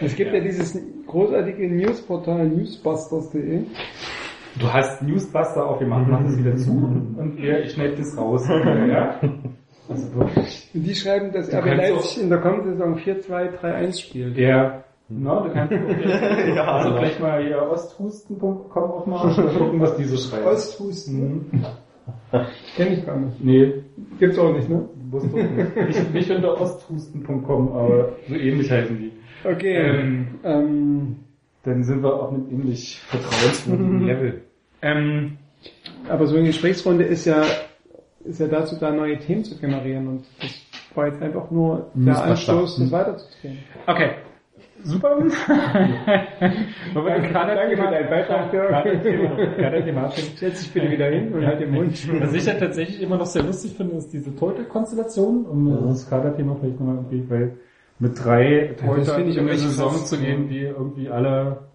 Es 0.02 0.16
gibt 0.16 0.34
ja 0.34 0.40
dieses 0.40 0.80
großartige 1.08 1.70
Newsportal 1.70 2.48
newsbusters.de. 2.48 3.66
Du 4.60 4.72
hast 4.72 5.02
Newsbuster 5.02 5.66
aufgemacht, 5.66 6.08
mach 6.08 6.24
das 6.24 6.38
wieder 6.38 6.56
zu 6.56 6.72
und 6.72 7.38
wir, 7.38 7.64
ich 7.64 7.72
schneide 7.72 7.96
das 7.96 8.18
raus. 8.18 8.48
Ja? 8.50 9.20
Also 9.90 10.16
wirklich. 10.16 10.70
Die 10.74 10.96
schreiben, 10.96 11.32
dass 11.34 11.48
RB 11.54 11.64
kannst 11.66 11.78
Leipzig 11.78 12.24
in 12.24 12.30
der 12.30 12.40
kommenden 12.40 12.72
Saison 12.78 12.98
4-2-3-1 12.98 14.00
spielt. 14.00 14.38
Der, 14.38 14.84
na, 15.10 15.42
du 15.42 15.50
kannst 15.54 15.74
ja, 16.56 16.64
also 16.66 16.96
gleich 16.96 17.20
mal 17.20 17.44
hier 17.44 17.62
osthusten.com 17.70 18.70
aufmachen 18.74 19.44
und 19.46 19.58
gucken, 19.58 19.80
was 19.82 19.98
die 19.98 20.06
so 20.06 20.16
schreiben. 20.18 20.48
Osthusten. 20.48 21.22
Mhm. 21.52 21.66
Kenn 22.76 22.94
ich 22.94 23.06
gar 23.06 23.18
nicht. 23.20 23.44
Nee, 23.44 23.74
Gibt's 24.20 24.40
auch 24.40 24.54
nicht, 24.54 24.70
ne? 24.70 24.88
wusste 25.10 25.40
ich 25.40 25.50
nicht. 25.50 25.76
nicht. 25.76 26.14
Nicht 26.14 26.32
unter 26.32 26.60
osthusten.com, 26.60 27.72
aber 27.74 28.10
so 28.28 28.36
ähnlich 28.36 28.72
heißen 28.72 28.98
die. 28.98 29.12
Okay. 29.48 29.76
Ähm, 29.76 30.28
Ähm, 30.44 31.16
Dann 31.64 31.84
sind 31.84 32.02
wir 32.04 32.14
auf 32.14 32.30
einem 32.34 32.48
ähnlich 32.50 33.00
vertrauenswürdigen 33.02 34.06
Level. 34.06 34.42
Ähm, 34.82 35.38
aber 36.10 36.26
so 36.26 36.36
eine 36.36 36.48
Gesprächsrunde 36.48 37.04
ist 37.04 37.26
ja, 37.26 37.44
ist 38.24 38.40
ja 38.40 38.48
dazu 38.48 38.76
da, 38.80 38.92
neue 38.92 39.18
Themen 39.20 39.44
zu 39.44 39.58
generieren 39.60 40.08
und 40.08 40.24
das 40.42 40.52
war 40.96 41.08
jetzt 41.08 41.22
einfach 41.22 41.52
nur 41.52 41.92
der. 41.94 42.24
Anstoß, 42.24 42.78
das 42.80 42.92
weiterzudrehen. 42.92 43.60
okay. 43.88 44.10
Super. 44.84 45.16
Wir 45.20 45.28
den 47.20 47.32
Kader- 47.32 47.54
Danke 47.56 47.78
für 47.78 47.84
deinen 47.84 48.10
Beitrag, 48.10 48.52
Jörg. 48.52 48.72
Kader- 48.72 49.56
Kader-Thematik. 49.58 50.24
Setz 50.38 50.62
dich 50.64 50.72
bitte 50.74 50.90
wieder 50.92 51.06
hin 51.08 51.32
und 51.34 51.46
halt 51.46 51.60
den 51.62 51.70
Mund. 51.72 52.08
Was 52.22 52.34
ich 52.34 52.46
ja 52.46 52.54
tatsächlich 52.56 53.00
immer 53.02 53.18
noch 53.18 53.28
sehr 53.28 53.44
lustig 53.44 53.74
finde, 53.78 53.96
ist 53.98 54.12
diese 54.12 54.36
Torhüter-Konstellation, 54.36 55.46
um 55.46 55.88
das 55.88 56.10
Kaderthema 56.10 56.56
vielleicht 56.60 56.80
nochmal 56.80 56.96
irgendwie, 56.96 57.30
weil 57.30 57.58
mit 58.02 58.24
drei 58.24 58.76
Torhüter 58.80 59.16
finde 59.16 59.30
ich 59.30 59.38
in 59.38 59.48
eine 59.48 59.58
Saison 59.58 59.92
krass. 59.92 60.10
zu 60.10 60.18
gehen, 60.18 60.50
die 60.50 60.62
irgendwie 60.62 61.10
alle 61.10 61.70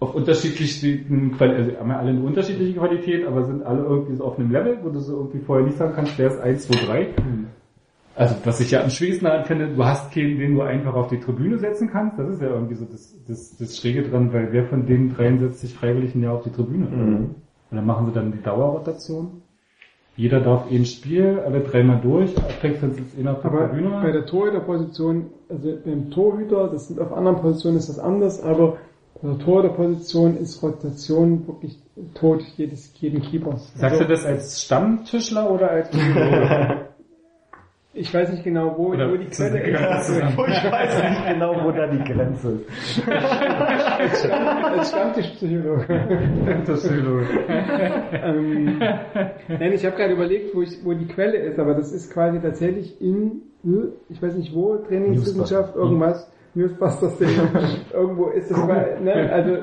auf 0.00 0.14
unterschiedlichen 0.14 1.36
Qualität, 1.36 1.58
also 1.58 1.80
haben 1.80 1.90
ja 1.90 1.98
alle 1.98 2.10
eine 2.10 2.22
unterschiedliche 2.22 2.78
Qualität, 2.78 3.26
aber 3.26 3.44
sind 3.44 3.62
alle 3.62 3.82
irgendwie 3.82 4.16
so 4.16 4.24
auf 4.24 4.38
einem 4.38 4.50
Level, 4.50 4.78
wo 4.82 4.88
du 4.88 4.98
so 4.98 5.16
irgendwie 5.16 5.40
vorher 5.40 5.66
nicht 5.66 5.76
sagen 5.76 5.92
kannst, 5.94 6.18
wer 6.18 6.28
ist 6.28 6.40
1, 6.40 6.68
2, 6.68 6.86
3. 6.86 7.08
Also 8.14 8.34
was 8.44 8.60
ich 8.60 8.70
ja 8.70 8.82
am 8.82 8.88
schwersten 8.88 9.26
daran 9.26 9.44
finde, 9.44 9.74
du 9.74 9.84
hast 9.84 10.10
keinen, 10.12 10.38
den 10.38 10.54
du 10.54 10.62
einfach 10.62 10.94
auf 10.94 11.08
die 11.08 11.20
Tribüne 11.20 11.58
setzen 11.58 11.90
kannst. 11.90 12.18
Das 12.18 12.30
ist 12.30 12.40
ja 12.40 12.48
irgendwie 12.48 12.74
so 12.74 12.86
das, 12.86 13.14
das, 13.28 13.56
das 13.58 13.76
Schräge 13.76 14.08
dran, 14.08 14.32
weil 14.32 14.52
wer 14.52 14.64
von 14.64 14.86
den 14.86 15.14
dreien 15.14 15.38
setzt 15.38 15.60
sich 15.60 15.74
freiwillig 15.74 16.14
ein 16.14 16.22
Jahr 16.22 16.34
auf 16.34 16.42
die 16.42 16.50
Tribüne? 16.50 16.86
Und 17.70 17.76
dann 17.76 17.84
machen 17.84 18.06
sie 18.06 18.12
dann 18.12 18.32
die 18.32 18.42
Dauerrotation. 18.42 19.42
Jeder 20.16 20.40
darf 20.40 20.70
ein 20.70 20.86
Spiel, 20.86 21.42
alle 21.44 21.60
dreimal 21.60 22.00
durch, 22.00 22.36
abwechselnd 22.38 22.94
sitzt 22.94 23.18
einer 23.18 23.32
auf 23.32 23.42
der 23.42 23.50
Aber 23.50 23.68
Tribüne. 23.68 24.00
bei 24.02 24.12
der 24.12 24.24
Torhüterposition, 24.24 25.26
also 25.50 25.78
beim 25.84 26.10
Torhüter, 26.10 26.68
das 26.68 26.88
sind 26.88 26.98
auf 27.00 27.12
anderen 27.12 27.36
Positionen 27.38 27.76
ist 27.76 27.90
das 27.90 27.98
anders, 27.98 28.42
aber 28.42 28.78
bei 29.20 29.28
der 29.28 29.38
Torhüterposition 29.38 30.38
ist 30.38 30.62
Rotation 30.62 31.46
wirklich 31.46 31.78
tot 32.14 32.40
jedes, 32.56 32.92
jeden 32.98 33.20
Keepers. 33.20 33.72
Sagst 33.74 34.00
du 34.00 34.06
das 34.06 34.24
als 34.24 34.62
Stammtischler 34.62 35.50
oder 35.50 35.70
als? 35.70 35.90
Ich 37.98 38.12
weiß 38.12 38.30
nicht 38.30 38.44
genau, 38.44 38.74
wo, 38.76 38.88
Oder 38.88 39.10
wo 39.10 39.16
die 39.16 39.24
Quelle 39.24 39.58
ist. 39.58 40.10
Ich 40.10 40.70
weiß 40.70 41.02
nicht 41.02 41.28
genau, 41.28 41.64
wo 41.64 41.70
da 41.70 41.86
die 41.86 42.04
Grenze 42.04 42.60
ist. 42.68 43.08
Als 43.08 44.90
Stammtischpsychologe. 44.90 46.64
Ist 46.68 46.82
so. 46.82 46.88
ähm, 48.12 48.78
nein, 49.48 49.72
ich 49.72 49.86
habe 49.86 49.96
gerade 49.96 50.12
überlegt, 50.12 50.54
wo, 50.54 50.60
ich, 50.60 50.84
wo 50.84 50.92
die 50.92 51.06
Quelle 51.06 51.38
ist, 51.38 51.58
aber 51.58 51.74
das 51.74 51.90
ist 51.92 52.12
quasi 52.12 52.38
tatsächlich 52.38 53.00
in, 53.00 53.40
ich 54.10 54.20
weiß 54.20 54.34
nicht 54.34 54.54
wo, 54.54 54.76
Trainingswissenschaft, 54.76 55.74
irgendwas, 55.74 56.30
Newsbusters, 56.54 57.18
irgendwo 57.94 58.26
ist 58.26 58.50
das, 58.50 58.68
weil, 58.68 59.00
ne, 59.00 59.32
also, 59.32 59.56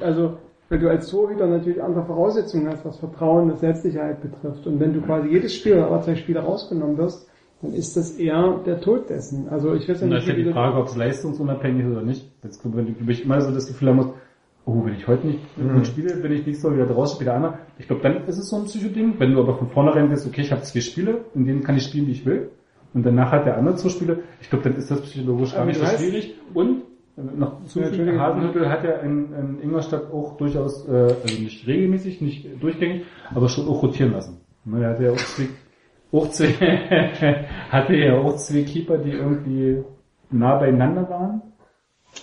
also, 0.00 0.38
weil 0.68 0.78
du 0.78 0.88
als 0.88 1.08
Torhüter 1.08 1.48
natürlich 1.48 1.82
andere 1.82 2.04
Voraussetzungen 2.04 2.68
hast, 2.68 2.84
was 2.84 2.98
Vertrauen 2.98 3.50
und 3.50 3.58
Selbstsicherheit 3.58 4.22
betrifft. 4.22 4.64
Und 4.66 4.78
wenn 4.78 4.92
du 4.92 5.00
quasi 5.00 5.28
jedes 5.28 5.56
Spiel 5.56 5.78
oder 5.78 6.00
zwei 6.02 6.14
Spiele 6.14 6.40
rausgenommen 6.40 6.96
wirst, 6.98 7.28
dann 7.62 7.72
ist 7.72 7.96
das 7.96 8.18
eher 8.18 8.60
der 8.66 8.80
Tod 8.80 9.08
dessen. 9.10 9.48
Also 9.48 9.74
ich 9.74 9.88
weiß 9.88 10.00
ja 10.00 10.04
Und 10.04 10.10
da 10.10 10.16
nicht, 10.16 10.28
ist 10.28 10.36
ja 10.36 10.44
die 10.44 10.52
Frage, 10.52 10.76
ob 10.78 10.86
es 10.88 10.96
leistungsunabhängig 10.96 11.84
ist 11.86 11.92
oder 11.92 12.02
nicht. 12.02 12.30
Jetzt 12.42 12.60
glaube 12.62 12.82
ich, 12.82 12.94
wenn 13.00 13.08
ich 13.08 13.24
immer 13.24 13.40
so 13.40 13.52
das 13.52 13.66
Gefühl 13.66 13.88
haben 13.88 13.96
muss, 13.96 14.08
oh, 14.66 14.84
wenn 14.84 14.94
ich 14.94 15.06
heute 15.06 15.26
nicht 15.26 15.40
gut 15.56 15.86
spiele, 15.86 16.16
bin 16.16 16.32
ich 16.32 16.46
nicht 16.46 16.60
so 16.60 16.72
wieder 16.74 16.86
draußen, 16.86 17.20
wieder 17.20 17.34
einmal. 17.34 17.58
Ich 17.78 17.86
glaube, 17.86 18.02
dann 18.02 18.26
ist 18.26 18.38
es 18.38 18.48
so 18.48 18.56
ein 18.56 18.64
Psychoding. 18.64 19.14
Wenn 19.18 19.32
du 19.32 19.40
aber 19.40 19.56
von 19.56 19.68
vornherein 19.70 20.08
bist, 20.08 20.26
okay, 20.26 20.42
ich 20.42 20.52
habe 20.52 20.62
zwei 20.62 20.80
Spiele, 20.80 21.24
in 21.34 21.44
denen 21.46 21.62
kann 21.62 21.76
ich 21.76 21.84
spielen, 21.84 22.06
wie 22.06 22.12
ich 22.12 22.26
will. 22.26 22.50
Und 22.92 23.04
danach 23.04 23.32
hat 23.32 23.46
der 23.46 23.56
andere 23.58 23.76
zwei 23.76 23.88
Spiele. 23.88 24.20
Ich 24.40 24.50
glaube, 24.50 24.64
dann 24.64 24.76
ist 24.76 24.90
das 24.90 25.00
psychologisch 25.02 25.52
gar 25.52 25.62
Aber 25.62 25.70
nicht 25.70 25.80
so 25.80 25.86
schwierig. 25.86 26.34
Und 26.54 26.82
äh, 27.16 27.22
noch 27.22 27.52
Ja, 27.52 27.58
zusätzlich, 27.66 27.98
Entschuldigung. 28.00 28.20
Hasenhüttel 28.20 28.68
hat 28.68 28.84
ja 28.84 28.92
in, 28.98 29.32
in 29.32 29.62
Ingolstadt 29.62 30.12
auch 30.12 30.36
durchaus, 30.36 30.88
äh, 30.88 30.92
also 30.92 31.42
nicht 31.42 31.66
regelmäßig, 31.66 32.20
nicht 32.20 32.62
durchgängig, 32.62 33.04
aber 33.34 33.48
schon 33.48 33.66
auch 33.68 33.82
rotieren 33.82 34.12
lassen. 34.12 34.40
Ne, 34.64 34.82
Er 34.82 34.90
hatte 34.90 35.04
ja 35.04 35.10
auch 35.10 35.18
auch 36.14 36.28
zwei 36.30 36.48
hatte 37.70 37.96
ja 37.96 38.16
auch 38.18 38.36
zwei 38.36 38.62
Keeper, 38.62 38.98
die 38.98 39.12
irgendwie 39.12 39.82
nah 40.30 40.58
beieinander 40.58 41.08
waren 41.08 41.42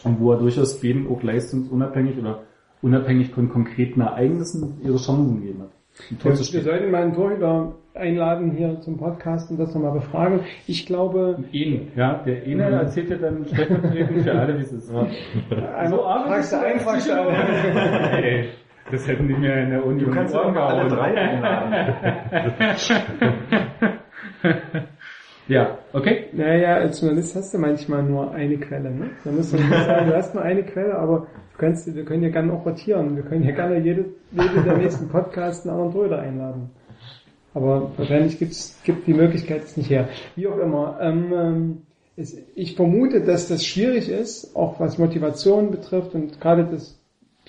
und 0.04 0.20
wo 0.20 0.32
er 0.32 0.40
durchaus 0.40 0.82
beiden 0.82 1.10
auch 1.10 1.22
leistungsunabhängig 1.22 2.18
oder 2.18 2.44
unabhängig 2.82 3.32
von 3.32 3.50
konkreten 3.50 4.02
Ereignissen 4.02 4.80
ihre 4.82 4.98
Chancen 4.98 5.42
gegeben 5.42 5.64
hat. 5.64 5.72
ein 6.10 6.54
Wir, 6.54 6.62
sollten 6.64 6.90
mal 6.90 7.04
einen 7.04 7.14
Torhüter 7.14 7.76
einladen 7.94 8.52
hier 8.52 8.80
zum 8.80 8.98
Podcast 8.98 9.52
und 9.52 9.60
das 9.60 9.74
nochmal 9.76 9.92
befragen. 9.92 10.40
Ich 10.66 10.86
glaube, 10.86 11.44
Ene, 11.52 11.88
ja, 11.96 12.24
der 12.26 12.46
Ene 12.48 12.64
erzählt 12.64 13.10
ja 13.10 13.18
dann 13.18 13.46
stellvertretend 13.46 14.24
für 14.24 14.32
alle, 14.32 14.58
wie 14.58 14.62
es 14.62 14.72
ist. 14.72 14.90
fragst 16.28 16.54
du 16.54 16.60
ein, 16.60 16.80
fragst 16.80 17.10
du. 17.10 17.12
Ey, 17.12 18.50
das 18.92 19.08
hätten 19.08 19.28
die 19.28 19.34
mir 19.34 19.54
in 19.56 19.70
der 19.72 19.86
Uni 19.86 20.04
Du 20.04 20.12
kannst 20.12 20.36
auch 20.36 20.54
alle 20.54 20.54
gehauen. 20.54 20.90
drei 20.90 21.16
einladen. 21.18 21.96
Ja, 25.48 25.80
okay. 25.92 26.28
Naja, 26.32 26.76
als 26.76 27.02
Journalist 27.02 27.36
hast 27.36 27.54
du 27.54 27.58
manchmal 27.58 28.04
nur 28.04 28.32
eine 28.32 28.58
Quelle, 28.58 28.90
ne? 28.90 29.10
Da 29.26 29.32
musst 29.32 29.52
du 29.52 29.58
nicht 29.58 29.70
sagen, 29.70 30.10
du 30.10 30.16
hast 30.16 30.34
nur 30.34 30.44
eine 30.44 30.64
Quelle, 30.64 30.96
aber 30.98 31.28
du 31.52 31.58
kannst, 31.58 31.94
wir 31.94 32.06
können 32.06 32.24
ja 32.24 32.30
gerne 32.30 32.54
auch 32.54 32.66
rotieren. 32.66 33.18
Wir 33.18 33.24
können 33.24 33.44
ja 33.44 33.52
gerne 33.52 33.80
jede, 33.80 34.06
jede 34.32 34.62
der 34.64 34.78
nächsten 34.78 35.10
Podcasts 35.10 35.66
einen 35.66 35.76
anderen 35.76 35.94
Torhüter 35.94 36.20
einladen. 36.20 36.70
Aber 37.54 37.92
wahrscheinlich 37.98 38.40
gibt's, 38.40 38.80
gibt 38.86 39.08
die 39.08 39.14
Möglichkeit 39.14 39.64
es 39.64 39.76
nicht 39.76 39.90
her. 39.90 40.08
Wie 40.38 40.48
auch 40.48 40.58
immer. 40.58 40.98
Ähm, 41.02 41.34
ähm, 41.34 41.78
es, 42.16 42.38
ich 42.56 42.76
vermute, 42.78 43.20
dass 43.22 43.50
das 43.50 43.66
schwierig 43.66 44.10
ist, 44.10 44.56
auch 44.56 44.80
was 44.80 44.98
Motivation 45.00 45.72
betrifft 45.72 46.14
und 46.16 46.40
gerade 46.40 46.66
das 46.66 47.01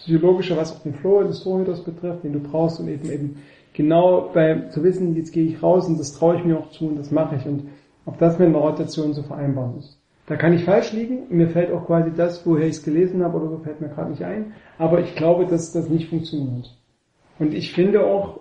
Psychologische, 0.02 0.56
was 0.56 0.74
auch 0.74 0.82
den 0.82 0.94
Flow 0.94 1.22
des 1.22 1.42
Torhüters 1.44 1.84
betrifft, 1.84 2.24
den 2.24 2.32
du 2.32 2.40
brauchst, 2.40 2.80
um 2.80 2.88
eben 2.88 3.08
eben 3.08 3.36
genau 3.72 4.30
bei 4.34 4.68
zu 4.70 4.82
wissen, 4.82 5.14
jetzt 5.14 5.32
gehe 5.32 5.44
ich 5.44 5.62
raus 5.62 5.86
und 5.86 5.98
das 5.98 6.12
traue 6.12 6.36
ich 6.36 6.44
mir 6.44 6.58
auch 6.58 6.70
zu 6.70 6.88
und 6.88 6.98
das 6.98 7.10
mache 7.10 7.36
ich 7.36 7.46
und 7.46 7.68
ob 8.04 8.18
das 8.18 8.38
mit 8.38 8.48
einer 8.48 8.58
Rotation 8.58 9.14
zu 9.14 9.22
vereinbaren 9.22 9.78
ist. 9.78 9.98
Da 10.26 10.36
kann 10.36 10.52
ich 10.52 10.64
falsch 10.64 10.92
liegen. 10.92 11.26
Mir 11.30 11.48
fällt 11.48 11.72
auch 11.72 11.86
quasi 11.86 12.10
das, 12.16 12.44
woher 12.46 12.66
ich 12.66 12.76
es 12.76 12.82
gelesen 12.82 13.22
habe 13.22 13.38
oder 13.38 13.48
so, 13.48 13.58
fällt 13.58 13.80
mir 13.80 13.88
gerade 13.88 14.10
nicht 14.10 14.24
ein. 14.24 14.54
Aber 14.78 15.00
ich 15.00 15.14
glaube, 15.14 15.46
dass 15.46 15.72
das 15.72 15.88
nicht 15.88 16.08
funktioniert. 16.08 16.76
Und 17.38 17.54
ich 17.54 17.72
finde 17.72 18.04
auch, 18.04 18.40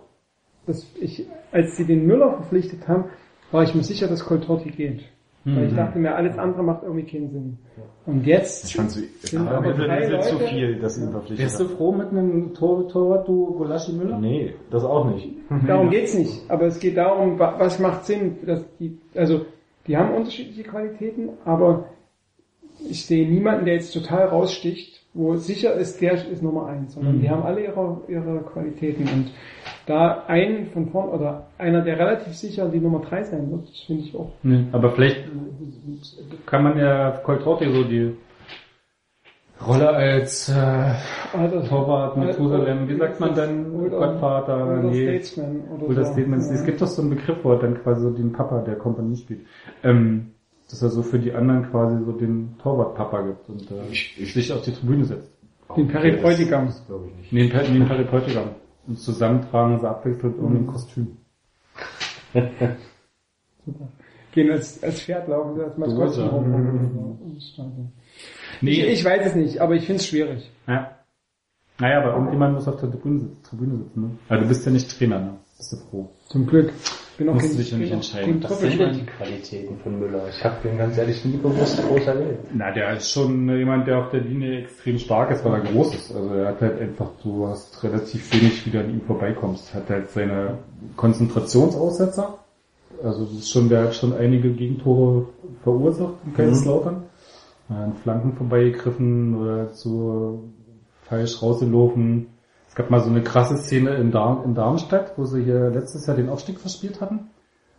dass 0.66 0.86
ich, 1.00 1.28
als 1.52 1.78
sie 1.78 1.86
den 1.86 2.06
Müller 2.06 2.34
verpflichtet 2.34 2.88
haben, 2.88 3.06
war 3.52 3.64
ich 3.64 3.76
mir 3.76 3.84
sicher, 3.84 4.08
dass 4.08 4.26
Coltorti 4.26 4.70
geht. 4.70 5.04
Weil 5.44 5.68
ich 5.68 5.76
dachte 5.76 5.98
mir, 5.98 6.16
alles 6.16 6.38
andere 6.38 6.62
macht 6.64 6.84
irgendwie 6.84 7.04
keinen 7.06 7.32
Sinn. 7.32 7.58
Und 8.06 8.26
jetzt 8.26 8.66
Ich 8.66 8.76
fand 8.76 8.92
sie, 8.92 9.10
sind 9.22 9.48
aber 9.48 9.58
aber 9.58 9.74
drei 9.74 10.08
wird 10.10 10.24
zu 10.24 10.36
Leute, 10.36 10.48
viel, 10.48 10.80
sie 10.96 11.04
ihn 11.06 11.12
verpflichtet 11.12 11.46
Bist 11.48 11.60
du 11.60 11.66
froh 11.66 11.92
mit 11.92 12.10
einem 12.10 12.54
Tor 12.54 12.88
Torwart, 12.90 13.28
du 13.28 13.54
Golaschi 13.56 13.94
Müller? 13.94 14.18
Nee, 14.20 14.54
das 14.70 14.84
auch 14.84 15.06
nicht. 15.12 15.30
Darum 15.68 15.90
geht's 15.90 16.14
nicht. 16.16 16.44
Aber 16.48 16.66
es 16.66 16.80
geht 16.80 16.98
darum, 16.98 17.40
wa- 17.40 17.56
was 17.58 17.80
macht 17.80 18.06
Sinn, 18.06 18.38
dass 18.46 18.64
die, 18.80 18.98
also, 19.16 19.46
die 19.88 19.98
haben 19.98 20.14
unterschiedliche 20.14 20.64
Qualitäten, 20.64 21.30
aber 21.46 21.86
ich 22.88 23.06
sehe 23.06 23.28
niemanden, 23.28 23.66
der 23.66 23.76
jetzt 23.76 23.94
total 23.94 24.28
raussticht, 24.28 25.01
wo 25.14 25.36
sicher 25.36 25.74
ist, 25.74 26.02
der 26.02 26.14
ist 26.14 26.42
Nummer 26.42 26.68
eins, 26.68 26.94
sondern 26.94 27.20
die 27.20 27.30
haben 27.30 27.44
alle 27.44 27.66
ihre, 27.66 28.02
ihre 28.08 28.42
Qualitäten 28.42 29.04
und 29.04 29.32
da 29.86 30.24
ein 30.28 30.68
von 30.68 30.90
vorn, 30.90 31.10
oder 31.10 31.48
einer, 31.58 31.82
der 31.82 32.00
relativ 32.00 32.34
sicher 32.34 32.70
die 32.70 32.80
Nummer 32.80 33.00
drei 33.00 33.24
sein 33.24 33.52
wird, 33.52 33.68
finde 33.86 34.04
ich 34.04 34.16
auch. 34.16 34.32
Nee, 34.44 34.66
aber 34.72 34.92
vielleicht 34.92 35.26
kann 36.46 36.64
man 36.64 36.78
ja 36.78 37.12
Coltrotti 37.24 37.74
so 37.74 37.84
die 37.84 38.16
Rolle 39.68 39.90
als 39.90 40.50
äh, 40.50 40.54
Alter, 41.38 41.64
Torwart, 41.68 42.18
Methusalem, 42.18 42.88
wie 42.88 42.96
sagt 42.96 43.20
man 43.20 43.36
dann, 43.36 43.90
Gottvater, 43.90 44.64
oder 44.64 44.84
nee, 44.84 45.20
Statesman 45.20 45.62
oder 45.70 45.88
oder 45.88 46.06
so. 46.06 46.14
Statements. 46.14 46.48
Ja. 46.50 46.56
Es 46.56 46.66
gibt 46.66 46.82
doch 46.82 46.88
so 46.88 47.02
einen 47.02 47.12
Begriff, 47.12 47.38
wo 47.44 47.52
er 47.52 47.60
dann 47.60 47.82
quasi 47.84 48.02
so 48.02 48.10
den 48.10 48.32
Papa 48.32 48.62
der 48.62 48.76
Kompanie 48.78 49.18
spielt. 49.18 49.42
Ähm, 49.84 50.32
dass 50.72 50.82
er 50.82 50.90
so 50.90 51.04
für 51.04 51.20
die 51.20 51.34
anderen 51.34 51.70
quasi 51.70 52.04
so 52.06 52.12
den 52.14 52.58
Torwart-Papa 52.60 53.22
gibt 53.24 53.50
und 53.50 53.70
äh, 53.72 53.76
Ich- 53.92 54.20
ich- 54.20 54.34
sich 54.34 54.52
auf 54.54 54.62
die 54.62 54.72
Tribüne 54.72 55.06
setzt. 55.06 55.32
Den. 55.78 55.88
Das 55.90 56.86
glaube 56.88 57.08
ich 57.08 57.18
nicht. 57.18 57.32
Neben, 57.34 57.50
Per- 57.50 57.70
neben 57.70 57.88
Perry 57.88 58.04
Bräutigam. 58.04 58.50
Und 58.88 59.00
zusammen 59.00 59.42
tragen 59.50 59.80
sie 59.80 59.88
abwechselnd 59.90 60.38
Mhm. 60.38 60.44
irgendein 60.44 60.68
Kostüm. 60.68 61.18
Super. 63.66 63.88
Gehen 64.34 64.50
als, 64.52 64.82
als 64.84 65.02
Pferd 65.02 65.28
laufen, 65.28 65.56
sie 65.56 65.64
als 65.64 65.78
Maskottchen 65.78 66.28
rum. 66.30 67.18
Ich, 67.38 67.60
Nee, 68.62 68.86
ich 68.86 69.04
weiß 69.04 69.28
es 69.28 69.36
nicht, 69.36 69.60
aber 69.60 69.76
ich 69.76 69.86
finde 69.86 70.00
es 70.00 70.08
schwierig. 70.08 70.50
Ja. 70.68 70.92
Naja, 71.80 72.02
aber 72.02 72.14
irgendjemand 72.14 72.54
muss 72.56 72.68
auf 72.68 72.80
der 72.80 72.92
Tribüne 72.92 73.20
sitzen. 73.20 73.44
Tribüne 73.44 73.78
sitzen 73.78 74.02
ne? 74.02 74.10
Also 74.30 74.44
du 74.44 74.48
bist 74.50 74.66
ja 74.66 74.72
nicht 74.72 74.98
Trainer, 74.98 75.20
ne? 75.20 75.34
Bist 75.58 75.74
du 75.74 75.78
froh. 75.90 76.10
Zum 76.28 76.46
Glück. 76.48 76.72
Bin 77.18 77.30
auch 77.30 77.34
Musst 77.34 77.54
du 77.54 77.58
dich 77.58 77.74
auch 77.74 77.80
entscheiden. 77.80 78.44
Was 78.44 78.60
sind 78.62 78.80
denn 78.80 78.94
die. 78.94 79.06
Qualitäten 79.06 79.78
von 79.80 80.00
Müller? 80.00 80.24
Ich 80.30 80.44
habe 80.44 80.56
den 80.64 80.78
ganz 80.78 80.98
ehrlich 80.98 81.24
nie 81.26 81.38
bewusst 81.38 81.82
groß 81.88 82.08
erlebt. 82.08 82.48
Na, 82.54 82.72
der 82.72 82.98
ist 82.98 83.12
schon 83.12 83.50
jemand, 83.50 83.88
der 83.88 84.00
auf 84.00 84.10
der 84.12 84.22
Linie 84.22 84.62
extrem 84.62 84.98
stark 84.98 85.32
ist, 85.32 85.44
weil 85.44 85.54
er 85.54 85.72
groß 85.72 85.96
ist. 85.96 86.16
Also 86.16 86.34
er 86.34 86.48
hat 86.48 86.62
halt 86.62 86.80
einfach, 86.80 87.10
du 87.24 87.48
hast 87.48 87.84
relativ 87.84 88.34
wenig, 88.34 88.66
wie 88.66 88.72
du 88.72 88.80
an 88.80 88.90
ihm 88.90 89.02
vorbeikommst. 89.02 89.74
Hat 89.74 89.90
halt 89.90 90.10
seine 90.10 90.60
Konzentrationsaussetzer. 90.96 92.40
Also 93.04 93.26
das 93.26 93.34
ist 93.34 93.52
schon, 93.52 93.70
der 93.70 93.86
hat 93.86 93.96
schon 93.96 94.14
einige 94.14 94.52
Gegentore 94.52 95.28
verursacht 95.64 96.16
in 96.26 96.34
Kaiserslautern. 96.34 97.04
An 97.70 97.94
Flanken 98.04 98.34
vorbeigegriffen 98.34 99.36
oder 99.36 99.74
zu 99.74 100.52
falsch 101.04 101.42
rausgelaufen. 101.42 102.28
Es 102.72 102.76
gab 102.76 102.90
mal 102.90 103.02
so 103.02 103.10
eine 103.10 103.22
krasse 103.22 103.58
Szene 103.58 103.96
in, 103.96 104.12
Dar 104.12 104.44
in 104.46 104.56
Darmstadt, 104.56 105.18
wo 105.18 105.26
sie 105.26 105.44
hier 105.44 105.72
letztes 105.72 106.08
Jahr 106.08 106.16
den 106.16 106.30
Aufstieg 106.30 106.58
verspielt 106.58 107.02
hatten. 107.02 107.30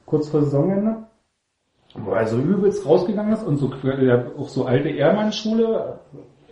Kurz 0.05 0.29
vor 0.29 0.43
Saisonende 0.43 1.07
wo 1.95 2.13
er 2.13 2.27
so 2.27 2.39
übelst 2.39 2.87
rausgegangen 2.87 3.33
ist 3.33 3.43
und 3.43 3.57
so 3.57 3.73
ja, 3.85 4.27
auch 4.37 4.49
so 4.49 4.65
alte 4.67 4.91
Ehrmann-Schule, 4.91 5.99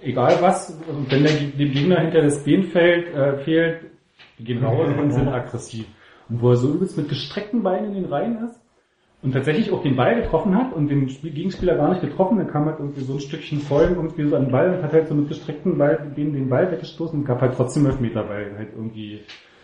egal 0.02 0.38
was, 0.40 0.78
wenn 1.08 1.22
der, 1.22 1.32
dem 1.32 1.72
Gegner 1.72 2.00
hinter 2.00 2.22
das 2.22 2.44
Bein 2.44 2.64
fällt, 2.64 3.14
äh, 3.14 3.38
fehlt, 3.44 3.90
die 4.38 4.44
gehen 4.44 4.64
raus 4.64 4.88
und 4.98 5.12
sind 5.12 5.28
aggressiv. 5.32 5.86
Und 6.28 6.42
wo 6.42 6.50
er 6.50 6.56
so 6.56 6.72
übelst 6.72 6.96
mit 6.96 7.08
gestreckten 7.08 7.62
Beinen 7.62 7.94
in 7.94 8.02
den 8.02 8.12
Reihen 8.12 8.44
ist 8.44 8.60
und 9.22 9.32
tatsächlich 9.32 9.70
auch 9.72 9.82
den 9.82 9.97
Ball 9.97 10.22
getroffen 10.22 10.55
hat 10.56 10.72
und 10.72 10.88
den 10.88 11.09
Spiel 11.09 11.32
Gegenspieler 11.32 11.76
gar 11.76 11.90
nicht 11.90 12.01
getroffen, 12.01 12.38
dann 12.38 12.48
kam 12.48 12.64
halt 12.64 12.78
irgendwie 12.78 13.02
so 13.02 13.14
ein 13.14 13.20
Stückchen 13.20 13.60
Folgen 13.60 13.97
irgendwie 13.97 14.28
so 14.28 14.36
an 14.36 14.44
den 14.44 14.52
Ball 14.52 14.74
und 14.74 14.82
hat 14.82 14.92
halt 14.92 15.09
so 15.09 15.14
mit 15.14 15.28
gestreckten 15.28 15.76
Beinen 15.76 16.14
den 16.14 16.48
Ball 16.48 16.70
weggestoßen 16.72 17.18
und 17.18 17.26
gab 17.26 17.40
halt 17.40 17.55
trotzdem 17.55 17.86
Elfmeter, 17.86 18.28
weil 18.28 18.56
halt 18.56 18.70
irgendwie 18.74 19.20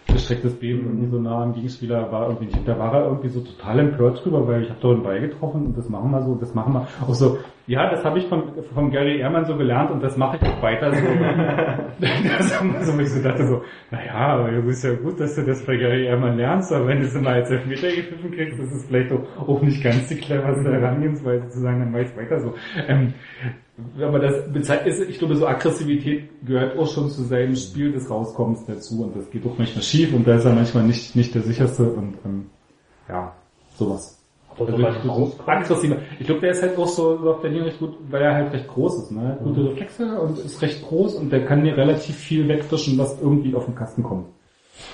gestrecktes 0.07 0.55
Bein 0.55 0.85
irgendwie 0.85 1.09
so 1.09 1.19
nah 1.19 1.43
am 1.43 1.55
Gegenspieler 1.55 2.13
war 2.13 2.29
irgendwie 2.29 2.47
nicht. 2.47 2.69
Da 2.69 2.79
war 2.79 2.95
er 2.95 3.07
irgendwie 3.07 3.29
so 3.29 3.41
total 3.41 3.79
empört 3.79 4.25
drüber, 4.25 4.47
weil 4.47 4.63
ich 4.63 4.69
habe 4.69 4.81
doch 4.81 4.93
einen 4.93 5.03
Ball 5.03 5.21
getroffen 5.21 5.67
und 5.67 5.79
das 5.79 5.89
machen 5.89 6.11
wir 6.11 6.23
so, 6.23 6.35
das 6.35 6.55
machen 6.55 6.75
wir. 6.75 6.87
Auch 7.01 7.15
so, 7.15 7.39
ja, 7.67 7.91
das 7.91 8.05
habe 8.05 8.19
ich 8.21 8.27
von, 8.29 8.53
von 8.73 8.91
Gary 8.93 9.19
Ehrmann 9.19 9.45
so 9.45 9.57
gelernt 9.57 9.91
und 9.91 10.01
das 10.01 10.17
mache 10.17 10.37
ich 10.37 10.43
auch 10.43 10.63
weiter 10.63 10.95
so. 10.95 11.03
das 12.39 12.61
haben 12.61 12.73
wir 12.73 12.85
so, 12.85 12.99
ich 13.01 13.11
so 13.11 13.23
dachte 13.23 13.47
so, 13.47 13.63
naja, 13.91 14.15
aber 14.15 14.53
es 14.53 14.77
ist 14.77 14.85
ja 14.85 14.95
gut, 14.95 15.19
dass 15.19 15.35
du 15.35 15.45
das 15.45 15.65
bei 15.67 15.77
Gary 15.77 16.07
Ehrmann 16.07 16.37
lernst, 16.37 16.73
aber 16.73 16.87
wenn 16.87 17.01
du 17.01 17.07
es 17.07 17.15
immer 17.15 17.31
als 17.31 17.51
Elfmeter 17.51 17.89
gepfiffen 17.89 18.31
kriegst, 18.31 18.59
das 18.59 18.71
ist 18.71 18.87
vielleicht 18.87 19.11
auch, 19.11 19.49
auch 19.49 19.63
nicht 19.63 19.83
ganz 19.83 20.07
die 20.07 20.17
cleverste 20.17 20.73
Herangehensweise 20.73 21.49
zu 21.49 21.59
sagen, 21.59 21.81
dann 21.81 21.91
mach 21.91 22.01
ich 22.01 22.17
weiter 22.17 22.39
so. 22.39 22.55
Ähm, 22.87 23.15
aber 24.01 24.21
das 24.21 24.53
bezeichnet 24.53 24.87
ist, 24.87 25.11
ich 25.11 25.19
glaube, 25.19 25.35
so 25.35 25.47
Aggressivität 25.47 26.47
gehört 26.47 26.79
auch 26.79 26.87
schon 26.87 27.11
zu 27.11 27.25
seinem 27.25 27.57
Spiel 27.57 27.93
des 27.93 28.09
Rauskommens 28.09 28.65
dazu 28.65 29.03
und 29.03 29.17
das 29.17 29.29
geht 29.31 29.45
auch 29.45 29.59
manchmal 29.59 29.83
schief 29.83 30.15
und 30.15 30.27
da 30.27 30.37
ist 30.37 30.45
er 30.45 30.55
manchmal 30.55 30.85
nicht, 30.85 31.17
nicht 31.17 31.35
der 31.35 31.43
sicherste 31.43 31.83
und 31.83 32.15
ähm, 32.25 32.47
ja, 33.09 33.35
sowas. 33.75 34.16
Aber 34.59 34.73
Also 34.73 35.33
aggressiver. 35.47 35.97
Ich 36.19 36.27
glaube, 36.27 36.41
der 36.41 36.51
ist 36.51 36.63
halt 36.63 36.79
auch 36.79 36.89
so, 36.89 37.19
so 37.19 37.31
auf 37.31 37.43
Berlin 37.43 37.63
recht 37.65 37.79
gut, 37.79 37.95
weil 38.11 38.23
er 38.23 38.35
halt 38.35 38.53
recht 38.53 38.69
groß 38.69 39.03
ist, 39.05 39.13
ne? 39.13 39.39
Gute 39.43 39.61
Mhm. 39.61 39.67
Reflexe 39.69 40.21
und 40.21 40.39
ist 40.39 40.63
recht 40.63 40.87
groß 40.87 41.15
und 41.17 41.31
der 41.31 41.45
kann 41.45 41.63
dir 41.63 41.77
relativ 41.77 42.17
viel 42.17 42.49
wegfischen, 42.49 42.97
was 42.99 43.21
irgendwie 43.21 43.55
auf 43.55 43.67
den 43.67 43.75
Kasten 43.75 44.03
kommt. 44.03 44.27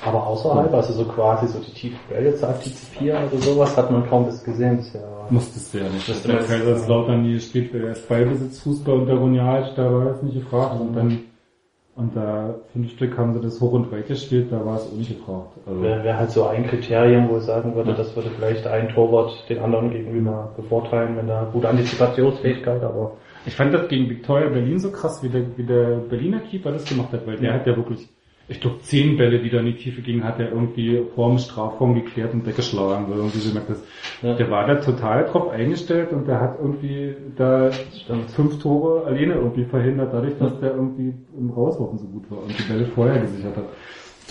Aber 0.05 0.27
außerhalb, 0.27 0.73
also 0.73 0.93
so 0.93 1.05
quasi 1.05 1.49
so 1.49 1.59
die 1.59 1.73
tiefen 1.73 1.99
Bälle 2.09 2.35
zu 2.35 2.47
antizipieren 2.49 3.25
oder 3.29 3.39
sowas, 3.39 3.77
hat 3.77 3.91
man 3.91 4.09
kaum 4.09 4.27
bis 4.27 4.43
gesehen 4.45 4.77
bisher. 4.77 5.03
Musstest 5.31 5.75
du 5.75 5.79
ja 5.79 5.85
nicht. 5.89 6.09
Das 6.09 6.23
der 6.23 6.39
Kaiserslautern 6.39 7.23
nie 7.23 7.39
spielt, 7.41 7.73
weil 7.75 7.85
er 7.85 7.93
ist 7.93 8.09
Ballbesitzfußball 8.09 8.95
und 8.95 9.07
der 9.07 9.17
Ronial, 9.17 9.73
da 9.77 9.93
war 9.93 10.05
das 10.07 10.23
nicht 10.23 10.35
gefragt 10.35 10.81
und 10.81 10.95
dann 10.95 11.19
und 11.95 12.17
da 12.17 12.55
fünf 12.73 12.91
Stück 12.93 13.19
haben 13.19 13.35
sie 13.35 13.41
das 13.41 13.61
hoch 13.61 13.73
und 13.73 13.93
weit 13.93 14.09
gespielt, 14.09 14.51
da 14.51 14.65
war 14.65 14.77
es 14.77 14.87
auch 14.91 14.97
nicht 14.97 15.19
gefragt. 15.19 15.59
Also, 15.67 15.83
Wäre 15.83 16.05
wär 16.05 16.19
halt 16.19 16.31
so 16.31 16.47
ein 16.47 16.67
Kriterium, 16.67 17.29
wo 17.29 17.37
ich 17.37 17.43
sagen 17.43 17.75
würde, 17.75 17.93
das 17.95 18.17
würde 18.17 18.31
vielleicht 18.31 18.67
ein 18.67 18.89
Torwart 18.89 19.45
den 19.49 19.59
anderen 19.59 19.91
gegenüber 19.91 20.53
bevorteilen, 20.57 21.17
wenn 21.17 21.27
da 21.29 21.49
gute 21.53 21.69
Antizipationsfähigkeit, 21.69 22.83
aber 22.83 23.13
Ich 23.45 23.55
fand 23.57 23.75
das 23.75 23.89
gegen 23.89 24.09
Victoria 24.09 24.49
Berlin 24.49 24.79
so 24.79 24.91
krass, 24.91 25.23
wie 25.23 25.29
der, 25.29 25.57
wie 25.57 25.65
der 25.65 25.97
Berliner 26.09 26.41
Keeper 26.41 26.73
das 26.73 26.85
gemacht 26.89 27.13
hat, 27.13 27.27
weil 27.27 27.37
der 27.37 27.53
hat 27.55 27.67
ja 27.67 27.77
wirklich, 27.77 28.09
ich 28.53 28.61
glaube, 28.61 28.81
zehn 28.83 29.17
Bälle, 29.17 29.41
die 29.41 29.51
da 29.51 29.61
in 29.61 29.67
die 29.67 29.77
Tiefe 29.77 30.03
gingen, 30.03 30.25
hat 30.25 30.39
er 30.39 30.51
irgendwie 30.51 31.03
vor 31.15 31.31
dem 31.31 31.39
Strafraum 31.39 31.95
geklärt 31.95 32.35
und 32.35 32.47
weggeschlagen. 32.47 33.09
Weil 33.09 33.17
irgendwie 33.17 33.39
so 33.39 33.49
gemerkt, 33.49 33.71
das, 33.71 33.83
Ja. 34.23 34.35
Der 34.35 34.51
war 34.51 34.67
da 34.67 34.77
total 34.77 35.25
drauf 35.25 35.51
eingestellt 35.51 36.13
und 36.13 36.29
der 36.29 36.41
hat 36.41 36.59
irgendwie 36.61 37.17
da 37.37 37.71
fünf 38.37 38.61
Tore 38.61 39.07
alleine 39.07 39.35
irgendwie 39.35 39.65
verhindert, 39.65 40.13
dadurch, 40.13 40.39
dass 40.39 40.61
der 40.61 40.75
irgendwie 40.75 41.15
im 41.37 41.51
Rauswurfen 41.51 41.99
so 41.99 42.07
gut 42.07 42.31
war 42.31 42.43
und 42.43 42.57
die 42.57 42.63
Bälle 42.63 42.85
vorher 42.87 43.21
gesichert 43.21 43.57
hat. 43.57 43.65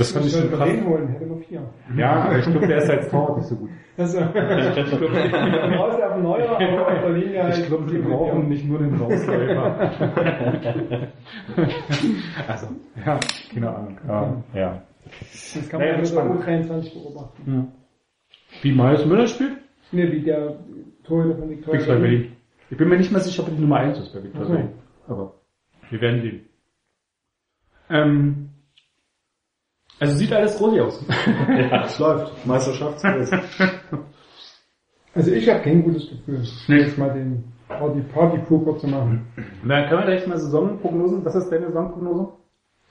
Das 0.02 0.12
fand 0.12 0.26
ich 0.26 0.32
schon 0.32 0.52
krass. 0.52 0.70
holen, 0.84 1.08
hätte 1.10 1.26
nur 1.28 1.38
vier. 1.38 1.62
Ja, 1.96 2.24
aber 2.24 2.40
ich 2.40 2.46
glaube, 2.46 2.68
der 2.68 2.78
ist 2.78 2.90
als 2.90 3.10
Torwart 3.10 3.38
nicht 3.38 3.48
so 3.48 3.56
gut. 3.56 3.70
Also, 3.98 4.20
raus 4.20 6.02
auf 6.02 6.18
Neuer, 6.18 6.50
aber 6.60 6.88
auf 6.88 7.02
der 7.02 7.10
Linie 7.12 7.44
halt. 7.44 7.58
Ich 7.60 7.68
glaube, 7.68 7.92
die 7.92 7.98
brauchen 8.00 8.48
nicht 8.50 8.66
nur 8.66 8.80
den 8.80 8.96
Rausläufer. 8.96 9.92
also, 12.48 12.68
ja, 13.06 13.20
keine 13.54 13.76
Ahnung. 13.76 13.98
Ja, 14.08 14.44
ja. 14.56 14.82
Das 15.32 15.70
kann 15.70 15.82
man 15.82 15.90
ja 15.90 15.98
mit 15.98 16.10
der 16.12 16.24
U23 16.24 16.94
beobachten. 16.94 17.68
Wie 18.62 18.72
Marius 18.72 19.06
Müller 19.06 19.28
spielt? 19.28 19.58
Ne, 19.92 20.12
wie 20.12 20.22
der 20.22 20.56
Torhüter 21.04 21.38
von 21.38 21.50
Victoria 21.50 21.80
Victoria 21.80 22.00
Berlin. 22.02 22.32
Ich 22.72 22.78
bin 22.78 22.88
mir 22.88 22.98
nicht 22.98 23.12
mehr 23.12 23.22
sicher, 23.22 23.44
ob 23.44 23.50
er 23.50 23.56
die 23.56 23.62
Nummer 23.62 23.78
1 23.78 24.00
ist 24.00 24.14
bei 24.14 24.24
Victoria 24.24 24.48
so. 24.48 24.54
Berlin. 24.54 24.70
Aber 25.08 25.34
wir 25.90 26.02
werden 26.02 26.22
sehen. 26.22 26.46
Ähm, 27.90 28.51
also 30.02 30.18
sieht 30.18 30.34
alles 30.34 30.60
rosig 30.60 30.82
aus. 30.82 31.06
Es 31.86 32.00
läuft. 32.00 32.46
Meisterschaftsfest. 32.46 33.34
Also 35.14 35.30
ich 35.32 35.50
habe 35.50 35.60
kein 35.60 35.84
gutes 35.84 36.10
Gefühl, 36.10 36.42
Nee. 36.70 36.78
jetzt 36.84 36.98
mal 36.98 37.10
den 37.14 37.44
Party 37.68 38.00
Party 38.14 38.38
Pooper 38.48 38.78
zu 38.78 38.88
machen. 38.88 39.28
Na, 39.62 39.86
können 39.90 40.00
wir 40.02 40.06
gleich 40.06 40.26
mal 40.26 40.38
Saisonprognosen, 40.38 41.26
was 41.26 41.36
ist 41.36 41.50
deine 41.50 41.68
Saisonprognose? 41.68 42.30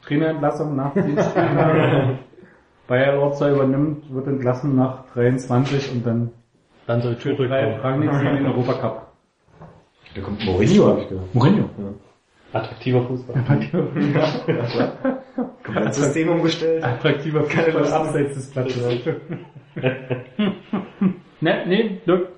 Trainerentlassung 0.04 0.76
nach 0.76 0.92
10 0.92 1.02
Spielen. 1.18 2.18
Bayer 2.86 3.14
Lorzer 3.16 3.52
übernimmt, 3.52 4.12
wird 4.12 4.26
entlassen 4.26 4.76
nach 4.76 5.04
23 5.14 5.92
und 5.92 6.06
dann 6.06 6.30
dann 6.86 7.00
soll 7.00 7.14
für 7.16 7.34
drei 7.34 7.76
Rangnick 7.76 8.10
in 8.12 8.34
den 8.36 8.46
Europacup. 8.46 9.06
Da 10.14 10.20
kommt 10.20 10.44
Mourinho, 10.44 10.88
habe 10.88 11.00
ich 11.00 11.08
gehört. 11.08 11.34
Mourinho. 11.34 11.70
Attraktiver 12.52 13.02
Fußball. 13.06 13.42
Komplett 15.64 15.94
System 15.94 16.28
umgestellt. 16.28 16.84
Attraktiver 16.84 17.44
Fußball 17.44 17.92
abseits 17.92 18.34
des 18.34 18.50
Platzes. 18.50 18.84
ne, 21.40 21.64
nee, 21.66 22.00
Dirk, 22.06 22.28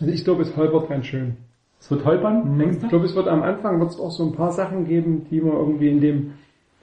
Also 0.00 0.12
ich 0.12 0.24
glaube, 0.24 0.42
es 0.42 0.56
holpert 0.56 0.88
ganz 0.88 1.06
schön. 1.06 1.36
es 1.80 1.90
wird 1.90 2.04
holpern, 2.04 2.58
denkst 2.58 2.76
Ich 2.78 2.82
du? 2.84 2.88
glaube, 2.88 3.04
es 3.06 3.14
wird 3.14 3.28
am 3.28 3.42
Anfang 3.42 3.78
wird 3.80 3.90
es 3.90 4.00
auch 4.00 4.10
so 4.10 4.24
ein 4.24 4.32
paar 4.32 4.52
Sachen 4.52 4.86
geben, 4.86 5.26
die 5.30 5.40
man 5.40 5.52
irgendwie 5.56 5.88
in 5.90 6.00
dem 6.00 6.32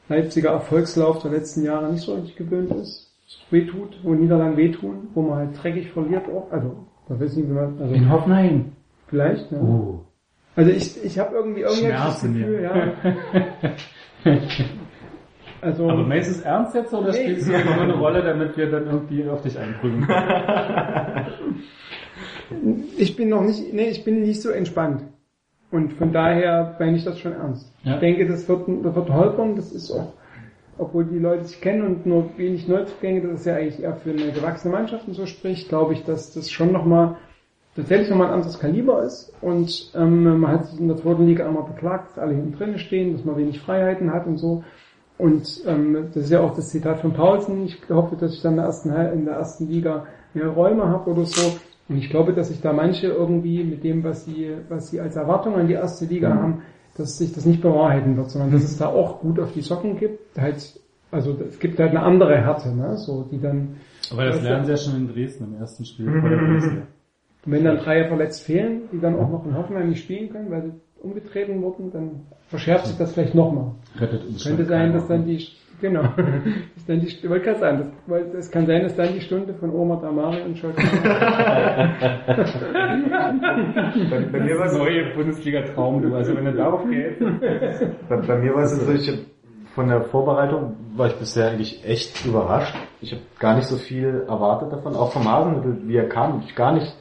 Leipziger 0.08 0.52
Erfolgslauf 0.52 1.20
der 1.24 1.32
letzten 1.32 1.64
Jahre 1.64 1.92
nicht 1.92 2.04
so 2.04 2.14
richtig 2.14 2.36
gewöhnt 2.36 2.72
ist. 2.72 3.12
Es 3.28 3.40
wehtut, 3.50 3.98
wo 4.04 4.14
Niederlagen 4.14 4.56
wehtun, 4.56 5.08
wo 5.16 5.24
man 5.24 5.38
halt 5.40 5.64
dreckig 5.64 5.90
verliert 5.92 6.26
auch. 6.30 6.52
Also, 6.52 6.76
da 7.10 7.20
weiß 7.20 7.32
ich 7.32 7.38
nicht, 7.38 7.50
wie 7.50 7.54
man, 7.54 7.82
also 7.82 7.96
In 7.96 8.12
Hoffenheim. 8.12 8.66
vielleicht, 9.08 9.52
ja. 9.52 9.60
Oh. 9.60 10.05
Also 10.56 10.72
ich, 10.72 11.04
ich 11.04 11.20
habe 11.20 11.36
irgendwie 11.36 11.62
irgendwie 11.62 11.90
das 11.90 12.22
Gefühl, 12.22 12.62
ja. 12.64 14.34
Also 15.62 15.90
Aber 15.90 16.04
meinst 16.04 16.30
du 16.30 16.34
es 16.36 16.42
ernst 16.42 16.76
jetzt 16.76 16.94
oder 16.94 17.12
Nee. 17.12 17.24
spielst 17.24 17.48
du 17.48 17.52
nur 17.54 17.82
eine 17.82 17.96
Rolle, 17.96 18.22
damit 18.22 18.56
wir 18.56 18.70
dann 18.70 18.86
irgendwie 18.86 19.28
auf 19.28 19.42
dich 19.42 19.58
einprügeln 19.58 20.06
können? 20.06 21.26
ich 22.98 23.16
bin 23.16 23.30
noch 23.30 23.42
nicht, 23.42 23.74
nee, 23.74 23.88
ich 23.90 24.04
bin 24.04 24.22
nicht 24.22 24.42
so 24.42 24.52
entspannt. 24.52 25.02
Und 25.72 25.94
von 25.94 26.14
daher 26.14 26.76
meine 26.80 26.98
ich 26.98 27.04
das 27.04 27.18
schon 27.20 27.34
ernst. 27.34 27.74
Ja. 27.84 27.96
Ich 27.96 28.00
denke, 28.00 28.28
das 28.28 28.48
wird, 28.48 28.68
das 28.84 28.96
wird 28.96 29.10
holpern, 29.10 29.56
das 29.56 29.72
ist 29.72 29.90
auch, 29.92 30.14
obwohl 30.78 31.06
die 31.06 31.18
Leute 31.18 31.46
sich 31.46 31.60
kennen 31.62 31.82
und 31.82 32.06
nur 32.06 32.30
wenig 32.38 32.68
Neuzugänge, 32.68 33.22
das 33.22 33.40
ist 33.40 33.46
ja 33.48 33.56
eigentlich 33.56 33.82
eher 33.82 33.96
für 33.96 34.12
eine 34.12 34.32
gewachsene 34.32 34.72
Mannschaft 34.74 35.08
und 35.08 35.16
so 35.16 35.26
spricht, 35.26 35.70
glaube 35.70 35.94
ich, 35.94 36.04
dass 36.04 36.34
das 36.34 36.52
schon 36.52 36.72
nochmal, 36.72 37.18
tatsächlich 37.76 38.10
nochmal 38.10 38.28
ein 38.28 38.34
anderes 38.34 38.60
Kaliber 38.60 39.04
ist. 39.04 39.34
Und 39.42 39.92
ähm, 39.96 40.40
man 40.40 40.52
hat 40.52 40.66
sich 40.68 40.80
in 40.80 40.88
der 40.88 40.98
zweiten 40.98 41.26
Liga 41.26 41.46
einmal 41.46 41.64
beklagt, 41.64 42.12
dass 42.12 42.20
alle 42.20 42.34
hinten 42.34 42.54
drin 42.54 42.78
stehen, 42.78 43.14
dass 43.14 43.26
man 43.26 43.38
wenig 43.38 43.60
Freiheiten 43.60 44.12
hat 44.14 44.26
und 44.26 44.38
so. 44.38 44.64
Und 45.18 45.64
ähm, 45.66 46.10
das 46.14 46.26
ist 46.26 46.32
ja 46.32 46.42
auch 46.42 46.56
das 46.56 46.70
Zitat 46.70 47.00
von 47.00 47.14
Paulsen. 47.14 47.66
Ich 47.66 47.82
hoffe, 47.90 48.16
dass 48.16 48.34
ich 48.34 48.42
dann 48.42 48.54
in 48.54 48.58
der 48.58 48.66
ersten, 48.66 48.90
in 48.90 49.26
der 49.26 49.36
ersten 49.36 49.68
Liga 49.68 50.06
mehr 50.34 50.48
Räume 50.48 50.88
habe 50.88 51.12
oder 51.12 51.26
so. 51.26 51.58
Und 51.88 51.98
ich 51.98 52.10
glaube, 52.10 52.34
dass 52.34 52.50
sich 52.50 52.62
da 52.62 52.74
manche 52.74 53.08
irgendwie 53.08 53.64
mit 53.64 53.84
dem, 53.84 54.04
was 54.04 54.26
sie, 54.26 54.52
was 54.70 54.90
sie 54.90 55.00
als 55.00 55.16
Erwartung 55.16 55.56
an 55.56 55.68
die 55.68 55.74
erste 55.74 56.06
Liga 56.06 56.34
haben, 56.34 56.64
dass 56.98 57.18
sich 57.18 57.34
das 57.34 57.46
nicht 57.46 57.62
bewahrheiten 57.62 58.18
wird, 58.18 58.32
sondern 58.32 58.52
dass 58.52 58.64
es 58.64 58.78
da 58.78 58.88
auch 58.88 59.20
gut 59.20 59.40
auf 59.40 59.54
die 59.54 59.62
Socken 59.62 59.98
gibt. 59.98 60.38
Halt, 60.38 60.80
also 61.12 61.38
es 61.48 61.60
gibt 61.60 61.80
halt 61.80 61.92
eine 61.92 62.02
andere 62.02 62.38
Härte, 62.38 62.76
ne? 62.76 62.98
So, 62.98 63.28
die 63.32 63.40
dann, 63.40 63.78
Aber 64.12 64.26
das 64.26 64.42
lernen 64.42 64.66
sie 64.66 64.72
ja 64.72 64.78
schon 64.78 64.96
in 64.96 65.08
Dresden 65.08 65.46
im 65.46 65.60
ersten 65.60 65.86
Spiel 65.86 66.10
vor 66.20 66.30
der 66.30 66.38
Bundesliga. 66.38 66.88
Wenn 67.46 67.64
dann 67.64 67.78
drei 67.78 68.08
verletzt 68.08 68.44
fehlen, 68.44 68.90
die 68.92 69.00
dann 69.00 69.16
auch 69.16 69.30
noch 69.30 69.46
in 69.46 69.56
Hoffenheim 69.56 69.90
nicht 69.90 70.04
spielen 70.04 70.30
können, 70.32 70.50
weil 70.52 70.64
sie 70.64 70.72
umgetreten 71.02 71.62
wurden, 71.62 71.92
dann 71.92 72.22
verschärft 72.48 72.88
sich 72.88 72.98
das 72.98 73.14
vielleicht 73.14 73.36
nochmal. 73.36 73.72
Rettet 74.00 74.26
uns 74.26 74.44
Könnte 74.44 74.66
sein, 74.66 74.92
dass 74.94 75.08
dann 75.08 75.26
die, 75.26 75.48
genau, 75.80 76.02
dass 76.76 76.86
dann 76.88 77.00
die, 77.00 77.08
ich 77.08 77.30
wollte 77.30 77.46
gerade 77.46 77.60
sagen, 77.60 77.78
das, 77.78 77.88
weil 78.08 78.24
es 78.36 78.50
kann 78.50 78.66
sein, 78.66 78.82
dass 78.82 78.96
dann 78.96 79.14
die 79.14 79.22
Stunde 79.22 79.54
von 79.54 79.70
Omar 79.70 80.02
Damari 80.02 80.42
und 80.42 80.58
Schalke 80.58 80.82
Bei, 84.10 84.20
bei 84.20 84.40
mir 84.40 84.58
war 84.58 84.66
es 84.66 84.78
neue 84.78 85.14
Bundesliga-Traum, 85.14 86.02
du. 86.02 86.16
Also 86.16 86.36
wenn 86.36 86.48
er 86.48 86.54
darauf 86.54 86.90
geht. 86.90 87.20
Bei, 88.10 88.18
bei 88.18 88.38
mir 88.40 88.56
war 88.56 88.64
es 88.64 88.72
so, 88.72 88.92
ich 88.92 89.08
hab, 89.10 89.18
von 89.76 89.88
der 89.90 90.02
Vorbereitung 90.04 90.76
war 90.96 91.08
ich 91.08 91.16
bisher 91.16 91.52
eigentlich 91.52 91.86
echt 91.86 92.26
überrascht. 92.26 92.76
Ich 93.02 93.12
habe 93.12 93.22
gar 93.40 93.56
nicht 93.56 93.68
so 93.68 93.76
viel 93.76 94.24
erwartet 94.28 94.72
davon, 94.72 94.96
auch 94.96 95.12
vom 95.12 95.30
Hasenmittel, 95.30 95.82
wie 95.88 95.98
er 95.98 96.08
kam, 96.08 96.42
ich 96.46 96.56
gar 96.56 96.74
nicht 96.74 96.96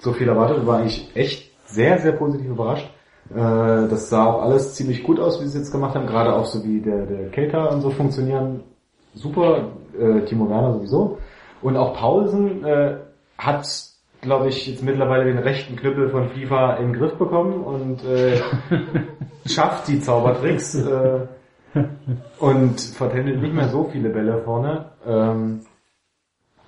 so 0.00 0.12
viel 0.12 0.28
erwartet, 0.28 0.66
war 0.66 0.78
eigentlich 0.78 1.10
echt 1.14 1.50
sehr, 1.66 1.98
sehr 1.98 2.12
positiv 2.12 2.48
überrascht. 2.48 2.90
Äh, 3.30 3.36
das 3.36 4.10
sah 4.10 4.26
auch 4.26 4.42
alles 4.42 4.74
ziemlich 4.74 5.04
gut 5.04 5.20
aus, 5.20 5.40
wie 5.40 5.44
sie 5.44 5.50
es 5.50 5.64
jetzt 5.64 5.72
gemacht 5.72 5.94
haben, 5.94 6.06
gerade 6.06 6.34
auch 6.34 6.46
so 6.46 6.64
wie 6.64 6.80
der, 6.80 7.06
der 7.06 7.30
Cater 7.30 7.70
und 7.70 7.80
so 7.80 7.90
funktionieren 7.90 8.64
super, 9.14 9.70
äh, 9.98 10.24
Timo 10.24 10.48
Werner 10.48 10.74
sowieso. 10.74 11.18
Und 11.62 11.76
auch 11.76 11.94
Paulsen 11.94 12.64
äh, 12.64 12.96
hat, 13.38 13.66
glaube 14.20 14.48
ich, 14.48 14.66
jetzt 14.66 14.82
mittlerweile 14.82 15.24
den 15.24 15.38
rechten 15.38 15.76
Knüppel 15.76 16.10
von 16.10 16.30
FIFA 16.30 16.76
in 16.76 16.92
den 16.92 17.00
Griff 17.00 17.14
bekommen 17.14 17.62
und 17.64 18.04
äh, 18.04 18.40
schafft 19.46 19.88
die 19.88 20.00
Zaubertricks 20.00 20.74
äh, 20.76 21.26
und 22.38 22.80
vertändelt 22.80 23.42
nicht 23.42 23.54
mehr 23.54 23.68
so 23.68 23.84
viele 23.92 24.08
Bälle 24.08 24.42
vorne. 24.42 24.86
Ähm, 25.06 25.60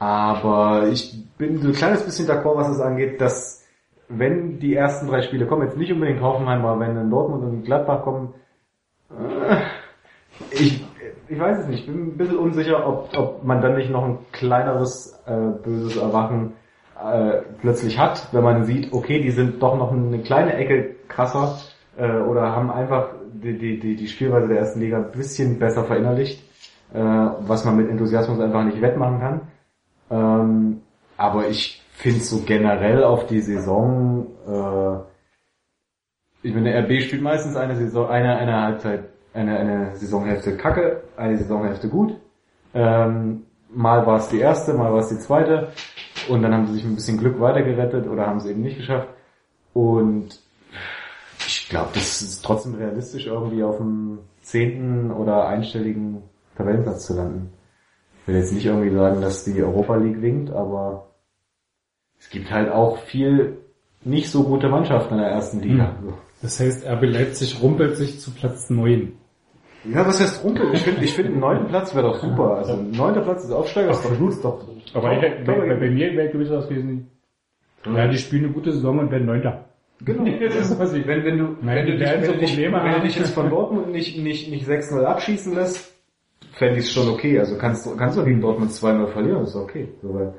aber 0.03 0.89
ich 0.89 1.15
bin 1.39 1.59
so 1.59 1.69
ein 1.69 1.75
kleines 1.75 2.03
bisschen 2.03 2.27
d'accord, 2.27 2.57
was 2.57 2.69
es 2.69 2.81
angeht, 2.81 3.21
dass 3.21 3.65
wenn 4.09 4.59
die 4.59 4.75
ersten 4.75 5.07
drei 5.07 5.23
Spiele 5.23 5.47
kommen, 5.47 5.63
jetzt 5.63 5.77
nicht 5.77 5.93
unbedingt 5.93 6.21
Hoffenheim, 6.21 6.65
aber 6.65 6.81
wenn 6.81 6.97
dann 6.97 7.09
Dortmund 7.09 7.45
und 7.45 7.63
Gladbach 7.63 8.03
kommen, 8.03 8.35
äh, 9.11 9.59
ich, 10.51 10.85
ich 11.29 11.39
weiß 11.39 11.61
es 11.61 11.69
nicht, 11.69 11.81
ich 11.81 11.87
bin 11.87 12.09
ein 12.09 12.17
bisschen 12.17 12.37
unsicher, 12.37 12.85
ob, 12.85 13.17
ob 13.17 13.45
man 13.45 13.63
dann 13.63 13.77
nicht 13.77 13.91
noch 13.91 14.03
ein 14.03 14.19
kleineres 14.33 15.23
äh, 15.27 15.37
böses 15.63 15.97
Erwachen 15.97 16.55
äh, 17.01 17.43
plötzlich 17.61 17.97
hat, 17.97 18.27
wenn 18.33 18.43
man 18.43 18.65
sieht, 18.65 18.93
okay, 18.93 19.23
die 19.23 19.31
sind 19.31 19.63
doch 19.63 19.79
noch 19.79 19.93
eine 19.93 20.19
kleine 20.19 20.55
Ecke 20.55 20.97
krasser 21.07 21.59
äh, 21.97 22.11
oder 22.11 22.57
haben 22.57 22.73
einfach 22.73 23.11
die, 23.33 23.57
die, 23.57 23.79
die, 23.79 23.95
die 23.95 24.09
Spielweise 24.09 24.49
der 24.49 24.59
ersten 24.59 24.81
Liga 24.81 24.97
ein 24.97 25.13
bisschen 25.13 25.61
besser 25.61 25.85
verinnerlicht, 25.85 26.43
äh, 26.93 26.99
was 26.99 27.65
man 27.65 27.77
mit 27.77 27.89
Enthusiasmus 27.89 28.41
einfach 28.41 28.65
nicht 28.65 28.81
wettmachen 28.81 29.21
kann. 29.21 29.41
Ähm, 30.13 30.83
aber 31.17 31.49
ich 31.49 31.83
finde 31.93 32.21
so 32.21 32.43
generell 32.45 33.03
auf 33.03 33.27
die 33.27 33.41
Saison, 33.41 34.27
äh, 34.47 34.99
ich 36.47 36.55
meine, 36.55 36.73
der 36.73 36.85
RB 36.85 37.03
spielt 37.03 37.23
meistens 37.23 37.57
eine 37.57 37.77
Saison, 37.77 38.09
eine, 38.09 38.37
eine 38.37 38.63
Halbzeit, 38.63 39.05
eine, 39.33 39.59
eine 39.59 39.97
Saisonhälfte 39.97 40.57
kacke, 40.57 41.03
eine 41.17 41.39
Saisonhälfte 41.39 41.89
gut. 41.89 42.17
Ähm, 42.75 43.45
mal 43.71 44.07
war 44.07 44.19
es 44.19 44.29
die 44.29 44.41
erste, 44.41 44.75
mal 44.75 44.93
war 44.93 45.01
es 45.01 45.09
die 45.09 45.19
zweite. 45.19 45.69
Und 46.29 46.43
dann 46.43 46.53
haben 46.53 46.67
sie 46.67 46.75
sich 46.75 46.85
mit 46.85 46.93
ein 46.93 46.97
bisschen 46.97 47.19
Glück 47.19 47.41
weitergerettet 47.41 48.07
oder 48.07 48.27
haben 48.27 48.39
es 48.39 48.47
eben 48.47 48.61
nicht 48.61 48.77
geschafft. 48.77 49.09
Und 49.73 50.41
ich 51.47 51.69
glaube, 51.69 51.91
das 51.95 52.23
ist 52.23 52.45
trotzdem 52.45 52.75
realistisch, 52.75 53.27
irgendwie 53.27 53.63
auf 53.63 53.79
dem 53.79 54.19
zehnten 54.43 55.11
oder 55.11 55.47
einstelligen 55.47 56.23
Tabellenplatz 56.57 57.07
zu 57.07 57.15
landen. 57.15 57.53
Ich 58.23 58.29
will 58.29 58.37
jetzt 58.37 58.53
nicht 58.53 58.67
irgendwie 58.67 58.91
sagen, 58.95 59.21
dass 59.21 59.45
die 59.45 59.63
Europa 59.63 59.97
League 59.97 60.23
winkt, 60.23 60.51
aber 60.53 61.09
es 62.19 62.31
gibt 62.31 62.51
halt 62.53 62.71
auch 62.71 62.99
viel 62.99 63.59
nicht 64.05 64.31
so 64.31 64.45
gute 64.45 64.69
Mannschaften 64.69 65.15
in 65.15 65.21
der 65.21 65.31
ersten 65.31 65.61
Liga. 65.61 65.97
Das 66.41 66.59
heißt, 66.61 66.87
RB 66.87 67.03
Leipzig 67.05 67.61
rumpelt 67.63 67.97
sich 67.97 68.21
zu 68.21 68.31
Platz 68.33 68.71
9. 68.71 69.13
Ja, 69.93 70.07
was 70.07 70.21
heißt 70.21 70.45
Rumpel? 70.45 70.73
Ich 70.73 70.83
finde, 70.83 71.05
ich 71.05 71.13
finde, 71.15 71.33
einen 71.33 71.41
neunten 71.47 71.67
Platz 71.67 71.93
wäre 71.95 72.07
doch 72.09 72.17
super. 72.21 72.57
Also, 72.59 72.75
ein 72.75 72.93
neunter 72.93 73.23
Platz 73.23 73.43
ist 73.45 73.51
Aufsteiger, 73.51 73.91
ist 73.91 74.05
doch, 74.05 74.29
ist 74.29 74.45
doch, 74.45 74.65
Aber 74.95 75.13
ich, 75.13 75.21
bei, 75.21 75.43
bei, 75.45 75.75
bei 75.75 75.91
mir 75.91 76.13
wäre 76.17 76.29
gewiss 76.31 76.51
was 76.51 76.69
gewesen. 76.69 77.09
Ja, 77.85 78.07
die 78.07 78.19
spielen 78.19 78.45
eine 78.45 78.53
gute 78.53 78.71
Saison 78.73 79.01
und 79.01 79.11
werden 79.11 79.27
Neunter. 79.27 79.65
Genau. 80.05 80.25
Das 80.41 80.71
ist 80.71 80.79
was 80.79 80.93
ich- 80.95 81.07
wenn, 81.07 81.25
wenn 81.25 81.39
du, 81.39 81.57
Nein, 81.63 81.77
wenn 81.79 81.87
du 81.87 81.99
dich, 81.99 82.09
wenn 82.13 82.25
so 82.25 82.33
wenn 82.33 82.93
du 82.93 83.01
dich 83.03 83.17
jetzt 83.17 83.35
von 83.35 83.51
Dortmund 83.51 83.91
nicht, 83.91 84.17
nicht, 84.19 84.49
nicht 84.51 84.69
6-0 84.69 85.03
abschießen 85.03 85.53
lässt, 85.55 85.92
fände 86.55 86.79
ich 86.79 86.85
es 86.87 86.93
schon 86.93 87.09
okay. 87.09 87.39
Also 87.39 87.57
kannst 87.59 87.87
du, 87.87 87.97
kannst 87.97 88.17
du 88.19 88.25
gegen 88.25 88.41
Dortmund 88.41 88.71
2-0 88.71 89.07
verlieren, 89.09 89.43
ist 89.43 89.57
okay. 89.57 89.89
So, 90.03 90.15
weil 90.15 90.35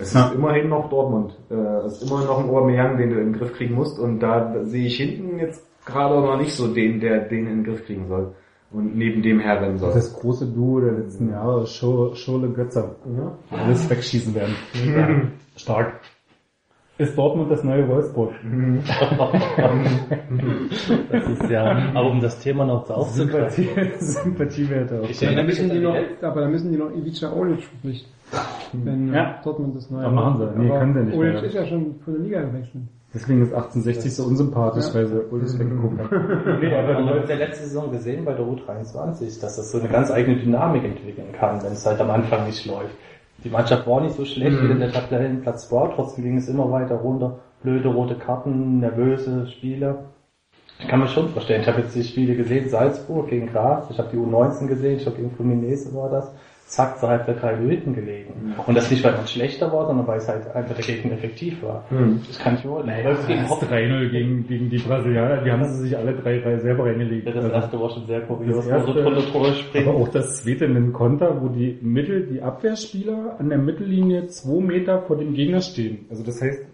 es 0.00 0.12
Ja. 0.14 0.26
ist 0.28 0.34
immerhin 0.34 0.68
noch 0.68 0.88
Dortmund. 0.90 1.36
Äh, 1.50 1.54
es 1.86 2.00
ist 2.00 2.08
immerhin 2.10 2.26
noch 2.28 2.38
ein 2.42 2.48
Aubameyang, 2.50 2.96
den 2.98 3.10
du 3.10 3.16
in 3.20 3.32
den 3.32 3.38
Griff 3.38 3.52
kriegen 3.54 3.74
musst. 3.74 3.98
Und 3.98 4.20
da 4.20 4.64
sehe 4.64 4.86
ich 4.86 4.96
hinten 4.96 5.38
jetzt 5.38 5.64
gerade 5.84 6.20
noch 6.20 6.36
nicht 6.38 6.54
so 6.54 6.72
den, 6.72 7.00
der 7.00 7.20
den 7.20 7.46
in 7.46 7.62
den 7.62 7.64
Griff 7.64 7.84
kriegen 7.86 8.06
soll. 8.08 8.34
Und 8.70 8.96
neben 8.96 9.22
dem 9.22 9.40
herrennen 9.40 9.78
soll. 9.78 9.94
Das 9.94 10.12
große 10.20 10.46
Duo 10.46 10.80
der 10.80 10.92
letzten 10.92 11.30
Jahre, 11.30 11.62
Schur- 11.66 12.14
Schurle 12.14 12.50
Götzer. 12.50 12.96
ja. 13.16 13.38
Alles 13.50 13.88
wegschießen 13.88 14.34
werden. 14.34 14.54
Ja, 14.86 15.22
stark. 15.56 16.00
Ist 16.98 17.16
Dortmund 17.16 17.50
das 17.50 17.62
neue 17.64 17.88
Wolfsburg? 17.88 18.32
Das 21.10 21.28
ist 21.28 21.50
ja, 21.50 21.90
aber 21.94 22.10
um 22.10 22.20
das 22.20 22.38
Thema 22.40 22.64
noch 22.64 22.88
aufzugreifen. 22.90 23.64
Sympathie, 23.66 23.90
Sympathiewerte 24.04 25.00
auch. 25.00 25.08
Ich 25.08 25.20
Ja, 25.20 25.32
dann 25.32 25.46
müssen 25.46 25.70
die 25.70 25.78
noch, 25.78 25.94
aber 26.22 26.40
dann 26.42 26.50
müssen 26.50 26.70
die 26.72 26.78
noch 26.78 26.90
Ivica 26.90 27.32
Olic 27.32 27.62
verpflichten. 27.62 28.12
Wenn 28.72 29.08
Ja. 29.08 29.14
ja. 29.14 29.40
Dortmund 29.42 29.76
das 29.76 29.90
neue 29.90 30.04
Aber 30.04 30.14
machen 30.14 30.38
sie. 30.38 30.58
Nee, 30.60 30.70
Aber 30.70 30.78
können 30.80 30.94
sie 30.94 31.00
nicht 31.04 31.16
Olic 31.16 31.32
mehr. 31.34 31.44
ist 31.44 31.54
ja 31.54 31.66
schon 31.66 31.94
von 32.04 32.14
der 32.14 32.22
Liga 32.22 32.42
gewechselt. 32.42 32.82
Deswegen 33.14 33.42
ist 33.42 33.54
1860 33.54 34.14
so 34.14 34.24
unsympathisch, 34.24 34.84
weil 34.92 35.06
sie 35.06 35.18
Ullis 35.30 35.58
weggeguckt 35.58 35.98
haben. 35.98 36.10
Nee, 36.60 36.74
aber 36.74 36.92
Man 36.94 37.06
du 37.06 37.20
hat 37.20 37.28
ja 37.30 37.36
letzte 37.36 37.64
Saison 37.64 37.90
gesehen 37.90 38.24
bei 38.26 38.34
der 38.34 38.44
U23, 38.44 39.40
dass 39.40 39.56
das 39.56 39.70
so 39.72 39.78
eine 39.78 39.88
ganz 39.88 40.10
eigene 40.10 40.36
Dynamik 40.36 40.84
entwickeln 40.84 41.32
kann, 41.32 41.62
wenn 41.62 41.72
es 41.72 41.86
halt 41.86 42.00
am 42.00 42.10
Anfang 42.10 42.44
nicht 42.46 42.66
läuft. 42.66 42.94
Die 43.44 43.50
Mannschaft 43.50 43.86
war 43.86 44.00
nicht 44.00 44.16
so 44.16 44.24
schlecht, 44.24 44.60
wie 44.60 44.70
in 44.70 44.80
der 44.80 44.92
Tabellenplatz 44.92 45.70
war, 45.70 45.94
trotzdem 45.94 46.24
ging 46.24 46.36
es 46.36 46.48
immer 46.48 46.70
weiter 46.72 46.96
runter. 46.96 47.38
Blöde 47.62 47.88
rote 47.88 48.16
Karten, 48.16 48.80
nervöse 48.80 49.46
Spiele. 49.46 50.06
Ich 50.80 50.88
kann 50.88 51.00
mir 51.00 51.08
schon 51.08 51.28
vorstellen, 51.28 51.62
ich 51.62 51.68
habe 51.68 51.80
jetzt 51.80 51.94
die 51.94 52.04
Spiele 52.04 52.36
gesehen, 52.36 52.68
Salzburg 52.68 53.28
gegen 53.28 53.48
Graz, 53.48 53.90
ich 53.90 53.98
habe 53.98 54.10
die 54.12 54.16
U19 54.16 54.66
gesehen, 54.66 54.96
ich 54.96 55.02
glaube 55.02 55.18
gegen 55.18 55.30
Fluminense 55.32 55.94
war 55.94 56.10
das. 56.10 56.32
Zack, 56.68 56.98
zur 56.98 57.08
Halbzeit 57.08 57.40
drei 57.42 57.56
hinten 57.56 57.94
gelegen. 57.94 58.54
Und 58.66 58.74
das 58.76 58.90
nicht, 58.90 59.02
weil 59.02 59.12
man 59.12 59.26
schlechter 59.26 59.72
war, 59.72 59.86
sondern 59.86 60.06
weil 60.06 60.18
es 60.18 60.28
halt 60.28 60.54
einfach 60.54 60.74
der 60.76 60.84
Gegner 60.84 61.12
effektiv 61.12 61.62
war. 61.62 61.84
Das 62.26 62.38
kann 62.38 62.56
ich 62.56 62.64
mir 62.64 62.84
Naja, 62.84 63.10
das 63.10 63.48
Hoffenheim. 63.48 63.90
3-0 63.90 64.08
gegen, 64.10 64.46
gegen 64.46 64.68
die 64.68 64.76
Brasilianer, 64.76 65.42
die 65.42 65.50
haben 65.50 65.64
sie 65.64 65.78
sich 65.88 65.96
alle 65.96 66.12
drei, 66.14 66.38
drei 66.40 66.58
selber 66.58 66.84
reingelegt. 66.84 67.26
Ja, 67.26 67.32
das 67.32 67.44
Also, 67.44 67.56
erste 67.56 67.80
war 67.80 67.90
schon 67.90 68.06
sehr 68.06 68.20
kurios, 68.20 68.64
so 68.66 68.70
erste- 68.70 69.52
springen. 69.54 69.88
aber 69.88 69.96
auch 69.98 70.08
das 70.08 70.42
zweite 70.42 70.66
einen 70.66 70.92
Konter, 70.92 71.40
wo 71.40 71.48
die 71.48 71.78
Mittel, 71.80 72.26
die 72.26 72.42
Abwehrspieler 72.42 73.36
an 73.38 73.48
der 73.48 73.58
Mittellinie 73.58 74.26
zwei 74.26 74.60
Meter 74.62 75.00
vor 75.02 75.16
dem 75.16 75.32
Gegner 75.32 75.62
stehen. 75.62 76.04
Also 76.10 76.22
das 76.22 76.40
heißt, 76.42 76.66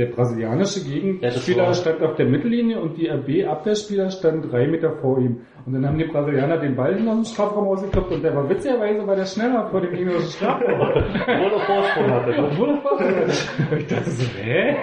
der 0.00 0.06
brasilianische 0.06 0.80
Ja, 0.80 0.94
Gegenspieler 0.94 1.74
stand 1.74 2.02
auf 2.02 2.16
der 2.16 2.26
Mittellinie 2.26 2.80
und 2.80 2.96
die 2.96 3.08
RB-Abwehrspieler 3.08 4.10
standen 4.10 4.48
drei 4.48 4.66
Meter 4.66 4.92
vor 5.00 5.18
ihm. 5.18 5.42
Und 5.66 5.74
dann 5.74 5.86
haben 5.86 5.98
die 5.98 6.04
Brasilianer 6.04 6.56
den 6.56 6.74
Ball 6.74 6.96
in 6.96 7.04
den 7.04 7.22
Strafraum 7.24 7.68
ausgeklopft 7.68 8.12
und 8.12 8.22
der 8.22 8.34
war 8.34 8.48
witzigerweise 8.48 9.06
war 9.06 9.14
der 9.14 9.26
schneller 9.26 9.68
vor 9.70 9.82
dem 9.82 9.94
gegnerischen 9.94 10.30
Strafraum. 10.30 10.80
Obwohl 10.80 11.52
er 11.52 11.60
Vorsprung 11.60 12.10
hatte. 12.10 12.34
Obwohl 12.50 12.70
er 12.70 12.76
Vorsprung 12.78 13.16
hatte. 13.16 13.76
Ich 13.78 13.86
dachte 13.86 14.10
so, 14.10 14.24
hä? 14.42 14.76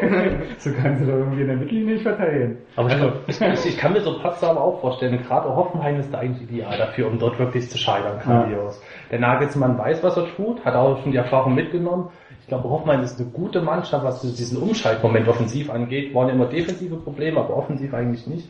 So 0.60 0.70
kannst 0.80 1.02
du 1.02 1.08
doch 1.08 1.18
irgendwie 1.18 1.42
in 1.42 1.48
der 1.48 1.58
Mittellinie 1.58 1.94
nicht 1.94 2.04
verteilen. 2.04 2.58
Aber 2.76 2.90
ich, 3.28 3.42
ich, 3.42 3.66
ich 3.66 3.78
kann 3.78 3.94
mir 3.94 4.02
so 4.02 4.20
Patzer 4.20 4.52
aber 4.52 4.62
auch 4.62 4.80
vorstellen, 4.82 5.18
gerade 5.24 5.56
Hoffenheim 5.56 6.00
ist 6.00 6.14
da 6.14 6.20
eigentlich 6.20 6.48
ideal 6.48 6.78
dafür, 6.78 7.08
um 7.08 7.18
dort 7.18 7.40
wirklich 7.40 7.68
zu 7.72 7.78
scheitern, 7.80 8.20
grandios. 8.20 8.80
Der 9.10 9.20
Nagelsmann 9.20 9.80
weiß, 9.80 10.04
was 10.04 10.16
er 10.16 10.28
tut, 10.36 10.64
hat 10.64 10.76
auch 10.76 11.02
schon 11.02 11.12
die 11.12 11.18
Erfahrung 11.18 11.56
mitgenommen. 11.56 12.10
Ich 12.48 12.50
glaube, 12.50 12.70
Hoffenheim 12.70 13.02
ist 13.02 13.20
eine 13.20 13.30
gute 13.32 13.62
Mannschaft, 13.62 14.06
was 14.06 14.22
diesen 14.22 14.60
Umschaltmoment 14.60 15.28
offensiv 15.28 15.70
angeht. 15.70 16.16
Waren 16.16 16.30
immer 16.30 16.46
defensive 16.46 16.96
Probleme, 16.96 17.42
aber 17.42 17.58
offensiv 17.58 17.94
eigentlich 17.94 18.26
nicht. 18.26 18.48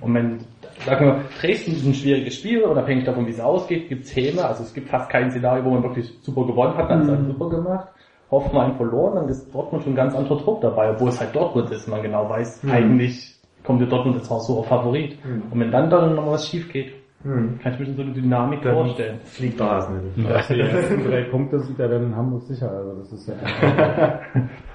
Und 0.00 0.14
wenn, 0.14 0.38
sagen 0.86 1.04
wir, 1.04 1.20
Dresden 1.40 1.72
ist 1.72 1.84
ein 1.84 1.94
schwieriges 1.94 2.36
Spiel, 2.36 2.62
unabhängig 2.62 3.06
davon, 3.06 3.26
wie 3.26 3.32
es 3.32 3.40
ausgeht, 3.40 3.88
gibt's 3.88 4.14
Häme. 4.14 4.44
Also 4.44 4.62
es 4.62 4.72
gibt 4.72 4.88
fast 4.88 5.10
kein 5.10 5.32
Szenario, 5.32 5.64
wo 5.64 5.70
man 5.70 5.82
wirklich 5.82 6.12
super 6.22 6.46
gewonnen 6.46 6.76
hat, 6.76 6.88
dann 6.88 7.02
ist 7.02 7.08
halt 7.08 7.26
super 7.26 7.50
gemacht. 7.50 7.88
Hoffenheim 8.30 8.76
verloren, 8.76 9.16
dann 9.16 9.28
ist 9.28 9.52
Dortmund 9.52 9.82
schon 9.82 9.94
ein 9.94 9.96
ganz 9.96 10.14
anderer 10.14 10.38
Druck 10.38 10.60
dabei, 10.60 10.92
obwohl 10.92 11.08
es 11.08 11.18
halt 11.18 11.34
Dortmund 11.34 11.68
ist, 11.72 11.88
man 11.88 12.02
genau 12.02 12.28
weiß, 12.30 12.62
eigentlich 12.70 13.34
kommt 13.64 13.80
der 13.80 13.88
Dortmund 13.88 14.16
jetzt 14.16 14.30
auch 14.30 14.42
so 14.42 14.60
auf 14.60 14.68
Favorit. 14.68 15.18
Und 15.50 15.58
wenn 15.58 15.72
dann 15.72 15.90
dann 15.90 16.14
noch 16.14 16.30
was 16.30 16.46
schief 16.48 16.72
geht, 16.72 16.92
Hm. 17.24 17.58
kann 17.62 17.72
ich 17.72 17.78
mir 17.80 17.86
schon 17.86 17.96
so 17.96 18.02
eine 18.02 18.12
Dynamik 18.12 18.62
Dann 18.62 18.74
vorstellen. 18.74 19.18
fliegt 19.24 19.60
Hasenhüttl. 19.60 20.20
Ja, 20.22 20.42
die 20.42 20.60
ersten 20.60 21.04
drei 21.04 21.22
Punkte 21.22 21.58
sieht 21.60 21.78
er 21.78 21.88
dann 21.88 22.04
in 22.04 22.16
Hamburg 22.16 22.42
sicher. 22.42 22.70
Also 22.70 22.94
das 23.00 23.12
ist 23.12 23.28
ja 23.28 23.34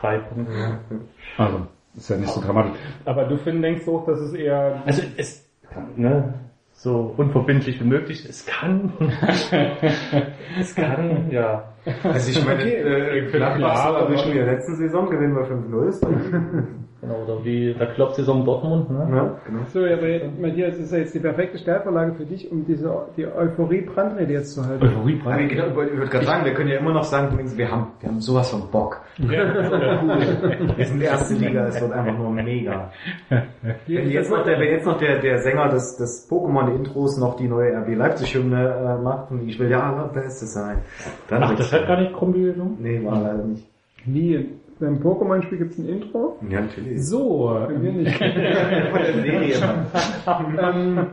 Freipunkt. 0.01 0.49
also 1.37 1.61
ist 1.95 2.09
ja 2.09 2.17
nicht 2.17 2.29
so 2.29 2.41
dramatisch. 2.41 2.71
Aber 3.05 3.25
du 3.25 3.37
Finn 3.37 3.61
denkst 3.61 3.87
auch, 3.87 4.05
dass 4.05 4.19
es 4.19 4.33
eher 4.33 4.81
Also 4.85 5.03
es, 5.17 5.47
ne, 5.95 6.33
so 6.73 7.13
unverbindlich 7.17 7.79
wie 7.81 7.85
möglich, 7.85 8.25
es 8.27 8.45
kann, 8.45 8.93
es 10.59 10.75
kann, 10.75 11.29
ja. 11.29 11.73
Also 12.03 12.31
ich 12.31 12.45
meine, 12.45 12.63
äh, 12.63 13.21
Gladbach 13.31 13.57
klar, 13.57 13.91
so 13.93 14.05
erwischen 14.05 14.31
aber- 14.31 14.35
wir 14.35 14.45
letzten 14.45 14.75
Saison, 14.75 15.09
gewinnen 15.09 15.35
wir 15.35 15.45
5-0. 15.45 15.87
ist 15.89 16.03
doch- 16.03 16.09
Genau, 17.01 17.15
oder 17.23 17.45
wie 17.45 17.73
der 17.73 17.87
Klopp-Saison 17.93 18.43
Dortmund, 18.43 18.89
ne? 18.89 19.07
Ja, 19.09 19.39
genau. 19.47 19.61
So, 19.71 19.79
aber 19.79 20.05
jetzt, 20.09 20.37
Matthias, 20.37 20.71
das 20.71 20.79
ist 20.87 20.91
ja 20.91 20.97
jetzt 20.97 21.15
die 21.15 21.19
perfekte 21.19 21.57
Stellverlage 21.57 22.13
für 22.15 22.25
dich, 22.25 22.51
um 22.51 22.65
diese 22.65 22.93
die 23.15 23.25
Euphorie 23.25 23.79
Brandrede 23.83 24.33
jetzt 24.33 24.53
zu 24.53 24.65
halten. 24.67 24.85
Euphorie 24.85 25.21
Aber 25.23 25.39
ich 25.39 25.49
genau, 25.49 25.67
ich 25.67 25.75
würde 25.93 26.07
gerade 26.11 26.25
sagen, 26.25 26.43
wir 26.43 26.53
können 26.53 26.67
ja 26.69 26.77
immer 26.79 26.91
noch 26.91 27.05
sagen, 27.05 27.29
übrigens, 27.31 27.57
wir 27.57 27.71
haben, 27.71 27.87
wir 28.01 28.09
haben 28.09 28.19
sowas 28.19 28.49
von 28.51 28.69
Bock. 28.69 28.99
Wir 29.19 30.85
sind 30.85 31.01
erste 31.01 31.33
Liga, 31.35 31.67
es 31.67 31.79
wird 31.81 31.91
einfach 31.91 32.17
nur 32.17 32.31
mega. 32.31 32.91
Wenn 33.87 34.09
jetzt 34.09 34.29
noch 34.31 34.43
der, 34.43 34.59
wenn 34.59 34.69
jetzt 34.71 34.85
noch 34.85 34.97
der, 34.97 35.19
der 35.19 35.39
Sänger 35.39 35.69
des, 35.69 35.97
des 35.97 36.29
Pokémon-Intros 36.29 37.17
noch 37.19 37.35
die 37.35 37.47
neue 37.47 37.71
RB 37.77 37.95
Leipzig-Hymne 37.95 38.97
äh, 38.99 39.01
macht 39.03 39.31
und 39.31 39.47
ich 39.47 39.59
will 39.59 39.69
ja 39.69 39.91
der 40.13 40.21
Beste 40.21 40.45
sein. 40.45 40.79
Dann 41.29 41.43
Ach, 41.43 41.51
das 41.69 41.81
hat 41.81 41.87
gar 41.87 42.01
nicht 42.01 42.13
Krumbi 42.13 42.41
gesungen? 42.41 42.77
Nee, 42.79 43.03
war 43.03 43.21
leider 43.21 43.43
nicht. 43.43 43.65
Wie? 44.05 44.47
Beim 44.79 45.01
Pokémon-Spiel 45.01 45.57
gibt's 45.57 45.77
ein 45.77 45.89
Intro? 45.89 46.37
Ja, 46.49 46.61
natürlich. 46.61 47.05
So, 47.05 47.53
Bei 47.67 47.77
mir 47.77 47.91
nicht. 47.91 48.15
Von 48.17 48.31
der 48.31 49.13
Serie, 49.13 49.55
ähm, 50.57 51.07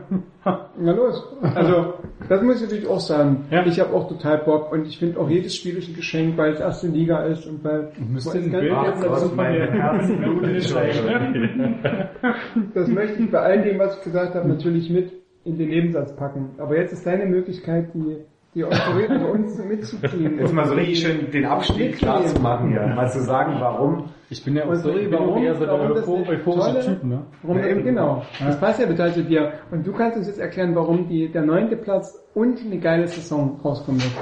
na 0.79 0.91
los. 0.93 1.21
Also, 1.53 1.95
das 2.29 2.41
muss 2.43 2.55
ich 2.57 2.61
natürlich 2.61 2.87
auch 2.87 3.01
sagen. 3.01 3.43
Ja. 3.51 3.65
Ich 3.65 3.77
habe 3.81 3.93
auch 3.93 4.07
total 4.07 4.37
Bock 4.37 4.71
und 4.71 4.87
ich 4.87 4.97
finde 4.97 5.19
auch 5.19 5.29
jedes 5.29 5.53
Spiel 5.53 5.77
ist 5.77 5.89
ein 5.89 5.95
Geschenk, 5.95 6.37
weil 6.37 6.53
es 6.53 6.61
erste 6.61 6.87
Liga 6.87 7.23
ist 7.23 7.45
und 7.45 7.61
weil 7.65 7.91
müsste 8.09 8.37
ein 8.37 8.51
Bild 8.51 8.71
jetzt 8.71 9.03
dazu 9.03 9.27
von 9.29 9.37
das 12.73 12.87
möchte 12.87 13.21
ich 13.21 13.29
bei 13.31 13.39
all 13.39 13.61
dem, 13.63 13.79
was 13.79 13.97
ich 13.97 14.03
gesagt 14.05 14.33
habe, 14.35 14.47
natürlich 14.47 14.89
mit 14.89 15.11
in 15.43 15.57
den 15.57 15.67
Nebensatz 15.69 16.15
packen. 16.15 16.51
Aber 16.57 16.77
jetzt 16.77 16.93
ist 16.93 17.05
deine 17.05 17.25
Möglichkeit, 17.25 17.89
die, 17.93 18.15
die 18.57 18.65
Euphorie 18.65 19.05
unter 19.07 19.29
uns 19.31 19.57
mitzukriegen. 19.63 20.39
Jetzt 20.39 20.51
mal 20.53 20.65
so 20.65 20.73
richtig 20.73 20.99
schön 20.99 21.29
den 21.31 21.45
Abstieg 21.45 21.97
klar 21.97 22.25
zu 22.25 22.41
machen 22.41 22.69
hier. 22.69 22.81
Mal 22.87 23.07
zu 23.09 23.21
sagen, 23.21 23.55
warum. 23.59 24.09
Ich 24.31 24.43
bin 24.43 24.55
ja 24.55 24.65
auch 24.65 24.73
so, 24.73 24.89
sorry, 24.89 25.03
ich 25.03 25.09
bin 25.11 25.19
warum- 25.19 25.43
eher 25.43 25.53
so 25.55 25.65
der 25.65 25.73
euphorische 25.73 26.79
Typ, 26.85 27.03
ne? 27.03 27.21
Warum, 27.43 27.59
Ja, 27.59 27.67
eben. 27.67 27.83
genau. 27.83 28.23
Das 28.43 28.59
passt 28.59 28.79
ja 28.79 28.87
total 28.87 29.13
zu 29.13 29.23
dir. 29.23 29.53
Und 29.71 29.85
du 29.85 29.93
kannst 29.93 30.17
uns 30.17 30.27
jetzt 30.27 30.39
erklären, 30.39 30.75
warum 30.75 31.07
die, 31.07 31.31
der 31.31 31.43
neunte 31.43 31.77
Platz 31.77 32.19
und 32.33 32.59
eine 32.59 32.79
geile 32.79 33.07
Saison 33.07 33.59
rauskommen 33.63 34.01
wird. 34.01 34.13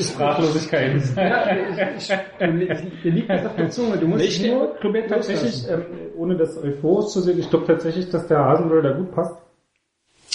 Sprachlosigkeit. 0.00 1.02
Ja, 1.16 1.44
ich, 1.98 3.04
liegt 3.04 3.30
das 3.30 3.46
auf 3.46 3.56
der 3.56 3.70
Zunge. 3.70 3.96
Du 3.98 4.06
musst 4.08 4.24
Ich 4.24 4.46
nur 4.50 4.74
glaube 4.80 5.04
tatsächlich, 5.08 5.68
ähm, 5.70 5.82
ohne 6.16 6.36
das 6.36 6.56
euphorisch 6.62 7.06
zu 7.08 7.20
sehen, 7.20 7.38
ich 7.38 7.48
glaube 7.50 7.66
tatsächlich, 7.66 8.10
dass 8.10 8.26
der 8.26 8.38
Hasenböll 8.44 8.82
da 8.82 8.92
gut 8.92 9.12
passt. 9.12 9.36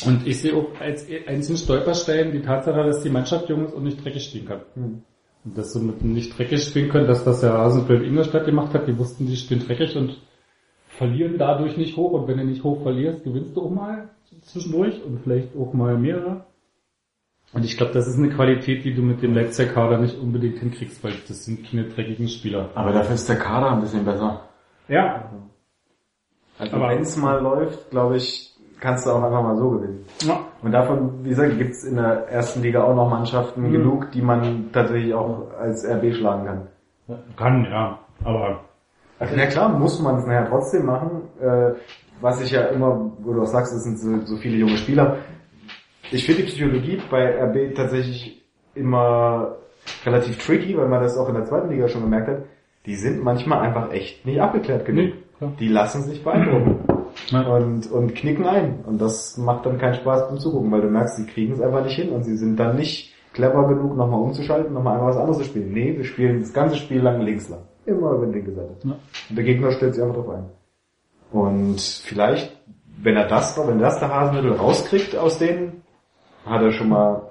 Und 0.05 0.27
ich 0.27 0.41
sehe 0.41 0.55
auch 0.55 0.79
als 0.79 1.07
einzelnen 1.27 1.57
Stolperstein 1.57 2.31
die 2.31 2.41
Tatsache, 2.41 2.83
dass 2.83 3.01
die 3.01 3.09
Mannschaft 3.09 3.49
jung 3.49 3.65
ist 3.65 3.73
und 3.73 3.83
nicht 3.83 4.03
dreckig 4.03 4.23
spielen 4.25 4.45
kann. 4.45 4.61
Und 4.75 5.03
dass 5.43 5.73
sie 5.73 5.79
mit 5.79 6.01
dem 6.01 6.13
nicht 6.13 6.37
dreckig 6.37 6.63
spielen 6.63 6.89
können, 6.89 7.07
dass 7.07 7.23
das 7.23 7.41
der 7.41 7.55
in 7.89 8.03
Ingolstadt 8.03 8.45
gemacht 8.45 8.73
hat, 8.73 8.87
die 8.87 8.97
wussten, 8.97 9.25
die 9.25 9.35
spielen 9.35 9.65
dreckig 9.65 9.95
und 9.95 10.21
verlieren 10.87 11.37
dadurch 11.37 11.77
nicht 11.77 11.97
hoch. 11.97 12.11
Und 12.11 12.27
wenn 12.27 12.37
du 12.37 12.45
nicht 12.45 12.63
hoch 12.63 12.83
verlierst, 12.83 13.23
gewinnst 13.23 13.55
du 13.55 13.61
auch 13.61 13.71
mal 13.71 14.09
zwischendurch 14.41 15.01
und 15.03 15.19
vielleicht 15.23 15.55
auch 15.55 15.73
mal 15.73 15.97
mehrere. 15.97 16.45
Und 17.53 17.63
ich 17.63 17.77
glaube, 17.77 17.93
das 17.93 18.07
ist 18.07 18.17
eine 18.17 18.29
Qualität, 18.29 18.83
die 18.83 18.93
du 18.93 19.01
mit 19.01 19.21
dem 19.21 19.33
Leipziger 19.33 19.71
Kader 19.71 19.99
nicht 19.99 20.17
unbedingt 20.19 20.59
hinkriegst, 20.59 21.03
weil 21.03 21.13
das 21.27 21.45
sind 21.45 21.65
keine 21.65 21.85
dreckigen 21.85 22.27
Spieler. 22.27 22.69
Aber 22.75 22.91
dafür 22.91 23.15
ist 23.15 23.29
der 23.29 23.37
Kader 23.37 23.71
ein 23.71 23.81
bisschen 23.81 24.03
besser. 24.05 24.41
Ja. 24.89 25.31
Also 26.59 26.75
Aber- 26.75 26.89
wenn 26.89 27.01
es 27.01 27.15
mal 27.17 27.41
läuft, 27.41 27.89
glaube 27.89 28.17
ich, 28.17 28.46
kannst 28.79 29.05
du 29.05 29.11
auch 29.11 29.23
einfach 29.23 29.41
mal 29.43 29.55
so 29.57 29.69
gewinnen. 29.71 30.05
ja. 30.21 30.39
Und 30.61 30.71
davon, 30.71 31.23
wie 31.23 31.29
gesagt, 31.29 31.57
gibt's 31.57 31.83
in 31.83 31.97
der 31.97 32.27
ersten 32.29 32.61
Liga 32.61 32.83
auch 32.83 32.95
noch 32.95 33.09
Mannschaften 33.09 33.61
Mhm. 33.67 33.71
genug, 33.71 34.11
die 34.11 34.21
man 34.21 34.69
tatsächlich 34.73 35.13
auch 35.13 35.47
als 35.59 35.85
RB 35.85 36.13
schlagen 36.13 36.45
kann. 36.45 36.67
Kann, 37.37 37.63
ja. 37.65 37.99
Aber 38.23 38.61
Also, 39.19 39.33
na 39.37 39.45
klar, 39.47 39.69
muss 39.69 40.01
man 40.01 40.17
es 40.17 40.25
nachher 40.25 40.47
trotzdem 40.49 40.85
machen. 40.85 41.21
Äh, 41.41 41.73
was 42.21 42.41
ich 42.41 42.51
ja 42.51 42.61
immer, 42.67 43.11
wo 43.19 43.33
du 43.33 43.41
auch 43.43 43.47
sagst, 43.47 43.73
es 43.73 43.83
sind 43.83 43.99
so, 43.99 44.25
so 44.25 44.37
viele 44.37 44.57
junge 44.57 44.77
Spieler. 44.77 45.17
Ich 46.11 46.25
finde 46.25 46.41
die 46.43 46.47
Psychologie 46.47 47.01
bei 47.11 47.35
RB 47.43 47.75
tatsächlich 47.75 48.43
immer 48.75 49.55
relativ 50.05 50.43
tricky, 50.45 50.75
weil 50.77 50.87
man 50.87 51.01
das 51.01 51.17
auch 51.17 51.29
in 51.29 51.35
der 51.35 51.45
zweiten 51.45 51.69
Liga 51.69 51.87
schon 51.87 52.01
gemerkt 52.01 52.27
hat. 52.27 52.37
Die 52.85 52.95
sind 52.95 53.23
manchmal 53.23 53.59
einfach 53.59 53.91
echt 53.91 54.25
nicht 54.25 54.39
abgeklärt 54.41 54.85
genug. 54.85 55.13
Nee, 55.39 55.47
die 55.59 55.67
lassen 55.67 56.01
sich 56.03 56.23
beeindrucken. 56.23 56.79
Ja. 57.29 57.41
Und, 57.41 57.91
und 57.91 58.15
knicken 58.15 58.45
ein. 58.45 58.79
Und 58.85 59.01
das 59.01 59.37
macht 59.37 59.65
dann 59.65 59.77
keinen 59.77 59.95
Spaß 59.95 60.29
beim 60.29 60.39
Zugucken, 60.39 60.71
weil 60.71 60.81
du 60.81 60.89
merkst, 60.89 61.17
sie 61.17 61.25
kriegen 61.25 61.53
es 61.53 61.61
einfach 61.61 61.83
nicht 61.83 61.95
hin 61.95 62.09
und 62.09 62.23
sie 62.23 62.37
sind 62.37 62.57
dann 62.57 62.75
nicht 62.75 63.13
clever 63.33 63.67
genug, 63.67 63.95
nochmal 63.95 64.21
umzuschalten, 64.21 64.73
nochmal 64.73 64.95
einfach 64.95 65.09
was 65.09 65.17
anderes 65.17 65.37
zu 65.39 65.43
spielen. 65.45 65.71
Nee, 65.73 65.95
wir 65.95 66.05
spielen 66.05 66.39
das 66.39 66.53
ganze 66.53 66.75
Spiel 66.75 67.01
lang 67.01 67.21
links 67.21 67.49
lang. 67.49 67.61
Immer 67.85 68.11
über 68.11 68.25
die 68.25 68.33
linke 68.33 68.51
Seite. 68.51 68.75
Ja. 68.83 68.95
Und 69.29 69.35
der 69.35 69.45
Gegner 69.45 69.71
stellt 69.71 69.93
sich 69.93 70.03
einfach 70.03 70.15
drauf 70.15 70.29
ein. 70.29 70.45
Und 71.31 71.81
vielleicht, 71.81 72.57
wenn 73.01 73.15
er 73.15 73.27
das, 73.27 73.57
wenn 73.67 73.79
das 73.79 73.99
der 73.99 74.13
Hasenhüttl 74.13 74.53
rauskriegt 74.53 75.15
aus 75.15 75.37
denen, 75.37 75.83
hat 76.45 76.61
er 76.61 76.71
schon 76.71 76.89
mal 76.89 77.21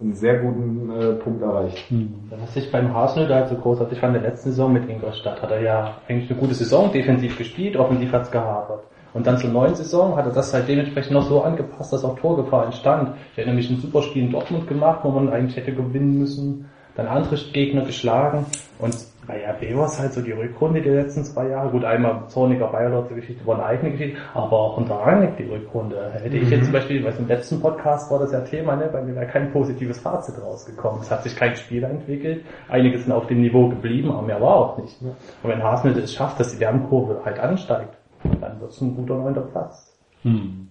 einen 0.00 0.14
sehr 0.14 0.38
guten 0.38 0.90
äh, 0.90 1.12
Punkt 1.14 1.42
erreicht. 1.42 1.84
Was 2.30 2.56
ich 2.56 2.70
beim 2.72 2.92
Hasenhüttl 2.92 3.34
halt 3.34 3.48
so 3.48 3.56
großartig 3.56 4.00
fand, 4.00 4.16
in 4.16 4.22
der 4.22 4.30
letzten 4.30 4.50
Saison 4.50 4.72
mit 4.72 4.88
Ingolstadt 4.88 5.40
hat 5.40 5.50
er 5.50 5.62
ja 5.62 5.98
eigentlich 6.08 6.30
eine 6.30 6.40
gute 6.40 6.54
Saison, 6.54 6.90
defensiv 6.90 7.38
gespielt, 7.38 7.76
offensiv 7.76 8.12
hat's 8.12 8.30
gehapert. 8.30 8.84
Und 9.14 9.26
dann 9.26 9.38
zur 9.38 9.50
neuen 9.50 9.74
Saison 9.74 10.16
hat 10.16 10.26
er 10.26 10.32
das 10.32 10.52
halt 10.52 10.68
dementsprechend 10.68 11.12
noch 11.12 11.26
so 11.26 11.42
angepasst, 11.42 11.92
dass 11.92 12.04
auch 12.04 12.18
Torgefahr 12.18 12.66
entstand. 12.66 13.14
Ich 13.32 13.38
erinnere 13.38 13.56
mich 13.56 13.70
ein 13.70 13.80
super 13.80 14.02
Spiel 14.02 14.24
in 14.24 14.32
Dortmund 14.32 14.66
gemacht, 14.66 15.00
wo 15.04 15.10
man 15.10 15.30
eigentlich 15.30 15.56
hätte 15.56 15.72
gewinnen 15.72 16.18
müssen, 16.18 16.68
dann 16.96 17.06
andere 17.06 17.36
Gegner 17.52 17.84
geschlagen 17.84 18.46
und 18.78 18.94
bei 19.26 19.42
RB 19.48 19.74
war 19.76 19.86
es 19.86 19.98
halt 19.98 20.12
so 20.12 20.20
die 20.20 20.32
Rückrunde 20.32 20.82
der 20.82 20.94
letzten 20.94 21.24
zwei 21.24 21.48
Jahre. 21.48 21.70
Gut, 21.70 21.84
einmal 21.84 22.28
Zorniger 22.28 22.66
Bayerlotzer 22.66 23.14
Geschichte 23.14 23.46
war 23.46 23.54
eine 23.54 23.64
eigene 23.64 23.92
Geschichte, 23.92 24.18
aber 24.34 24.52
auch 24.52 24.76
unter 24.76 24.96
Rangnick 24.96 25.38
die 25.38 25.44
Rückrunde. 25.44 26.12
Hätte 26.22 26.36
ich 26.36 26.50
jetzt 26.50 26.64
zum 26.64 26.72
Beispiel, 26.72 27.02
weiß 27.02 27.18
im 27.18 27.28
letzten 27.28 27.60
Podcast 27.60 28.10
war 28.10 28.18
das 28.18 28.32
ja 28.32 28.40
Thema, 28.40 28.76
ne, 28.76 28.90
bei 28.92 29.02
mir 29.02 29.14
wäre 29.14 29.26
kein 29.26 29.50
positives 29.50 30.00
Fazit 30.00 30.34
rausgekommen. 30.42 31.00
Es 31.00 31.10
hat 31.10 31.22
sich 31.22 31.34
kein 31.36 31.56
Spieler 31.56 31.88
entwickelt. 31.88 32.44
Einige 32.68 32.98
sind 32.98 33.12
auf 33.12 33.26
dem 33.26 33.40
Niveau 33.40 33.68
geblieben, 33.68 34.10
aber 34.10 34.22
mehr 34.22 34.40
war 34.40 34.56
auch 34.56 34.78
nicht. 34.78 35.00
Und 35.00 35.14
wenn 35.42 35.62
Hasenhüttl 35.62 36.00
es 36.02 36.12
schafft, 36.12 36.38
dass 36.38 36.52
die 36.52 36.58
Lernkurve 36.58 37.22
halt 37.24 37.38
ansteigt, 37.38 37.96
dann 38.40 38.60
wird 38.60 38.70
es 38.70 38.80
ein 38.80 38.96
guter 38.96 39.16
neunter 39.16 39.42
Platz. 39.42 39.98
hm. 40.22 40.68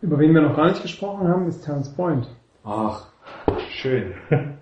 Über 0.00 0.18
wen 0.20 0.32
wir 0.32 0.42
noch 0.42 0.54
gar 0.54 0.68
nicht 0.68 0.82
gesprochen 0.82 1.26
haben, 1.26 1.48
ist 1.48 1.64
Terence 1.64 1.92
Point. 1.94 2.28
Ach, 2.64 3.06
schön. 3.70 4.14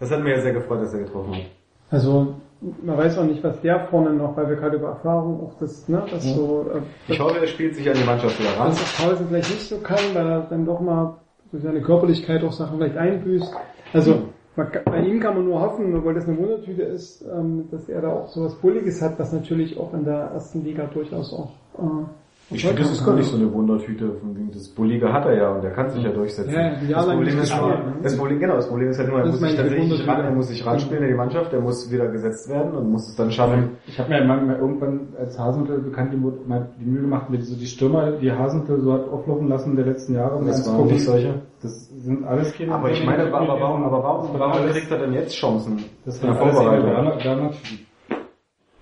Das 0.00 0.12
hat 0.12 0.22
mir 0.22 0.30
ja 0.36 0.40
sehr 0.40 0.52
gefreut, 0.52 0.80
dass 0.80 0.94
er 0.94 1.00
getroffen 1.00 1.34
hat. 1.34 1.42
Also 1.90 2.34
man 2.82 2.96
weiß 2.96 3.18
auch 3.18 3.24
nicht, 3.24 3.42
was 3.42 3.60
der 3.62 3.88
vorne 3.88 4.12
noch, 4.12 4.36
weil 4.36 4.48
wir 4.48 4.54
gerade 4.54 4.76
über 4.76 4.90
Erfahrung 4.90 5.40
auch 5.44 5.58
das, 5.58 5.88
ne, 5.88 6.04
das 6.08 6.22
so, 6.22 6.70
äh, 6.72 7.12
Ich 7.12 7.18
hoffe, 7.18 7.40
er 7.40 7.48
spielt 7.48 7.74
sich 7.74 7.88
an 7.90 7.96
die 7.96 8.04
Mannschaft 8.04 8.38
wieder 8.38 8.50
ran. 8.56 8.68
dass 8.68 8.78
das 8.78 8.96
Pausen 8.96 9.26
vielleicht 9.26 9.50
nicht 9.50 9.68
so 9.68 9.78
kann, 9.78 9.98
weil 10.14 10.24
er 10.24 10.40
dann 10.42 10.64
doch 10.64 10.78
mal 10.80 11.16
durch 11.50 11.64
seine 11.64 11.82
Körperlichkeit 11.82 12.44
auch 12.44 12.52
Sachen 12.52 12.78
vielleicht 12.78 12.96
einbüßt. 12.96 13.52
Also 13.92 14.28
bei 14.64 15.00
ihm 15.02 15.20
kann 15.20 15.36
man 15.36 15.44
nur 15.44 15.60
hoffen, 15.60 16.04
weil 16.04 16.14
das 16.14 16.26
eine 16.26 16.36
Wundertüte 16.36 16.82
ist, 16.82 17.22
ähm, 17.22 17.68
dass 17.70 17.88
er 17.88 18.02
da 18.02 18.08
auch 18.08 18.28
sowas 18.28 18.56
Bulliges 18.56 19.00
hat, 19.00 19.18
was 19.18 19.32
natürlich 19.32 19.78
auch 19.78 19.94
in 19.94 20.04
der 20.04 20.32
ersten 20.32 20.64
Liga 20.64 20.86
durchaus 20.86 21.32
auch 21.32 21.52
äh, 21.78 22.06
Ich 22.50 22.64
finde, 22.64 22.80
das 22.82 22.92
ist 22.92 23.04
gar 23.04 23.14
nicht 23.14 23.28
so 23.28 23.36
eine 23.36 23.52
Wundertüte. 23.52 24.10
Das 24.54 24.68
Bullige 24.68 25.12
hat 25.12 25.26
er 25.26 25.36
ja 25.36 25.50
und 25.50 25.62
er 25.62 25.70
kann 25.72 25.90
sich 25.90 26.02
ja 26.02 26.10
durchsetzen. 26.10 26.50
Ja, 26.50 26.70
das, 26.96 27.04
Problem 27.06 27.28
ist 27.28 27.40
gespielt, 27.40 27.84
ne? 27.84 27.92
das 28.02 28.16
Problem, 28.16 28.38
genau, 28.40 28.54
das 28.56 28.68
Problem 28.68 28.88
ist 28.88 28.98
halt 28.98 29.08
nur, 29.10 29.18
er 29.18 29.26
muss 29.26 29.40
sich 29.40 29.54
tatsächlich 29.56 30.08
ran, 30.08 30.24
er 30.24 30.30
muss 30.30 30.48
sich 30.48 30.66
ranspielen 30.66 31.02
in 31.02 31.08
die 31.10 31.14
Mannschaft, 31.14 31.52
er 31.52 31.60
muss 31.60 31.92
wieder 31.92 32.08
gesetzt 32.08 32.48
werden 32.48 32.72
und 32.74 32.90
muss 32.90 33.06
es 33.08 33.16
dann 33.16 33.30
schaffen. 33.30 33.76
Ich 33.86 33.98
habe 34.00 34.08
mir 34.10 34.56
irgendwann 34.58 35.08
als 35.18 35.38
Hasenhüttl 35.38 35.78
bekannt 35.82 36.12
die, 36.14 36.16
Mu- 36.16 36.32
mal 36.46 36.70
die 36.80 36.86
Mühe 36.86 37.02
gemacht, 37.02 37.28
mir 37.28 37.42
so 37.42 37.54
die 37.54 37.66
Stürmer, 37.66 38.12
die 38.12 38.32
Hasenhüttl 38.32 38.80
so 38.80 38.92
hat 38.94 39.08
auflaufen 39.10 39.48
lassen 39.48 39.76
der 39.76 39.84
letzten 39.84 40.14
Jahre. 40.14 40.36
um 40.36 40.46
Das 40.46 40.66
waren 40.66 40.86
nicht 40.86 41.04
solche. 41.04 41.34
Das 41.60 41.88
sind 41.90 42.24
alles 42.24 42.56
keine 42.56 42.72
Aber 42.72 42.90
ich 42.90 43.04
meine, 43.04 43.24
aber 43.26 43.60
warum, 43.60 43.84
aber 43.84 44.02
warum, 44.02 44.28
warum 44.38 44.66
kriegt 44.70 44.90
er 44.90 44.98
denn 44.98 45.12
jetzt 45.12 45.34
Chancen? 45.34 45.84
Das 46.06 46.22
in 46.22 46.28
war 46.28 46.34
der 46.36 46.52
Vorbereitung? 46.52 47.12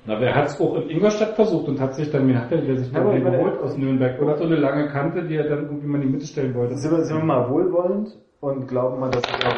Na, 0.06 0.14
aber 0.16 0.26
er 0.26 0.34
hat 0.36 0.46
es 0.46 0.60
auch 0.60 0.76
in 0.76 0.90
Ingolstadt 0.90 1.34
versucht 1.34 1.68
und 1.68 1.80
hat 1.80 1.94
sich 1.94 2.10
dann, 2.12 2.28
wie 2.28 2.36
hat 2.36 2.50
er 2.52 2.58
der 2.58 2.78
sich 2.78 2.92
Ja, 2.92 3.00
dann 3.02 3.22
meine, 3.24 3.38
geholt 3.38 3.60
aus 3.60 3.76
Nürnberg? 3.76 4.20
Oder 4.22 4.36
so 4.38 4.44
eine 4.44 4.56
lange 4.56 4.88
Kante, 4.88 5.22
die 5.24 5.36
er 5.36 5.48
dann 5.48 5.64
irgendwie 5.64 5.86
mal 5.88 6.00
in 6.00 6.06
die 6.08 6.12
Mitte 6.14 6.26
stellen 6.26 6.54
wollte. 6.54 6.76
Sind 6.76 6.92
wir, 6.92 7.02
sind 7.04 7.16
wir 7.18 7.24
mal 7.24 7.50
wohlwollend 7.50 8.16
und 8.40 8.68
glauben 8.68 9.00
mal, 9.00 9.10
dass 9.10 9.22
sich 9.22 9.44
auch 9.46 9.56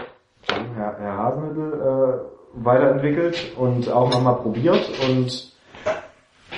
Herr, 0.75 0.97
Herr 0.99 1.17
Hasenhüttl 1.19 1.73
äh, 1.75 2.65
weiterentwickelt 2.65 3.53
und 3.59 3.91
auch 3.93 4.11
nochmal 4.11 4.37
probiert 4.37 4.89
und 5.09 5.53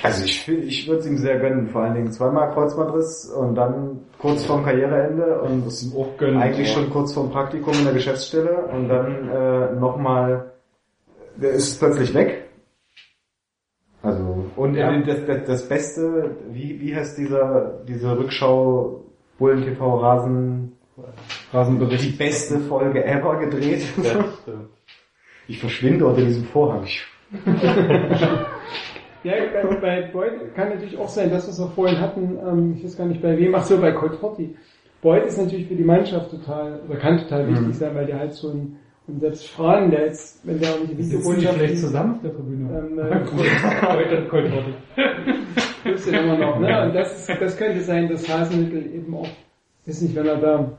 also 0.03 0.23
ich, 0.25 0.47
ich 0.47 0.87
würde 0.87 1.01
es 1.01 1.07
ihm 1.07 1.17
sehr 1.17 1.37
gönnen, 1.39 1.67
vor 1.67 1.81
allen 1.81 1.93
Dingen 1.93 2.11
zweimal 2.11 2.51
Kreuzbandriss 2.53 3.29
und 3.37 3.53
dann 3.55 3.99
kurz 4.17 4.45
vorm 4.45 4.63
Karriereende 4.63 5.41
und 5.41 5.65
Das 5.65 5.83
ihm 5.83 5.91
auch 5.99 6.17
gönnen. 6.17 6.41
eigentlich 6.41 6.71
aber- 6.73 6.81
schon 6.83 6.91
kurz 6.91 7.13
vorm 7.13 7.29
Praktikum 7.29 7.73
in 7.73 7.83
der 7.83 7.93
Geschäftsstelle 7.93 8.63
und 8.73 8.87
dann 8.89 9.29
äh, 9.29 9.75
nochmal, 9.75 10.51
der 11.35 11.51
ist 11.51 11.77
plötzlich 11.79 12.13
weg. 12.15 12.49
Und 14.55 14.75
Ja. 14.75 14.97
das, 15.01 15.25
das, 15.25 15.43
das 15.45 15.69
Beste, 15.69 16.35
wie, 16.51 16.79
wie 16.81 16.95
heißt 16.95 17.17
dieser, 17.17 17.79
diese 17.87 18.17
Rückschau 18.17 19.03
Bullen 19.39 19.63
TV 19.63 19.97
Rasen, 19.99 20.73
die 20.97 21.55
Rasenbericht. 21.55 22.17
beste 22.17 22.59
Folge 22.59 23.03
ever 23.05 23.39
gedreht? 23.39 23.83
Ich 25.47 25.59
verschwinde 25.59 26.05
unter 26.05 26.21
diesem 26.21 26.43
Vorhang. 26.45 26.85
Ja, 29.23 29.33
bei, 29.53 29.75
bei 29.75 30.01
Boyd 30.11 30.55
kann 30.55 30.69
natürlich 30.69 30.97
auch 30.97 31.07
sein, 31.07 31.29
das, 31.29 31.47
was 31.47 31.59
wir 31.59 31.67
vorhin 31.69 31.99
hatten, 31.99 32.39
ähm, 32.43 32.73
ich 32.75 32.83
weiß 32.83 32.97
gar 32.97 33.05
nicht 33.05 33.21
bei 33.21 33.37
wem, 33.37 33.53
ach 33.53 33.61
so, 33.63 33.77
bei 33.79 33.91
Colt 33.91 34.15
Forti. 34.15 34.55
Boyd 35.03 35.25
ist 35.25 35.37
natürlich 35.37 35.67
für 35.67 35.75
die 35.75 35.83
Mannschaft 35.83 36.31
total, 36.31 36.79
oder 36.89 36.97
kann 36.97 37.19
total 37.19 37.45
Mhm. 37.45 37.49
wichtig 37.55 37.75
sein, 37.77 37.93
weil 37.93 38.07
der 38.07 38.17
halt 38.17 38.33
so 38.33 38.49
ein, 38.49 38.77
und 39.07 39.19
selbst 39.19 39.47
Fran, 39.49 39.91
der 39.91 40.05
jetzt, 40.05 40.45
wenn 40.45 40.59
der 40.59 40.69
auch 40.69 40.79
nicht 40.79 40.97
die 40.97 41.17
vielleicht 41.17 41.77
zusammen 41.79 42.15
auf 42.15 42.21
der 42.21 42.33
Tribüne? 42.33 42.69
ähm, 42.77 42.99
äh, 42.99 43.95
Heute 43.95 44.27
Colt 44.27 44.51
Worte. 44.51 44.73
gibt's 45.83 46.05
den 46.05 46.13
immer 46.13 46.37
noch, 46.37 46.59
ne? 46.59 46.85
Und 46.87 46.95
das, 46.95 47.27
ist, 47.27 47.41
das 47.41 47.57
könnte 47.57 47.81
sein, 47.81 48.07
dass 48.07 48.27
Hasenmittel 48.29 48.93
eben 48.93 49.13
auch, 49.15 49.27
weiß 49.85 50.01
nicht, 50.01 50.15
wenn 50.15 50.27
er 50.27 50.37
da, 50.37 50.77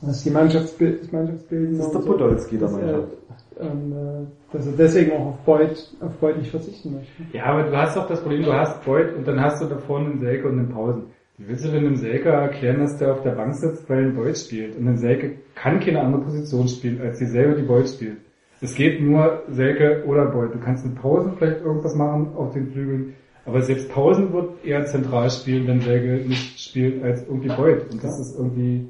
was 0.00 0.22
die 0.22 0.30
Mannschaftsbild, 0.30 1.02
das 1.02 1.12
Mannschaftsbilden 1.12 1.78
Das 1.78 1.86
ist 1.86 1.92
der 1.94 2.02
so, 2.02 2.08
Podolski 2.12 2.58
der 2.58 2.68
dass 2.68 2.76
er, 2.76 2.92
Mannschaft. 2.92 3.12
ähm, 3.60 3.92
äh, 3.92 4.52
dass 4.52 4.66
er 4.66 4.72
deswegen 4.72 5.12
auch 5.12 5.26
auf 5.26 5.38
Boyd, 5.44 5.90
auf 6.00 6.12
Boyd 6.16 6.38
nicht 6.38 6.50
verzichten 6.50 6.94
möchte. 6.96 7.36
Ja, 7.36 7.44
aber 7.46 7.62
du 7.64 7.76
hast 7.76 7.96
doch 7.96 8.06
das 8.08 8.20
Problem, 8.20 8.42
du 8.42 8.52
hast 8.52 8.84
Boyd 8.84 9.14
und 9.16 9.26
dann 9.26 9.40
hast 9.40 9.62
du 9.62 9.66
da 9.66 9.78
vorne 9.78 10.10
einen 10.10 10.20
Selke 10.20 10.48
und 10.48 10.58
einen 10.58 10.68
Pausen. 10.68 11.04
Wie 11.42 11.48
willst 11.48 11.64
du 11.64 11.70
denn 11.72 11.82
dem 11.84 11.96
Selke 11.96 12.28
erklären, 12.28 12.78
dass 12.78 12.98
der 12.98 13.12
auf 13.12 13.22
der 13.22 13.32
Bank 13.32 13.54
sitzt, 13.56 13.90
weil 13.90 14.04
ein 14.04 14.14
Boyd 14.14 14.38
spielt? 14.38 14.76
Und 14.76 14.86
ein 14.86 14.96
Selke 14.98 15.32
kann 15.56 15.80
keine 15.80 16.00
andere 16.00 16.22
Position 16.22 16.68
spielen, 16.68 17.00
als 17.00 17.18
dieselbe, 17.18 17.56
die 17.60 17.66
Boyd 17.66 17.88
spielt. 17.88 18.18
Es 18.60 18.76
geht 18.76 19.00
nur 19.02 19.42
Selke 19.50 20.04
oder 20.06 20.26
Boyd. 20.26 20.54
Du 20.54 20.60
kannst 20.60 20.86
mit 20.86 20.94
Pausen 20.94 21.32
vielleicht 21.36 21.62
irgendwas 21.62 21.96
machen 21.96 22.28
auf 22.36 22.52
den 22.52 22.68
Flügeln, 22.70 23.14
aber 23.44 23.60
selbst 23.62 23.90
Pausen 23.90 24.32
wird 24.32 24.64
eher 24.64 24.84
zentral 24.86 25.30
spielen, 25.30 25.66
wenn 25.66 25.80
Selke 25.80 26.28
nicht 26.28 26.60
spielt, 26.60 27.02
als 27.02 27.26
irgendwie 27.26 27.48
Boyd. 27.48 27.90
Und 27.90 28.04
das 28.04 28.20
ist 28.20 28.38
irgendwie, 28.38 28.86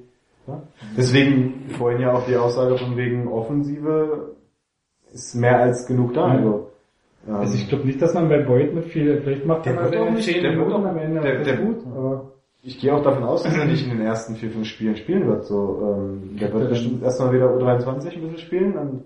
Deswegen 0.97 1.71
vorhin 1.79 2.01
ja 2.03 2.13
auch 2.13 2.27
die 2.27 2.37
Aussage 2.37 2.77
von 2.77 2.97
wegen 2.97 3.29
Offensive 3.29 4.35
ist 5.13 5.35
mehr 5.37 5.59
als 5.61 5.87
genug 5.87 6.13
da. 6.15 6.27
Ja. 6.29 6.39
Also, 6.39 6.69
ähm, 7.29 7.35
also 7.37 7.55
ich 7.55 7.69
glaube 7.69 7.87
nicht, 7.87 8.03
dass 8.03 8.13
man 8.13 8.29
bei 8.29 8.43
Boyd 8.43 8.75
mit 8.75 8.85
viel, 8.87 9.21
vielleicht 9.23 9.47
macht 9.47 9.65
Der 9.67 9.75
er 9.77 9.85
wird 9.85 9.97
auch 9.97 10.11
nicht- 10.11 10.25
10 10.29 10.43
der 10.43 10.57
wird 10.59 10.73
auch- 10.73 10.85
am 10.85 10.99
Ende, 10.99 11.21
der- 11.21 11.45
der- 11.45 11.57
gut, 11.59 11.77
aber 11.87 12.32
Ich 12.65 12.79
gehe 12.79 12.95
auch 12.95 13.03
davon 13.03 13.25
aus, 13.25 13.43
dass 13.43 13.57
er 13.57 13.65
nicht 13.65 13.83
in 13.83 13.91
den 13.91 14.07
ersten 14.07 14.37
vier, 14.37 14.51
fünf 14.51 14.69
Spielen 14.69 14.97
spielen 14.97 15.27
wird. 15.27 15.45
So, 15.45 15.83
ähm, 15.83 16.37
der 16.39 16.53
wird 16.53 16.69
bestimmt 16.69 17.03
erstmal 17.03 17.33
wieder 17.33 17.47
U23 17.47 18.13
ein 18.13 18.21
bisschen 18.21 18.39
spielen. 18.39 18.79
Und 18.79 19.05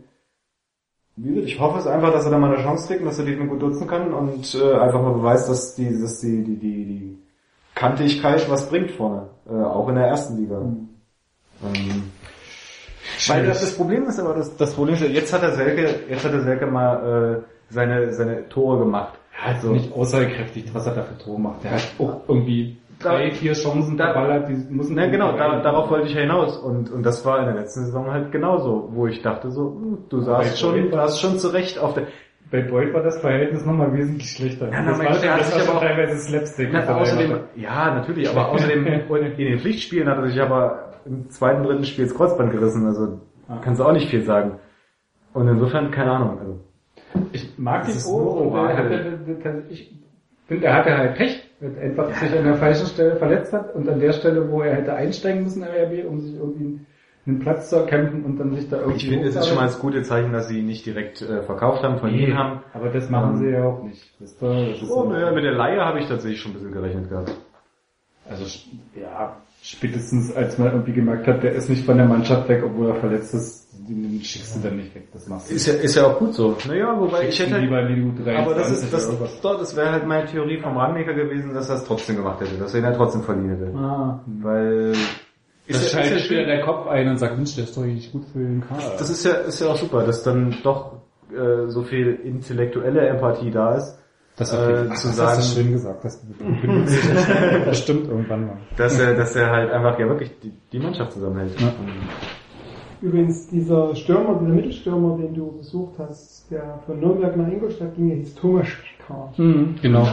wie 1.16 1.31
gesagt, 1.31 1.47
ich 1.47 1.59
hoffe 1.59 1.78
es 1.78 1.87
einfach, 1.87 2.12
dass 2.12 2.27
er 2.27 2.33
da 2.33 2.39
mal 2.39 2.53
eine 2.53 2.62
Chance 2.62 2.87
kriegt 2.87 3.01
und 3.01 3.07
dass 3.07 3.19
er 3.19 3.24
die 3.24 3.35
gut 3.35 3.62
nutzen 3.62 3.87
kann 3.87 4.12
und 4.12 4.55
äh, 4.55 4.74
einfach 4.74 5.01
mal 5.01 5.15
beweist, 5.15 5.49
dass 5.49 5.74
die, 5.74 5.89
dass 5.89 6.20
die, 6.20 6.45
die, 6.45 6.57
die, 6.57 6.85
die 6.85 7.19
Kantigkeit 7.74 8.49
was 8.51 8.69
bringt 8.69 8.91
vorne. 8.91 9.28
Äh, 9.49 9.55
auch 9.55 9.89
in 9.89 9.95
der 9.95 10.07
ersten 10.07 10.37
Liga. 10.37 10.61
Mhm. 10.61 10.89
Ähm, 11.65 12.03
weil 13.28 13.47
das, 13.47 13.61
das 13.61 13.74
Problem 13.74 14.05
ist 14.05 14.20
aber, 14.20 14.35
das, 14.35 14.55
das 14.55 14.74
Problem 14.74 14.97
ist, 14.97 15.03
jetzt 15.03 15.33
hat 15.33 15.41
der 15.41 15.53
Selke, 15.53 16.01
jetzt 16.11 16.27
hat 16.27 16.35
der 16.35 16.43
Selke 16.43 16.66
mal 16.66 17.39
äh, 17.39 17.73
seine, 17.73 18.12
seine 18.12 18.47
Tore 18.51 18.81
gemacht. 18.81 19.19
Ja, 19.43 19.53
ist 19.53 19.65
nicht 19.65 19.93
aussagekräftig, 19.93 20.74
was 20.74 20.87
er 20.87 20.95
da 20.95 21.03
für 21.03 21.16
Tore 21.16 21.41
macht. 21.41 21.65
Der 21.65 21.73
hat 21.73 21.83
auch 21.99 22.20
irgendwie 22.28 22.77
drei, 22.98 23.31
vier 23.32 23.52
Chancen 23.52 23.97
da- 23.97 24.12
verballert, 24.12 24.48
die 24.48 24.55
müssen... 24.74 24.94
Na 24.97 25.06
genau, 25.09 25.36
da, 25.36 25.60
darauf 25.60 25.90
wollte 25.90 26.06
ich 26.09 26.14
ja 26.14 26.20
hinaus. 26.23 26.56
Und, 26.56 26.90
und 26.90 27.02
das 27.05 27.24
war 27.24 27.40
in 27.40 27.47
der 27.47 27.55
letzten 27.55 27.85
Saison 27.85 28.10
halt 28.10 28.32
genauso, 28.32 28.89
wo 28.93 29.06
ich 29.06 29.23
dachte 29.23 29.51
so, 29.51 29.74
hm, 29.74 29.98
du 30.09 30.20
saßt 30.20 30.59
schon, 30.59 30.90
du 30.90 30.90
saßt 30.97 31.20
schon 31.20 31.39
zurecht 31.39 31.78
auf 31.78 31.94
der... 31.94 32.05
Bei 32.48 32.62
Boyd 32.62 32.94
war 32.94 33.02
das 33.02 33.18
Verhältnis 33.18 33.66
nochmal 33.66 33.93
wesentlich 33.93 34.31
schlechter. 34.31 34.70
Ja, 34.70 34.85
das 34.85 34.98
war, 35.01 35.18
der 35.18 35.32
hat 35.35 35.40
das 35.40 35.52
sich 35.52 35.68
aber 35.68 35.78
auch- 35.78 35.82
teilweise 35.82 36.16
Slapstick. 36.16 36.68
Na, 36.73 36.81
er 36.85 36.97
außerdem, 36.97 37.39
ja, 37.56 37.94
natürlich, 37.94 38.28
aber 38.31 38.51
außerdem 38.51 38.86
in 39.36 39.36
den 39.36 39.59
Pflichtspielen 39.59 40.09
hat 40.09 40.18
er 40.18 40.28
sich 40.28 40.40
aber 40.40 40.93
im 41.05 41.28
zweiten, 41.28 41.64
dritten 41.64 41.85
Spiel 41.85 42.05
das 42.06 42.14
Kreuzband 42.14 42.52
gerissen, 42.52 42.86
also 42.86 43.20
kannst 43.62 43.81
du 43.81 43.85
auch 43.85 43.93
nicht 43.93 44.09
viel 44.10 44.23
sagen. 44.23 44.59
Und 45.35 45.48
insofern, 45.48 45.90
keine 45.90 46.12
Ahnung, 46.12 46.39
also. 46.39 46.60
Ich 47.32 47.59
mag 47.59 47.85
Das 47.86 48.06
er 48.06 48.12
Orakel. 48.14 49.18
hatte, 49.43 49.62
ich 49.68 49.93
finde, 50.47 50.66
er 50.66 50.74
hatte 50.77 50.97
halt 50.97 51.16
Pech, 51.16 51.45
er 51.61 51.83
einfach 51.83 52.15
sich 52.15 52.37
an 52.39 52.45
der 52.45 52.55
falschen 52.57 52.87
Stelle 52.87 53.16
verletzt 53.16 53.53
hat 53.53 53.74
und 53.74 53.89
an 53.89 53.99
der 54.01 54.12
Stelle, 54.12 54.51
wo 54.51 54.62
er 54.62 54.74
hätte 54.77 54.95
einsteigen 54.95 55.45
müssen 55.45 55.62
im 55.62 55.69
RB, 55.69 56.07
um 56.09 56.20
sich 56.20 56.35
irgendwie 56.37 56.81
einen 57.27 57.41
Platz 57.41 57.70
zu 57.70 57.77
erkämpfen 57.77 58.24
und 58.24 58.39
dann 58.39 58.55
sich 58.55 58.69
da 58.69 58.77
irgendwie... 58.78 58.97
Ich 58.99 59.09
finde, 59.09 59.27
es 59.28 59.35
ist 59.37 59.47
schon 59.49 59.57
mal 59.57 59.65
das 59.66 59.81
gute 59.81 60.03
Zeichen, 60.03 60.33
dass 60.33 60.49
sie 60.49 60.61
ihn 60.61 60.66
nicht 60.66 60.87
direkt 60.87 61.23
äh, 61.23 61.43
verkauft 61.43 61.83
haben, 61.83 61.99
von 61.99 62.11
Nee, 62.12 62.27
ihm 62.27 62.37
haben. 62.39 62.61
aber 62.73 62.89
das 62.91 63.11
machen 63.11 63.31
Ähm, 63.33 63.37
sie 63.39 63.51
ja 63.51 63.65
auch 63.65 63.83
nicht. 63.83 64.15
Wisst 64.20 64.41
ihr? 64.43 64.49
Das 64.70 64.83
ist 64.83 64.91
Oh, 64.91 65.03
so- 65.05 65.09
naja, 65.11 65.33
mit 65.33 65.43
der 65.45 65.53
Laie 65.53 65.81
habe 65.85 65.99
ich 65.99 66.07
tatsächlich 66.07 66.41
schon 66.41 66.53
ein 66.53 66.55
bisschen 66.55 66.73
gerechnet 66.73 67.09
gehabt. 67.09 67.33
Also 68.28 68.45
ja, 69.01 69.37
spätestens 69.62 70.35
als 70.37 70.59
man 70.59 70.69
irgendwie 70.73 70.93
gemerkt 70.93 71.27
hat, 71.27 71.43
der 71.43 71.53
ist 71.53 71.69
nicht 71.69 71.85
von 71.85 71.97
der 71.97 72.07
Mannschaft 72.07 72.49
weg, 72.49 72.62
obwohl 72.65 72.89
er 72.89 72.95
verletzt 72.97 73.35
ist, 73.35 73.66
den 73.95 74.21
schickst 74.23 74.57
du 74.57 74.61
dann 74.61 74.77
nicht 74.77 74.95
weg. 74.95 75.09
Das 75.13 75.27
machst 75.29 75.51
du. 75.51 75.55
Ist 75.55 75.67
ja, 75.67 75.75
ist 75.75 75.95
ja 75.95 76.07
auch 76.07 76.19
gut 76.19 76.35
so. 76.35 76.57
Naja, 76.69 76.95
wobei 76.99 77.29
ich 77.29 77.35
Schickst 77.37 77.51
ihn 77.51 77.55
hätte... 77.55 77.65
lieber 77.65 77.81
in 77.89 78.15
die 78.17 78.23
U23 78.23 78.37
Aber 78.37 78.55
das 78.55 78.71
ist, 78.71 78.93
das, 78.93 79.41
doch, 79.41 79.59
das 79.59 79.77
wäre 79.77 79.93
halt 79.93 80.07
meine 80.07 80.27
Theorie 80.27 80.61
vom 80.61 80.77
Rangnicker 80.77 81.15
gewesen, 81.15 81.55
dass 81.55 81.69
er 81.69 81.77
es 81.77 81.85
trotzdem 81.85 82.17
gemacht 82.17 82.41
hätte, 82.41 82.57
dass 82.59 82.75
er 82.75 82.81
ihn 82.81 82.87
halt 82.87 82.97
trotzdem 82.97 83.23
verliehen 83.23 83.51
hätte. 83.51 83.73
Ah, 83.77 84.21
Weil... 84.27 84.93
das 85.69 85.93
ja- 85.93 86.01
schaltet 86.01 86.11
ja 86.13 86.17
wieder 86.31 86.41
schön. 86.41 86.47
der 86.49 86.61
Kopf 86.63 86.87
ein 86.89 87.09
und 87.09 87.19
sagt, 87.19 87.37
Mensch, 87.37 87.55
der 87.55 87.65
ist 87.65 87.77
doch 87.77 87.83
nicht 87.83 88.13
gut 88.13 88.25
für 88.33 88.39
den 88.39 88.61
Kader. 88.67 88.93
Das 88.99 89.11
ist 89.11 89.25
ja, 89.25 89.33
ist 89.33 89.61
ja 89.61 89.69
auch 89.69 89.77
super, 89.77 90.05
dass 90.05 90.23
dann 90.23 90.57
doch 90.63 90.93
äh, 91.33 91.69
so 91.69 91.83
viel 91.83 92.15
intellektuelle 92.25 93.07
Empathie 93.09 93.51
da 93.51 93.75
ist, 93.75 93.99
das 94.37 94.53
äh, 94.53 94.57
Fall. 94.57 94.87
zu 94.97 95.09
das 95.09 95.17
sagen- 95.17 95.29
hast 95.39 95.57
du 95.57 95.61
schön 95.63 95.73
gesagt. 95.73 96.05
Das 96.05 96.23
ich 96.29 97.65
bestimmt 97.65 98.07
irgendwann 98.09 98.47
mal. 98.47 98.57
dass 98.77 98.99
er, 99.01 99.15
dass 99.15 99.35
er 99.35 99.51
halt 99.51 99.73
einfach 99.73 99.99
ja 99.99 100.07
wirklich 100.09 100.31
die, 100.41 100.53
die 100.73 100.79
Mannschaft 100.79 101.13
zusammenhält. 101.13 101.59
Ja. 101.61 101.73
Übrigens, 103.02 103.48
dieser 103.48 103.94
Stürmer, 103.94 104.39
dieser 104.40 104.52
Mittelstürmer, 104.55 105.16
den 105.18 105.35
du 105.35 105.52
besucht 105.59 105.94
hast, 105.98 106.51
der 106.51 106.78
von 106.86 106.98
Nürnberg 107.01 107.36
nach 107.36 107.48
Ingolstadt 107.51 107.94
ging, 107.94 108.09
der 108.09 108.16
hieß 108.18 108.35
Thomas 108.36 108.66
Specker. 108.68 109.32
Genau. 109.82 110.06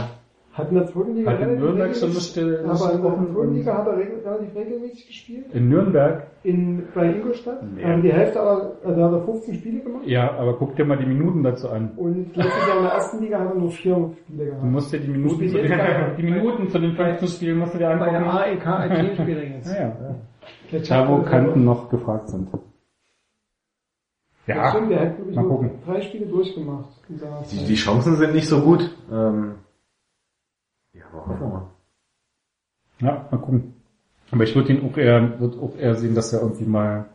Hat 0.52 0.68
in 0.68 0.76
der 0.76 0.86
zweiten 0.86 1.16
Liga 1.16 1.32
Hat 1.32 1.40
in 1.40 1.58
Nürnberg 1.58 1.88
eine 2.00 2.12
Stelle- 2.20 2.60
aber 2.64 2.92
in 2.92 3.02
der 3.02 3.34
zweiten 3.34 3.54
Liga 3.54 3.76
hat 3.76 3.86
er 3.88 3.96
relativ 3.96 4.54
regelmäßig 4.54 5.06
gespielt. 5.08 5.46
In 5.52 5.68
Nürnberg? 5.68 6.26
In, 6.44 6.84
bei 6.94 7.10
Ingolstadt. 7.12 7.58
Ja. 7.76 7.88
Aber 7.92 8.02
die 8.02 8.12
Hälfte 8.12 8.40
aller, 8.40 8.72
also 8.84 9.00
da 9.00 9.06
hat 9.06 9.12
er 9.14 9.22
15 9.24 9.54
Spiele 9.54 9.80
gemacht. 9.80 10.02
Ja, 10.06 10.30
aber 10.38 10.54
guck 10.56 10.76
dir 10.76 10.84
mal 10.84 10.96
die 10.98 11.06
Minuten 11.06 11.42
dazu 11.42 11.68
an. 11.70 11.90
Und 11.96 12.36
letztes 12.36 12.68
Jahr 12.68 12.76
in 12.76 12.82
der 12.84 12.92
ersten 12.92 13.22
Liga 13.24 13.40
hat 13.40 13.48
er 13.48 13.54
nur 13.58 13.70
vier 13.70 14.10
Spiele 14.26 14.44
Du 14.44 14.50
gehabt. 14.52 14.64
musst 14.64 14.92
dir 14.92 15.00
die 15.00 15.08
Minuten, 15.08 15.48
zu 15.48 15.56
den, 15.58 15.72
die 16.18 16.22
Minuten 16.22 16.68
zu 16.68 16.78
den 16.78 16.92
15 16.92 17.28
Spielen 17.28 17.58
musst 17.58 17.74
du 17.74 17.78
dir 17.78 17.96
Bei 17.98 18.10
der 18.10 18.18
angucken. 18.20 18.36
AEK 18.38 18.66
Athen 18.66 19.06
spielt 19.16 19.38
er 19.38 19.48
jetzt. 19.56 19.74
Ja, 19.74 19.80
ja. 19.80 20.78
Da, 20.88 21.08
wo 21.08 21.22
Kanten 21.22 21.64
noch 21.64 21.88
gefragt 21.90 22.28
sind. 22.28 22.48
Ja, 24.46 24.70
stimmt, 24.70 24.90
der 24.90 25.00
hat, 25.00 25.16
glaube 25.16 25.30
ich, 25.30 25.36
mal 25.36 25.42
nur 25.42 25.50
gucken. 25.52 25.70
drei 25.86 26.00
Spiele 26.02 26.26
durchgemacht. 26.26 26.90
Die, 27.50 27.64
die 27.64 27.74
Chancen 27.74 28.16
sind 28.16 28.34
nicht 28.34 28.48
so 28.48 28.60
gut. 28.60 28.90
Ähm, 29.10 29.54
ja, 30.92 31.02
aber 31.12 31.26
hoffen 31.26 31.40
wir 31.40 31.48
mal. 31.48 31.70
Ja, 33.00 33.28
mal 33.30 33.38
gucken. 33.38 33.74
Aber 34.30 34.44
ich 34.44 34.54
würde 34.54 34.72
ihn 34.72 34.90
auch 34.90 34.96
eher, 34.96 35.40
würde 35.40 35.58
auch 35.60 35.76
eher 35.76 35.94
sehen, 35.94 36.14
dass 36.14 36.32
er 36.32 36.42
irgendwie 36.42 36.64
mal 36.66 37.06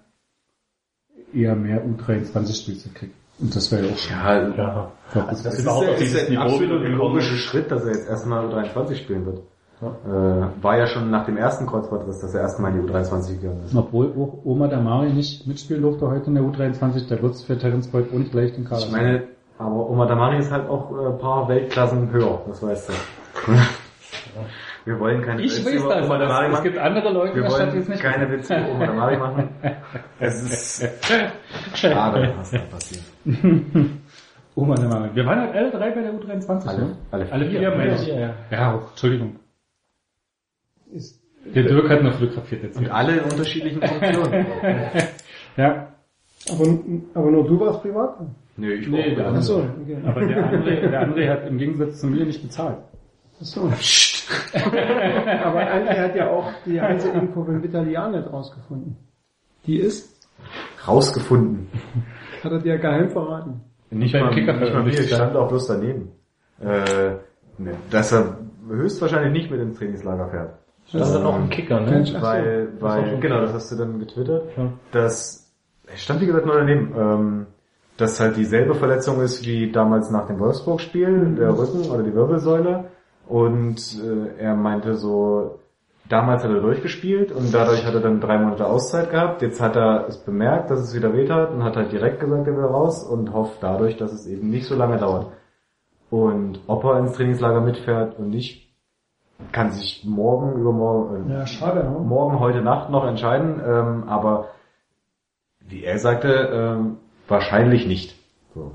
eher 1.33 1.55
mehr 1.55 1.85
U23-Spielzeit 1.85 2.95
kriegt. 2.95 3.15
Und 3.39 3.55
das 3.55 3.71
wäre 3.71 3.85
ja 3.87 3.93
auch 3.93 3.97
schon. 3.97 4.11
Ja, 4.17 4.47
Ja. 4.49 4.91
Ja, 5.15 5.25
Das 5.27 5.43
das 5.43 5.53
ist 5.53 5.59
ist, 5.59 5.63
überhaupt 5.63 6.01
ist 6.01 6.15
ja 6.15 6.27
ein 6.27 6.37
absolut 6.37 6.81
logischer 6.87 7.35
Schritt, 7.37 7.71
dass 7.71 7.83
er 7.85 7.93
jetzt 7.93 8.07
erstmal 8.09 8.45
U23 8.47 8.95
spielen 8.95 9.25
wird. 9.25 9.41
Äh, 9.81 10.63
war 10.63 10.77
ja 10.77 10.87
schon 10.87 11.09
nach 11.09 11.25
dem 11.25 11.37
ersten 11.37 11.65
Kreuzbandriss, 11.65 12.19
dass 12.19 12.33
er 12.33 12.41
erstmal 12.41 12.75
in 12.75 12.85
die 12.85 12.91
U23 12.91 13.39
gegangen 13.39 13.61
ist. 13.65 13.73
Obwohl 13.75 14.07
auch 14.17 14.39
Oma 14.43 14.67
Damari 14.67 15.09
nicht 15.13 15.47
mitspielen 15.47 15.81
durfte 15.83 16.09
heute 16.09 16.25
in 16.27 16.35
der 16.35 16.43
U23, 16.43 17.07
da 17.07 17.21
wird 17.21 17.33
es 17.35 17.43
für 17.43 17.57
Terence 17.57 17.87
Boyd 17.87 18.09
auch 18.13 18.17
nicht 18.17 18.33
leicht 18.33 18.57
im 18.57 18.65
Kader 18.65 18.81
Ich 18.81 18.91
meine, 18.91 19.23
aber 19.57 19.89
Oma 19.89 20.05
Damari 20.05 20.39
ist 20.39 20.51
halt 20.51 20.69
auch 20.69 20.91
äh, 20.91 21.07
ein 21.13 21.17
paar 21.17 21.47
Weltklassen 21.47 22.11
höher, 22.11 22.41
das 22.47 22.61
weißt 22.61 22.89
du. 22.89 22.93
Wir 24.85 24.99
wollen 24.99 25.21
keine 25.21 25.41
ich 25.43 25.51
Witze 25.65 25.65
weiß 25.65 25.81
über 25.83 25.95
das, 25.95 26.05
Oma 26.05 26.17
Damari 26.17 26.45
es 26.47 26.51
machen. 26.51 26.63
gibt 26.63 26.77
andere 26.77 27.09
Leute 27.13 27.35
Wir 27.35 27.45
Stadt, 27.49 27.59
wollen 27.67 27.77
es 27.79 27.87
nicht 27.89 28.01
keine 28.03 28.31
Witze 28.31 28.55
über 28.57 28.71
Oma 28.71 28.85
Damari 28.85 29.17
machen. 29.17 29.49
Es 30.19 30.43
ist 30.43 30.89
schade, 31.75 32.33
was 32.37 32.51
da 32.51 32.57
passiert. 32.69 33.03
Oma 34.55 34.75
Damari. 34.75 35.09
Wir 35.13 35.25
waren 35.25 35.39
halt 35.39 35.55
alle 35.55 35.71
drei 35.71 35.91
bei 35.91 36.01
der 36.01 36.13
U23, 36.13 36.67
Alle- 36.67 36.79
ne? 36.79 36.95
alle 37.11 37.31
alle 37.31 37.45
vier. 37.49 37.59
vier, 37.59 37.69
meine 37.75 37.95
ich. 37.95 38.07
Ja, 38.07 38.19
ja. 38.19 38.33
Ja, 38.51 38.73
auch, 38.75 38.89
Entschuldigung. 38.89 39.35
Ist, 40.93 41.21
Der 41.55 41.63
Dirk 41.63 41.89
hat 41.89 42.03
noch 42.03 42.13
fotografiert 42.13 42.63
jetzt. 42.63 42.77
Und 42.77 42.89
alle 42.89 43.17
in 43.17 43.23
unterschiedlichen 43.23 43.81
Funktionen. 43.81 44.45
Ja, 45.57 45.87
aber, 46.51 46.65
aber 47.15 47.31
nur 47.31 47.43
du 47.45 47.59
warst 47.59 47.81
privat? 47.81 48.15
Nö, 48.55 48.73
ich 48.75 48.87
Nee, 48.87 49.13
der 49.15 49.27
Achso, 49.27 49.61
andere. 49.61 49.73
okay. 49.81 49.97
aber 50.05 50.21
der 50.25 50.51
André, 50.53 50.89
der 50.89 51.07
André 51.07 51.29
hat 51.29 51.47
im 51.47 51.57
Gegensatz 51.57 51.99
zu 51.99 52.07
mir 52.07 52.23
nicht 52.25 52.41
bezahlt. 52.41 52.77
Achso. 53.41 53.61
aber 55.43 55.59
André 55.61 55.97
hat 55.97 56.15
ja 56.15 56.29
auch 56.29 56.49
die 56.65 56.79
heiße 56.79 57.09
Info 57.09 57.43
von 57.43 57.61
Vitalianet 57.61 58.31
rausgefunden. 58.31 58.95
Die 59.65 59.77
ist, 59.79 60.29
Rausgefunden. 60.87 61.67
hat 62.43 62.51
er 62.51 62.59
dir 62.59 62.77
geheim 62.77 63.09
verraten. 63.09 63.61
Nicht 63.91 64.13
Beim 64.13 64.25
mal, 64.25 64.33
Kicker 64.33 64.53
nicht 64.53 64.73
mal 64.73 64.83
mir, 64.83 64.91
ich 64.99 65.13
stand 65.13 65.35
auch 65.35 65.49
bloß 65.49 65.67
daneben. 65.67 66.11
Äh, 66.61 67.15
ne, 67.57 67.73
dass 67.91 68.13
er 68.13 68.37
höchstwahrscheinlich 68.69 69.33
nicht 69.33 69.51
mit 69.51 69.59
ins 69.59 69.77
Trainingslager 69.77 70.29
fährt. 70.29 70.53
Das 70.91 71.07
ist 71.07 71.13
dann 71.13 71.23
noch 71.23 71.35
ein 71.35 71.49
Kicker, 71.49 71.79
ne? 71.81 72.01
Ach 72.03 72.07
so. 72.07 72.21
Weil, 72.21 72.67
Das 72.73 72.81
war 72.81 72.97
weil, 72.97 73.09
schon 73.09 73.21
genau, 73.21 73.41
das 73.41 73.53
hast 73.53 73.71
du 73.71 73.75
dann 73.75 73.99
getwittert, 73.99 74.43
Ja. 74.57 74.71
dass, 74.91 75.51
ich 75.93 76.01
stand 76.01 76.21
wie 76.21 76.25
gesagt 76.25 76.45
nur 76.45 76.55
daneben, 76.55 76.93
ähm, 76.97 77.45
dass 77.97 78.19
halt 78.19 78.37
dieselbe 78.37 78.75
Verletzung 78.75 79.21
ist 79.21 79.45
wie 79.45 79.71
damals 79.71 80.09
nach 80.09 80.27
dem 80.27 80.39
Wolfsburg-Spiel, 80.39 81.35
der 81.37 81.57
Rücken 81.57 81.89
oder 81.89 82.01
die 82.03 82.13
Wirbelsäule. 82.13 82.85
Und 83.27 83.77
äh, 84.01 84.41
er 84.41 84.55
meinte 84.55 84.95
so, 84.95 85.59
damals 86.07 86.43
hat 86.43 86.49
er 86.51 86.61
durchgespielt 86.61 87.31
und 87.31 87.53
dadurch 87.53 87.85
hat 87.85 87.93
er 87.93 87.99
dann 87.99 88.19
drei 88.21 88.39
Monate 88.39 88.65
Auszeit 88.65 89.11
gehabt. 89.11 89.41
Jetzt 89.41 89.61
hat 89.61 89.75
er 89.75 90.07
es 90.07 90.17
bemerkt, 90.17 90.71
dass 90.71 90.79
es 90.79 90.95
wieder 90.95 91.13
weht 91.13 91.29
hat 91.29 91.51
und 91.51 91.63
hat 91.63 91.75
halt 91.75 91.91
direkt 91.91 92.19
gesagt, 92.19 92.47
er 92.47 92.55
will 92.57 92.63
raus 92.65 93.03
und 93.03 93.33
hofft 93.33 93.61
dadurch, 93.61 93.97
dass 93.97 94.11
es 94.13 94.25
eben 94.27 94.49
nicht 94.49 94.65
so 94.65 94.75
lange 94.75 94.97
dauert. 94.97 95.27
Und 96.09 96.61
ob 96.67 96.83
er 96.85 96.99
ins 96.99 97.13
Trainingslager 97.13 97.61
mitfährt 97.61 98.17
und 98.17 98.29
nicht, 98.29 98.68
kann 99.51 99.71
sich 99.71 100.03
morgen, 100.05 100.59
übermorgen, 100.59 101.29
äh, 101.29 101.33
Ja, 101.33 101.47
schade, 101.47 101.83
ne? 101.83 101.99
morgen, 101.99 102.39
heute 102.39 102.61
Nacht 102.61 102.89
noch 102.89 103.05
entscheiden, 103.05 103.61
ähm, 103.65 104.03
aber 104.07 104.49
wie 105.59 105.83
er 105.83 105.99
sagte, 105.99 106.49
ähm, 106.51 106.97
wahrscheinlich 107.27 107.87
nicht. 107.87 108.15
So, 108.53 108.71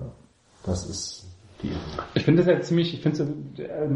das 0.64 0.88
ist 0.88 1.36
die 1.62 1.70
Ich 2.14 2.24
finde 2.24 2.42
das 2.42 2.52
ja 2.52 2.60
ziemlich, 2.60 2.94
ich 2.94 3.02
finde 3.02 3.22
es, 3.22 3.60
äh, 3.60 3.88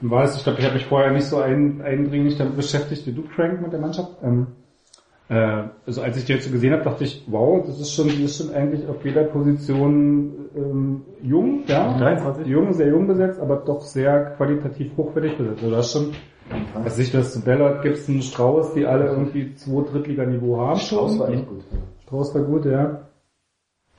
war 0.00 0.24
es, 0.24 0.36
ich 0.36 0.44
glaube, 0.44 0.58
ich 0.58 0.64
habe 0.64 0.74
mich 0.74 0.86
vorher 0.86 1.12
nicht 1.12 1.26
so 1.26 1.38
ein, 1.40 1.80
eindringlich 1.82 2.36
damit 2.36 2.56
beschäftigt 2.56 3.06
wie 3.06 3.12
du, 3.12 3.22
Frank, 3.34 3.62
mit 3.62 3.72
der 3.72 3.80
Mannschaft. 3.80 4.10
Ähm, 4.22 4.48
äh, 5.28 5.64
also 5.86 6.02
als 6.02 6.16
ich 6.16 6.24
die 6.26 6.32
jetzt 6.32 6.46
so 6.46 6.52
gesehen 6.52 6.72
habe, 6.72 6.84
dachte 6.84 7.04
ich, 7.04 7.24
wow, 7.26 7.64
das 7.66 7.80
ist 7.80 7.92
schon, 7.92 8.08
die 8.08 8.24
ist 8.24 8.38
schon 8.38 8.54
eigentlich 8.54 8.86
auf 8.88 9.04
jeder 9.04 9.24
Position 9.24 10.41
ähm, 10.56 11.02
jung, 11.22 11.62
ja. 11.66 11.96
23. 11.98 12.46
Jung, 12.46 12.72
sehr 12.72 12.88
jung 12.88 13.06
besetzt, 13.06 13.40
aber 13.40 13.56
doch 13.56 13.82
sehr 13.82 14.34
qualitativ 14.36 14.96
hochwertig 14.96 15.36
besetzt. 15.36 15.62
Also 15.62 15.74
das 15.74 15.92
schon, 15.92 16.12
also 16.74 17.02
ich 17.02 17.12
das 17.12 17.32
zu 17.32 17.40
Bellard, 17.42 17.82
Gibson, 17.82 18.22
Strauß, 18.22 18.74
die 18.74 18.86
alle 18.86 19.06
irgendwie 19.06 19.54
zwei 19.54 19.82
Drittliganiveau 19.82 20.58
haben. 20.58 20.78
Strauß 20.78 21.18
war 21.18 21.28
echt 21.30 21.48
gut. 21.48 21.64
Strauß 22.04 22.34
war 22.34 22.42
gut, 22.42 22.66
ja. 22.66 23.08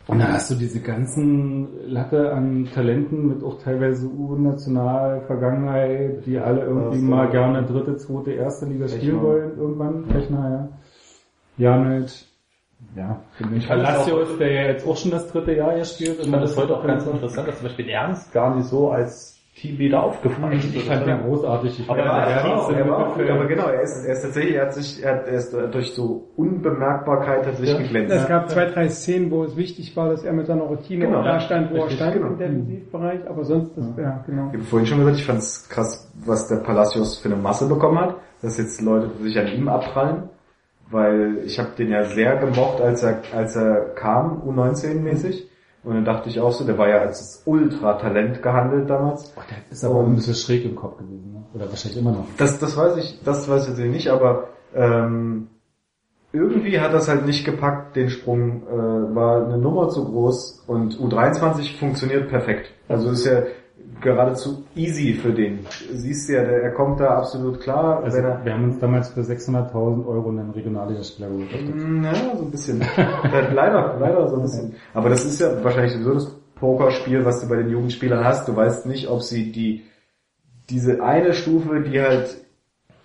Und 0.05 0.19
dann 0.19 0.33
hast 0.33 0.51
du 0.51 0.55
diese 0.55 0.81
ganzen 0.81 1.69
Latte 1.87 2.33
an 2.33 2.67
Talenten 2.73 3.27
mit 3.27 3.41
auch 3.41 3.57
teilweise 3.61 4.07
U-National 4.07 5.21
Vergangenheit, 5.21 6.25
die 6.25 6.37
alle 6.37 6.65
irgendwie 6.65 6.99
Das, 6.99 7.09
mal 7.09 7.29
gerne 7.29 7.63
dritte, 7.63 7.95
zweite, 7.95 8.31
erste 8.31 8.65
Liga 8.65 8.89
spielen 8.89 9.21
wollen 9.21 9.57
irgendwann. 9.57 10.05
Fechner, 10.05 10.49
ja. 10.49 10.69
Janet, 11.57 12.25
ja. 12.95 13.19
Palacios, 13.67 14.37
der 14.37 14.51
ja 14.51 14.61
jetzt 14.71 14.87
auch 14.87 14.97
schon 14.97 15.11
das 15.11 15.27
dritte 15.31 15.53
Jahr 15.53 15.73
hier 15.75 15.85
spielt. 15.85 16.19
Ich 16.19 16.29
fand 16.29 16.43
das 16.43 16.57
heute 16.57 16.75
auch 16.77 16.85
ganz 16.85 17.05
interessant, 17.05 17.47
dass 17.47 17.57
zum 17.57 17.67
Beispiel 17.67 17.89
Ernst 17.89 18.31
gar 18.33 18.55
nicht 18.55 18.65
so 18.67 18.91
als 18.91 19.31
Team 19.55 19.77
wieder 19.77 20.01
aufgefallen. 20.01 20.53
Ich 20.57 20.83
fand 20.83 21.05
den 21.05 21.21
großartig. 21.21 21.79
Ich 21.81 21.89
Aber 21.89 21.99
fand, 22.03 22.09
er 22.09 22.15
war- 22.25 22.75
er 22.75 22.89
war 23.29 23.35
aber 23.35 23.45
genau, 23.47 23.67
er 23.67 23.81
ist, 23.81 24.03
er 24.03 24.13
ist 24.13 24.23
tatsächlich, 24.23 24.55
er 24.55 24.65
hat 24.65 24.73
sich, 24.73 25.03
er, 25.03 25.13
hat, 25.15 25.27
er 25.27 25.33
ist 25.33 25.53
durch 25.53 25.93
so 25.93 26.27
Unbemerkbarkeit 26.35 27.45
hat 27.45 27.57
sich 27.57 27.69
Ja. 27.69 27.77
geglänzt. 27.77 28.13
Es 28.13 28.27
gab 28.27 28.49
zwei, 28.49 28.65
drei 28.65 28.89
Szenen, 28.89 29.29
wo 29.29 29.43
es 29.43 29.55
wichtig 29.55 29.95
war, 29.95 30.09
dass 30.09 30.23
er 30.23 30.33
mit 30.33 30.47
seiner 30.47 30.63
Routine 30.63 31.05
Genau. 31.05 31.23
da 31.23 31.39
stand, 31.39 31.71
wo 31.71 31.75
er 31.75 31.81
Richtig, 31.83 31.97
stand 31.99 32.13
genau. 32.15 32.27
im 32.29 32.37
Defensivbereich, 32.39 33.19
aber 33.29 33.43
sonst, 33.43 33.77
das, 33.77 33.85
ja, 33.97 34.23
genau. 34.25 34.47
Ich 34.47 34.53
habe 34.55 34.63
vorhin 34.63 34.87
schon 34.87 34.97
gesagt, 34.99 35.17
ich 35.17 35.25
fand 35.25 35.39
es 35.39 35.69
krass, 35.69 36.11
was 36.25 36.47
der 36.47 36.57
Palacios 36.57 37.19
für 37.19 37.29
eine 37.29 37.37
Masse 37.41 37.67
bekommen 37.67 37.99
hat, 37.99 38.15
dass 38.41 38.57
jetzt 38.57 38.81
Leute 38.81 39.11
sich 39.21 39.37
an 39.37 39.47
ihm 39.47 39.67
abprallen, 39.67 40.29
weil 40.93 41.39
ich 41.45 41.59
habe 41.59 41.69
den 41.77 41.89
ja 41.89 42.03
sehr 42.05 42.37
gemocht, 42.37 42.81
als 42.81 43.03
er 43.03 43.21
als 43.33 43.55
er 43.55 43.93
kam, 43.95 44.41
U19-mäßig. 44.47 45.49
Und 45.83 45.95
dann 45.95 46.05
dachte 46.05 46.29
ich 46.29 46.39
auch 46.39 46.53
so, 46.53 46.63
der 46.63 46.77
war 46.77 46.87
ja 46.87 46.99
als 46.99 47.41
Ultra-Talent 47.45 48.41
gehandelt 48.41 48.89
damals. 48.89 49.33
Der 49.35 49.57
ist 49.69 49.83
aber 49.83 49.95
auch 49.95 50.05
ein 50.05 50.15
bisschen 50.15 50.35
schräg 50.35 50.63
im 50.63 50.75
Kopf 50.75 50.97
gewesen, 50.97 51.33
ne? 51.33 51.43
Oder 51.53 51.69
wahrscheinlich 51.69 51.99
immer 51.99 52.11
noch. 52.11 52.25
Das, 52.37 52.57
das 52.57 52.77
weiß 52.77 52.97
ich, 52.97 53.19
das 53.25 53.49
weiß 53.49 53.63
ich 53.63 53.77
jetzt 53.77 53.91
nicht, 53.91 54.07
aber 54.07 54.47
ähm, 54.73 55.49
irgendwie 56.31 56.79
hat 56.79 56.93
das 56.93 57.09
halt 57.09 57.25
nicht 57.25 57.45
gepackt, 57.45 57.95
den 57.95 58.09
Sprung, 58.09 58.63
äh, 58.63 59.15
war 59.15 59.45
eine 59.45 59.57
Nummer 59.57 59.89
zu 59.89 60.05
groß 60.05 60.63
und 60.67 60.97
U23 60.97 61.77
funktioniert 61.77 62.29
perfekt. 62.29 62.71
Also 62.87 63.11
ist 63.11 63.25
ja 63.25 63.43
geradezu 64.03 64.63
easy 64.75 65.13
für 65.13 65.31
den. 65.31 65.65
Siehst 65.91 66.29
du 66.29 66.33
ja, 66.33 66.43
der, 66.43 66.61
er 66.63 66.71
kommt 66.71 66.99
da 66.99 67.17
absolut 67.17 67.59
klar. 67.61 68.03
Also 68.03 68.17
er, 68.17 68.43
wir 68.45 68.53
haben 68.53 68.65
uns 68.65 68.79
damals 68.79 69.09
für 69.09 69.21
600.000 69.21 70.05
Euro 70.05 70.29
einen 70.29 70.51
Regionalligaspieler 70.51 71.29
geholt. 71.29 71.75
Mm, 71.75 72.03
Ja, 72.03 72.13
so 72.35 72.43
ein 72.45 72.51
bisschen. 72.51 72.79
leider, 73.53 73.97
leider 73.99 74.27
so 74.27 74.35
ein 74.35 74.41
bisschen. 74.43 74.75
Aber 74.93 75.09
das 75.09 75.25
ist 75.25 75.39
ja 75.39 75.63
wahrscheinlich 75.63 75.93
sowieso 75.93 76.13
das 76.13 76.35
Pokerspiel, 76.55 77.25
was 77.25 77.41
du 77.41 77.49
bei 77.49 77.55
den 77.57 77.69
Jugendspielern 77.69 78.23
hast. 78.23 78.47
Du 78.47 78.55
weißt 78.55 78.85
nicht, 78.85 79.09
ob 79.09 79.21
sie 79.21 79.51
die, 79.51 79.83
diese 80.69 81.03
eine 81.03 81.33
Stufe, 81.33 81.81
die 81.81 81.99
halt, 81.99 82.37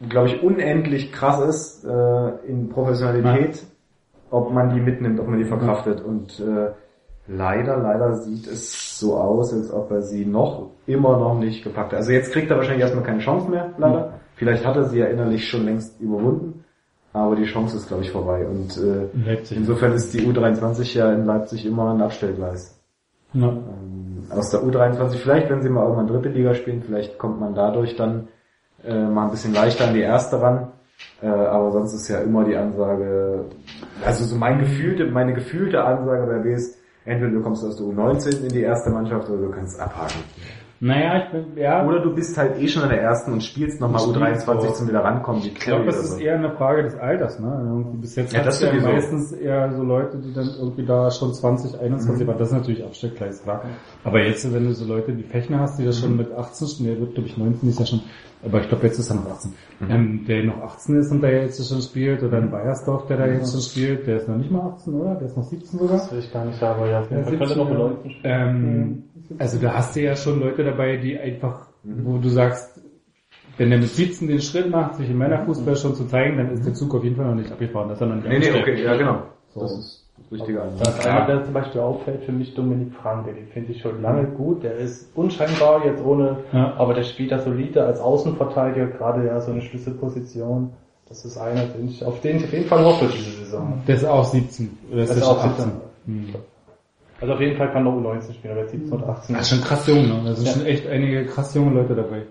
glaube 0.08 0.28
ich, 0.28 0.42
unendlich 0.42 1.12
krass 1.12 1.40
ist, 1.40 1.84
äh, 1.84 2.28
in 2.46 2.68
Professionalität, 2.68 3.64
ob 4.30 4.52
man 4.52 4.74
die 4.74 4.80
mitnimmt, 4.80 5.18
ob 5.20 5.28
man 5.28 5.38
die 5.38 5.44
verkraftet. 5.44 6.00
Und 6.02 6.38
äh, 6.40 6.70
leider, 7.28 7.76
leider 7.76 8.14
sieht 8.14 8.46
es 8.46 8.98
so 8.98 9.16
aus, 9.16 9.52
als 9.52 9.72
ob 9.72 9.90
er 9.90 10.02
sie 10.02 10.24
noch, 10.24 10.70
immer 10.86 11.18
noch 11.18 11.38
nicht 11.38 11.62
gepackt 11.62 11.92
hat. 11.92 11.98
Also 11.98 12.12
jetzt 12.12 12.32
kriegt 12.32 12.50
er 12.50 12.56
wahrscheinlich 12.56 12.82
erstmal 12.82 13.04
keine 13.04 13.20
Chance 13.20 13.50
mehr, 13.50 13.72
leider. 13.78 14.14
Vielleicht 14.34 14.64
hat 14.64 14.76
er 14.76 14.84
sie 14.84 14.98
ja 14.98 15.06
innerlich 15.06 15.48
schon 15.48 15.64
längst 15.64 16.00
überwunden. 16.00 16.64
Aber 17.12 17.36
die 17.36 17.44
Chance 17.44 17.76
ist, 17.76 17.88
glaube 17.88 18.04
ich, 18.04 18.10
vorbei. 18.10 18.46
Und 18.46 18.76
äh, 18.76 19.08
Leipzig. 19.26 19.56
insofern 19.56 19.92
ist 19.92 20.12
die 20.14 20.20
U23 20.20 20.96
ja 20.96 21.12
in 21.12 21.24
Leipzig 21.24 21.66
immer 21.66 21.92
ein 21.92 22.00
Abstellgleis. 22.00 22.78
Ja. 23.32 23.48
Ähm, 23.48 24.26
aus 24.30 24.50
der 24.50 24.60
U23, 24.60 25.16
vielleicht 25.16 25.50
wenn 25.50 25.62
sie 25.62 25.70
mal 25.70 25.82
irgendwann 25.82 26.06
dritte 26.06 26.28
Liga 26.28 26.54
spielen, 26.54 26.82
vielleicht 26.82 27.18
kommt 27.18 27.40
man 27.40 27.54
dadurch 27.54 27.96
dann 27.96 28.28
äh, 28.84 29.06
mal 29.06 29.24
ein 29.24 29.30
bisschen 29.30 29.54
leichter 29.54 29.88
an 29.88 29.94
die 29.94 30.00
erste 30.00 30.40
ran. 30.40 30.68
Äh, 31.22 31.28
aber 31.28 31.72
sonst 31.72 31.94
ist 31.94 32.08
ja 32.08 32.20
immer 32.20 32.44
die 32.44 32.56
Ansage, 32.56 33.46
also 34.04 34.24
so 34.24 34.36
mein 34.36 34.58
gefühlte, 34.58 35.06
meine 35.06 35.32
gefühlte 35.32 35.82
Ansage 35.82 36.26
bei 36.26 36.38
B 36.38 36.52
ist, 36.52 36.78
entweder 37.08 37.32
du 37.32 37.42
kommst 37.42 37.64
aus 37.64 37.76
der 37.76 37.86
U19 37.86 38.42
in 38.42 38.48
die 38.48 38.60
erste 38.60 38.90
Mannschaft 38.90 39.28
oder 39.30 39.46
du 39.46 39.50
kannst 39.50 39.80
abhaken. 39.80 40.20
Naja, 40.80 41.24
ich 41.24 41.32
bin, 41.32 41.44
ja. 41.56 41.84
Oder 41.84 42.00
du 42.00 42.14
bist 42.14 42.38
halt 42.38 42.60
eh 42.60 42.68
schon 42.68 42.84
in 42.84 42.90
der 42.90 43.00
ersten 43.02 43.32
und 43.32 43.42
spielst 43.42 43.80
nochmal 43.80 44.00
Spielst 44.00 44.46
U23 44.48 44.48
auch. 44.68 44.72
zum 44.74 44.88
wieder 44.88 45.00
rankommen, 45.02 45.42
wie 45.42 45.48
Ich 45.48 45.54
glaube, 45.56 45.86
das 45.86 45.96
ist 45.98 46.10
so. 46.12 46.18
eher 46.20 46.36
eine 46.36 46.52
Frage 46.52 46.84
des 46.84 46.94
Alters, 46.96 47.40
ne? 47.40 47.48
Irgendwie 47.66 47.98
bis 47.98 48.14
jetzt 48.14 48.32
Ja, 48.32 48.42
das 48.44 48.60
ja 48.60 48.70
sowieso. 48.70 48.88
meistens 48.88 49.32
eher 49.32 49.72
so 49.74 49.82
Leute, 49.82 50.18
die 50.18 50.32
dann 50.32 50.48
irgendwie 50.60 50.86
da 50.86 51.10
schon 51.10 51.34
20, 51.34 51.80
21 51.80 52.22
Mhm. 52.24 52.28
waren. 52.30 52.38
Das 52.38 52.48
ist 52.48 52.54
natürlich 52.54 52.84
Abstellgleis, 52.84 53.42
klar. 53.42 53.62
Aber 54.04 54.22
jetzt, 54.22 54.52
wenn 54.54 54.66
du 54.66 54.72
so 54.72 54.84
Leute 54.86 55.16
wie 55.16 55.24
Fechner 55.24 55.58
hast, 55.60 55.80
die 55.80 55.84
das 55.84 55.98
Mhm. 56.00 56.04
schon 56.06 56.16
mit 56.16 56.32
18, 56.32 56.68
schon- 56.68 56.86
der 56.86 57.00
wird 57.00 57.14
glaube 57.14 57.28
ich 57.28 57.36
19 57.36 57.68
ist 57.70 57.80
ja 57.80 57.86
schon, 57.86 58.00
aber 58.46 58.60
ich 58.60 58.68
glaube 58.68 58.86
jetzt 58.86 58.98
ist 59.00 59.10
er 59.10 59.16
noch 59.16 59.30
18. 59.32 59.52
Mhm. 59.80 59.90
Ähm, 59.90 60.24
der 60.28 60.44
noch 60.44 60.62
18 60.62 60.96
ist 61.00 61.10
und 61.10 61.22
der 61.22 61.42
jetzt 61.42 61.68
schon 61.68 61.82
spielt, 61.82 62.22
oder 62.22 62.36
ein 62.38 62.52
Bayersdorf, 62.52 63.06
der 63.08 63.16
da 63.16 63.26
Mhm. 63.26 63.32
jetzt 63.34 63.50
schon 63.50 63.62
spielt, 63.62 64.06
der 64.06 64.18
ist 64.18 64.28
noch 64.28 64.36
nicht 64.36 64.52
mal 64.52 64.60
18, 64.60 64.94
oder? 64.94 65.16
Der 65.16 65.26
ist 65.26 65.36
noch 65.36 65.42
17 65.42 65.78
sogar. 65.80 65.96
Das 65.96 66.12
will 66.12 66.20
ich 66.20 66.32
gar 66.32 66.44
nicht 66.44 66.58
sagen, 66.60 66.78
aber 66.80 66.88
ja, 66.88 67.02
Fall 67.02 67.08
könnte 67.24 67.30
17, 67.48 67.58
noch 67.58 67.66
ja. 67.68 67.72
bedeuten. 67.74 68.10
Ähm, 68.22 69.02
also 69.38 69.58
da 69.58 69.74
hast 69.74 69.94
du 69.96 70.00
ja 70.00 70.16
schon 70.16 70.40
Leute 70.40 70.64
dabei, 70.64 70.96
die 70.96 71.18
einfach, 71.18 71.68
Mhm. 71.84 72.04
wo 72.04 72.18
du 72.18 72.28
sagst, 72.28 72.80
wenn 73.56 73.70
der 73.70 73.78
mit 73.78 73.88
17 73.88 74.28
den 74.28 74.40
Schritt 74.40 74.70
macht, 74.70 74.96
sich 74.96 75.08
im 75.10 75.18
Männerfußball 75.18 75.76
schon 75.76 75.94
zu 75.94 76.06
zeigen, 76.06 76.36
dann 76.38 76.50
ist 76.52 76.64
der 76.66 76.74
Zug 76.74 76.94
auf 76.94 77.04
jeden 77.04 77.16
Fall 77.16 77.26
noch 77.26 77.34
nicht 77.34 77.50
abgefahren. 77.52 77.88
Das 77.88 78.00
ist 78.00 78.06
noch 78.06 78.14
nicht 78.14 78.28
Nee, 78.28 78.38
nee, 78.38 78.52
okay, 78.60 78.82
ja 78.82 78.96
genau. 78.96 79.22
So. 79.54 79.60
Das 79.60 79.72
ist 79.78 80.04
das 80.16 80.32
richtige 80.32 80.58
Das 80.58 80.72
Ansatz. 80.72 80.98
ist 80.98 81.06
einer, 81.06 81.26
der 81.26 81.44
zum 81.44 81.54
Beispiel 81.54 81.80
auffällt, 81.80 82.24
für 82.24 82.32
mich 82.32 82.54
Dominik 82.54 82.92
Franke. 82.94 83.32
Den 83.32 83.46
finde 83.48 83.72
ich 83.72 83.80
schon 83.80 84.02
lange 84.02 84.24
gut. 84.28 84.62
Der 84.64 84.74
ist 84.76 85.10
unscheinbar 85.16 85.84
jetzt 85.84 86.04
ohne, 86.04 86.38
Ja. 86.52 86.74
aber 86.76 86.94
der 86.94 87.04
spielt 87.04 87.30
da 87.32 87.38
solide 87.38 87.84
als 87.84 88.00
Außenverteidiger, 88.00 88.86
gerade 88.88 89.26
ja 89.26 89.40
so 89.40 89.52
eine 89.52 89.62
Schlüsselposition. 89.62 90.72
Das 91.08 91.24
ist 91.24 91.38
einer, 91.38 91.64
den 91.66 91.88
ich, 91.88 92.04
auf 92.04 92.20
den 92.20 92.36
ich 92.36 92.44
auf 92.44 92.52
jeden 92.52 92.66
Fall 92.66 92.84
hoffe 92.84 93.06
diese 93.06 93.30
Saison. 93.44 93.82
Der 93.86 93.94
ist 93.96 94.04
auch 94.04 94.24
17. 94.24 94.76
Oder 94.92 95.02
ist 95.02 95.08
Das 95.10 95.16
der 95.18 95.24
ist 95.24 95.30
auch 95.30 95.44
18? 95.44 95.64
17. 96.06 96.34
Also 97.20 97.34
auf 97.34 97.40
jeden 97.40 97.56
Fall 97.56 97.72
kann 97.72 97.84
noch 97.84 97.94
U19 97.94 98.32
spielen, 98.34 98.56
aber 98.56 98.66
17 98.68 98.92
und 98.92 99.04
18. 99.04 99.34
Das 99.34 99.42
ist 99.50 99.56
schon 99.56 99.64
krass 99.66 99.86
jung, 99.86 100.02
ne? 100.08 100.22
Da 100.24 100.34
sind 100.34 100.46
Ja. 100.46 100.52
schon 100.52 100.66
echt 100.66 100.86
einige 100.86 101.26
krass 101.26 101.54
junge 101.54 101.74
Leute 101.74 101.94
dabei. 101.94 102.22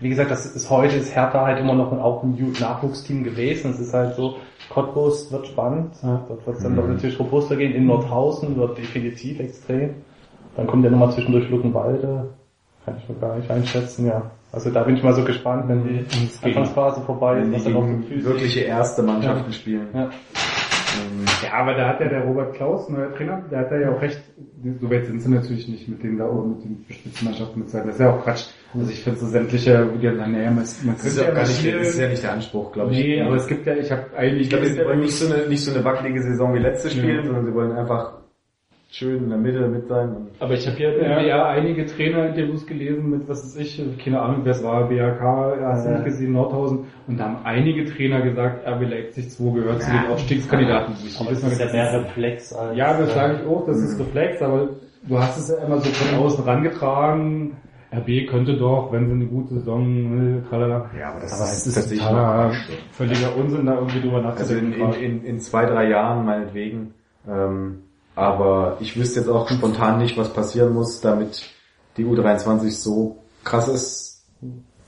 Wie 0.00 0.08
gesagt, 0.08 0.30
das 0.30 0.44
ist 0.44 0.68
heute 0.70 0.96
ist 0.96 1.14
Hertha 1.14 1.46
halt 1.46 1.58
immer 1.60 1.74
noch 1.74 1.92
ein, 1.92 1.98
auch 1.98 2.22
ein 2.22 2.36
Nachwuchsteam 2.60 3.24
gewesen. 3.24 3.70
Es 3.70 3.80
ist 3.80 3.94
halt 3.94 4.16
so, 4.16 4.36
Cottbus 4.68 5.30
wird 5.32 5.46
spannend, 5.46 5.94
Ja. 6.02 6.24
dort 6.28 6.46
wird 6.46 6.56
es 6.58 6.62
dann 6.62 6.76
doch 6.76 6.86
natürlich 6.86 7.18
robuster 7.18 7.56
gehen. 7.56 7.72
In 7.74 7.86
Nordhausen 7.86 8.56
wird 8.56 8.76
definitiv 8.76 9.40
extrem. 9.40 9.94
Dann 10.56 10.66
kommt 10.66 10.84
ja 10.84 10.90
nochmal 10.90 11.12
zwischendurch 11.12 11.48
Luckenwalde. 11.48 12.28
Kann 12.84 12.96
ich 13.02 13.08
mir 13.08 13.14
gar 13.16 13.36
nicht 13.36 13.50
einschätzen, 13.50 14.06
ja. 14.06 14.30
Also 14.52 14.70
da 14.70 14.82
bin 14.82 14.96
ich 14.96 15.02
mal 15.02 15.14
so 15.14 15.24
gespannt, 15.24 15.64
wenn 15.68 15.84
die 15.84 15.94
geht. 16.04 16.44
Anfangsphase 16.44 17.00
vorbei 17.00 17.38
ist, 17.40 17.52
was 17.52 17.64
dann 17.64 17.76
auch 17.76 17.86
so 17.86 18.24
wirkliche 18.24 18.60
erste 18.60 19.02
Mannschaften 19.02 19.52
spielen. 19.52 19.88
Ja. 19.94 20.10
Ähm, 20.94 21.24
Ja, 21.42 21.52
aber 21.60 21.74
da 21.74 21.88
hat 21.88 22.00
ja 22.00 22.08
der 22.08 22.22
Robert 22.24 22.54
Klaus, 22.54 22.88
neuer 22.88 23.14
Trainer, 23.14 23.42
der 23.50 23.60
hat 23.60 23.70
da 23.70 23.76
ja 23.78 23.90
auch 23.94 24.00
recht, 24.00 24.20
so 24.80 24.90
weit 24.90 25.06
sind 25.06 25.20
sie 25.20 25.30
natürlich 25.30 25.68
nicht 25.68 25.88
mit 25.88 26.02
denen 26.02 26.18
da 26.18 26.26
oben, 26.26 26.50
mit 26.56 26.64
den 26.64 26.84
Spitzenmannschaften 26.88 27.60
mit 27.60 27.70
sein. 27.70 27.86
Das 27.86 27.96
ist 27.96 28.00
ja 28.00 28.10
auch 28.10 28.22
Quatsch. 28.22 28.46
Also 28.74 28.90
ich 28.90 29.02
finde 29.02 29.18
so 29.20 29.26
sämtliche, 29.26 29.88
wie 29.92 29.98
die 29.98 30.06
dann, 30.06 30.32
naja, 30.32 30.50
man, 30.50 30.64
man 30.84 30.96
Das 30.96 31.04
ist 31.04 31.18
ja 31.20 31.30
gar 31.30 31.42
nicht, 31.42 31.66
das 31.74 31.88
ist 31.88 31.98
ja 31.98 32.08
nicht 32.08 32.22
der 32.22 32.32
Anspruch, 32.32 32.72
glaube 32.72 32.92
ich. 32.92 32.98
Nee, 32.98 33.22
aber 33.22 33.36
es 33.36 33.46
gibt 33.46 33.66
ja, 33.66 33.76
ich 33.76 33.90
habe 33.90 34.04
eigentlich, 34.16 34.42
Ich 34.42 34.50
glaube, 34.50 34.66
sie 34.66 34.84
wollen 34.84 35.00
nicht 35.00 35.14
so 35.14 35.32
eine, 35.32 35.46
nicht 35.46 35.64
so 35.64 35.74
eine 35.74 35.84
wackelige 35.84 36.22
Saison 36.22 36.54
wie 36.54 36.58
letzte 36.58 36.90
spielen, 36.90 37.24
sondern 37.24 37.44
sie 37.44 37.54
wollen 37.54 37.72
einfach 37.72 38.23
schön 38.96 39.24
in 39.24 39.28
der 39.28 39.38
Mitte 39.38 39.66
mit 39.68 39.88
sein. 39.88 40.28
Aber 40.38 40.54
ich 40.54 40.66
habe 40.66 40.76
hier 40.76 41.02
ja. 41.02 41.20
ja 41.20 41.46
einige 41.48 41.84
Trainerinterviews 41.86 42.66
gelesen 42.66 43.10
mit, 43.10 43.28
was 43.28 43.44
weiß 43.44 43.56
ich, 43.56 43.82
keine 44.02 44.20
Ahnung, 44.20 44.40
wer 44.44 44.52
es 44.52 44.62
war, 44.62 44.88
BHK, 44.88 45.20
hast 45.62 45.84
du 45.84 45.90
Ja. 45.90 45.94
nicht 45.96 46.04
gesehen, 46.04 46.32
Nordhausen. 46.32 46.84
Und 47.08 47.18
da 47.18 47.24
haben 47.24 47.38
einige 47.44 47.84
Trainer 47.86 48.22
gesagt, 48.22 48.66
RB 48.66 48.82
Leipzig 48.88 49.30
2 49.30 49.54
gehört 49.54 49.82
zu 49.82 49.90
den 49.90 50.06
Aufstiegskandidaten. 50.12 50.94
Ich 51.04 51.20
Aber 51.20 51.30
das 51.30 51.42
ist 51.42 51.60
ja 51.60 51.72
mehr 51.72 51.92
Reflex 52.04 52.52
als... 52.52 52.76
Ja, 52.76 52.98
das 52.98 53.12
sage 53.14 53.40
ich 53.42 53.46
auch, 53.48 53.66
das 53.66 53.78
ist 53.78 53.98
Reflex, 53.98 54.40
aber 54.42 54.68
du 55.08 55.18
hast 55.18 55.38
es 55.38 55.48
ja 55.48 55.64
immer 55.66 55.78
so 55.78 55.90
von 55.90 56.18
außen 56.24 56.44
rangetragen. 56.44 57.56
RB 57.92 58.26
könnte 58.28 58.56
doch, 58.56 58.90
wenn 58.92 59.06
sie 59.06 59.12
eine 59.12 59.26
gute 59.26 59.54
Saison, 59.54 60.38
äh, 60.38 60.48
tralala. 60.48 60.90
Ja, 60.98 61.10
aber 61.12 61.20
das 61.20 61.32
aber 61.32 61.44
ist 61.50 61.58
es 61.58 61.66
ist 61.68 61.74
tatsächlich 61.74 62.00
totaler, 62.06 62.48
noch- 62.48 62.54
völliger 62.90 63.36
Unsinn, 63.36 63.66
da 63.66 63.74
irgendwie 63.74 64.00
drüber 64.00 64.24
Also 64.24 64.54
in, 64.54 64.70
nachzudenken. 64.70 65.02
in, 65.04 65.18
in, 65.20 65.24
in 65.24 65.40
zwei, 65.40 65.64
drei 65.66 65.88
Jahren 65.88 66.24
meinetwegen. 66.24 66.94
Ähm, 67.28 67.83
aber 68.14 68.76
ich 68.80 68.96
wüsste 68.98 69.20
jetzt 69.20 69.28
auch 69.28 69.48
spontan 69.48 69.98
nicht, 69.98 70.16
was 70.16 70.32
passieren 70.32 70.72
muss, 70.74 71.00
damit 71.00 71.42
die 71.96 72.04
U23 72.04 72.70
so 72.70 73.18
krass 73.44 73.68
ist, 73.68 74.24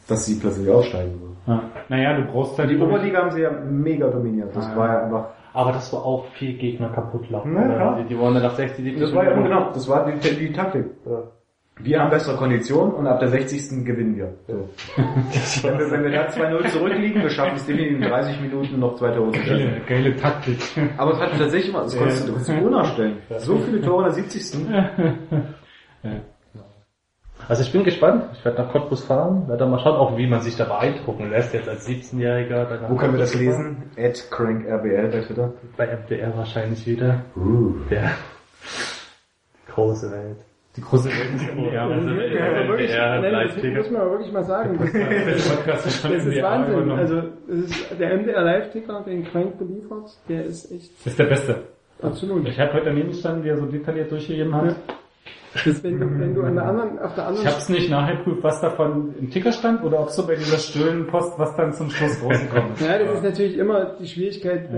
dass 0.08 0.26
sie 0.26 0.36
plötzlich 0.36 0.68
aufsteigen 0.70 1.20
will. 1.20 1.36
ja. 1.46 1.62
Naja, 1.88 2.16
du 2.16 2.24
brauchst 2.32 2.58
halt 2.58 2.70
Die 2.70 2.78
Oberliga 2.78 3.18
haben 3.22 3.30
sie 3.32 3.42
ja 3.42 3.50
mega 3.50 4.08
dominiert. 4.08 4.54
Das 4.54 4.66
Ah, 4.66 4.70
ja. 4.70 4.76
war 4.76 4.88
ja 4.92 5.02
einfach, 5.04 5.26
Aber 5.52 5.72
das 5.72 5.92
war 5.92 6.04
auch 6.04 6.26
viel 6.38 6.54
Gegner 6.58 6.88
kaputt 6.90 7.30
laufen. 7.30 7.54
Ja, 7.54 7.96
die, 7.98 8.08
die 8.08 8.18
wollen 8.18 8.34
dann 8.34 8.42
nach 8.42 8.54
60, 8.56 8.84
70 8.84 9.00
das 9.02 9.14
war 9.14 9.24
ja 9.24 9.34
genau, 9.40 9.70
das 9.72 9.88
war 9.88 10.04
die, 10.10 10.18
die 10.36 10.52
Taktik. 10.52 10.86
Wir 11.78 12.00
haben 12.00 12.08
bessere 12.10 12.36
Konditionen 12.36 12.94
und 12.94 13.06
ab 13.06 13.20
der 13.20 13.28
60. 13.28 13.84
gewinnen 13.84 14.16
wir. 14.16 14.34
So. 14.46 14.68
wenn, 14.96 15.78
wir 15.78 15.90
wenn 15.90 16.04
wir 16.04 16.10
da 16.10 16.26
2-0 16.28 16.68
zurückliegen, 16.68 17.22
wir 17.22 17.28
schaffen 17.28 17.56
es 17.56 17.66
definitiv 17.66 17.96
in 17.96 18.02
30 18.02 18.40
Minuten 18.40 18.78
noch 18.78 18.94
zwei 18.96 19.10
Tore 19.10 19.30
zu 19.32 19.40
schießen. 19.40 19.58
geile, 19.58 19.80
geile 19.86 20.16
Taktik. 20.16 20.58
Aber 20.96 21.12
es 21.12 21.20
hat 21.20 21.38
tatsächlich 21.38 21.68
immer, 21.68 21.82
das 21.82 21.96
konntest 21.96 22.28
du, 22.28 22.32
du 22.32 22.70
nachstellen. 22.70 23.18
So 23.38 23.58
viele 23.58 23.82
Tore 23.82 24.08
in 24.08 24.14
der 24.14 24.24
70. 24.24 24.58
Also 27.48 27.62
ich 27.62 27.70
bin 27.70 27.84
gespannt. 27.84 28.24
Ich 28.32 28.44
werde 28.44 28.62
nach 28.62 28.72
Cottbus 28.72 29.04
fahren, 29.04 29.46
werde 29.46 29.60
dann 29.60 29.70
mal 29.70 29.78
schauen, 29.78 29.96
auch 29.96 30.16
wie 30.16 30.26
man 30.26 30.40
sich 30.40 30.56
da 30.56 30.64
beeindrucken 30.64 31.30
lässt, 31.30 31.54
jetzt 31.54 31.68
als 31.68 31.86
17-Jähriger. 31.86 32.64
dann 32.64 32.82
nach 32.82 32.90
Wo 32.90 32.96
können 32.96 33.12
wir 33.12 33.20
das 33.20 33.34
lesen? 33.34 33.90
At 33.96 34.30
CrankRBL 34.30 35.10
bei 35.12 35.20
Twitter. 35.20 35.52
Bei 35.76 35.86
MDR 35.86 36.36
wahrscheinlich 36.36 36.86
wieder. 36.86 37.22
Der 37.90 38.10
die 39.68 39.72
große 39.72 40.10
Welt. 40.10 40.38
Die 40.76 40.82
große 40.82 41.08
ja, 41.72 41.86
Also, 41.88 42.10
aber 42.10 42.16
nein, 42.16 43.32
das 43.32 43.32
Live-Ticker. 43.32 43.78
muss 43.78 43.90
man 43.90 44.10
wirklich 44.10 44.32
mal 44.32 44.44
sagen. 44.44 44.78
Das, 44.78 45.86
ist 45.86 46.04
das 46.04 46.42
Wahnsinn. 46.42 46.90
Also, 46.90 47.22
das 47.48 47.56
ist 47.58 48.00
der 48.00 48.18
MDR 48.18 48.42
Live-Ticker, 48.42 49.02
den 49.06 49.24
Crank 49.24 49.58
beliefert, 49.58 50.10
der 50.28 50.44
ist 50.44 50.70
echt 50.70 50.90
Das 50.98 51.06
ist 51.06 51.18
der 51.18 51.24
Beste. 51.24 51.62
absolut. 52.02 52.46
Ich 52.48 52.60
habe 52.60 52.74
heute 52.74 52.86
daneben 52.86 53.08
gestanden, 53.08 53.44
wie 53.44 53.48
er 53.48 53.56
so 53.56 53.66
detailliert 53.66 54.10
durchgegeben 54.10 54.54
hat. 54.54 54.76
Wenn, 55.82 56.00
du, 56.00 56.20
wenn 56.20 56.34
du 56.34 56.42
an 56.42 56.54
der 56.54 56.66
anderen, 56.66 56.98
auf 56.98 57.14
der 57.14 57.26
anderen 57.28 57.46
Ich 57.46 57.52
hab's 57.52 57.68
nicht 57.68 57.90
nachgeprüft, 57.90 58.42
was 58.42 58.60
davon 58.60 59.14
im 59.18 59.30
Ticker 59.30 59.52
stand 59.52 59.82
oder 59.84 60.00
ob 60.00 60.10
so 60.10 60.26
bei 60.26 60.34
dieser 60.34 60.58
stillen 60.58 61.06
Post, 61.06 61.38
was 61.38 61.56
dann 61.56 61.72
zum 61.72 61.88
Schluss 61.90 62.22
rausgekommen 62.22 62.72
ist. 62.74 62.86
Ja, 62.86 62.98
das 62.98 63.14
ist 63.14 63.22
natürlich 63.22 63.56
immer 63.56 63.96
die 63.98 64.06
Schwierigkeit. 64.06 64.68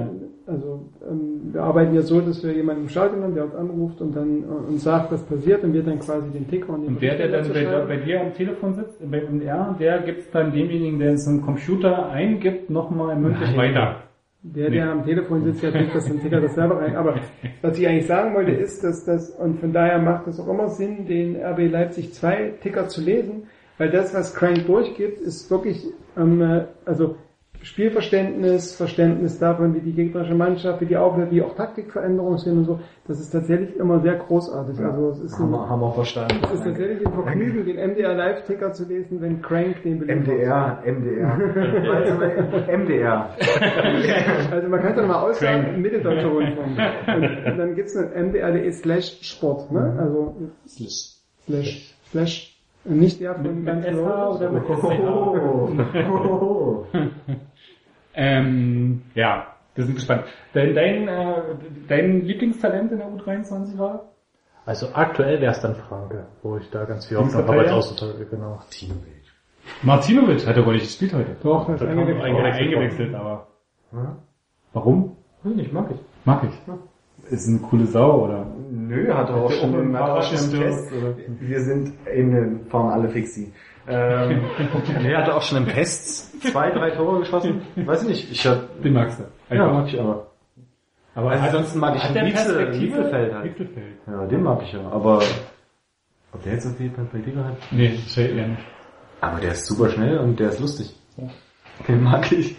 Also 0.47 0.89
ähm, 1.07 1.53
wir 1.53 1.63
arbeiten 1.63 1.95
ja 1.95 2.01
so, 2.01 2.21
dass 2.21 2.43
wir 2.43 2.53
jemanden 2.53 2.83
im 2.85 2.89
Stadion 2.89 3.23
haben, 3.23 3.35
der 3.35 3.45
uns 3.45 3.55
anruft 3.55 4.01
und 4.01 4.17
dann 4.17 4.45
äh, 4.45 4.47
uns 4.47 4.83
sagt, 4.83 5.13
was 5.13 5.23
passiert 5.25 5.63
und 5.63 5.75
wir 5.75 5.83
dann 5.83 5.99
quasi 5.99 6.31
den 6.31 6.49
Ticker 6.49 6.71
und 6.71 6.83
den 6.83 6.95
Und 6.95 7.01
wer, 7.03 7.17
der 7.17 7.29
dann 7.29 7.53
bei, 7.53 7.65
bei 7.87 7.97
dir 7.99 8.21
am 8.23 8.33
Telefon 8.33 8.75
sitzt, 8.75 8.99
bei 9.11 9.21
MDR, 9.21 9.77
der 9.79 9.99
gibt's 10.03 10.31
dann 10.31 10.53
demjenigen, 10.53 10.99
der 10.99 11.13
es 11.13 11.27
im 11.27 11.43
Computer 11.43 12.09
eingibt, 12.09 12.71
nochmal 12.71 13.17
mündlich 13.17 13.55
weiter. 13.59 14.08
Der, 14.55 14.71
der 14.71 14.91
am 14.91 15.05
Telefon 15.05 15.45
sitzt, 15.45 15.63
der 15.63 15.73
kriegt 15.73 15.95
das 15.95 16.07
den 16.07 16.21
Ticker 16.21 16.41
das 16.41 16.55
selber 16.55 16.81
rein. 16.81 16.97
Aber 16.97 17.17
was 17.63 17.79
ich 17.79 17.87
eigentlich 17.87 18.07
sagen 18.07 18.35
wollte, 18.35 18.53
ist, 18.53 18.83
dass 18.83 19.05
das, 19.05 19.31
und 19.31 19.61
von 19.61 19.73
daher 19.73 19.99
macht 19.99 20.27
es 20.27 20.41
auch 20.41 20.49
immer 20.49 20.69
Sinn, 20.69 21.07
den 21.07 21.37
RB 21.37 21.71
Leipzig 21.71 22.15
2 22.15 22.55
Ticker 22.63 22.89
zu 22.89 23.01
lesen, 23.01 23.49
weil 23.77 23.91
das, 23.91 24.15
was 24.15 24.35
Crank 24.35 24.67
durchgibt, 24.67 25.21
ist 25.21 25.51
wirklich, 25.51 25.85
ähm, 26.17 26.41
äh, 26.41 26.65
also 26.85 27.17
Spielverständnis, 27.63 28.77
Verständnis 28.77 29.39
davon, 29.39 29.75
wie 29.75 29.81
die 29.81 29.93
gegnerische 29.93 30.35
Mannschaft, 30.35 30.81
wie 30.81 30.87
die 30.87 30.97
Aufgabe, 30.97 31.31
wie 31.31 31.43
auch 31.43 31.55
Taktikveränderungen 31.57 32.39
sind 32.39 32.59
und 32.59 32.65
so, 32.65 32.81
das 33.07 33.21
ist 33.21 33.31
tatsächlich 33.31 33.77
immer 33.77 34.01
sehr 34.01 34.15
großartig. 34.17 34.79
Also 34.81 35.11
es 35.11 35.21
ist, 35.21 35.39
Haben 35.39 35.47
ein, 35.47 35.51
wir, 35.61 35.69
haben 35.69 35.81
wir 35.81 35.93
verstanden. 35.93 36.37
es 36.45 36.53
ist 36.53 36.65
tatsächlich 36.65 37.07
ein 37.07 37.13
Vergnügen, 37.13 37.65
den 37.65 37.77
MDR 37.91 38.15
Live-Ticker 38.15 38.73
zu 38.73 38.85
lesen, 38.87 39.21
wenn 39.21 39.43
Crank 39.43 39.83
den 39.83 39.99
beliefert. 39.99 40.29
MDR, 40.29 40.83
MDR. 40.87 41.95
Also, 41.95 42.15
MDR. 42.79 43.31
Also 44.51 44.69
man 44.69 44.81
kann 44.81 44.91
es 44.93 44.97
ja 44.97 45.03
nochmal 45.03 45.31
aussagen, 45.31 45.83
Mitteldeutscher 45.83 46.29
Rundfunk. 46.29 46.79
Und, 47.07 47.47
und 47.53 47.59
dann 47.59 47.75
gibt's 47.75 47.97
eine 47.97 48.29
mdr.de 48.29 48.71
slash 48.73 49.19
Sport, 49.23 49.71
ne? 49.73 49.97
Also 49.99 50.35
slash, 50.67 51.95
slash, 52.11 52.55
und 52.85 53.01
nicht 53.01 53.21
der 53.21 53.35
von 53.35 53.65
ganz 53.65 53.85
SH 53.85 53.99
oder 53.99 54.51
mit 54.51 54.63
Oh. 54.69 55.67
Oh. 56.11 56.85
Ähm, 58.19 59.03
ja, 59.15 59.47
wir 59.77 59.85
sind 59.85 59.95
gespannt. 59.95 60.25
Dein, 60.53 60.75
dein, 60.75 61.07
äh, 61.09 61.35
dein 61.89 62.23
Lieblingstalent 62.25 62.91
in 62.93 62.99
der 62.99 63.07
U23 63.09 63.79
war? 63.79 64.09
Also 64.67 64.89
aktuell 64.93 65.41
wäre 65.41 65.53
es 65.53 65.61
dann 65.61 65.77
Franke, 65.77 66.27
wo 66.43 66.57
ich 66.57 66.69
da 66.71 66.85
ganz 66.85 67.07
viel 67.07 67.17
Hoffnung 67.17 67.47
habe 67.47 67.61
als 67.61 67.71
Außenverteidiger, 67.73 68.29
genau. 68.31 68.59
Martinovic 69.83 70.47
hat 70.47 70.57
er 70.57 70.67
wohl 70.67 70.75
nicht 70.75 70.87
gespielt 70.87 71.15
heute. 71.15 71.37
Doch, 71.43 71.67
das 71.67 71.81
ist 71.81 71.83
Da 71.83 71.87
kam 71.87 71.99
eingewechselt. 72.01 72.25
ein- 72.25 72.35
Oder 72.35 72.53
eingewechselt, 72.53 73.15
aber. 73.15 73.47
Warum? 74.73 75.17
Hm, 75.43 75.59
ich 75.61 75.73
mag 75.73 75.87
ich. 75.91 75.99
Mag 76.25 76.43
ich. 76.45 77.33
Ist 77.33 77.49
eine 77.49 77.59
coole 77.59 77.87
Sau, 77.87 78.25
oder? 78.25 78.47
Nö, 78.71 79.13
hat 79.13 79.29
er 79.31 79.37
auch 79.37 79.51
schon 79.51 79.71
auch 79.75 79.79
im 79.79 79.87
im 79.91 79.93
Fahrrad 79.95 80.31
Test. 80.31 80.93
Wir 81.41 81.61
sind 81.61 81.93
in 82.13 82.33
den 82.33 82.67
fahren 82.67 82.91
alle 82.91 83.09
Fixi. 83.09 83.53
Ähm, 83.89 84.43
nee, 85.03 85.15
hat 85.15 85.29
er 85.29 85.37
auch 85.37 85.43
schon 85.43 85.59
im 85.59 85.69
Test 85.69 86.43
zwei, 86.43 86.71
drei 86.71 86.91
Tore 86.91 87.21
geschossen. 87.21 87.63
Weiß 87.77 88.03
ich 88.03 88.09
nicht. 88.09 88.31
Ich 88.33 88.47
hab, 88.47 88.83
Den 88.83 88.93
magst 88.93 89.21
du. 89.21 89.55
ja, 89.55 89.67
mag 89.67 89.87
ich 89.89 89.99
aber. 89.99 90.27
aber 91.15 91.31
Also 91.31 91.45
ansonsten 91.47 91.79
mag 91.79 91.97
ich 91.97 92.03
den 92.03 92.33
Perspektive? 92.33 92.81
Wieselfeld 92.81 93.35
halt. 93.35 93.57
Ja, 94.07 94.27
den 94.27 94.43
mag 94.43 94.63
ich 94.63 94.73
ja. 94.73 94.89
Aber 94.91 95.23
ob 96.33 96.43
der 96.43 96.53
jetzt 96.55 96.65
so 96.69 96.75
viel 96.75 96.91
Perspektive 96.91 97.45
hat? 97.45 97.57
Nee, 97.71 97.97
Shay 98.09 98.37
eher 98.37 98.49
nicht. 98.49 98.63
Aber 99.21 99.41
der 99.41 99.53
ist 99.53 99.67
super 99.67 99.89
schnell 99.89 100.19
und 100.19 100.39
der 100.39 100.51
ist 100.51 100.61
lustig. 100.61 100.95
Den 101.87 102.03
mag 102.03 102.31
ich. 102.31 102.57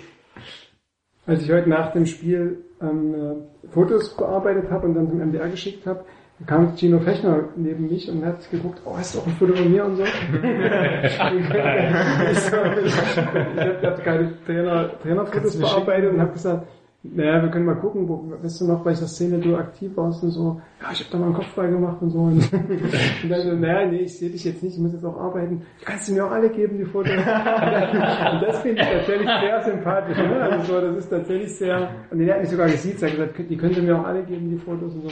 Als 1.25 1.43
ich 1.43 1.51
heute 1.51 1.69
nach 1.69 1.91
dem 1.93 2.05
Spiel 2.05 2.65
ähm, 2.81 3.13
äh, 3.13 3.67
Fotos 3.69 4.15
bearbeitet 4.17 4.69
habe 4.71 4.87
und 4.87 4.95
dann 4.95 5.09
zum 5.09 5.19
MDR 5.19 5.47
geschickt 5.49 5.85
habe, 5.85 6.03
kam 6.45 6.75
Gino 6.75 6.99
Fechner 6.99 7.49
neben 7.55 7.89
mich 7.89 8.09
und 8.09 8.25
hat 8.25 8.49
geguckt, 8.49 8.79
oh, 8.85 8.95
hast 8.97 9.15
du 9.15 9.19
auch 9.19 9.27
ein 9.27 9.33
Foto 9.33 9.53
von 9.55 9.71
mir 9.71 9.83
und 9.85 9.97
so? 9.97 10.03
ich 10.03 10.11
so, 12.39 12.55
ich 12.85 12.97
habe 12.97 13.81
hab 13.83 14.03
keine 14.03 14.33
Trainer, 14.45 14.89
Trainerfotos 15.01 15.59
bearbeitet 15.59 16.13
und 16.13 16.21
habe 16.21 16.31
gesagt, 16.31 16.65
naja, 17.01 17.41
wir 17.41 17.49
können 17.49 17.65
mal 17.65 17.75
gucken, 17.75 18.09
wo, 18.09 18.29
weißt 18.43 18.59
du 18.59 18.67
noch, 18.67 18.79
bei 18.79 18.87
welcher 18.87 19.07
Szene 19.07 19.39
du 19.39 19.55
aktiv 19.55 19.95
warst 19.95 20.21
und 20.21 20.31
so, 20.31 20.61
ja, 20.81 20.89
ich 20.91 20.99
habe 20.99 21.11
da 21.11 21.17
mal 21.17 21.25
einen 21.27 21.35
Kopf 21.35 21.47
frei 21.47 21.67
gemacht 21.67 22.01
und 22.01 22.09
so. 22.09 22.19
Und, 22.19 22.53
und 23.23 23.29
dann 23.29 23.41
so, 23.41 23.55
naja, 23.55 23.85
nee, 23.89 23.99
ich 23.99 24.17
sehe 24.17 24.29
dich 24.29 24.43
jetzt 24.43 24.61
nicht, 24.61 24.75
ich 24.75 24.81
muss 24.81 24.91
jetzt 24.91 25.05
auch 25.05 25.17
arbeiten. 25.17 25.61
Du 25.79 25.85
kannst 25.85 26.07
sie 26.07 26.13
mir 26.13 26.25
auch 26.25 26.31
alle 26.31 26.49
geben, 26.49 26.77
die 26.77 26.83
Fotos. 26.83 27.13
Und, 27.13 27.25
dann, 27.25 28.35
und 28.35 28.41
das 28.43 28.59
finde 28.59 28.81
ich 28.81 28.87
tatsächlich 28.89 29.29
sehr 29.29 29.63
sympathisch. 29.63 30.17
Ne? 30.17 30.41
Also 30.41 30.73
so, 30.73 30.81
das 30.81 30.97
ist 30.97 31.09
tatsächlich 31.09 31.57
sehr, 31.57 31.89
und 32.11 32.19
der 32.19 32.33
hat 32.33 32.41
mich 32.41 32.49
sogar 32.49 32.67
gesiezt, 32.67 33.01
er 33.01 33.09
hat 33.09 33.15
gesagt, 33.15 33.49
die 33.49 33.57
könnt 33.57 33.77
ihr 33.77 33.83
mir 33.83 33.97
auch 33.97 34.05
alle 34.05 34.23
geben, 34.23 34.49
die 34.49 34.57
Fotos 34.57 34.93
und 34.93 35.03
so. 35.03 35.09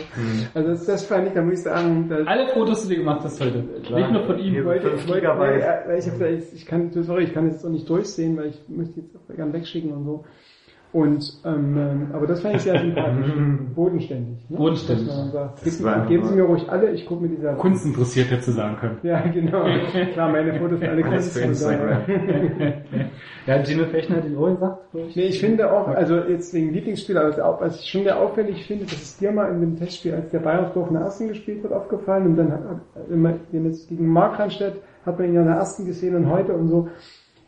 Also 0.53 0.69
das, 0.69 0.85
das 0.85 1.05
fand 1.05 1.27
ich, 1.27 1.33
da 1.33 1.41
muss 1.41 1.53
ich 1.53 1.63
sagen, 1.63 2.09
das, 2.09 2.27
Alle 2.27 2.49
Fotos, 2.49 2.83
die 2.83 2.95
du 2.95 2.99
gemacht 2.99 3.21
hast 3.23 3.39
heute. 3.39 3.59
Nicht 3.59 4.11
nur 4.11 4.25
von 4.25 4.37
ihm. 4.39 4.55
Ich 4.55 4.65
wollte, 4.65 4.89
ich 4.89 5.07
wollte, 5.07 5.27
nee, 5.27 5.39
weil 5.39 5.99
ich, 5.99 6.05
hab 6.05 6.19
gesagt, 6.19 6.31
ich, 6.31 6.53
ich 6.53 6.65
kann, 6.65 6.91
sorry, 6.91 7.23
ich 7.23 7.33
kann 7.33 7.45
das 7.45 7.55
jetzt 7.55 7.65
auch 7.65 7.69
nicht 7.69 7.89
durchsehen, 7.89 8.35
weil 8.35 8.47
ich 8.47 8.61
möchte 8.67 8.99
jetzt 8.99 9.15
auch 9.15 9.33
gerne 9.33 9.53
wegschicken 9.53 9.93
und 9.93 10.03
so. 10.03 10.25
Und, 10.93 11.41
ähm, 11.45 11.77
ähm, 11.77 12.07
aber 12.13 12.27
das 12.27 12.41
fand 12.41 12.55
ich 12.55 12.61
sehr 12.61 12.79
sympathisch. 12.79 13.31
Bodenständig. 13.75 14.49
Ne? 14.49 14.57
Bodenständig. 14.57 15.07
Dass 15.07 15.17
man 15.17 15.31
sagt, 15.31 15.57
Das 15.57 15.63
geben, 15.77 15.83
war 15.85 15.95
einfach 15.95 16.07
geben 16.09 16.23
Sie 16.25 16.35
mir 16.35 16.43
ruhig 16.43 16.69
alle, 16.69 16.91
ich 16.91 17.05
gucke 17.05 17.23
mir 17.23 17.29
diese 17.29 17.53
Kunstinteressiert 17.53 18.31
hätte 18.31 18.51
sagen 18.51 18.77
können. 18.77 18.97
Ja, 19.03 19.19
genau. 19.27 19.63
Klar, 20.13 20.31
meine 20.31 20.53
Fotos 20.59 20.79
sind 20.79 20.89
alle 20.89 21.03
Kunst. 21.03 21.37
Ja, 23.47 23.63
Gino 23.63 23.85
Fechner 23.85 24.17
hat 24.17 24.25
ihn 24.25 24.35
auch 24.37 24.47
gesagt, 24.47 24.79
ich. 24.93 25.15
Nee, 25.15 25.21
ich 25.23 25.39
finde 25.39 25.71
auch, 25.71 25.87
also 25.87 26.17
jetzt 26.17 26.53
wegen 26.53 26.73
Lieblingsspieler, 26.73 27.21
also 27.21 27.43
auch, 27.43 27.61
was 27.61 27.79
ich 27.81 27.89
schon 27.89 28.03
sehr 28.03 28.19
auffällig 28.19 28.65
finde, 28.65 28.83
das 28.85 28.93
ist 29.01 29.21
dir 29.21 29.31
mal 29.31 29.49
in 29.53 29.61
dem 29.61 29.77
Testspiel, 29.77 30.13
als 30.15 30.29
der 30.31 30.39
Bayersdorf 30.39 30.87
in 30.89 30.95
der 30.95 31.03
ersten 31.03 31.27
gespielt 31.29 31.63
hat, 31.63 31.71
aufgefallen 31.71 32.25
und 32.27 32.35
dann, 32.37 32.51
hat- 32.51 32.81
wenn 33.07 33.21
man 33.21 33.39
den 33.53 33.65
jetzt 33.65 33.87
gegen 33.87 34.07
Markranstädt, 34.07 34.81
hat 35.05 35.17
man 35.17 35.29
ihn 35.29 35.35
ja 35.35 35.41
in 35.41 35.47
der 35.47 35.55
ersten 35.57 35.85
gesehen 35.85 36.15
und 36.15 36.29
heute 36.29 36.53
und 36.53 36.67
so, 36.67 36.89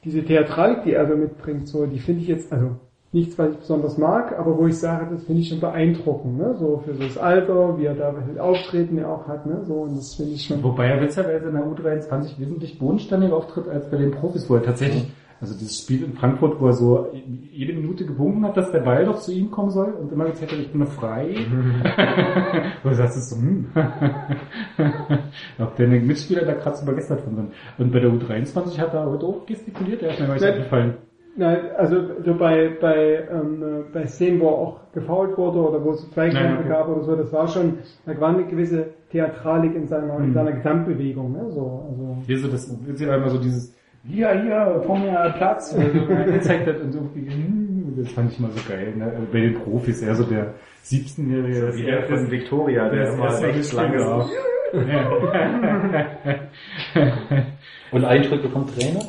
diese 0.06 0.24
Theatralik, 0.24 0.84
die 0.84 0.94
er 0.94 1.06
so 1.08 1.16
mitbringt, 1.18 1.68
so, 1.68 1.86
die 1.86 2.00
finde 2.00 2.22
ich 2.22 2.28
jetzt, 2.30 2.54
also 2.54 2.78
nichts, 3.12 3.38
was 3.40 3.52
ich 3.52 3.58
besonders 3.58 3.98
mag, 3.98 4.38
aber 4.38 4.58
wo 4.58 4.68
ich 4.68 4.78
sage, 4.78 5.08
das 5.12 5.24
finde 5.24 5.42
ich 5.42 5.50
schon 5.50 5.60
beeindruckend, 5.60 6.38
ne, 6.38 6.56
so 6.60 6.82
für 6.86 6.94
so 6.94 7.04
das 7.04 7.18
Alter, 7.18 7.80
wie 7.80 7.86
er 7.86 7.96
da 7.96 8.12
mit 8.12 8.40
Auftreten 8.40 8.98
ja 8.98 9.08
auch 9.08 9.28
hat, 9.28 9.48
ne, 9.48 9.62
so, 9.66 9.74
und 9.82 9.98
das 9.98 10.14
finde 10.14 10.34
ich 10.34 10.44
schon. 10.44 10.62
Wobei 10.64 10.88
er 10.88 11.02
witzigerweise 11.02 11.48
in 11.48 11.56
der 11.56 11.66
U23 11.66 12.40
wesentlich 12.40 12.78
bodenständiger 12.78 13.36
auftritt 13.36 13.68
als 13.68 13.90
bei 13.90 13.98
den 13.98 14.12
Profis, 14.12 14.48
wo 14.48 14.56
er 14.56 14.64
tatsächlich, 14.64 15.12
also 15.42 15.58
dieses 15.58 15.80
Spiel 15.80 16.04
in 16.04 16.14
Frankfurt, 16.14 16.62
wo 16.62 16.68
er 16.68 16.74
so 16.74 17.08
jede 17.52 17.74
Minute 17.74 18.06
gewunken 18.06 18.46
hat, 18.46 18.58
dass 18.58 18.72
der 18.72 18.82
Ball 18.82 19.06
doch 19.06 19.20
zu 19.20 19.32
ihm 19.32 19.50
kommen 19.50 19.72
soll 19.72 19.92
und 19.94 20.12
immer 20.12 20.26
gezeigt 20.26 20.52
hat, 20.52 20.60
ich 20.60 20.72
bin 20.72 20.82
noch 20.82 20.92
frei. 20.92 21.30
wo 22.84 22.90
du 22.90 22.96
sagst, 22.96 23.16
das 23.16 23.24
ist 23.24 23.30
so, 23.32 23.38
hm. 23.38 23.70
Ob 25.60 25.76
der 25.78 25.88
Mitspieler 25.88 26.46
da 26.46 26.54
gerade 26.54 26.76
so 26.76 26.86
begeistert 26.86 27.22
von 27.22 27.36
sind. 27.36 27.54
Und 27.80 27.92
bei 27.92 28.02
der 28.02 28.12
U23 28.12 28.78
hat 28.78 28.94
er 28.94 29.10
heute 29.10 29.26
auch 29.26 29.46
gestikuliert, 29.48 30.02
der 30.02 30.12
ist 30.12 30.20
mir 30.20 30.28
gar 30.28 30.34
nicht 30.36 30.72
Ja. 30.72 30.94
Nein, 31.40 31.58
also 31.78 31.96
so 32.26 32.34
bei 32.38 32.70
bei 32.82 33.24
ähm, 33.32 33.64
äh, 33.64 33.84
bei 33.94 34.06
Szenen, 34.08 34.42
wo 34.42 34.48
er 34.48 34.54
auch 34.64 34.80
gefault 34.94 35.38
wurde 35.38 35.60
oder 35.60 35.82
wo 35.86 35.92
es 35.92 36.10
Zweikämpfe 36.12 36.60
okay. 36.60 36.68
gab 36.70 36.90
oder 36.90 37.02
so, 37.04 37.16
das 37.16 37.32
war 37.32 37.48
schon, 37.48 37.78
da 38.06 38.20
war 38.20 38.30
eine 38.36 38.44
gewisse 38.46 38.88
Theatralik 39.12 39.74
in 39.74 39.88
seiner 39.88 40.18
in 40.20 40.30
Mhm. 40.30 40.34
seiner 40.34 40.52
Gesamtbewegung, 40.52 41.32
ne? 41.32 41.50
So, 41.52 41.86
also 41.90 42.18
Hier 42.28 42.40
so 42.40 42.50
das, 42.50 42.68
ist 42.68 43.00
ja 43.00 43.16
immer 43.16 43.30
so 43.30 43.38
dieses, 43.40 43.74
hier, 44.04 44.30
hier, 44.42 44.82
vor 44.86 45.00
mir 45.00 45.34
Platz, 45.38 45.74
also, 45.74 45.88
gezeigt 46.34 46.68
hat 46.68 46.82
und 46.82 46.92
so, 46.92 47.00
hm, 47.00 47.94
das 47.98 48.12
fand 48.12 48.32
ich 48.34 48.40
immer 48.40 48.50
so 48.50 48.60
geil, 48.70 48.94
ne? 48.98 49.14
Bei 49.32 49.40
den 49.40 49.54
Profis, 49.54 50.02
eher 50.02 50.16
so 50.16 50.24
der 50.26 50.56
17-Jährige, 50.84 51.68
das 51.68 51.78
Wie 51.78 51.84
der 51.84 52.04
von 52.04 52.30
Victoria, 52.32 52.90
der 52.90 53.06
das 53.06 53.14
immer 53.16 53.24
erste 53.26 53.48
rechts 53.48 53.72
lang 53.74 53.92
Mitspieler. 53.92 54.26
ist. 54.26 54.32
Und 57.92 58.06
Eindrücke 58.06 58.50
vom 58.50 58.68
Trainer? 58.68 59.02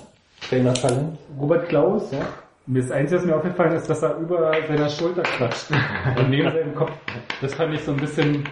Trainertalent? 0.49 1.19
Robert 1.41 1.69
Klaus, 1.69 2.10
ja. 2.12 2.20
Mir 2.67 2.83
das 2.83 2.91
Einzige, 2.91 3.20
was 3.20 3.27
mir 3.27 3.36
aufgefallen 3.36 3.73
ist, 3.73 3.89
dass 3.89 4.02
er 4.02 4.17
über 4.19 4.52
seiner 4.69 4.89
Schulter 4.89 5.23
klatscht. 5.23 5.70
Und 6.19 6.31
neben 6.31 6.51
seinem 6.51 6.75
Kopf. 6.75 6.93
Das 7.41 7.55
fand 7.55 7.75
ich 7.75 7.81
so 7.81 7.93
ein 7.93 7.97
bisschen, 7.97 8.44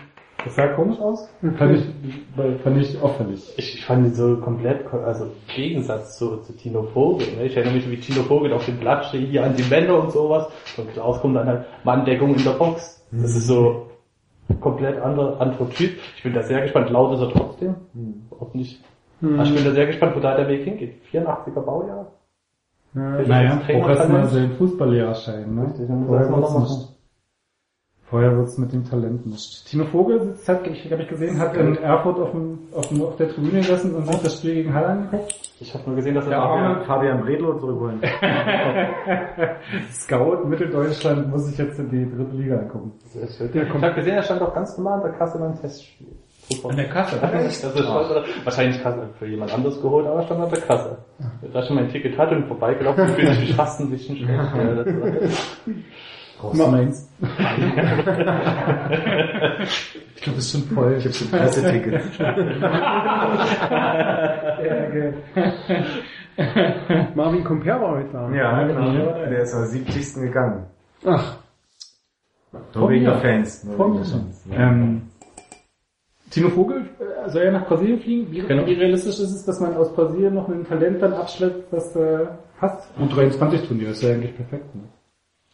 das 0.45 0.57
sah 0.57 0.67
komisch 0.69 0.99
aus. 0.99 1.29
Fand 1.57 1.77
ich, 1.77 2.63
fand 2.63 2.77
ich 2.79 3.01
auffällig. 3.01 3.53
Ich, 3.59 3.75
ich 3.77 3.85
fand 3.85 4.07
ihn 4.07 4.15
so 4.15 4.37
komplett, 4.39 4.87
ko- 4.87 5.01
also 5.01 5.25
im 5.27 5.31
Gegensatz 5.55 6.19
zu, 6.19 6.39
zu 6.39 6.57
Tino 6.57 6.83
Vogel. 6.95 7.27
Ne? 7.37 7.45
Ich 7.45 7.57
erinnere 7.57 7.75
mich, 7.75 7.89
wie 7.91 7.99
Tino 8.01 8.23
Vogel 8.25 8.53
auf 8.53 8.65
dem 8.65 8.79
Blatt 8.79 9.05
steht, 9.07 9.29
hier 9.29 9.45
an 9.45 9.55
die 9.55 9.71
Wände 9.71 9.95
und 9.95 10.11
sowas. 10.11 10.49
Und 10.77 10.93
Klaus 10.93 11.21
kommt 11.21 11.37
dann 11.37 11.47
halt 11.47 11.67
Manndeckung 11.85 12.35
in 12.35 12.43
der 12.43 12.53
Box. 12.53 13.07
Das 13.13 13.37
ist 13.37 13.47
so 13.47 13.89
komplett 14.61 15.01
anderer, 15.01 15.41
anderer 15.41 15.69
Typ. 15.71 15.93
Ich 16.17 16.23
bin 16.23 16.33
da 16.35 16.43
sehr 16.43 16.63
gespannt. 16.63 16.91
Laut 16.91 17.15
ist 17.15 17.21
er 17.21 17.31
trotzdem. 17.31 17.75
Ob 18.31 18.55
nicht. 18.55 18.83
Aber 19.23 19.43
Ich 19.43 19.55
bin 19.55 19.65
da 19.65 19.71
sehr 19.73 19.87
gespannt, 19.87 20.15
wo 20.17 20.21
da 20.21 20.37
der 20.37 20.49
Weg 20.49 20.65
hingeht. 20.65 21.01
84er 21.13 21.61
Baujahr. 21.61 22.13
Naja, 22.95 23.17
Als 23.19 23.61
auch 23.61 23.67
Trainertalent. 23.67 23.89
erstmal 23.99 24.25
seinen 24.27 24.53
Fußballlehrerschein, 24.57 25.55
ne? 25.55 25.67
Richtig, 25.67 25.89
dann 25.89 25.99
muss 26.01 26.09
Vorher 26.09 26.27
er 26.27 26.37
wird's 26.37 26.55
nicht. 26.55 26.61
machen. 26.71 26.95
Vorher 28.05 28.37
wird's 28.39 28.57
mit 28.57 28.73
dem 28.73 28.85
Talent 28.89 29.27
nicht. 29.27 29.67
Timo 29.67 29.85
Vogel 29.85 30.21
sitzt, 30.23 30.49
hat, 30.49 30.67
ich, 30.67 30.91
hab 30.91 30.99
ich 30.99 31.09
gesehen, 31.09 31.39
hat 31.39 31.55
in 31.55 31.77
Erfurt 31.77 32.19
auf, 32.19 32.31
dem, 32.31 32.59
auf, 32.75 32.89
dem, 32.89 33.03
auf 33.03 33.17
der 33.17 33.29
Tribüne 33.29 33.59
gesessen 33.59 33.95
und 33.95 34.07
sich 34.07 34.23
das 34.23 34.39
Spiel 34.39 34.55
gegen 34.55 34.73
Halle 34.73 34.87
angeguckt. 34.87 35.35
Ich 35.61 35.75
habe 35.75 35.85
nur 35.87 35.97
gesehen, 35.97 36.15
dass 36.15 36.27
er 36.27 36.39
Arme. 36.41 36.85
Fabian 36.87 37.21
Bredlo 37.21 37.59
zurückholen. 37.59 38.01
Scout 39.93 40.45
Mitteldeutschland 40.47 41.29
muss 41.31 41.47
sich 41.47 41.59
jetzt 41.59 41.79
in 41.79 41.91
die 41.91 42.11
dritte 42.11 42.35
Liga 42.35 42.59
angucken. 42.61 42.93
Ich 43.15 43.41
habe 43.41 43.95
gesehen, 43.95 44.15
er 44.15 44.23
stand 44.23 44.41
auch 44.43 44.55
ganz 44.55 44.77
normal 44.79 44.95
an 45.01 45.03
der 45.03 45.13
Kasse 45.13 45.39
beim 45.39 45.61
Testspiel. 45.61 46.09
An 46.65 46.77
der 46.77 46.89
Kasse. 46.89 47.19
Das 47.21 47.63
ist 47.63 47.63
schon, 47.63 47.75
wahrscheinlich 48.45 48.83
Kasse 48.83 49.09
für 49.19 49.27
jemand 49.27 49.53
anderes 49.53 49.81
geholt, 49.83 50.07
aber 50.07 50.23
stand 50.23 50.41
an 50.43 50.51
der 50.51 50.61
Kasse. 50.61 50.97
Da 51.53 51.63
schon 51.63 51.77
mein 51.77 51.91
Ticket 51.91 52.17
hatte 52.17 52.37
und 52.37 52.47
vorbeigelaufen, 52.47 53.07
fühlte 53.09 53.33
ich 53.33 53.41
mich 53.41 53.55
fast 53.55 53.81
ein 53.81 53.91
bisschen 53.91 54.17
schlecht. 54.17 54.31
Ja, 54.57 54.75
das 54.75 54.87
war, 54.87 55.11
Brauchst 56.41 56.61
du 56.61 56.67
meins? 56.69 57.11
ich 57.21 57.29
glaube, 60.23 60.37
das 60.37 60.45
ist 60.45 60.53
schon 60.53 60.63
voll. 60.75 60.95
Ich 60.97 61.05
habe 61.05 61.13
so 61.13 61.25
Pressetickets. 61.37 62.19
Ja, 62.19 62.31
okay. 64.87 65.13
Marvin 67.17 67.43
Comper 67.43 67.81
war 67.81 67.91
heute 67.97 68.13
da. 68.13 68.31
ja, 68.31 68.63
genau. 68.67 68.93
Der 69.29 69.41
ist 69.43 69.53
am 69.55 69.65
70. 69.65 70.15
gegangen. 70.23 70.67
Ach, 71.05 71.37
Nur 72.75 72.91
wegen 72.91 73.05
der 73.05 73.19
Fans. 73.19 73.65
Nur 73.65 73.79
wegen 73.79 73.95
der 73.97 74.05
Fans. 74.05 74.45
Tino 76.31 76.49
Vogel 76.51 76.83
äh, 77.27 77.29
soll 77.31 77.45
ja 77.45 77.53
nach 77.53 77.67
Brasilien 77.67 78.01
fliegen. 78.01 78.31
Wie, 78.31 78.41
Genau. 78.41 78.67
wie 78.67 78.75
realistisch 78.75 79.19
ist 79.21 79.33
es, 79.35 79.45
dass 79.45 79.61
man 79.61 79.75
aus 79.77 79.93
Brasilien 79.95 80.35
noch 80.35 80.49
ein 80.49 80.65
Talent 80.67 81.03
dann 81.03 81.13
abschleppt, 81.15 81.73
das 81.73 81.93
du 81.93 82.29
hast? 82.61 82.91
Und 82.99 83.15
23 83.15 83.67
Turnier 83.67 83.91
ist 83.91 84.03
ja 84.03 84.11
eigentlich 84.11 84.35
perfekt. 84.37 84.75
Ne? 84.75 84.83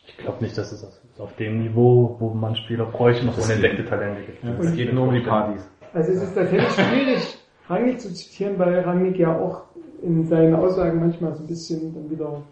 ich 0.07 0.17
glaube 0.19 0.43
nicht, 0.44 0.57
dass 0.57 0.70
es 0.73 0.85
auf- 1.19 1.35
dem 1.36 1.62
Niveau, 1.62 2.17
wo 2.19 2.31
man 2.31 2.55
Spieler 2.57 2.85
bräuchte, 2.86 3.25
noch 3.27 3.39
unentdeckte 3.39 3.85
Talente 3.86 4.23
gibt. 4.23 4.44
Ja. 4.44 4.53
Das 4.55 4.75
geht 4.75 4.93
Nur 4.93 5.09
um 5.09 5.15
die 5.15 5.20
Partys. 5.20 5.67
Also 5.93 6.12
es 6.12 6.23
ist 6.23 6.35
tatsächlich 6.35 6.69
schwierig, 6.70 7.39
Rangnick 7.69 8.01
zu 8.01 8.12
zitieren, 8.12 8.59
weil 8.59 8.81
Rangnick 8.81 9.19
ja 9.19 9.35
auch 9.39 9.62
in 10.03 10.27
seinen 10.27 10.55
Aussagen 10.55 11.01
manchmal 11.01 11.35
so 11.35 11.43
ein 11.43 11.47
bisschen 11.47 11.94
dann 11.94 12.11
wieder 12.11 12.43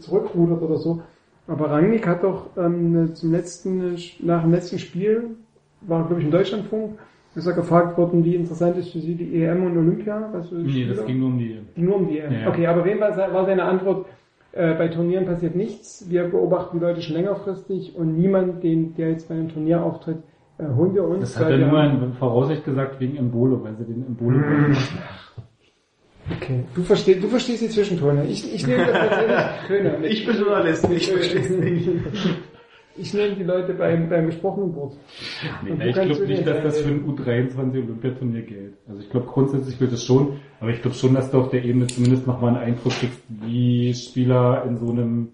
zurückrudert 0.00 0.62
oder 0.62 0.76
so. 0.76 1.02
Aber 1.46 1.70
Rangnick 1.70 2.06
hat 2.06 2.22
doch 2.22 2.46
ähm, 2.56 3.14
zum 3.14 3.32
letzten, 3.32 3.96
nach 4.20 4.42
dem 4.42 4.52
letzten 4.52 4.78
Spiel, 4.78 5.36
war 5.82 6.04
glaube 6.06 6.20
ich 6.20 6.26
im 6.26 6.32
Deutschlandfunk, 6.32 6.98
ist 7.38 7.46
er 7.46 7.54
gefragt 7.54 7.96
worden, 7.96 8.24
wie 8.24 8.34
interessant 8.34 8.76
ist 8.76 8.90
für 8.90 9.00
Sie 9.00 9.14
die 9.14 9.42
EM 9.42 9.64
und 9.64 9.76
Olympia? 9.76 10.28
Was 10.32 10.50
Nee, 10.50 10.86
das 10.86 10.96
Spieler? 10.96 11.06
ging 11.06 11.18
nur 11.20 11.28
um 11.28 11.38
die. 11.38 11.58
Ging 11.74 11.84
nur 11.84 11.96
um 11.96 12.08
die 12.08 12.18
EM. 12.18 12.32
Ja, 12.32 12.40
ja. 12.40 12.48
Okay, 12.48 12.66
aber 12.66 12.82
Fall 12.82 13.32
war 13.32 13.46
seine 13.46 13.62
Antwort, 13.62 14.06
äh, 14.52 14.74
bei 14.74 14.88
Turnieren 14.88 15.24
passiert 15.24 15.54
nichts. 15.54 16.06
Wir 16.08 16.24
beobachten 16.24 16.78
die 16.78 16.84
Leute 16.84 17.00
schon 17.00 17.16
längerfristig 17.16 17.94
und 17.96 18.18
niemand, 18.18 18.62
den, 18.62 18.94
der 18.96 19.10
jetzt 19.10 19.28
bei 19.28 19.34
einem 19.34 19.48
Turnier 19.48 19.82
auftritt, 19.82 20.18
äh, 20.58 20.64
holen 20.74 20.94
wir 20.94 21.04
uns. 21.04 21.20
Das 21.20 21.38
hat 21.38 21.50
er 21.50 21.58
nur 21.58 21.82
in 21.82 22.12
Voraussicht 22.14 22.64
gesagt 22.64 22.98
wegen 23.00 23.16
Embolo, 23.16 23.62
weil 23.62 23.76
sie 23.76 23.84
den 23.84 24.06
Embolo 24.06 24.40
Okay, 26.36 26.64
du 26.74 26.82
verstehst, 26.82 27.22
du 27.22 27.28
verstehst 27.28 27.62
die 27.62 27.68
Zwischentöne. 27.68 28.26
Ich, 28.26 28.54
ich 28.54 28.66
nehme 28.66 28.84
das 28.84 28.92
tatsächlich 28.92 29.66
Töne. 29.66 30.06
Ich 30.06 30.26
bin 30.26 30.36
Journalist, 30.36 30.90
ich 30.90 31.10
verstehe 31.10 31.40
es 31.40 31.50
nicht. 31.50 31.88
Ich 33.00 33.14
nehme 33.14 33.36
die 33.36 33.44
Leute 33.44 33.74
beim, 33.74 34.08
beim 34.08 34.26
gesprochenen 34.26 34.74
Wort. 34.74 34.96
Nee, 35.64 35.88
ich 35.88 35.94
glaube 35.94 36.26
nicht, 36.26 36.46
dass 36.46 36.62
das 36.62 36.80
für 36.80 36.88
ein 36.88 37.04
U23 37.06 37.58
Olympiaturnier 37.84 38.42
gilt. 38.42 38.74
Also 38.88 39.00
ich 39.00 39.10
glaube 39.10 39.26
grundsätzlich 39.26 39.78
gilt 39.78 39.92
es 39.92 40.04
schon, 40.04 40.40
aber 40.60 40.70
ich 40.70 40.82
glaube 40.82 40.96
schon, 40.96 41.14
dass 41.14 41.30
du 41.30 41.38
auf 41.40 41.50
der 41.50 41.64
Ebene 41.64 41.86
zumindest 41.86 42.26
nochmal 42.26 42.54
einen 42.56 42.64
Eindruck 42.74 42.92
kriegst, 42.92 43.20
wie 43.28 43.94
Spieler 43.94 44.64
in 44.66 44.76
so 44.78 44.90
einem 44.90 45.28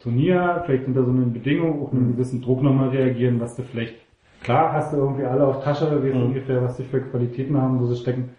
Turnier, 0.00 0.62
vielleicht 0.66 0.86
unter 0.86 1.04
so 1.04 1.10
einen 1.10 1.32
Bedingungen, 1.32 1.82
auch 1.82 1.92
einem 1.92 2.12
gewissen 2.12 2.42
Druck 2.42 2.62
nochmal 2.62 2.90
reagieren, 2.90 3.40
was 3.40 3.56
du 3.56 3.62
vielleicht, 3.62 3.94
klar 4.42 4.72
hast 4.72 4.92
du 4.92 4.98
irgendwie 4.98 5.24
alle 5.24 5.46
auf 5.46 5.64
Tasche, 5.64 6.02
weißt 6.02 6.14
Mhm. 6.14 6.22
ungefähr, 6.26 6.62
was 6.62 6.76
die 6.76 6.84
für 6.84 7.00
Qualitäten 7.00 7.56
haben, 7.60 7.80
wo 7.80 7.86
sie 7.86 7.96
stecken. 7.96 8.30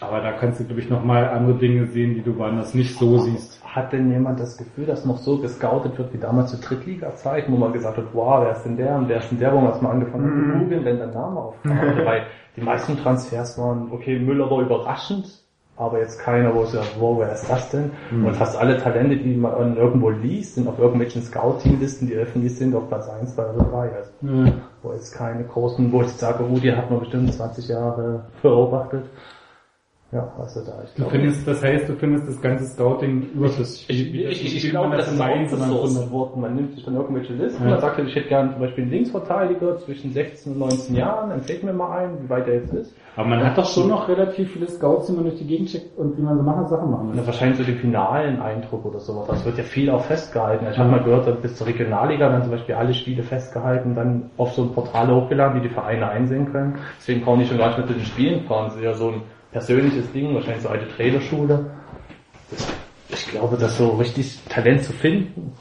Aber 0.00 0.20
da 0.20 0.32
kannst 0.32 0.60
du, 0.60 0.64
glaube 0.64 0.80
ich, 0.82 0.90
nochmal 0.90 1.28
andere 1.28 1.56
Dinge 1.56 1.86
sehen, 1.86 2.14
die 2.14 2.22
du 2.22 2.36
woanders 2.36 2.74
nicht 2.74 2.98
so 2.98 3.16
siehst. 3.18 3.64
Hat 3.64 3.92
denn 3.92 4.10
jemand 4.10 4.38
das 4.38 4.58
Gefühl, 4.58 4.84
dass 4.84 5.06
noch 5.06 5.16
so 5.16 5.38
gescoutet 5.38 5.96
wird 5.98 6.12
wie 6.12 6.18
damals 6.18 6.50
zu 6.50 6.58
Drittliga-Zeiten, 6.58 7.50
wo 7.52 7.56
man 7.56 7.72
gesagt 7.72 7.96
hat, 7.96 8.04
wow, 8.12 8.42
wer 8.42 8.52
ist 8.52 8.64
denn 8.64 8.76
der 8.76 8.94
und 8.96 9.08
wer 9.08 9.18
ist 9.18 9.30
denn 9.30 9.38
der, 9.38 9.52
wo 9.54 9.60
man 9.60 9.72
es 9.72 9.80
mal 9.80 9.90
angefangen 9.92 10.24
hat 10.26 10.52
zu 10.52 10.58
googeln, 10.58 10.84
wenn 10.84 10.98
dann 10.98 11.12
Name 11.14 11.40
auftauchte, 11.40 12.04
weil 12.04 12.26
die 12.56 12.60
meisten 12.60 12.96
Transfers 12.98 13.58
waren, 13.58 13.88
okay, 13.90 14.18
Müller 14.18 14.50
war 14.50 14.60
überraschend, 14.60 15.42
aber 15.78 15.98
jetzt 16.00 16.20
keiner, 16.20 16.54
wo 16.54 16.62
es 16.62 16.72
sagt, 16.72 16.96
wow, 16.98 17.18
wer 17.18 17.32
ist 17.32 17.50
das 17.50 17.70
denn? 17.70 17.90
Und 18.10 18.34
fast 18.36 18.58
alle 18.58 18.78
Talente, 18.78 19.16
die 19.16 19.34
man 19.34 19.76
irgendwo 19.76 20.08
liest, 20.10 20.54
sind 20.54 20.68
auf 20.68 20.78
irgendwelchen 20.78 21.22
Scouting-Listen, 21.22 22.06
die 22.06 22.14
öffentlich 22.14 22.56
sind, 22.56 22.74
auf 22.74 22.88
Platz 22.88 23.08
1, 23.08 23.34
2 23.34 23.42
oder 23.50 23.64
3. 23.64 23.92
Also, 23.94 24.10
Ja. 24.22 24.52
wo 24.82 24.92
jetzt 24.92 25.12
keine 25.14 25.44
großen, 25.44 25.92
wo 25.92 26.00
ich 26.02 26.08
sage, 26.08 26.44
oh, 26.50 26.58
die 26.58 26.72
hat 26.72 26.90
man 26.90 27.00
bestimmt 27.00 27.32
20 27.32 27.68
Jahre 27.68 28.24
beobachtet. 28.42 29.04
Ja, 30.12 30.32
also 30.38 30.60
da, 30.64 30.82
ich 30.84 30.90
Du 30.90 31.02
glaube, 31.02 31.10
findest, 31.10 31.48
das 31.48 31.64
heißt, 31.64 31.88
du 31.88 31.94
findest 31.94 32.28
das 32.28 32.40
ganze 32.40 32.64
Scouting 32.64 33.22
überflüssig. 33.34 33.86
ich, 33.90 34.12
Wie- 34.12 34.22
ich, 34.24 34.44
wie 34.44 34.56
ich, 34.58 34.70
glaube, 34.70 34.88
man 34.90 34.98
das 34.98 35.10
ist 35.12 35.20
ein, 35.20 35.48
sondern 35.48 35.70
outgesourced 35.72 36.02
von- 36.04 36.12
worden. 36.12 36.40
Man 36.42 36.54
nimmt 36.54 36.74
sich 36.74 36.84
dann 36.84 36.94
irgendwelche 36.94 37.32
Listen, 37.32 37.64
Ja. 37.64 37.70
man 37.70 37.80
sagt, 37.80 37.98
ich 37.98 38.14
hätte 38.14 38.28
gerne 38.28 38.52
zum 38.52 38.60
Beispiel 38.60 38.84
einen 38.84 38.92
Linksverteidiger 38.92 39.78
zwischen 39.78 40.12
16 40.12 40.52
und 40.52 40.58
19 40.60 40.94
Jahren, 40.94 41.32
empfehlt 41.32 41.64
mir 41.64 41.72
mal 41.72 41.98
ein, 41.98 42.22
wie 42.22 42.30
weit 42.30 42.46
der 42.46 42.54
jetzt 42.54 42.72
ist. 42.72 42.94
Aber 43.16 43.26
man 43.28 43.44
hat 43.44 43.58
doch 43.58 43.66
schon 43.66 43.88
noch 43.88 44.06
relativ 44.08 44.52
viele 44.52 44.68
Scouts, 44.68 45.06
die 45.08 45.12
man 45.14 45.24
durch 45.24 45.38
die 45.38 45.46
Gegend 45.46 45.70
schickt 45.70 45.98
und 45.98 46.16
die 46.16 46.22
man 46.22 46.36
so 46.36 46.42
machen, 46.44 46.68
Sachen 46.68 46.90
machen 46.90 47.08
Und 47.08 47.14
lässt. 47.16 47.26
wahrscheinlich 47.26 47.58
so 47.58 47.64
den 47.64 47.76
finalen 47.78 48.40
Eindruck 48.40 48.84
oder 48.84 49.00
sowas. 49.00 49.26
Das 49.26 49.44
wird 49.44 49.58
ja 49.58 49.64
viel 49.64 49.90
auch 49.90 50.02
festgehalten. 50.04 50.66
Ich 50.70 50.78
habe 50.78 50.88
mal 50.88 51.02
gehört, 51.02 51.26
dass 51.26 51.36
bis 51.40 51.56
zur 51.56 51.66
Regionalliga 51.66 52.30
werden 52.30 52.42
zum 52.42 52.52
Beispiel 52.52 52.76
alle 52.76 52.94
Spiele 52.94 53.24
festgehalten, 53.24 53.96
dann 53.96 54.30
auf 54.36 54.52
so 54.52 54.62
ein 54.62 54.72
Portal 54.72 55.12
hochgeladen, 55.12 55.60
die 55.60 55.68
die 55.68 55.74
Vereine 55.74 56.08
einsehen 56.08 56.52
können. 56.52 56.78
Deswegen 56.98 57.22
brauchen 57.22 57.40
die 57.40 57.46
schon 57.46 57.58
gar 57.58 57.68
nicht 57.68 57.78
mehr 57.78 57.86
zu 57.88 57.94
den 57.94 58.04
Spielen 58.04 58.44
fahren. 58.44 58.66
Das 58.66 58.76
ist 58.76 58.82
ja 58.82 58.94
so 58.94 59.08
ein 59.08 59.22
persönliches 59.52 60.10
Ding, 60.12 60.34
wahrscheinlich 60.34 60.62
so 60.62 60.68
alte 60.68 60.88
Trainerschule. 60.88 61.70
Das- 62.50 62.72
Ich 63.08 63.28
glaube, 63.28 63.56
das 63.56 63.78
so 63.78 63.90
richtig 63.90 64.40
Talent 64.48 64.82
zu 64.82 64.92
finden, 64.92 65.52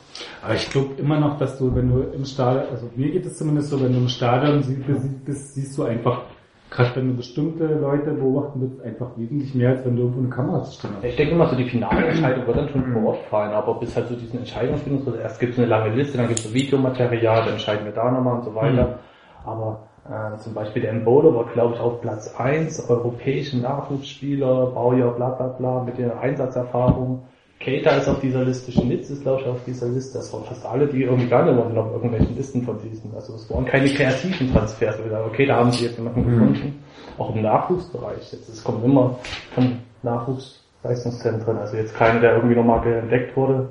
Aber 0.43 0.53
ich 0.55 0.69
glaube 0.69 0.89
immer 0.99 1.19
noch, 1.19 1.37
dass 1.39 1.57
du, 1.57 1.73
wenn 1.75 1.89
du 1.89 2.01
im 2.13 2.23
Stadion, 2.25 2.65
also 2.71 2.89
mir 2.95 3.09
geht 3.11 3.25
es 3.25 3.37
zumindest 3.37 3.69
so, 3.69 3.81
wenn 3.83 3.91
du 3.93 3.97
im 3.99 4.07
Stadion 4.09 4.61
sie- 4.63 4.75
besi- 4.75 5.23
bist, 5.25 5.55
siehst 5.55 5.75
du 5.77 5.83
einfach, 5.83 6.21
gerade 6.69 6.95
wenn 6.95 7.07
du 7.09 7.15
bestimmte 7.17 7.65
Leute 7.65 8.11
beobachten 8.11 8.61
willst, 8.61 8.81
einfach 8.83 9.07
wesentlich 9.17 9.55
mehr, 9.55 9.69
als 9.69 9.85
wenn 9.85 9.95
du 9.95 10.03
irgendwo 10.03 10.19
eine 10.21 10.29
Kamera 10.29 10.63
zu 10.63 10.83
hast. 10.83 11.03
Ich 11.03 11.15
denke 11.15 11.33
immer 11.33 11.47
so, 11.47 11.55
die 11.55 11.65
finale 11.69 12.05
Entscheidung 12.07 12.45
wird 12.45 12.57
dann 12.57 12.69
schon 12.69 12.93
vor 12.93 13.03
Ort 13.13 13.17
fallen, 13.29 13.53
aber 13.53 13.79
bis 13.79 13.95
halt 13.95 14.07
so 14.07 14.15
diesen 14.15 14.39
Entscheidungsfindungsprozess, 14.39 15.21
erst 15.21 15.39
gibt 15.39 15.53
es 15.53 15.59
eine 15.59 15.67
lange 15.67 15.95
Liste, 15.95 16.17
dann 16.17 16.27
gibt 16.27 16.39
es 16.39 16.45
so 16.45 16.53
Videomaterial, 16.53 17.43
dann 17.43 17.53
entscheiden 17.53 17.85
wir 17.85 17.93
da 17.93 18.11
nochmal 18.11 18.35
und 18.37 18.43
so 18.43 18.53
weiter. 18.55 18.99
Aber 19.45 19.87
äh, 20.07 20.37
zum 20.37 20.53
Beispiel 20.53 20.83
der 20.83 20.91
Embolo 20.91 21.33
war, 21.33 21.45
glaube 21.45 21.75
ich, 21.75 21.79
auf 21.79 22.01
Platz 22.01 22.33
1, 22.37 22.89
europäische 22.89 23.57
Nachwuchsspieler, 23.57 24.67
Baujahr, 24.67 25.15
bla 25.15 25.29
bla 25.29 25.47
bla, 25.47 25.83
mit 25.83 25.97
der 25.97 26.19
Einsatzerfahrung. 26.19 27.23
Keita 27.59 27.91
ist 27.97 28.07
auf 28.07 28.19
dieser 28.19 28.43
Liste, 28.43 28.71
Schnitz 28.71 29.09
ist, 29.09 29.23
glaube 29.23 29.41
ich, 29.41 29.47
auf 29.47 29.63
dieser 29.65 29.87
Liste. 29.87 30.19
Das 30.19 30.31
waren 30.31 30.43
fast 30.43 30.65
alle, 30.65 30.87
die 30.87 31.03
irgendwie 31.03 31.27
gar 31.27 31.45
nicht 31.45 31.57
waren 31.57 31.75
auf 31.77 31.91
irgendwelchen 31.93 32.35
Listen 32.35 32.61
von 32.63 32.77
diesen. 32.81 33.15
Also 33.15 33.33
es 33.33 33.49
waren 33.49 33.65
keine 33.65 33.89
kreativen 33.89 34.51
Transfers. 34.53 34.97
Sagen, 34.97 35.25
okay, 35.27 35.45
da 35.47 35.55
haben 35.55 35.71
sie 35.71 35.85
jetzt 35.85 35.97
jemanden 35.97 36.25
gefunden. 36.25 36.83
Auch 37.17 37.33
im 37.33 37.41
Nachwuchsbereich. 37.41 38.31
Jetzt, 38.31 38.49
es 38.49 38.63
kommt 38.63 38.83
immer 38.83 39.17
von 39.53 39.79
Nachwuchsleistungszentren. 40.03 41.57
Also 41.57 41.77
jetzt 41.77 41.95
keiner, 41.95 42.19
der 42.19 42.35
irgendwie 42.35 42.55
nochmal 42.55 42.85
entdeckt 42.85 43.35
wurde. 43.35 43.69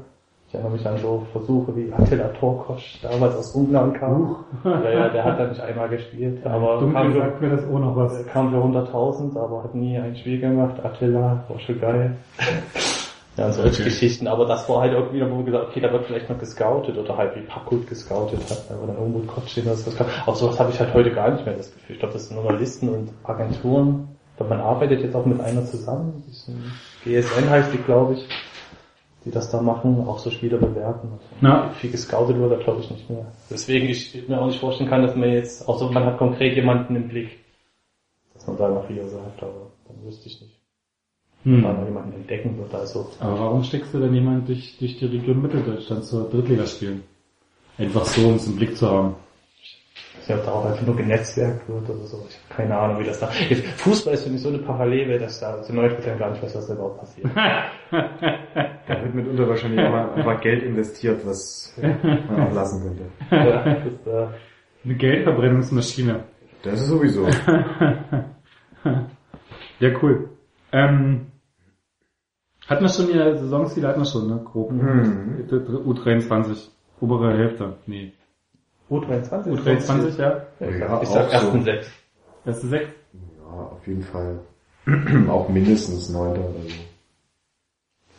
Ich 0.55 0.61
erinnere 0.61 0.77
mich 0.77 0.87
an 0.87 0.99
so 0.99 1.27
Versuche 1.33 1.75
wie 1.75 1.93
Attila 1.93 2.29
Torkosch, 2.29 3.01
damals 3.03 3.35
aus 3.35 3.57
Ungarn 3.57 3.93
kam. 3.93 4.45
Ja, 4.63 4.89
ja, 4.89 5.09
der 5.09 5.25
hat 5.25 5.41
da 5.41 5.49
nicht 5.49 5.61
einmal 5.61 5.89
gespielt, 5.89 6.47
aber 6.47 6.79
kam 6.79 6.93
Dunkel 6.93 7.13
für, 7.13 7.19
sagt 7.19 7.41
mir 7.41 7.51
das 7.51 7.65
auch 7.65 7.79
noch 7.81 7.97
was. 7.97 8.17
er 8.19 8.25
kam 8.25 8.51
für 8.53 8.59
100.000, 8.59 9.37
aber 9.37 9.65
hat 9.65 9.75
nie 9.75 9.99
ein 9.99 10.15
Spiel 10.15 10.39
gemacht. 10.39 10.77
Attila, 10.85 11.43
war 11.49 11.59
schon 11.59 11.81
geil. 11.81 12.17
Ja, 13.37 13.47
und 13.47 13.53
solche 13.55 13.83
Geschichten, 13.83 14.29
aber 14.29 14.47
das 14.47 14.69
war 14.69 14.83
halt 14.83 14.93
irgendwie, 14.93 15.21
wo 15.29 15.39
wir 15.39 15.45
gesagt 15.47 15.71
okay, 15.71 15.81
da 15.81 15.91
wird 15.91 16.05
vielleicht 16.05 16.31
noch 16.31 16.39
gescoutet 16.39 16.97
oder 16.97 17.17
halt 17.17 17.35
wie 17.35 17.41
Packut 17.41 17.89
gescoutet 17.89 18.39
hat, 18.49 18.63
aber 18.71 18.87
dann 18.87 18.97
irgendwo 18.97 19.19
Kotschin 19.27 19.65
oder 19.67 19.75
sowas. 19.75 20.07
Auch 20.25 20.37
sowas 20.37 20.61
habe 20.61 20.71
ich 20.71 20.79
halt 20.79 20.95
heute 20.95 21.11
gar 21.13 21.33
nicht 21.33 21.45
mehr 21.45 21.57
das 21.57 21.75
Gefühl. 21.75 21.95
Ich 21.95 21.99
glaube, 21.99 22.15
das 22.15 22.29
sind 22.29 22.41
nur 22.41 22.49
noch 22.49 22.57
Listen 22.57 22.91
und 22.91 23.11
Agenturen. 23.25 24.07
Ich 24.31 24.37
glaube, 24.37 24.55
man 24.55 24.65
arbeitet 24.65 25.03
jetzt 25.03 25.17
auch 25.17 25.27
mit 25.27 25.41
einer 25.41 25.65
zusammen. 25.65 26.23
GSN 27.05 27.51
heißt 27.51 27.73
die, 27.73 27.79
glaube 27.79 28.13
ich, 28.15 28.29
die 29.25 29.31
das 29.31 29.51
da 29.51 29.63
machen, 29.63 30.07
auch 30.07 30.19
so 30.19 30.31
Spieler 30.31 30.59
bewerten. 30.59 31.09
Na. 31.41 31.71
Viel 31.71 31.91
gescoutet 31.91 32.39
wird 32.39 32.53
da, 32.53 32.57
glaube 32.57 32.81
ich, 32.81 32.91
nicht 32.91 33.09
mehr. 33.09 33.27
Deswegen 33.51 33.89
ich 33.89 34.29
mir 34.29 34.41
auch 34.41 34.47
nicht 34.47 34.61
vorstellen 34.61 34.91
kann, 34.91 35.03
dass 35.03 35.17
man 35.17 35.31
jetzt, 35.31 35.67
außer 35.67 35.91
man 35.91 36.05
hat 36.05 36.19
konkret 36.19 36.55
jemanden 36.57 36.97
im 36.97 37.09
Blick, 37.09 37.39
dass 38.35 38.47
man 38.47 38.57
da 38.57 38.69
noch 38.69 38.89
wieder 38.89 39.09
sagt, 39.09 39.43
aber 39.43 39.71
dann 39.89 40.05
wüsste 40.05 40.29
ich 40.29 40.41
nicht. 40.43 40.61
Hm. 41.45 41.63
Weil 41.63 41.75
man 41.75 41.85
jemanden 41.87 42.13
entdecken 42.15 42.59
wird, 42.59 42.75
also. 42.75 43.11
Aber 43.21 43.39
warum 43.39 43.65
steckst 43.65 43.93
du 43.93 43.99
denn 43.99 44.15
jemand 44.15 44.49
durch, 44.49 44.79
durch 44.79 44.99
die 44.99 45.07
Region 45.07 45.43
Mitteldeutschland 45.43 46.05
zur 46.05 46.29
Drittliga 46.29 46.67
spielen? 46.67 47.03
Einfach 47.77 48.05
so, 48.05 48.29
um 48.29 48.35
es 48.35 48.47
im 48.47 48.57
Blick 48.57 48.77
zu 48.77 48.89
haben. 48.89 49.17
Ich 50.25 50.31
weiß 50.31 50.37
nicht, 50.37 50.39
ob 50.39 50.45
da 50.47 50.53
auch 50.59 50.65
einfach 50.65 50.87
nur 50.87 50.97
genetzwerkt 50.97 51.69
wird 51.69 51.91
oder 51.91 52.07
so. 52.07 52.25
Ich 52.27 52.39
habe 52.39 52.55
keine 52.63 52.79
Ahnung, 52.79 52.99
wie 52.99 53.05
das 53.05 53.21
da. 53.21 53.31
Jetzt, 53.47 53.63
Fußball 53.83 54.15
ist 54.15 54.25
für 54.25 54.31
mich 54.31 54.41
so 54.41 54.49
eine 54.49 54.59
Parallele, 54.59 55.19
dass 55.19 55.39
da 55.39 55.61
zu 55.61 55.75
90% 55.75 56.17
gar 56.17 56.31
nicht 56.31 56.43
weiß, 56.43 56.55
was 56.57 56.67
da 56.67 56.73
überhaupt 56.75 57.01
passiert. 57.01 57.31
Da 58.87 59.03
wird 59.03 59.15
mitunter 59.15 59.49
wahrscheinlich 59.49 59.81
auch 59.81 59.93
einfach 60.17 60.41
Geld 60.41 60.63
investiert, 60.63 61.27
was 61.27 61.75
man 61.81 62.41
auch 62.41 62.53
lassen 62.55 62.83
könnte. 62.83 63.05
ja, 63.31 63.63
das, 63.63 64.07
äh, 64.07 64.27
Eine 64.85 64.95
Geldverbrennungsmaschine. 64.95 66.25
Das 66.63 66.81
ist 66.81 66.89
sowieso. 66.89 67.27
Ja, 69.81 69.91
cool. 70.03 70.31
Ähm, 70.73 71.27
hatten 72.67 72.83
wir 72.85 72.89
schon 72.89 73.11
ja 73.15 73.35
Saisonziele, 73.37 73.89
hatten 73.89 74.01
wir 74.01 74.07
schon, 74.07 74.29
ne? 74.29 74.41
Grob. 74.45 74.71
Mhm. 74.71 75.47
U23, 75.51 76.69
obere 77.01 77.37
Hälfte. 77.37 77.77
Nee. 77.87 78.13
U23? 78.99 79.47
U23, 79.47 80.19
ja. 80.21 80.43
Ja, 80.61 80.69
ich 80.69 80.79
Ja, 80.79 80.89
sag, 80.89 81.03
ich 81.03 81.09
sag 81.09 81.29
auch 81.29 81.33
ersten 81.33 81.59
so. 81.59 81.65
sechs. 81.65 81.91
Beste 82.45 82.67
sechs. 82.69 82.89
Ja, 83.41 83.53
auf 83.73 83.87
jeden 83.87 84.03
Fall 84.03 84.39
auch 85.29 85.49
mindestens 85.49 86.09
neunter 86.11 86.41
oder 86.41 86.61
so. 86.63 86.75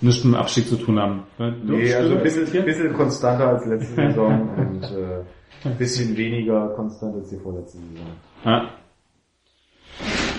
Nichts 0.02 0.24
mit 0.24 0.34
dem 0.34 0.40
Abstieg 0.40 0.68
zu 0.68 0.76
tun 0.78 1.00
haben. 1.00 1.24
Nee, 1.64 1.94
also 1.94 2.16
ein 2.18 2.24
bisschen, 2.24 2.66
bisschen 2.66 2.94
konstanter 2.94 3.48
als 3.50 3.66
letzte 3.66 3.96
Saison 3.96 4.50
und 4.58 4.84
äh, 4.84 5.24
ein 5.64 5.78
bisschen 5.78 6.16
weniger 6.18 6.70
konstant 6.76 7.16
als 7.16 7.30
die 7.30 7.38
vorletzte 7.38 7.78
Saison. 7.78 8.06
Ja. 8.44 8.70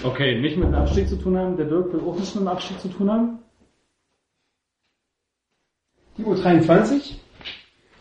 Okay, 0.05 0.40
nicht 0.40 0.56
mit 0.58 0.68
dem 0.68 0.74
Abstieg 0.74 1.08
zu 1.08 1.16
tun 1.16 1.36
haben. 1.39 1.56
Der 1.56 1.66
Dirk 1.66 1.92
will 1.92 2.00
auch 2.00 2.16
nicht 2.18 2.34
mit 2.34 2.44
dem 2.44 2.48
Abstieg 2.48 2.78
zu 2.81 2.89
tun 2.89 3.10
haben. 3.10 3.39
Die 6.18 6.24
U23 6.24 7.15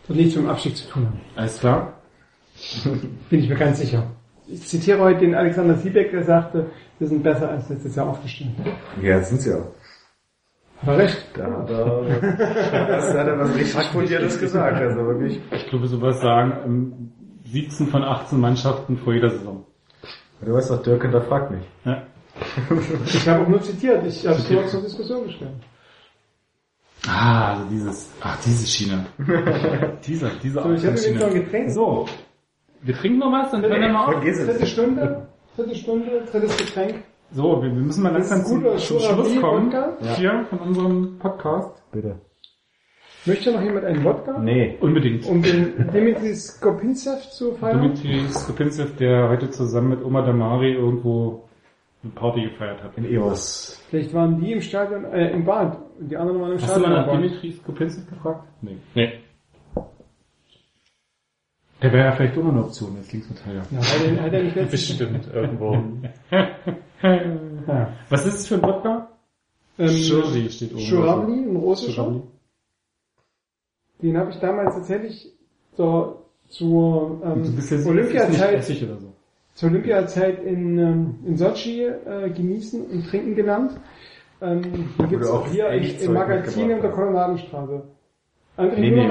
wird 0.08 0.18
nichts 0.20 0.36
mit 0.36 0.46
dem 0.46 0.50
Abstieg 0.50 0.76
zu 0.76 0.88
tun 0.90 1.06
haben. 1.06 1.22
Alles 1.36 1.60
klar. 1.60 1.95
Bin 3.30 3.40
ich 3.40 3.50
mir 3.50 3.56
ganz 3.56 3.80
sicher. 3.80 4.12
Ich 4.48 4.62
zitiere 4.68 5.00
heute 5.00 5.22
den 5.22 5.36
Alexander 5.36 5.76
Siebeck, 5.76 6.12
der 6.12 6.24
sagte, 6.24 6.68
wir 7.00 7.08
sind 7.08 7.24
besser 7.24 7.50
als 7.50 7.68
letztes 7.70 7.96
Jahr 7.96 8.10
aufgestellt. 8.10 8.52
Ja, 9.02 9.18
das 9.18 9.30
sind 9.30 9.42
sie 9.42 9.54
auch. 9.54 9.72
Hat 10.82 10.88
er 10.88 10.98
recht. 10.98 11.26
Da 11.34 11.44
hat 11.46 11.70
er, 11.70 12.88
das 12.88 13.14
hat 13.14 13.28
er 13.28 13.40
was 13.40 13.56
richtig 13.56 13.84
Fundiertes 13.86 14.40
gesagt. 14.40 14.78
Also 14.78 14.98
wirklich. 14.98 15.42
Ich 15.52 15.68
glaube, 15.68 15.88
sowas 15.88 16.22
sagen, 16.22 16.54
ähm, 16.66 17.12
17 17.46 17.88
von 17.88 18.04
18 18.04 18.40
Mannschaften 18.40 18.98
vor 18.98 19.14
jeder 19.14 19.30
Saison. 19.30 19.66
Du 20.42 20.54
weißt 20.54 20.70
doch, 20.70 20.84
Dirk 20.84 21.02
hinterfragt 21.02 21.52
mich. 21.52 21.66
Ja. 21.86 22.04
Ich 23.06 23.28
habe 23.28 23.44
auch 23.44 23.48
nur 23.48 23.62
zitiert, 23.62 24.06
ich 24.06 24.28
habe 24.28 24.38
es 24.38 24.50
nur 24.50 24.68
zur 24.68 24.82
Diskussion 24.82 25.24
gestellt. 25.26 25.54
Ah, 27.08 27.54
also 27.54 27.66
dieses, 27.70 28.12
ach, 28.20 28.38
diese 28.44 28.68
Schiene. 28.68 29.06
dieser, 30.06 30.30
dieser 30.42 30.64
So, 30.64 30.74
ich 30.74 30.86
habe 30.86 30.96
jetzt 30.96 31.16
noch 31.16 31.28
ein. 31.28 31.34
Getränk. 31.34 31.72
So. 31.72 32.08
Wir 32.86 32.94
trinken 32.94 33.18
noch 33.18 33.32
was, 33.32 33.50
dann 33.50 33.64
können 33.64 33.82
wir 33.82 33.90
mal 33.90 34.06
auf. 34.06 34.12
Vergiss 34.14 34.46
Dritte. 34.46 34.66
Stunde, 34.68 35.28
dritte 35.56 35.76
Stunde, 35.76 36.24
drittes 36.32 36.56
Getränk. 36.58 37.04
So, 37.32 37.62
wir, 37.64 37.76
wir 37.76 37.82
müssen 37.82 38.04
mal 38.04 38.14
langsam 38.14 38.44
zum, 38.46 38.62
zum 38.78 39.00
Schluss 39.00 39.42
kommen. 39.42 39.74
Wodka. 39.74 39.98
Hier 40.18 40.46
von 40.52 40.60
unserem 40.60 41.18
Podcast. 41.18 41.82
Bitte. 41.92 42.20
Möchte 43.26 43.52
noch 43.52 43.64
jemand 43.64 43.86
einen 43.86 44.04
Wodka? 44.04 44.38
Nee. 44.40 44.78
Unbedingt. 44.82 45.26
Um 45.26 45.42
den 45.42 45.90
Dimitri 45.92 46.36
Skopinzev 46.36 47.28
zu 47.32 47.54
feiern? 47.54 47.82
Dimitri 47.82 48.28
Skopinzev, 48.30 48.96
der 48.98 49.30
heute 49.30 49.50
zusammen 49.50 49.90
mit 49.90 50.06
Oma 50.06 50.22
Damari 50.22 50.74
irgendwo 50.74 51.50
eine 52.04 52.14
Party 52.14 52.42
gefeiert 52.44 52.84
hat. 52.84 52.96
In 52.98 53.06
Eos. 53.06 53.82
Vielleicht 53.90 54.14
waren 54.14 54.40
die 54.40 54.52
im 54.54 54.62
Stadion, 54.62 55.06
äh, 55.06 55.32
im 55.32 55.44
Bad. 55.44 55.76
Und 56.00 56.12
die 56.12 56.18
anderen 56.18 56.40
waren 56.40 56.52
im 56.52 56.58
Hast 56.62 56.68
du 56.68 56.80
Stadion. 56.80 56.92
mal 56.92 56.98
im 56.98 57.02
nach 57.08 57.12
Bad. 57.14 57.24
Dimitri 57.24 57.52
Skopinzev 57.54 58.08
gefragt? 58.08 58.44
Nee. 58.62 58.78
Nee. 58.94 59.14
Der 61.86 61.94
wäre 61.94 62.06
ja 62.06 62.12
vielleicht 62.14 62.36
auch 62.36 62.44
noch 62.44 62.52
eine 62.52 62.64
Option 62.64 62.98
als 62.98 63.14
Linksverteidiger. 63.14 63.64
Ja, 63.70 63.78
hat 63.78 64.02
er, 64.04 64.24
hat 64.24 64.34
er 64.34 64.44
nicht 64.44 64.72
Bestimmt 64.72 65.30
irgendwo. 65.32 65.78
Was 68.10 68.26
ist 68.26 68.34
es 68.34 68.48
für 68.48 68.56
ein 68.56 68.64
Wodka? 68.64 69.08
ähm, 69.78 69.90
Shirley 69.90 70.50
steht 70.50 70.74
oben. 70.74 70.82
Schurabli, 70.82 71.34
ein 71.44 71.56
russischer. 71.56 72.24
Den 74.02 74.18
habe 74.18 74.32
ich 74.32 74.38
damals 74.38 74.74
tatsächlich 74.74 75.32
zur, 75.76 76.26
zur 76.50 77.22
ähm, 77.24 77.44
ja 77.44 77.60
es 77.60 77.86
Olympiazeit, 77.86 78.64
so. 78.64 79.14
zur 79.54 79.70
Olympiazeit 79.70 80.44
in, 80.44 80.80
ähm, 80.80 81.20
in 81.24 81.38
Sochi 81.38 81.84
äh, 81.84 82.32
genießen 82.32 82.84
und 82.84 83.08
trinken 83.08 83.36
gelernt. 83.36 83.80
Ähm, 84.42 84.90
die 85.00 85.08
gibt's 85.08 85.28
auch 85.28 85.42
auch 85.42 85.48
hier 85.52 85.70
im, 85.70 86.14
Magazin 86.14 86.72
in 86.72 86.82
der 86.82 86.90
Kolonnadenstraße. 86.90 87.84
André, 88.58 88.80
Nee, 88.80 88.90
nee, 88.90 89.08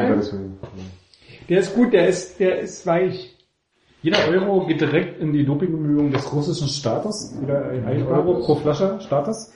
Der 1.49 1.61
ist 1.61 1.75
gut, 1.75 1.93
der 1.93 2.09
ist, 2.09 2.41
der 2.41 2.61
ist 2.61 2.87
weich. 2.87 3.37
Jeder 4.03 4.19
Euro 4.29 4.67
geht 4.67 4.81
direkt 4.81 5.21
in 5.21 5.33
die 5.33 5.45
Dopingbemühungen 5.45 6.13
des 6.13 6.33
russischen 6.33 6.69
Staates. 6.69 7.37
Jeder 7.41 7.69
ein 7.69 8.07
Euro 8.07 8.41
pro 8.41 8.57
Flasche 8.57 8.99
Staates. 9.01 9.53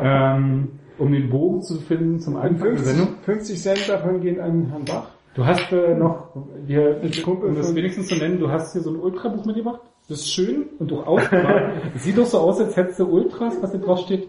Ähm, 0.00 0.78
um 0.98 1.12
den 1.12 1.30
Bogen 1.30 1.62
zu 1.62 1.76
finden 1.80 2.20
zum 2.20 2.36
Anfang 2.36 2.74
der 2.74 2.78
50, 2.78 2.86
Sendung. 2.86 3.14
50 3.22 3.60
Cent 3.60 3.88
davon 3.88 4.20
gehen 4.20 4.40
an 4.40 4.66
Herrn 4.70 4.84
Bach. 4.84 5.10
Du 5.34 5.46
hast 5.46 5.70
äh, 5.72 5.94
noch, 5.94 6.34
hier, 6.66 7.00
um 7.26 7.54
das 7.54 7.74
wenigstens 7.74 8.08
zu 8.08 8.16
nennen, 8.16 8.40
du 8.40 8.50
hast 8.50 8.72
hier 8.72 8.82
so 8.82 8.90
ein 8.90 8.96
Ultrabuch 8.96 9.44
mitgebracht. 9.44 9.80
Das 10.08 10.20
ist 10.20 10.32
schön 10.32 10.66
und 10.78 10.92
auch 10.92 11.06
aufgemalt. 11.06 11.92
Es 11.94 12.02
Sieht 12.04 12.18
doch 12.18 12.26
so 12.26 12.38
aus, 12.38 12.60
als 12.60 12.76
hättest 12.76 12.98
du 12.98 13.06
Ultras, 13.06 13.54
was 13.60 13.70
hier 13.70 13.80
drauf 13.80 14.00
steht, 14.00 14.28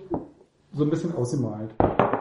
so 0.73 0.83
ein 0.83 0.89
bisschen 0.89 1.15
ausgemalt. 1.15 1.73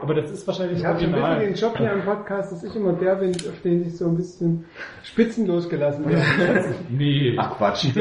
Aber 0.03 0.15
das 0.15 0.31
ist 0.31 0.47
wahrscheinlich 0.47 0.81
Ich 0.81 0.85
habe 0.85 0.99
ein 0.99 1.13
bisschen 1.13 1.41
den 1.41 1.55
Job 1.55 1.77
hier 1.77 1.93
im 1.93 2.03
Podcast, 2.03 2.53
dass 2.53 2.65
ich 2.65 2.75
immer 2.75 2.93
der 2.93 3.17
bin, 3.17 3.31
auf 3.33 3.61
den 3.63 3.85
sich 3.85 3.97
so 3.97 4.07
ein 4.07 4.17
bisschen 4.17 4.65
spitzenlos 5.03 5.69
gelassen 5.69 6.09
wird. 6.09 6.19
Nee. 6.91 7.35
Ach 7.37 7.57
Quatsch. 7.57 7.85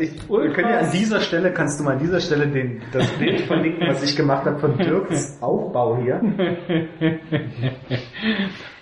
ich, 0.00 0.28
wir 0.28 0.52
können 0.52 0.68
ja 0.68 0.80
an 0.80 0.90
dieser 0.92 1.20
Stelle, 1.20 1.52
kannst 1.52 1.80
du 1.80 1.84
mal 1.84 1.94
an 1.94 1.98
dieser 1.98 2.20
Stelle 2.20 2.46
den, 2.48 2.82
das 2.92 3.08
Bild 3.12 3.42
verlinken, 3.42 3.88
was 3.88 4.02
ich 4.02 4.16
gemacht 4.16 4.44
habe 4.44 4.58
von 4.58 4.76
Dirks 4.76 5.38
Aufbau 5.40 5.98
hier. 5.98 6.20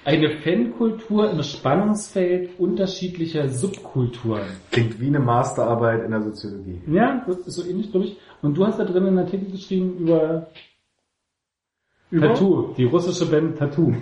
Eine 0.04 0.30
Fankultur 0.30 1.30
im 1.30 1.42
Spannungsfeld 1.42 2.58
unterschiedlicher 2.58 3.48
Subkulturen. 3.48 4.42
Klingt 4.70 5.00
wie 5.00 5.06
eine 5.06 5.20
Masterarbeit 5.20 6.04
in 6.04 6.10
der 6.10 6.22
Soziologie. 6.22 6.80
Ja, 6.88 7.24
das 7.26 7.38
ist 7.38 7.54
so 7.54 7.64
ähnlich, 7.64 7.90
glaube 7.92 8.06
ich. 8.06 8.16
Und 8.42 8.56
du 8.56 8.66
hast 8.66 8.78
da 8.78 8.84
drin 8.84 9.06
einen 9.06 9.18
Artikel 9.18 9.50
geschrieben 9.50 9.98
über, 9.98 10.48
Tattoo, 12.20 12.74
die 12.76 12.84
russische 12.84 13.30
Band 13.30 13.58
Tattoo. 13.58 13.94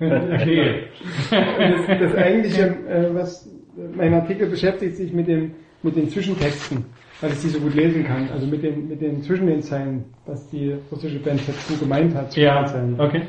okay. 0.00 0.84
Das, 1.30 2.00
das 2.00 2.14
eigentliche, 2.14 2.62
äh, 2.88 3.14
was 3.14 3.48
mein 3.96 4.14
Artikel 4.14 4.48
beschäftigt 4.48 4.96
sich 4.96 5.12
mit 5.12 5.28
dem 5.28 5.52
mit 5.82 5.96
den 5.96 6.08
Zwischentexten, 6.08 6.84
weil 7.20 7.32
ich 7.32 7.40
die 7.40 7.48
so 7.48 7.60
gut 7.60 7.74
lesen 7.74 8.04
kann. 8.04 8.28
Also 8.30 8.46
mit 8.46 8.62
den 8.62 8.88
mit 8.88 9.00
den 9.00 9.22
zwischen 9.22 9.46
den 9.46 9.62
Zeilen, 9.62 10.04
was 10.26 10.48
die 10.50 10.76
russische 10.90 11.18
Band 11.18 11.40
dazu 11.46 11.76
gemeint 11.78 12.14
hat. 12.14 12.36
Ja, 12.36 12.62
den 12.62 12.68
Zeilen. 12.68 13.00
okay. 13.00 13.22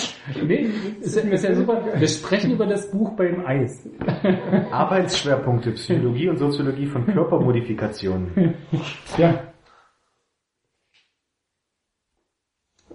Nee, 0.44 0.70
ist, 1.02 1.16
ist 1.16 1.44
ja 1.44 1.56
super. 1.56 1.84
Wir 1.94 2.08
sprechen 2.08 2.52
über 2.52 2.66
das 2.66 2.90
Buch 2.90 3.12
beim 3.16 3.46
Eis. 3.46 3.88
Arbeitsschwerpunkte 4.72 5.72
Psychologie 5.72 6.30
und 6.30 6.38
Soziologie 6.38 6.88
von 6.88 7.06
Körpermodifikationen. 7.06 8.56
Ja. 9.18 9.52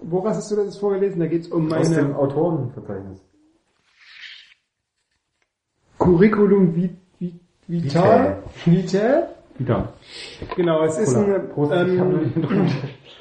Woraus 0.01 0.37
hast 0.37 0.51
du 0.51 0.55
das 0.57 0.65
jetzt 0.65 0.79
vorgelesen? 0.79 1.19
Da 1.19 1.27
geht 1.27 1.41
es 1.41 1.47
um 1.47 1.71
Aus 1.71 1.89
dem 1.89 2.03
meine 2.03 2.17
Autorenverzeichnis. 2.17 3.21
Curriculum 5.97 6.75
vit, 6.75 6.91
vit, 7.19 7.39
Vital. 7.67 8.43
Wieder. 9.57 9.93
Genau, 10.55 10.83
es 10.83 10.97
ist 10.99 11.15
ein, 11.15 11.49
Prost. 11.49 11.71
ähm, 11.73 12.67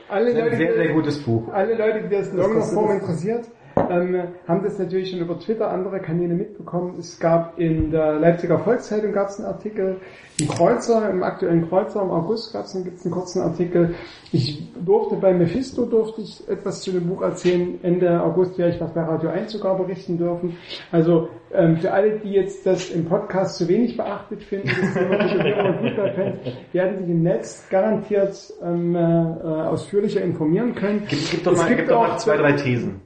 alle 0.08 0.30
Ein 0.30 0.36
Leute, 0.36 0.56
sehr, 0.56 0.74
sehr 0.74 0.92
gutes 0.92 1.18
Buch. 1.22 1.48
alle 1.52 1.74
Leute, 1.76 2.02
die 2.08 2.14
das 2.14 2.28
in 2.28 2.36
irgendeiner 2.38 2.60
kostet 2.60 2.74
Form 2.74 2.88
das? 2.88 3.00
interessiert, 3.02 3.44
ähm, 3.78 4.22
haben 4.48 4.62
das 4.64 4.78
natürlich 4.78 5.10
schon 5.10 5.20
über 5.20 5.38
Twitter, 5.38 5.70
andere 5.70 6.00
Kanäle 6.00 6.34
mitbekommen. 6.34 6.94
Es 6.98 7.18
gab 7.20 7.58
in 7.58 7.90
der 7.90 8.14
Leipziger 8.14 8.58
Volkszeitung 8.58 9.12
gab 9.12 9.28
es 9.28 9.38
einen 9.38 9.48
Artikel, 9.48 9.96
im 10.40 10.48
Kreuzer, 10.48 11.08
im 11.10 11.22
aktuellen 11.22 11.68
Kreuzer 11.68 12.02
im 12.02 12.10
August 12.10 12.52
gab 12.52 12.64
es 12.64 12.74
einen, 12.74 13.10
kurzen 13.10 13.40
Artikel. 13.42 13.94
Ich 14.32 14.62
durfte 14.84 15.16
bei 15.16 15.32
Mephisto 15.32 15.84
durfte 15.86 16.20
ich 16.22 16.46
etwas 16.48 16.82
zu 16.82 16.92
dem 16.92 17.06
Buch 17.08 17.22
erzählen. 17.22 17.78
Ende 17.82 18.22
August 18.22 18.58
werde 18.58 18.74
ich 18.74 18.80
was 18.80 18.92
bei 18.92 19.02
Radio 19.02 19.30
1 19.30 19.52
sogar 19.52 19.76
berichten 19.78 20.18
dürfen. 20.18 20.56
Also 20.92 21.28
ähm, 21.52 21.76
für 21.78 21.92
alle, 21.92 22.18
die 22.18 22.32
jetzt 22.32 22.66
das 22.66 22.90
im 22.90 23.04
Podcast 23.06 23.56
zu 23.58 23.68
wenig 23.68 23.96
beachtet 23.96 24.42
finden, 24.42 24.68
Fußballfans, 24.68 26.38
werden 26.72 26.98
sich 26.98 27.08
im 27.08 27.22
Netz 27.22 27.66
garantiert 27.70 28.52
ähm, 28.62 28.94
äh, 28.94 28.98
ausführlicher 28.98 30.20
informieren 30.22 30.74
können. 30.74 31.02
Gib, 31.08 31.18
gib 31.30 31.44
doch 31.44 31.52
Es 31.52 31.58
mal, 31.60 31.68
gibt 31.68 31.80
gib 31.80 31.88
doch 31.88 32.00
mal 32.02 32.10
auch- 32.12 32.16
zwei, 32.18 32.36
drei 32.36 32.52
Thesen. 32.52 33.00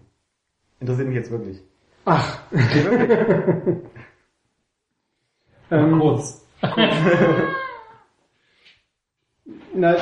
Interessiert 0.81 1.09
mich 1.09 1.17
jetzt 1.17 1.31
wirklich. 1.31 1.62
Ach. 2.07 2.42
ähm, 5.70 6.00
Kurz. 6.00 6.44
na, 9.75 9.97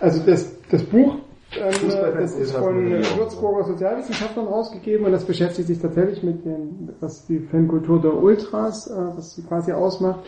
also 0.00 0.22
das, 0.24 0.60
das 0.68 0.82
Buch 0.84 1.16
ähm, 1.56 1.72
das 2.18 2.34
ist 2.34 2.52
von 2.52 2.90
Würzburger 2.90 3.64
Sozialwissenschaftlern 3.64 4.46
rausgegeben 4.46 5.04
und 5.04 5.12
das 5.12 5.24
beschäftigt 5.24 5.68
sich 5.68 5.78
tatsächlich 5.78 6.22
mit 6.22 6.44
dem, 6.44 6.90
was 7.00 7.26
die 7.26 7.40
Fankultur 7.40 8.00
der 8.00 8.14
Ultras, 8.14 8.86
äh, 8.88 8.94
was 9.16 9.34
sie 9.34 9.42
quasi 9.42 9.72
ausmacht. 9.72 10.20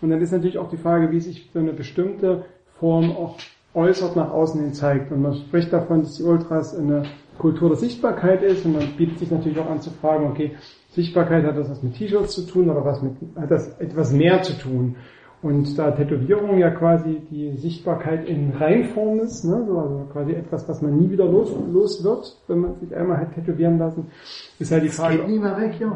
Und 0.00 0.10
dann 0.10 0.20
ist 0.20 0.32
natürlich 0.32 0.58
auch 0.58 0.70
die 0.70 0.76
Frage, 0.76 1.10
wie 1.12 1.20
sich 1.20 1.50
so 1.52 1.60
eine 1.60 1.72
bestimmte 1.72 2.46
Form 2.78 3.10
auch 3.12 3.36
äußert 3.74 4.16
nach 4.16 4.30
außen 4.30 4.60
hin 4.60 4.74
zeigt. 4.74 5.12
Und 5.12 5.22
man 5.22 5.34
spricht 5.34 5.72
davon, 5.72 6.02
dass 6.02 6.16
die 6.16 6.24
Ultras 6.24 6.76
eine 6.76 7.04
Kultur 7.42 7.70
der 7.70 7.78
Sichtbarkeit 7.78 8.42
ist 8.42 8.64
und 8.64 8.74
man 8.74 8.96
bietet 8.96 9.18
sich 9.18 9.30
natürlich 9.30 9.58
auch 9.58 9.68
an 9.68 9.80
zu 9.80 9.90
fragen, 9.90 10.30
okay, 10.30 10.52
Sichtbarkeit 10.90 11.44
hat 11.44 11.56
das 11.56 11.68
was 11.68 11.82
mit 11.82 11.94
T-Shirts 11.94 12.34
zu 12.36 12.46
tun 12.46 12.70
oder 12.70 12.84
was 12.84 13.02
mit, 13.02 13.14
hat 13.36 13.50
das 13.50 13.78
etwas 13.80 14.12
mehr 14.12 14.42
zu 14.42 14.56
tun? 14.56 14.94
Und 15.42 15.76
da 15.76 15.90
Tätowierung 15.90 16.58
ja 16.58 16.70
quasi 16.70 17.20
die 17.28 17.56
Sichtbarkeit 17.56 18.28
in 18.28 18.52
Reinform 18.52 19.18
ist, 19.18 19.44
ne, 19.44 19.64
so, 19.66 19.76
also 19.76 20.08
quasi 20.12 20.34
etwas, 20.34 20.68
was 20.68 20.82
man 20.82 20.96
nie 20.96 21.10
wieder 21.10 21.24
los, 21.24 21.52
los 21.72 22.04
wird, 22.04 22.40
wenn 22.46 22.60
man 22.60 22.78
sich 22.78 22.94
einmal 22.94 23.18
hat 23.18 23.34
tätowieren 23.34 23.76
lassen, 23.76 24.06
ist 24.62 24.72
halt 24.72 24.84
die 24.84 24.88
Frage. 24.88 25.18
Geht 25.18 25.28
nie 25.28 25.38
mehr 25.38 25.56
weg, 25.56 25.74
ja. 25.78 25.92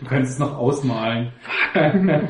Du 0.00 0.06
kannst 0.06 0.32
es 0.32 0.38
noch 0.38 0.56
ausmalen. 0.58 1.32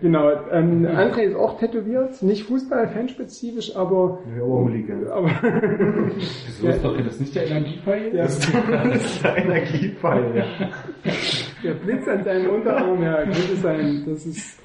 Genau, 0.00 0.30
ähm, 0.50 0.86
André 0.86 1.20
ist 1.22 1.36
auch 1.36 1.58
tätowiert, 1.58 2.22
nicht 2.22 2.44
Fußball-fanspezifisch, 2.46 3.76
aber, 3.76 4.18
Ja, 4.36 4.42
Oberliga. 4.42 4.94
aber 5.12 5.28
Wieso 6.16 6.68
ist 6.68 6.82
doch 6.84 6.96
das 6.96 7.20
nicht 7.20 7.34
der 7.34 7.46
Energiepfeil? 7.50 8.14
Ja. 8.14 8.22
Das 8.22 8.38
ist 8.38 9.22
der 9.24 9.36
Energiefall, 9.36 10.34
ja. 10.34 10.44
der 11.62 11.74
Blitz 11.74 12.08
an 12.08 12.24
seinem 12.24 12.50
Unterarm, 12.50 13.02
ja, 13.02 13.22
könnte 13.24 13.56
sein, 13.56 14.02
das 14.06 14.24
ist, 14.26 14.62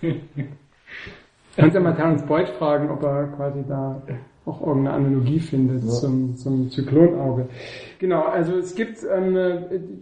kannst 1.57 1.75
ja 1.75 1.81
mal 1.81 1.95
Terence 1.95 2.25
Boyd 2.25 2.49
fragen, 2.49 2.89
ob 2.89 3.03
er 3.03 3.27
quasi 3.35 3.63
da 3.67 4.01
auch 4.45 4.61
irgendeine 4.61 4.95
Analogie 4.95 5.39
findet 5.39 5.89
zum, 5.89 6.35
zum 6.35 6.69
Zyklonauge. 6.69 7.47
Genau, 7.99 8.23
also 8.23 8.57
es 8.57 8.75
gibt 8.75 8.99
ähm, 9.03 9.35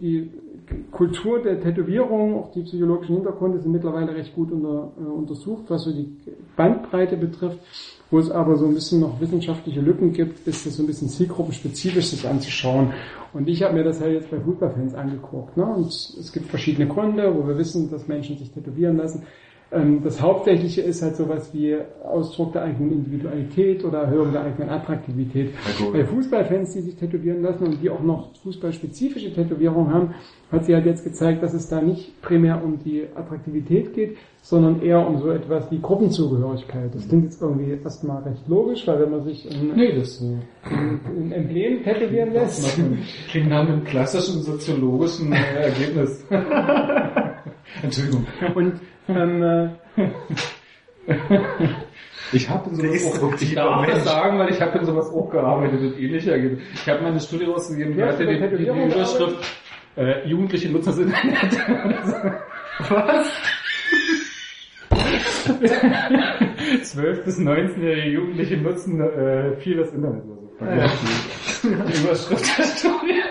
die 0.00 0.30
Kultur 0.90 1.42
der 1.42 1.60
Tätowierung, 1.60 2.38
auch 2.38 2.52
die 2.52 2.62
psychologischen 2.62 3.16
Hintergründe 3.16 3.60
sind 3.60 3.72
mittlerweile 3.72 4.14
recht 4.14 4.34
gut 4.34 4.50
unter, 4.50 4.92
äh, 4.98 5.04
untersucht, 5.04 5.64
was 5.68 5.84
so 5.84 5.92
die 5.92 6.16
Bandbreite 6.56 7.16
betrifft. 7.16 7.58
Wo 8.10 8.18
es 8.18 8.30
aber 8.30 8.56
so 8.56 8.66
ein 8.66 8.74
bisschen 8.74 9.00
noch 9.00 9.20
wissenschaftliche 9.20 9.80
Lücken 9.80 10.12
gibt, 10.12 10.46
ist 10.46 10.66
es 10.66 10.76
so 10.76 10.82
ein 10.82 10.86
bisschen 10.86 11.08
zielgruppenspezifisch 11.08 12.06
sich 12.06 12.28
anzuschauen. 12.28 12.92
Und 13.32 13.48
ich 13.48 13.62
habe 13.62 13.74
mir 13.74 13.82
das 13.82 14.00
halt 14.00 14.12
jetzt 14.12 14.30
bei 14.30 14.38
Fußballfans 14.38 14.94
angeguckt. 14.94 15.56
Ne? 15.56 15.64
Und 15.64 15.86
es 15.86 16.30
gibt 16.32 16.46
verschiedene 16.46 16.86
Gründe, 16.86 17.34
wo 17.34 17.48
wir 17.48 17.58
wissen, 17.58 17.90
dass 17.90 18.06
Menschen 18.06 18.38
sich 18.38 18.52
tätowieren 18.52 18.98
lassen. 18.98 19.24
Ähm, 19.74 20.00
Das 20.04 20.20
Hauptsächliche 20.20 20.82
ist 20.82 21.02
halt 21.02 21.16
sowas 21.16 21.52
wie 21.52 21.76
Ausdruck 22.04 22.52
der 22.52 22.62
eigenen 22.62 22.92
Individualität 22.92 23.84
oder 23.84 24.02
Erhöhung 24.02 24.32
der 24.32 24.42
eigenen 24.44 24.70
Attraktivität. 24.70 25.50
Ja, 25.52 25.84
gut. 25.84 25.92
Bei 25.94 26.04
Fußballfans, 26.04 26.72
die 26.74 26.80
sich 26.80 26.96
tätowieren 26.96 27.42
lassen 27.42 27.64
und 27.64 27.82
die 27.82 27.90
auch 27.90 28.02
noch 28.02 28.34
fußballspezifische 28.42 29.32
Tätowierungen 29.32 29.92
haben, 29.92 30.14
hat 30.52 30.64
sie 30.64 30.74
halt 30.74 30.86
jetzt 30.86 31.04
gezeigt, 31.04 31.42
dass 31.42 31.54
es 31.54 31.68
da 31.68 31.80
nicht 31.80 32.20
primär 32.22 32.62
um 32.62 32.78
die 32.78 33.04
Attraktivität 33.14 33.92
geht, 33.94 34.16
sondern 34.42 34.82
eher 34.82 35.06
um 35.06 35.18
so 35.18 35.30
etwas 35.30 35.70
wie 35.70 35.80
Gruppenzugehörigkeit. 35.80 36.94
Das 36.94 37.08
klingt 37.08 37.24
jetzt 37.24 37.40
irgendwie 37.42 37.78
erstmal 37.82 38.22
recht 38.22 38.46
logisch, 38.46 38.86
weil 38.86 39.00
wenn 39.00 39.10
man 39.10 39.24
sich 39.24 39.48
ein, 39.50 39.72
Nee, 39.74 39.96
das 39.96 40.20
ein 40.22 41.32
Emblem 41.32 41.82
tätowieren 41.82 42.32
lässt, 42.32 42.78
klingt 43.30 43.48
nach 43.48 43.66
einem 43.66 43.82
klassischen 43.84 44.42
soziologischen 44.42 45.32
äh, 45.32 45.36
Ergebnis. 45.62 46.24
Entschuldigung. 47.82 48.26
und 48.54 48.74
ähm, 49.08 49.42
äh, 49.96 50.08
Ich 52.32 52.48
habe 52.48 52.70
in 52.70 52.76
sowas 52.76 53.22
auch, 53.22 53.40
ich 53.40 53.54
darf 53.54 53.80
Mensch. 53.82 53.94
das 53.94 54.04
sagen, 54.04 54.38
weil 54.38 54.50
ich 54.50 54.60
habe 54.60 54.78
in 54.78 54.84
sowas 54.84 55.08
auch 55.10 55.30
gearbeitet 55.30 55.80
mit 55.80 56.00
ähnlicher 56.00 56.32
Ergebnis. 56.32 56.62
Ich 56.74 56.88
habe 56.88 57.02
meine 57.02 57.20
Studie 57.20 57.44
rausgegeben, 57.44 57.94
die 57.94 58.02
hast 58.02 58.14
hatte 58.14 58.26
die, 58.26 58.34
die, 58.34 58.40
die 58.40 58.48
Tätowierung 58.48 58.90
Überschrift 58.90 59.44
äh, 59.96 60.26
Jugendliche 60.26 60.70
Nutzer 60.70 60.92
sind 60.92 61.12
Was? 62.88 63.30
12 66.82 67.24
bis 67.24 67.38
19-jährige 67.38 68.08
Jugendliche 68.10 68.56
nutzen 68.56 69.00
äh, 69.00 69.56
viel 69.58 69.76
das 69.76 69.92
Internet 69.92 70.24
oder 70.24 70.88
so. 70.88 71.68
Die 71.68 72.02
Überschrift 72.02 72.58
der 72.58 72.64
Studie. 72.64 73.22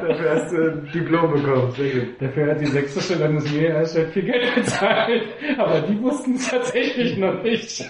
Dafür 0.00 0.30
hast 0.30 0.52
du 0.52 0.56
ein 0.56 0.88
Diplom 0.92 1.32
bekommen. 1.32 1.72
Sehr 1.72 1.90
gut. 1.90 2.20
Dafür 2.20 2.50
hat 2.50 2.60
die 2.60 2.66
sächsische 2.66 3.14
Landesmedienanstalt 3.18 4.10
viel 4.10 4.22
Geld 4.22 4.54
bezahlt, 4.54 5.22
aber 5.58 5.80
die 5.82 6.00
wussten 6.02 6.34
es 6.34 6.48
tatsächlich 6.48 7.18
noch 7.18 7.42
nicht. 7.42 7.84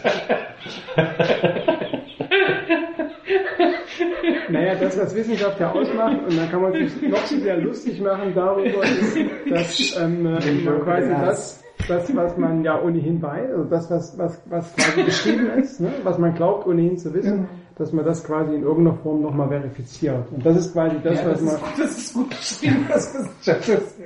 Naja, 4.48 4.74
das, 4.74 4.98
was 4.98 5.14
Wissenschaft 5.14 5.58
ja 5.60 5.72
ausmacht, 5.72 6.18
und 6.28 6.36
da 6.36 6.46
kann 6.46 6.62
man 6.62 6.72
sich 6.72 7.02
noch 7.02 7.24
so 7.24 7.38
sehr 7.38 7.56
lustig 7.58 8.00
machen 8.00 8.32
darüber, 8.34 8.82
ist, 8.82 9.16
dass 9.48 9.96
ähm, 10.00 10.26
äh, 10.26 10.52
man 10.64 10.82
quasi 10.82 11.08
das, 11.08 11.64
das, 11.88 12.14
was 12.14 12.36
man 12.36 12.62
ja 12.62 12.80
ohnehin 12.80 13.22
weiß, 13.22 13.50
also 13.50 13.64
das, 13.64 13.90
was, 13.90 14.18
was, 14.18 14.42
was 14.50 14.76
quasi 14.76 15.04
geschrieben 15.04 15.50
ist, 15.58 15.80
ne, 15.80 15.92
was 16.02 16.18
man 16.18 16.34
glaubt 16.34 16.66
ohnehin 16.66 16.98
zu 16.98 17.14
wissen, 17.14 17.48
dass 17.76 17.92
man 17.92 18.04
das 18.04 18.24
quasi 18.24 18.54
in 18.54 18.62
irgendeiner 18.62 18.96
Form 18.98 19.22
nochmal 19.22 19.48
verifiziert. 19.48 20.30
Und 20.30 20.44
das 20.44 20.56
ist 20.56 20.72
quasi 20.72 20.96
das, 21.02 21.24
was 21.24 21.40
man... 21.40 21.56
das 21.78 21.98
ist 21.98 22.14
gut 22.14 22.30
beschrieben, 22.30 22.86
was 22.88 23.14
Wissenschaft 23.44 23.68
ist. 23.68 24.00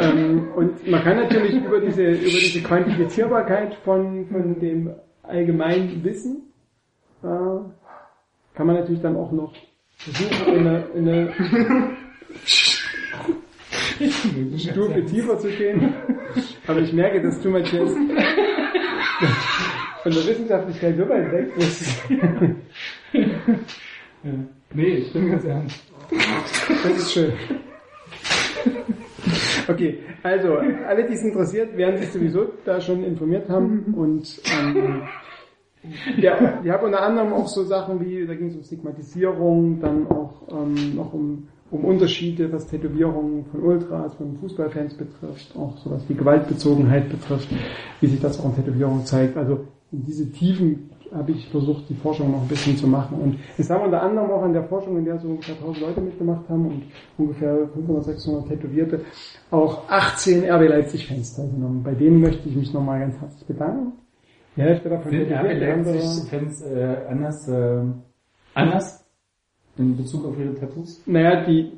Ähm, 0.00 0.48
und 0.56 0.90
man 0.90 1.02
kann 1.02 1.16
natürlich 1.16 1.64
über 1.64 1.80
diese, 1.80 2.02
über 2.02 2.38
diese 2.40 2.60
Quantifizierbarkeit 2.62 3.74
von, 3.84 4.26
von 4.26 4.58
dem 4.60 4.90
allgemeinen 5.22 6.02
Wissen, 6.04 6.52
äh, 7.22 7.26
kann 8.54 8.66
man 8.66 8.76
natürlich 8.76 9.00
dann 9.00 9.16
auch 9.16 9.32
noch 9.32 9.52
versuchen, 9.96 10.54
in 10.54 10.66
eine, 10.66 10.84
in 10.94 11.08
eine 11.08 11.32
Stufe 14.58 15.04
tiefer 15.04 15.38
zu 15.38 15.48
gehen. 15.48 15.94
Aber 16.66 16.80
ich 16.80 16.92
merke, 16.92 17.22
dass 17.22 17.40
du 17.40 17.50
Matthias 17.50 17.92
von 20.02 20.12
der 20.12 20.26
Wissenschaftlichkeit 20.26 20.96
so 20.96 21.08
weit 21.08 21.32
weg 21.32 21.54
bist. 21.56 22.02
Nee, 24.74 24.94
ich 24.94 25.12
bin 25.12 25.30
ganz 25.30 25.44
ernst. 25.44 25.80
Das 26.84 26.96
ist 26.96 27.12
schön. 27.12 27.32
Okay, 29.68 29.98
also 30.22 30.56
alle, 30.56 31.06
die 31.06 31.14
es 31.14 31.22
interessiert, 31.22 31.76
werden 31.76 31.98
sich 32.00 32.10
sowieso 32.10 32.46
da 32.64 32.80
schon 32.80 33.04
informiert 33.04 33.48
haben 33.48 33.94
und 33.96 34.40
ähm, 34.50 35.02
ja, 36.16 36.60
ich 36.62 36.70
habe 36.70 36.86
unter 36.86 37.02
anderem 37.02 37.32
auch 37.32 37.48
so 37.48 37.64
Sachen 37.64 38.00
wie, 38.04 38.26
da 38.26 38.34
ging 38.34 38.48
es 38.48 38.56
um 38.56 38.62
Stigmatisierung, 38.62 39.80
dann 39.80 40.06
auch 40.08 40.42
ähm, 40.50 40.96
noch 40.96 41.12
um, 41.12 41.48
um 41.70 41.84
Unterschiede, 41.84 42.52
was 42.52 42.66
Tätowierungen 42.68 43.44
von 43.46 43.62
Ultras, 43.62 44.14
von 44.14 44.36
Fußballfans 44.38 44.94
betrifft, 44.94 45.56
auch 45.56 45.76
sowas 45.78 46.02
wie 46.08 46.14
Gewaltbezogenheit 46.14 47.08
betrifft, 47.08 47.48
wie 48.00 48.06
sich 48.06 48.20
das 48.20 48.40
auch 48.40 48.46
in 48.46 48.56
Tätowierungen 48.56 49.04
zeigt. 49.04 49.36
Also 49.36 49.66
in 49.92 50.04
diese 50.04 50.30
Tiefen 50.32 50.90
habe 51.14 51.32
ich 51.32 51.46
versucht, 51.50 51.88
die 51.90 51.94
Forschung 51.94 52.32
noch 52.32 52.40
ein 52.42 52.48
bisschen 52.48 52.76
zu 52.76 52.86
machen. 52.86 53.20
Und 53.20 53.38
es 53.58 53.68
haben 53.68 53.84
unter 53.84 54.02
anderem 54.02 54.30
auch 54.30 54.42
an 54.42 54.54
der 54.54 54.64
Forschung, 54.64 54.96
in 54.96 55.04
der 55.04 55.18
so 55.18 55.28
ungefähr 55.28 55.54
1000 55.56 55.80
Leute 55.86 56.00
mitgemacht 56.00 56.48
haben 56.48 56.66
und 56.66 56.82
ungefähr 57.18 57.68
500, 57.74 58.04
600 58.04 58.48
Tätowierte, 58.48 59.00
auch 59.50 59.88
18 59.90 60.44
RB 60.50 60.68
Leipzig-Fans 60.68 61.36
teilgenommen. 61.36 61.82
Bei 61.82 61.92
denen 61.94 62.20
möchte 62.20 62.48
ich 62.48 62.56
mich 62.56 62.72
nochmal 62.72 63.00
ganz 63.00 63.20
herzlich 63.20 63.46
bedanken. 63.46 63.92
Die 64.56 64.62
Hälfte 64.62 64.88
davon 64.88 65.10
Sind 65.10 65.32
andere- 65.32 65.54
Leipzig-Fans 65.58 66.62
äh, 66.62 66.96
anders, 67.10 67.48
äh, 67.48 67.82
anders 68.54 69.01
in 69.78 69.96
Bezug 69.96 70.26
auf 70.26 70.38
ihre 70.38 70.54
Tattoos? 70.54 71.00
Naja, 71.06 71.44
die, 71.44 71.72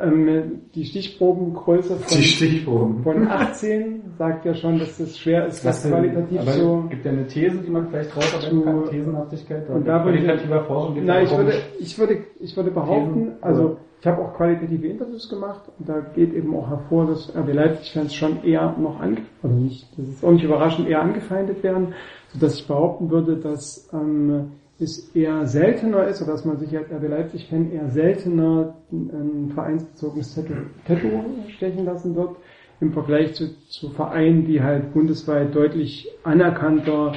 ähm, 0.00 0.60
die 0.74 0.84
Stichprobengröße 0.84 1.96
Die 1.96 2.02
von, 2.14 2.22
Stichproben. 2.22 3.02
von 3.02 3.26
18 3.26 4.02
sagt 4.18 4.44
ja 4.44 4.54
schon, 4.54 4.78
dass 4.78 5.00
es 5.00 5.18
schwer 5.18 5.46
ist, 5.46 5.64
das 5.64 5.86
qualitativ 5.86 6.40
aber 6.40 6.52
so... 6.52 6.84
gibt 6.90 7.04
ja 7.04 7.10
eine 7.10 7.26
These, 7.26 7.58
die 7.58 7.70
man 7.70 7.88
vielleicht 7.88 8.16
rausarbeiten 8.16 8.64
kann, 8.64 8.84
Thesenhaftigkeit 8.90 9.66
oder 9.68 9.74
Und 9.76 9.84
da 9.86 10.04
würde 10.04 10.18
ich- 10.18 10.24
qualitativer 10.24 10.64
Forschung 10.64 11.04
Nein, 11.04 11.24
ich 11.24 11.36
würde, 11.36 11.52
ich 11.80 11.98
würde, 11.98 12.18
ich 12.38 12.56
würde 12.56 12.70
behaupten, 12.70 13.14
Thesen, 13.14 13.32
also 13.42 13.76
ich 14.00 14.06
habe 14.06 14.22
auch 14.22 14.32
qualitative 14.34 14.86
Interviews 14.86 15.28
gemacht 15.28 15.62
und 15.78 15.88
da 15.88 16.00
geht 16.14 16.32
eben 16.32 16.54
auch 16.54 16.68
hervor, 16.70 17.06
dass 17.06 17.34
RB 17.36 17.52
Leipzig-Fans 17.52 18.14
schon 18.14 18.44
eher 18.44 18.74
noch 18.80 19.00
ange, 19.00 19.18
also 19.42 19.56
nicht, 19.56 19.88
das 19.98 20.06
ist 20.08 20.24
auch 20.24 20.30
nicht 20.30 20.44
überraschend, 20.44 20.88
eher 20.88 21.02
angefeindet 21.02 21.62
werden, 21.64 21.94
sodass 22.32 22.60
ich 22.60 22.66
behaupten 22.68 23.10
würde, 23.10 23.36
dass 23.36 23.90
ähm, 23.92 24.52
es 24.80 25.14
eher 25.14 25.46
seltener 25.46 26.06
ist, 26.06 26.22
oder 26.22 26.32
dass 26.32 26.44
man 26.44 26.58
sich 26.58 26.76
als 26.76 26.90
RB 26.90 27.08
Leipzig-Fan 27.08 27.72
eher 27.72 27.88
seltener 27.90 28.76
ein 28.92 29.50
vereinsbezogenes 29.54 30.34
Tattoo, 30.34 30.54
Tattoo 30.86 31.22
stechen 31.48 31.84
lassen 31.84 32.14
wird, 32.14 32.36
im 32.80 32.92
Vergleich 32.92 33.34
zu, 33.34 33.48
zu 33.68 33.90
Vereinen, 33.90 34.46
die 34.46 34.62
halt 34.62 34.92
bundesweit 34.94 35.54
deutlich 35.54 36.08
anerkannter 36.24 37.12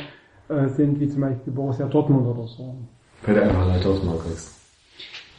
äh, 0.49 0.67
sind, 0.69 0.99
wie 0.99 1.07
zum 1.07 1.21
Beispiel 1.21 1.53
Borussia 1.53 1.87
Dortmund 1.87 2.27
oder 2.27 2.45
so 2.47 2.75
Weil 3.25 3.35
der 3.35 3.43
einfach 3.43 3.73
Leute 3.73 3.87
aus 3.89 4.03
Mark 4.03 4.25
ist. 4.31 4.59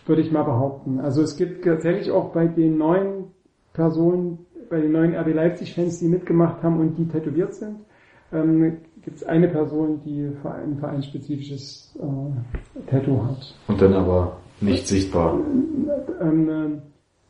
würde 0.06 0.22
ich 0.22 0.32
mal 0.32 0.44
behaupten. 0.44 1.00
Also 1.00 1.22
es 1.22 1.36
gibt 1.36 1.64
tatsächlich 1.64 2.10
auch 2.10 2.32
bei 2.32 2.46
den 2.46 2.78
neuen 2.78 3.24
Personen, 3.74 4.46
bei 4.70 4.80
den 4.80 4.92
neuen 4.92 5.14
RB 5.14 5.34
Leipzig-Fans, 5.34 5.98
die 5.98 6.08
mitgemacht 6.08 6.62
haben 6.62 6.80
und 6.80 6.96
die 6.96 7.06
tätowiert 7.06 7.54
sind, 7.54 7.76
ähm, 8.32 8.78
gibt 9.04 9.18
es 9.18 9.24
eine 9.24 9.48
Person, 9.48 10.00
die 10.04 10.30
ein 10.44 10.78
vereinsspezifisches 10.78 11.94
äh, 11.98 12.90
Tattoo 12.90 13.24
hat. 13.24 13.54
Und 13.68 13.80
dann 13.80 13.92
aber 13.92 14.38
nicht 14.60 14.86
sichtbar. 14.86 15.38
Ähm, 16.20 16.48
äh, 16.48 16.80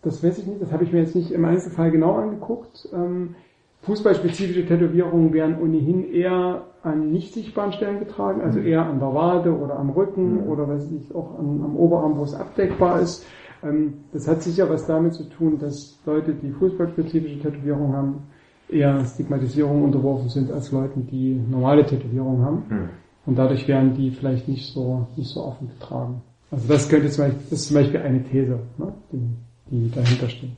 das 0.03 0.23
weiß 0.23 0.39
ich 0.39 0.47
nicht, 0.47 0.62
das 0.62 0.73
habe 0.73 0.85
ich 0.85 0.93
mir 0.93 1.01
jetzt 1.01 1.17
nicht 1.17 1.31
im 1.33 1.44
Einzelfall 1.44 1.91
genau 1.91 2.15
angeguckt. 2.15 2.89
Ähm, 2.93 3.35
Fußballspezifische 3.83 4.67
Tätowierungen 4.67 5.33
werden 5.33 5.61
ohnehin 5.61 6.11
eher 6.11 6.62
an 6.83 7.11
nicht 7.11 7.35
sichtbaren 7.35 7.73
Stellen 7.73 7.99
getragen, 7.99 8.41
also 8.41 8.59
eher 8.59 8.86
an 8.86 8.99
der 8.99 9.12
Wade 9.12 9.57
oder 9.57 9.78
am 9.78 9.91
Rücken 9.91 10.47
oder 10.47 10.69
weiß 10.69 10.91
ich 10.93 11.15
auch 11.15 11.39
an, 11.39 11.62
am 11.62 11.77
Oberarm, 11.77 12.17
wo 12.17 12.23
es 12.23 12.35
abdeckbar 12.35 13.01
ist. 13.01 13.27
Ähm, 13.62 14.05
das 14.12 14.28
hat 14.28 14.43
sicher 14.43 14.70
was 14.70 14.86
damit 14.86 15.15
zu 15.15 15.25
tun, 15.25 15.59
dass 15.59 15.99
Leute, 16.07 16.35
die 16.35 16.53
fußballspezifische 16.53 17.41
Tätowierungen 17.41 17.97
haben, 17.97 18.23
eher 18.68 19.05
Stigmatisierung 19.05 19.84
unterworfen 19.84 20.28
sind 20.28 20.51
als 20.51 20.73
Leute, 20.73 21.01
die 21.01 21.34
normale 21.34 21.84
Tätowierungen 21.84 22.44
haben. 22.44 22.62
Hm. 22.68 22.89
Und 23.26 23.36
dadurch 23.36 23.67
werden 23.68 23.94
die 23.94 24.10
vielleicht 24.10 24.49
nicht 24.49 24.73
so, 24.73 25.07
nicht 25.17 25.31
so 25.31 25.44
offen 25.44 25.68
getragen. 25.68 26.23
Also 26.51 26.68
das 26.68 26.89
könnte 26.89 27.09
zum 27.10 27.25
Beispiel, 27.25 27.43
das 27.43 27.52
ist 27.60 27.68
zum 27.68 27.76
Beispiel 27.76 28.01
eine 28.01 28.23
These, 28.25 28.60
ne, 28.78 28.94
die, 29.12 29.28
die 29.70 29.91
dahinter 29.91 30.28
steht. 30.28 30.57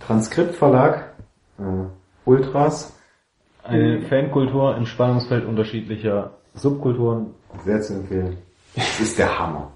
Transkriptverlag, 0.00 1.14
äh, 1.58 1.62
Ultras, 2.24 2.94
Eine 3.62 4.02
Fankultur 4.02 4.76
im 4.76 4.84
Spannungsfeld 4.84 5.46
unterschiedlicher 5.46 6.32
Subkulturen. 6.54 7.34
sehr 7.64 7.80
zu 7.80 7.94
empfehlen. 7.94 8.36
Das 8.74 9.00
ist 9.00 9.18
der 9.18 9.38
Hammer. 9.38 9.72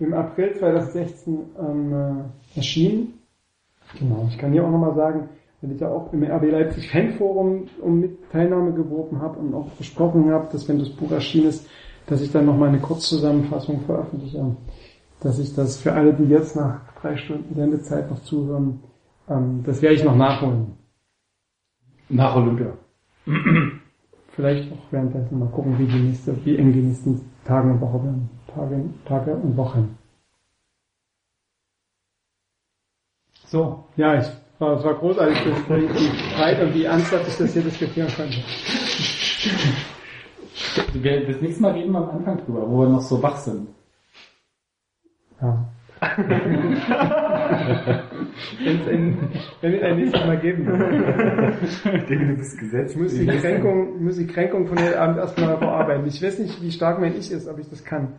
Im 0.00 0.12
April 0.12 0.54
2016 0.58 1.38
ähm, 1.58 1.92
äh, 1.92 2.58
erschienen. 2.58 3.19
Genau, 3.98 4.26
ich 4.28 4.38
kann 4.38 4.52
hier 4.52 4.64
auch 4.64 4.70
nochmal 4.70 4.94
sagen, 4.94 5.28
weil 5.60 5.72
ich 5.72 5.80
ja 5.80 5.88
auch 5.88 6.12
im 6.12 6.22
RB 6.22 6.50
Leipzig 6.50 6.90
Fanforum 6.90 7.66
um 7.82 8.00
mit 8.00 8.30
Teilnahme 8.30 8.72
geworben 8.72 9.20
habe 9.20 9.38
und 9.38 9.54
auch 9.54 9.68
besprochen 9.72 10.30
habe, 10.30 10.48
dass 10.52 10.68
wenn 10.68 10.78
das 10.78 10.90
Buch 10.90 11.10
erschienen 11.10 11.48
ist, 11.48 11.66
dass 12.06 12.22
ich 12.22 12.32
dann 12.32 12.46
nochmal 12.46 12.68
eine 12.68 12.80
Kurzzusammenfassung 12.80 13.80
veröffentliche. 13.82 14.56
Dass 15.20 15.38
ich 15.38 15.54
das 15.54 15.76
für 15.76 15.92
alle, 15.92 16.14
die 16.14 16.24
jetzt 16.24 16.56
nach 16.56 16.80
drei 17.00 17.16
Stunden 17.16 17.54
Sendezeit 17.54 18.10
noch 18.10 18.22
zuhören, 18.22 18.80
ähm, 19.28 19.62
das 19.64 19.82
werde 19.82 19.96
ich 19.96 20.04
noch 20.04 20.16
nachholen. 20.16 20.78
Nach 22.08 22.34
Olympia. 22.36 22.72
Vielleicht 24.28 24.72
auch 24.72 24.92
währenddessen 24.92 25.38
mal 25.38 25.48
gucken, 25.48 25.78
wie 25.78 25.86
die 25.86 25.98
nächste, 25.98 26.34
wie 26.44 26.56
eng 26.56 26.72
die 26.72 26.80
nächsten 26.80 27.20
Tage 27.44 27.70
und 27.70 27.80
Woche 27.80 28.02
werden. 28.04 28.30
Tage, 28.54 28.84
Tage 29.04 29.34
und 29.34 29.56
Wochen. 29.56 29.98
So, 33.50 33.84
ja, 33.96 34.20
ich 34.20 34.26
war, 34.60 34.76
es 34.76 34.84
war 34.84 34.94
großartig, 34.94 35.38
dass 35.38 35.68
wie 35.68 36.36
breit 36.36 36.62
und 36.62 36.72
wie 36.72 36.84
ernsthaft 36.84 37.26
ich 37.26 37.36
das 37.36 37.52
hier 37.52 37.62
diskutieren 37.62 38.06
konnte. 38.16 38.36
Wir, 40.92 41.26
das 41.26 41.40
nächste 41.40 41.62
Mal 41.62 41.72
reden 41.72 41.90
wir 41.90 41.98
am 41.98 42.10
Anfang 42.10 42.44
drüber, 42.44 42.70
wo 42.70 42.82
wir 42.82 42.88
noch 42.88 43.00
so 43.00 43.20
wach 43.20 43.38
sind. 43.38 43.66
Ja. 45.42 45.66
Wenn 48.62 48.80
es 48.80 48.88
ein, 48.88 49.18
ein 49.62 49.96
nächstes 49.96 50.24
Mal 50.24 50.38
geben 50.38 50.66
wird. 50.66 51.62
Ich 51.62 51.82
denke, 51.82 52.26
du 52.28 52.36
bist 52.36 52.56
gesetzt. 52.56 52.94
Ich 52.94 53.00
muss 53.02 53.14
die 53.14 53.26
Kränkung, 53.26 54.04
muss 54.04 54.16
die 54.16 54.28
Kränkung 54.28 54.68
von 54.68 54.78
heute 54.78 55.00
Abend 55.00 55.18
erstmal 55.18 55.58
verarbeiten. 55.58 56.06
Ich 56.06 56.22
weiß 56.22 56.38
nicht, 56.38 56.62
wie 56.62 56.70
stark 56.70 57.00
mein 57.00 57.16
Ich 57.16 57.32
ist, 57.32 57.48
ob 57.48 57.58
ich 57.58 57.68
das 57.68 57.84
kann. 57.84 58.12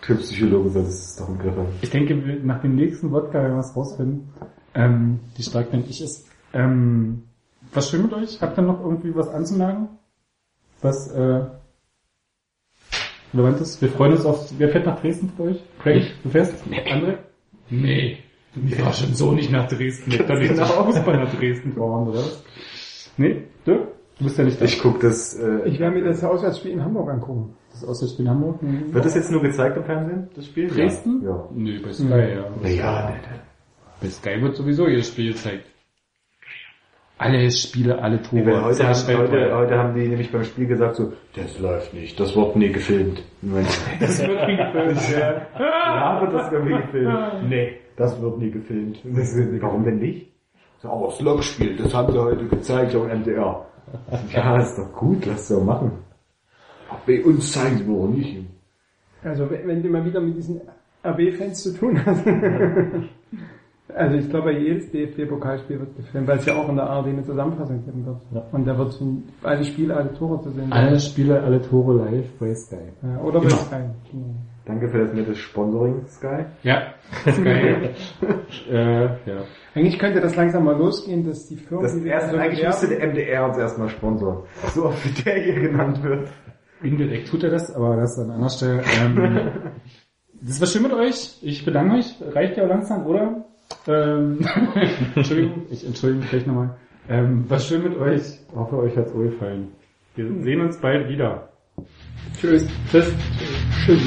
Psychologe 0.00 0.70
solltest 0.70 1.10
es 1.10 1.16
doch 1.16 1.28
im 1.28 1.38
Griff. 1.38 1.54
Ich 1.82 1.90
denke, 1.90 2.16
nach 2.42 2.62
dem 2.62 2.74
nächsten 2.74 3.12
Wodka 3.12 3.34
werden 3.34 3.52
wir 3.52 3.58
was 3.58 3.76
rausfinden, 3.76 4.30
ähm, 4.74 5.20
wie 5.36 5.42
stark 5.42 5.70
dein 5.70 5.84
Ich 5.88 6.02
ist. 6.02 6.26
Ähm, 6.52 7.24
was 7.72 7.90
schön 7.90 8.02
mit 8.02 8.12
euch? 8.12 8.40
Habt 8.40 8.58
ihr 8.58 8.62
noch 8.62 8.80
irgendwie 8.80 9.14
was 9.14 9.28
anzumerken? 9.28 9.88
Was, 10.80 11.08
äh, 11.12 11.46
Relevantes? 13.32 13.80
Wir 13.80 13.88
freuen 13.88 14.12
uns 14.12 14.24
auf, 14.24 14.52
wer 14.58 14.68
fährt 14.68 14.86
nach 14.86 15.00
Dresden 15.00 15.30
für 15.36 15.44
euch? 15.44 15.62
Craig, 15.82 16.12
du 16.22 16.28
fährst? 16.28 16.54
André? 16.66 17.18
Nee. 17.70 18.18
Ich 18.54 18.84
war 18.84 18.92
schon 18.92 19.14
so 19.14 19.32
nicht 19.32 19.50
nach 19.50 19.66
Dresden. 19.68 20.12
Ich 20.12 20.26
kann 20.26 20.38
nicht 20.38 20.54
nach 20.56 20.68
Fußball 20.70 21.16
nach 21.24 21.34
Dresden 21.38 21.72
fahren, 21.72 22.08
oder? 22.08 22.18
was? 22.18 22.42
Nee? 23.16 23.44
Du? 23.64 23.86
Du 24.18 24.24
bist 24.24 24.36
ja 24.36 24.44
nicht 24.44 24.60
da. 24.60 24.66
Ich 24.66 24.78
guck 24.78 25.00
das, 25.00 25.34
äh, 25.34 25.66
Ich 25.68 25.78
werde 25.80 25.96
mir 25.96 26.04
das 26.04 26.22
Auswärtsspiel 26.22 26.72
in 26.72 26.84
Hamburg 26.84 27.08
angucken. 27.10 27.54
Das 27.70 27.82
Auswärtsspiel 27.84 28.26
in 28.26 28.30
Hamburg? 28.30 28.58
wird 28.60 29.04
das 29.04 29.14
jetzt 29.14 29.30
nur 29.30 29.40
gezeigt 29.40 29.76
im 29.78 29.84
Fernsehen, 29.84 30.28
das 30.34 30.46
Spiel? 30.46 30.68
Dresden? 30.68 31.22
Ja. 31.24 31.48
Nö, 31.54 31.82
bei 31.82 31.92
Sky, 31.92 32.04
ja. 32.08 32.18
ja. 32.62 32.68
ja 32.68 33.10
ne, 33.10 33.16
Bei 34.02 34.08
Sky 34.08 34.42
wird 34.42 34.56
sowieso 34.56 34.88
jedes 34.88 35.08
Spiel 35.08 35.32
gezeigt. 35.32 35.64
Alle 37.18 37.48
Spiele, 37.52 38.02
alle 38.02 38.20
Tore. 38.20 38.42
Nee, 38.42 38.60
heute, 38.60 38.88
haben, 38.88 39.16
heute, 39.16 39.54
heute 39.54 39.78
haben 39.78 39.94
die 39.94 40.08
nämlich 40.08 40.32
beim 40.32 40.42
Spiel 40.42 40.66
gesagt 40.66 40.96
so, 40.96 41.12
das 41.36 41.56
läuft 41.60 41.94
nicht, 41.94 42.18
das 42.18 42.34
wird 42.34 42.56
nie 42.56 42.72
gefilmt. 42.72 43.22
Das 44.00 44.26
wird 44.26 44.48
nie 44.48 44.56
gefilmt, 44.56 45.10
ja. 45.12 45.46
Ja, 45.56 46.20
wird 46.20 46.34
das 46.34 46.52
irgendwie 46.52 46.82
gefilmt? 46.82 47.48
Nee, 47.48 47.78
das 47.96 48.20
wird 48.20 48.38
nie 48.38 48.50
gefilmt. 48.50 48.98
Warum 49.62 49.84
denn 49.84 49.98
nicht? 49.98 50.32
So, 50.78 50.90
oh, 50.90 51.06
das 51.06 51.20
Lokspiel, 51.20 51.76
das 51.76 51.94
haben 51.94 52.12
sie 52.12 52.20
heute 52.20 52.44
gezeigt 52.46 52.96
auf 52.96 53.06
MDR. 53.06 53.66
Ja, 54.32 54.58
ist 54.58 54.76
doch 54.78 54.92
gut, 54.92 55.24
lass 55.26 55.48
doch 55.48 55.62
machen. 55.62 55.92
Bei 57.06 57.22
uns 57.22 57.52
zeigen 57.52 57.78
sie 57.78 57.86
wohl 57.86 58.08
nicht. 58.08 58.36
Also 59.22 59.48
wenn, 59.48 59.68
wenn 59.68 59.82
du 59.82 59.88
mal 59.90 60.04
wieder 60.04 60.20
mit 60.20 60.36
diesen 60.36 60.60
RB-Fans 61.04 61.62
zu 61.62 61.78
tun 61.78 62.04
hast. 62.04 62.24
also 63.94 64.16
ich 64.16 64.28
glaube, 64.30 64.52
jedes 64.52 64.90
DFB-Pokalspiel 64.90 65.78
wird 65.80 65.96
gefilmt, 65.96 66.26
weil 66.28 66.38
es 66.38 66.46
ja 66.46 66.54
auch 66.56 66.68
in 66.68 66.76
der 66.76 66.88
ARD 66.88 67.06
eine 67.08 67.22
Zusammenfassung 67.24 67.84
geben 67.84 68.04
wird. 68.06 68.16
Und 68.52 68.64
da 68.66 68.76
wird 68.78 68.94
von 68.94 69.22
alle 69.42 69.64
Spiele, 69.64 69.96
alle 69.96 70.12
Tore 70.14 70.40
zu 70.42 70.50
sehen. 70.50 70.68
sein. 70.68 70.72
Alle 70.72 71.00
Spiele, 71.00 71.42
alle 71.42 71.60
Tore 71.62 71.94
live 71.96 72.26
bei 72.38 72.54
Sky. 72.54 72.76
Ja, 73.02 73.20
oder 73.20 73.40
bei 73.40 73.46
Immer. 73.48 73.56
Sky. 73.56 73.76
Genau. 74.10 74.34
Danke 74.64 74.88
für 74.90 74.98
das 74.98 75.12
nette 75.12 75.34
Sponsoring, 75.34 76.06
Sky. 76.06 76.44
Ja, 76.62 76.94
Sky. 77.28 77.88
äh, 78.70 79.04
ja. 79.04 79.42
Eigentlich 79.74 79.98
könnte 79.98 80.20
das 80.20 80.36
langsam 80.36 80.64
mal 80.64 80.76
losgehen, 80.76 81.26
dass 81.26 81.48
die 81.48 81.56
Firmen, 81.56 81.82
Das 81.84 82.00
die 82.00 82.06
erste, 82.06 82.30
so 82.32 82.36
eigentlich 82.36 82.64
müsste 82.64 82.88
der 82.88 83.08
MDR 83.08 83.46
uns 83.46 83.58
erstmal 83.58 83.88
sponsoren. 83.88 84.44
So 84.74 84.84
oft 84.86 85.04
wie 85.04 85.22
der 85.22 85.34
hier 85.42 85.60
genannt 85.60 86.02
wird. 86.04 86.28
Indirekt 86.82 87.28
tut 87.28 87.42
er 87.44 87.50
das, 87.50 87.74
aber 87.74 87.96
das 87.96 88.18
an 88.18 88.30
anderer 88.30 88.50
Stelle. 88.50 88.82
Ähm, 89.04 89.50
das 90.42 90.60
war 90.60 90.66
schön 90.68 90.82
mit 90.82 90.92
euch. 90.92 91.38
Ich 91.42 91.64
bedanke 91.64 91.96
mich. 91.96 92.14
Reicht 92.32 92.56
ja 92.56 92.64
langsam, 92.66 93.06
oder? 93.06 93.44
Ähm, 93.86 94.46
Entschuldigung, 95.14 95.66
ich 95.70 95.86
entschuldige 95.86 96.20
mich 96.20 96.30
gleich 96.30 96.46
nochmal. 96.46 96.76
Ähm, 97.08 97.48
war 97.50 97.58
schön 97.58 97.82
mit 97.82 97.96
euch. 97.98 98.22
Hoffe, 98.54 98.76
euch 98.78 98.96
hat's 98.96 99.12
wohl 99.14 99.30
gefallen. 99.30 99.72
Wir 100.14 100.26
sehen 100.42 100.60
uns 100.60 100.78
bald 100.78 101.08
wieder. 101.08 101.48
Tschüss. 102.38 102.66
Tschüss. 102.90 103.12
Tschüss. 103.84 104.00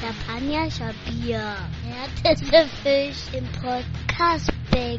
Champagner, 0.00 0.68
Bier. 1.06 1.38
Ja, 1.38 1.54
das 2.24 2.40
ist 2.40 2.50
Fisch 2.82 3.36
im 3.36 3.44
Podcastbecken. 3.60 4.98